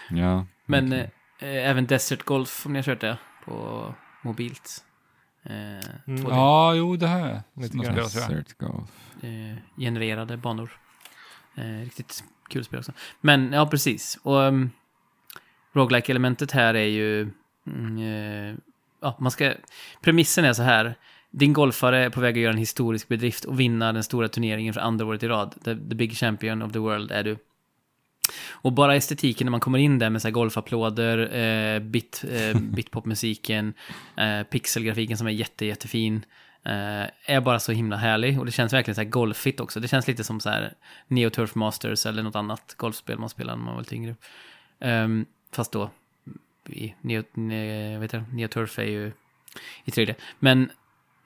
Ja, 0.10 0.46
Men 0.66 0.88
okej. 0.88 1.12
eh, 1.40 1.70
även 1.70 1.86
Desert 1.86 2.24
Golf, 2.24 2.66
om 2.66 2.74
ni 2.74 2.78
har 2.80 2.84
kört 2.84 3.02
det, 3.02 3.18
på 3.46 3.94
mobilt. 4.22 4.86
Eh, 5.44 5.52
2D. 6.06 6.30
Ja, 6.30 6.74
jo, 6.76 6.96
det 6.96 7.08
här. 7.08 7.42
Desert 7.54 8.58
Golf. 8.58 8.90
eh, 9.24 9.58
genererade 9.78 10.38
banor. 10.38 10.72
Eh, 11.56 11.64
riktigt 11.84 12.24
kul 12.50 12.64
spel 12.66 12.80
också. 12.80 12.92
Men 13.22 13.52
ja, 13.54 13.68
precis. 13.68 14.20
Och 14.24 14.36
um, 14.38 14.72
roguelike 15.74 16.12
elementet 16.12 16.52
här 16.52 16.74
är 16.74 16.86
ju... 16.88 17.32
Ja, 19.06 19.16
man 19.20 19.32
ska... 19.32 19.54
Premissen 20.02 20.46
är 20.46 20.54
så 20.54 20.64
här. 20.64 20.96
Din 21.32 21.54
golfare 21.54 22.06
är 22.06 22.10
på 22.10 22.22
väg 22.22 22.38
att 22.38 22.42
göra 22.42 22.54
en 22.54 22.60
historisk 22.60 23.08
bedrift 23.08 23.46
och 23.46 23.60
vinna 23.60 23.94
den 23.94 24.04
stora 24.04 24.28
turneringen 24.28 24.74
för 24.74 24.82
andra 24.82 25.06
året 25.06 25.24
i 25.24 25.28
rad. 25.28 25.56
The, 25.64 25.76
the 25.76 25.96
big 25.96 26.18
champion 26.18 26.62
of 26.62 26.72
the 26.72 26.80
world 26.80 27.12
är 27.12 27.24
du. 27.24 27.38
Och 28.52 28.72
bara 28.74 28.96
estetiken 28.96 29.46
när 29.46 29.52
man 29.52 29.60
kommer 29.60 29.80
in 29.80 30.00
där 30.00 30.10
med 30.10 30.22
så 30.22 30.28
här 30.28 30.34
golfapplåder, 30.34 31.36
eh, 31.36 31.80
bit, 31.80 32.26
eh, 32.32 32.60
bitpopmusiken, 32.62 33.74
eh, 34.18 34.44
pixelgrafiken 34.44 35.18
som 35.18 35.28
är 35.28 35.32
jätte, 35.32 35.66
jättefin. 35.66 36.26
Eh, 36.64 37.34
är 37.36 37.42
bara 37.42 37.60
så 37.60 37.72
himla 37.72 37.96
härlig 37.96 38.40
och 38.40 38.46
det 38.46 38.52
känns 38.52 38.74
verkligen 38.74 38.96
så 38.96 39.02
här 39.02 39.10
golfigt 39.10 39.60
också. 39.60 39.80
Det 39.80 39.88
känns 39.88 40.08
lite 40.08 40.24
som 40.24 40.40
så 40.40 40.50
här 40.50 40.74
Neo 41.08 41.30
Turf 41.30 41.56
Masters 41.56 42.06
eller 42.06 42.24
något 42.24 42.36
annat 42.36 42.74
golfspel 42.78 43.20
man 43.20 43.30
spelar 43.30 43.56
när 43.56 43.64
man 43.64 43.74
var 43.74 43.82
lite 43.82 43.96
yngre. 43.96 44.16
Ehm, 44.80 45.26
fast 45.52 45.72
då, 45.72 45.90
i 46.70 46.96
Neo, 47.02 47.24
ne, 47.34 47.98
vet 47.98 48.14
jag, 48.14 48.34
Neo 48.34 48.48
Turf 48.48 48.80
är 48.80 48.84
ju 48.84 49.12
i 49.86 49.92
3D. 49.92 50.16
Men 50.40 50.70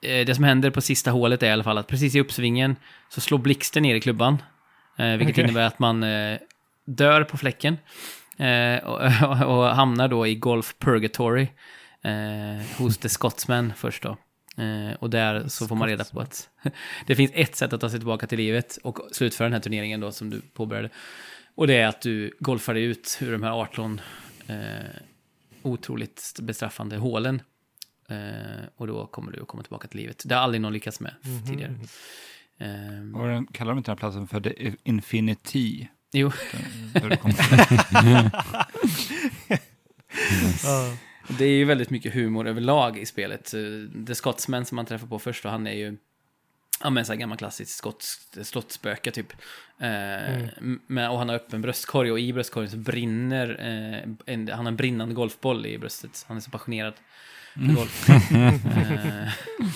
eh, 0.02 0.26
det 0.26 0.34
som 0.34 0.44
händer 0.44 0.70
på 0.70 0.80
sista 0.80 1.10
hålet 1.10 1.42
är 1.42 1.46
i 1.46 1.50
alla 1.50 1.64
fall 1.64 1.78
att 1.78 1.86
precis 1.86 2.14
i 2.14 2.20
uppsvingen 2.20 2.76
så 3.08 3.20
slår 3.20 3.38
blixten 3.38 3.82
ner 3.82 3.94
i 3.94 4.00
klubban. 4.00 4.42
Eh, 4.98 5.16
vilket 5.16 5.34
Okej. 5.34 5.44
innebär 5.44 5.66
att 5.66 5.78
man 5.78 6.02
eh, 6.02 6.38
dör 6.86 7.24
på 7.24 7.36
fläcken. 7.36 7.78
Eh, 8.38 8.76
och, 8.76 9.00
och 9.58 9.64
hamnar 9.64 10.08
då 10.08 10.26
i 10.26 10.34
Golf 10.34 10.74
Purgatory. 10.78 11.48
Eh, 12.02 12.78
hos 12.78 12.98
The 12.98 13.08
Scotsman 13.08 13.72
först 13.76 14.02
då. 14.02 14.16
Eh, 14.62 14.94
och 14.98 15.10
där 15.10 15.48
så 15.48 15.68
får 15.68 15.76
man 15.76 15.88
reda 15.88 16.04
på 16.04 16.20
att 16.20 16.48
det 17.06 17.16
finns 17.16 17.30
ett 17.34 17.56
sätt 17.56 17.72
att 17.72 17.80
ta 17.80 17.90
sig 17.90 17.98
tillbaka 17.98 18.26
till 18.26 18.38
livet 18.38 18.78
och 18.82 18.98
slutföra 19.12 19.46
den 19.46 19.52
här 19.52 19.60
turneringen 19.60 20.00
då 20.00 20.12
som 20.12 20.30
du 20.30 20.40
påbörjade. 20.40 20.90
Och 21.54 21.66
det 21.66 21.76
är 21.76 21.86
att 21.86 22.00
du 22.00 22.36
golfar 22.40 22.74
dig 22.74 22.82
ut 22.82 23.18
ur 23.20 23.32
de 23.32 23.42
här 23.42 23.50
18 23.50 24.00
eh, 24.46 24.56
otroligt 25.62 26.34
bestraffande 26.42 26.96
hålen. 26.96 27.42
Eh, 28.08 28.64
och 28.76 28.86
då 28.86 29.06
kommer 29.06 29.32
du 29.32 29.42
att 29.42 29.48
komma 29.48 29.62
tillbaka 29.62 29.88
till 29.88 30.00
livet. 30.00 30.22
Det 30.26 30.34
har 30.34 30.42
aldrig 30.42 30.60
någon 30.60 30.72
lyckats 30.72 31.00
med 31.00 31.14
Mhm. 31.24 31.46
tidigare. 31.46 31.74
Eh, 32.58 33.20
Och 33.20 33.28
den, 33.28 33.46
kallar 33.46 33.72
de 33.72 33.78
inte 33.78 33.90
den 33.90 33.96
här 33.96 34.00
platsen 34.00 34.28
för 34.28 34.40
The 34.40 34.74
Infinity? 34.84 35.88
jo, 36.12 36.32
Där 36.92 37.10
det 41.38 41.44
är 41.44 41.48
ju 41.50 41.64
väldigt 41.64 41.90
mycket 41.90 42.14
humor 42.14 42.48
överlag 42.48 42.98
i 42.98 43.06
spelet. 43.06 43.54
Eh, 43.54 44.04
The 44.06 44.14
Scotsman 44.14 44.64
som 44.64 44.76
man 44.76 44.86
träffar 44.86 45.06
på 45.06 45.18
först, 45.18 45.44
och 45.44 45.50
han 45.50 45.66
är 45.66 45.72
ju 45.74 45.96
Ja 46.82 46.90
men 46.90 47.04
så 47.04 47.12
här 47.12 47.20
gammal 47.20 47.38
klassiskt 47.38 47.76
skotsk 47.76 48.20
slottsspöke 48.46 49.10
typ. 49.10 49.32
Eh, 49.78 50.36
Mm. 50.58 50.80
men, 50.86 51.10
och 51.10 51.18
han 51.18 51.28
har 51.28 51.36
öppen 51.36 51.62
bröstkorg 51.62 52.12
och 52.12 52.20
i 52.20 52.32
bröstkorgen 52.32 52.70
så 52.70 52.76
brinner, 52.76 53.48
eh, 53.60 54.34
en, 54.34 54.48
han 54.48 54.58
har 54.66 54.68
en 54.68 54.76
brinnande 54.76 55.14
golfboll 55.14 55.66
i 55.66 55.78
bröstet. 55.78 56.24
Han 56.28 56.36
är 56.36 56.40
så 56.40 56.50
passionerad 56.50 56.94
för 57.54 57.74
golf. 57.74 58.08
eh, 58.10 59.28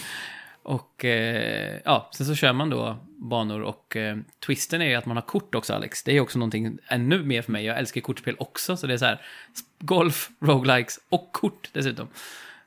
och 0.63 1.05
eh, 1.05 1.81
ja, 1.85 2.11
sen 2.15 2.27
så 2.27 2.35
kör 2.35 2.53
man 2.53 2.71
då 2.71 2.97
banor 3.07 3.61
och 3.63 3.97
eh, 3.97 4.17
twisten 4.47 4.83
är 4.83 4.87
ju 4.87 4.95
att 4.95 5.07
man 5.07 5.17
har 5.17 5.23
kort 5.23 5.55
också 5.55 5.75
Alex. 5.75 6.03
Det 6.03 6.13
är 6.17 6.21
också 6.21 6.39
någonting 6.39 6.79
ännu 6.89 7.23
mer 7.23 7.43
för 7.43 7.53
mig. 7.53 7.65
Jag 7.65 7.79
älskar 7.79 8.01
kortspel 8.01 8.37
också, 8.39 8.77
så 8.77 8.87
det 8.87 8.93
är 8.95 8.99
så 8.99 9.05
här 9.05 9.21
golf, 9.79 10.31
roguelikes 10.41 11.01
och 11.09 11.33
kort 11.33 11.69
dessutom. 11.73 12.09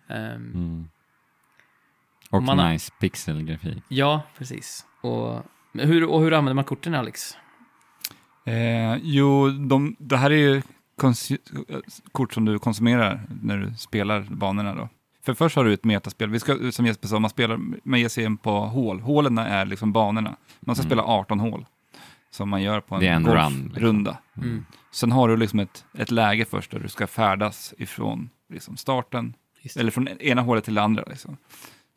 Ehm, 0.07 0.35
Mm. 0.35 0.89
Och 2.29 2.43
Man 2.43 2.59
har- 2.59 2.69
nice 2.71 2.91
pixelgrafik. 2.99 3.83
Ja, 3.87 4.21
precis. 4.37 4.85
Och 5.01 5.41
hur, 5.73 6.03
och 6.05 6.21
hur 6.21 6.33
använder 6.33 6.53
man 6.53 6.63
korten, 6.63 6.93
Alex? 6.95 7.37
Eh, 8.45 8.95
jo, 9.01 9.49
de, 9.49 9.95
det 9.99 10.17
här 10.17 10.31
är 10.31 10.35
ju 10.37 10.61
kort 12.11 12.33
som 12.33 12.45
du 12.45 12.59
konsumerar 12.59 13.21
när 13.41 13.57
du 13.57 13.73
spelar 13.77 14.21
banorna 14.21 14.75
då. 14.75 14.89
För 15.25 15.33
först 15.33 15.55
har 15.55 15.63
du 15.65 15.73
ett 15.73 15.83
metaspel. 15.83 16.29
Vi 16.29 16.39
ska, 16.39 16.71
som 16.71 16.85
Jesper 16.85 17.07
sa, 17.07 17.19
man 17.19 17.29
spelar, 17.29 17.59
man 17.83 17.99
ger 17.99 18.09
sig 18.09 18.23
in 18.23 18.37
på 18.37 18.59
hål. 18.59 18.99
Hålen 19.01 19.37
är 19.37 19.65
liksom 19.65 19.91
banorna. 19.93 20.35
Man 20.59 20.75
ska 20.75 20.83
Mm. 20.83 20.89
spela 20.89 21.03
18 21.03 21.39
hål. 21.39 21.65
Som 22.31 22.49
man 22.49 22.61
gör 22.61 22.79
på 22.81 22.95
en, 22.95 23.03
en 23.03 23.23
liksom. 23.23 23.63
golfrunda. 23.63 24.17
Mm. 24.37 24.65
Sen 24.91 25.11
har 25.11 25.27
du 25.29 25.37
liksom 25.37 25.59
ett, 25.59 25.85
ett 25.97 26.11
läge 26.11 26.45
först 26.45 26.71
där 26.71 26.79
du 26.79 26.87
ska 26.87 27.07
färdas 27.07 27.73
ifrån 27.77 28.29
liksom 28.49 28.77
starten, 28.77 29.33
eller 29.75 29.91
från 29.91 30.07
ena 30.07 30.41
hålet 30.41 30.63
till 30.63 30.73
det 30.75 30.81
andra. 30.81 31.03
Liksom. 31.07 31.37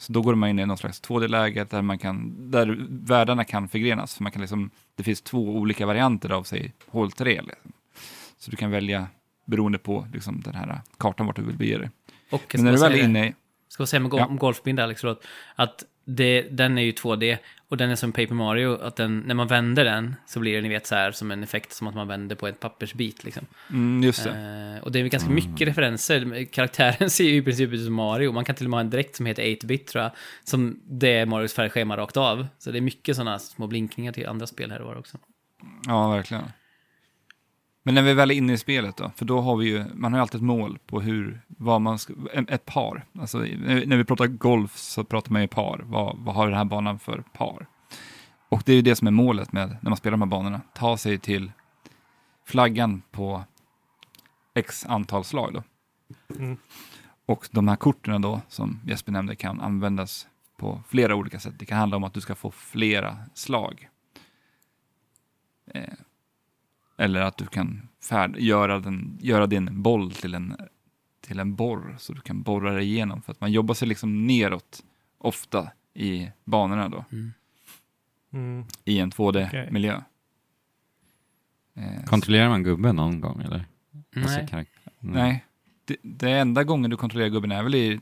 Så 0.00 0.12
då 0.12 0.22
går 0.22 0.34
man 0.34 0.48
in 0.48 0.58
i 0.58 0.66
någon 0.66 0.78
slags 0.78 1.02
2D-läge 1.02 1.66
där, 1.70 1.82
man 1.82 1.98
kan, 1.98 2.50
där 2.50 2.76
världarna 2.88 3.44
kan 3.44 3.68
förgrenas. 3.68 4.14
För 4.14 4.22
man 4.22 4.32
kan 4.32 4.40
liksom, 4.40 4.70
det 4.96 5.02
finns 5.02 5.22
två 5.22 5.38
olika 5.56 5.86
varianter 5.86 6.30
av 6.32 6.42
sig, 6.42 6.72
hål 6.86 7.12
3. 7.12 7.40
Liksom. 7.42 7.72
Så 8.38 8.50
du 8.50 8.56
kan 8.56 8.70
välja 8.70 9.06
beroende 9.46 9.78
på 9.78 10.06
liksom, 10.12 10.40
den 10.40 10.54
här 10.54 10.80
kartan 10.98 11.26
vart 11.26 11.36
du 11.36 11.42
vill 11.42 11.56
bege 11.56 11.78
dig. 11.78 11.90
Och 12.30 12.54
Men 12.54 12.64
när 12.64 12.72
du 12.72 12.78
väl 12.78 12.92
är 12.92 13.04
inne 13.04 13.26
i... 13.28 13.34
Ska 13.68 13.80
jag 13.80 13.88
säga 13.88 14.00
med 14.00 14.10
go- 14.10 14.18
Ja. 14.18 14.26
om 14.26 14.36
golfbild, 14.36 14.80
Alex, 14.80 15.00
förlåt. 15.00 15.24
Att 15.54 15.84
det, 16.04 16.42
den 16.42 16.78
är 16.78 16.82
ju 16.82 16.92
2D 16.92 17.38
och 17.70 17.76
den 17.76 17.90
är 17.90 17.96
som 17.96 18.12
Paper 18.12 18.34
Mario. 18.34 18.82
Att 18.82 18.96
den, 18.96 19.18
när 19.18 19.34
man 19.34 19.46
vänder 19.46 19.84
den 19.84 20.16
så 20.26 20.40
blir 20.40 20.56
det, 20.56 20.62
ni 20.62 20.68
vet, 20.68 20.86
så 20.86 20.94
här 20.94 21.12
som 21.12 21.30
en 21.30 21.42
effekt 21.42 21.72
som 21.72 21.86
att 21.86 21.94
man 21.94 22.08
vänder 22.08 22.36
på 22.36 22.48
ett 22.48 22.60
pappersbit. 22.60 23.24
Liksom. 23.24 23.46
Mm, 23.70 24.02
just 24.02 24.24
det. 24.24 24.30
Eh, 24.76 24.84
och 24.84 24.92
det 24.92 25.00
är 25.00 25.08
ganska 25.08 25.30
mycket 25.30 25.68
referenser. 25.68 26.44
Karaktären 26.44 27.10
ser 27.10 27.24
ju 27.24 27.36
i 27.36 27.42
princip 27.42 27.72
ut 27.72 27.84
som 27.84 27.94
Mario. 27.94 28.32
Man 28.32 28.44
kan 28.44 28.54
till 28.54 28.66
och 28.66 28.70
med 28.70 28.78
ha 28.78 28.80
en 28.80 28.90
dräkt 28.90 29.16
som 29.16 29.26
heter 29.26 29.42
8-bit, 29.42 29.86
tror 29.86 30.02
jag. 30.02 30.12
Som 30.44 30.80
det 30.84 31.08
är 31.08 31.26
Marios 31.26 31.54
färgschema 31.54 31.96
rakt 31.96 32.16
av. 32.16 32.46
Så 32.58 32.70
det 32.70 32.78
är 32.78 32.82
mycket 32.82 33.16
sådana 33.16 33.38
små 33.38 33.66
blinkningar 33.66 34.12
till 34.12 34.26
andra 34.26 34.46
spel 34.46 34.70
här 34.70 34.80
och 34.80 34.88
var 34.88 34.98
också. 34.98 35.18
Ja, 35.86 36.10
verkligen. 36.10 36.44
Men 37.82 37.94
när 37.94 38.02
vi 38.02 38.14
väl 38.14 38.30
är 38.30 38.34
inne 38.34 38.52
i 38.52 38.58
spelet 38.58 38.96
då, 38.96 39.10
för 39.16 39.24
då 39.24 39.40
har 39.40 39.56
vi 39.56 39.66
ju, 39.66 39.84
man 39.94 40.12
har 40.12 40.18
ju 40.18 40.22
alltid 40.22 40.38
ett 40.40 40.46
mål 40.46 40.78
på 40.86 41.00
hur, 41.00 41.40
vad 41.46 41.80
man 41.80 41.98
ska, 41.98 42.14
ett 42.48 42.64
par. 42.64 43.04
Alltså 43.18 43.38
när 43.38 43.86
när 43.86 43.96
vi 43.96 44.04
pratar 44.04 44.26
golf 44.26 44.76
så 44.76 45.04
pratar 45.04 45.32
man 45.32 45.42
ju 45.42 45.48
par. 45.48 45.80
Vad, 45.84 46.16
vad 46.18 46.34
har 46.34 46.46
den 46.46 46.56
här 46.56 46.64
banan 46.64 46.98
för 46.98 47.24
par? 47.32 47.66
Och 48.48 48.62
det 48.66 48.72
är 48.72 48.76
ju 48.76 48.82
det 48.82 48.96
som 48.96 49.06
är 49.06 49.10
målet 49.10 49.52
med 49.52 49.76
när 49.80 49.90
man 49.90 49.96
spelar 49.96 50.10
de 50.10 50.22
här 50.22 50.28
banorna. 50.28 50.60
Ta 50.74 50.96
sig 50.96 51.18
till 51.18 51.52
flaggan 52.46 53.02
på 53.10 53.44
x 54.54 54.86
antal 54.86 55.24
slag 55.24 55.54
då. 55.54 55.62
Mm. 56.36 56.56
Och 57.26 57.48
de 57.50 57.68
här 57.68 57.76
korten 57.76 58.22
då, 58.22 58.40
som 58.48 58.80
Jesper 58.86 59.12
nämnde, 59.12 59.36
kan 59.36 59.60
användas 59.60 60.28
på 60.56 60.82
flera 60.88 61.14
olika 61.14 61.40
sätt. 61.40 61.54
Det 61.58 61.66
kan 61.66 61.78
handla 61.78 61.96
om 61.96 62.04
att 62.04 62.14
du 62.14 62.20
ska 62.20 62.34
få 62.34 62.50
flera 62.50 63.18
slag. 63.34 63.88
Eh, 65.66 65.84
eller 67.00 67.20
att 67.20 67.36
du 67.36 67.46
kan 67.46 67.88
färd, 68.08 68.36
göra, 68.38 68.78
den, 68.80 69.18
göra 69.20 69.46
din 69.46 69.82
boll 69.82 70.10
till 70.12 70.34
en, 70.34 70.56
till 71.20 71.38
en 71.40 71.54
borr, 71.54 71.96
så 71.98 72.12
du 72.12 72.20
kan 72.20 72.42
borra 72.42 72.72
dig 72.72 72.84
igenom. 72.84 73.22
För 73.22 73.32
att 73.32 73.40
man 73.40 73.52
jobbar 73.52 73.74
sig 73.74 73.88
liksom 73.88 74.26
neråt 74.26 74.82
ofta 75.18 75.70
i 75.94 76.28
banorna 76.44 76.88
då, 76.88 77.04
Mm. 77.12 77.32
Mm. 78.32 78.64
i 78.84 78.98
en 78.98 79.08
Okej. 79.16 79.26
2D-miljö. 79.42 80.00
Eh, 81.76 82.04
Kontrollerar 82.04 82.48
man 82.48 82.62
gubben 82.62 82.96
någon 82.96 83.20
gång 83.20 83.42
eller? 83.42 83.64
Alltså, 84.16 84.36
Nej. 84.38 84.46
karak- 84.50 84.66
Nej, 84.98 85.44
det, 85.84 85.96
det 86.02 86.30
enda 86.30 86.64
gången 86.64 86.90
du 86.90 86.96
kontrollerar 86.96 87.28
gubben 87.30 87.52
är 87.52 87.62
väl 87.62 87.74
i 87.74 88.00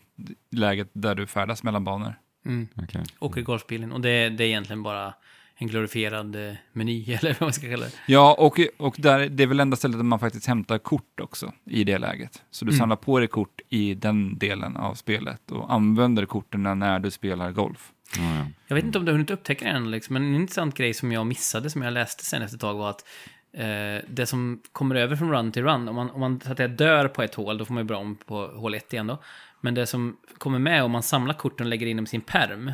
läget 0.50 0.88
där 0.92 1.14
du 1.14 1.26
färdas 1.26 1.62
mellan 1.62 1.84
banor. 1.84 2.14
Mm. 2.44 2.68
Okej. 2.74 3.04
Och 3.18 3.38
i 3.38 3.42
golfbilen. 3.42 3.92
Och 3.92 4.00
det, 4.00 4.28
det 4.28 4.44
är 4.44 4.48
egentligen 4.48 4.82
bara 4.82 5.14
en 5.60 5.68
glorifierad 5.68 6.48
eh, 6.48 6.54
meny, 6.72 7.12
eller 7.20 7.30
vad 7.32 7.40
man 7.46 7.52
ska 7.52 7.70
kalla 7.70 7.84
det. 7.86 7.92
Ja, 8.06 8.34
och, 8.38 8.60
och 8.78 8.94
där, 8.98 9.28
det 9.28 9.42
är 9.42 9.46
väl 9.46 9.60
enda 9.60 9.76
stället 9.76 9.96
där 9.98 10.04
man 10.04 10.18
faktiskt 10.20 10.46
hämtar 10.46 10.78
kort 10.78 11.20
också 11.20 11.52
i 11.64 11.84
det 11.84 11.98
läget. 11.98 12.42
Så 12.50 12.64
du 12.64 12.70
Mm. 12.70 12.78
samlar 12.78 12.96
på 12.96 13.18
dig 13.18 13.28
kort 13.28 13.60
i 13.68 13.94
den 13.94 14.38
delen 14.38 14.76
av 14.76 14.94
spelet 14.94 15.50
och 15.50 15.72
använder 15.72 16.26
korten 16.26 16.62
när 16.62 16.98
du 16.98 17.10
spelar 17.10 17.52
golf. 17.52 17.92
Ja. 18.16 18.46
Jag 18.66 18.74
vet 18.74 18.84
inte 18.84 18.98
om 18.98 19.04
du 19.04 19.10
har 19.10 19.14
hunnit 19.14 19.30
upptäcka 19.30 19.64
det 19.64 19.70
än, 19.70 19.86
Alex, 19.86 20.10
men 20.10 20.22
en 20.24 20.34
intressant 20.34 20.74
grej 20.76 20.94
som 20.94 21.12
jag 21.12 21.26
missade, 21.26 21.70
som 21.70 21.82
jag 21.82 21.92
läste 21.92 22.24
sen 22.24 22.42
efter 22.42 22.56
ett 22.56 22.60
tag, 22.60 22.74
var 22.74 22.90
att 22.90 23.04
eh, 23.52 24.04
det 24.10 24.26
som 24.26 24.60
kommer 24.72 24.94
över 24.94 25.16
från 25.16 25.30
run 25.30 25.52
till 25.52 25.62
run, 25.62 25.88
om 25.88 25.94
man, 25.96 26.10
om 26.10 26.20
man 26.20 26.40
så 26.40 26.50
att 26.50 26.56
säga, 26.56 26.68
dör 26.68 27.08
på 27.08 27.22
ett 27.22 27.34
hål, 27.34 27.58
då 27.58 27.64
får 27.64 27.74
man 27.74 27.82
ju 27.82 27.86
bra 27.86 27.98
om 27.98 28.16
på 28.26 28.46
hål 28.46 28.74
1 28.74 28.92
igen 28.92 29.06
då. 29.06 29.18
Men 29.60 29.74
det 29.74 29.86
som 29.86 30.16
kommer 30.38 30.58
med 30.58 30.84
om 30.84 30.90
man 30.90 31.02
samlar 31.02 31.34
korten 31.34 31.66
och 31.66 31.70
lägger 31.70 31.86
in 31.86 31.96
dem 31.96 32.04
i 32.04 32.08
sin 32.08 32.20
perm, 32.20 32.72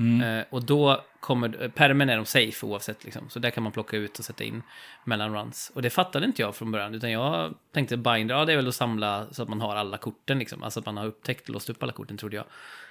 Mm. 0.00 0.38
eh, 0.38 0.44
och 0.50 0.64
då 0.64 1.04
kommer, 1.20 1.62
eh, 1.62 1.70
permen 1.70 2.08
är 2.08 2.16
de 2.16 2.26
safe 2.26 2.66
oavsett 2.66 3.04
liksom, 3.04 3.28
så 3.30 3.38
där 3.38 3.50
kan 3.50 3.62
man 3.62 3.72
plocka 3.72 3.96
ut 3.96 4.18
och 4.18 4.24
sätta 4.24 4.44
in 4.44 4.62
mellan 5.04 5.34
runs. 5.34 5.72
Och 5.74 5.82
det 5.82 5.90
fattade 5.90 6.26
inte 6.26 6.42
jag 6.42 6.56
från 6.56 6.72
början, 6.72 6.94
utan 6.94 7.10
jag 7.10 7.54
tänkte 7.74 7.96
binder, 7.96 8.34
ja 8.34 8.44
det 8.44 8.52
är 8.52 8.56
väl 8.56 8.68
att 8.68 8.74
samla 8.74 9.26
så 9.30 9.42
att 9.42 9.48
man 9.48 9.60
har 9.60 9.76
alla 9.76 9.96
korten 9.96 10.38
liksom, 10.38 10.62
alltså 10.62 10.80
att 10.80 10.86
man 10.86 10.96
har 10.96 11.06
upptäckt 11.06 11.48
och 11.48 11.54
låst 11.54 11.70
upp 11.70 11.82
alla 11.82 11.92
korten 11.92 12.16
trodde 12.16 12.36
jag. 12.36 12.44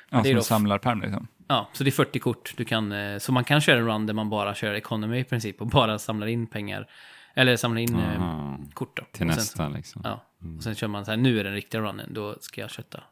Ja, 0.10 0.22
det 0.22 0.30
är 0.30 0.34
som 0.34 0.36
då- 0.36 0.42
samlarperm 0.44 1.02
liksom. 1.02 1.28
Ja, 1.48 1.70
så 1.74 1.84
det 1.84 1.90
är 1.90 1.92
40 1.92 2.20
kort 2.20 2.54
du 2.58 2.66
kan, 2.66 2.92
eh, 2.92 3.18
så 3.18 3.32
man 3.32 3.44
kan 3.44 3.62
köra 3.62 3.80
en 3.80 3.86
run 3.88 4.06
där 4.06 4.14
man 4.14 4.30
bara 4.30 4.56
kör 4.56 4.74
economy 4.74 5.20
i 5.20 5.24
princip 5.24 5.62
och 5.62 5.68
bara 5.68 6.00
samlar 6.00 6.28
in 6.28 6.48
pengar. 6.48 6.88
Eller 7.34 7.56
samlar 7.56 7.82
in 7.82 7.96
eh, 8.00 8.22
Aha. 8.22 8.60
kort 8.74 8.98
då. 8.98 9.04
Till 9.12 9.28
Och 9.28 9.34
sen, 9.34 9.42
nästa 9.42 9.70
liksom. 9.70 10.02
Ja, 10.06 10.26
och 10.58 10.64
sen 10.64 10.76
kör 10.76 10.88
man 10.88 11.06
så 11.06 11.12
här, 11.12 11.18
nu 11.18 11.40
är 11.40 11.44
den 11.44 11.54
riktiga 11.54 11.82
runnen, 11.82 12.14
då 12.14 12.36
ska 12.40 12.62
jag 12.62 12.70
kötta. 12.72 13.04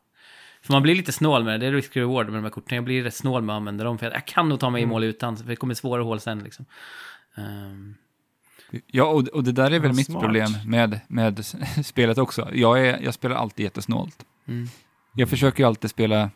För 0.65 0.73
man 0.73 0.83
blir 0.83 0.95
lite 0.95 1.11
snål 1.11 1.43
med 1.43 1.53
det, 1.53 1.57
det 1.57 1.67
är 1.67 1.71
risk 1.71 1.97
reward 1.97 2.25
med 2.25 2.35
de 2.35 2.43
här 2.43 2.49
korten. 2.49 2.75
Jag 2.75 2.83
blir 2.85 3.03
rätt 3.03 3.15
snål 3.15 3.41
med 3.41 3.53
att 3.55 3.57
använda 3.59 3.83
dem, 3.83 3.97
för 3.97 4.11
jag 4.11 4.27
kan 4.27 4.49
nog 4.49 4.59
ta 4.59 4.69
mig 4.69 4.83
i 4.83 4.85
mål 4.85 5.03
utan, 5.03 5.37
för 5.37 5.45
det 5.45 5.55
kommer 5.55 5.73
svåra 5.73 6.03
hål 6.03 6.19
sen 6.19 6.39
liksom. 6.39 6.65
Ehm, 7.35 7.95
Ja, 8.87 9.03
och, 9.05 9.27
och 9.27 9.43
det 9.43 9.51
där 9.51 9.71
är 9.71 9.79
väl 9.79 9.93
mitt 9.93 10.05
smart. 10.05 10.21
problem 10.23 10.49
med, 10.65 10.99
med 11.07 11.45
spelet 11.85 12.17
också. 12.17 12.49
Jag, 12.53 12.87
är, 12.87 12.99
jag 13.01 13.13
spelar 13.13 13.35
alltid 13.35 13.63
jättesnålt. 13.63 14.25
mm. 14.47 14.67
Jag 15.13 15.29
försöker 15.29 15.63
ju 15.63 15.67
alltid 15.67 15.89
spela 15.89 16.29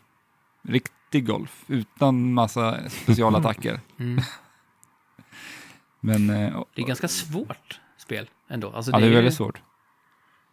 riktig 0.62 1.26
golf 1.26 1.64
utan 1.66 2.32
massa 2.32 2.78
specialattacker. 2.88 3.80
Mm. 3.98 4.22
Men 6.00 6.30
eh, 6.30 6.62
Det 6.74 6.82
är 6.82 6.86
ganska 6.86 7.08
svårt 7.08 7.80
spel. 7.98 8.30
ändå. 8.48 8.70
Alltså, 8.70 8.92
Ja, 8.92 8.98
det 8.98 9.06
är 9.06 9.10
väldigt 9.10 9.34
svårt. 9.34 9.62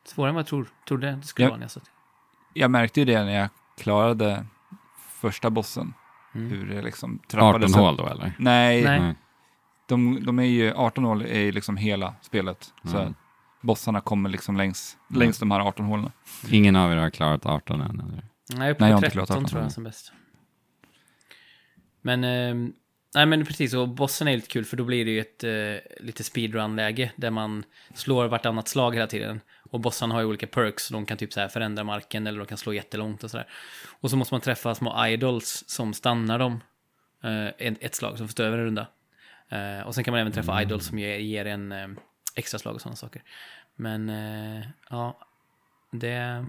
svårare 0.05 0.29
än 0.29 0.35
vad 0.35 0.41
jag 0.41 0.47
tror, 0.47 0.67
trodde 0.87 1.11
det 1.11 1.21
skulle 1.23 1.45
Ja. 1.45 1.49
vara. 1.49 1.57
när 1.57 1.63
jag 1.63 1.71
satt. 1.71 1.89
Jag 2.53 2.71
märkte 2.71 2.99
ju 2.99 3.05
det 3.05 3.23
när 3.23 3.39
jag 3.39 3.49
klarade 3.77 4.45
första 5.21 5.49
bossen. 5.49 5.93
Mm. 6.35 6.49
Hur 6.49 6.65
det 6.75 6.81
liksom 6.81 7.19
18 7.25 7.27
trappades 7.27 7.71
upp. 7.71 7.77
hål 7.77 7.97
då 7.97 8.07
eller? 8.07 8.31
Nej, 8.39 8.83
Nej. 8.83 8.99
Nej. 8.99 9.15
De, 9.87 10.25
de 10.25 10.39
är 10.39 10.43
ju, 10.43 10.73
18 10.73 11.03
hål 11.03 11.21
är 11.21 11.39
ju 11.39 11.51
liksom 11.51 11.77
hela 11.77 12.15
spelet. 12.21 12.73
Så 12.83 12.97
Mm. 12.97 13.13
bossarna 13.61 14.01
kommer 14.01 14.29
liksom 14.29 14.57
längs, 14.57 14.97
Mm. 15.09 15.19
längs 15.19 15.39
de 15.39 15.51
här 15.51 15.59
18 15.59 15.85
hålen. 15.85 16.11
Ingen 16.49 16.75
av 16.75 16.91
er 16.91 16.95
har 16.97 17.09
klarat 17.09 17.45
18 17.45 17.81
än 17.81 17.99
eller? 17.99 18.25
Nej, 18.55 18.73
på 18.73 18.83
Nej, 18.83 18.89
jag 18.89 18.97
har 18.97 19.05
inte 19.05 19.09
13 19.09 19.11
klarat 19.11 19.27
tror 19.27 19.37
18. 19.59 19.61
jag 19.63 19.71
som 19.71 19.83
bäst. 19.83 20.11
Men, 22.01 22.23
eh, 22.23 22.69
nej 23.15 23.25
men 23.25 23.45
precis, 23.45 23.73
och 23.73 23.89
bossen 23.89 24.27
är 24.27 24.35
lite 24.35 24.47
kul 24.47 24.65
för 24.65 24.77
då 24.77 24.83
blir 24.83 25.05
det 25.05 25.11
ju 25.11 25.19
ett 25.19 25.43
eh, 25.43 26.03
lite 26.05 26.23
speedrun-läge 26.23 27.11
där 27.15 27.31
man 27.31 27.63
slår 27.93 28.27
vartannat 28.27 28.67
slag 28.67 28.93
hela 28.95 29.07
tiden. 29.07 29.41
Och 29.71 29.79
bossarna 29.79 30.13
har 30.13 30.21
ju 30.21 30.27
olika 30.27 30.47
perks, 30.47 30.89
de 30.89 31.05
kan 31.05 31.17
typ 31.17 31.33
så 31.33 31.39
här 31.39 31.47
förändra 31.47 31.83
marken 31.83 32.27
eller 32.27 32.39
de 32.39 32.45
kan 32.45 32.57
slå 32.57 32.73
jättelångt 32.73 33.23
och 33.23 33.31
sådär. 33.31 33.47
Och 33.99 34.09
så 34.09 34.17
måste 34.17 34.33
man 34.33 34.41
träffa 34.41 34.75
små 34.75 35.05
idols 35.05 35.63
som 35.67 35.93
stannar 35.93 36.39
dem 36.39 36.59
eh, 37.23 37.47
ett, 37.57 37.95
slag, 37.95 38.17
som 38.17 38.27
får 38.27 38.31
stå 38.31 38.43
över 38.43 38.57
en 38.57 38.63
runda. 38.63 38.87
Eh, 39.49 39.87
och 39.87 39.95
sen 39.95 40.03
kan 40.03 40.11
man 40.11 40.21
även 40.21 40.33
träffa 40.33 40.61
idols 40.61 40.85
som 40.85 40.99
ger, 40.99 41.17
ger 41.17 41.45
en 41.45 41.71
eh, 41.71 41.87
extra 42.35 42.59
slag 42.59 42.75
och 42.75 42.81
sådana 42.81 42.95
saker. 42.95 43.21
Men 43.75 44.09
eh, 44.09 44.65
ja, 44.89 45.19
det, 45.91 46.45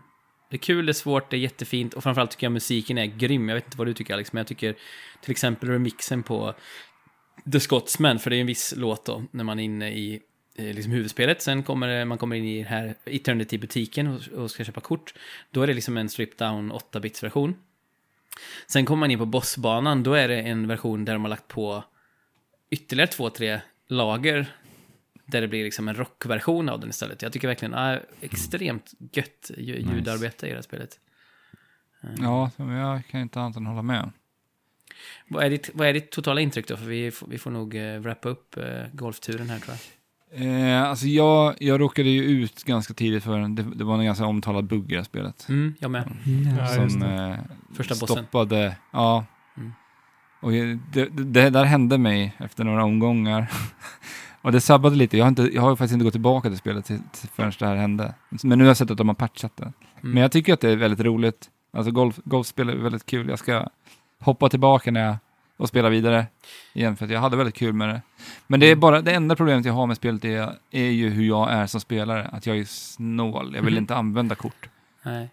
det 0.51 0.57
är 0.57 0.59
kul, 0.59 0.87
det 0.87 0.93
är 0.93 0.95
svårt, 0.95 1.31
det 1.31 1.37
är 1.37 1.41
jättefint 1.41 1.95
och 1.95 2.03
framförallt 2.03 2.31
tycker 2.31 2.47
jag 2.47 2.53
musiken 2.53 2.99
är 2.99 3.07
grym. 3.07 3.49
Jag 3.49 3.57
vet 3.57 3.65
inte 3.65 3.79
vad 3.79 3.87
du 3.87 3.95
tycker 3.95 4.15
Alex, 4.15 4.33
men 4.33 4.41
jag 4.41 4.47
tycker 4.47 4.77
till 5.21 5.31
exempel 5.31 5.69
remixen 5.69 6.23
på 6.23 6.55
The 7.53 7.61
Scotsman, 7.61 8.19
för 8.19 8.31
det 8.31 8.37
är 8.37 8.41
en 8.41 8.47
viss 8.47 8.75
låt 8.77 9.07
då, 9.07 9.25
när 9.31 9.45
man 9.45 9.59
är 9.59 9.65
inne 9.65 9.91
i 9.91 10.21
liksom 10.59 10.93
huvudspelet. 10.93 11.43
Sen 11.43 11.63
kommer 11.63 12.05
man 12.05 12.19
kommer 12.19 12.37
in 12.37 12.45
i 12.45 12.63
här 12.63 12.95
Eternity-butiken 13.05 14.07
och, 14.07 14.29
och 14.29 14.51
ska 14.51 14.65
köpa 14.65 14.81
kort. 14.81 15.15
Då 15.51 15.63
är 15.63 15.67
det 15.67 15.75
liksom 15.75 15.97
en 15.97 16.09
strip 16.09 16.39
down 16.39 16.73
8-bits-version. 16.73 17.55
Sen 18.67 18.85
kommer 18.85 19.01
man 19.01 19.11
in 19.11 19.19
på 19.19 19.27
bossbanan, 19.27 20.03
då 20.03 20.15
är 20.15 20.29
det 20.29 20.41
en 20.41 20.69
version 20.69 21.05
där 21.05 21.13
de 21.13 21.23
har 21.23 21.29
lagt 21.29 21.49
på 21.49 21.85
ytterligare 22.71 23.11
två, 23.11 23.31
tre 23.31 23.61
lager 23.87 24.47
där 25.27 25.41
det 25.41 25.49
blir 25.49 25.65
liksom 25.65 25.89
en 25.89 25.95
rockversion 25.95 26.69
av 26.69 26.81
den 26.81 26.91
istället. 26.91 27.23
Jag 27.23 27.33
tycker 27.33 27.49
verkligen, 27.49 27.75
ah, 27.75 27.99
extremt 28.21 28.93
gött 29.13 29.51
ljudarbete 29.57 30.47
i 30.47 30.49
det 30.51 30.55
här 30.55 30.63
spelet. 30.63 31.01
Ja, 32.19 32.51
så 32.57 32.63
jag 32.63 33.07
kan 33.07 33.21
inte 33.21 33.41
annat 33.41 33.57
än 33.57 33.67
hålla 33.67 33.83
med. 33.83 34.11
Vad 35.29 35.45
är, 35.45 35.51
ditt, 35.51 35.71
vad 35.75 35.89
är 35.89 35.93
ditt 35.93 36.11
totala 36.11 36.41
intryck 36.41 36.69
då? 36.69 36.77
För 36.77 36.85
vi, 36.85 37.11
får- 37.11 37.27
vi 37.27 37.39
får 37.39 37.51
nog 37.51 37.75
uh, 37.75 37.99
wrappa 37.99 38.29
upp 38.29 38.57
eh, 38.57 38.85
golfturen 38.93 39.51
här 39.51 39.59
tror 39.59 39.71
jag. 39.77 39.81
Eh, 40.33 40.83
alltså 40.83 41.07
jag, 41.07 41.55
jag 41.61 41.81
råkade 41.81 42.09
ju 42.09 42.23
ut 42.23 42.65
ganska 42.65 42.95
tidigt 42.95 43.25
för 43.25 43.39
det, 43.57 43.63
det 43.63 43.85
var 43.85 43.99
en 43.99 44.05
ganska 44.05 44.27
omtalad 44.27 44.65
bugg 44.65 44.85
i 44.85 44.95
det 44.95 44.97
här 44.97 45.05
spelet. 45.05 45.47
Mm, 45.49 45.75
jag 45.79 45.91
med. 45.91 46.11
Ja, 46.59 46.83
just 46.83 46.93
som 46.93 47.01
det. 47.01 47.25
eh, 47.25 47.75
Första 47.77 47.95
bossen. 47.95 48.07
stoppade, 48.17 48.77
ja. 48.91 49.25
Mm. 49.57 49.73
Och 50.41 50.51
det, 50.51 50.79
det, 50.93 51.25
det 51.25 51.51
där 51.51 51.65
hände 51.65 51.99
mig 51.99 52.35
efter 52.39 52.65
några 52.65 52.85
omgångar. 52.85 53.51
och 54.43 54.53
det 54.53 54.61
sabbade 54.61 54.97
lite. 54.97 55.17
Jag 55.19 55.25
har, 55.25 55.29
inte, 55.29 55.43
jag 55.43 55.63
har 55.63 55.77
faktiskt 55.77 55.93
inte 55.93 56.05
gått 56.05 56.15
tillbaka 56.15 56.49
till 56.49 56.59
spelet 56.59 56.85
till, 56.85 57.01
till 57.13 57.29
förrän 57.29 57.53
det 57.59 57.67
här 57.67 57.77
hände. 57.77 58.15
Men 58.43 58.59
nu 58.59 58.65
har 58.65 58.69
jag 58.69 58.77
sett 58.77 58.91
att 58.91 58.99
de 58.99 59.09
har 59.09 59.15
patchat 59.15 59.57
det. 59.57 59.63
Mm. 59.63 59.75
Men 60.01 60.23
jag 60.23 60.33
tycker 60.33 60.53
att 60.55 60.61
det 60.61 60.71
är 60.71 60.77
väldigt 60.77 61.01
roligt. 61.01 61.51
Alltså 61.73 61.93
golf, 61.93 62.21
golfspel 62.25 62.69
är 62.69 62.77
väldigt 62.77 63.07
kul. 63.07 63.29
Jag 63.29 63.39
ska 63.39 63.69
hoppa 64.21 64.49
tillbaka 64.49 64.91
när 64.91 65.05
jag 65.07 65.17
och 65.59 65.69
spela 65.69 65.89
vidare 65.89 66.27
igen 66.73 66.97
för 66.97 67.05
att 67.05 67.11
jag 67.11 67.21
hade 67.21 67.37
väldigt 67.37 67.55
kul 67.55 67.73
med 67.73 67.89
det. 67.89 68.03
Men 68.47 68.61
det 68.61 68.67
är 68.67 68.77
bara 68.77 69.03
det 69.03 69.13
enda 69.13 69.37
problemet 69.37 69.65
jag 69.65 69.73
har 69.73 69.87
med 69.87 69.97
spelet 69.97 70.25
är, 70.25 70.53
är 70.71 70.91
ju 70.91 71.09
hur 71.11 71.25
jag 71.25 71.53
är 71.53 71.67
som 71.67 71.81
spelare. 71.81 72.25
Att 72.33 72.47
jag 72.47 72.59
är 72.59 72.65
snål. 72.65 73.53
Jag 73.57 73.63
vill 73.63 73.75
Mhm. 73.75 73.83
inte 73.83 73.97
använda 73.97 74.35
kort. 74.35 74.69
Nej. 75.03 75.31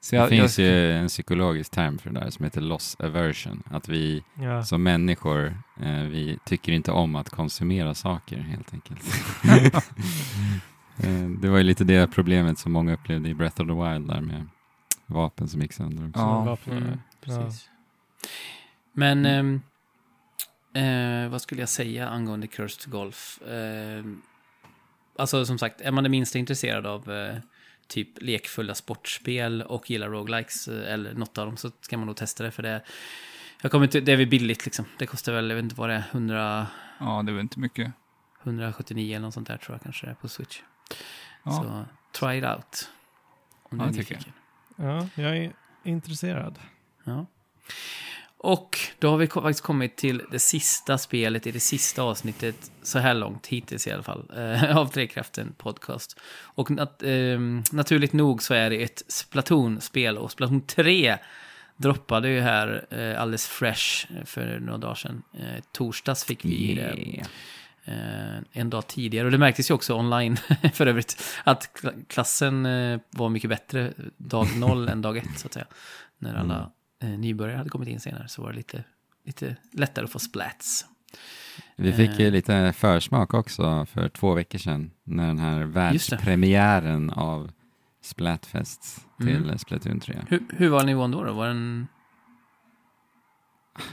Så 0.00 0.14
Det 0.16 0.20
jag, 0.20 0.28
finns 0.28 0.58
jag, 0.58 0.68
ju 0.68 0.92
en 0.92 1.08
psykologisk 1.08 1.70
term 1.72 1.98
för 1.98 2.10
det 2.10 2.20
där 2.20 2.30
som 2.30 2.44
heter 2.44 2.60
loss 2.60 2.96
aversion. 3.00 3.62
Att 3.70 3.88
vi 3.88 4.22
Ja. 4.34 4.64
som 4.64 4.82
människor, 4.82 5.46
eh, 5.80 5.92
vi 6.02 6.38
tycker 6.44 6.72
inte 6.72 6.92
om 6.92 7.14
att 7.16 7.30
konsumera 7.30 7.94
saker 7.94 8.38
helt 8.38 8.74
enkelt. 8.74 9.02
eh, 11.02 11.28
det 11.40 11.48
var 11.48 11.58
ju 11.58 11.64
lite 11.64 11.84
det 11.84 12.06
problemet 12.06 12.58
som 12.58 12.72
många 12.72 12.92
upplevde 12.94 13.28
i 13.28 13.34
Breath 13.34 13.60
of 13.60 13.66
the 13.68 13.74
Wild 13.74 14.08
där 14.08 14.20
med 14.20 14.46
vapen 15.06 15.48
som 15.48 15.62
gick 15.62 15.72
sönder 15.72 16.08
också. 16.08 16.20
Ja. 16.20 16.40
vapen. 16.44 16.76
Mm, 16.76 16.98
Ja. 17.24 17.50
Men 18.92 19.26
ehm, 19.26 19.60
eh, 20.74 21.30
vad 21.30 21.42
skulle 21.42 21.62
jag 21.62 21.68
säga 21.68 22.08
angående 22.08 22.46
Cursed 22.46 22.92
Golf? 22.92 23.42
Eh, 23.42 24.04
alltså 25.18 25.44
som 25.46 25.58
sagt, 25.58 25.80
är 25.80 25.90
man 25.90 26.04
det 26.04 26.10
minsta 26.10 26.38
intresserad 26.38 26.86
av 26.86 27.12
eh, 27.12 27.36
typ 27.86 28.22
lekfulla 28.22 28.74
sportspel 28.74 29.62
och 29.62 29.90
gillar 29.90 30.08
roguelikes 30.08 30.68
eh, 30.68 30.92
eller 30.92 31.14
något 31.14 31.38
av 31.38 31.46
dem 31.46 31.56
så 31.56 31.70
ska 31.80 31.98
man 31.98 32.06
nog 32.06 32.16
testa 32.16 32.44
det 32.44 32.50
för 32.50 32.62
det. 32.62 32.82
Jag 33.62 33.70
kommer 33.70 33.84
inte, 33.84 34.00
det 34.00 34.12
är 34.12 34.16
väl 34.16 34.26
billigt 34.26 34.64
liksom. 34.64 34.84
Det 34.98 35.06
kostar 35.06 35.32
väl, 35.32 35.48
jag 35.48 35.56
vet 35.56 35.62
inte 35.62 35.74
vad 35.76 35.88
det 35.88 35.94
är, 35.94 36.04
100, 36.10 36.66
ja, 37.00 37.22
det 37.26 37.32
var 37.32 37.40
inte 37.40 37.60
mycket. 37.60 37.92
179 38.42 39.16
eller 39.16 39.26
något 39.26 39.34
sånt 39.34 39.48
där 39.48 39.56
tror 39.56 39.74
jag 39.74 39.82
kanske 39.82 40.06
det 40.06 40.10
är 40.10 40.14
på 40.14 40.28
Switch. 40.28 40.60
Ja. 41.42 41.50
Så 41.52 41.84
try 42.20 42.38
it 42.38 42.44
out. 42.44 42.90
Om 43.62 43.80
Ja, 43.80 43.86
du 43.86 43.98
är 44.00 44.06
jag. 44.10 44.22
ja, 44.76 45.08
jag 45.22 45.36
är 45.36 45.52
intresserad. 45.84 46.58
Ja. 47.04 47.26
Och 48.40 48.78
då 48.98 49.10
har 49.10 49.16
vi 49.16 49.26
faktiskt 49.26 49.60
kommit 49.60 49.96
till 49.96 50.22
det 50.30 50.38
sista 50.38 50.98
spelet 50.98 51.46
i 51.46 51.50
det 51.50 51.60
sista 51.60 52.02
avsnittet, 52.02 52.70
så 52.82 52.98
här 52.98 53.14
långt, 53.14 53.46
hittills 53.46 53.86
i 53.86 53.92
alla 53.92 54.02
fall, 54.02 54.30
eh, 54.36 54.76
av 54.76 54.86
Trekraften 54.86 55.54
Podcast. 55.58 56.20
Och 56.42 56.70
nat 56.70 57.02
eh, 57.02 57.38
naturligt 57.72 58.12
nog 58.12 58.42
så 58.42 58.54
är 58.54 58.70
det 58.70 58.82
ett 58.82 59.02
Splatoon-spel, 59.08 60.18
och 60.18 60.30
Splatoon 60.30 60.60
3 60.60 61.18
droppade 61.76 62.28
ju 62.28 62.40
här 62.40 62.86
eh, 62.90 63.20
alldeles 63.20 63.46
fresh 63.46 64.06
eh, 64.16 64.24
för 64.24 64.58
några 64.60 64.78
dagar 64.78 64.94
sedan. 64.94 65.22
Eh, 65.34 65.64
torsdags 65.72 66.24
fick 66.24 66.44
vi 66.44 66.74
det 66.74 67.24
eh, 67.84 68.38
en 68.52 68.70
dag 68.70 68.86
tidigare. 68.86 69.26
Och 69.26 69.32
det 69.32 69.38
märktes 69.38 69.70
ju 69.70 69.74
också 69.74 69.94
online 69.94 70.36
för 70.72 70.86
övrigt. 70.86 71.22
Att 71.44 71.82
klassen 72.08 72.66
eh, 72.66 73.00
var 73.10 73.28
mycket 73.28 73.50
bättre 73.50 73.92
dag 74.16 74.56
noll 74.56 74.88
än 74.88 75.02
dag 75.02 75.16
ett 75.16 75.38
så 75.38 75.46
att 75.46 75.52
säga. 75.52 75.66
När 76.18 76.34
alla 76.34 76.54
mm 76.54 76.70
nybörjare 77.06 77.58
hade 77.58 77.70
kommit 77.70 77.88
in 77.88 78.00
senare 78.00 78.28
så 78.28 78.42
var 78.42 78.50
det 78.50 78.56
lite, 78.56 78.84
lite 79.24 79.56
lättare 79.72 80.04
att 80.04 80.10
få 80.12 80.18
splats. 80.18 80.86
Vi 81.76 81.92
fick 81.92 82.10
Eh. 82.10 82.20
ju 82.20 82.30
lite 82.30 82.72
försmak 82.72 83.34
också 83.34 83.86
för 83.86 84.08
två 84.08 84.34
veckor 84.34 84.58
sedan 84.58 84.90
när 85.04 85.26
den 85.26 85.38
här 85.38 85.62
världspremiären 85.62 87.10
av 87.10 87.50
Splatfest 88.00 89.06
till 89.18 89.36
Mm. 89.44 89.58
Splatoon 89.58 90.00
3. 90.00 90.18
Hur, 90.28 90.42
hur 90.50 90.68
var 90.68 90.84
nivån 90.84 91.10
då? 91.10 91.24
då? 91.24 91.32
Var 91.32 91.46
den... 91.48 91.86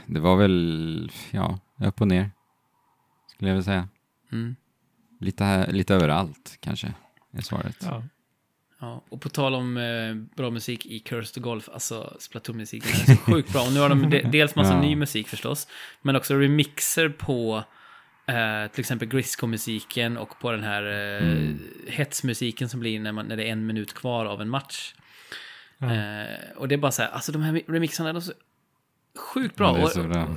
Det 0.06 0.20
var 0.20 0.36
väl, 0.36 1.12
ja, 1.30 1.58
upp 1.80 2.00
och 2.00 2.08
ner. 2.08 2.30
Skulle 3.26 3.50
jag 3.50 3.54
vilja 3.54 3.64
säga. 3.64 3.88
Mm, 4.32 4.56
Lite, 5.20 5.44
här, 5.44 5.72
lite 5.72 5.94
överallt 5.94 6.56
kanske, 6.60 6.94
är 7.32 7.42
svaret. 7.42 7.76
Ja. 7.80 8.02
Ja. 8.86 9.04
Och 9.08 9.20
på 9.20 9.28
tal 9.28 9.54
om 9.54 9.76
eh, 9.76 10.14
bra 10.36 10.50
musik 10.50 10.86
i 10.86 10.98
Curse 10.98 11.34
to 11.34 11.40
Golf, 11.40 11.68
alltså 11.72 12.16
Splatoon-musiken 12.20 12.88
är 12.90 13.14
så 13.14 13.16
sjukt 13.32 13.52
bra. 13.52 13.62
Och 13.62 13.72
nu 13.72 13.80
har 13.80 13.88
de 13.88 14.10
de, 14.10 14.22
dels 14.22 14.54
massa 14.56 14.72
Ja. 14.74 14.80
ny 14.80 14.96
musik 14.96 15.28
förstås, 15.28 15.68
men 16.02 16.16
också 16.16 16.34
remixer 16.34 17.08
på 17.08 17.64
eh, 18.26 18.70
till 18.70 18.80
exempel 18.80 19.08
Grisco-musiken 19.08 20.16
och 20.16 20.38
på 20.40 20.50
den 20.50 20.62
här 20.62 20.82
eh, 20.82 21.26
Mm. 21.26 21.58
hetsmusiken 21.88 22.68
som 22.68 22.80
blir 22.80 23.00
när, 23.00 23.12
man, 23.12 23.26
när 23.26 23.36
det 23.36 23.44
är 23.48 23.52
en 23.52 23.66
minut 23.66 23.94
kvar 23.94 24.24
av 24.26 24.40
en 24.40 24.48
match. 24.48 24.94
Ja. 25.78 25.94
Eh, 25.94 26.26
och 26.56 26.68
det 26.68 26.74
är 26.74 26.78
bara 26.78 26.92
så 26.92 27.02
här, 27.02 27.08
alltså 27.10 27.32
de 27.32 27.42
här 27.42 27.62
remixarna, 27.68 28.08
de 28.12 28.16
är 28.16 28.20
så 28.20 28.32
sjukt 29.18 29.56
bra. 29.56 29.78
Ja, 29.78 29.84
och, 29.84 29.90
så 29.90 30.02
bra. 30.02 30.36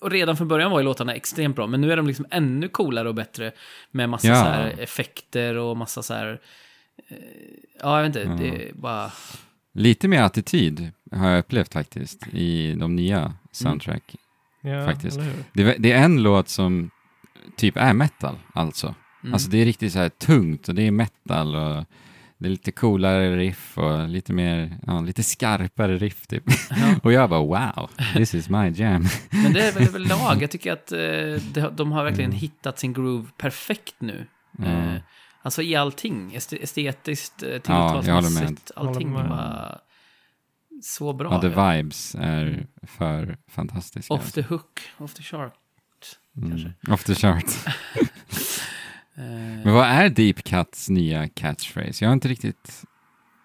och 0.00 0.10
redan 0.10 0.36
från 0.36 0.48
början 0.48 0.70
var 0.70 0.78
ju 0.80 0.84
låtarna 0.84 1.14
extremt 1.14 1.56
bra, 1.56 1.66
men 1.66 1.80
nu 1.80 1.92
är 1.92 1.96
de 1.96 2.06
liksom 2.06 2.26
ännu 2.30 2.68
coolare 2.68 3.08
och 3.08 3.14
bättre 3.14 3.52
med 3.90 4.08
massa 4.08 4.28
så 4.28 4.34
här 4.34 4.74
effekter 4.78 5.54
och 5.56 5.76
massa 5.76 6.02
så 6.02 6.14
här... 6.14 6.40
Eh, 7.08 7.16
ja, 7.82 7.96
jag 8.02 8.08
vet 8.08 8.16
inte, 8.16 8.44
Ja. 8.44 8.50
det 8.50 8.68
är 8.68 8.72
bara... 8.74 9.12
Lite 9.74 10.08
mer 10.08 10.22
attityd 10.22 10.90
har 11.12 11.28
jag 11.28 11.38
upplevt 11.38 11.72
faktiskt 11.72 12.26
i 12.32 12.72
de 12.74 12.96
nya 12.96 13.32
soundtrack. 13.52 14.16
Ja, 14.62 14.84
Faktiskt. 14.86 15.18
Det, 15.52 15.76
det 15.78 15.92
är 15.92 16.04
en 16.04 16.22
låt 16.22 16.48
som 16.48 16.90
typ 17.56 17.76
är 17.76 17.92
metal 17.92 18.38
alltså. 18.54 18.94
Mm. 19.22 19.34
Alltså 19.34 19.50
det 19.50 19.58
är 19.58 19.64
riktigt 19.64 19.92
så 19.92 19.98
här 19.98 20.08
tungt 20.08 20.68
och 20.68 20.74
det 20.74 20.82
är 20.82 20.90
metal 20.90 21.56
och 21.56 21.84
det 22.38 22.46
är 22.46 22.50
lite 22.50 22.72
coolare 22.72 23.36
riff 23.36 23.78
och 23.78 24.08
lite 24.08 24.32
mer, 24.32 24.78
ja, 24.86 25.00
lite 25.00 25.22
skarpare 25.22 25.96
riff 25.96 26.26
typ. 26.26 26.42
Ja. 26.70 26.94
och 27.02 27.12
jag 27.12 27.30
bara 27.30 27.40
wow, 27.40 27.90
this 28.14 28.34
is 28.34 28.48
my 28.48 28.68
jam. 28.68 29.04
Men 29.30 29.52
det 29.52 29.68
är 29.68 29.72
väl 29.72 29.88
överlag, 29.88 30.42
jag 30.42 30.50
tycker 30.50 30.72
att 30.72 30.92
eh, 30.92 31.70
de 31.70 31.92
har 31.92 32.04
verkligen 32.04 32.30
Mm. 32.30 32.40
hittat 32.40 32.78
sin 32.78 32.92
groove 32.92 33.26
perfekt 33.38 33.94
nu. 33.98 34.26
Ja. 34.58 34.64
Eh, 34.64 34.94
alltså 35.46 35.62
i 35.62 35.74
allting, 35.76 36.32
Est- 36.36 36.62
estetiskt, 36.62 37.42
eh, 37.42 37.48
Ja, 37.48 37.58
tilltalsmässigt, 38.02 38.70
allting 38.76 39.08
Håller 39.12 39.28
med. 39.28 39.38
var 39.38 39.80
så 40.82 41.12
bra. 41.12 41.32
Ja, 41.32 41.40
the 41.40 41.48
vibes 41.48 42.14
är 42.18 42.66
för 42.82 43.36
fantastiska. 43.48 44.14
Off 44.14 44.32
the 44.32 44.42
hook, 44.42 44.80
off 44.98 45.14
the 45.14 45.22
chart. 45.22 45.54
Mm. 46.36 46.50
kanske. 46.50 46.92
Off 46.92 47.04
the 47.04 47.14
chart. 47.14 47.44
Men 49.64 49.72
vad 49.74 49.86
är 49.86 50.08
Deep 50.08 50.44
Cuts 50.44 50.88
nya 50.88 51.28
catchphrase? 51.28 52.04
Jag 52.04 52.08
har 52.08 52.12
inte 52.14 52.28
riktigt 52.28 52.84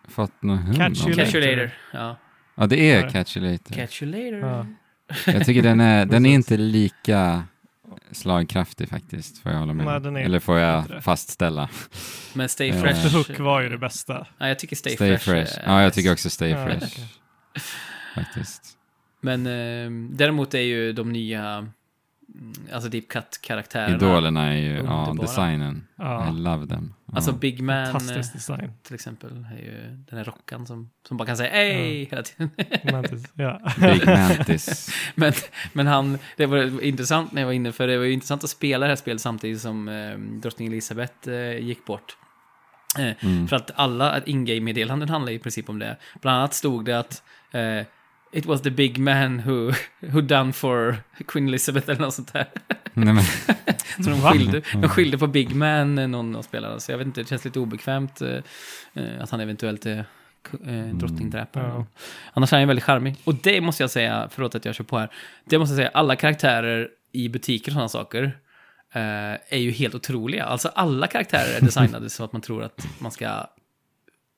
fått 0.07 0.41
någon 0.41 0.57
hum 0.57 0.75
Catch 0.75 1.01
you 1.07 1.15
det. 1.15 1.23
Catch 1.25 1.35
you 1.35 1.41
later. 1.45 1.57
later. 1.57 1.77
Ja. 1.93 2.17
Ja, 2.55 2.67
det 2.67 2.91
är 2.91 3.03
Ja. 3.03 3.09
Catch 3.09 3.38
you 3.38 3.51
later. 3.51 3.75
Catch 3.75 4.01
you 4.03 4.11
later. 4.11 4.47
Ja. 4.47 4.65
Jag 5.31 5.45
tycker 5.45 5.61
den 5.63 5.80
är, 5.80 6.05
den 6.05 6.25
är 6.25 6.33
inte 6.33 6.57
lika 6.57 7.43
slagkraftig 8.11 8.90
faktiskt, 8.90 9.38
får 9.43 9.51
jag 9.51 9.59
hålla 9.59 9.73
med 9.73 10.14
Nej, 10.14 10.23
Eller 10.23 10.40
får 10.40 10.57
jag 10.59 10.88
det. 10.88 11.01
fastställa. 11.01 11.69
Men 12.33 12.49
Stay 12.49 12.67
Ja. 12.67 12.81
Fresh. 12.81 13.01
The 13.01 13.17
Hook 13.17 13.40
var 13.40 13.61
ju 13.61 13.69
det 13.69 13.77
bästa. 13.77 14.27
Ja, 14.38 14.48
jag 14.48 14.59
tycker 14.59 14.75
Stay, 14.75 14.95
Stay, 14.95 15.17
Fresh. 15.17 15.25
fresh. 15.25 15.59
Ja, 15.65 15.81
jag 15.83 15.93
tycker 15.93 16.11
också 16.14 16.30
Stay 16.30 16.49
Ja, 16.49 16.65
fresh. 16.65 16.99
Faktiskt. 18.15 18.61
Men 19.22 19.45
eh, 19.48 19.91
däremot 20.17 20.53
är 20.53 20.59
ju 20.59 20.93
de 20.93 21.11
nya, 21.11 21.67
alltså 22.74 22.90
Deep 22.90 23.08
Cut-karaktärerna. 23.08 23.95
Idolerna 23.95 24.53
är 24.53 24.58
ju, 24.58 24.76
ja, 24.77 25.16
designen. 25.22 25.88
Ja. 25.95 26.30
I 26.30 26.32
love 26.32 26.68
them. 26.68 26.93
Ja. 27.06 27.14
Alltså 27.16 27.32
Big 27.32 27.61
Man 27.61 27.84
eh, 27.84 27.92
Fantastisk 27.92 28.34
design. 28.34 28.72
till 28.84 28.95
exempel, 28.95 29.45
är 29.53 29.58
ju 29.58 30.03
den 30.10 30.18
här 30.18 30.24
rockan 30.26 30.68
som, 30.68 30.90
som 31.08 31.18
bara 31.18 31.26
kan 31.26 31.38
säga 31.38 31.50
hej 31.51 32.03
hela 32.11 32.24
tiden. 32.24 32.50
Mantis. 32.92 33.32
Ja. 33.34 33.60
Big 33.77 34.06
Mantis. 34.08 34.90
men, 35.16 35.34
men 35.74 35.88
han, 35.88 36.18
det 36.38 36.45
var 36.45 36.84
intressant 36.84 37.32
när 37.32 37.42
jag 37.42 37.48
var 37.48 37.53
inne, 37.53 37.72
för 37.72 37.88
det 37.88 37.98
var 37.98 38.06
ju 38.06 38.14
intressant 38.14 38.43
att 38.43 38.50
spela 38.50 38.85
det 38.85 38.92
här 38.92 38.95
spelet 38.95 39.22
samtidigt 39.22 39.61
som 39.61 39.88
eh, 39.88 40.18
drottning 40.18 40.68
Elisabeth 40.68 41.30
eh, 41.30 41.58
gick 41.58 41.85
bort. 41.85 42.18
Eh, 43.00 43.11
Mm. 43.24 43.48
För 43.48 43.56
att 43.56 43.72
alla 43.76 44.24
in-game-meddelanden 44.24 45.10
handlar 45.10 45.32
i 45.32 45.40
princip 45.40 45.69
om 45.69 45.80
det. 45.80 45.98
Bland 46.22 46.38
annat 46.38 46.53
stod 46.53 46.85
det 46.85 47.00
att 47.00 47.24
eh, 47.51 47.85
It 48.32 48.45
was 48.45 48.61
the 48.61 48.72
big 48.72 48.98
man 48.98 49.40
who, 49.40 49.72
who 50.00 50.22
done 50.22 50.53
for 50.53 50.98
Queen 51.27 51.48
Elizabeth 51.48 51.90
eller 51.90 52.01
något 52.01 52.14
sånt 52.14 52.34
där. 52.34 52.45
Nej, 52.93 53.14
men, 53.14 53.24
Så 54.03 54.10
de 54.10 54.22
skilde, 54.22 54.61
de 54.74 54.90
skilde 54.90 55.18
på 55.18 55.27
Big 55.27 55.56
Man, 55.56 55.98
eh, 55.98 56.08
någon 56.08 56.35
av 56.35 56.42
spelarna. 56.42 56.80
Så 56.80 56.92
jag 56.92 56.98
vet 56.98 57.08
inte, 57.08 57.22
det 57.22 57.27
känns 57.27 57.45
lite 57.45 57.60
obekvämt 57.60 58.22
eh, 58.22 58.30
eh, 58.93 59.22
att 59.22 59.30
han 59.30 59.40
eventuellt 59.40 59.85
är 59.85 60.06
eh, 60.66 60.85
drottningdräpare. 60.93 61.68
Ja. 61.68 61.85
Annars 62.34 62.53
är 62.53 62.58
han 62.58 62.61
ju 62.61 62.68
väldigt 62.68 62.84
charmig. 62.85 63.16
Och 63.24 63.35
det 63.35 63.61
måste 63.61 63.84
jag 63.84 63.90
säga, 63.92 64.30
förlåt 64.32 64.56
att 64.56 64.66
jag 64.66 64.76
kör 64.76 64.84
på 64.84 64.98
här. 65.00 65.11
Det 65.45 65.60
måste 65.60 65.72
jag 65.74 65.77
säga, 65.77 65.92
alla 65.93 66.16
karaktärer 66.16 66.90
i 67.11 67.30
butiker 67.30 67.72
och 67.72 67.74
sådana 67.74 67.90
saker 67.90 68.24
eh, 68.93 69.01
är 69.50 69.58
ju 69.58 69.72
helt 69.72 69.95
otroliga. 69.95 70.45
Alltså 70.45 70.68
alla 70.76 71.08
karaktärer 71.08 71.58
är 71.58 71.61
designade 71.61 72.10
så 72.10 72.24
att 72.24 72.34
man 72.34 72.42
tror 72.42 72.64
att 72.64 72.88
man 73.00 73.11
ska 73.11 73.48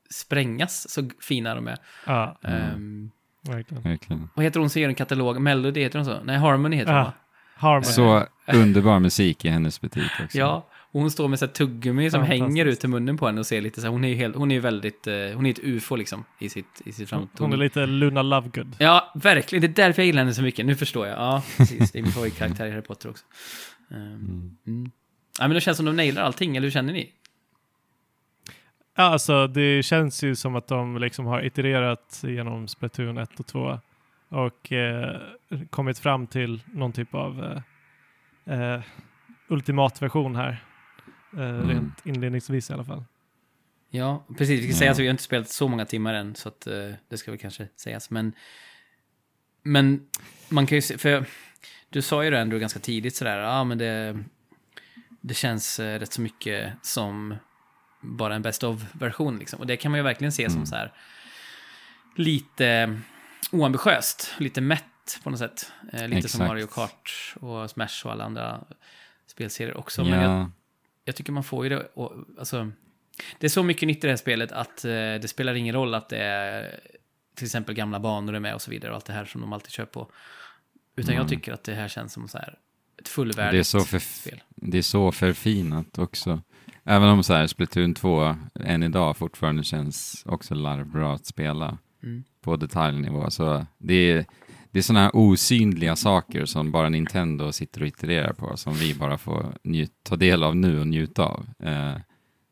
sprängas, 0.09 0.89
så 0.89 1.09
fina 1.21 1.55
de 1.55 1.67
är. 1.67 1.77
ja, 2.05 2.39
Ehm, 2.43 3.11
verkligen. 3.43 3.83
verkligen. 3.83 4.29
vad 4.33 4.45
heter 4.45 4.59
hon 4.59 4.69
som 4.69 4.81
gör 4.81 4.89
en 4.89 4.95
katalog? 4.95 5.41
Melody 5.41 5.81
heter 5.83 5.99
hon 5.99 6.05
så? 6.05 6.19
Nej, 6.23 6.37
Harmony 6.37 6.75
heter 6.75 6.91
hon 6.91 6.99
Ja. 6.99 7.03
va? 7.05 7.13
Harmony. 7.55 7.83
Så 7.85 8.27
underbar 8.53 8.99
musik 8.99 9.45
i 9.45 9.49
hennes 9.49 9.81
butik 9.81 10.11
också. 10.23 10.37
Ja, 10.37 10.67
och 10.73 11.01
hon 11.01 11.11
står 11.11 11.27
med 11.27 11.39
så 11.39 11.45
här 11.45 11.53
tuggummi 11.53 12.09
som 12.11 12.23
hänger 12.23 12.65
ut 12.65 12.83
i 12.83 12.87
munnen 12.87 13.17
på 13.17 13.25
henne 13.25 13.39
och 13.39 13.45
ser 13.45 13.61
lite 13.61 13.81
så 13.81 13.87
här, 13.87 13.91
hon 13.91 14.03
är 14.03 14.07
ju 14.09 14.15
helt, 14.15 14.35
hon 14.35 14.51
är 14.51 14.55
ju 14.55 14.61
väldigt, 14.61 15.07
eh, 15.07 15.13
hon 15.35 15.45
är 15.45 15.49
ett 15.49 15.59
ufo 15.63 15.95
liksom 15.95 16.23
i 16.39 16.49
sitt, 16.49 16.81
i 16.85 16.91
sitt 16.91 17.09
framåt. 17.09 17.29
Hon 17.39 17.53
är 17.53 17.57
lite 17.57 17.85
Luna 17.85 18.21
Lovegood. 18.21 18.75
Ja, 18.79 19.11
verkligen. 19.15 19.61
Det 19.61 19.67
är 19.67 19.85
därför 19.85 20.01
jag 20.01 20.07
gillar 20.07 20.21
henne 20.21 20.33
så 20.33 20.41
mycket. 20.41 20.65
Nu 20.65 20.75
förstår 20.75 21.07
jag. 21.07 21.17
Ja, 21.17 21.43
precis. 21.57 21.91
Det 21.91 21.99
är 21.99 22.03
min 22.03 22.11
favoritkaraktär 22.11 22.65
i 22.65 22.71
Harry 22.71 22.81
Potter 22.81 23.09
också. 23.09 23.25
Um, 23.91 24.57
mm. 24.67 24.91
Ja, 25.39 25.47
men 25.47 25.51
det 25.51 25.61
känns 25.61 25.77
som 25.77 25.85
de 25.85 25.95
nailar 25.95 26.21
allting, 26.23 26.57
eller 26.57 26.65
hur 26.67 26.71
känner 26.71 26.93
ni? 26.93 27.09
Ja, 28.95 29.03
alltså 29.03 29.47
det 29.47 29.83
känns 29.83 30.23
ju 30.23 30.35
som 30.35 30.55
att 30.55 30.67
de 30.67 30.97
liksom 30.97 31.25
har 31.25 31.45
itererat 31.45 32.21
genom 32.23 32.67
Splatoon 32.67 33.17
1 33.17 33.39
och 33.39 33.45
2 33.47 33.79
och 34.29 34.71
eh, 34.71 35.21
kommit 35.69 35.99
fram 35.99 36.27
till 36.27 36.61
någon 36.73 36.91
typ 36.93 37.13
av 37.15 37.63
eh, 38.47 38.61
eh, 38.75 38.81
ultimatversion 39.47 40.35
här. 40.35 40.63
Eh, 41.37 41.67
Rent 41.67 42.05
inledningsvis 42.05 42.69
i 42.69 42.73
alla 42.73 42.83
fall. 42.83 43.03
Ja, 43.89 44.23
precis. 44.37 44.59
Vi 44.59 44.63
ska 44.63 44.71
Ja. 44.71 44.79
säga 44.79 44.91
att 44.91 44.99
vi 44.99 45.05
har 45.05 45.11
inte 45.11 45.23
spelat 45.23 45.49
så 45.49 45.67
många 45.67 45.85
timmar 45.85 46.13
än, 46.13 46.35
så 46.35 46.49
att 46.49 46.67
eh, 46.67 46.73
det 47.09 47.17
ska 47.17 47.31
väl 47.31 47.39
kanske 47.39 47.67
sägas. 47.75 48.09
Men, 48.09 48.33
men 49.63 50.07
man 50.49 50.65
kan 50.67 50.75
ju 50.75 50.81
se, 50.81 50.97
för 50.97 51.25
du 51.89 52.01
sa 52.01 52.23
ju 52.23 52.29
det 52.29 52.39
ändå 52.39 52.57
ganska 52.57 52.79
tidigt 52.79 53.15
sådär, 53.15 53.37
ja 53.37 53.63
men 53.63 53.77
det, 53.77 54.19
det 55.21 55.33
känns 55.33 55.79
eh, 55.79 55.99
rätt 55.99 56.13
så 56.13 56.21
mycket 56.21 56.73
som 56.81 57.35
bara 58.03 58.35
en 58.35 58.41
best 58.41 58.63
of-version 58.63 59.37
liksom. 59.39 59.59
Och 59.59 59.67
det 59.67 59.77
kan 59.77 59.91
man 59.91 59.99
ju 59.99 60.03
verkligen 60.03 60.31
se 60.31 60.45
som 60.49 60.55
Mm. 60.55 60.65
så 60.65 60.75
här 60.75 60.93
lite 62.15 62.99
oambitiöst, 63.51 64.33
lite 64.37 64.61
mätt 64.61 65.19
på 65.23 65.29
något 65.29 65.39
sätt. 65.39 65.71
Eh, 65.93 66.07
lite 66.07 66.29
som 66.29 66.41
Exakt. 66.41 66.47
Mario 66.47 66.67
Kart 66.67 67.33
och 67.39 67.69
Smash 67.69 68.05
och 68.05 68.11
alla 68.11 68.23
andra 68.23 68.63
spelserier 69.27 69.77
också. 69.77 70.03
Men 70.03 70.21
jag, 70.21 70.31
Ja, 70.31 70.51
jag 71.05 71.15
tycker 71.15 71.31
man 71.31 71.43
får 71.43 71.63
ju 71.65 71.69
det, 71.69 71.79
och, 71.93 72.13
alltså, 72.39 72.71
det 73.39 73.45
är 73.47 73.49
så 73.49 73.63
mycket 73.63 73.87
nytt 73.87 73.97
i 73.97 74.07
det 74.07 74.09
här 74.09 74.17
spelet 74.17 74.51
att 74.51 74.85
eh, 74.85 74.91
det 74.91 75.29
spelar 75.29 75.53
ingen 75.53 75.75
roll 75.75 75.93
att 75.93 76.09
det 76.09 76.17
är 76.17 76.79
till 77.35 77.45
exempel 77.45 77.75
gamla 77.75 77.99
banor 77.99 78.35
är 78.35 78.39
med 78.39 78.53
och 78.55 78.61
så 78.61 78.71
vidare 78.71 78.91
och 78.91 78.95
allt 78.95 79.05
det 79.05 79.13
här 79.13 79.25
som 79.25 79.41
de 79.41 79.53
alltid 79.53 79.71
kör 79.71 79.85
på. 79.85 80.11
Utan 80.95 81.13
jag 81.15 81.21
Mm. 81.21 81.29
tycker 81.29 81.53
att 81.53 81.63
det 81.63 81.73
här 81.73 81.87
känns 81.87 82.13
som 82.13 82.27
så 82.27 82.37
här 82.37 82.57
ett 82.99 83.07
fullvärdigt 83.07 83.51
det 83.51 83.59
är 83.59 83.63
så 83.63 83.79
för 83.79 83.99
spel. 83.99 84.43
det 84.55 84.77
är 84.77 84.81
så 84.81 85.11
förfinat 85.11 85.97
också. 85.97 86.41
Även 86.85 87.09
om 87.09 87.23
så 87.23 87.33
här 87.33 87.47
Splatoon 87.47 87.93
2 87.93 88.35
än 88.59 88.83
idag 88.83 89.17
fortfarande 89.17 89.63
känns 89.63 90.23
också 90.25 90.55
larvbra 90.55 91.13
att 91.13 91.25
spela 91.25 91.77
Mm. 92.03 92.23
på 92.41 92.55
detaljnivå. 92.55 93.29
Så 93.29 93.65
det 93.77 93.93
är, 94.11 94.25
det 94.71 94.79
är 94.79 94.83
sådana 94.83 95.03
här 95.03 95.11
osynliga 95.15 95.95
saker 95.95 96.45
som 96.45 96.71
bara 96.71 96.89
Nintendo 96.89 97.51
sitter 97.51 97.81
och 97.81 97.87
itererar 97.87 98.33
på, 98.33 98.57
som 98.57 98.73
vi 98.73 98.95
bara 98.95 99.17
får 99.17 99.57
njut, 99.63 99.91
ta 100.03 100.15
del 100.15 100.43
av 100.43 100.55
nu 100.55 100.79
och 100.79 100.87
njuta 100.87 101.23
av. 101.23 101.45
Eh, 101.59 101.95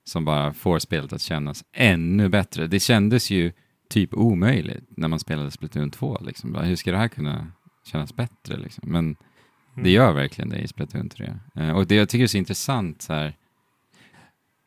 som 0.04 0.26
bara 0.26 0.54
får 0.54 0.80
spelet 0.80 1.14
att 1.14 1.22
kännas 1.22 1.64
ännu 1.74 2.30
bättre. 2.30 2.68
Det 2.68 2.80
kändes 2.80 3.30
ju 3.32 3.52
typ 3.90 4.14
omöjligt 4.14 4.90
när 4.98 5.08
man 5.08 5.20
spelade 5.20 5.52
Splatoon 5.52 5.92
2. 5.92 6.18
Liksom. 6.22 6.56
Hur 6.56 6.76
ska 6.76 6.92
det 6.92 6.98
här 6.98 7.08
kunna 7.08 7.48
kännas 7.86 8.16
bättre? 8.16 8.58
Liksom? 8.58 8.92
Men 8.92 9.16
det 9.84 9.90
gör 9.92 10.14
verkligen 10.14 10.50
det 10.50 10.60
i 10.60 10.68
Splatoon 10.68 11.10
3. 11.10 11.34
Eh, 11.56 11.72
och 11.72 11.88
det 11.88 11.96
jag 11.96 12.10
tycker 12.10 12.24
är 12.24 12.28
så 12.28 12.38
intressant 12.38 13.02
så 13.02 13.14
här, 13.14 13.36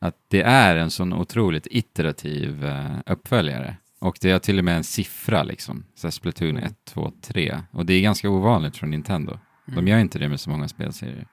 att 0.07 0.17
det 0.29 0.43
är 0.43 0.77
en 0.77 0.91
sån 0.91 1.13
otroligt 1.13 1.67
iterativ 1.71 2.65
eh, 2.65 2.97
uppföljare. 3.07 3.77
Och 4.01 4.17
det 4.21 4.31
är 4.31 4.39
till 4.39 4.59
och 4.59 4.65
med 4.65 4.77
en 4.77 4.85
siffra 4.85 5.43
liksom, 5.43 5.85
så 5.95 6.11
Splatoon 6.11 6.57
1, 6.57 6.75
2, 6.85 7.13
3. 7.23 7.59
Och 7.71 7.87
det 7.87 7.95
är 7.95 8.03
ganska 8.03 8.31
ovanligt 8.31 8.77
från 8.77 8.91
Nintendo. 8.91 9.39
De 9.67 9.73
Mm. 9.73 9.89
gör 9.89 9.99
inte 9.99 10.19
det 10.19 10.29
med 10.29 10.41
så 10.41 10.51
många 10.51 10.69
spelserier. 10.69 11.27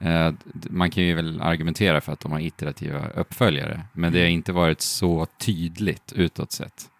Eh, 0.00 0.32
man 0.70 0.90
kan 0.90 1.04
ju 1.04 1.14
väl 1.14 1.40
argumentera 1.40 2.00
för 2.00 2.12
att 2.12 2.20
de 2.20 2.32
har 2.32 2.40
iterativa 2.40 3.08
uppföljare, 3.08 3.80
men 3.92 4.12
det 4.12 4.20
har 4.20 4.26
inte 4.28 4.52
varit 4.52 4.80
så 4.80 5.26
tydligt 5.38 6.12
utåt 6.12 6.52
sett. 6.52 6.90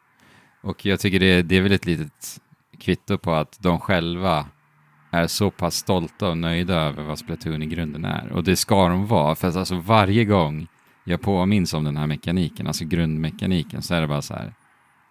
Och 0.62 0.86
jag 0.86 1.00
tycker 1.00 1.20
det, 1.20 1.42
det 1.42 1.57
är 1.57 1.60
väl 1.60 1.73
ett 1.73 1.86
litet 1.86 2.41
kvitto 2.81 3.18
på 3.18 3.33
att 3.33 3.58
de 3.62 3.81
själva 3.81 4.47
är 5.10 5.26
så 5.26 5.50
pass 5.50 5.75
stolta 5.75 6.28
och 6.28 6.39
nöjda 6.39 6.75
över 6.75 7.02
vad 7.02 7.18
Splatoon 7.18 7.62
i 7.62 7.67
grunden 7.67 8.05
är. 8.05 8.33
Och 8.33 8.44
det 8.44 8.57
ska 8.57 8.89
de 8.89 9.07
vara, 9.07 9.34
för 9.34 9.49
att 9.49 9.57
alltså 9.57 9.76
varje 9.76 10.25
gång 10.25 10.67
jag 11.09 11.20
påminns 11.20 11.75
om 11.75 11.85
den 11.85 11.97
här 11.97 12.07
mekaniken, 12.07 12.67
alltså 12.67 12.85
grundmekaniken, 12.85 13.83
så 13.83 13.95
är 13.95 14.01
det 14.01 14.07
bara 14.07 14.23
så 14.23 14.35
här, 14.35 14.55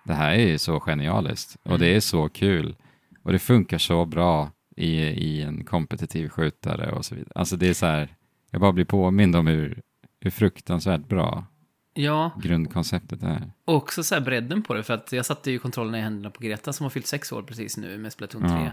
det 0.03 0.13
här 0.13 0.31
är 0.31 0.47
ju 0.47 0.57
så 0.57 0.79
genialiskt 0.79 1.57
och 1.63 1.79
det 1.79 1.95
är 1.95 1.99
så 1.99 2.29
kul 2.29 2.75
och 3.23 3.31
det 3.31 3.39
funkar 3.39 3.77
så 3.77 4.05
bra 4.05 4.51
i, 4.75 4.91
i 5.01 5.41
en 5.41 5.65
kompetitiv 5.65 6.29
skjutare 6.29 6.91
och 6.91 7.05
så 7.05 7.15
vidare. 7.15 7.31
Alltså 7.35 7.55
det 7.57 7.69
är 7.69 7.73
så 7.73 7.85
här, 7.85 8.15
jag 8.51 8.61
bara 8.61 8.71
blir 8.71 8.85
påmind 8.85 9.35
om 9.35 9.47
hur, 9.47 9.81
hur 10.21 10.31
fruktansvärt 10.31 11.07
bra 11.07 11.45
Ja, 11.93 12.31
grundkonceptet 12.43 13.23
är. 13.23 13.51
och 13.65 13.75
också 13.75 14.03
så 14.03 14.15
här 14.15 14.21
bredden 14.21 14.63
på 14.63 14.73
det, 14.73 14.83
för 14.83 14.93
att 14.93 15.11
jag 15.11 15.25
satte 15.25 15.51
ju 15.51 15.59
kontrollerna 15.59 15.97
i 15.99 16.01
händerna 16.01 16.29
på 16.29 16.43
Greta 16.43 16.73
som 16.73 16.83
har 16.83 16.89
fyllt 16.89 17.07
sex 17.07 17.31
år 17.31 17.41
precis 17.43 17.77
nu 17.77 17.97
med 17.97 18.13
Splatoon 18.13 18.41
3. 18.41 18.49
Ja. 18.49 18.71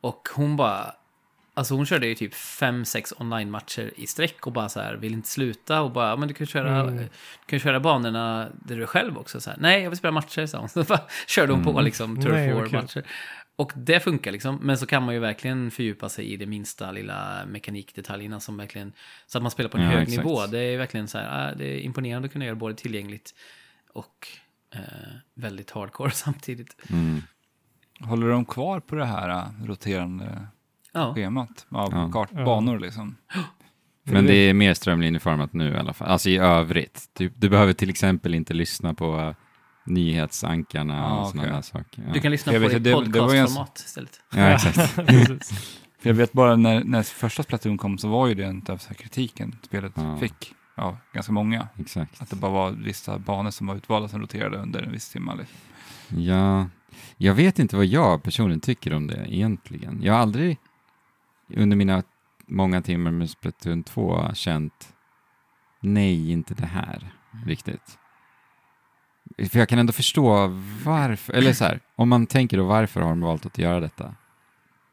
Och 0.00 0.28
hon 0.34 0.56
bara, 0.56 0.92
alltså 1.58 1.74
hon 1.74 1.86
körde 1.86 2.06
ju 2.06 2.14
typ 2.14 2.34
fem, 2.34 2.84
sex 2.84 3.14
online-matcher 3.18 3.90
i 3.96 4.06
sträck 4.06 4.46
och 4.46 4.52
bara 4.52 4.68
så 4.68 4.80
här, 4.80 4.94
vill 4.94 5.12
inte 5.12 5.28
sluta 5.28 5.80
och 5.82 5.90
bara, 5.92 6.16
men 6.16 6.28
du 6.28 6.34
kan 6.34 6.46
köra, 6.46 6.80
Mm. 6.80 6.96
du 6.96 7.08
kan 7.46 7.58
köra 7.58 7.80
banorna 7.80 8.48
där 8.64 8.76
du 8.76 8.82
är 8.82 8.86
själv 8.86 9.18
också. 9.18 9.40
Så 9.40 9.50
här, 9.50 9.58
Nej, 9.60 9.82
jag 9.82 9.90
vill 9.90 9.98
spela 9.98 10.12
matcher, 10.12 10.46
sa 10.46 10.58
hon. 10.58 10.68
Så 10.68 10.84
bara 10.84 11.00
körde 11.26 11.52
hon 11.52 11.64
på 11.64 11.80
liksom 11.80 12.16
Turf. 12.22 12.54
War-matcher. 12.54 13.02
Och 13.56 13.72
det 13.76 14.00
funkar 14.00 14.32
liksom, 14.32 14.56
men 14.62 14.78
så 14.78 14.86
kan 14.86 15.02
man 15.02 15.14
ju 15.14 15.20
verkligen 15.20 15.70
fördjupa 15.70 16.08
sig 16.08 16.32
i 16.32 16.36
de 16.36 16.46
minsta 16.46 16.90
lilla 16.92 17.46
mekanikdetaljerna 17.46 18.40
som 18.40 18.56
verkligen, 18.56 18.92
så 19.26 19.38
att 19.38 19.42
man 19.42 19.50
spelar 19.50 19.70
på 19.70 19.76
en 19.78 19.82
Ja, 19.84 19.90
hög 19.90 20.02
exakt. 20.02 20.18
nivå. 20.18 20.46
Det 20.46 20.58
är 20.58 20.78
verkligen 20.78 21.08
så 21.08 21.18
här, 21.18 21.50
ah, 21.50 21.54
det 21.54 21.64
är 21.66 21.78
imponerande 21.80 22.26
att 22.26 22.32
kunna 22.32 22.44
göra 22.44 22.54
både 22.54 22.74
tillgängligt 22.74 23.34
och 23.92 24.28
eh, 24.74 24.80
väldigt 25.34 25.70
hardcore 25.70 26.10
samtidigt. 26.14 26.76
Mm. 26.90 27.22
Håller 28.00 28.28
de 28.28 28.44
kvar 28.44 28.80
på 28.80 28.94
det 28.94 29.04
här 29.04 29.28
äh, 29.28 29.66
roterande 29.66 30.46
Ja, 30.92 31.14
schemat 31.14 31.66
av 31.70 31.92
Ja. 31.92 32.10
kartbanor 32.12 32.78
liksom? 32.78 33.16
Men 34.04 34.26
det 34.26 34.34
är 34.34 34.54
mer 34.54 34.74
strömlinjeformat 34.74 35.52
nu 35.52 35.72
i 35.72 35.76
alla 35.76 35.92
fall. 35.92 36.08
Alltså 36.08 36.28
i 36.30 36.36
övrigt. 36.36 37.10
Du, 37.12 37.32
du 37.36 37.48
behöver 37.48 37.72
till 37.72 37.90
exempel 37.90 38.34
inte 38.34 38.54
lyssna 38.54 38.94
på 38.94 39.16
uh, 39.16 39.32
nyhetsankarna 39.86 41.06
Ah, 41.06 41.20
och 41.20 41.26
sådana 41.28 41.42
okej. 41.42 41.54
där 41.54 41.62
saker. 41.62 42.04
Ja, 42.06 42.12
du 42.12 42.20
kan 42.20 42.30
lyssna 42.32 42.52
Jag 42.52 42.62
på 42.62 42.68
vet 42.68 42.84
det 42.84 42.90
i 42.90 42.92
podcastformat 42.92 43.78
istället. 43.78 44.20
ja 44.34 44.48
exakt. 44.54 45.52
Jag 46.02 46.14
vet 46.14 46.32
bara 46.32 46.56
när, 46.56 46.84
när 46.84 47.02
första 47.02 47.42
Splatoon 47.42 47.78
kom 47.78 47.98
så 47.98 48.08
var 48.08 48.26
ju 48.26 48.34
det 48.34 48.44
en 48.44 48.64
av 48.68 48.78
kritiken 48.78 49.56
spelet 49.62 49.92
Ja. 49.96 50.16
fick. 50.16 50.54
Ja, 50.76 50.96
ganska 51.12 51.32
många. 51.32 51.68
Exakt. 51.78 52.22
Att 52.22 52.30
det 52.30 52.36
bara 52.36 52.52
var 52.52 52.70
vissa 52.70 53.18
banor 53.18 53.50
som 53.50 53.66
var 53.66 53.74
utvalda 53.76 54.08
som 54.08 54.20
roterade 54.20 54.56
under 54.58 54.82
en 54.82 54.92
viss 54.92 55.08
timme. 55.08 55.32
Ja, 56.08 56.66
jag 57.16 57.34
vet 57.34 57.58
inte 57.58 57.76
vad 57.76 57.86
jag 57.86 58.22
personligen 58.22 58.60
tycker 58.60 58.94
om 58.94 59.06
det 59.06 59.26
egentligen. 59.28 60.00
Jag 60.02 60.12
har 60.12 60.20
aldrig 60.20 60.56
under 61.56 61.76
mina 61.76 62.02
många 62.46 62.82
timmar 62.82 63.10
med 63.10 63.30
Splatoon 63.30 63.82
2 63.82 64.34
känt 64.34 64.94
nej, 65.80 66.30
inte 66.32 66.54
det 66.54 66.66
här 66.66 67.10
riktigt. 67.46 67.98
För 69.50 69.58
jag 69.58 69.68
kan 69.68 69.78
ändå 69.78 69.92
förstå 69.92 70.46
varför, 70.84 71.32
eller 71.32 71.52
så 71.52 71.64
här, 71.64 71.80
om 71.96 72.08
man 72.08 72.26
tänker 72.26 72.56
då 72.56 72.64
varför 72.64 73.00
har 73.00 73.08
de 73.08 73.20
valt 73.20 73.46
att 73.46 73.58
göra 73.58 73.80
detta? 73.80 74.14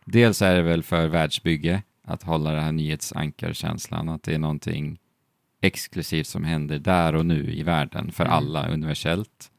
Dels 0.06 0.42
är 0.42 0.56
det 0.56 0.62
väl 0.62 0.84
för 0.84 1.08
världsbygge, 1.08 1.84
att 2.08 2.24
hålla 2.24 2.52
den 2.52 2.64
här 2.64 2.72
nyhetsankarkänslan, 2.72 4.10
att 4.10 4.24
det 4.24 4.34
är 4.34 4.40
någonting 4.40 5.00
exklusivt 5.62 6.28
som 6.28 6.44
händer 6.44 6.80
där 6.80 7.16
och 7.16 7.26
nu 7.26 7.54
i 7.54 7.64
världen 7.64 8.12
för 8.12 8.24
Mm. 8.26 8.38
alla 8.38 8.68
universellt. 8.68 9.52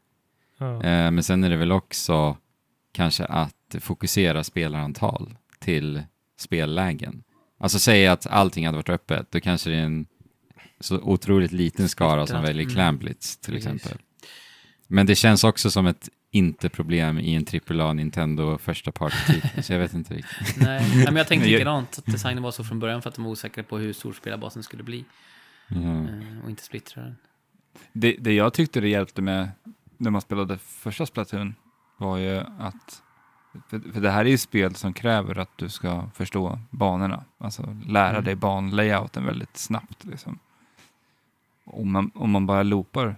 Ja. 0.57 0.73
Eh, 0.83 1.11
Men 1.11 1.23
sen 1.23 1.43
är 1.43 1.49
det 1.49 1.57
väl 1.57 1.71
också 1.71 2.37
kanske 2.91 3.25
att 3.25 3.75
fokusera 3.79 4.43
spelarantal 4.43 5.37
till 5.59 6.03
spellägen. 6.37 7.23
Alltså 7.59 7.79
säg 7.79 8.07
att 8.07 8.27
allting 8.27 8.65
hade 8.65 8.77
varit 8.77 8.89
öppet, 8.89 9.31
då 9.31 9.39
kanske 9.39 9.69
det 9.69 9.75
är 9.75 9.83
en 9.83 10.05
så 10.79 10.99
otroligt 10.99 11.51
liten 11.51 11.89
skara 11.89 12.27
som 12.27 12.41
väljer 12.41 12.63
mm. 12.63 12.73
Clamblitz 12.73 13.37
till 13.37 13.53
Precis. 13.53 13.73
exempel. 13.73 13.97
Men 14.87 15.05
det 15.05 15.15
känns 15.15 15.43
också 15.43 15.71
som 15.71 15.87
ett 15.87 16.09
inte-problem 16.31 17.19
i 17.19 17.35
en 17.35 17.45
AAA 17.81 17.93
Nintendo 17.93 18.57
första 18.57 18.91
party 18.91 19.41
så 19.61 19.73
jag 19.73 19.79
vet 19.79 19.93
inte 19.93 20.13
riktigt. 20.13 20.57
Nej, 20.57 21.05
men 21.05 21.15
jag 21.15 21.27
tänkte 21.27 21.49
likadant, 21.49 21.97
att 21.97 22.05
designen 22.05 22.43
var 22.43 22.51
så 22.51 22.63
från 22.63 22.79
början 22.79 23.01
för 23.01 23.09
att 23.09 23.15
de 23.15 23.23
var 23.23 23.31
osäkra 23.31 23.63
på 23.63 23.77
hur 23.77 23.93
stor 23.93 24.13
spelarbasen 24.13 24.63
skulle 24.63 24.83
bli 24.83 25.05
eh, 25.69 26.43
och 26.43 26.49
inte 26.49 26.63
splittra 26.63 27.03
den. 27.03 27.15
Det, 27.93 28.15
det 28.19 28.33
jag 28.33 28.53
tyckte 28.53 28.81
det 28.81 28.89
hjälpte 28.89 29.21
med 29.21 29.49
när 29.97 30.11
man 30.11 30.21
spelade 30.21 30.57
första 30.57 31.05
Splatoon 31.05 31.55
var 31.97 32.17
ju 32.17 32.37
att 32.59 33.01
för, 33.69 33.79
för 33.93 34.01
det 34.01 34.11
här 34.11 34.25
är 34.25 34.29
ju 34.29 34.37
spel 34.37 34.75
som 34.75 34.93
kräver 34.93 35.39
att 35.39 35.49
du 35.57 35.69
ska 35.69 36.09
förstå 36.13 36.59
banorna. 36.69 37.23
Alltså 37.37 37.75
lära 37.85 38.09
Mm. 38.09 38.23
dig 38.23 38.35
banlayouten 38.35 39.25
väldigt 39.25 39.57
snabbt. 39.57 40.05
Liksom. 40.05 40.39
Om, 41.65 41.91
man, 41.91 42.11
om 42.15 42.31
man 42.31 42.45
bara 42.45 42.63
loopar 42.63 43.15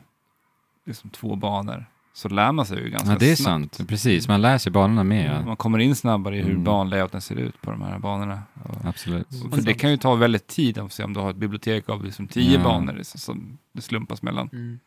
liksom, 0.86 1.10
två 1.10 1.36
banor 1.36 1.86
så 2.14 2.30
lär 2.30 2.52
man 2.52 2.66
sig 2.66 2.84
ju 2.84 2.90
ganska 2.90 3.10
ja, 3.12 3.18
det 3.20 3.32
är 3.32 3.36
snabbt. 3.36 3.76
sant. 3.76 3.90
Precis, 3.90 4.28
man 4.28 4.42
lär 4.42 4.58
sig 4.58 4.72
banorna 4.72 5.04
med. 5.04 5.36
Ja. 5.36 5.46
Man 5.46 5.56
kommer 5.58 5.80
in 5.80 5.96
snabbare 5.96 6.38
i 6.38 6.42
hur 6.42 6.50
Mm. 6.52 6.64
banlayouten 6.64 7.22
ser 7.22 7.36
ut 7.36 7.62
på 7.62 7.72
de 7.72 7.82
här 7.82 8.00
banorna. 8.00 8.42
Och, 8.64 8.86
Absolut. 8.86 9.28
för 9.52 9.62
det 9.62 9.74
kan 9.74 9.92
ju 9.92 9.98
ta 9.98 10.16
väldigt 10.16 10.48
tid 10.48 10.78
att 10.78 10.94
se 10.94 11.04
om 11.04 11.14
du 11.14 11.20
har 11.20 11.30
ett 11.30 11.36
bibliotek 11.36 11.90
av 11.90 12.04
liksom 12.04 12.28
tio 12.28 12.58
Ja. 12.58 12.64
banor 12.64 12.94
liksom, 12.94 13.20
som 13.20 13.58
det 13.74 13.82
slumpas 13.82 14.22
mellan. 14.22 14.50
Mm. 14.54 14.80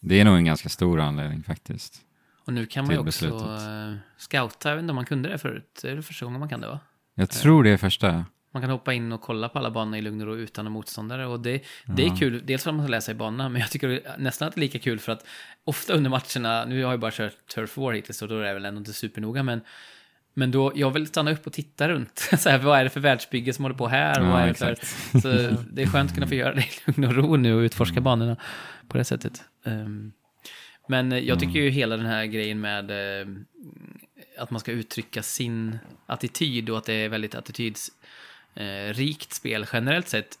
Det 0.00 0.20
är 0.20 0.24
nog 0.24 0.36
en 0.36 0.44
ganska 0.44 0.68
stor 0.68 1.00
anledning 1.00 1.42
faktiskt. 1.42 2.00
Och 2.44 2.52
nu 2.52 2.66
kan 2.66 2.84
man 2.84 2.92
ju 2.94 2.98
också 2.98 3.04
beslutet. 3.06 3.68
eh, 3.68 3.94
scouta, 4.16 4.68
jag 4.68 4.76
vet 4.76 4.82
inte 4.82 4.90
om 4.90 4.96
man 4.96 5.06
kunde 5.06 5.28
det 5.28 5.38
förut. 5.38 5.78
Det 5.82 5.90
är 5.90 5.96
det 5.96 6.02
första 6.02 6.24
gången 6.24 6.40
man 6.40 6.48
kan 6.48 6.60
det 6.60 6.66
va? 6.68 6.80
Jag 7.14 7.30
tror 7.30 7.64
det 7.64 7.70
är 7.70 7.76
första. 7.76 8.24
Man 8.54 8.62
kan 8.62 8.70
hoppa 8.70 8.92
in 8.92 9.12
och 9.12 9.20
kolla 9.20 9.48
på 9.48 9.58
alla 9.58 9.70
banor 9.70 9.98
i 9.98 10.02
lugn 10.02 10.20
och 10.20 10.26
ro 10.26 10.36
utan 10.36 10.66
en 10.66 10.72
motståndare. 10.72 11.26
Och 11.26 11.40
det, 11.40 11.62
det 11.86 12.06
är 12.06 12.16
kul, 12.16 12.42
dels 12.46 12.62
för 12.62 12.70
att 12.70 12.76
man 12.76 12.86
ska 12.86 12.90
läsa 12.90 13.12
i 13.12 13.14
banorna, 13.14 13.48
men 13.48 13.60
jag 13.60 13.70
tycker 13.70 14.00
nästan 14.18 14.48
att 14.48 14.54
det 14.54 14.58
är 14.58 14.60
lika 14.60 14.78
kul 14.78 14.98
för 14.98 15.12
att 15.12 15.26
ofta 15.64 15.92
under 15.92 16.10
matcherna, 16.10 16.64
nu 16.64 16.84
har 16.84 16.90
jag 16.92 17.00
bara 17.00 17.10
kört 17.10 17.46
Turf 17.54 17.76
War 17.76 17.92
hittills 17.92 18.18
så 18.18 18.26
då 18.26 18.38
är 18.38 18.42
det 18.44 18.54
väl 18.54 18.64
ändå 18.64 18.78
inte 18.78 18.92
supernoga, 18.92 19.42
men 19.42 19.60
men 20.34 20.50
då, 20.50 20.72
jag 20.74 20.90
vill 20.90 21.06
stanna 21.06 21.30
upp 21.30 21.46
och 21.46 21.52
titta 21.52 21.88
runt. 21.88 22.18
Så 22.38 22.48
här, 22.50 22.58
vad 22.58 22.78
är 22.78 22.84
det 22.84 22.90
för 22.90 23.00
världsbygge 23.00 23.52
som 23.52 23.64
håller 23.64 23.76
på 23.76 23.88
här? 23.88 24.20
Ja, 24.20 24.30
vad 24.30 24.42
är 24.42 24.46
det 24.46 24.54
för, 24.54 24.76
så 25.20 25.28
det 25.72 25.82
är 25.82 25.86
skönt 25.86 26.10
att 26.10 26.14
kunna 26.14 26.26
få 26.26 26.34
göra 26.34 26.54
det 26.54 26.60
i 26.60 26.68
lugn 26.86 27.04
och 27.04 27.14
ro 27.14 27.36
nu 27.36 27.54
och 27.54 27.60
utforska 27.60 27.92
Mm. 27.94 28.04
banorna 28.04 28.36
på 28.88 28.98
det 28.98 29.04
sättet. 29.04 29.42
Ehm, 29.64 30.12
men 30.86 31.12
eh, 31.12 31.18
jag 31.18 31.38
tycker 31.40 31.50
Mm. 31.52 31.64
ju 31.64 31.70
hela 31.70 31.96
den 31.96 32.06
här 32.06 32.24
grejen 32.24 32.60
med 32.60 32.90
eh, 33.20 33.26
att 34.38 34.50
man 34.50 34.60
ska 34.60 34.72
uttrycka 34.72 35.22
sin 35.22 35.78
attityd 36.06 36.70
och 36.70 36.78
att 36.78 36.84
det 36.84 36.92
är 36.94 37.08
väldigt 37.08 37.34
attitydsrikt 37.34 39.32
eh, 39.32 39.34
spel 39.34 39.66
generellt 39.72 40.08
sett 40.08 40.38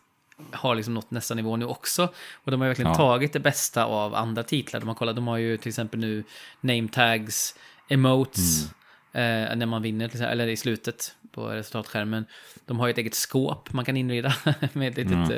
har 0.52 0.74
liksom 0.74 0.94
nått 0.94 1.10
nästa 1.10 1.34
nivå 1.34 1.56
nu 1.56 1.64
också. 1.64 2.12
Och 2.34 2.50
de 2.50 2.60
har 2.60 2.68
verkligen 2.68 2.90
Ja. 2.90 2.96
tagit 2.96 3.32
det 3.32 3.40
bästa 3.40 3.84
av 3.84 4.14
andra 4.14 4.42
titlar. 4.42 4.80
De 4.80 4.88
har, 4.88 4.94
kollat, 4.94 5.16
de 5.16 5.26
har 5.26 5.36
ju 5.36 5.56
till 5.56 5.68
exempel 5.68 6.00
nu 6.00 6.24
name 6.60 6.88
tags, 6.92 7.54
emotes, 7.88 8.64
eh, 9.12 9.56
när 9.56 9.66
man 9.66 9.82
vinner, 9.82 10.22
eller 10.22 10.46
i 10.46 10.56
slutet 10.56 11.16
på 11.32 11.46
resultatskärmen. 11.48 12.26
De 12.66 12.78
har 12.80 12.86
ju 12.86 12.90
ett 12.90 12.98
eget 12.98 13.14
skåp 13.14 13.72
man 13.72 13.84
kan 13.84 13.96
inreda 13.96 14.34
med, 14.72 14.96
litet, 14.96 15.30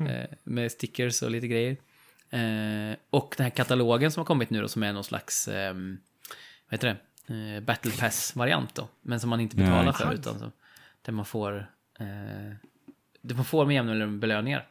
eh, 0.00 0.06
eh, 0.16 0.26
med 0.44 0.72
stickers 0.72 1.22
och 1.22 1.30
lite 1.30 1.46
grejer. 1.48 1.76
Eh, 2.40 2.96
och 3.10 3.34
den 3.36 3.44
här 3.44 3.50
katalogen 3.50 4.10
som 4.12 4.20
har 4.20 4.24
kommit 4.24 4.50
nu 4.50 4.60
då, 4.62 4.68
som 4.68 4.82
är 4.82 4.92
någon 4.92 5.04
slags, 5.04 5.48
eh, 5.48 5.74
vad 5.74 6.70
heter 6.70 6.96
det, 7.26 7.34
eh, 7.56 7.60
Battle 7.60 7.92
Pass-variant 7.92 8.74
då. 8.74 8.88
Men 9.02 9.20
som 9.20 9.30
man 9.30 9.40
inte 9.40 9.56
Ja, 9.56 9.62
betalar 9.64 9.90
exakt. 9.90 10.08
för, 10.08 10.14
utan 10.14 10.38
så, 10.38 10.50
där 11.02 11.12
man 11.12 11.24
får, 11.24 11.70
eh, 12.00 12.54
det 13.22 13.34
man 13.34 13.44
får 13.44 13.66
med 13.66 13.74
jämna 13.74 13.92
mellanrum 13.92 14.20
belöningar. 14.20 14.66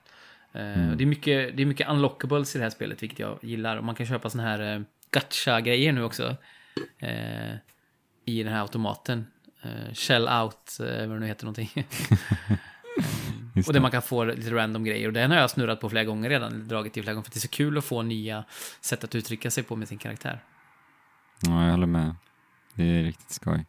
Eh, 0.54 0.62
Mm. 0.84 0.98
det, 0.98 1.04
är 1.04 1.06
mycket, 1.06 1.58
det 1.58 1.64
är 1.64 1.66
mycket 1.66 1.90
unlockables 1.90 2.56
i 2.56 2.60
det 2.60 2.64
här 2.66 2.70
spelet, 2.70 3.04
vilket 3.04 3.20
jag 3.20 3.40
gillar. 3.42 3.78
Och 3.78 3.84
man 3.84 3.96
kan 3.96 4.06
köpa 4.06 4.30
såna 4.30 4.44
här 4.44 4.76
eh, 4.76 4.82
gacha-grejer 5.12 5.92
nu 5.92 6.04
också. 6.04 6.36
Eh, 7.00 7.54
I 8.26 8.44
den 8.44 8.54
här 8.54 8.62
automaten. 8.62 9.28
Shell 9.94 10.28
out, 10.30 10.76
vad 10.80 10.90
det 11.10 11.20
nu 11.20 11.28
heter 11.28 11.46
någonting. 11.46 11.70
Just 13.54 13.68
och 13.70 13.74
där 13.74 13.80
det. 13.80 13.82
man 13.82 13.92
kan 13.92 14.02
få 14.02 14.24
lite 14.24 14.52
random 14.54 14.84
grejer. 14.84 15.08
Och 15.08 15.14
den 15.14 15.32
har 15.32 15.38
jag 15.38 15.50
snurrat 15.50 15.80
på 15.80 15.90
flera 15.90 16.04
gånger 16.04 16.30
redan, 16.30 16.68
dragit 16.68 16.98
i 16.98 17.02
flera 17.02 17.14
gånger. 17.14 17.24
För 17.24 17.32
det 17.32 17.38
är 17.38 17.42
så 17.42 17.48
kul 17.48 17.78
att 17.78 17.86
få 17.86 18.02
nya 18.02 18.44
sätt 18.82 19.04
att 19.04 19.16
uttrycka 19.16 19.52
sig 19.52 19.64
på 19.64 19.76
med 19.76 19.88
sin 19.88 19.98
karaktär. 19.98 20.44
Ja, 21.42 21.64
jag 21.66 21.72
håller 21.72 21.88
med. 21.88 22.16
Det 22.76 22.84
är 22.84 23.04
riktigt 23.04 23.32
skoj. 23.32 23.66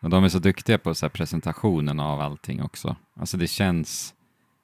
Och 0.00 0.10
de 0.10 0.24
är 0.24 0.28
så 0.28 0.38
duktiga 0.38 0.78
på 0.78 0.94
så 0.94 1.08
presentationen 1.08 2.00
av 2.00 2.20
allting 2.20 2.62
också. 2.62 2.96
Alltså 3.16 3.36
det 3.36 3.46
känns, 3.46 4.14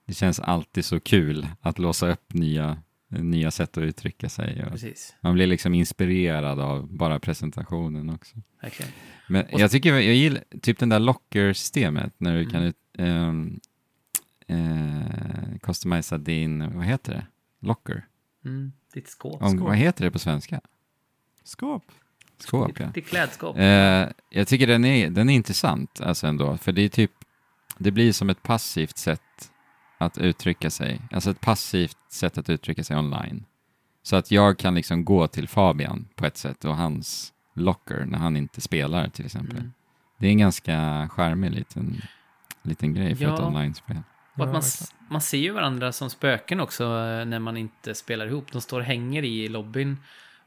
det 0.06 0.14
känns 0.14 0.40
alltid 0.40 0.84
så 0.84 1.00
kul 1.00 1.46
att 1.60 1.78
låsa 1.78 2.08
upp 2.10 2.32
nya, 2.34 2.78
nya 3.08 3.50
sätt 3.50 3.76
att 3.78 3.82
uttrycka 3.82 4.28
sig. 4.28 4.64
Man 5.20 5.34
blir 5.34 5.46
liksom 5.46 5.74
inspirerad 5.74 6.60
av 6.60 6.88
bara 6.96 7.20
presentationen 7.20 8.10
också. 8.10 8.36
verkligen. 8.62 8.92
Men 9.28 9.44
jag 9.50 9.70
tycker, 9.70 9.94
jag 9.94 10.14
gillar 10.14 10.42
typ 10.62 10.78
den 10.78 10.88
där 10.88 10.98
locker-systemet 10.98 12.12
när 12.18 12.32
du 12.34 12.40
Mm. 12.40 12.52
kan 12.52 12.62
ut, 12.62 12.76
ehm, 12.98 13.60
eh, 14.46 15.58
customisa 15.62 16.18
din, 16.18 16.76
vad 16.76 16.84
heter 16.86 17.12
det? 17.12 17.26
Locker? 17.66 18.06
Mm, 18.44 18.72
ditt 18.94 19.08
skåp. 19.08 19.42
Om, 19.42 19.50
Skåp. 19.50 19.60
vad 19.68 19.76
heter 19.76 20.04
det 20.04 20.10
på 20.10 20.18
svenska? 20.18 20.60
Skåp. 21.44 21.84
Skåp, 22.38 22.80
ja. 22.80 22.84
Ditt, 22.86 22.94
ditt 22.94 23.06
klädskåp. 23.08 23.56
Eh, 23.58 24.08
jag 24.30 24.48
tycker 24.48 24.66
den 24.66 24.84
är, 24.84 25.10
den 25.10 25.30
är 25.30 25.34
intressant 25.34 26.00
alltså 26.00 26.26
ändå, 26.26 26.56
för 26.56 26.72
det 26.72 26.82
är 26.82 26.88
typ, 26.88 27.12
det 27.78 27.90
blir 27.90 28.12
som 28.12 28.30
ett 28.30 28.42
passivt 28.42 28.98
sätt 28.98 29.50
att 29.98 30.18
uttrycka 30.18 30.70
sig, 30.70 31.00
alltså 31.10 31.30
ett 31.30 31.40
passivt 31.40 31.96
sätt 32.08 32.38
att 32.38 32.50
uttrycka 32.50 32.84
sig 32.84 32.96
online. 32.96 33.44
Så 34.02 34.16
att 34.16 34.30
jag 34.30 34.58
kan 34.58 34.74
liksom 34.74 35.04
gå 35.04 35.26
till 35.26 35.48
Fabian 35.48 36.08
på 36.14 36.26
ett 36.26 36.36
sätt 36.36 36.64
och 36.64 36.76
hans 36.76 37.32
locker 37.54 38.04
när 38.04 38.18
han 38.18 38.36
inte 38.36 38.60
spelar 38.60 39.08
till 39.08 39.24
exempel. 39.26 39.56
Mm. 39.58 39.72
Det 40.18 40.26
är 40.26 40.30
en 40.30 40.38
ganska 40.38 41.08
charmig 41.12 41.50
liten, 41.50 42.02
liten 42.62 42.94
grej 42.94 43.14
för 43.16 43.24
Ja. 43.24 43.34
ett 43.34 43.40
online-spel. 43.40 43.96
Och 44.36 44.44
att 44.44 44.52
man, 44.52 44.62
man 45.08 45.20
ser 45.20 45.38
ju 45.38 45.50
varandra 45.50 45.92
som 45.92 46.10
spöken 46.10 46.60
också 46.60 46.84
eh, 46.84 47.24
när 47.24 47.38
man 47.38 47.56
inte 47.56 47.94
spelar 47.94 48.26
ihop. 48.26 48.52
De 48.52 48.60
står 48.60 48.80
och 48.80 48.86
hänger 48.86 49.24
i 49.24 49.48
lobbyn. 49.48 49.96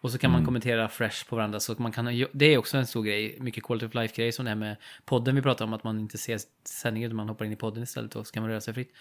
Och 0.01 0.11
så 0.11 0.17
kan 0.17 0.31
man 0.31 0.39
Mm. 0.39 0.45
kommentera 0.45 0.89
fresh 0.89 1.29
på 1.29 1.35
varandra. 1.35 1.59
Så 1.59 1.75
man 1.77 1.91
kan, 1.91 2.05
det 2.31 2.45
är 2.45 2.57
också 2.57 2.77
en 2.77 2.87
stor 2.87 3.03
grej, 3.03 3.37
mycket 3.39 3.63
quality 3.63 3.85
of 3.85 3.93
life-grej 3.93 4.31
som 4.31 4.45
det 4.45 4.51
här 4.51 4.55
med 4.55 4.75
podden 5.05 5.35
vi 5.35 5.41
pratar 5.41 5.65
om, 5.65 5.73
att 5.73 5.83
man 5.83 5.99
inte 5.99 6.17
ser 6.17 6.39
sändningen 6.65 7.07
utan 7.07 7.17
man 7.17 7.29
hoppar 7.29 7.45
in 7.45 7.51
i 7.51 7.55
podden 7.55 7.83
istället 7.83 8.15
och 8.15 8.27
så 8.27 8.33
kan 8.33 8.43
man 8.43 8.49
röra 8.49 8.61
sig 8.61 8.73
fritt. 8.73 8.93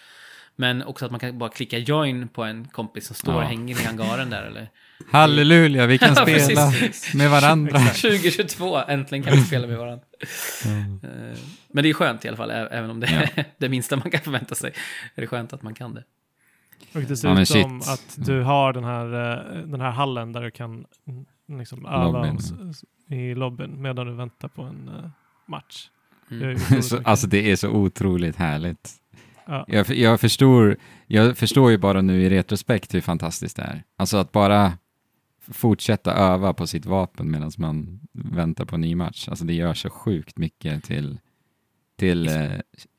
Men 0.60 0.82
också 0.82 1.04
att 1.04 1.10
man 1.10 1.20
kan 1.20 1.38
bara 1.38 1.50
klicka 1.50 1.78
join 1.78 2.28
på 2.28 2.44
en 2.44 2.68
kompis 2.68 3.06
som 3.06 3.16
står 3.16 3.34
och 3.34 3.42
Ja. 3.42 3.46
hänger 3.46 3.80
i 3.80 3.84
hangaren 3.84 4.30
där 4.30 4.42
eller. 4.42 4.68
Halleluja, 5.12 5.86
vi 5.86 5.98
kan 5.98 6.08
Ja, 6.16 6.22
spela 6.22 6.70
precis. 6.70 7.14
med 7.14 7.30
varandra. 7.30 7.78
2022, 7.94 8.78
äntligen 8.88 9.24
kan 9.24 9.32
vi 9.36 9.42
spela 9.44 9.66
med 9.66 9.78
varandra. 9.78 10.04
Eh, 10.64 11.38
Men 11.72 11.82
det 11.82 11.88
är 11.88 11.94
skönt 11.94 12.24
i 12.24 12.28
alla 12.28 12.36
fall, 12.36 12.50
ä- 12.50 12.68
även 12.70 12.90
om 12.90 13.00
det 13.00 13.06
är 13.06 13.44
det 13.58 13.68
minsta 13.68 13.96
man 13.96 14.10
kan 14.10 14.20
förvänta 14.20 14.54
sig. 14.54 14.72
Är 15.14 15.20
det 15.20 15.26
skönt 15.26 15.52
att 15.52 15.62
man 15.62 15.74
kan 15.74 15.94
det. 15.94 16.04
Och 16.94 17.00
Ja, 17.02 17.06
dessutom 17.08 17.34
men 17.34 17.46
shit. 17.46 17.66
att 17.88 18.16
du 18.26 18.40
har 18.42 18.72
den 18.72 18.84
här, 18.84 19.04
eh, 19.06 19.58
den 19.66 19.80
här 19.80 19.90
hallen 19.90 20.32
där 20.32 20.42
du 20.42 20.50
kan 20.50 20.84
mm, 21.08 21.58
liksom 21.60 21.86
öva 21.86 22.04
Lobbyn. 22.04 22.34
och 22.34 22.40
s- 22.40 22.52
s- 22.70 22.84
i 23.10 23.34
lobbyn 23.34 23.82
medan 23.82 24.06
du 24.06 24.14
väntar 24.14 24.48
på 24.48 24.62
en 24.62 24.88
eh, 24.88 25.10
match. 25.46 25.88
Mm. 26.30 26.40
Det 26.40 26.46
är 26.46 26.50
ju 26.50 26.56
otroligt 26.56 26.84
så, 26.84 26.94
mycket. 26.94 27.08
alltså 27.08 27.26
det 27.26 27.50
är 27.52 27.56
så 27.56 27.68
otroligt 27.68 28.36
härligt. 28.36 28.90
Ja. 29.50 29.64
Jag, 29.68 29.88
jag, 29.90 30.20
förstår, 30.20 30.76
jag 31.06 31.38
förstår 31.38 31.70
ju 31.70 31.78
bara 31.78 32.02
nu 32.02 32.22
i 32.22 32.30
retrospekt 32.30 32.94
hur 32.94 33.00
fantastiskt 33.00 33.56
det 33.56 33.62
är. 33.62 33.82
Alltså 33.96 34.16
att 34.16 34.32
bara 34.32 34.72
fortsätta 35.50 36.14
öva 36.14 36.52
på 36.54 36.66
sitt 36.66 36.86
vapen 36.86 37.30
medan 37.30 37.50
man 37.58 38.00
väntar 38.12 38.64
på 38.64 38.74
en 38.74 38.80
ny 38.80 38.94
match. 38.94 39.28
Alltså 39.28 39.44
det 39.44 39.52
gör 39.54 39.74
så 39.74 39.90
sjukt 39.90 40.38
mycket 40.38 40.84
till, 40.84 41.18
till 41.96 42.28
eh, 42.28 42.50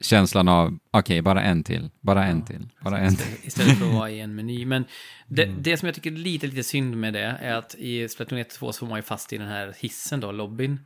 känslan 0.02 0.48
av, 0.48 0.78
okej, 0.92 1.22
bara 1.22 1.42
en 1.44 1.64
till, 1.64 1.90
bara 2.02 2.26
en 2.26 2.40
Ja. 2.40 2.46
till, 2.46 2.68
bara 2.82 2.98
en 3.00 3.16
till. 3.16 3.26
Istället- 3.26 3.46
Istället 3.48 3.78
för 3.78 3.88
att 3.88 3.94
vara 3.94 4.10
i 4.10 4.20
en 4.20 4.36
meny. 4.36 4.66
Men 4.66 4.86
det, 5.28 5.44
Mm. 5.44 5.62
det 5.64 5.78
som 5.78 5.86
jag 5.86 5.96
tycker 5.96 6.12
är 6.12 6.16
lite, 6.16 6.48
lite 6.48 6.64
synd 6.64 6.98
med 6.98 7.14
det 7.14 7.38
är 7.42 7.54
att 7.56 7.76
i 7.76 8.10
Splatoon 8.10 8.40
1 8.40 8.48
och 8.48 8.54
2 8.54 8.72
så 8.74 8.86
var 8.86 8.90
man 8.90 9.00
ju 9.00 9.04
fast 9.04 9.34
i 9.34 9.38
den 9.38 9.48
här 9.48 9.74
hissen 9.80 10.20
då, 10.20 10.32
lobbyn. 10.32 10.80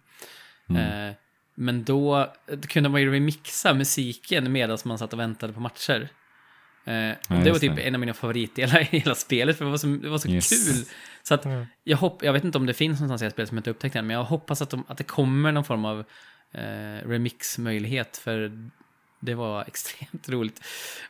Mm. 0.69 1.09
Eh, 1.09 1.15
men 1.55 1.83
då 1.83 2.33
kunde 2.67 2.89
man 2.89 3.01
ju 3.01 3.11
remixa 3.11 3.73
musiken 3.73 4.51
medan 4.51 4.77
man 4.85 4.97
satt 4.97 5.13
och 5.13 5.19
väntade 5.19 5.53
på 5.53 5.59
matcher. 5.59 6.09
Eh, 6.85 7.09
och 7.29 7.43
det 7.43 7.51
var 7.51 7.59
typ 7.59 7.75
det. 7.75 7.81
en 7.81 7.95
av 7.95 7.99
mina 7.99 8.13
favoritdelar 8.13 8.81
i 8.81 8.83
hela 8.99 9.15
spelet, 9.15 9.57
för 9.57 9.65
det 9.65 9.71
var 9.71 9.77
så, 9.77 9.87
det 9.87 10.09
var 10.09 10.17
så 10.17 10.29
Yes. 10.29 10.49
kul. 10.49 10.85
Så 11.23 11.33
att 11.33 11.45
Ja. 11.45 11.65
jag, 11.83 11.97
hopp, 11.97 12.23
jag 12.23 12.33
vet 12.33 12.43
inte 12.43 12.57
om 12.57 12.65
det 12.65 12.73
finns 12.73 12.99
någonstans 12.99 13.31
i 13.31 13.33
spelet 13.33 13.49
som 13.49 13.57
jag 13.57 13.59
inte 13.59 13.69
upptäckt 13.71 13.95
än, 13.95 14.07
men 14.07 14.15
jag 14.17 14.23
hoppas 14.23 14.61
att, 14.61 14.69
de, 14.69 14.83
att 14.87 14.97
det 14.97 15.03
kommer 15.03 15.51
någon 15.51 15.63
form 15.63 15.85
av 15.85 15.99
eh, 16.51 17.07
remix-möjlighet, 17.07 18.17
för 18.17 18.51
det 19.25 19.35
var 19.35 19.63
extremt 19.67 20.29
roligt 20.29 20.61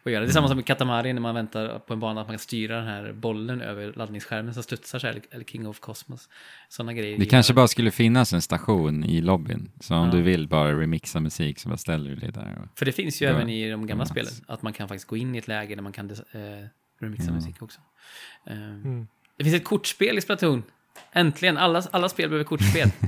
att 0.04 0.12
göra. 0.12 0.24
Det 0.24 0.30
är 0.30 0.32
samma 0.34 0.48
som 0.48 0.60
i 0.60 0.64
Katamari 0.64 1.14
när 1.14 1.22
man 1.22 1.36
väntar 1.36 1.80
på 1.80 1.94
en 1.94 2.00
bana 2.00 2.22
att 2.22 2.28
man 2.28 2.34
kan 2.34 2.40
styra 2.40 2.76
den 2.78 2.88
här 2.88 3.14
bollen 3.14 3.62
över 3.62 3.94
laddningsskärmen 3.96 4.54
som 4.54 4.64
studsar 4.64 5.00
så 5.00 5.08
här, 5.08 5.22
eller- 5.32 5.44
King 5.46 5.68
of 5.68 5.80
Cosmos. 5.80 6.30
Sådana 6.70 6.94
grejer. 6.94 7.18
Det 7.18 7.26
kanske 7.26 7.54
bara 7.54 7.68
skulle 7.68 7.92
finnas 7.92 8.34
en 8.34 8.42
station 8.42 9.04
i 9.04 9.22
lobbyn, 9.22 9.72
så 9.80 9.96
om 9.96 10.06
Ja. 10.06 10.12
du 10.12 10.22
vill 10.22 10.48
bara 10.48 10.80
remixa 10.82 11.20
musik 11.20 11.60
så 11.60 11.70
bara 11.70 11.78
ställer 11.78 12.10
du 12.10 12.16
dig 12.16 12.32
där. 12.32 12.60
Och... 12.64 12.80
För 12.80 12.86
det 12.86 12.92
finns 12.92 13.22
ju 13.22 13.26
Ja. 13.26 13.32
även 13.32 13.50
i 13.50 13.72
de 13.72 13.88
gamla 13.88 14.02
Ja. 14.04 14.06
spelen, 14.10 14.32
att 14.48 14.62
man 14.62 14.74
kan 14.74 14.88
faktiskt 14.88 15.08
gå 15.08 15.18
in 15.18 15.36
i 15.36 15.38
ett 15.38 15.48
läge 15.48 15.76
där 15.76 15.82
man 15.84 15.92
kan 15.92 16.10
eh, 16.12 16.18
remixa 17.00 17.26
Ja. 17.28 17.34
musik 17.34 17.62
också. 17.62 17.80
Eh, 18.48 18.58
Mm. 18.58 19.08
Det 19.38 19.44
finns 19.44 19.56
ett 19.56 19.64
kortspel 19.66 20.18
i 20.18 20.22
Splatoon. 20.22 20.64
Äntligen, 21.12 21.58
alla, 21.58 21.84
alla 21.92 22.10
spel 22.10 22.30
behöver 22.30 22.46
kortspel. 22.46 22.90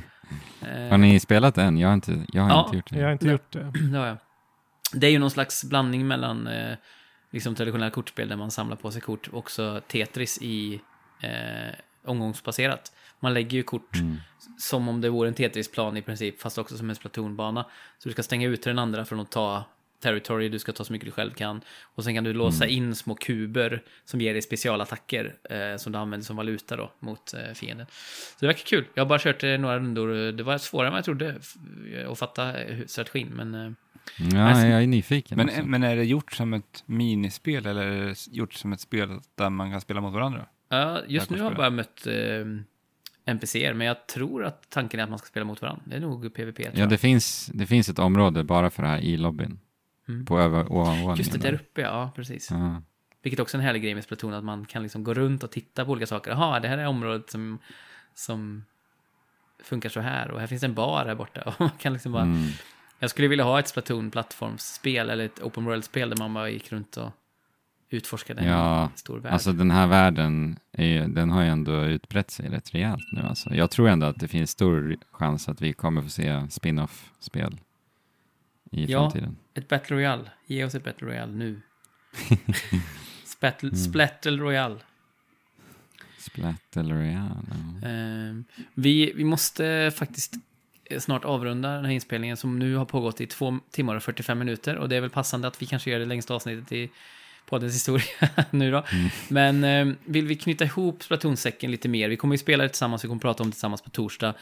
Eh, 0.61 0.89
Har 0.89 0.97
ni 0.97 1.19
spelat 1.19 1.55
den? 1.55 1.77
Jag 1.77 1.87
har 1.87 1.93
inte, 1.93 2.25
jag 2.33 2.41
har 2.43 2.49
Ja. 2.49 2.63
inte 2.65 2.75
gjort 2.77 2.89
det. 2.89 2.97
Jag 2.99 3.05
har 3.05 3.11
inte 3.11 3.25
Nej. 3.25 3.31
gjort 3.31 3.51
det. 3.51 3.71
det 3.91 3.97
har 3.97 4.05
jag. 4.07 4.17
Det 4.95 5.07
är 5.07 5.11
ju 5.11 5.19
någon 5.19 5.31
slags 5.31 5.63
blandning 5.63 6.07
mellan 6.07 6.47
eh, 6.47 6.77
liksom 7.31 7.55
traditionella 7.55 7.91
kortspel 7.91 8.29
där 8.29 8.35
man 8.35 8.51
samlar 8.51 8.75
på 8.75 8.91
sig 8.91 9.01
kort, 9.01 9.27
och 9.27 9.37
också 9.37 9.81
Tetris 9.87 10.39
i 10.41 10.81
eh, 11.21 11.75
omgångsbaserat. 12.05 12.91
Man 13.19 13.33
lägger 13.33 13.57
ju 13.57 13.63
kort 13.63 13.95
Mm. 13.95 14.17
som 14.57 14.89
om 14.89 15.01
det 15.01 15.09
vore 15.09 15.27
en 15.27 15.33
Tetris-plan 15.33 15.97
i 15.97 16.01
princip, 16.01 16.41
fast 16.41 16.57
också 16.57 16.77
som 16.77 16.89
en 16.89 16.95
Splatoon-bana. 16.95 17.63
Så 17.97 18.09
du 18.09 18.13
ska 18.13 18.23
stänga 18.23 18.47
ute 18.47 18.69
den 18.69 18.79
andra 18.79 19.05
från 19.05 19.19
att 19.19 19.31
ta 19.31 19.63
territory, 20.05 20.49
du 20.49 20.59
ska 20.59 20.71
ta 20.71 20.83
så 20.83 20.93
mycket 20.93 21.05
du 21.05 21.11
själv 21.11 21.31
kan. 21.31 21.61
Och 21.83 22.03
sen 22.03 22.13
kan 22.15 22.23
du 22.23 22.33
låsa 22.33 22.63
Mm. 22.65 22.77
in 22.77 22.95
små 22.95 23.15
kuber 23.15 23.83
som 24.05 24.21
ger 24.21 24.33
dig 24.33 24.41
specialattacker 24.41 25.35
eh, 25.49 25.77
som 25.77 25.91
du 25.91 25.97
använder 25.99 26.25
som 26.25 26.35
valuta 26.35 26.75
då 26.75 26.91
mot 26.99 27.33
eh, 27.33 27.53
fienden. 27.53 27.85
Så 27.89 28.35
det 28.39 28.47
verkar 28.47 28.63
kul. 28.65 28.85
Jag 28.93 29.03
har 29.03 29.09
bara 29.09 29.19
kört 29.19 29.43
eh, 29.43 29.57
några 29.57 29.79
rundor. 29.79 30.31
Det 30.31 30.43
var 30.43 30.57
svårare 30.57 30.87
än 30.87 30.91
vad 30.93 30.97
jag 30.97 31.05
trodde 31.05 31.35
f- 31.39 31.55
att 32.11 32.19
fatta 32.19 32.63
eh, 32.63 32.85
strategin, 32.85 33.27
men 33.35 33.55
eh, 33.55 33.71
Ja, 34.33 34.65
jag 34.67 34.83
är 34.83 34.87
nyfiken. 34.87 35.37
Men, 35.37 35.49
också. 35.49 35.63
men 35.65 35.83
är 35.83 35.95
det 35.95 36.03
gjort 36.03 36.31
som 36.33 36.53
ett 36.53 36.83
minispel 36.85 37.65
eller 37.65 37.81
är 37.87 38.05
det 38.05 38.27
gjort 38.31 38.53
som 38.53 38.73
ett 38.73 38.79
spel 38.81 39.09
där 39.35 39.49
man 39.49 39.71
kan 39.71 39.81
spela 39.81 40.01
mot 40.01 40.13
varandra? 40.13 40.45
ja, 40.69 41.01
just 41.07 41.29
nu 41.29 41.37
har 41.39 41.45
jag 41.45 41.55
bara 41.55 41.69
mött 41.69 42.07
eh, 42.07 42.45
NPCer, 43.33 43.73
men 43.73 43.87
jag 43.87 44.07
tror 44.07 44.43
att 44.45 44.69
tanken 44.69 44.99
är 44.99 45.03
att 45.03 45.09
man 45.09 45.19
ska 45.19 45.27
spela 45.27 45.45
mot 45.45 45.61
varandra. 45.61 45.83
Det 45.85 45.95
är 45.95 45.99
nog 45.99 46.33
PVP, 46.33 46.59
Ja, 46.73 46.85
det 46.85 46.97
finns, 46.97 47.45
det 47.53 47.65
finns 47.65 47.89
ett 47.89 47.99
område 47.99 48.43
bara 48.43 48.69
för 48.69 48.83
det 48.83 48.89
här 48.89 48.99
i 48.99 49.17
lobbyn. 49.17 49.59
Mm. 50.07 50.25
På 50.25 50.39
över, 50.39 50.71
ovanvåningen. 50.71 51.17
Just 51.17 51.31
det, 51.31 51.37
där 51.37 51.53
uppe, 51.53 51.81
ja, 51.81 52.11
precis. 52.15 52.51
Ja. 52.51 52.81
Vilket 53.21 53.39
också 53.39 53.57
är 53.57 53.59
en 53.59 53.65
härlig 53.65 53.83
grej 53.83 53.95
med 53.95 54.03
Splatoon, 54.03 54.33
att 54.33 54.43
man 54.43 54.65
kan 54.65 54.83
liksom 54.83 55.03
gå 55.03 55.13
runt 55.13 55.43
och 55.43 55.51
titta 55.51 55.85
på 55.85 55.91
olika 55.91 56.07
saker. 56.07 56.31
Jaha, 56.31 56.59
det 56.59 56.67
här 56.67 56.77
är 56.77 56.87
området 56.87 57.29
som, 57.29 57.59
som 58.13 58.63
funkar 59.63 59.89
så 59.89 59.99
här 59.99 60.31
och 60.31 60.39
här 60.39 60.47
finns 60.47 60.63
en 60.63 60.73
bar 60.73 61.05
här 61.05 61.15
borta. 61.15 61.41
Och 61.45 61.53
man 61.59 61.69
kan 61.69 61.93
liksom 61.93 62.11
bara... 62.11 62.23
Mm. 62.23 62.49
Jag 62.99 63.09
skulle 63.09 63.27
vilja 63.27 63.43
ha 63.43 63.59
ett 63.59 63.67
Splatoon-plattformsspel 63.67 65.09
eller 65.09 65.25
ett 65.25 65.41
open 65.41 65.65
world-spel 65.65 66.09
där 66.09 66.17
man 66.17 66.33
bara 66.33 66.49
gick 66.49 66.71
runt 66.71 66.97
och 66.97 67.11
utforskade 67.89 68.41
en 68.41 68.47
Ja, 68.47 68.89
stor 68.95 69.19
värld. 69.19 69.33
Alltså 69.33 69.51
den 69.53 69.71
här 69.71 69.87
världen, 69.87 70.59
är, 70.71 71.07
den 71.07 71.29
har 71.29 71.41
ju 71.41 71.49
ändå 71.49 71.83
utbrett 71.83 72.31
sig 72.31 72.49
rätt 72.49 72.73
rejält 72.73 73.11
nu. 73.11 73.21
Alltså. 73.21 73.55
Jag 73.55 73.71
tror 73.71 73.89
ändå 73.89 74.05
att 74.05 74.19
det 74.19 74.27
finns 74.27 74.49
stor 74.49 74.95
chans 75.11 75.49
att 75.49 75.61
vi 75.61 75.73
kommer 75.73 76.01
få 76.01 76.09
se 76.09 76.47
spin-off-spel 76.49 77.57
i 78.75 78.85
Ja. 78.91 78.99
framtiden. 78.99 79.37
Ett 79.53 79.67
Battle 79.67 79.95
Royale. 79.95 80.31
Ge 80.45 80.63
oss 80.65 80.75
ett 80.75 80.83
Battle 80.83 81.07
Royale 81.07 81.31
nu. 81.31 81.61
Spattle, 83.25 83.69
Mm. 83.69 83.79
Splattle 83.79 84.37
Royale. 84.37 84.75
Splattle 86.19 86.83
Royale. 86.93 87.35
ja. 87.81 87.87
Ehm, 87.87 88.45
vi, 88.73 89.13
vi 89.15 89.23
måste 89.23 89.91
faktiskt 89.95 90.33
eh, 90.85 90.99
snart 90.99 91.25
avrunda 91.25 91.69
den 91.75 91.85
här 91.85 91.91
inspelningen 91.91 92.37
som 92.37 92.59
nu 92.59 92.75
har 92.75 92.85
pågått 92.85 93.21
i 93.21 93.27
två 93.27 93.59
timmar 93.71 93.95
och 93.95 94.03
45 94.03 94.39
minuter. 94.39 94.75
Och 94.75 94.89
det 94.89 94.95
är 94.95 95.01
väl 95.01 95.09
passande 95.09 95.47
att 95.47 95.61
vi 95.61 95.65
kanske 95.65 95.91
gör 95.91 95.99
det 95.99 96.05
längsta 96.05 96.33
avsnittet 96.33 96.71
i 96.71 96.89
poddens 97.45 97.73
historia 97.75 98.05
nu 98.51 98.71
då. 98.71 98.83
Men 99.27 99.63
ehm, 99.63 99.95
vill 100.05 100.27
vi 100.27 100.35
knyta 100.35 100.65
ihop 100.65 101.03
Splatoon-säcken 101.03 101.71
lite 101.71 101.87
mer? 101.89 102.09
Vi 102.09 102.17
kommer 102.17 102.33
ju 102.33 102.39
spela 102.39 102.63
det 102.63 102.69
tillsammans, 102.69 103.03
vi 103.03 103.07
kommer 103.07 103.21
prata 103.21 103.43
om 103.43 103.49
det 103.49 103.53
tillsammans 103.53 103.81
på 103.81 103.89
torsdag. 103.89 104.33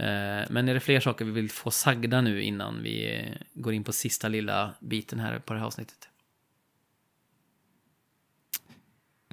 Eh, 0.00 0.46
men 0.50 0.68
är 0.68 0.74
det 0.74 0.80
fler 0.80 1.00
saker 1.00 1.24
vi 1.24 1.30
vill 1.30 1.50
få 1.50 1.70
sagda 1.70 2.20
nu 2.20 2.42
innan 2.42 2.82
vi 2.82 3.24
går 3.54 3.72
in 3.74 3.84
på 3.84 3.92
sista 3.92 4.28
lilla 4.28 4.74
biten 4.80 5.20
här 5.20 5.38
på 5.38 5.52
det 5.52 5.58
här 5.58 5.66
avsnittet? 5.66 6.08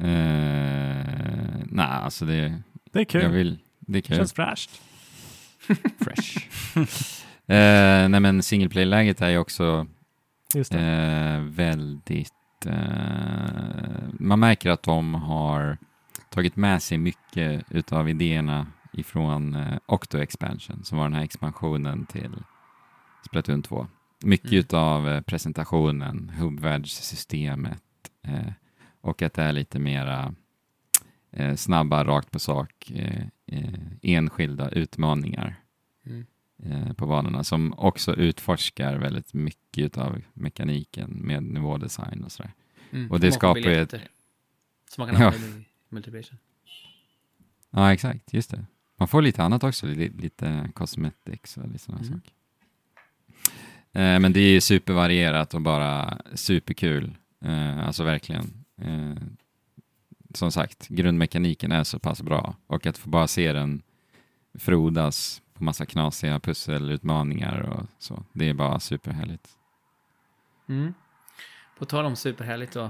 Eh, 0.02 0.06
nej, 1.66 1.86
alltså 1.86 2.26
det, 2.26 2.62
Det 2.92 3.00
är 3.00 3.04
kul. 3.06 3.22
jag 3.24 3.30
vill, 3.30 3.60
det 3.80 3.98
är 3.98 4.02
kul. 4.02 4.18
Känns 4.18 4.34
fräscht. 4.34 4.82
Fresh. 6.00 6.38
eh, 7.48 8.10
nej 8.10 8.20
men 8.20 8.44
single 8.44 8.70
play-läget 8.70 9.22
är 9.22 9.30
ju 9.30 9.38
också 9.38 9.88
Just 10.56 10.72
det. 10.72 10.80
eh, 10.80 11.42
väldigt... 11.42 12.34
Eh, 12.66 12.74
man 14.20 14.40
märker 14.40 14.70
att 14.70 14.84
de 14.84 15.14
har 15.14 15.78
tagit 16.30 16.56
med 16.56 16.84
sig 16.84 16.98
mycket 16.98 17.64
utav 17.70 18.10
idéerna 18.10 18.68
ifrån 18.98 19.56
eh, 19.56 19.78
Octo 19.86 20.18
Expansion, 20.18 20.84
som 20.84 20.98
var 20.98 21.06
den 21.06 21.14
här 21.14 21.24
expansionen 21.24 22.06
till 22.06 22.44
Splatoon 23.26 23.62
2. 23.64 23.88
Mycket 24.24 24.48
Mm. 24.52 24.60
utav 24.60 25.10
eh, 25.10 25.22
presentationen, 25.22 26.30
hubbvärldssystemet 26.30 27.84
eh, 28.22 28.52
och 29.02 29.22
att 29.22 29.34
det 29.34 29.44
är 29.44 29.52
lite 29.52 29.80
mera 29.80 30.34
eh, 31.32 31.56
snabba, 31.56 32.04
rakt 32.06 32.32
på 32.32 32.40
sak, 32.40 32.92
eh, 32.92 33.24
eh, 33.46 33.80
enskilda 34.02 34.70
utmaningar 34.70 35.56
Mm. 36.60 36.96
på 36.96 37.06
banorna 37.08 37.44
som 37.44 37.74
också 37.78 38.16
utforskar 38.16 38.96
väldigt 38.98 39.34
mycket 39.34 39.98
av 39.98 40.22
mekaniken 40.34 41.10
med 41.12 41.44
nivådesign 41.44 42.24
och 42.24 42.32
sådär. 42.32 42.52
Mm, 42.92 43.12
Och 43.12 43.20
det 43.20 43.32
skapar 43.32 43.58
ju 43.60 43.64
biljetter. 43.66 44.08
Som 44.90 45.02
man 45.02 45.16
kan 45.16 45.22
Ja. 45.22 45.28
använda 45.34 45.58
i 45.58 45.66
multiplication. 45.90 46.38
Ja, 47.70 47.94
exakt, 47.94 48.34
just 48.34 48.52
det. 48.52 48.66
Man 49.00 49.08
får 49.08 49.22
lite 49.22 49.44
annat 49.44 49.64
också, 49.64 49.86
lite, 49.88 50.18
lite 50.22 50.70
cosmetics 50.74 51.58
och 51.58 51.68
lite 51.68 51.80
sådana 51.80 52.02
Mm. 52.04 52.14
saker. 52.14 52.32
Eh, 53.94 54.20
men 54.20 54.34
det 54.34 54.40
är 54.40 54.52
ju 54.52 54.62
supervarierat 54.62 55.54
och 55.54 55.62
bara 55.62 56.18
superkul. 56.36 57.16
Eh, 57.42 57.88
alltså 57.88 58.04
verkligen. 58.04 58.64
Eh, 58.82 59.16
som 60.34 60.52
sagt, 60.52 60.88
grundmekaniken 60.88 61.72
är 61.72 61.84
så 61.84 62.00
pass 62.00 62.22
bra 62.22 62.56
och 62.68 62.86
att 62.86 62.98
få 62.98 63.10
bara 63.10 63.28
se 63.28 63.54
den 63.54 63.82
frodas 64.60 65.42
på 65.54 65.64
massa 65.64 65.86
knasiga 65.86 66.40
pusselutmaningar 66.40 67.60
och 67.62 67.86
så. 68.00 68.24
Det 68.34 68.50
är 68.50 68.54
bara 68.54 68.80
superhärligt. 68.80 69.50
Mm. 70.70 70.94
På 71.80 71.86
tal 71.86 72.06
om 72.06 72.16
superhärligt 72.16 72.74
då, 72.74 72.90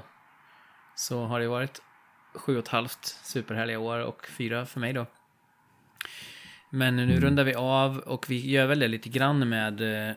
så 0.96 1.26
har 1.26 1.40
det 1.40 1.48
varit 1.48 1.82
sju 2.36 2.54
och 2.58 2.64
ett 2.64 2.68
halvt 2.68 3.06
superhärliga 3.06 3.80
år 3.80 4.00
och 4.00 4.28
fyra 4.38 4.66
för 4.66 4.80
mig 4.80 4.94
då. 4.94 5.06
Men 6.70 6.96
nu 6.96 7.04
Mm. 7.04 7.20
rundar 7.22 7.44
vi 7.44 7.54
av 7.56 7.98
och 7.98 8.26
vi 8.30 8.50
gör 8.52 8.68
väl 8.68 8.80
det 8.80 8.88
lite 8.88 9.10
grann 9.10 9.50
med 9.50 10.10
eh, 10.10 10.16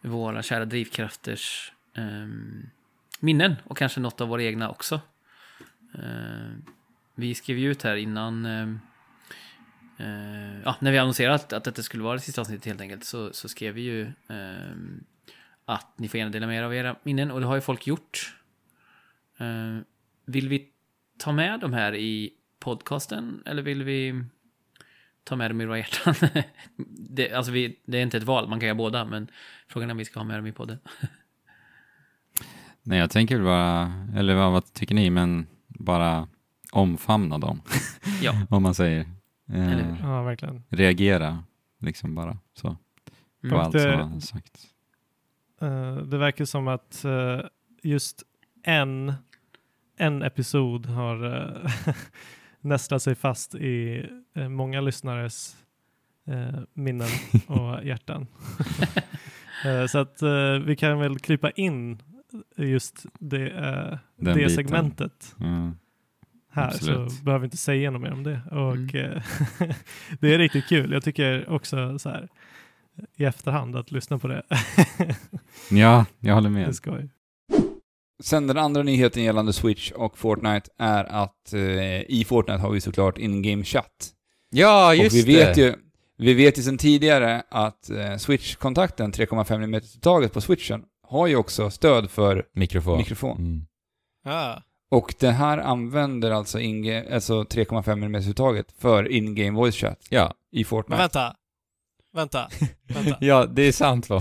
våra 0.10 0.42
kära 0.42 0.64
drivkrafters 0.64 1.72
ehm, 1.94 2.66
minnen 3.20 3.54
och 3.64 3.76
kanske 3.76 4.00
något 4.00 4.20
av 4.20 4.28
våra 4.28 4.42
egna 4.42 4.70
också. 4.70 5.00
Eh, 5.94 6.50
vi 7.14 7.34
skrev 7.34 7.58
ju 7.58 7.70
ut 7.70 7.82
här 7.82 7.96
innan 7.96 8.46
eh, 8.46 8.68
ja, 10.64 10.76
när 10.80 10.92
vi 10.92 10.98
annonserat 10.98 11.52
att 11.52 11.64
detta 11.64 11.82
skulle 11.82 12.02
vara 12.02 12.14
det 12.14 12.20
sista 12.20 12.40
avsnittet 12.40 12.66
helt 12.66 12.80
enkelt 12.80 13.04
så, 13.04 13.32
så 13.32 13.48
skrev 13.48 13.74
vi 13.74 13.80
ju 13.80 14.12
ehm, 14.28 15.04
att 15.64 15.98
ni 15.98 16.08
får 16.08 16.18
gärna 16.18 16.30
dela 16.32 16.46
med 16.46 16.58
er 16.58 16.62
av 16.62 16.74
era 16.74 16.96
minnen 17.02 17.30
och 17.30 17.40
det 17.40 17.46
har 17.46 17.54
ju 17.54 17.60
folk 17.60 17.86
gjort. 17.86 18.34
Vill 20.26 20.48
vi 20.48 20.68
ta 21.18 21.32
med 21.32 21.60
de 21.60 21.72
här 21.72 21.94
i 21.94 22.30
podcasten 22.58 23.42
eller 23.46 23.62
vill 23.62 23.82
vi 23.82 24.24
ta 25.28 25.36
med 25.36 25.50
dem 25.50 25.60
i 25.60 25.66
våra 25.66 25.78
hjärtan? 25.78 26.14
det, 27.10 27.32
alltså 27.32 27.52
vi, 27.52 27.78
det 27.84 27.98
är 27.98 28.02
inte 28.02 28.16
ett 28.16 28.22
val, 28.24 28.48
man 28.48 28.60
kan 28.60 28.66
göra 28.66 28.76
båda, 28.78 29.04
men 29.04 29.28
frågan 29.68 29.88
är 29.90 29.92
om 29.92 29.98
vi 29.98 30.04
ska 30.04 30.20
ha 30.20 30.24
med 30.24 30.38
dem 30.38 30.46
i 30.46 30.52
podden. 30.52 30.78
Nej, 32.82 32.98
jag 32.98 33.10
tänker 33.10 33.42
bara, 33.42 33.92
eller 34.16 34.34
vad, 34.34 34.52
vad 34.52 34.72
tycker 34.72 34.94
ni, 34.94 35.10
men 35.10 35.46
bara 35.68 36.28
omfamna 36.72 37.38
dem, 37.38 37.60
Ja, 38.22 38.46
om 38.50 38.62
man 38.62 38.74
säger. 38.74 39.06
Eh? 39.52 39.94
Ja, 40.02 40.22
verkligen. 40.22 40.64
reagera, 40.68 41.44
liksom 41.80 42.14
bara 42.14 42.38
så, 42.54 42.68
på 43.40 43.46
Mm. 43.46 43.58
allt 43.60 43.72
det- 43.72 43.80
som 44.00 44.12
har 44.12 44.20
sagts. 44.20 44.66
eh, 45.60 45.96
det 45.96 46.18
verkar 46.18 46.44
som 46.44 46.68
att 46.68 47.04
eh, 47.04 47.40
just 47.82 48.22
en, 48.62 49.12
en 49.96 50.22
episod 50.22 50.86
har 50.86 51.24
uh, 51.24 51.70
nästlat 52.60 53.02
sig 53.02 53.14
fast 53.14 53.54
i 53.54 54.06
eh, 54.34 54.48
många 54.48 54.80
lyssnares 54.80 55.56
eh, 56.26 56.60
minnen 56.72 57.08
och 57.46 57.84
hjärtan. 57.84 58.26
Eh, 59.64 59.86
så 59.86 59.98
att 59.98 60.22
eh, 60.22 60.52
vi 60.66 60.76
kan 60.76 60.98
väl 60.98 61.18
krypa 61.18 61.50
in 61.50 62.02
just 62.56 63.06
det, 63.18 63.50
eh, 63.50 63.98
det 64.16 64.34
biten. 64.34 64.50
segmentet 64.50 65.34
Ja. 65.38 65.72
här 66.50 66.66
Absolut. 66.68 67.12
så 67.12 67.24
behöver 67.24 67.40
vi 67.40 67.44
inte 67.46 67.56
säga 67.56 67.90
något 67.90 68.00
mer 68.02 68.12
om 68.12 68.22
det. 68.22 68.40
Och 68.50 68.74
Mm. 68.94 69.20
det 70.20 70.34
är 70.34 70.38
riktigt 70.38 70.66
kul. 70.68 70.92
Jag 70.92 71.02
tycker 71.04 71.50
också 71.50 71.98
så 71.98 72.08
här 72.10 72.28
i 73.16 73.24
efterhand 73.24 73.76
att 73.76 73.90
lyssna 73.90 74.18
på 74.18 74.28
det. 74.28 74.42
ja, 75.70 76.06
jag 76.20 76.34
håller 76.34 76.50
det 76.50 76.60
är 76.60 76.66
med. 76.66 76.74
skoj. 76.74 77.10
Sen 78.22 78.46
den 78.46 78.58
andra 78.58 78.82
nyheten 78.82 79.22
gällande 79.22 79.52
Switch 79.52 79.90
och 79.92 80.18
Fortnite 80.18 80.70
är 80.78 81.04
att 81.04 81.52
eh, 81.52 82.00
i 82.10 82.24
Fortnite 82.28 82.60
har 82.60 82.70
vi 82.70 82.80
såklart 82.80 83.18
in-game 83.18 83.64
chatt. 83.64 84.12
Ja, 84.50 84.94
just 84.94 85.14
och 85.14 85.18
vi 85.28 85.36
vet 85.36 85.54
det. 85.54 85.60
ju 85.60 85.74
vi 86.16 86.34
vet 86.34 86.58
ju 86.58 86.62
sedan 86.62 86.78
tidigare 86.78 87.42
att 87.50 87.90
eh, 87.90 88.16
Switch-kontakten 88.16 89.12
3,5 89.12 89.54
mm 89.54 89.74
uttaget 89.74 90.32
på 90.32 90.40
Switchen 90.40 90.82
har 91.08 91.26
ju 91.26 91.36
också 91.36 91.70
stöd 91.70 92.10
för 92.10 92.44
Mikrofon. 92.54 92.98
mikrofon. 92.98 93.38
Mm. 93.38 93.66
Ja. 94.24 94.62
Och 94.90 95.14
det 95.18 95.30
här 95.30 95.58
använder 95.58 96.30
alltså, 96.30 96.58
alltså 97.12 97.42
3,5 97.42 97.92
mm 97.92 98.14
uttaget 98.14 98.72
för 98.78 99.08
in-game 99.12 99.58
voice 99.58 99.74
chat 99.76 99.98
Ja. 100.10 100.34
i 100.52 100.58
Men 100.58 100.64
Fortnite. 100.64 100.98
vänta. 101.02 101.34
Vänta. 102.12 102.48
Vänta. 102.94 103.16
ja, 103.20 103.46
det 103.46 103.62
är 103.62 103.72
sant 103.72 104.08
va? 104.10 104.20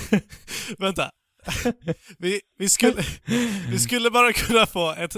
vänta. 0.78 1.10
Vi, 2.18 2.40
vi, 2.58 2.68
skulle, 2.68 3.02
vi 3.70 3.78
skulle 3.78 4.10
bara 4.10 4.32
kunna 4.32 4.66
få 4.66 4.90
ett 4.92 5.16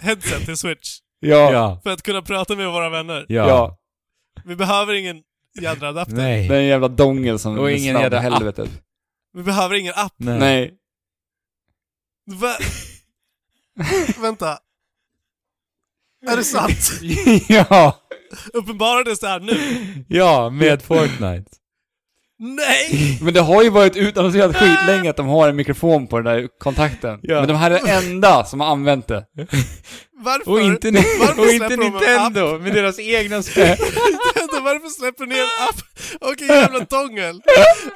headset 0.00 0.44
till 0.44 0.56
Switch 0.56 0.98
Ja. 1.20 1.52
Ja. 1.52 1.80
för 1.82 1.90
att 1.90 2.02
kunna 2.02 2.22
prata 2.22 2.56
med 2.56 2.72
våra 2.72 2.90
vänner. 2.90 3.26
Ja. 3.28 3.48
Ja. 3.48 3.78
Vi 4.44 4.56
behöver 4.56 4.94
ingen 4.94 5.22
jädra 5.60 5.88
adapter. 5.88 6.16
Nej. 6.16 6.48
Det 6.48 6.54
är 6.54 6.60
en 6.60 6.66
jävla 6.66 6.88
dongel 6.88 7.38
som 7.38 7.58
Och 7.58 7.70
ingen 7.70 8.00
jävla 8.00 8.20
helvetet. 8.20 8.68
Vi 9.32 9.42
behöver 9.42 9.74
ingen 9.74 9.94
app. 9.96 10.14
Nej. 10.16 10.38
Nej. 10.38 10.74
Va? 12.26 12.54
vänta. 14.22 14.58
Är 16.26 16.36
det 16.36 16.44
sant? 16.44 16.90
ja. 17.48 18.00
Uppenbarades 18.52 19.20
det 19.20 19.28
här 19.28 19.40
nu? 19.40 20.04
Ja, 20.08 20.50
med 20.50 20.82
Fortnite. 20.82 21.50
Nej! 22.38 23.18
Men 23.22 23.34
det 23.34 23.40
har 23.40 23.62
ju 23.62 23.70
varit 23.70 23.96
utannonserat 23.96 24.56
skitlänge 24.56 25.10
att 25.10 25.16
de 25.16 25.26
har 25.26 25.48
en 25.48 25.56
mikrofon 25.56 26.06
på 26.06 26.20
den 26.20 26.24
där 26.24 26.48
kontakten. 26.58 27.18
Ja. 27.22 27.38
Men 27.38 27.48
de 27.48 27.56
här 27.56 27.70
är 27.70 27.80
de 27.80 27.90
enda 27.90 28.44
som 28.44 28.60
har 28.60 28.66
använt 28.66 29.08
det. 29.08 29.26
Varför? 30.24 30.50
Och 30.50 30.60
inte, 30.60 30.90
Varför 30.90 31.42
och 31.42 31.46
inte 31.46 31.68
de 31.68 31.74
en 31.74 31.80
Nintendo 31.92 32.58
med 32.58 32.74
deras 32.74 32.98
egna 32.98 33.42
spel. 33.42 33.76
Varför 34.64 34.88
släpper 34.88 35.26
ni 35.26 35.38
en 35.38 35.48
app 35.68 35.76
och 36.20 36.42
en 36.42 36.48
jävla 36.48 36.84
tångel? 36.84 37.42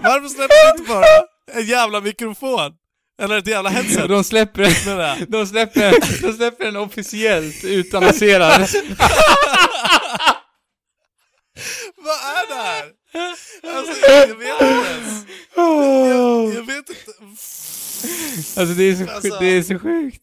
Varför 0.01 0.29
släpper 0.29 0.75
ni 0.75 0.79
inte 0.79 0.93
bara 0.93 1.05
en 1.53 1.67
jävla 1.67 2.01
mikrofon? 2.01 2.73
Eller 3.23 3.39
ett 3.39 3.47
jävla 3.47 3.71
headset? 3.71 4.09
De 4.09 4.25
släpper, 4.25 4.63
de 5.27 5.47
släpper, 5.47 6.23
de 6.23 6.33
släpper 6.33 6.65
den 6.65 6.77
officiellt 6.77 7.65
utannonserad. 7.65 8.51
Vad 11.97 12.15
är 12.15 12.49
det 12.49 12.55
här? 12.55 12.98
Alltså, 13.15 14.11
jag 14.11 14.37
vet 14.37 14.61
inte 14.61 14.65
ens. 14.65 15.25
Jag, 15.57 16.55
jag 16.55 16.67
vet 16.67 16.91
inte. 16.91 17.13
Alltså 18.61 18.75
det 18.75 18.85
är 18.85 19.07
så, 19.07 19.11
Alltså. 19.13 19.39
det 19.41 19.47
är 19.47 19.63
så 19.63 19.79
sjukt. 19.79 20.23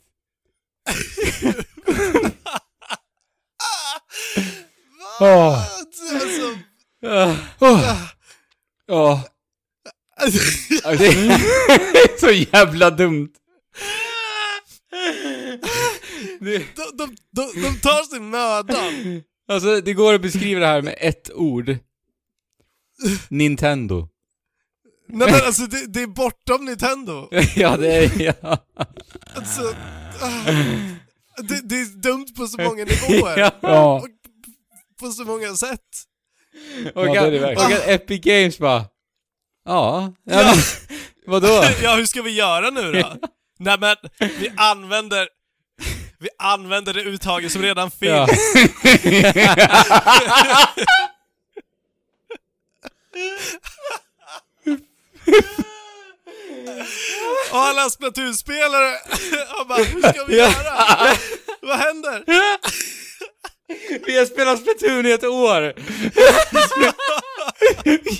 Vad? 5.19 5.57
Åh. 7.59 7.88
Alltså, 7.88 8.05
Ja. 8.88 9.23
alltså, 10.17 10.39
Det 10.97 11.07
är 11.07 12.19
så 12.19 12.31
jävla 12.31 12.89
dumt. 12.89 13.30
De, 16.39 16.59
de, 16.97 17.15
de, 17.31 17.61
de 17.61 17.80
tar 17.81 18.09
sig 18.09 18.19
mödan. 18.19 19.23
alltså 19.47 19.81
det 19.81 19.93
går 19.93 20.14
att 20.14 20.22
beskriva 20.22 20.59
det 20.59 20.65
här 20.67 20.81
med 20.81 20.95
ett 20.99 21.31
ord. 21.33 21.77
Nintendo. 23.30 24.09
Nej 25.07 25.32
men 25.32 25.41
alltså 25.45 25.65
det, 25.65 25.85
det 25.88 26.01
är 26.01 26.07
bortom 26.07 26.65
Nintendo. 26.65 27.30
Ja, 27.56 27.77
det 27.77 27.95
är... 27.95 28.22
Ja. 28.22 28.57
Alltså, 29.35 29.75
ah. 30.22 30.51
det, 31.38 31.69
det 31.69 31.75
är 31.75 32.01
dumt 32.01 32.27
på 32.38 32.48
så 32.48 32.61
många 32.61 32.85
nivåer. 32.85 33.51
Ja. 33.61 33.95
Och 33.99 34.07
på 34.99 35.11
så 35.11 35.24
många 35.24 35.56
sätt. 35.56 35.80
Och, 36.95 37.07
Ja, 37.07 37.30
det 37.30 37.38
är 37.38 37.56
och 37.56 37.61
att 37.64 37.88
Epic 37.88 38.22
Games 38.22 38.59
bara... 38.59 38.85
Ja, 39.65 40.14
ja 40.24 40.35
men, 40.35 40.57
vadå? 41.27 41.64
Ja, 41.83 41.95
hur 41.95 42.06
ska 42.06 42.22
vi 42.22 42.32
göra 42.32 42.69
nu 42.69 42.91
då? 42.91 43.15
Nej 43.59 43.77
men, 43.80 43.95
vi 44.40 44.51
använder... 44.57 45.27
Vi 46.19 46.30
använder 46.40 46.93
det 46.93 47.01
uttaget 47.01 47.51
som 47.51 47.61
redan 47.61 47.91
finns. 47.91 48.56
Och 57.51 57.57
alla 57.57 57.89
Splatoon-spelare 57.89 58.87
har 59.47 59.65
bara, 59.65 59.83
hur 59.83 60.01
ska 60.01 60.23
vi 60.23 60.37
göra? 60.37 61.15
Vad 61.61 61.77
händer? 61.77 62.23
Vi 64.05 64.17
har 64.17 64.25
spelat 64.25 64.59
Splatoon 64.59 65.05
i 65.05 65.11
ett 65.11 65.23
år! 65.23 65.73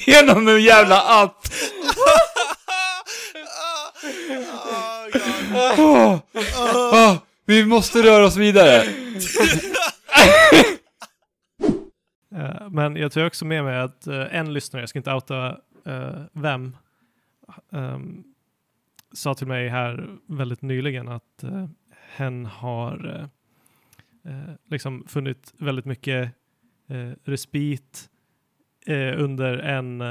Genom 0.06 0.48
en 0.48 0.64
jävla 0.64 1.02
app! 1.02 1.48
Oh. 5.54 5.72
Åh, 5.78 6.20
åh, 6.76 7.16
vi 7.46 7.66
måste 7.66 8.04
röra 8.04 8.26
oss 8.26 8.36
vidare! 8.36 8.90
Eh, 12.36 12.70
men 12.70 12.96
jag 12.96 13.12
tar 13.12 13.26
också 13.26 13.46
med 13.46 13.64
mig 13.64 13.80
att 13.80 14.08
eh, 14.08 14.36
en 14.36 14.54
lyssnare, 14.54 14.82
jag 14.82 14.90
ska 14.90 15.00
inte 15.00 15.14
outa 15.14 15.58
eh, 15.86 16.22
vem, 16.32 16.78
ehm, 17.72 18.24
sa 19.12 19.34
till 19.34 19.48
mig 19.48 19.70
här 19.70 20.08
väldigt 20.26 20.62
nyligen 20.62 21.08
att 21.08 21.44
hen 22.16 22.46
har 22.46 23.30
liksom 24.70 25.06
funnit 25.08 25.54
väldigt 25.58 25.86
mycket 25.86 26.32
respit 27.24 28.10
under 29.18 29.58
en 29.58 30.04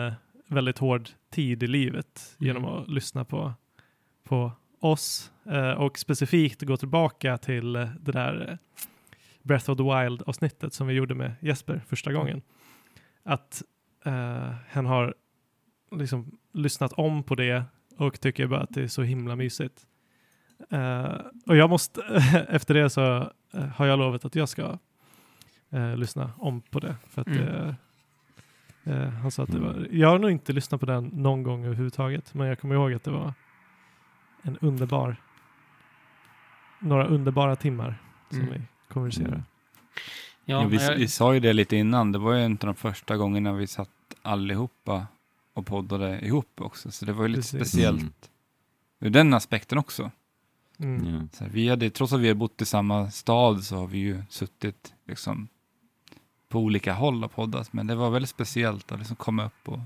väldigt 0.47 0.79
hård 0.79 1.09
tid 1.31 1.63
i 1.63 1.67
livet 1.67 2.37
genom 2.39 2.65
att 2.65 2.89
lyssna 2.89 3.25
på, 3.25 3.53
på 4.25 4.53
oss 4.81 5.33
och 5.77 5.99
specifikt 5.99 6.63
gå 6.63 6.77
tillbaka 6.77 7.39
till 7.39 7.73
det 7.73 8.13
där 8.13 8.59
Breath 9.45 9.71
of 9.71 9.77
the 9.79 9.83
Wild 9.85 10.23
avsnittet 10.27 10.73
som 10.75 10.87
vi 10.87 10.95
gjorde 10.95 11.15
med 11.15 11.35
Jesper 11.41 11.83
första 11.87 12.13
gången. 12.13 12.43
Att 13.23 13.63
eh, 14.05 14.51
han 14.71 14.87
har 14.87 15.15
liksom 15.91 16.39
lyssnat 16.53 16.93
om 16.93 17.23
på 17.23 17.35
det 17.35 17.65
och 17.97 18.21
tycker 18.21 18.47
bara 18.47 18.61
att 18.61 18.75
det 18.75 18.83
är 18.83 18.89
så 18.89 19.03
himla 19.03 19.37
mysigt. 19.37 19.87
Eh, 20.71 21.17
och 21.47 21.57
jag 21.57 21.71
måste, 21.71 22.03
efter 22.49 22.75
det 22.75 22.91
så 22.91 23.31
eh, 23.55 23.65
har 23.67 23.87
jag 23.87 23.99
lovat 23.99 24.25
att 24.25 24.35
jag 24.35 24.49
ska 24.49 24.79
eh, 25.71 25.97
lyssna 25.97 26.33
om 26.39 26.61
på 26.61 26.81
det. 26.81 26.97
För 27.09 27.21
att 27.21 27.27
Mm. 27.27 27.75
eh, 28.85 29.09
han 29.09 29.31
sa 29.31 29.43
att 29.43 29.53
det 29.53 29.59
var, 29.59 29.87
jag 29.91 30.09
har 30.09 30.19
nog 30.19 30.31
inte 30.31 30.53
lyssnat 30.53 30.81
på 30.81 30.87
den 30.87 31.05
någon 31.05 31.43
gång 31.43 31.65
överhuvudtaget, 31.65 32.35
men 32.35 32.47
jag 32.47 32.59
kommer 32.59 32.75
ihåg 32.75 32.93
att 32.93 33.05
det 33.05 33.11
var 33.11 33.33
en 34.43 34.59
underbar, 34.59 35.17
några 36.79 37.07
underbara 37.07 37.57
timmar 37.57 37.95
som 38.31 38.41
Mm. 38.41 38.53
vi 38.53 38.61
konverserade. 38.95 39.43
Ja, 40.45 40.63
Ja, 40.63 40.69
vi, 40.69 40.77
jag- 40.77 40.97
vi 40.97 41.09
sa 41.09 41.35
ju 41.35 41.41
det 41.41 41.53
lite 41.53 41.77
innan, 41.77 42.13
det 42.13 42.19
var 42.19 42.35
ju 42.35 42.45
av 42.45 42.57
de 42.57 42.75
första 42.75 43.17
gångerna 43.17 43.53
vi 43.53 43.67
satt 43.67 43.91
allihopa 44.23 45.07
och 45.55 45.67
poddade 45.67 46.21
ihop 46.21 46.61
också, 46.61 46.91
så 46.91 47.05
det 47.05 47.13
var 47.13 47.23
ju 47.23 47.29
lite 47.29 47.41
Precis. 47.41 47.61
speciellt 47.69 48.01
Mm. 48.01 48.13
ur 49.01 49.11
den 49.11 49.35
aspekten 49.35 49.79
också. 49.79 50.11
Mm. 50.79 51.15
Ja. 51.15 51.21
Så 51.33 51.45
vi 51.51 51.69
hade, 51.69 51.91
trots 51.91 52.13
att 52.13 52.21
vi 52.21 52.29
har 52.29 52.35
bott 52.35 52.63
i 52.63 52.65
samma 52.65 53.11
stad 53.11 53.65
så 53.65 53.77
har 53.77 53.87
vi 53.87 53.99
ju 53.99 54.23
suttit 54.29 54.95
liksom 55.07 55.49
på 56.49 56.59
olika 56.61 56.93
håll 56.95 57.25
och 57.25 57.33
poddat, 57.33 57.73
men 57.73 57.87
det 57.87 57.95
var 57.95 58.11
väldigt 58.11 58.31
speciellt 58.31 58.93
att 58.93 58.99
liksom 58.99 59.17
komma 59.17 59.45
upp 59.47 59.69
och 59.69 59.79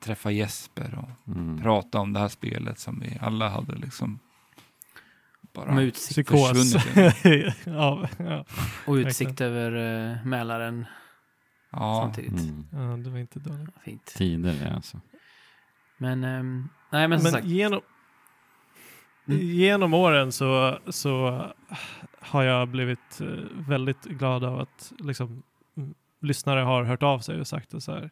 träffa 0.00 0.30
Jesper 0.30 0.98
och 1.26 1.32
Mm. 1.36 1.62
prata 1.62 1.98
om 2.00 2.12
det 2.12 2.20
här 2.20 2.28
spelet 2.28 2.78
som 2.78 3.00
vi 3.00 3.18
alla 3.20 3.48
hade 3.48 3.74
liksom 3.74 4.18
bara 5.56 5.74
med 5.74 5.84
utsikt, 5.84 6.28
Psykos. 6.28 6.72
försvunnit. 6.72 7.56
ja, 7.64 8.08
ja. 8.18 8.44
och 8.86 8.94
utsikt 8.94 9.40
över 9.40 9.74
uh, 9.74 10.26
Mälaren 10.26 10.86
Ja, 11.70 12.00
samtidigt. 12.04 12.40
Mm. 12.40 12.66
ja, 12.72 12.96
det 12.96 13.10
var 13.10 13.18
inte 13.18 13.38
dåligt. 13.38 13.70
Fint. 13.84 14.04
Tider, 14.06 14.72
alltså. 14.74 15.00
Men, 15.98 16.24
ehm, 16.24 16.68
Nej, 16.90 17.08
men 17.08 17.18
som 17.20 17.24
Men 17.24 17.32
sagt. 17.32 17.46
genom, 17.46 17.80
Mm. 19.28 19.40
genom 19.46 19.94
åren 19.94 20.32
så, 20.32 20.78
så 20.88 21.44
har 22.20 22.42
jag 22.42 22.68
blivit 22.68 23.20
eh, 23.20 23.26
väldigt 23.68 24.04
glad 24.04 24.44
av 24.44 24.60
att 24.60 24.92
liksom, 24.98 25.42
lyssnare 26.20 26.60
har 26.60 26.82
hört 26.84 27.02
av 27.02 27.18
sig 27.18 27.40
och 27.40 27.46
sagt 27.46 27.70
det 27.70 27.80
så 27.80 27.92
här. 27.92 28.10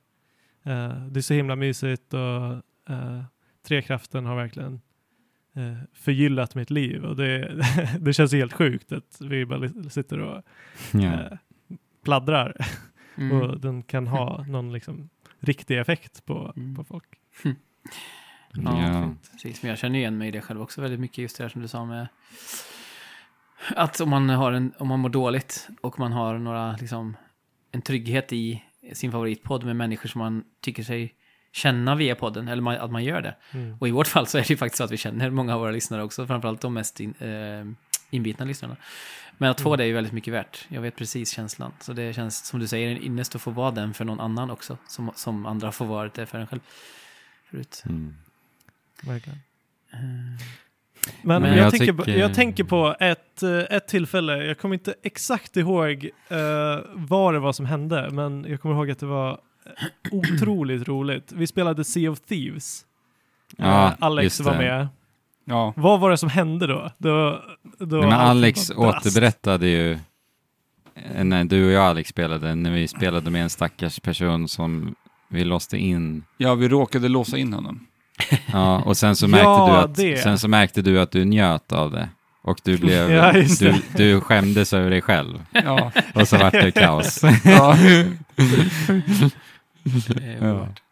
Eh, 0.63 1.07
det 1.07 1.21
är 1.21 1.23
så 1.23 1.35
himla 1.35 1.57
mysigt 1.57 2.15
och 2.15 2.53
eh, 2.95 3.23
Trekraften 3.67 4.27
har 4.27 4.37
verkligen 4.37 4.81
förgyllat 5.95 6.55
mitt 6.55 6.71
liv 6.71 7.05
och 7.05 7.17
det, 7.17 7.63
det 8.01 8.13
känns 8.13 8.33
helt 8.33 8.53
sjukt 8.53 8.93
att 8.93 9.21
vi 9.21 9.47
bara 9.47 9.69
sitter 9.91 10.19
och 10.21 10.43
Ja. 10.93 11.13
eh, 11.13 11.33
pladdrar 12.05 12.57
Mm. 13.19 13.41
och 13.43 13.61
den 13.61 13.83
kan 13.83 14.07
ha 14.07 14.45
någon 14.49 14.73
liksom, 14.73 15.09
riktig 15.41 15.79
effekt 15.79 16.25
på, 16.25 16.53
Mm. 16.57 16.75
på 16.75 16.85
folk. 16.85 17.09
Ja, 18.53 18.83
Ja. 18.83 19.15
Precis, 19.33 19.63
men 19.63 19.69
jag 19.69 19.79
känner 19.79 19.99
igen 19.99 20.19
mig 20.19 20.29
i 20.29 20.31
det 20.31 20.41
själv 20.41 20.63
också 20.63 20.81
väldigt 20.81 21.01
mycket, 21.01 21.19
just 21.19 21.37
det 21.39 21.45
här 21.45 21.49
som 21.49 21.63
du 21.63 21.69
sa 21.69 21.85
med 21.85 22.07
att 23.77 24.01
om 24.01 24.11
man, 24.11 24.29
har 24.29 24.53
en, 24.53 24.73
om 24.79 24.89
man 24.89 25.01
mår 25.01 25.09
dåligt 25.09 25.69
och 25.81 25.99
man 25.99 26.13
har 26.13 26.39
några, 26.39 26.77
liksom, 26.77 27.17
en 27.73 27.83
trygghet 27.83 28.33
i 28.33 28.63
sin 28.93 29.13
favoritpodd 29.13 29.65
med 29.65 29.77
människor 29.77 30.09
som 30.09 30.19
man 30.19 30.45
tycker 30.61 30.83
sig 30.83 31.15
känna 31.55 31.95
via 31.95 32.15
podden, 32.15 32.49
eller 32.49 32.63
man, 32.63 32.77
att 32.77 32.91
man 32.91 33.05
gör 33.05 33.21
det. 33.23 33.35
Mm. 33.53 33.77
Och 33.81 33.89
i 33.89 33.91
vårt 33.91 34.07
fall 34.07 34.27
så 34.27 34.39
är 34.39 34.43
det 34.43 34.51
ju 34.51 34.57
faktiskt 34.57 34.79
så 34.79 34.85
att 34.85 34.91
vi 34.91 34.97
känner 34.97 35.31
många 35.31 35.55
av 35.55 35.61
våra 35.61 35.71
lyssnare 35.71 36.03
också, 36.03 36.27
framförallt 36.27 36.61
de 36.61 36.75
mest 36.75 37.01
in, 37.01 37.15
eh, 37.19 37.65
inbitna 38.11 38.45
lyssnarna. 38.45 38.77
Men 39.39 39.51
att 39.51 39.61
få 39.61 39.69
Mm. 39.69 39.79
det 39.79 39.85
är 39.85 39.87
ju 39.87 39.93
väldigt 39.95 40.13
mycket 40.13 40.35
värt. 40.35 40.67
Jag 40.69 40.81
vet 40.81 40.97
precis 40.97 41.31
känslan. 41.31 41.73
Så 41.81 41.93
det 41.93 42.13
känns, 42.13 42.47
som 42.47 42.61
du 42.61 42.67
säger, 42.67 42.91
en 42.91 43.03
ynnest 43.03 43.35
att 43.35 43.43
få 43.43 43.51
vara 43.51 43.71
den 43.71 43.95
för 43.95 44.05
någon 44.05 44.21
annan 44.21 44.51
också, 44.51 44.79
som, 44.89 45.11
som 45.15 45.47
andra 45.47 45.73
får 45.73 45.87
vara 45.87 46.11
det 46.15 46.27
för 46.27 46.39
en 46.39 46.47
själv. 46.47 46.61
Förut. 47.51 47.83
Mm. 47.87 48.15
Verkligen. 49.03 49.39
Eh, 49.93 49.99
Men, 51.23 51.43
Men 51.43 51.51
jag, 51.57 51.59
jag 51.67 51.71
tänker, 51.71 51.93
på, 51.93 52.05
tycker- 52.05 52.21
jag 52.21 52.35
tänker 52.35 52.65
på 52.65 52.97
ett, 53.01 53.43
eh, 53.43 53.59
ett 53.59 53.89
tillfälle, 53.89 54.45
jag 54.45 54.59
kommer 54.59 54.75
inte 54.75 54.95
exakt 55.03 55.57
ihåg 55.57 56.11
eh, 56.29 56.39
vad 56.95 57.35
det 57.35 57.39
var 57.41 57.53
som 57.53 57.67
hände, 57.67 58.11
men 58.11 58.45
jag 58.49 58.61
kommer 58.61 58.75
ihåg 58.75 58.91
att 58.91 58.99
det 58.99 59.07
var 59.07 59.41
otroligt 60.11 60.89
roligt. 60.89 61.33
Vi 61.33 61.47
spelade 61.47 61.85
Sea 61.85 62.11
of 62.11 62.21
Thieves. 62.21 62.85
Eh, 63.59 63.67
Ja, 63.67 63.95
Alex 64.01 64.25
just 64.25 64.41
var 64.41 64.57
med. 64.57 64.89
Ja, 65.45 65.73
Vad 65.77 66.01
var 66.01 66.11
det 66.11 66.17
som 66.17 66.29
hände 66.31 66.67
då? 66.67 66.91
då, 66.99 67.41
då 67.79 67.97
Nej, 67.97 68.07
men 68.09 68.13
Alex 68.13 68.71
återberättade 68.71 69.67
ju 69.69 69.93
eh, 70.95 71.25
när 71.25 71.45
du 71.45 71.67
och 71.67 71.73
jag 71.73 71.85
Alex 71.85 72.09
spelade, 72.11 72.55
när 72.55 72.71
vi 72.71 72.89
spelade 72.89 73.31
med 73.31 73.43
en 73.43 73.51
stackars 73.51 74.01
person 74.01 74.49
som 74.49 74.95
vi 75.29 75.45
låste 75.45 75.77
in. 75.79 76.25
ja, 76.37 76.55
vi 76.55 76.69
råkade 76.69 77.09
låsa 77.09 77.39
in 77.39 77.53
honom. 77.53 77.87
Ja, 78.53 78.83
och 78.83 78.97
sen 78.97 79.17
så 79.17 79.29
märkte, 79.29 79.45
Ja, 79.49 79.67
du, 79.71 79.91
att, 79.91 79.97
det. 79.97 80.23
sen 80.23 80.39
så 80.39 80.49
märkte 80.49 80.83
du 80.83 81.01
att 81.01 81.11
du 81.11 81.25
njöt 81.25 81.73
av 81.73 81.91
det. 81.91 82.09
Och 82.43 82.59
du, 82.65 82.79
blev, 82.79 83.11
Ja, 83.13 83.33
du, 83.33 83.75
du 83.97 84.21
skämdes 84.21 84.73
över 84.73 84.91
dig 84.91 85.03
själv. 85.03 85.43
Ja, 85.51 85.93
Och 86.15 86.29
så 86.29 86.39
vart 86.39 86.53
det 86.53 86.71
kaos. 86.73 87.21
ja. 87.45 87.77
det 89.85 90.25
är 90.25 90.39
Ja. 90.47 90.53
oerhört. 90.53 90.83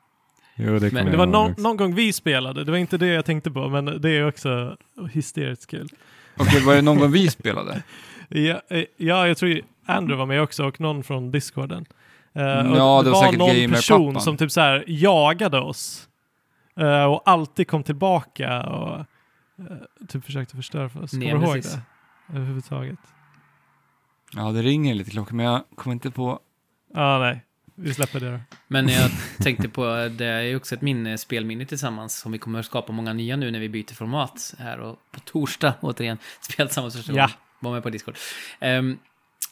Jo, 0.55 0.79
det, 0.79 0.93
Men 0.93 1.07
Det 1.07 1.17
var 1.17 1.27
någon, 1.27 1.55
någon 1.59 1.77
gång 1.77 1.95
vi 1.95 2.13
spelade, 2.13 2.65
det 2.65 2.71
var 2.71 2.79
inte 2.79 2.99
det 2.99 3.07
jag 3.07 3.25
tänkte 3.25 3.51
på, 3.51 3.69
men 3.69 3.85
det 4.01 4.11
är 4.11 4.29
också 4.29 4.77
hysteriskt 5.13 5.71
kul. 5.71 5.89
Okej, 6.37 6.61
var 6.65 6.75
det 6.75 6.83
någon 6.83 6.99
gång 6.99 7.11
vi 7.13 7.31
spelade? 7.31 7.83
Ja, 8.29 8.61
eh, 8.71 8.85
ja, 8.97 9.29
jag 9.29 9.37
tror 9.37 9.61
Andrew 9.87 10.17
var 10.19 10.27
med 10.27 10.43
också 10.43 10.65
och 10.65 10.81
någon 10.81 11.03
från 11.05 11.31
discorden. 11.31 11.85
Och 12.33 12.41
ja, 12.43 13.03
det 13.05 13.11
var 13.11 13.25
säkert 13.25 13.39
någon 13.39 13.71
person 13.71 14.21
som 14.21 14.37
typ 14.37 14.51
så 14.53 14.61
här 14.61 14.85
jagade 14.87 15.61
oss 15.61 16.09
eh, 16.77 17.05
och 17.05 17.23
alltid 17.25 17.69
kom 17.69 17.83
tillbaka 17.83 18.63
och 18.63 18.99
eh, 18.99 20.07
typ 20.09 20.25
försökte 20.25 20.57
förstöra 20.57 20.89
för 20.89 21.03
oss. 21.03 21.11
Kommer 21.11 21.27
du 21.27 21.31
ihåg 21.47 21.63
det? 21.63 21.81
Överhuvudtaget. 22.37 22.99
Ja, 24.37 24.43
det 24.53 24.63
ringer 24.63 24.95
lite 24.95 25.11
klockan, 25.11 25.37
men 25.37 25.47
jag 25.47 25.63
kommer 25.75 25.93
inte 25.95 26.11
på... 26.11 26.39
Ja, 26.95 27.19
nej. 27.19 27.45
Vi 27.75 27.95
släpper 27.95 28.21
det. 28.21 28.41
Men 28.69 28.89
jag 28.89 29.11
tänkte 29.39 29.69
på, 29.69 29.85
det 30.19 30.27
är 30.27 30.41
ju 30.43 30.57
också 30.57 30.75
ett 30.75 30.81
minne, 30.83 31.19
spelminne 31.19 31.65
tillsammans 31.65 32.19
som 32.19 32.33
vi 32.33 32.39
kommer 32.39 32.59
att 32.59 32.67
skapa 32.67 32.93
många 32.93 33.13
nya 33.13 33.37
nu 33.37 33.51
när 33.51 33.61
vi 33.61 33.69
byter 33.69 33.95
format 33.95 34.55
här 34.59 34.79
och 34.81 34.99
på 35.11 35.21
torsdag 35.21 35.75
återigen 35.81 36.19
spela 36.41 36.67
tillsammans 36.69 36.97
första 36.97 37.13
Ja. 37.13 37.31
Var 37.61 37.73
med 37.73 37.83
på 37.83 37.91
Discord. 37.91 38.17
Ehm, 38.61 38.99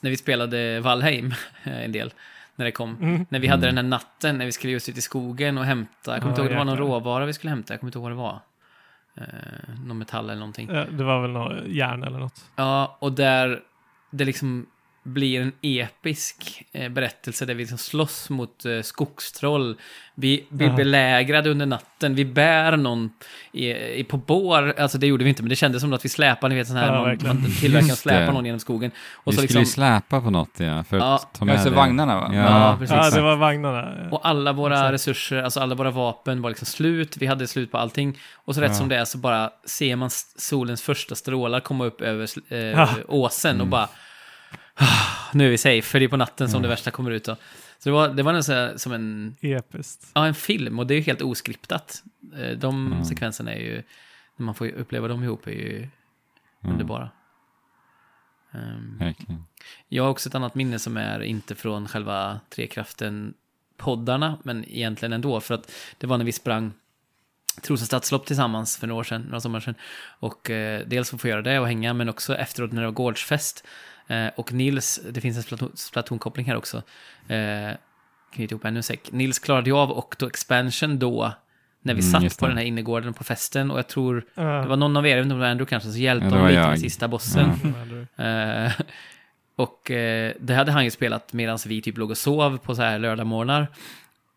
när 0.00 0.10
vi 0.10 0.16
spelade 0.16 0.80
Valheim 0.80 1.34
en 1.62 1.92
del, 1.92 2.12
när 2.56 2.64
det 2.64 2.72
kom. 2.72 2.96
Mm. 3.00 3.26
När 3.28 3.38
vi 3.38 3.46
hade 3.46 3.66
den 3.66 3.76
här 3.76 3.84
natten 3.84 4.38
när 4.38 4.46
vi 4.46 4.52
skulle 4.52 4.72
just 4.72 4.88
ut 4.88 4.96
i 4.98 5.00
skogen 5.02 5.58
och 5.58 5.64
hämta, 5.64 6.12
jag 6.12 6.18
kommer 6.20 6.32
inte 6.32 6.42
ihåg, 6.42 6.50
det 6.50 6.56
var 6.56 6.64
någon 6.64 6.76
råvara 6.76 7.26
vi 7.26 7.32
skulle 7.32 7.50
hämta, 7.50 7.72
jag 7.74 7.80
kommer 7.80 7.88
inte 7.88 7.98
ihåg 7.98 8.02
vad 8.02 8.12
det 8.12 8.16
var. 8.16 8.40
Eh, 9.14 9.74
någon 9.84 9.98
metall 9.98 10.24
eller 10.24 10.40
någonting. 10.40 10.68
Eh, 10.70 10.86
Det 10.86 11.04
var 11.04 11.22
väl 11.22 11.30
något 11.30 11.66
järn 11.66 12.02
eller 12.04 12.18
något. 12.18 12.44
Ja, 12.56 12.96
och 13.00 13.12
där 13.12 13.60
det 14.10 14.24
liksom 14.24 14.66
blir 15.02 15.40
en 15.40 15.52
episk 15.62 16.62
eh, 16.72 16.88
berättelse 16.88 17.46
där 17.46 17.54
vi 17.54 17.62
liksom 17.62 17.78
slåss 17.78 18.30
mot 18.30 18.64
eh, 18.64 18.80
skogstroll. 18.82 19.76
Vi 20.14 20.46
blir 20.48 20.66
Ja. 20.68 20.72
belägrade 20.76 21.50
under 21.50 21.66
natten. 21.66 22.14
Vi 22.14 22.24
bär 22.24 22.76
någon 22.76 23.10
i, 23.52 23.70
i, 23.70 24.04
på 24.04 24.16
bår. 24.16 24.80
Alltså 24.80 24.98
det 24.98 25.06
gjorde 25.06 25.24
vi 25.24 25.30
inte, 25.30 25.42
men 25.42 25.48
det 25.50 25.56
kändes 25.56 25.80
som 25.82 25.92
att 25.92 26.04
vi 26.04 26.08
släpade, 26.08 26.54
ni 26.54 26.58
vet 26.60 26.68
sån 26.68 26.76
här, 26.76 26.86
Ja, 26.86 26.92
någon, 26.94 27.18
man 27.26 27.52
tillverkar 27.60 27.86
Just 27.88 28.00
släpar 28.02 28.32
någon 28.32 28.44
genom 28.44 28.60
skogen. 28.60 28.90
Och 29.12 29.32
vi 29.32 29.36
så 29.36 29.42
skulle 29.42 29.42
liksom, 29.42 29.60
ju 29.60 29.66
släpa 29.66 30.20
på 30.20 30.30
något 30.30 30.50
ja, 30.56 30.84
för 30.84 30.96
Ja. 30.98 31.14
att 31.14 31.34
ta 31.34 31.44
med 31.44 31.54
Alltså 31.54 31.70
det. 31.70 31.76
vagnarna, 31.76 32.14
va? 32.20 32.30
Ja, 32.34 32.40
Ja, 32.40 32.76
precis. 32.78 32.96
Ja, 32.96 33.10
det 33.10 33.20
var 33.22 33.36
vagnarna. 33.36 34.08
och 34.10 34.28
alla 34.28 34.52
våra 34.52 34.74
Exakt. 34.74 34.92
resurser, 34.92 35.42
alltså 35.42 35.60
alla 35.60 35.74
våra 35.74 35.90
vapen 35.90 36.42
var 36.42 36.50
liksom 36.50 36.66
slut. 36.66 37.16
Vi 37.16 37.26
hade 37.26 37.46
slut 37.46 37.70
på 37.72 37.78
allting. 37.78 38.18
Och 38.34 38.54
så 38.54 38.60
rätt 38.60 38.76
som 38.76 38.88
det 38.88 38.96
är 38.96 39.04
så 39.04 39.18
bara 39.18 39.50
ser 39.64 39.96
man 39.96 40.10
solens 40.36 40.82
första 40.82 41.14
strålar 41.14 41.60
komma 41.60 41.84
upp 41.84 42.00
över 42.00 42.28
eh, 42.48 42.58
Ja. 42.58 42.88
åsen 43.08 43.50
och 43.56 43.60
Mm. 43.60 43.70
bara 43.70 43.82
"Ah, 43.82 43.88
nu 45.32 45.46
är 45.46 45.50
vi 45.50 45.58
safe, 45.58 45.82
för 45.82 45.98
det 45.98 46.04
är 46.04 46.08
på 46.08 46.16
natten 46.16 46.48
som 46.48 46.58
Ja. 46.58 46.62
det 46.62 46.68
värsta 46.68 46.90
kommer 46.90 47.10
ut. 47.10 47.24
Då. 47.24 47.34
Så 47.78 47.88
det 47.88 47.90
var, 47.90 48.08
det 48.08 48.22
var 48.22 48.32
nästan 48.32 48.78
som 48.78 48.92
en, 48.92 49.36
Episkt. 49.40 50.10
ja, 50.14 50.26
en 50.26 50.34
film 50.34 50.78
och 50.78 50.86
det 50.86 50.94
är 50.94 50.96
ju 50.96 51.02
helt 51.02 51.22
oskriptat. 51.22 52.02
Eh, 52.36 52.50
De 52.58 52.86
Mm. 52.92 53.04
sekvenserna 53.04 53.52
är 53.54 53.60
ju, 53.60 53.82
när 54.36 54.44
man 54.46 54.54
får 54.54 54.68
uppleva 54.68 55.08
dem 55.08 55.24
ihop, 55.24 55.46
är 55.46 55.50
ju 55.50 55.76
Mm, 56.62 56.72
underbara. 56.72 57.10
Verkligen. 58.98 59.44
jag 59.88 60.02
har 60.04 60.10
också 60.10 60.28
ett 60.28 60.34
annat 60.34 60.54
minne 60.54 60.78
som 60.78 60.96
är 60.96 61.20
inte 61.20 61.54
från 61.54 61.88
själva 61.88 62.40
Trekraften-poddarna, 62.50 64.38
men 64.42 64.64
egentligen 64.68 65.12
ändå, 65.12 65.40
för 65.40 65.54
att 65.54 65.72
det 65.98 66.06
var 66.06 66.18
när 66.18 66.24
vi 66.24 66.32
sprang 66.32 66.72
Trosa 67.62 67.84
stadslopp 67.84 68.26
tillsammans 68.26 68.76
för 68.78 68.86
några 68.86 69.00
år 69.00 69.04
sedan, 69.04 69.22
några 69.22 69.40
sommar 69.40 69.60
sedan. 69.60 69.74
Och 70.20 70.50
eh, 70.50 70.86
dels 70.86 71.14
att 71.14 71.20
få 71.20 71.28
göra 71.28 71.42
det 71.42 71.58
och 71.58 71.66
hänga, 71.66 71.94
men 71.94 72.08
också 72.08 72.36
efteråt 72.36 72.72
när 72.72 72.80
det 72.82 72.86
var 72.88 72.92
gårdsfest. 72.94 73.66
Eh, 74.10 74.26
och 74.36 74.52
Nils, 74.52 75.00
det 75.10 75.20
finns 75.20 75.36
en 75.36 75.42
Splatoon- 75.42 75.76
Splatoon-koppling 75.76 76.44
här 76.46 76.56
också. 76.56 76.82
Eh, 77.28 77.70
knyta 78.34 78.52
ihop 78.54 78.64
ännu 78.64 78.76
en 78.76 78.82
säck. 78.82 79.12
Nils 79.12 79.38
klarade 79.38 79.70
ju 79.70 79.76
av 79.76 79.90
Octo 79.98 80.26
Expansion 80.26 80.98
då, 80.98 81.32
när 81.82 81.94
vi 81.94 82.00
Mm, 82.08 82.28
satt 82.30 82.38
på 82.38 82.46
den 82.46 82.56
här 82.56 82.64
innergården 82.64 83.14
på 83.14 83.24
festen. 83.24 83.70
Och 83.70 83.78
jag 83.78 83.88
tror, 83.88 84.24
Ja. 84.34 84.42
det 84.42 84.68
var 84.68 84.76
någon 84.76 84.96
av 84.96 85.06
er, 85.06 85.10
jag 85.10 85.16
vet 85.16 85.24
inte 85.24 85.34
om 85.34 85.40
det 85.40 85.44
var 85.46 85.50
Andrew 85.50 85.68
kanske, 85.70 85.90
så 85.90 85.98
hjälpte 85.98 86.26
Ja, 86.26 86.30
det 86.30 86.36
honom 86.36 86.48
lite 86.54 86.68
med 86.68 86.80
sista 86.80 87.08
bossen. 87.08 87.50
Eh, 88.16 88.72
och 89.56 89.90
eh, 89.90 90.32
det 90.40 90.54
hade 90.54 90.72
han 90.72 90.84
ju 90.84 90.90
spelat 90.90 91.32
medan 91.32 91.58
vi 91.66 91.82
typ 91.82 91.96
låg 91.98 92.10
och 92.10 92.18
sov 92.18 92.58
på 92.58 92.74
så 92.74 92.82
här 92.82 92.98
lördagmorgnar. 92.98 93.66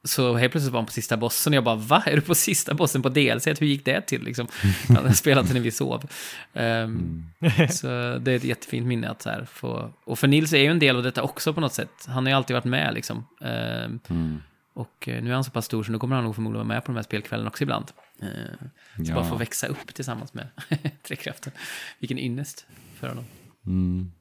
Så 0.05 0.35
helt 0.35 0.51
plötsligt 0.51 0.73
var 0.73 0.79
han 0.79 0.85
på 0.85 0.91
sista 0.91 1.17
bossen 1.17 1.53
och 1.53 1.57
jag 1.57 1.63
bara 1.63 1.75
va? 1.75 2.03
Är 2.05 2.15
du 2.15 2.21
på 2.21 2.35
sista 2.35 2.73
bossen 2.73 3.01
på 3.01 3.09
DLC? 3.09 3.47
Hur 3.47 3.65
gick 3.65 3.85
det 3.85 4.01
till 4.01 4.23
liksom? 4.23 4.47
Han 4.87 4.95
hade 4.97 5.13
spelat 5.13 5.45
den 5.45 5.53
när 5.53 5.61
vi 5.61 5.71
sov. 5.71 6.09
Mm. 6.53 7.25
Så 7.69 7.87
det 8.21 8.31
är 8.31 8.35
ett 8.35 8.43
jättefint 8.43 8.87
minne 8.87 9.09
att 9.09 9.21
så 9.21 9.29
här 9.29 9.45
få... 9.45 9.93
Och 10.05 10.19
för 10.19 10.27
Nils 10.27 10.53
är 10.53 10.57
ju 10.57 10.67
en 10.67 10.79
del 10.79 10.95
av 10.95 11.03
detta 11.03 11.23
också 11.23 11.53
på 11.53 11.61
något 11.61 11.73
sätt. 11.73 11.89
Han 12.07 12.25
har 12.25 12.31
ju 12.31 12.37
alltid 12.37 12.53
varit 12.53 12.65
med 12.65 12.93
liksom. 12.93 13.25
Ehm, 13.41 13.99
Mm. 14.09 14.41
och 14.73 15.07
eh, 15.07 15.23
nu 15.23 15.29
är 15.29 15.33
han 15.33 15.43
så 15.43 15.51
pass 15.51 15.65
stor 15.65 15.83
så 15.83 15.91
nu 15.91 15.99
kommer 15.99 16.15
han 16.15 16.25
nog 16.25 16.35
förmodligen 16.35 16.67
vara 16.67 16.75
med 16.75 16.85
på 16.85 16.91
de 16.91 16.95
här 16.95 17.03
spelkvällarna 17.03 17.49
också 17.49 17.63
ibland. 17.63 17.85
Ehm, 18.21 19.05
så 19.05 19.13
bara 19.13 19.23
få 19.25 19.33
Ja. 19.35 19.37
växa 19.37 19.67
upp 19.67 19.93
tillsammans 19.93 20.33
med 20.33 20.47
Trekraften. 21.07 21.53
Vilken 21.99 22.17
ynnest 22.19 22.65
för 22.99 23.07
honom. 23.07 23.25
Mm. 23.65 24.11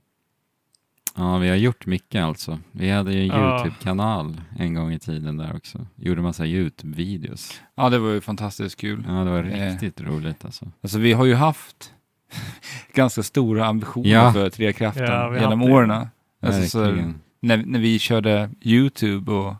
Ja, 1.16 1.38
vi 1.38 1.48
har 1.48 1.56
gjort 1.56 1.86
mycket 1.86 2.22
alltså. 2.24 2.58
Vi 2.72 2.90
hade 2.90 3.12
ju 3.14 3.20
en 3.20 3.26
Ja. 3.26 3.58
YouTube-kanal 3.58 4.40
en 4.58 4.74
gång 4.74 4.92
i 4.92 4.98
tiden 4.98 5.36
där 5.36 5.56
också. 5.56 5.86
Gjorde 5.96 6.22
massa 6.22 6.44
YouTube-videos. 6.46 7.60
Ja, 7.74 7.88
det 7.90 7.98
var 7.98 8.10
ju 8.10 8.20
fantastiskt 8.20 8.76
kul. 8.80 9.04
Ja, 9.08 9.12
det 9.14 9.30
var 9.30 9.44
Eh. 9.44 9.70
riktigt 9.70 10.00
roligt 10.00 10.44
alltså. 10.44 10.66
Alltså 10.82 10.98
vi 10.98 11.12
har 11.12 11.24
ju 11.24 11.34
haft 11.34 11.92
ganska 12.94 13.22
stora 13.22 13.66
ambitioner 13.66 14.08
Ja. 14.10 14.32
för 14.32 14.50
Trekraften 14.50 15.04
Ja, 15.04 15.34
genom 15.40 15.62
åren. 15.62 16.06
Alltså, 16.42 16.96
när, 17.40 17.56
när 17.56 17.78
vi 17.78 17.98
körde 17.98 18.50
YouTube 18.62 19.32
och 19.32 19.54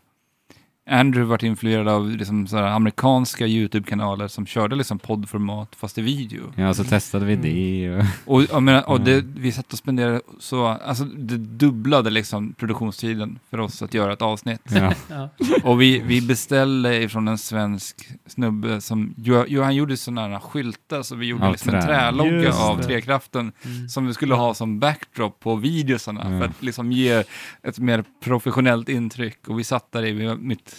Andrew 0.90 1.24
vart 1.30 1.42
influerad 1.42 1.88
av 1.88 2.10
liksom, 2.10 2.46
så 2.46 2.56
här, 2.56 2.62
amerikanska 2.64 3.46
YouTube-kanaler 3.46 4.28
som 4.28 4.46
körde 4.46 4.76
liksom 4.76 4.98
poddformat 4.98 5.74
fast 5.76 5.98
i 5.98 6.02
video. 6.02 6.52
Ja, 6.56 6.74
så 6.74 6.84
testade 6.84 7.26
vi 7.26 7.36
det. 7.36 7.96
Och, 8.24 8.34
Och, 8.34 8.42
jag 8.50 8.62
menar, 8.62 8.88
och 8.88 9.00
det, 9.00 9.24
vi 9.36 9.52
satt 9.52 9.72
och 9.72 9.78
spenderade 9.78 10.20
så, 10.38 10.66
alltså 10.66 11.04
det 11.04 11.36
dubblade 11.36 12.10
liksom 12.10 12.52
produktionstiden 12.52 13.38
för 13.50 13.60
oss 13.60 13.82
att 13.82 13.94
göra 13.94 14.12
ett 14.12 14.22
avsnitt. 14.22 14.60
ja. 14.64 14.92
Ja. 15.08 15.28
Och 15.64 15.80
vi, 15.82 15.98
vi 16.06 16.20
beställde 16.22 17.02
ifrån 17.02 17.28
en 17.28 17.38
svensk 17.38 18.08
snubbe 18.26 18.80
som, 18.80 19.14
jo, 19.16 19.44
jo, 19.48 19.62
han 19.62 19.74
gjorde 19.74 19.96
sådana 19.96 20.28
här 20.28 20.38
skyltar, 20.38 21.02
så 21.02 21.16
vi 21.16 21.26
gjorde 21.26 21.44
Av 21.46 21.52
liksom 21.52 21.74
en 21.74 21.80
trä. 21.82 21.86
trälogga 21.86 22.30
Just 22.42 22.60
av 22.60 22.76
det. 22.76 22.82
Trekraften 22.84 23.52
Mm. 23.64 23.88
som 23.88 24.06
vi 24.06 24.14
skulle 24.14 24.34
ha 24.34 24.54
som 24.54 24.78
backdrop 24.78 25.40
på 25.40 25.54
videosarna 25.56 26.20
Ja. 26.24 26.38
för 26.38 26.44
att 26.48 26.62
liksom 26.62 26.92
ge 26.92 27.24
ett 27.62 27.78
mer 27.78 28.04
professionellt 28.24 28.88
intryck. 28.88 29.48
Och 29.48 29.58
vi 29.58 29.64
satt 29.64 29.92
där 29.92 30.04
i 30.04 30.36
mitt, 30.36 30.71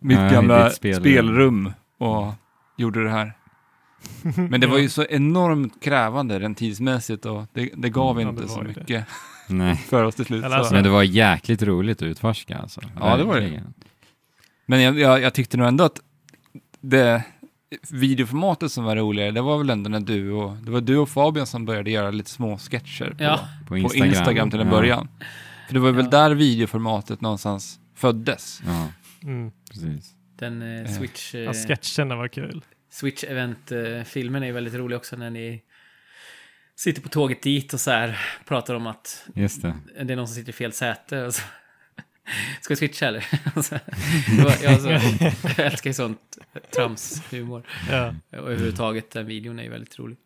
mitt 0.00 0.18
Ja, 0.18 0.28
i 0.28 0.32
gamla 0.32 0.64
ditt 0.64 0.74
spelrum. 0.76 1.00
spelrum. 1.02 1.72
och 1.98 2.34
gjorde 2.76 3.04
det 3.04 3.10
här. 3.10 3.32
Men 4.50 4.60
det 4.60 4.66
var 4.66 4.78
ju 4.78 4.88
så 4.88 5.04
enormt 5.04 5.82
krävande 5.82 6.38
rent 6.40 6.58
tidsmässigt 6.58 7.26
och 7.26 7.46
det, 7.52 7.70
det 7.76 7.88
gav 7.90 8.20
Ja, 8.20 8.28
inte 8.28 8.42
det 8.42 8.48
så 8.48 8.62
det. 8.62 8.68
mycket 8.68 9.04
Nej. 9.48 9.76
för 9.88 10.04
oss 10.04 10.14
till 10.14 10.24
slut. 10.24 10.44
Alltså- 10.44 10.74
Men 10.74 10.84
det 10.84 10.90
var 10.90 11.02
jäkligt 11.02 11.62
roligt 11.62 11.98
att 12.02 12.06
utforska 12.06 12.58
alltså. 12.58 12.80
Ja, 13.00 13.16
det 13.16 13.24
var 13.24 13.40
det. 13.40 13.62
Men 14.66 14.82
jag, 14.82 14.98
jag, 14.98 15.20
jag 15.22 15.34
tyckte 15.34 15.56
nog 15.56 15.68
ändå 15.68 15.84
att 15.84 16.00
det 16.80 17.22
videoformatet 17.90 18.72
som 18.72 18.84
var 18.84 18.96
roligare, 18.96 19.30
det 19.30 19.40
var 19.40 19.58
väl 19.58 19.70
ändå 19.70 19.90
när 19.90 20.00
du 20.00 20.32
och, 20.32 20.56
det 20.56 20.70
var 20.70 20.80
du 20.80 20.96
och 20.96 21.08
Fabian 21.08 21.46
som 21.46 21.64
började 21.64 21.90
göra 21.90 22.10
lite 22.10 22.30
små 22.30 22.58
sketcher 22.58 23.14
på, 23.18 23.22
Ja. 23.24 23.40
På 23.62 23.66
på 23.68 23.76
Instagram. 23.78 24.08
Instagram, 24.08 24.50
till 24.50 24.60
en 24.60 24.66
Ja. 24.66 24.72
början. 24.72 25.08
För 25.66 25.74
det 25.74 25.80
var 25.80 25.90
väl 25.90 26.04
Ja. 26.04 26.10
där 26.10 26.30
videoformatet 26.34 27.20
någonstans 27.20 27.78
föddes. 27.94 28.62
Ja, 28.66 28.86
Mm. 29.22 29.50
Precis. 29.70 30.14
Den 30.36 30.62
eh, 30.62 30.80
Eh, 30.82 30.98
Switch... 30.98 31.34
Eh, 31.34 31.40
Ja, 31.40 31.52
sketcherna 31.52 32.16
var 32.16 32.28
kul. 32.28 32.64
Switch 32.90 33.24
Event-filmen 33.24 34.42
är 34.42 34.52
väldigt 34.52 34.74
rolig 34.74 34.96
också 34.96 35.16
när 35.16 35.30
ni 35.30 35.62
sitter 36.76 37.02
på 37.02 37.08
tåget 37.08 37.42
dit 37.42 37.74
och 37.74 37.80
så 37.80 37.90
här 37.90 38.18
pratar 38.44 38.74
om 38.74 38.86
att 38.86 39.28
Just 39.34 39.62
det. 39.62 39.74
det 40.04 40.12
är 40.12 40.16
någon 40.16 40.28
som 40.28 40.34
sitter 40.36 40.50
i 40.50 40.52
fel 40.52 40.72
säte. 40.72 41.22
Och 41.22 41.34
så, 41.34 41.42
Ska 42.60 42.72
vi 42.74 42.76
switcha 42.76 43.06
eller? 43.06 43.26
Jag, 44.62 44.80
så, 44.80 44.88
jag 45.56 45.58
älskar 45.66 45.90
ju 45.90 45.94
sånt 45.94 46.38
tramshumor. 46.74 47.62
Ja, 47.90 48.14
Och 48.30 48.36
överhuvudtaget 48.38 49.10
den 49.10 49.26
videon 49.26 49.58
är 49.58 49.62
ju 49.62 49.70
väldigt 49.70 49.98
rolig. 49.98 50.16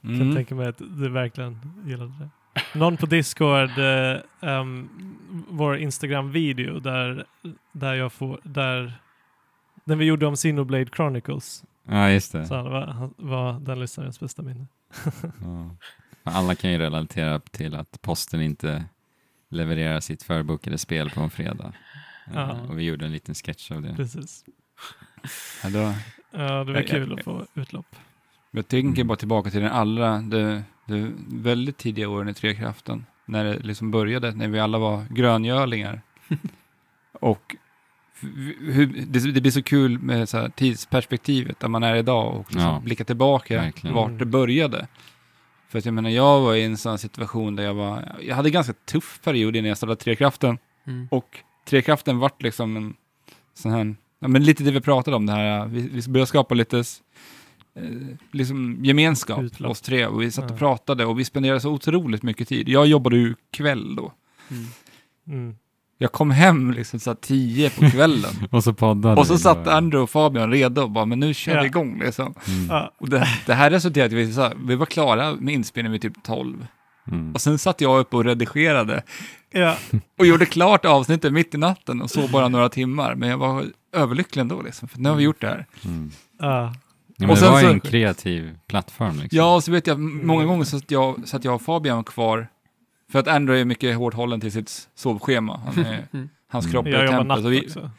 jag 0.00 0.10
kan 0.10 0.20
Mm. 0.20 0.34
tänka 0.34 0.54
mig 0.54 0.68
att 0.68 0.78
du 0.78 1.08
verkligen 1.10 1.58
gillade 1.86 2.12
det. 2.18 2.28
Någon 2.74 2.96
på 2.96 3.06
Discord, 3.06 3.78
eh, 3.78 4.16
um, 4.60 4.88
vår 5.48 5.76
Instagram-video 5.76 6.80
där, 6.80 7.24
där 7.72 7.94
jag 7.94 8.12
får, 8.12 8.40
där, 8.44 9.00
den 9.84 9.98
vi 9.98 10.04
gjorde 10.04 10.26
om 10.26 10.36
Xenoblade 10.36 10.86
Chronicles. 10.96 11.64
Ja, 11.88 12.10
just 12.10 12.32
det. 12.32 12.46
Så 12.46 12.54
han 12.54 12.64
var, 12.64 13.10
var 13.16 13.60
den 13.60 13.80
lyssnarens 13.80 14.20
bästa 14.20 14.42
minne. 14.42 14.66
Ja. 15.42 15.76
Alla 16.32 16.54
kan 16.54 16.72
ju 16.72 16.78
relatera 16.78 17.38
till 17.40 17.74
att 17.74 18.02
posten 18.02 18.42
inte 18.42 18.84
levererar 19.48 20.00
sitt 20.00 20.22
förbokade 20.22 20.78
spel 20.78 21.10
på 21.10 21.20
en 21.20 21.30
fredag. 21.30 21.72
Ja, 22.26 22.32
Ja. 22.34 22.60
Och 22.68 22.78
vi 22.78 22.82
gjorde 22.82 23.04
en 23.06 23.12
liten 23.12 23.34
sketch 23.34 23.70
av 23.70 23.82
det. 23.82 23.94
Precis. 23.96 24.44
Ja, 25.62 25.70
då, 25.70 25.78
Ja, 26.30 26.64
det 26.64 26.72
var 26.72 26.74
Ja, 26.74 26.80
ja, 26.80 26.86
kul 26.88 27.08
ja. 27.10 27.14
att 27.18 27.24
få 27.24 27.46
utlopp. 27.54 27.96
jag 28.50 28.68
tänker 28.68 29.04
bara 29.04 29.16
tillbaka 29.18 29.50
till 29.50 29.60
den 29.60 29.72
allra, 29.72 30.18
det, 30.18 30.62
det 30.88 31.12
väldigt 31.28 31.76
tidiga 31.76 32.08
åren 32.08 32.28
i 32.28 32.34
Trekraften. 32.34 33.06
När 33.26 33.44
det 33.44 33.58
liksom 33.58 33.90
började, 33.90 34.32
när 34.32 34.48
vi 34.48 34.60
alla 34.60 34.78
var 34.78 35.04
gröngölingar. 35.10 36.00
och 37.12 37.56
hur, 38.60 39.06
det, 39.06 39.32
det 39.32 39.40
blir 39.40 39.50
så 39.50 39.62
kul 39.62 39.98
med 39.98 40.28
så 40.28 40.38
här 40.38 40.48
tidsperspektivet 40.48 41.60
där 41.60 41.68
man 41.68 41.82
är 41.82 41.94
idag 41.96 42.34
och 42.34 42.52
liksom 42.52 42.72
Ja. 42.72 42.80
blicka 42.84 43.04
tillbaka 43.04 43.60
Verkligen. 43.60 43.96
vart 43.96 44.18
det 44.18 44.24
började. 44.24 44.86
För 45.68 45.78
att 45.78 45.84
jag 45.84 45.94
menar, 45.94 46.10
jag 46.10 46.40
var 46.40 46.54
i 46.54 46.64
en 46.64 46.76
sån 46.76 46.98
situation 46.98 47.56
där 47.56 47.64
jag 47.64 47.74
var, 47.74 48.16
jag 48.22 48.36
hade 48.36 48.48
en 48.48 48.52
ganska 48.52 48.72
tuff 48.72 49.20
period 49.24 49.56
innan 49.56 49.68
jag 49.68 49.76
startade 49.76 49.96
Trekraften. 50.00 50.58
Mm. 50.86 51.08
Och 51.10 51.38
Trekraften 51.64 52.18
vart 52.18 52.42
liksom 52.42 52.76
en 52.76 52.94
sån 53.54 53.72
här, 53.72 53.96
ja 54.18 54.28
men 54.28 54.44
lite 54.44 54.64
det 54.64 54.70
vi 54.70 54.80
pratade 54.80 55.16
om 55.16 55.26
det 55.26 55.32
här, 55.32 55.66
vi, 55.66 55.80
vi 55.80 56.02
började 56.12 56.26
skapa 56.26 56.54
lite 56.54 56.84
liksom 58.32 58.78
gemenskap, 58.84 59.42
Utlopp. 59.42 59.70
oss 59.70 59.80
tre, 59.80 60.06
och 60.06 60.22
vi 60.22 60.30
satt 60.30 60.44
och 60.44 60.50
Ja. 60.50 60.56
pratade 60.58 61.04
och 61.04 61.18
vi 61.18 61.24
spenderade 61.24 61.60
så 61.60 61.70
otroligt 61.70 62.22
mycket 62.22 62.48
tid. 62.48 62.68
Jag 62.68 62.86
jobbade 62.86 63.16
ju 63.16 63.34
kväll 63.52 63.96
då. 63.96 64.12
Mm. 64.50 64.64
Mm. 65.28 65.54
Jag 66.00 66.12
kom 66.12 66.30
hem 66.30 66.70
liksom 66.70 67.00
så 67.00 67.14
tio 67.14 67.70
på 67.70 67.90
kvällen. 67.90 68.30
Och 68.50 68.64
så 68.64 68.72
poddade 68.72 69.16
och 69.20 69.26
så 69.26 69.38
satt 69.38 69.64
då. 69.64 69.70
Andrew 69.70 70.02
och 70.02 70.10
Fabian 70.10 70.50
redo 70.50 70.82
och 70.82 70.90
bara, 70.90 71.04
men 71.04 71.20
nu 71.20 71.34
kör 71.34 71.54
Ja. 71.54 71.60
vi 71.60 71.66
igång 71.66 71.98
liksom. 72.04 72.34
Mm. 72.48 72.66
Ja, 72.70 72.92
Och 72.98 73.08
det, 73.08 73.28
det 73.46 73.54
här 73.54 73.70
resulterade 73.70 74.16
i 74.16 74.22
att 74.22 74.28
vi, 74.28 74.32
så 74.32 74.40
här, 74.40 74.54
vi 74.66 74.74
var 74.76 74.86
klara 74.86 75.34
med 75.34 75.54
inspelningen 75.54 75.92
vid 75.92 76.02
typ 76.02 76.22
12. 76.22 76.66
Mm. 77.10 77.32
Och 77.32 77.40
sen 77.40 77.58
satt 77.58 77.80
jag 77.80 78.00
uppe 78.00 78.16
och 78.16 78.24
redigerade 78.24 79.02
ja, 79.50 79.76
och 80.18 80.26
gjorde 80.26 80.46
klart 80.46 80.84
avsnittet 80.84 81.32
mitt 81.32 81.54
i 81.54 81.58
natten 81.58 82.02
och 82.02 82.10
sov 82.10 82.30
bara 82.30 82.48
några 82.48 82.68
timmar. 82.68 83.14
Men 83.14 83.28
jag 83.28 83.38
var 83.38 83.64
överlycklig 83.92 84.40
ändå 84.40 84.62
liksom, 84.62 84.88
för 84.88 84.98
nu 84.98 85.08
har 85.08 85.16
vi 85.16 85.22
gjort 85.22 85.40
det 85.40 85.46
här. 85.46 85.66
Mm. 85.84 86.10
ja. 86.38 86.74
Ja, 87.20 87.26
men 87.26 87.30
Och 87.30 87.36
det 87.36 87.50
var 87.50 87.60
ju 87.60 87.66
så- 87.66 87.72
en 87.72 87.80
kreativ 87.80 88.58
plattform. 88.66 89.10
Liksom. 89.20 89.36
Ja, 89.38 89.54
och 89.54 89.64
så 89.64 89.72
vet 89.72 89.86
jag, 89.86 89.98
många 90.00 90.44
gånger 90.44 90.64
så 90.64 90.76
att 90.76 90.90
jag, 90.90 91.28
så 91.28 91.36
att 91.36 91.44
jag 91.44 91.54
och 91.54 91.62
Fabian 91.62 92.04
kvar, 92.04 92.48
för 93.12 93.18
att 93.18 93.28
Andrew 93.28 93.60
är 93.60 93.64
mycket 93.64 93.96
hårt 93.96 94.14
hållen 94.14 94.40
till 94.40 94.52
sitt 94.52 94.88
sovschema. 94.94 95.60
Han 95.66 95.84
är, 95.86 96.06
Mm. 96.12 96.28
hans 96.50 96.64
Mm. 96.64 96.72
kropp 96.72 96.86
är 96.86 96.90
Jag 96.90 97.04
ett 97.04 97.10
jobbar 97.10 97.18
tempel. 97.18 97.26
natt 97.36 97.42
Så 97.42 97.48
vi, 97.48 97.66
också. 97.66 97.90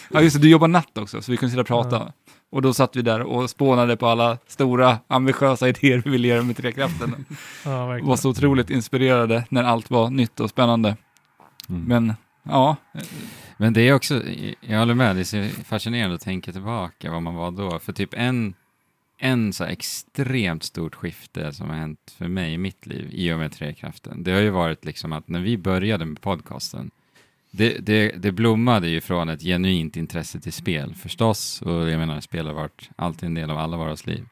ja, 0.10 0.20
just 0.20 0.36
det, 0.36 0.42
du 0.42 0.50
jobbar 0.50 0.68
natt 0.68 0.98
också, 0.98 1.22
så 1.22 1.30
vi 1.30 1.36
kunde 1.36 1.50
sitta 1.50 1.60
och 1.60 1.66
prata. 1.66 2.12
Och 2.52 2.62
då 2.62 2.72
satt 2.74 2.96
vi 2.96 3.02
där 3.02 3.20
och 3.22 3.50
spånade 3.50 3.96
på 3.96 4.06
alla 4.06 4.38
stora, 4.46 4.98
ambitiösa 5.06 5.68
idéer 5.68 6.02
vi 6.04 6.10
ville 6.10 6.28
göra 6.28 6.42
med 6.42 6.56
Trekraften. 6.56 7.24
Ja, 7.64 7.86
verkligen. 7.86 8.08
var 8.08 8.16
så 8.16 8.30
otroligt 8.30 8.70
inspirerade 8.70 9.44
när 9.48 9.62
allt 9.64 9.90
var 9.90 10.10
nytt 10.10 10.40
och 10.40 10.50
spännande. 10.50 10.96
Mm. 11.68 11.84
Men, 11.84 12.14
ja, 12.42 12.76
men 13.60 13.72
det 13.72 13.80
är 13.88 13.94
också, 13.94 14.22
jag 14.60 14.78
håller 14.78 14.94
med, 14.94 15.16
det 15.16 15.20
är 15.20 15.48
så 15.48 15.64
fascinerande 15.64 16.14
att 16.14 16.20
tänka 16.20 16.52
tillbaka 16.52 17.10
vad 17.10 17.22
man 17.22 17.34
var 17.34 17.50
då. 17.50 17.78
För 17.78 17.92
typ 17.92 18.14
en, 18.14 18.54
en 19.18 19.52
så 19.52 19.64
här 19.64 19.70
extremt 19.70 20.62
stort 20.62 20.94
skifte 20.94 21.52
som 21.52 21.70
har 21.70 21.76
hänt 21.76 22.14
för 22.18 22.28
mig 22.28 22.52
i 22.52 22.58
mitt 22.58 22.86
liv 22.86 23.08
i 23.12 23.32
och 23.32 23.38
med 23.38 23.52
Trekraften, 23.52 24.22
det 24.22 24.32
har 24.32 24.40
ju 24.40 24.50
varit 24.50 24.84
liksom 24.84 25.12
att 25.12 25.28
när 25.28 25.40
vi 25.40 25.58
började 25.58 26.04
med 26.04 26.20
podcasten, 26.20 26.90
det, 27.50 27.78
det, 27.78 28.12
det 28.16 28.32
blommade 28.32 28.88
ju 28.88 29.00
från 29.00 29.28
ett 29.28 29.42
genuint 29.42 29.96
intresse 29.96 30.40
till 30.40 30.52
spel 30.52 30.94
förstås, 30.94 31.62
och 31.62 31.90
jag 31.90 31.98
menar 31.98 32.20
spel 32.20 32.46
har 32.46 32.54
varit 32.54 32.90
alltid 32.96 33.26
en 33.26 33.34
del 33.34 33.50
av 33.50 33.58
alla 33.58 33.76
våras 33.76 34.06
liv. 34.06 34.26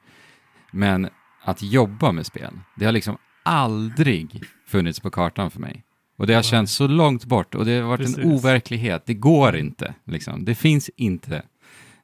Men 0.72 1.08
att 1.42 1.62
jobba 1.62 2.12
med 2.12 2.26
spel, 2.26 2.60
det 2.76 2.84
har 2.84 2.92
liksom 2.92 3.18
aldrig 3.42 4.42
funnits 4.66 5.00
på 5.00 5.10
kartan 5.10 5.50
för 5.50 5.60
mig. 5.60 5.84
Och 6.18 6.26
det 6.26 6.34
har 6.34 6.42
känts 6.42 6.72
så 6.72 6.86
långt 6.86 7.24
bort 7.24 7.54
och 7.54 7.64
det 7.64 7.76
har 7.80 7.88
varit 7.88 8.00
Precis. 8.00 8.18
en 8.18 8.32
overklighet. 8.32 9.02
Det 9.06 9.14
går 9.14 9.56
inte, 9.56 9.94
liksom. 10.04 10.44
Det 10.44 10.54
finns 10.54 10.90
inte. 10.96 11.42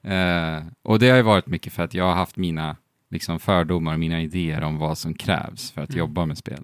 Eh, 0.02 0.62
och 0.83 0.99
det 0.99 1.10
har 1.10 1.17
ju 1.17 1.23
varit 1.23 1.47
mycket 1.47 1.73
för 1.73 1.83
att 1.83 1.94
jag 1.94 2.05
har 2.05 2.15
haft 2.15 2.36
mina 2.36 2.76
liksom, 3.10 3.39
fördomar, 3.41 3.97
mina 3.97 4.20
idéer 4.23 4.62
om 4.62 4.78
vad 4.78 4.99
som 4.99 5.15
krävs 5.15 5.70
för 5.70 5.83
att 5.83 5.89
Mm. 5.91 5.99
jobba 5.99 6.26
med 6.26 6.39
spel. 6.39 6.60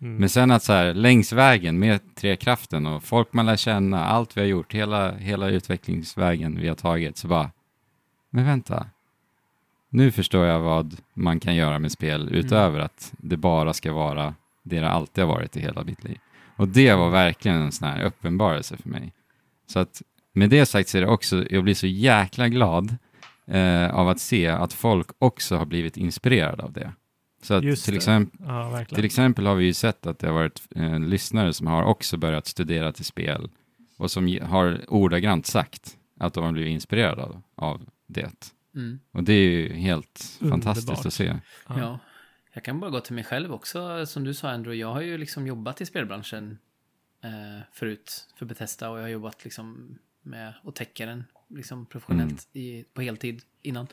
Mm. 0.00 0.16
Men 0.16 0.28
sen 0.28 0.50
att 0.50 0.62
så 0.62 0.72
här, 0.72 0.94
längs 0.94 1.32
vägen 1.32 1.78
med 1.78 2.14
Trekraften 2.14 2.86
och 2.86 3.02
folk 3.04 3.32
man 3.32 3.46
lär 3.46 3.56
känna, 3.56 4.04
allt 4.04 4.36
vi 4.36 4.40
har 4.40 4.48
gjort, 4.48 4.74
hela, 4.74 5.12
hela 5.16 5.48
utvecklingsvägen 5.48 6.58
vi 6.60 6.68
har 6.68 6.74
tagit, 6.74 7.16
så 7.16 7.28
bara, 7.28 7.50
men 8.30 8.44
vänta, 8.44 8.86
nu 9.90 10.10
förstår 10.12 10.46
jag 10.46 10.60
vad 10.60 10.96
man 11.14 11.40
kan 11.40 11.54
göra 11.56 11.78
med 11.78 11.92
spel 11.92 12.28
utöver 12.32 12.80
att 12.80 13.12
det 13.18 13.36
bara 13.36 13.72
ska 13.72 13.92
vara 13.92 14.34
det 14.62 14.80
det 14.80 14.90
alltid 14.90 15.24
har 15.24 15.34
varit 15.34 15.56
i 15.56 15.60
hela 15.60 15.84
mitt 15.84 16.04
liv. 16.04 16.18
Och 16.58 16.68
det 16.68 16.94
var 16.94 17.10
verkligen 17.10 17.56
en 17.62 17.72
sån 17.72 17.88
här 17.88 18.04
uppenbarelse 18.04 18.76
för 18.76 18.88
mig. 18.88 19.12
Så 19.66 19.78
att 19.78 20.02
med 20.32 20.50
det 20.50 20.66
sagt 20.66 20.88
så 20.88 20.98
är 20.98 21.02
det 21.02 21.08
också, 21.08 21.44
jag 21.50 21.64
blir 21.64 21.74
så 21.74 21.86
jäkla 21.86 22.48
glad 22.48 22.96
eh, 23.46 23.94
av 23.94 24.08
att 24.08 24.20
se 24.20 24.46
att 24.48 24.72
folk 24.72 25.06
också 25.18 25.56
har 25.56 25.66
blivit 25.66 25.96
inspirerade 25.96 26.62
av 26.62 26.72
det. 26.72 26.92
Så 27.42 27.54
att 27.54 27.64
Just 27.64 27.84
till, 27.84 27.94
det. 27.94 27.96
exempel, 27.96 28.40
Ja, 28.46 28.84
till 28.84 29.04
exempel 29.04 29.46
har 29.46 29.54
vi 29.54 29.64
ju 29.64 29.74
sett 29.74 30.06
att 30.06 30.18
det 30.18 30.26
har 30.26 30.34
varit 30.34 30.62
eh, 30.76 30.98
lyssnare 30.98 31.52
som 31.52 31.66
har 31.66 31.82
också 31.84 32.16
börjat 32.16 32.46
studera 32.46 32.92
till 32.92 33.04
spel 33.04 33.48
och 33.98 34.10
som 34.10 34.38
har 34.42 34.80
ordagrant 34.88 35.46
sagt 35.46 35.96
att 36.20 36.34
de 36.34 36.44
har 36.44 36.52
blivit 36.52 36.70
inspirerade 36.72 37.22
av, 37.22 37.42
av 37.54 37.82
det. 38.06 38.52
Mm. 38.74 38.98
Och 39.12 39.24
det 39.24 39.32
är 39.32 39.50
ju 39.50 39.72
helt 39.72 40.38
Underbart. 40.40 40.64
fantastiskt 40.64 41.06
att 41.06 41.12
se. 41.12 41.36
Ja. 41.68 41.98
Jag 42.58 42.64
kan 42.64 42.80
bara 42.80 42.90
gå 42.90 43.00
till 43.00 43.14
mig 43.14 43.24
själv 43.24 43.52
också. 43.52 44.06
Som 44.06 44.24
du 44.24 44.34
sa 44.34 44.50
Andrew, 44.50 44.80
jag 44.80 44.94
har 44.94 45.00
ju 45.00 45.18
liksom 45.18 45.46
jobbat 45.46 45.80
i 45.80 45.86
spelbranschen 45.86 46.58
eh, 47.24 47.62
förut 47.72 48.26
för 48.36 48.46
Bethesda 48.46 48.90
och 48.90 48.98
jag 48.98 49.02
har 49.02 49.08
jobbat 49.08 49.44
liksom 49.44 49.98
med 50.22 50.54
att 50.64 50.76
täcka 50.76 51.06
den 51.06 51.24
liksom 51.48 51.86
professionellt 51.86 52.48
i, 52.52 52.84
på 52.94 53.02
heltid 53.02 53.42
innan. 53.62 53.86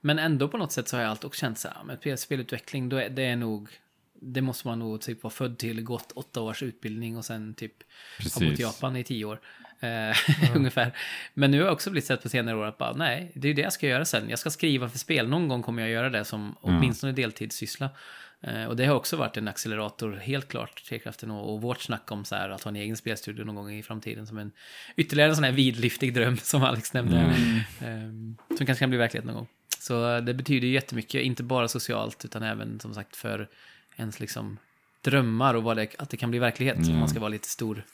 Men 0.00 0.18
ändå 0.18 0.48
på 0.48 0.58
något 0.58 0.72
sätt 0.72 0.88
så 0.88 0.96
har 0.96 1.02
jag 1.02 1.10
alltid 1.10 1.24
också 1.24 1.40
känt 1.40 1.58
så 1.58 1.68
här, 1.68 1.84
men 1.84 2.18
spelutveckling, 2.18 2.88
då 2.88 2.96
är, 2.96 3.10
det 3.10 3.22
är 3.22 3.36
nog 3.36 3.80
det 4.20 4.42
måste 4.42 4.68
man 4.68 4.78
nog 4.78 5.00
typ 5.00 5.22
vara 5.22 5.32
född 5.32 5.58
till, 5.58 5.82
gått 5.82 6.12
åtta 6.12 6.40
års 6.40 6.62
utbildning 6.62 7.16
och 7.16 7.24
sen 7.24 7.54
typ 7.54 7.72
ha 7.72 8.24
bott 8.24 8.38
Precis. 8.38 8.60
i 8.60 8.62
Japan 8.62 8.96
i 8.96 9.04
tio 9.04 9.24
år. 9.24 9.40
Eh, 9.80 10.16
ungefär. 10.56 10.92
Men 11.34 11.50
nu 11.50 11.58
har 11.58 11.64
jag 11.64 11.72
också 11.72 11.90
blivit 11.90 12.06
sett 12.06 12.22
på 12.22 12.28
senare 12.28 12.56
år 12.56 12.64
att 12.66 12.78
bara, 12.78 12.92
nej, 12.92 13.32
det 13.34 13.46
är 13.46 13.48
ju 13.48 13.54
det 13.54 13.62
jag 13.62 13.72
ska 13.72 13.86
göra 13.86 14.04
sen. 14.04 14.30
Jag 14.30 14.38
ska 14.38 14.50
skriva 14.50 14.88
för 14.88 14.98
spel. 14.98 15.28
Någon 15.28 15.48
gång 15.48 15.62
kommer 15.62 15.82
jag 15.82 15.90
göra 15.90 16.10
det 16.10 16.24
som 16.24 16.56
åtminstone 16.60 17.12
deltidssyssla. 17.12 17.90
Eh, 18.40 18.64
och 18.64 18.76
det 18.76 18.84
har 18.86 18.94
också 18.94 19.16
varit 19.16 19.36
en 19.36 19.48
accelerator, 19.48 20.12
helt 20.12 20.48
klart, 20.48 20.84
Trekraften 20.88 21.30
och, 21.30 21.54
och 21.54 21.62
vårt 21.62 21.80
snack 21.82 22.12
om 22.12 22.24
så 22.24 22.34
här, 22.34 22.48
att 22.50 22.62
ha 22.62 22.68
en 22.68 22.76
egen 22.76 22.96
spelstudio 22.96 23.44
någon 23.44 23.54
gång 23.54 23.72
i 23.72 23.82
framtiden 23.82 24.26
som 24.26 24.38
en 24.38 24.52
ytterligare 24.96 25.30
en 25.30 25.34
sån 25.36 25.44
här 25.44 25.52
vidlyftig 25.52 26.14
dröm 26.14 26.36
som 26.36 26.62
Alex 26.62 26.92
nämnde. 26.92 27.16
Mm. 27.16 27.60
Ehm, 27.80 28.36
som 28.56 28.66
kanske 28.66 28.82
kan 28.82 28.90
bli 28.90 28.98
verklighet 28.98 29.24
någon 29.24 29.34
gång. 29.34 29.46
Så 29.78 30.14
eh, 30.16 30.22
det 30.24 30.34
betyder 30.34 30.66
ju 30.66 30.74
jättemycket, 30.74 31.22
inte 31.22 31.42
bara 31.42 31.68
socialt 31.68 32.24
utan 32.24 32.42
även 32.42 32.80
som 32.80 32.94
sagt 32.94 33.16
för 33.16 33.48
ens 33.96 34.20
liksom 34.20 34.58
drömmar 35.04 35.54
och 35.54 35.62
vad 35.62 35.76
det, 35.76 35.88
att 35.98 36.10
det 36.10 36.16
kan 36.16 36.30
bli 36.30 36.38
verklighet. 36.38 36.76
Om 36.76 36.84
Ja. 36.84 36.96
man 36.96 37.08
ska 37.08 37.20
vara 37.20 37.28
lite 37.28 37.48
stor 37.48 37.84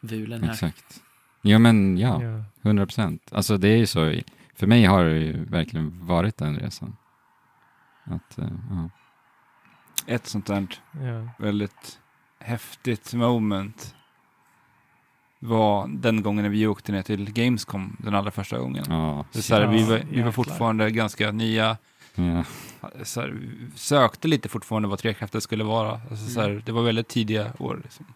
vulen 0.00 0.42
här. 0.42 0.52
Exakt. 0.52 1.00
Ja 1.42 1.58
men 1.58 1.98
ja, 1.98 2.22
Ja. 2.22 2.44
100 2.62 2.86
procent. 2.86 3.22
Alltså 3.32 3.56
det 3.56 3.68
är 3.68 3.76
ju 3.76 3.86
så, 3.86 4.14
för 4.54 4.66
mig 4.66 4.84
har 4.84 5.04
det 5.04 5.18
ju 5.18 5.44
verkligen 5.44 6.06
varit 6.06 6.36
den 6.36 6.56
resan. 6.58 6.96
Att, 8.04 8.38
eh, 8.38 8.48
ja. 8.70 8.90
Ett 10.06 10.26
sånt 10.26 10.46
där 10.46 10.66
Ja. 10.92 11.28
väldigt 11.38 11.98
häftigt 12.38 13.14
moment 13.14 13.94
var 15.38 15.88
den 15.88 16.22
gången 16.22 16.42
när 16.42 16.50
vi 16.50 16.66
åkte 16.66 16.92
ner 16.92 17.02
till 17.02 17.32
Gamescom 17.32 17.96
den 17.98 18.14
allra 18.14 18.30
första 18.30 18.58
gången. 18.58 18.84
Ja, 18.88 19.24
är 19.34 19.40
så 19.40 19.54
här, 19.54 19.66
vi, 19.66 19.84
var, 19.84 20.00
vi 20.10 20.22
var 20.22 20.32
fortfarande 20.32 20.90
ganska 20.90 21.32
nya, 21.32 21.76
ja. 22.14 22.44
så 23.02 23.20
här, 23.20 23.36
sökte 23.74 24.28
lite 24.28 24.48
fortfarande 24.48 24.88
vad 24.88 24.98
trekrafter 24.98 25.40
skulle 25.40 25.64
vara. 25.64 26.00
Alltså, 26.10 26.26
så 26.30 26.40
här, 26.40 26.62
det 26.66 26.72
var 26.72 26.82
väldigt 26.82 27.08
tidiga 27.08 27.52
år. 27.58 27.80
Liksom. 27.82 28.06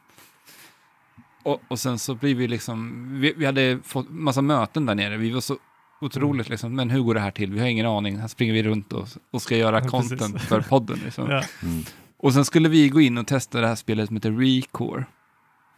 Och, 1.44 1.62
och 1.68 1.78
sen 1.78 1.98
så 1.98 2.14
blir 2.14 2.34
vi 2.34 2.48
liksom, 2.48 3.08
vi, 3.20 3.34
vi 3.36 3.46
hade 3.46 3.78
fått 3.84 4.06
massa 4.10 4.42
möten 4.42 4.86
där 4.86 4.94
nere. 4.94 5.16
Vi 5.16 5.30
var 5.30 5.40
så 5.40 5.56
otroligt 6.00 6.48
liksom, 6.48 6.74
men 6.74 6.90
hur 6.90 7.00
går 7.00 7.14
det 7.14 7.20
här 7.20 7.30
till? 7.30 7.52
Vi 7.52 7.60
har 7.60 7.66
ingen 7.66 7.86
aning. 7.86 8.18
Här 8.18 8.28
springer 8.28 8.52
vi 8.54 8.62
runt 8.62 8.92
och, 8.92 9.08
och 9.32 9.42
ska 9.42 9.56
göra 9.56 9.80
Ja, 9.80 9.88
content 9.88 10.20
precis. 10.32 10.48
för 10.48 10.60
podden. 10.60 10.98
Liksom. 11.04 11.26
Ja. 11.30 11.42
Mm. 11.62 11.82
Och 12.18 12.32
sen 12.34 12.44
skulle 12.44 12.68
vi 12.68 12.88
gå 12.88 13.00
in 13.00 13.18
och 13.18 13.26
testa 13.26 13.60
det 13.60 13.66
här 13.66 13.74
spelet 13.74 14.06
som 14.06 14.16
heter 14.16 14.30
Recore. 14.30 15.04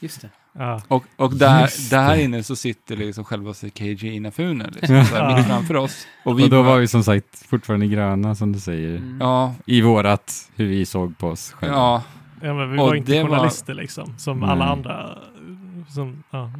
Just 0.03 0.20
det. 0.20 0.31
Ja. 0.59 0.83
Och, 0.89 1.05
och 1.17 1.35
där, 1.36 1.91
där 1.91 2.17
inne 2.17 2.43
så 2.43 2.57
sitter 2.57 2.97
liksom 2.97 3.25
själva 3.25 3.55
KJ 3.75 4.07
Inafune 4.17 4.70
liksom, 4.73 4.95
Ja. 5.15 5.36
mitt 5.36 5.47
framför 5.47 5.77
oss. 5.77 6.07
Och 6.25 6.39
vi 6.39 6.45
Och 6.45 6.51
då 6.51 6.62
bara- 6.62 6.70
var 6.73 6.78
vi 6.78 6.89
som 6.89 7.05
sagt 7.05 7.47
fortfarande 7.49 7.86
gröna 7.86 8.35
som 8.35 8.53
du 8.53 8.61
säger. 8.61 8.97
Mm. 8.97 9.19
Ja, 9.20 9.55
I 9.67 9.81
vårat, 9.81 10.51
hur 10.55 10.67
vi 10.67 10.86
såg 10.86 11.19
på 11.19 11.28
oss 11.28 11.53
själva. 11.53 11.77
ja, 11.77 12.03
ja, 12.43 12.55
men 12.55 12.73
vi 12.73 12.78
Och 12.78 12.86
var 12.86 12.95
inte 12.95 13.12
det 13.12 13.23
var- 13.23 13.28
journalister 13.31 13.75
liksom, 13.75 14.15
som 14.19 14.41
Nej. 14.41 14.49
alla 14.51 14.65
andra. 14.65 15.19
Som, 15.89 16.23
ja. 16.31 16.50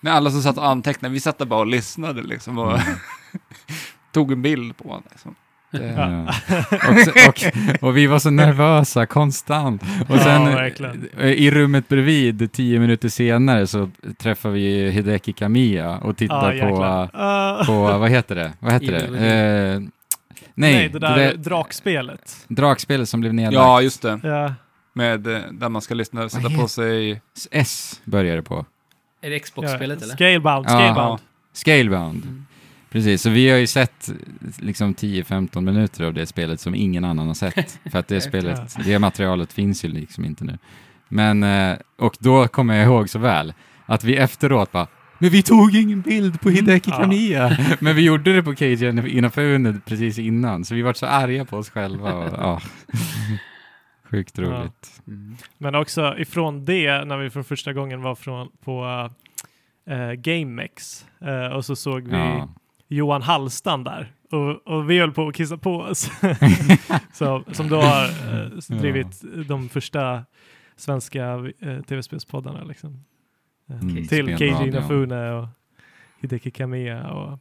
men 0.00 0.12
alla 0.12 0.30
som 0.30 0.42
satt 0.42 0.58
och 0.58 0.66
antecknade, 0.66 1.12
vi 1.12 1.20
satt 1.20 1.38
där 1.38 1.46
bara 1.46 1.60
och 1.60 1.66
lyssnade 1.66 2.22
liksom 2.22 2.58
och 2.58 2.78
tog 4.12 4.32
en 4.32 4.42
bild 4.42 4.76
på 4.76 4.88
honom. 4.88 5.02
Liksom. 5.10 5.34
Det, 5.70 5.94
Ja. 5.96 6.34
och, 6.88 7.28
och, 7.28 7.88
och 7.88 7.96
vi 7.96 8.06
var 8.06 8.18
så 8.18 8.30
nervösa 8.30 9.06
konstant. 9.06 9.82
Och 10.08 10.16
Ja, 10.16 10.24
sen 10.24 10.44
verkligen. 10.44 11.08
eh, 11.18 11.26
i 11.26 11.50
rummet 11.50 11.88
bredvid, 11.88 12.52
tio 12.52 12.78
minuter 12.80 13.08
senare, 13.08 13.66
så 13.66 13.90
träffar 14.18 14.50
vi 14.50 14.90
Hideki 14.90 15.32
Kamiya 15.32 15.98
och 15.98 16.16
tittar 16.16 16.52
Ja, 16.52 16.68
på. 16.68 16.84
Ah. 17.18 17.64
på, 17.66 17.98
vad 17.98 18.10
heter 18.10 18.34
det? 18.34 18.52
Vad 18.60 18.72
heter 18.72 18.92
det? 18.92 19.04
Eh, 19.04 19.80
nej, 19.80 19.88
Nej, 20.74 20.88
det 20.88 20.98
där 20.98 21.34
drakspelet. 21.34 22.36
drakspelet 22.48 23.08
som 23.08 23.20
blev 23.20 23.34
nedlagt. 23.34 23.54
ja, 23.66 23.80
just 23.82 24.02
det. 24.02 24.20
Ja. 24.98 25.18
Med, 25.18 25.26
eh, 25.26 25.40
där 25.52 25.68
man 25.68 25.82
ska 25.82 25.94
lyssna, 25.94 26.28
sätta 26.28 26.50
på 26.50 26.68
sig... 26.68 27.20
S 27.50 28.00
börjar 28.04 28.36
det 28.36 28.42
på. 28.42 28.66
Är 29.22 29.30
det 29.30 29.38
Xbox-spelet 29.38 30.02
eller? 30.02 30.14
Scalebound, 30.14 30.66
Ja. 30.68 30.70
Scalebound. 30.70 31.20
Scalebound. 31.52 32.24
Mm. 32.24 32.44
Precis, 32.90 33.22
så 33.22 33.30
vi 33.30 33.50
har 33.50 33.58
ju 33.58 33.66
sett 33.66 34.10
liksom 34.58 34.94
10-15 34.94 35.60
minuter 35.60 36.04
av 36.04 36.14
det 36.14 36.26
spelet 36.26 36.60
som 36.60 36.74
ingen 36.74 37.04
annan 37.04 37.26
har 37.26 37.34
sett. 37.34 37.78
För 37.90 37.98
att 37.98 38.08
det 38.08 38.20
spelet, 38.20 38.76
det 38.84 38.98
materialet 38.98 39.52
finns 39.52 39.84
ju 39.84 39.88
liksom 39.88 40.24
inte 40.24 40.44
nu. 40.44 40.58
Men, 41.08 41.42
eh, 41.42 41.76
och 41.98 42.16
då 42.18 42.48
kommer 42.48 42.74
jag 42.74 42.84
ihåg 42.84 43.10
så 43.10 43.18
väl 43.18 43.52
att 43.86 44.04
vi 44.04 44.16
efteråt 44.16 44.72
bara 44.72 44.86
men 45.20 45.30
vi 45.30 45.42
tog 45.42 45.74
ingen 45.74 46.00
bild 46.00 46.40
på 46.40 46.50
Hideki 46.50 46.90
Ja. 46.90 46.96
Kamiya. 46.96 47.56
Men 47.80 47.96
vi 47.96 48.02
gjorde 48.02 48.32
det 48.32 48.42
på 48.42 48.54
Cage 48.54 48.82
Inafune 49.08 49.80
precis 49.84 50.18
innan, 50.18 50.64
så 50.64 50.74
vi 50.74 50.82
var 50.82 50.92
så 50.92 51.06
arga 51.06 51.44
på 51.44 51.56
oss 51.56 51.70
själva. 51.70 52.12
Och, 52.14 52.34
ja. 52.38 52.60
Sjukt 54.10 54.38
Ja. 54.38 54.44
roligt. 54.44 55.02
Mm. 55.06 55.36
Men 55.58 55.74
också 55.74 56.18
ifrån 56.18 56.64
det, 56.64 57.04
när 57.04 57.16
vi 57.18 57.30
för 57.30 57.42
första 57.42 57.72
gången 57.72 58.02
var 58.02 58.14
från, 58.14 58.48
på 58.64 58.84
uh, 59.90 60.12
GameX 60.12 61.06
eh, 61.20 61.46
och 61.46 61.64
så 61.64 61.76
såg 61.76 62.02
vi 62.08 62.16
Ja. 62.16 62.48
Johan 62.88 63.22
Hallstam 63.22 63.84
där. 63.84 64.12
Och, 64.30 64.66
och 64.66 64.90
vi 64.90 64.98
höll 64.98 65.12
på 65.12 65.28
att 65.28 65.34
kissa 65.34 65.56
på 65.58 65.76
oss. 65.76 66.10
så, 67.12 67.44
som 67.52 67.68
då 67.68 67.80
har 67.80 68.04
eh, 68.04 68.78
drivit 68.78 69.22
de 69.48 69.68
första 69.68 70.24
svenska 70.76 71.36
uh, 71.36 71.80
tv-spelspoddarna. 71.82 72.64
Liksom. 72.64 73.04
Mm, 73.70 74.06
till. 74.06 74.36
Keiji 74.38 74.68
Inafune 74.68 75.32
och 75.32 75.46
Hideki 76.20 76.50
Kamiya. 76.50 77.10
Och, 77.10 77.38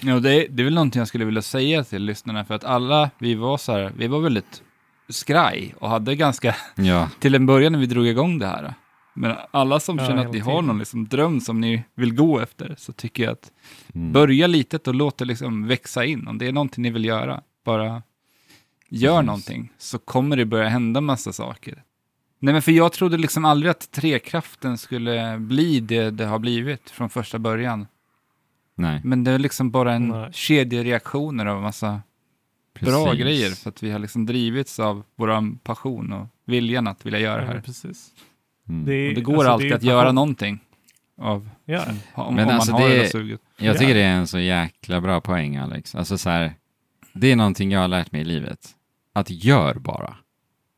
Ja, 0.00 0.20
det, 0.20 0.34
är- 0.44 0.48
det 0.48 0.62
är 0.62 0.64
väl 0.64 0.74
någonting 0.74 0.98
jag 0.98 1.08
skulle 1.08 1.24
vilja 1.24 1.42
säga 1.42 1.84
till 1.84 2.02
lyssnarna, 2.04 2.44
för 2.44 2.54
att 2.54 2.64
alla, 2.64 3.10
vi 3.18 3.34
var 3.34 3.56
så 3.58 3.72
här, 3.72 3.92
vi 3.98 4.06
var 4.06 4.20
väldigt 4.20 4.62
skraj 5.08 5.74
och 5.78 5.88
hade 5.88 6.16
ganska, 6.16 6.56
ja, 6.74 7.08
till 7.18 7.34
en 7.34 7.46
början 7.46 7.72
när 7.72 7.78
vi 7.78 7.86
drog 7.86 8.06
igång 8.06 8.38
det 8.38 8.46
här. 8.46 8.74
Men 9.14 9.36
alla 9.50 9.80
som 9.80 9.98
Ja, 9.98 10.06
känner 10.06 10.26
att 10.26 10.32
ni 10.32 10.38
har 10.38 10.62
någon 10.62 10.78
liksom 10.78 11.08
dröm 11.08 11.40
som 11.40 11.60
ni 11.60 11.84
vill 11.94 12.14
gå 12.14 12.40
efter, 12.40 12.74
så 12.78 12.92
tycker 12.92 13.22
jag 13.22 13.32
att 13.32 13.52
mm. 13.94 14.12
börja 14.12 14.46
litet 14.46 14.88
och 14.88 14.94
låt 14.94 15.18
det 15.18 15.24
liksom 15.24 15.66
växa 15.66 16.04
in. 16.04 16.28
Om 16.28 16.38
det 16.38 16.46
är 16.46 16.52
någonting 16.52 16.82
ni 16.82 16.90
vill 16.90 17.04
göra, 17.04 17.42
bara 17.64 18.02
gör 18.88 19.12
Precis. 19.12 19.26
någonting, 19.26 19.72
så 19.78 19.98
kommer 19.98 20.36
det 20.36 20.44
börja 20.44 20.68
hända 20.68 21.00
massa 21.00 21.32
saker. 21.32 21.82
Nej, 22.38 22.52
men 22.52 22.62
för 22.62 22.72
jag 22.72 22.92
trodde 22.92 23.16
liksom 23.16 23.44
aldrig 23.44 23.70
att 23.70 23.90
trekraften 23.90 24.78
skulle 24.78 25.38
bli 25.38 25.80
det 25.80 26.10
det 26.10 26.24
har 26.24 26.38
blivit 26.38 26.90
från 26.90 27.10
första 27.10 27.38
början. 27.38 27.86
Nej, 28.74 29.00
Men 29.04 29.24
det 29.24 29.30
är 29.30 29.38
liksom 29.38 29.70
bara 29.70 29.92
en 29.94 30.08
Nej. 30.08 30.32
kedjereaktioner 30.32 31.46
av 31.46 31.62
massa 31.62 32.00
bra 32.80 33.04
precis. 33.04 33.20
grejer. 33.20 33.50
För 33.50 33.70
att 33.70 33.82
vi 33.82 33.90
har 33.90 33.98
liksom 33.98 34.26
drivits 34.26 34.80
av 34.80 35.02
vår 35.16 35.58
passion 35.58 36.12
och 36.12 36.26
viljan 36.46 36.86
att 36.86 37.06
vilja 37.06 37.18
göra 37.18 37.40
det 37.40 37.46
ja, 37.46 37.52
här. 37.52 37.60
precis. 37.60 38.08
Mm. 38.68 38.84
Det 38.84 38.94
är- 38.94 39.08
Och 39.08 39.14
det 39.14 39.20
går 39.20 39.34
alltså, 39.34 39.50
alltid 39.50 39.72
är 39.72 39.76
att 39.76 39.82
göra 39.82 40.12
någonting. 40.12 40.58
Av, 41.20 41.48
Ja, 41.64 41.84
om, 42.14 42.34
Men 42.34 42.48
om 42.48 42.54
alltså 42.54 42.72
man 42.72 42.82
har 42.82 42.88
det- 42.88 42.98
det 42.98 43.08
suget. 43.08 43.40
Jag 43.56 43.78
tycker 43.78 43.88
Ja. 43.88 43.94
det 43.94 44.02
är 44.02 44.12
en 44.16 44.26
så 44.26 44.38
jäkla 44.38 45.00
bra 45.00 45.20
poäng 45.20 45.56
Alex. 45.56 45.94
Alltså 45.94 46.18
så 46.18 46.30
här, 46.30 46.54
det 47.12 47.32
är 47.32 47.36
någonting 47.36 47.72
jag 47.72 47.80
har 47.80 47.88
lärt 47.88 48.12
mig 48.12 48.20
i 48.20 48.24
livet. 48.24 48.68
Att 49.12 49.30
gör 49.30 49.74
bara. 49.74 50.16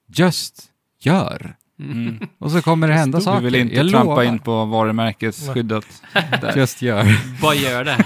Just 0.07 0.63
gör. 1.01 1.57
Mm. 1.79 2.29
Och 2.39 2.51
så 2.51 2.63
kommer 2.63 2.89
det 2.89 2.95
hända 2.95 3.19
Du 3.19 3.25
saker. 3.25 3.43
vill 3.45 3.55
inte 3.55 3.75
jag 3.77 3.91
trampa 3.91 4.09
lovar. 4.11 4.23
in 4.25 4.39
på 4.39 4.65
varumärkesskyddet. 4.65 5.87
Just 6.57 6.83
gör. 6.83 7.41
Bara 7.43 7.55
gör 7.55 7.85
det. 7.85 8.05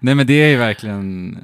Nej 0.00 0.14
men 0.14 0.26
det 0.26 0.32
är 0.34 0.48
ju 0.48 0.56
verkligen 0.56 1.38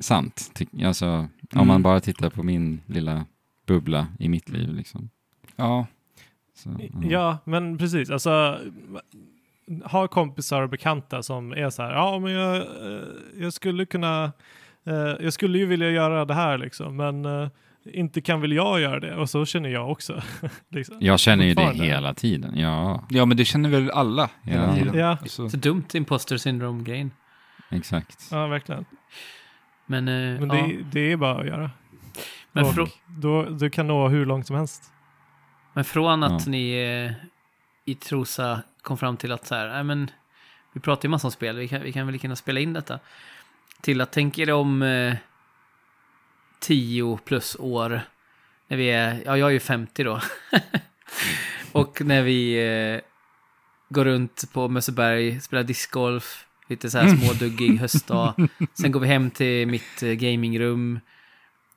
sant. 0.00 0.50
Ty- 0.54 0.84
Alltså, 0.84 1.06
om 1.06 1.28
Mm. 1.54 1.66
man 1.68 1.82
bara 1.82 2.00
tittar 2.00 2.30
på 2.30 2.42
min 2.42 2.80
lilla 2.86 3.24
bubbla 3.66 4.06
i 4.18 4.28
mitt 4.28 4.48
liv 4.48 4.74
liksom. 4.74 5.10
Ja, 5.56 5.86
Så, 6.54 6.76
ja. 6.78 7.08
Ja, 7.10 7.38
men 7.44 7.78
precis. 7.78 8.10
Alltså, 8.10 8.58
ha 9.84 10.08
kompisar 10.08 10.62
och 10.62 10.68
bekanta 10.68 11.22
som 11.22 11.52
är 11.52 11.70
så 11.70 11.82
här, 11.82 11.92
ja 11.92 12.18
men 12.18 12.32
jag, 12.32 12.56
eh, 12.56 13.02
jag 13.40 13.52
skulle 13.52 13.86
kunna, 13.86 14.32
eh, 14.86 14.94
jag 15.20 15.32
skulle 15.32 15.58
ju 15.58 15.66
vilja 15.66 15.90
göra 15.90 16.24
det 16.24 16.34
här 16.34 16.58
liksom, 16.58 16.96
men 16.96 17.24
eh, 17.24 17.48
inte 17.92 18.20
kan 18.20 18.40
väl 18.40 18.52
jag 18.52 18.80
göra 18.80 19.00
det? 19.00 19.14
Och 19.16 19.30
så 19.30 19.44
känner 19.46 19.68
jag 19.68 19.90
också. 19.90 20.22
liksom. 20.68 20.96
Jag 21.00 21.20
känner 21.20 21.44
ju 21.44 21.54
det 21.54 21.72
hela 21.72 22.14
tiden, 22.14 22.58
ja. 22.58 23.04
ja, 23.10 23.24
men 23.24 23.36
det 23.36 23.44
känner 23.44 23.68
väl 23.70 23.90
alla 23.90 24.30
hela 24.42 24.62
Ja. 24.66 24.74
tiden. 24.74 24.94
Ja, 24.98 25.16
Så, 25.26 25.48
Så 25.50 25.56
dumt 25.56 25.84
imposter 25.94 26.36
syndrome-grejen. 26.36 27.10
Exakt. 27.70 28.28
ja 28.30 28.46
verkligen. 28.46 28.84
Men, 29.86 30.08
eh, 30.08 30.40
Men 30.40 30.48
ja. 30.58 30.66
det, 30.66 30.82
det 30.92 31.12
är 31.12 31.16
bara 31.16 31.40
att 31.40 31.46
göra. 31.46 31.70
men, 32.52 32.64
och 32.64 32.72
frå- 32.72 32.90
då, 33.06 33.42
du 33.42 33.70
kan 33.70 33.86
nå 33.86 34.08
hur 34.08 34.26
långt 34.26 34.46
som 34.46 34.56
helst. 34.56 34.92
men 35.72 35.84
från 35.84 36.22
att 36.22 36.46
Ja. 36.46 36.50
ni 36.50 36.70
eh, 36.72 37.12
i 37.84 37.94
Trosa 37.94 38.62
kom 38.82 38.98
fram 38.98 39.16
till 39.16 39.32
att 39.32 39.46
så 39.46 39.54
här, 39.54 39.68
nej 39.68 39.84
men 39.84 40.10
vi 40.72 40.80
pratar 40.80 41.04
ju 41.04 41.10
massa 41.10 41.26
om 41.26 41.30
spel, 41.32 41.56
vi 41.56 41.68
kan, 41.68 41.82
vi 41.82 41.92
kan 41.92 42.06
väl 42.06 42.12
lika 42.12 42.24
gärna 42.26 42.36
spela 42.36 42.60
in 42.60 42.72
detta. 42.72 42.98
Till 43.80 44.00
att 44.00 44.12
tänka 44.12 44.42
er 44.42 44.52
om 44.52 44.82
eh, 44.82 45.14
10 46.60 47.18
plus 47.24 47.56
år, 47.60 48.00
när 48.68 48.76
vi 48.76 48.90
är, 48.90 49.22
ja 49.26 49.36
jag 49.36 49.48
är 49.48 49.52
ju 49.52 49.60
50 49.60 50.04
då. 50.04 50.20
och 51.72 52.00
när 52.04 52.22
vi 52.22 52.54
eh, 52.94 53.00
går 53.88 54.04
runt 54.04 54.52
på 54.52 54.68
Mösseberg, 54.68 55.40
spelar 55.40 55.62
discgolf, 55.62 56.45
lite 56.68 56.90
så 56.90 56.98
här 56.98 57.16
småduggig 57.16 57.76
höstdag. 57.78 58.34
Sen 58.80 58.92
går 58.92 59.00
vi 59.00 59.06
hem 59.06 59.30
till 59.30 59.66
mitt 59.68 60.02
eh, 60.02 60.08
gamingrum. 60.12 61.00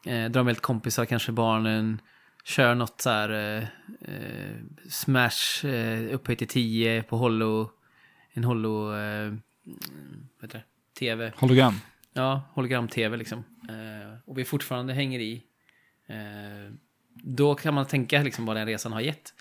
eh, 0.06 0.26
dra 0.26 0.44
med 0.44 0.52
lite 0.52 0.62
kompisar, 0.62 1.06
kanske 1.06 1.32
barnen. 1.32 2.02
Kör 2.44 2.76
något 2.76 3.02
så 3.02 3.10
här 3.10 3.30
eh, 3.30 3.64
eh, 4.14 4.56
Smash 4.90 5.66
eh, 5.66 6.14
upphöjt 6.16 6.40
till 6.40 6.48
10 6.48 7.04
på 7.04 7.18
Hollow. 7.18 7.70
En 8.34 8.44
Hollow... 8.44 8.98
Eh, 8.98 9.34
vad 10.40 10.42
heter 10.50 10.58
det? 10.58 10.64
TV. 11.00 11.32
Hologram. 11.38 11.74
Ja, 12.14 12.42
hologram-tv 12.54 13.18
liksom. 13.18 13.44
Eh, 13.70 14.20
och 14.26 14.38
vi 14.38 14.46
fortfarande 14.46 14.94
hänger 14.94 15.20
i. 15.20 15.44
Eh, 16.08 16.74
då 17.14 17.56
kan 17.56 17.74
man 17.74 17.86
tänka 17.86 18.24
liksom 18.24 18.46
vad 18.46 18.56
den 18.56 18.68
resan 18.68 18.92
har 18.94 19.02
gett. 19.02 19.34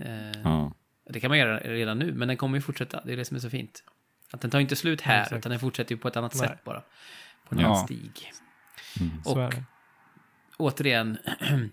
Eh, 0.00 0.40
Ja. 0.44 0.72
Det 1.10 1.20
kan 1.20 1.28
man 1.28 1.38
göra 1.38 1.58
redan 1.58 1.98
nu, 1.98 2.12
men 2.14 2.28
den 2.28 2.36
kommer 2.36 2.56
ju 2.58 2.62
fortsätta. 2.62 3.00
Det 3.04 3.12
är 3.12 3.16
det 3.16 3.24
som 3.24 3.36
är 3.36 3.40
så 3.40 3.50
fint. 3.50 3.84
Att 4.30 4.40
den 4.40 4.50
tar 4.50 4.60
inte 4.60 4.76
slut 4.76 5.00
här, 5.00 5.22
Exakt. 5.22 5.38
utan 5.38 5.50
den 5.50 5.60
fortsätter 5.60 5.94
ju 5.94 5.98
på 6.00 6.08
ett 6.08 6.16
annat 6.16 6.34
Nej. 6.34 6.48
sätt 6.48 6.64
bara. 6.64 6.80
På 7.48 7.54
en 7.54 7.58
Ja. 7.60 7.66
annan 7.66 7.84
stig. 7.84 8.32
Mm. 9.00 9.22
Och 9.24 9.54
återigen, 10.56 11.18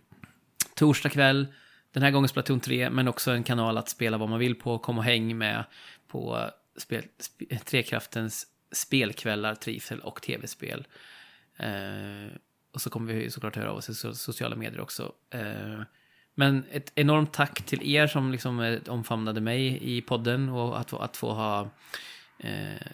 torsdag 0.76 1.10
kväll, 1.10 1.48
den 1.92 2.04
här 2.04 2.12
gången 2.12 2.28
Splatoon 2.30 2.60
3, 2.60 2.90
men 2.90 3.08
också 3.08 3.32
en 3.32 3.44
kanal 3.44 3.78
att 3.78 3.90
spela 3.90 4.18
vad 4.18 4.30
man 4.30 4.40
vill 4.40 4.56
på, 4.56 4.78
kom 4.80 4.98
och 4.98 5.04
häng 5.04 5.38
med 5.38 5.64
på 6.08 6.50
spel, 6.78 7.04
sp 7.28 7.38
Trekraftens 7.66 8.48
spelkvällar, 8.72 9.56
trivsel 9.56 10.00
och 10.00 10.22
tv-spel. 10.22 10.88
Eh, 11.58 12.36
och 12.74 12.82
så 12.82 12.90
kommer 12.90 13.14
vi 13.14 13.32
såklart 13.32 13.56
höra 13.56 13.72
av 13.72 13.78
oss 13.78 13.90
i 13.90 13.94
so 13.96 14.14
sociala 14.14 14.56
medier 14.56 14.82
också. 14.82 15.12
Eh, 15.30 15.82
men 16.36 16.64
ett 16.72 16.92
enormt 16.96 17.34
tack 17.34 17.62
till 17.66 17.92
er 17.96 18.08
som 18.08 18.32
liksom 18.32 18.60
eh, 18.60 18.80
omfamnade 18.88 19.42
mig 19.42 19.80
i 19.98 20.02
podden 20.02 20.50
och 20.50 20.80
att, 20.80 20.90
få- 20.90 20.98
att 20.98 21.18
få 21.18 21.34
ha 21.34 21.70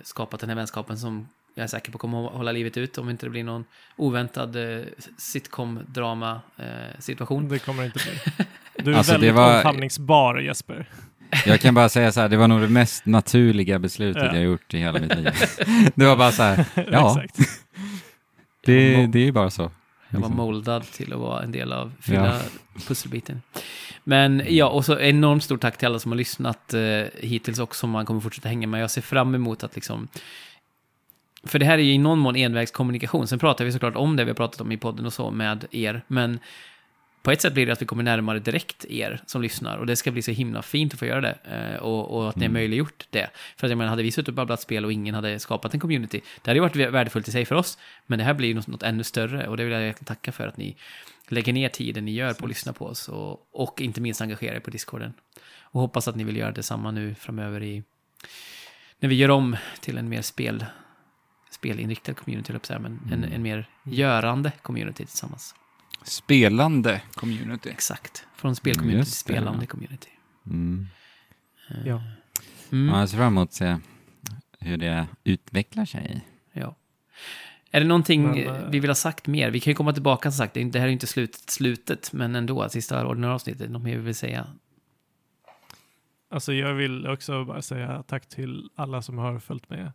skapat 0.04 0.40
den 0.40 0.50
här 0.50 0.56
vänskapen 0.56 0.98
som 0.98 1.28
jag 1.56 1.64
är 1.64 1.68
säker 1.68 1.92
på 1.92 1.98
kommer 1.98 2.26
att 2.28 2.34
hålla 2.34 2.52
livet 2.52 2.78
ut 2.78 2.98
om 2.98 3.10
inte 3.10 3.26
det 3.26 3.30
blir 3.30 3.44
någon 3.44 3.66
oväntad 3.96 4.56
eh, 4.56 4.82
sitcom-drama-situation. 5.18 7.50
Det 7.50 7.60
kommer 7.60 7.82
det 7.82 7.86
inte 7.86 8.00
bli. 8.00 8.46
Du 8.84 8.94
är 8.94 8.98
Alltså, 8.98 9.12
det 9.14 9.18
väldigt 9.20 9.36
var- 9.36 9.56
omfamningsbar 9.58 10.40
Jesper. 10.40 10.90
Jag 11.46 11.60
kan 11.62 11.74
bara 11.74 11.90
säga 11.90 12.12
så 12.12 12.22
här, 12.22 12.30
det 12.30 12.38
var 12.38 12.48
nog 12.48 12.62
det 12.62 12.68
mest 12.70 13.06
naturliga 13.06 13.80
beslutet 13.80 14.24
Ja. 14.24 14.36
jag 14.36 14.44
gjort 14.44 14.74
i 14.74 14.78
hela 14.78 15.00
mitt 15.00 15.16
liv. 15.16 15.30
Det 15.96 16.06
var 16.06 16.16
bara 16.18 16.32
så 16.32 16.44
här, 16.44 16.66
ja, 16.92 17.24
Exakt. 17.24 17.50
det, 18.66 19.06
det 19.08 19.20
är 19.20 19.24
ju 19.24 19.32
bara 19.32 19.50
så. 19.50 19.72
Jag 20.12 20.20
var 20.20 20.28
liksom. 20.28 20.46
moldad 20.46 20.84
till 20.84 21.14
att 21.14 21.20
vara 21.20 21.44
en 21.44 21.52
del 21.52 21.74
av 21.74 21.92
fylla 22.02 22.40
pusselbiten. 22.88 23.42
Men 24.04 24.44
ja, 24.48 24.70
och 24.70 24.86
så 24.86 25.00
enormt 25.00 25.44
stort 25.44 25.62
tack 25.62 25.78
till 25.78 25.88
alla 25.88 26.00
som 26.00 26.12
har 26.12 26.18
lyssnat 26.18 26.74
eh, 26.74 27.04
hittills 27.14 27.60
också, 27.60 27.80
som 27.80 27.90
man 27.90 28.06
kommer 28.06 28.22
fortsätta 28.22 28.50
hänga 28.50 28.68
med. 28.68 28.82
Jag 28.82 28.92
ser 28.92 29.02
fram 29.02 29.36
emot 29.36 29.64
att 29.64 29.76
liksom... 29.76 30.08
För 31.44 31.60
det 31.60 31.66
här 31.66 31.78
är 31.78 31.84
ju 31.84 31.94
i 31.94 31.98
någon 31.98 32.20
mån 32.20 32.36
envägskommunikation. 32.36 33.28
Sen 33.28 33.40
pratar 33.40 33.66
vi 33.66 33.72
såklart 33.72 33.96
om 33.96 34.16
det 34.16 34.24
vi 34.24 34.30
har 34.30 34.36
pratat 34.36 34.62
om 34.62 34.72
i 34.72 34.78
podden 34.78 35.06
och 35.06 35.14
så 35.14 35.32
med 35.32 35.66
er. 35.72 36.02
Men 36.08 36.40
på 37.22 37.32
ett 37.32 37.42
sätt 37.42 37.54
blir 37.54 37.66
det 37.66 37.72
att 37.72 37.82
vi 37.82 37.86
kommer 37.86 38.04
närmare 38.04 38.40
direkt 38.40 38.86
er 38.86 39.22
som 39.26 39.42
lyssnar. 39.42 39.78
Och 39.78 39.86
det 39.86 39.96
ska 39.96 40.12
bli 40.12 40.22
så 40.22 40.32
himla 40.32 40.62
fint 40.62 40.94
att 40.94 41.00
få 41.00 41.06
göra 41.06 41.22
det. 41.22 41.38
Eh, 41.44 41.82
och, 41.82 42.18
och 42.18 42.30
att 42.30 42.36
ni 42.36 42.46
har 42.46 42.54
möjliggjort 42.54 43.08
det. 43.10 43.30
För 43.58 43.68
att 43.68 43.72
jag 43.72 43.78
menar, 43.78 43.90
hade 43.90 44.04
vi 44.04 44.12
suttit 44.12 44.28
och 44.28 44.34
babblat 44.34 44.62
spel 44.62 44.86
och 44.86 44.94
ingen 44.94 45.16
hade 45.16 45.40
skapat 45.40 45.74
en 45.74 45.80
community, 45.80 46.22
det 46.42 46.50
hade 46.50 46.58
ju 46.58 46.62
varit 46.62 46.76
värdefullt 46.76 47.28
i 47.28 47.32
sig 47.32 47.46
för 47.46 47.56
oss. 47.56 47.78
Men 48.08 48.20
det 48.20 48.26
här 48.26 48.34
blir 48.34 48.56
något, 48.56 48.68
något 48.68 48.84
ännu 48.84 49.04
större. 49.04 49.48
Och 49.48 49.58
det 49.58 49.64
vill 49.64 49.74
jag 49.74 49.80
verkligen 49.80 50.06
tacka 50.06 50.32
för 50.32 50.48
att 50.48 50.58
ni 50.58 50.76
lägger 51.28 51.54
ner 51.54 51.70
tiden 51.70 52.06
ni 52.06 52.12
gör 52.12 52.34
på 52.34 52.46
att 52.46 52.50
lyssna 52.50 52.74
på 52.74 52.86
oss. 52.86 53.10
Och, 53.10 53.48
och 53.52 53.82
inte 53.82 54.02
minst 54.02 54.22
engagera 54.22 54.56
er 54.56 54.60
på 54.60 54.70
discorden. 54.70 55.14
Och 55.62 55.82
hoppas 55.82 56.08
att 56.08 56.16
ni 56.16 56.24
vill 56.24 56.38
göra 56.38 56.52
detsamma 56.52 56.92
nu 56.92 57.16
framöver 57.16 57.64
i... 57.64 57.84
När 59.00 59.10
vi 59.10 59.16
gör 59.16 59.30
om 59.30 59.58
till 59.80 59.98
en 59.98 60.10
mer 60.10 60.22
spel, 60.22 60.66
spelinriktad 61.52 62.14
community, 62.14 62.54
men 62.70 63.00
en, 63.12 63.24
en 63.24 63.42
mer 63.42 63.70
görande 63.84 64.52
community 64.62 65.06
tillsammans. 65.06 65.56
Spelande 66.04 67.02
community. 67.14 67.70
Exakt. 67.70 68.28
Från 68.36 68.56
spelcommunity 68.56 69.04
till 69.04 69.10
Just 69.10 69.28
det. 69.28 69.34
spelande 69.34 69.66
community. 69.66 70.10
Mm. 70.46 70.88
Ja. 71.86 72.04
Mm. 72.72 72.94
Ja, 72.94 73.00
jag 73.00 73.10
ser 73.10 73.18
fram 73.18 73.28
emot 73.28 73.50
att 73.50 73.54
se 73.54 73.78
hur 74.60 74.78
det 74.78 75.08
utvecklar 75.24 75.86
sig. 75.86 76.22
Ja. 76.54 76.76
Är 77.72 77.80
det 77.80 77.88
någonting 77.88 78.24
Men, 78.24 78.38
eh, 78.38 78.46
eh, 78.46 78.70
vi 78.70 78.80
vill 78.80 78.90
ha 78.90 78.96
sagt 78.96 79.28
mer? 79.28 79.52
Vi 79.52 79.60
kan 79.60 79.72
ju 79.72 79.76
komma 79.76 79.94
tillbaka 79.94 80.32
som 80.32 80.38
sagt. 80.38 80.54
Det 80.54 80.80
här 80.80 80.82
är 80.82 80.88
ju 80.88 80.94
inte 80.94 81.08
slutet, 81.08 81.50
slutet 81.50 82.14
men 82.14 82.36
ändå, 82.36 82.70
sista 82.70 83.08
ordinarie 83.08 83.36
avsnittet. 83.36 83.72
Något 83.72 83.82
mer 83.84 83.98
vi 83.98 84.04
vill 84.04 84.16
säga? 84.16 84.48
Alltså 86.30 86.54
jag 86.54 86.74
vill 86.74 87.08
också 87.08 87.46
bara 87.46 87.62
säga 87.62 88.04
tack 88.08 88.30
till 88.30 88.70
alla 88.76 89.02
som 89.02 89.18
har 89.18 89.40
följt 89.40 89.70
med. 89.70 89.92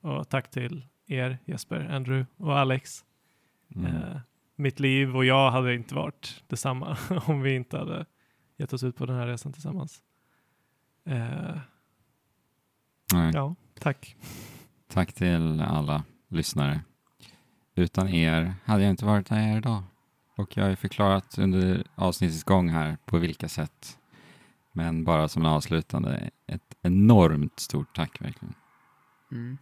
Och 0.00 0.28
tack 0.28 0.50
till 0.50 0.84
er, 1.06 1.38
Jesper, 1.44 1.88
Andrew 1.90 2.26
och 2.36 2.58
Alex. 2.58 3.04
Mm. 3.74 3.96
Eh, 3.96 4.20
mitt 4.56 4.80
liv 4.80 5.16
och 5.16 5.24
jag 5.24 5.50
hade 5.50 5.74
inte 5.74 5.94
varit 5.94 6.44
detsamma 6.46 6.98
om 7.26 7.40
vi 7.40 7.54
inte 7.54 7.78
hade 7.78 8.06
gett 8.56 8.72
oss 8.72 8.82
ut 8.82 8.96
på 8.96 9.06
den 9.06 9.16
här 9.16 9.26
resan 9.26 9.52
tillsammans. 9.52 10.02
Eh, 11.04 11.58
Nej. 13.12 13.30
ja, 13.34 13.54
tack. 13.80 14.16
Tack 14.88 15.12
till 15.12 15.60
alla 15.60 16.04
lyssnare. 16.28 16.80
Utan 17.74 18.08
er 18.08 18.54
hade 18.64 18.82
jag 18.82 18.90
inte 18.90 19.04
varit 19.04 19.28
här 19.28 19.56
idag. 19.56 19.82
Och 20.36 20.56
jag 20.56 20.64
har 20.64 20.70
ju 20.70 20.76
förklarat 20.76 21.38
under 21.38 21.84
avsnittets 21.94 22.44
gång 22.44 22.68
här 22.68 22.98
på 23.04 23.18
vilka 23.18 23.48
sätt. 23.48 23.98
Men 24.72 25.04
bara 25.04 25.28
som 25.28 25.42
en 25.44 25.50
avslutande, 25.50 26.30
ett 26.46 26.76
enormt 26.82 27.60
stort 27.60 27.96
tack 27.96 28.20
verkligen. 28.22 28.54
Mm. 29.32 29.58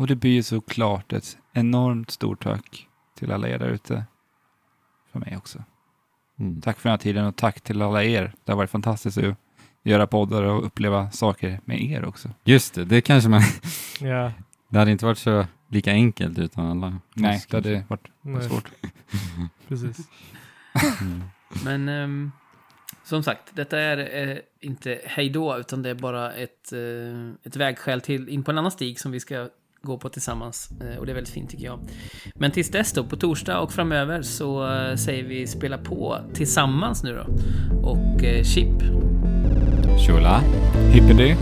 Och 0.00 0.06
det 0.06 0.16
blir 0.16 0.30
ju 0.30 0.42
såklart 0.42 1.12
ett 1.12 1.38
enormt 1.52 2.10
stort 2.10 2.42
tack 2.42 2.88
till 3.18 3.32
alla 3.32 3.48
er 3.48 3.58
där 3.58 3.68
ute. 3.68 4.04
För 5.12 5.18
mig 5.18 5.36
också. 5.36 5.64
Mm. 6.38 6.60
Tack 6.60 6.80
för 6.80 6.88
den 6.88 6.92
här 6.92 6.98
tiden 6.98 7.26
och 7.26 7.36
tack 7.36 7.60
till 7.60 7.82
alla 7.82 8.04
er. 8.04 8.32
Det 8.44 8.52
har 8.52 8.56
varit 8.56 8.70
fantastiskt 8.70 9.18
att 9.18 9.36
göra 9.82 10.06
poddar 10.06 10.42
och 10.42 10.66
uppleva 10.66 11.10
saker 11.10 11.60
med 11.64 11.82
er 11.82 12.04
också. 12.04 12.30
Just 12.44 12.74
det, 12.74 12.84
det 12.84 13.00
kanske 13.00 13.30
man... 13.30 13.42
Ja, 14.00 14.32
Det 14.68 14.78
hade 14.78 14.90
inte 14.90 15.04
varit 15.04 15.18
så 15.18 15.46
lika 15.68 15.92
enkelt 15.92 16.38
utan 16.38 16.66
alla. 16.66 16.98
Nej, 17.14 17.44
det 17.48 17.56
hade 17.56 17.84
varit 17.88 18.08
nej, 18.20 18.42
svårt. 18.42 18.70
precis. 19.68 20.08
Mm. 21.00 21.22
Men 21.64 21.88
ehm, 21.88 22.32
som 23.04 23.22
sagt, 23.22 23.56
detta 23.56 23.78
är 23.78 24.28
eh, 24.28 24.38
inte 24.60 25.00
hejdå, 25.04 25.58
utan 25.58 25.82
det 25.82 25.90
är 25.90 25.94
bara 25.94 26.32
ett, 26.32 26.72
eh, 26.72 27.30
ett 27.44 27.56
vägskäl 27.56 28.00
till 28.00 28.28
in 28.28 28.44
på 28.44 28.50
en 28.50 28.58
annan 28.58 28.70
stig 28.70 29.00
som 29.00 29.12
vi 29.12 29.20
ska 29.20 29.48
gå 29.82 29.98
på 29.98 30.08
tillsammans. 30.08 30.70
Eh, 30.80 30.98
och 30.98 31.06
det 31.06 31.12
är 31.12 31.14
väldigt 31.14 31.34
fint 31.34 31.50
tycker 31.50 31.64
jag. 31.64 31.80
Men 32.34 32.50
tills 32.50 32.70
dess 32.70 32.92
då, 32.92 33.04
på 33.04 33.16
torsdag 33.16 33.60
och 33.60 33.72
framöver 33.72 34.22
så 34.22 34.76
eh, 34.76 34.96
säger 34.96 35.24
vi 35.24 35.46
spela 35.46 35.78
på 35.78 36.18
tillsammans 36.34 37.02
nu 37.02 37.16
då. 37.16 37.26
Och 37.88 38.24
eh, 38.24 38.44
chip. 38.44 38.82
Shula. 40.06 40.40
Hippity. 40.92 41.36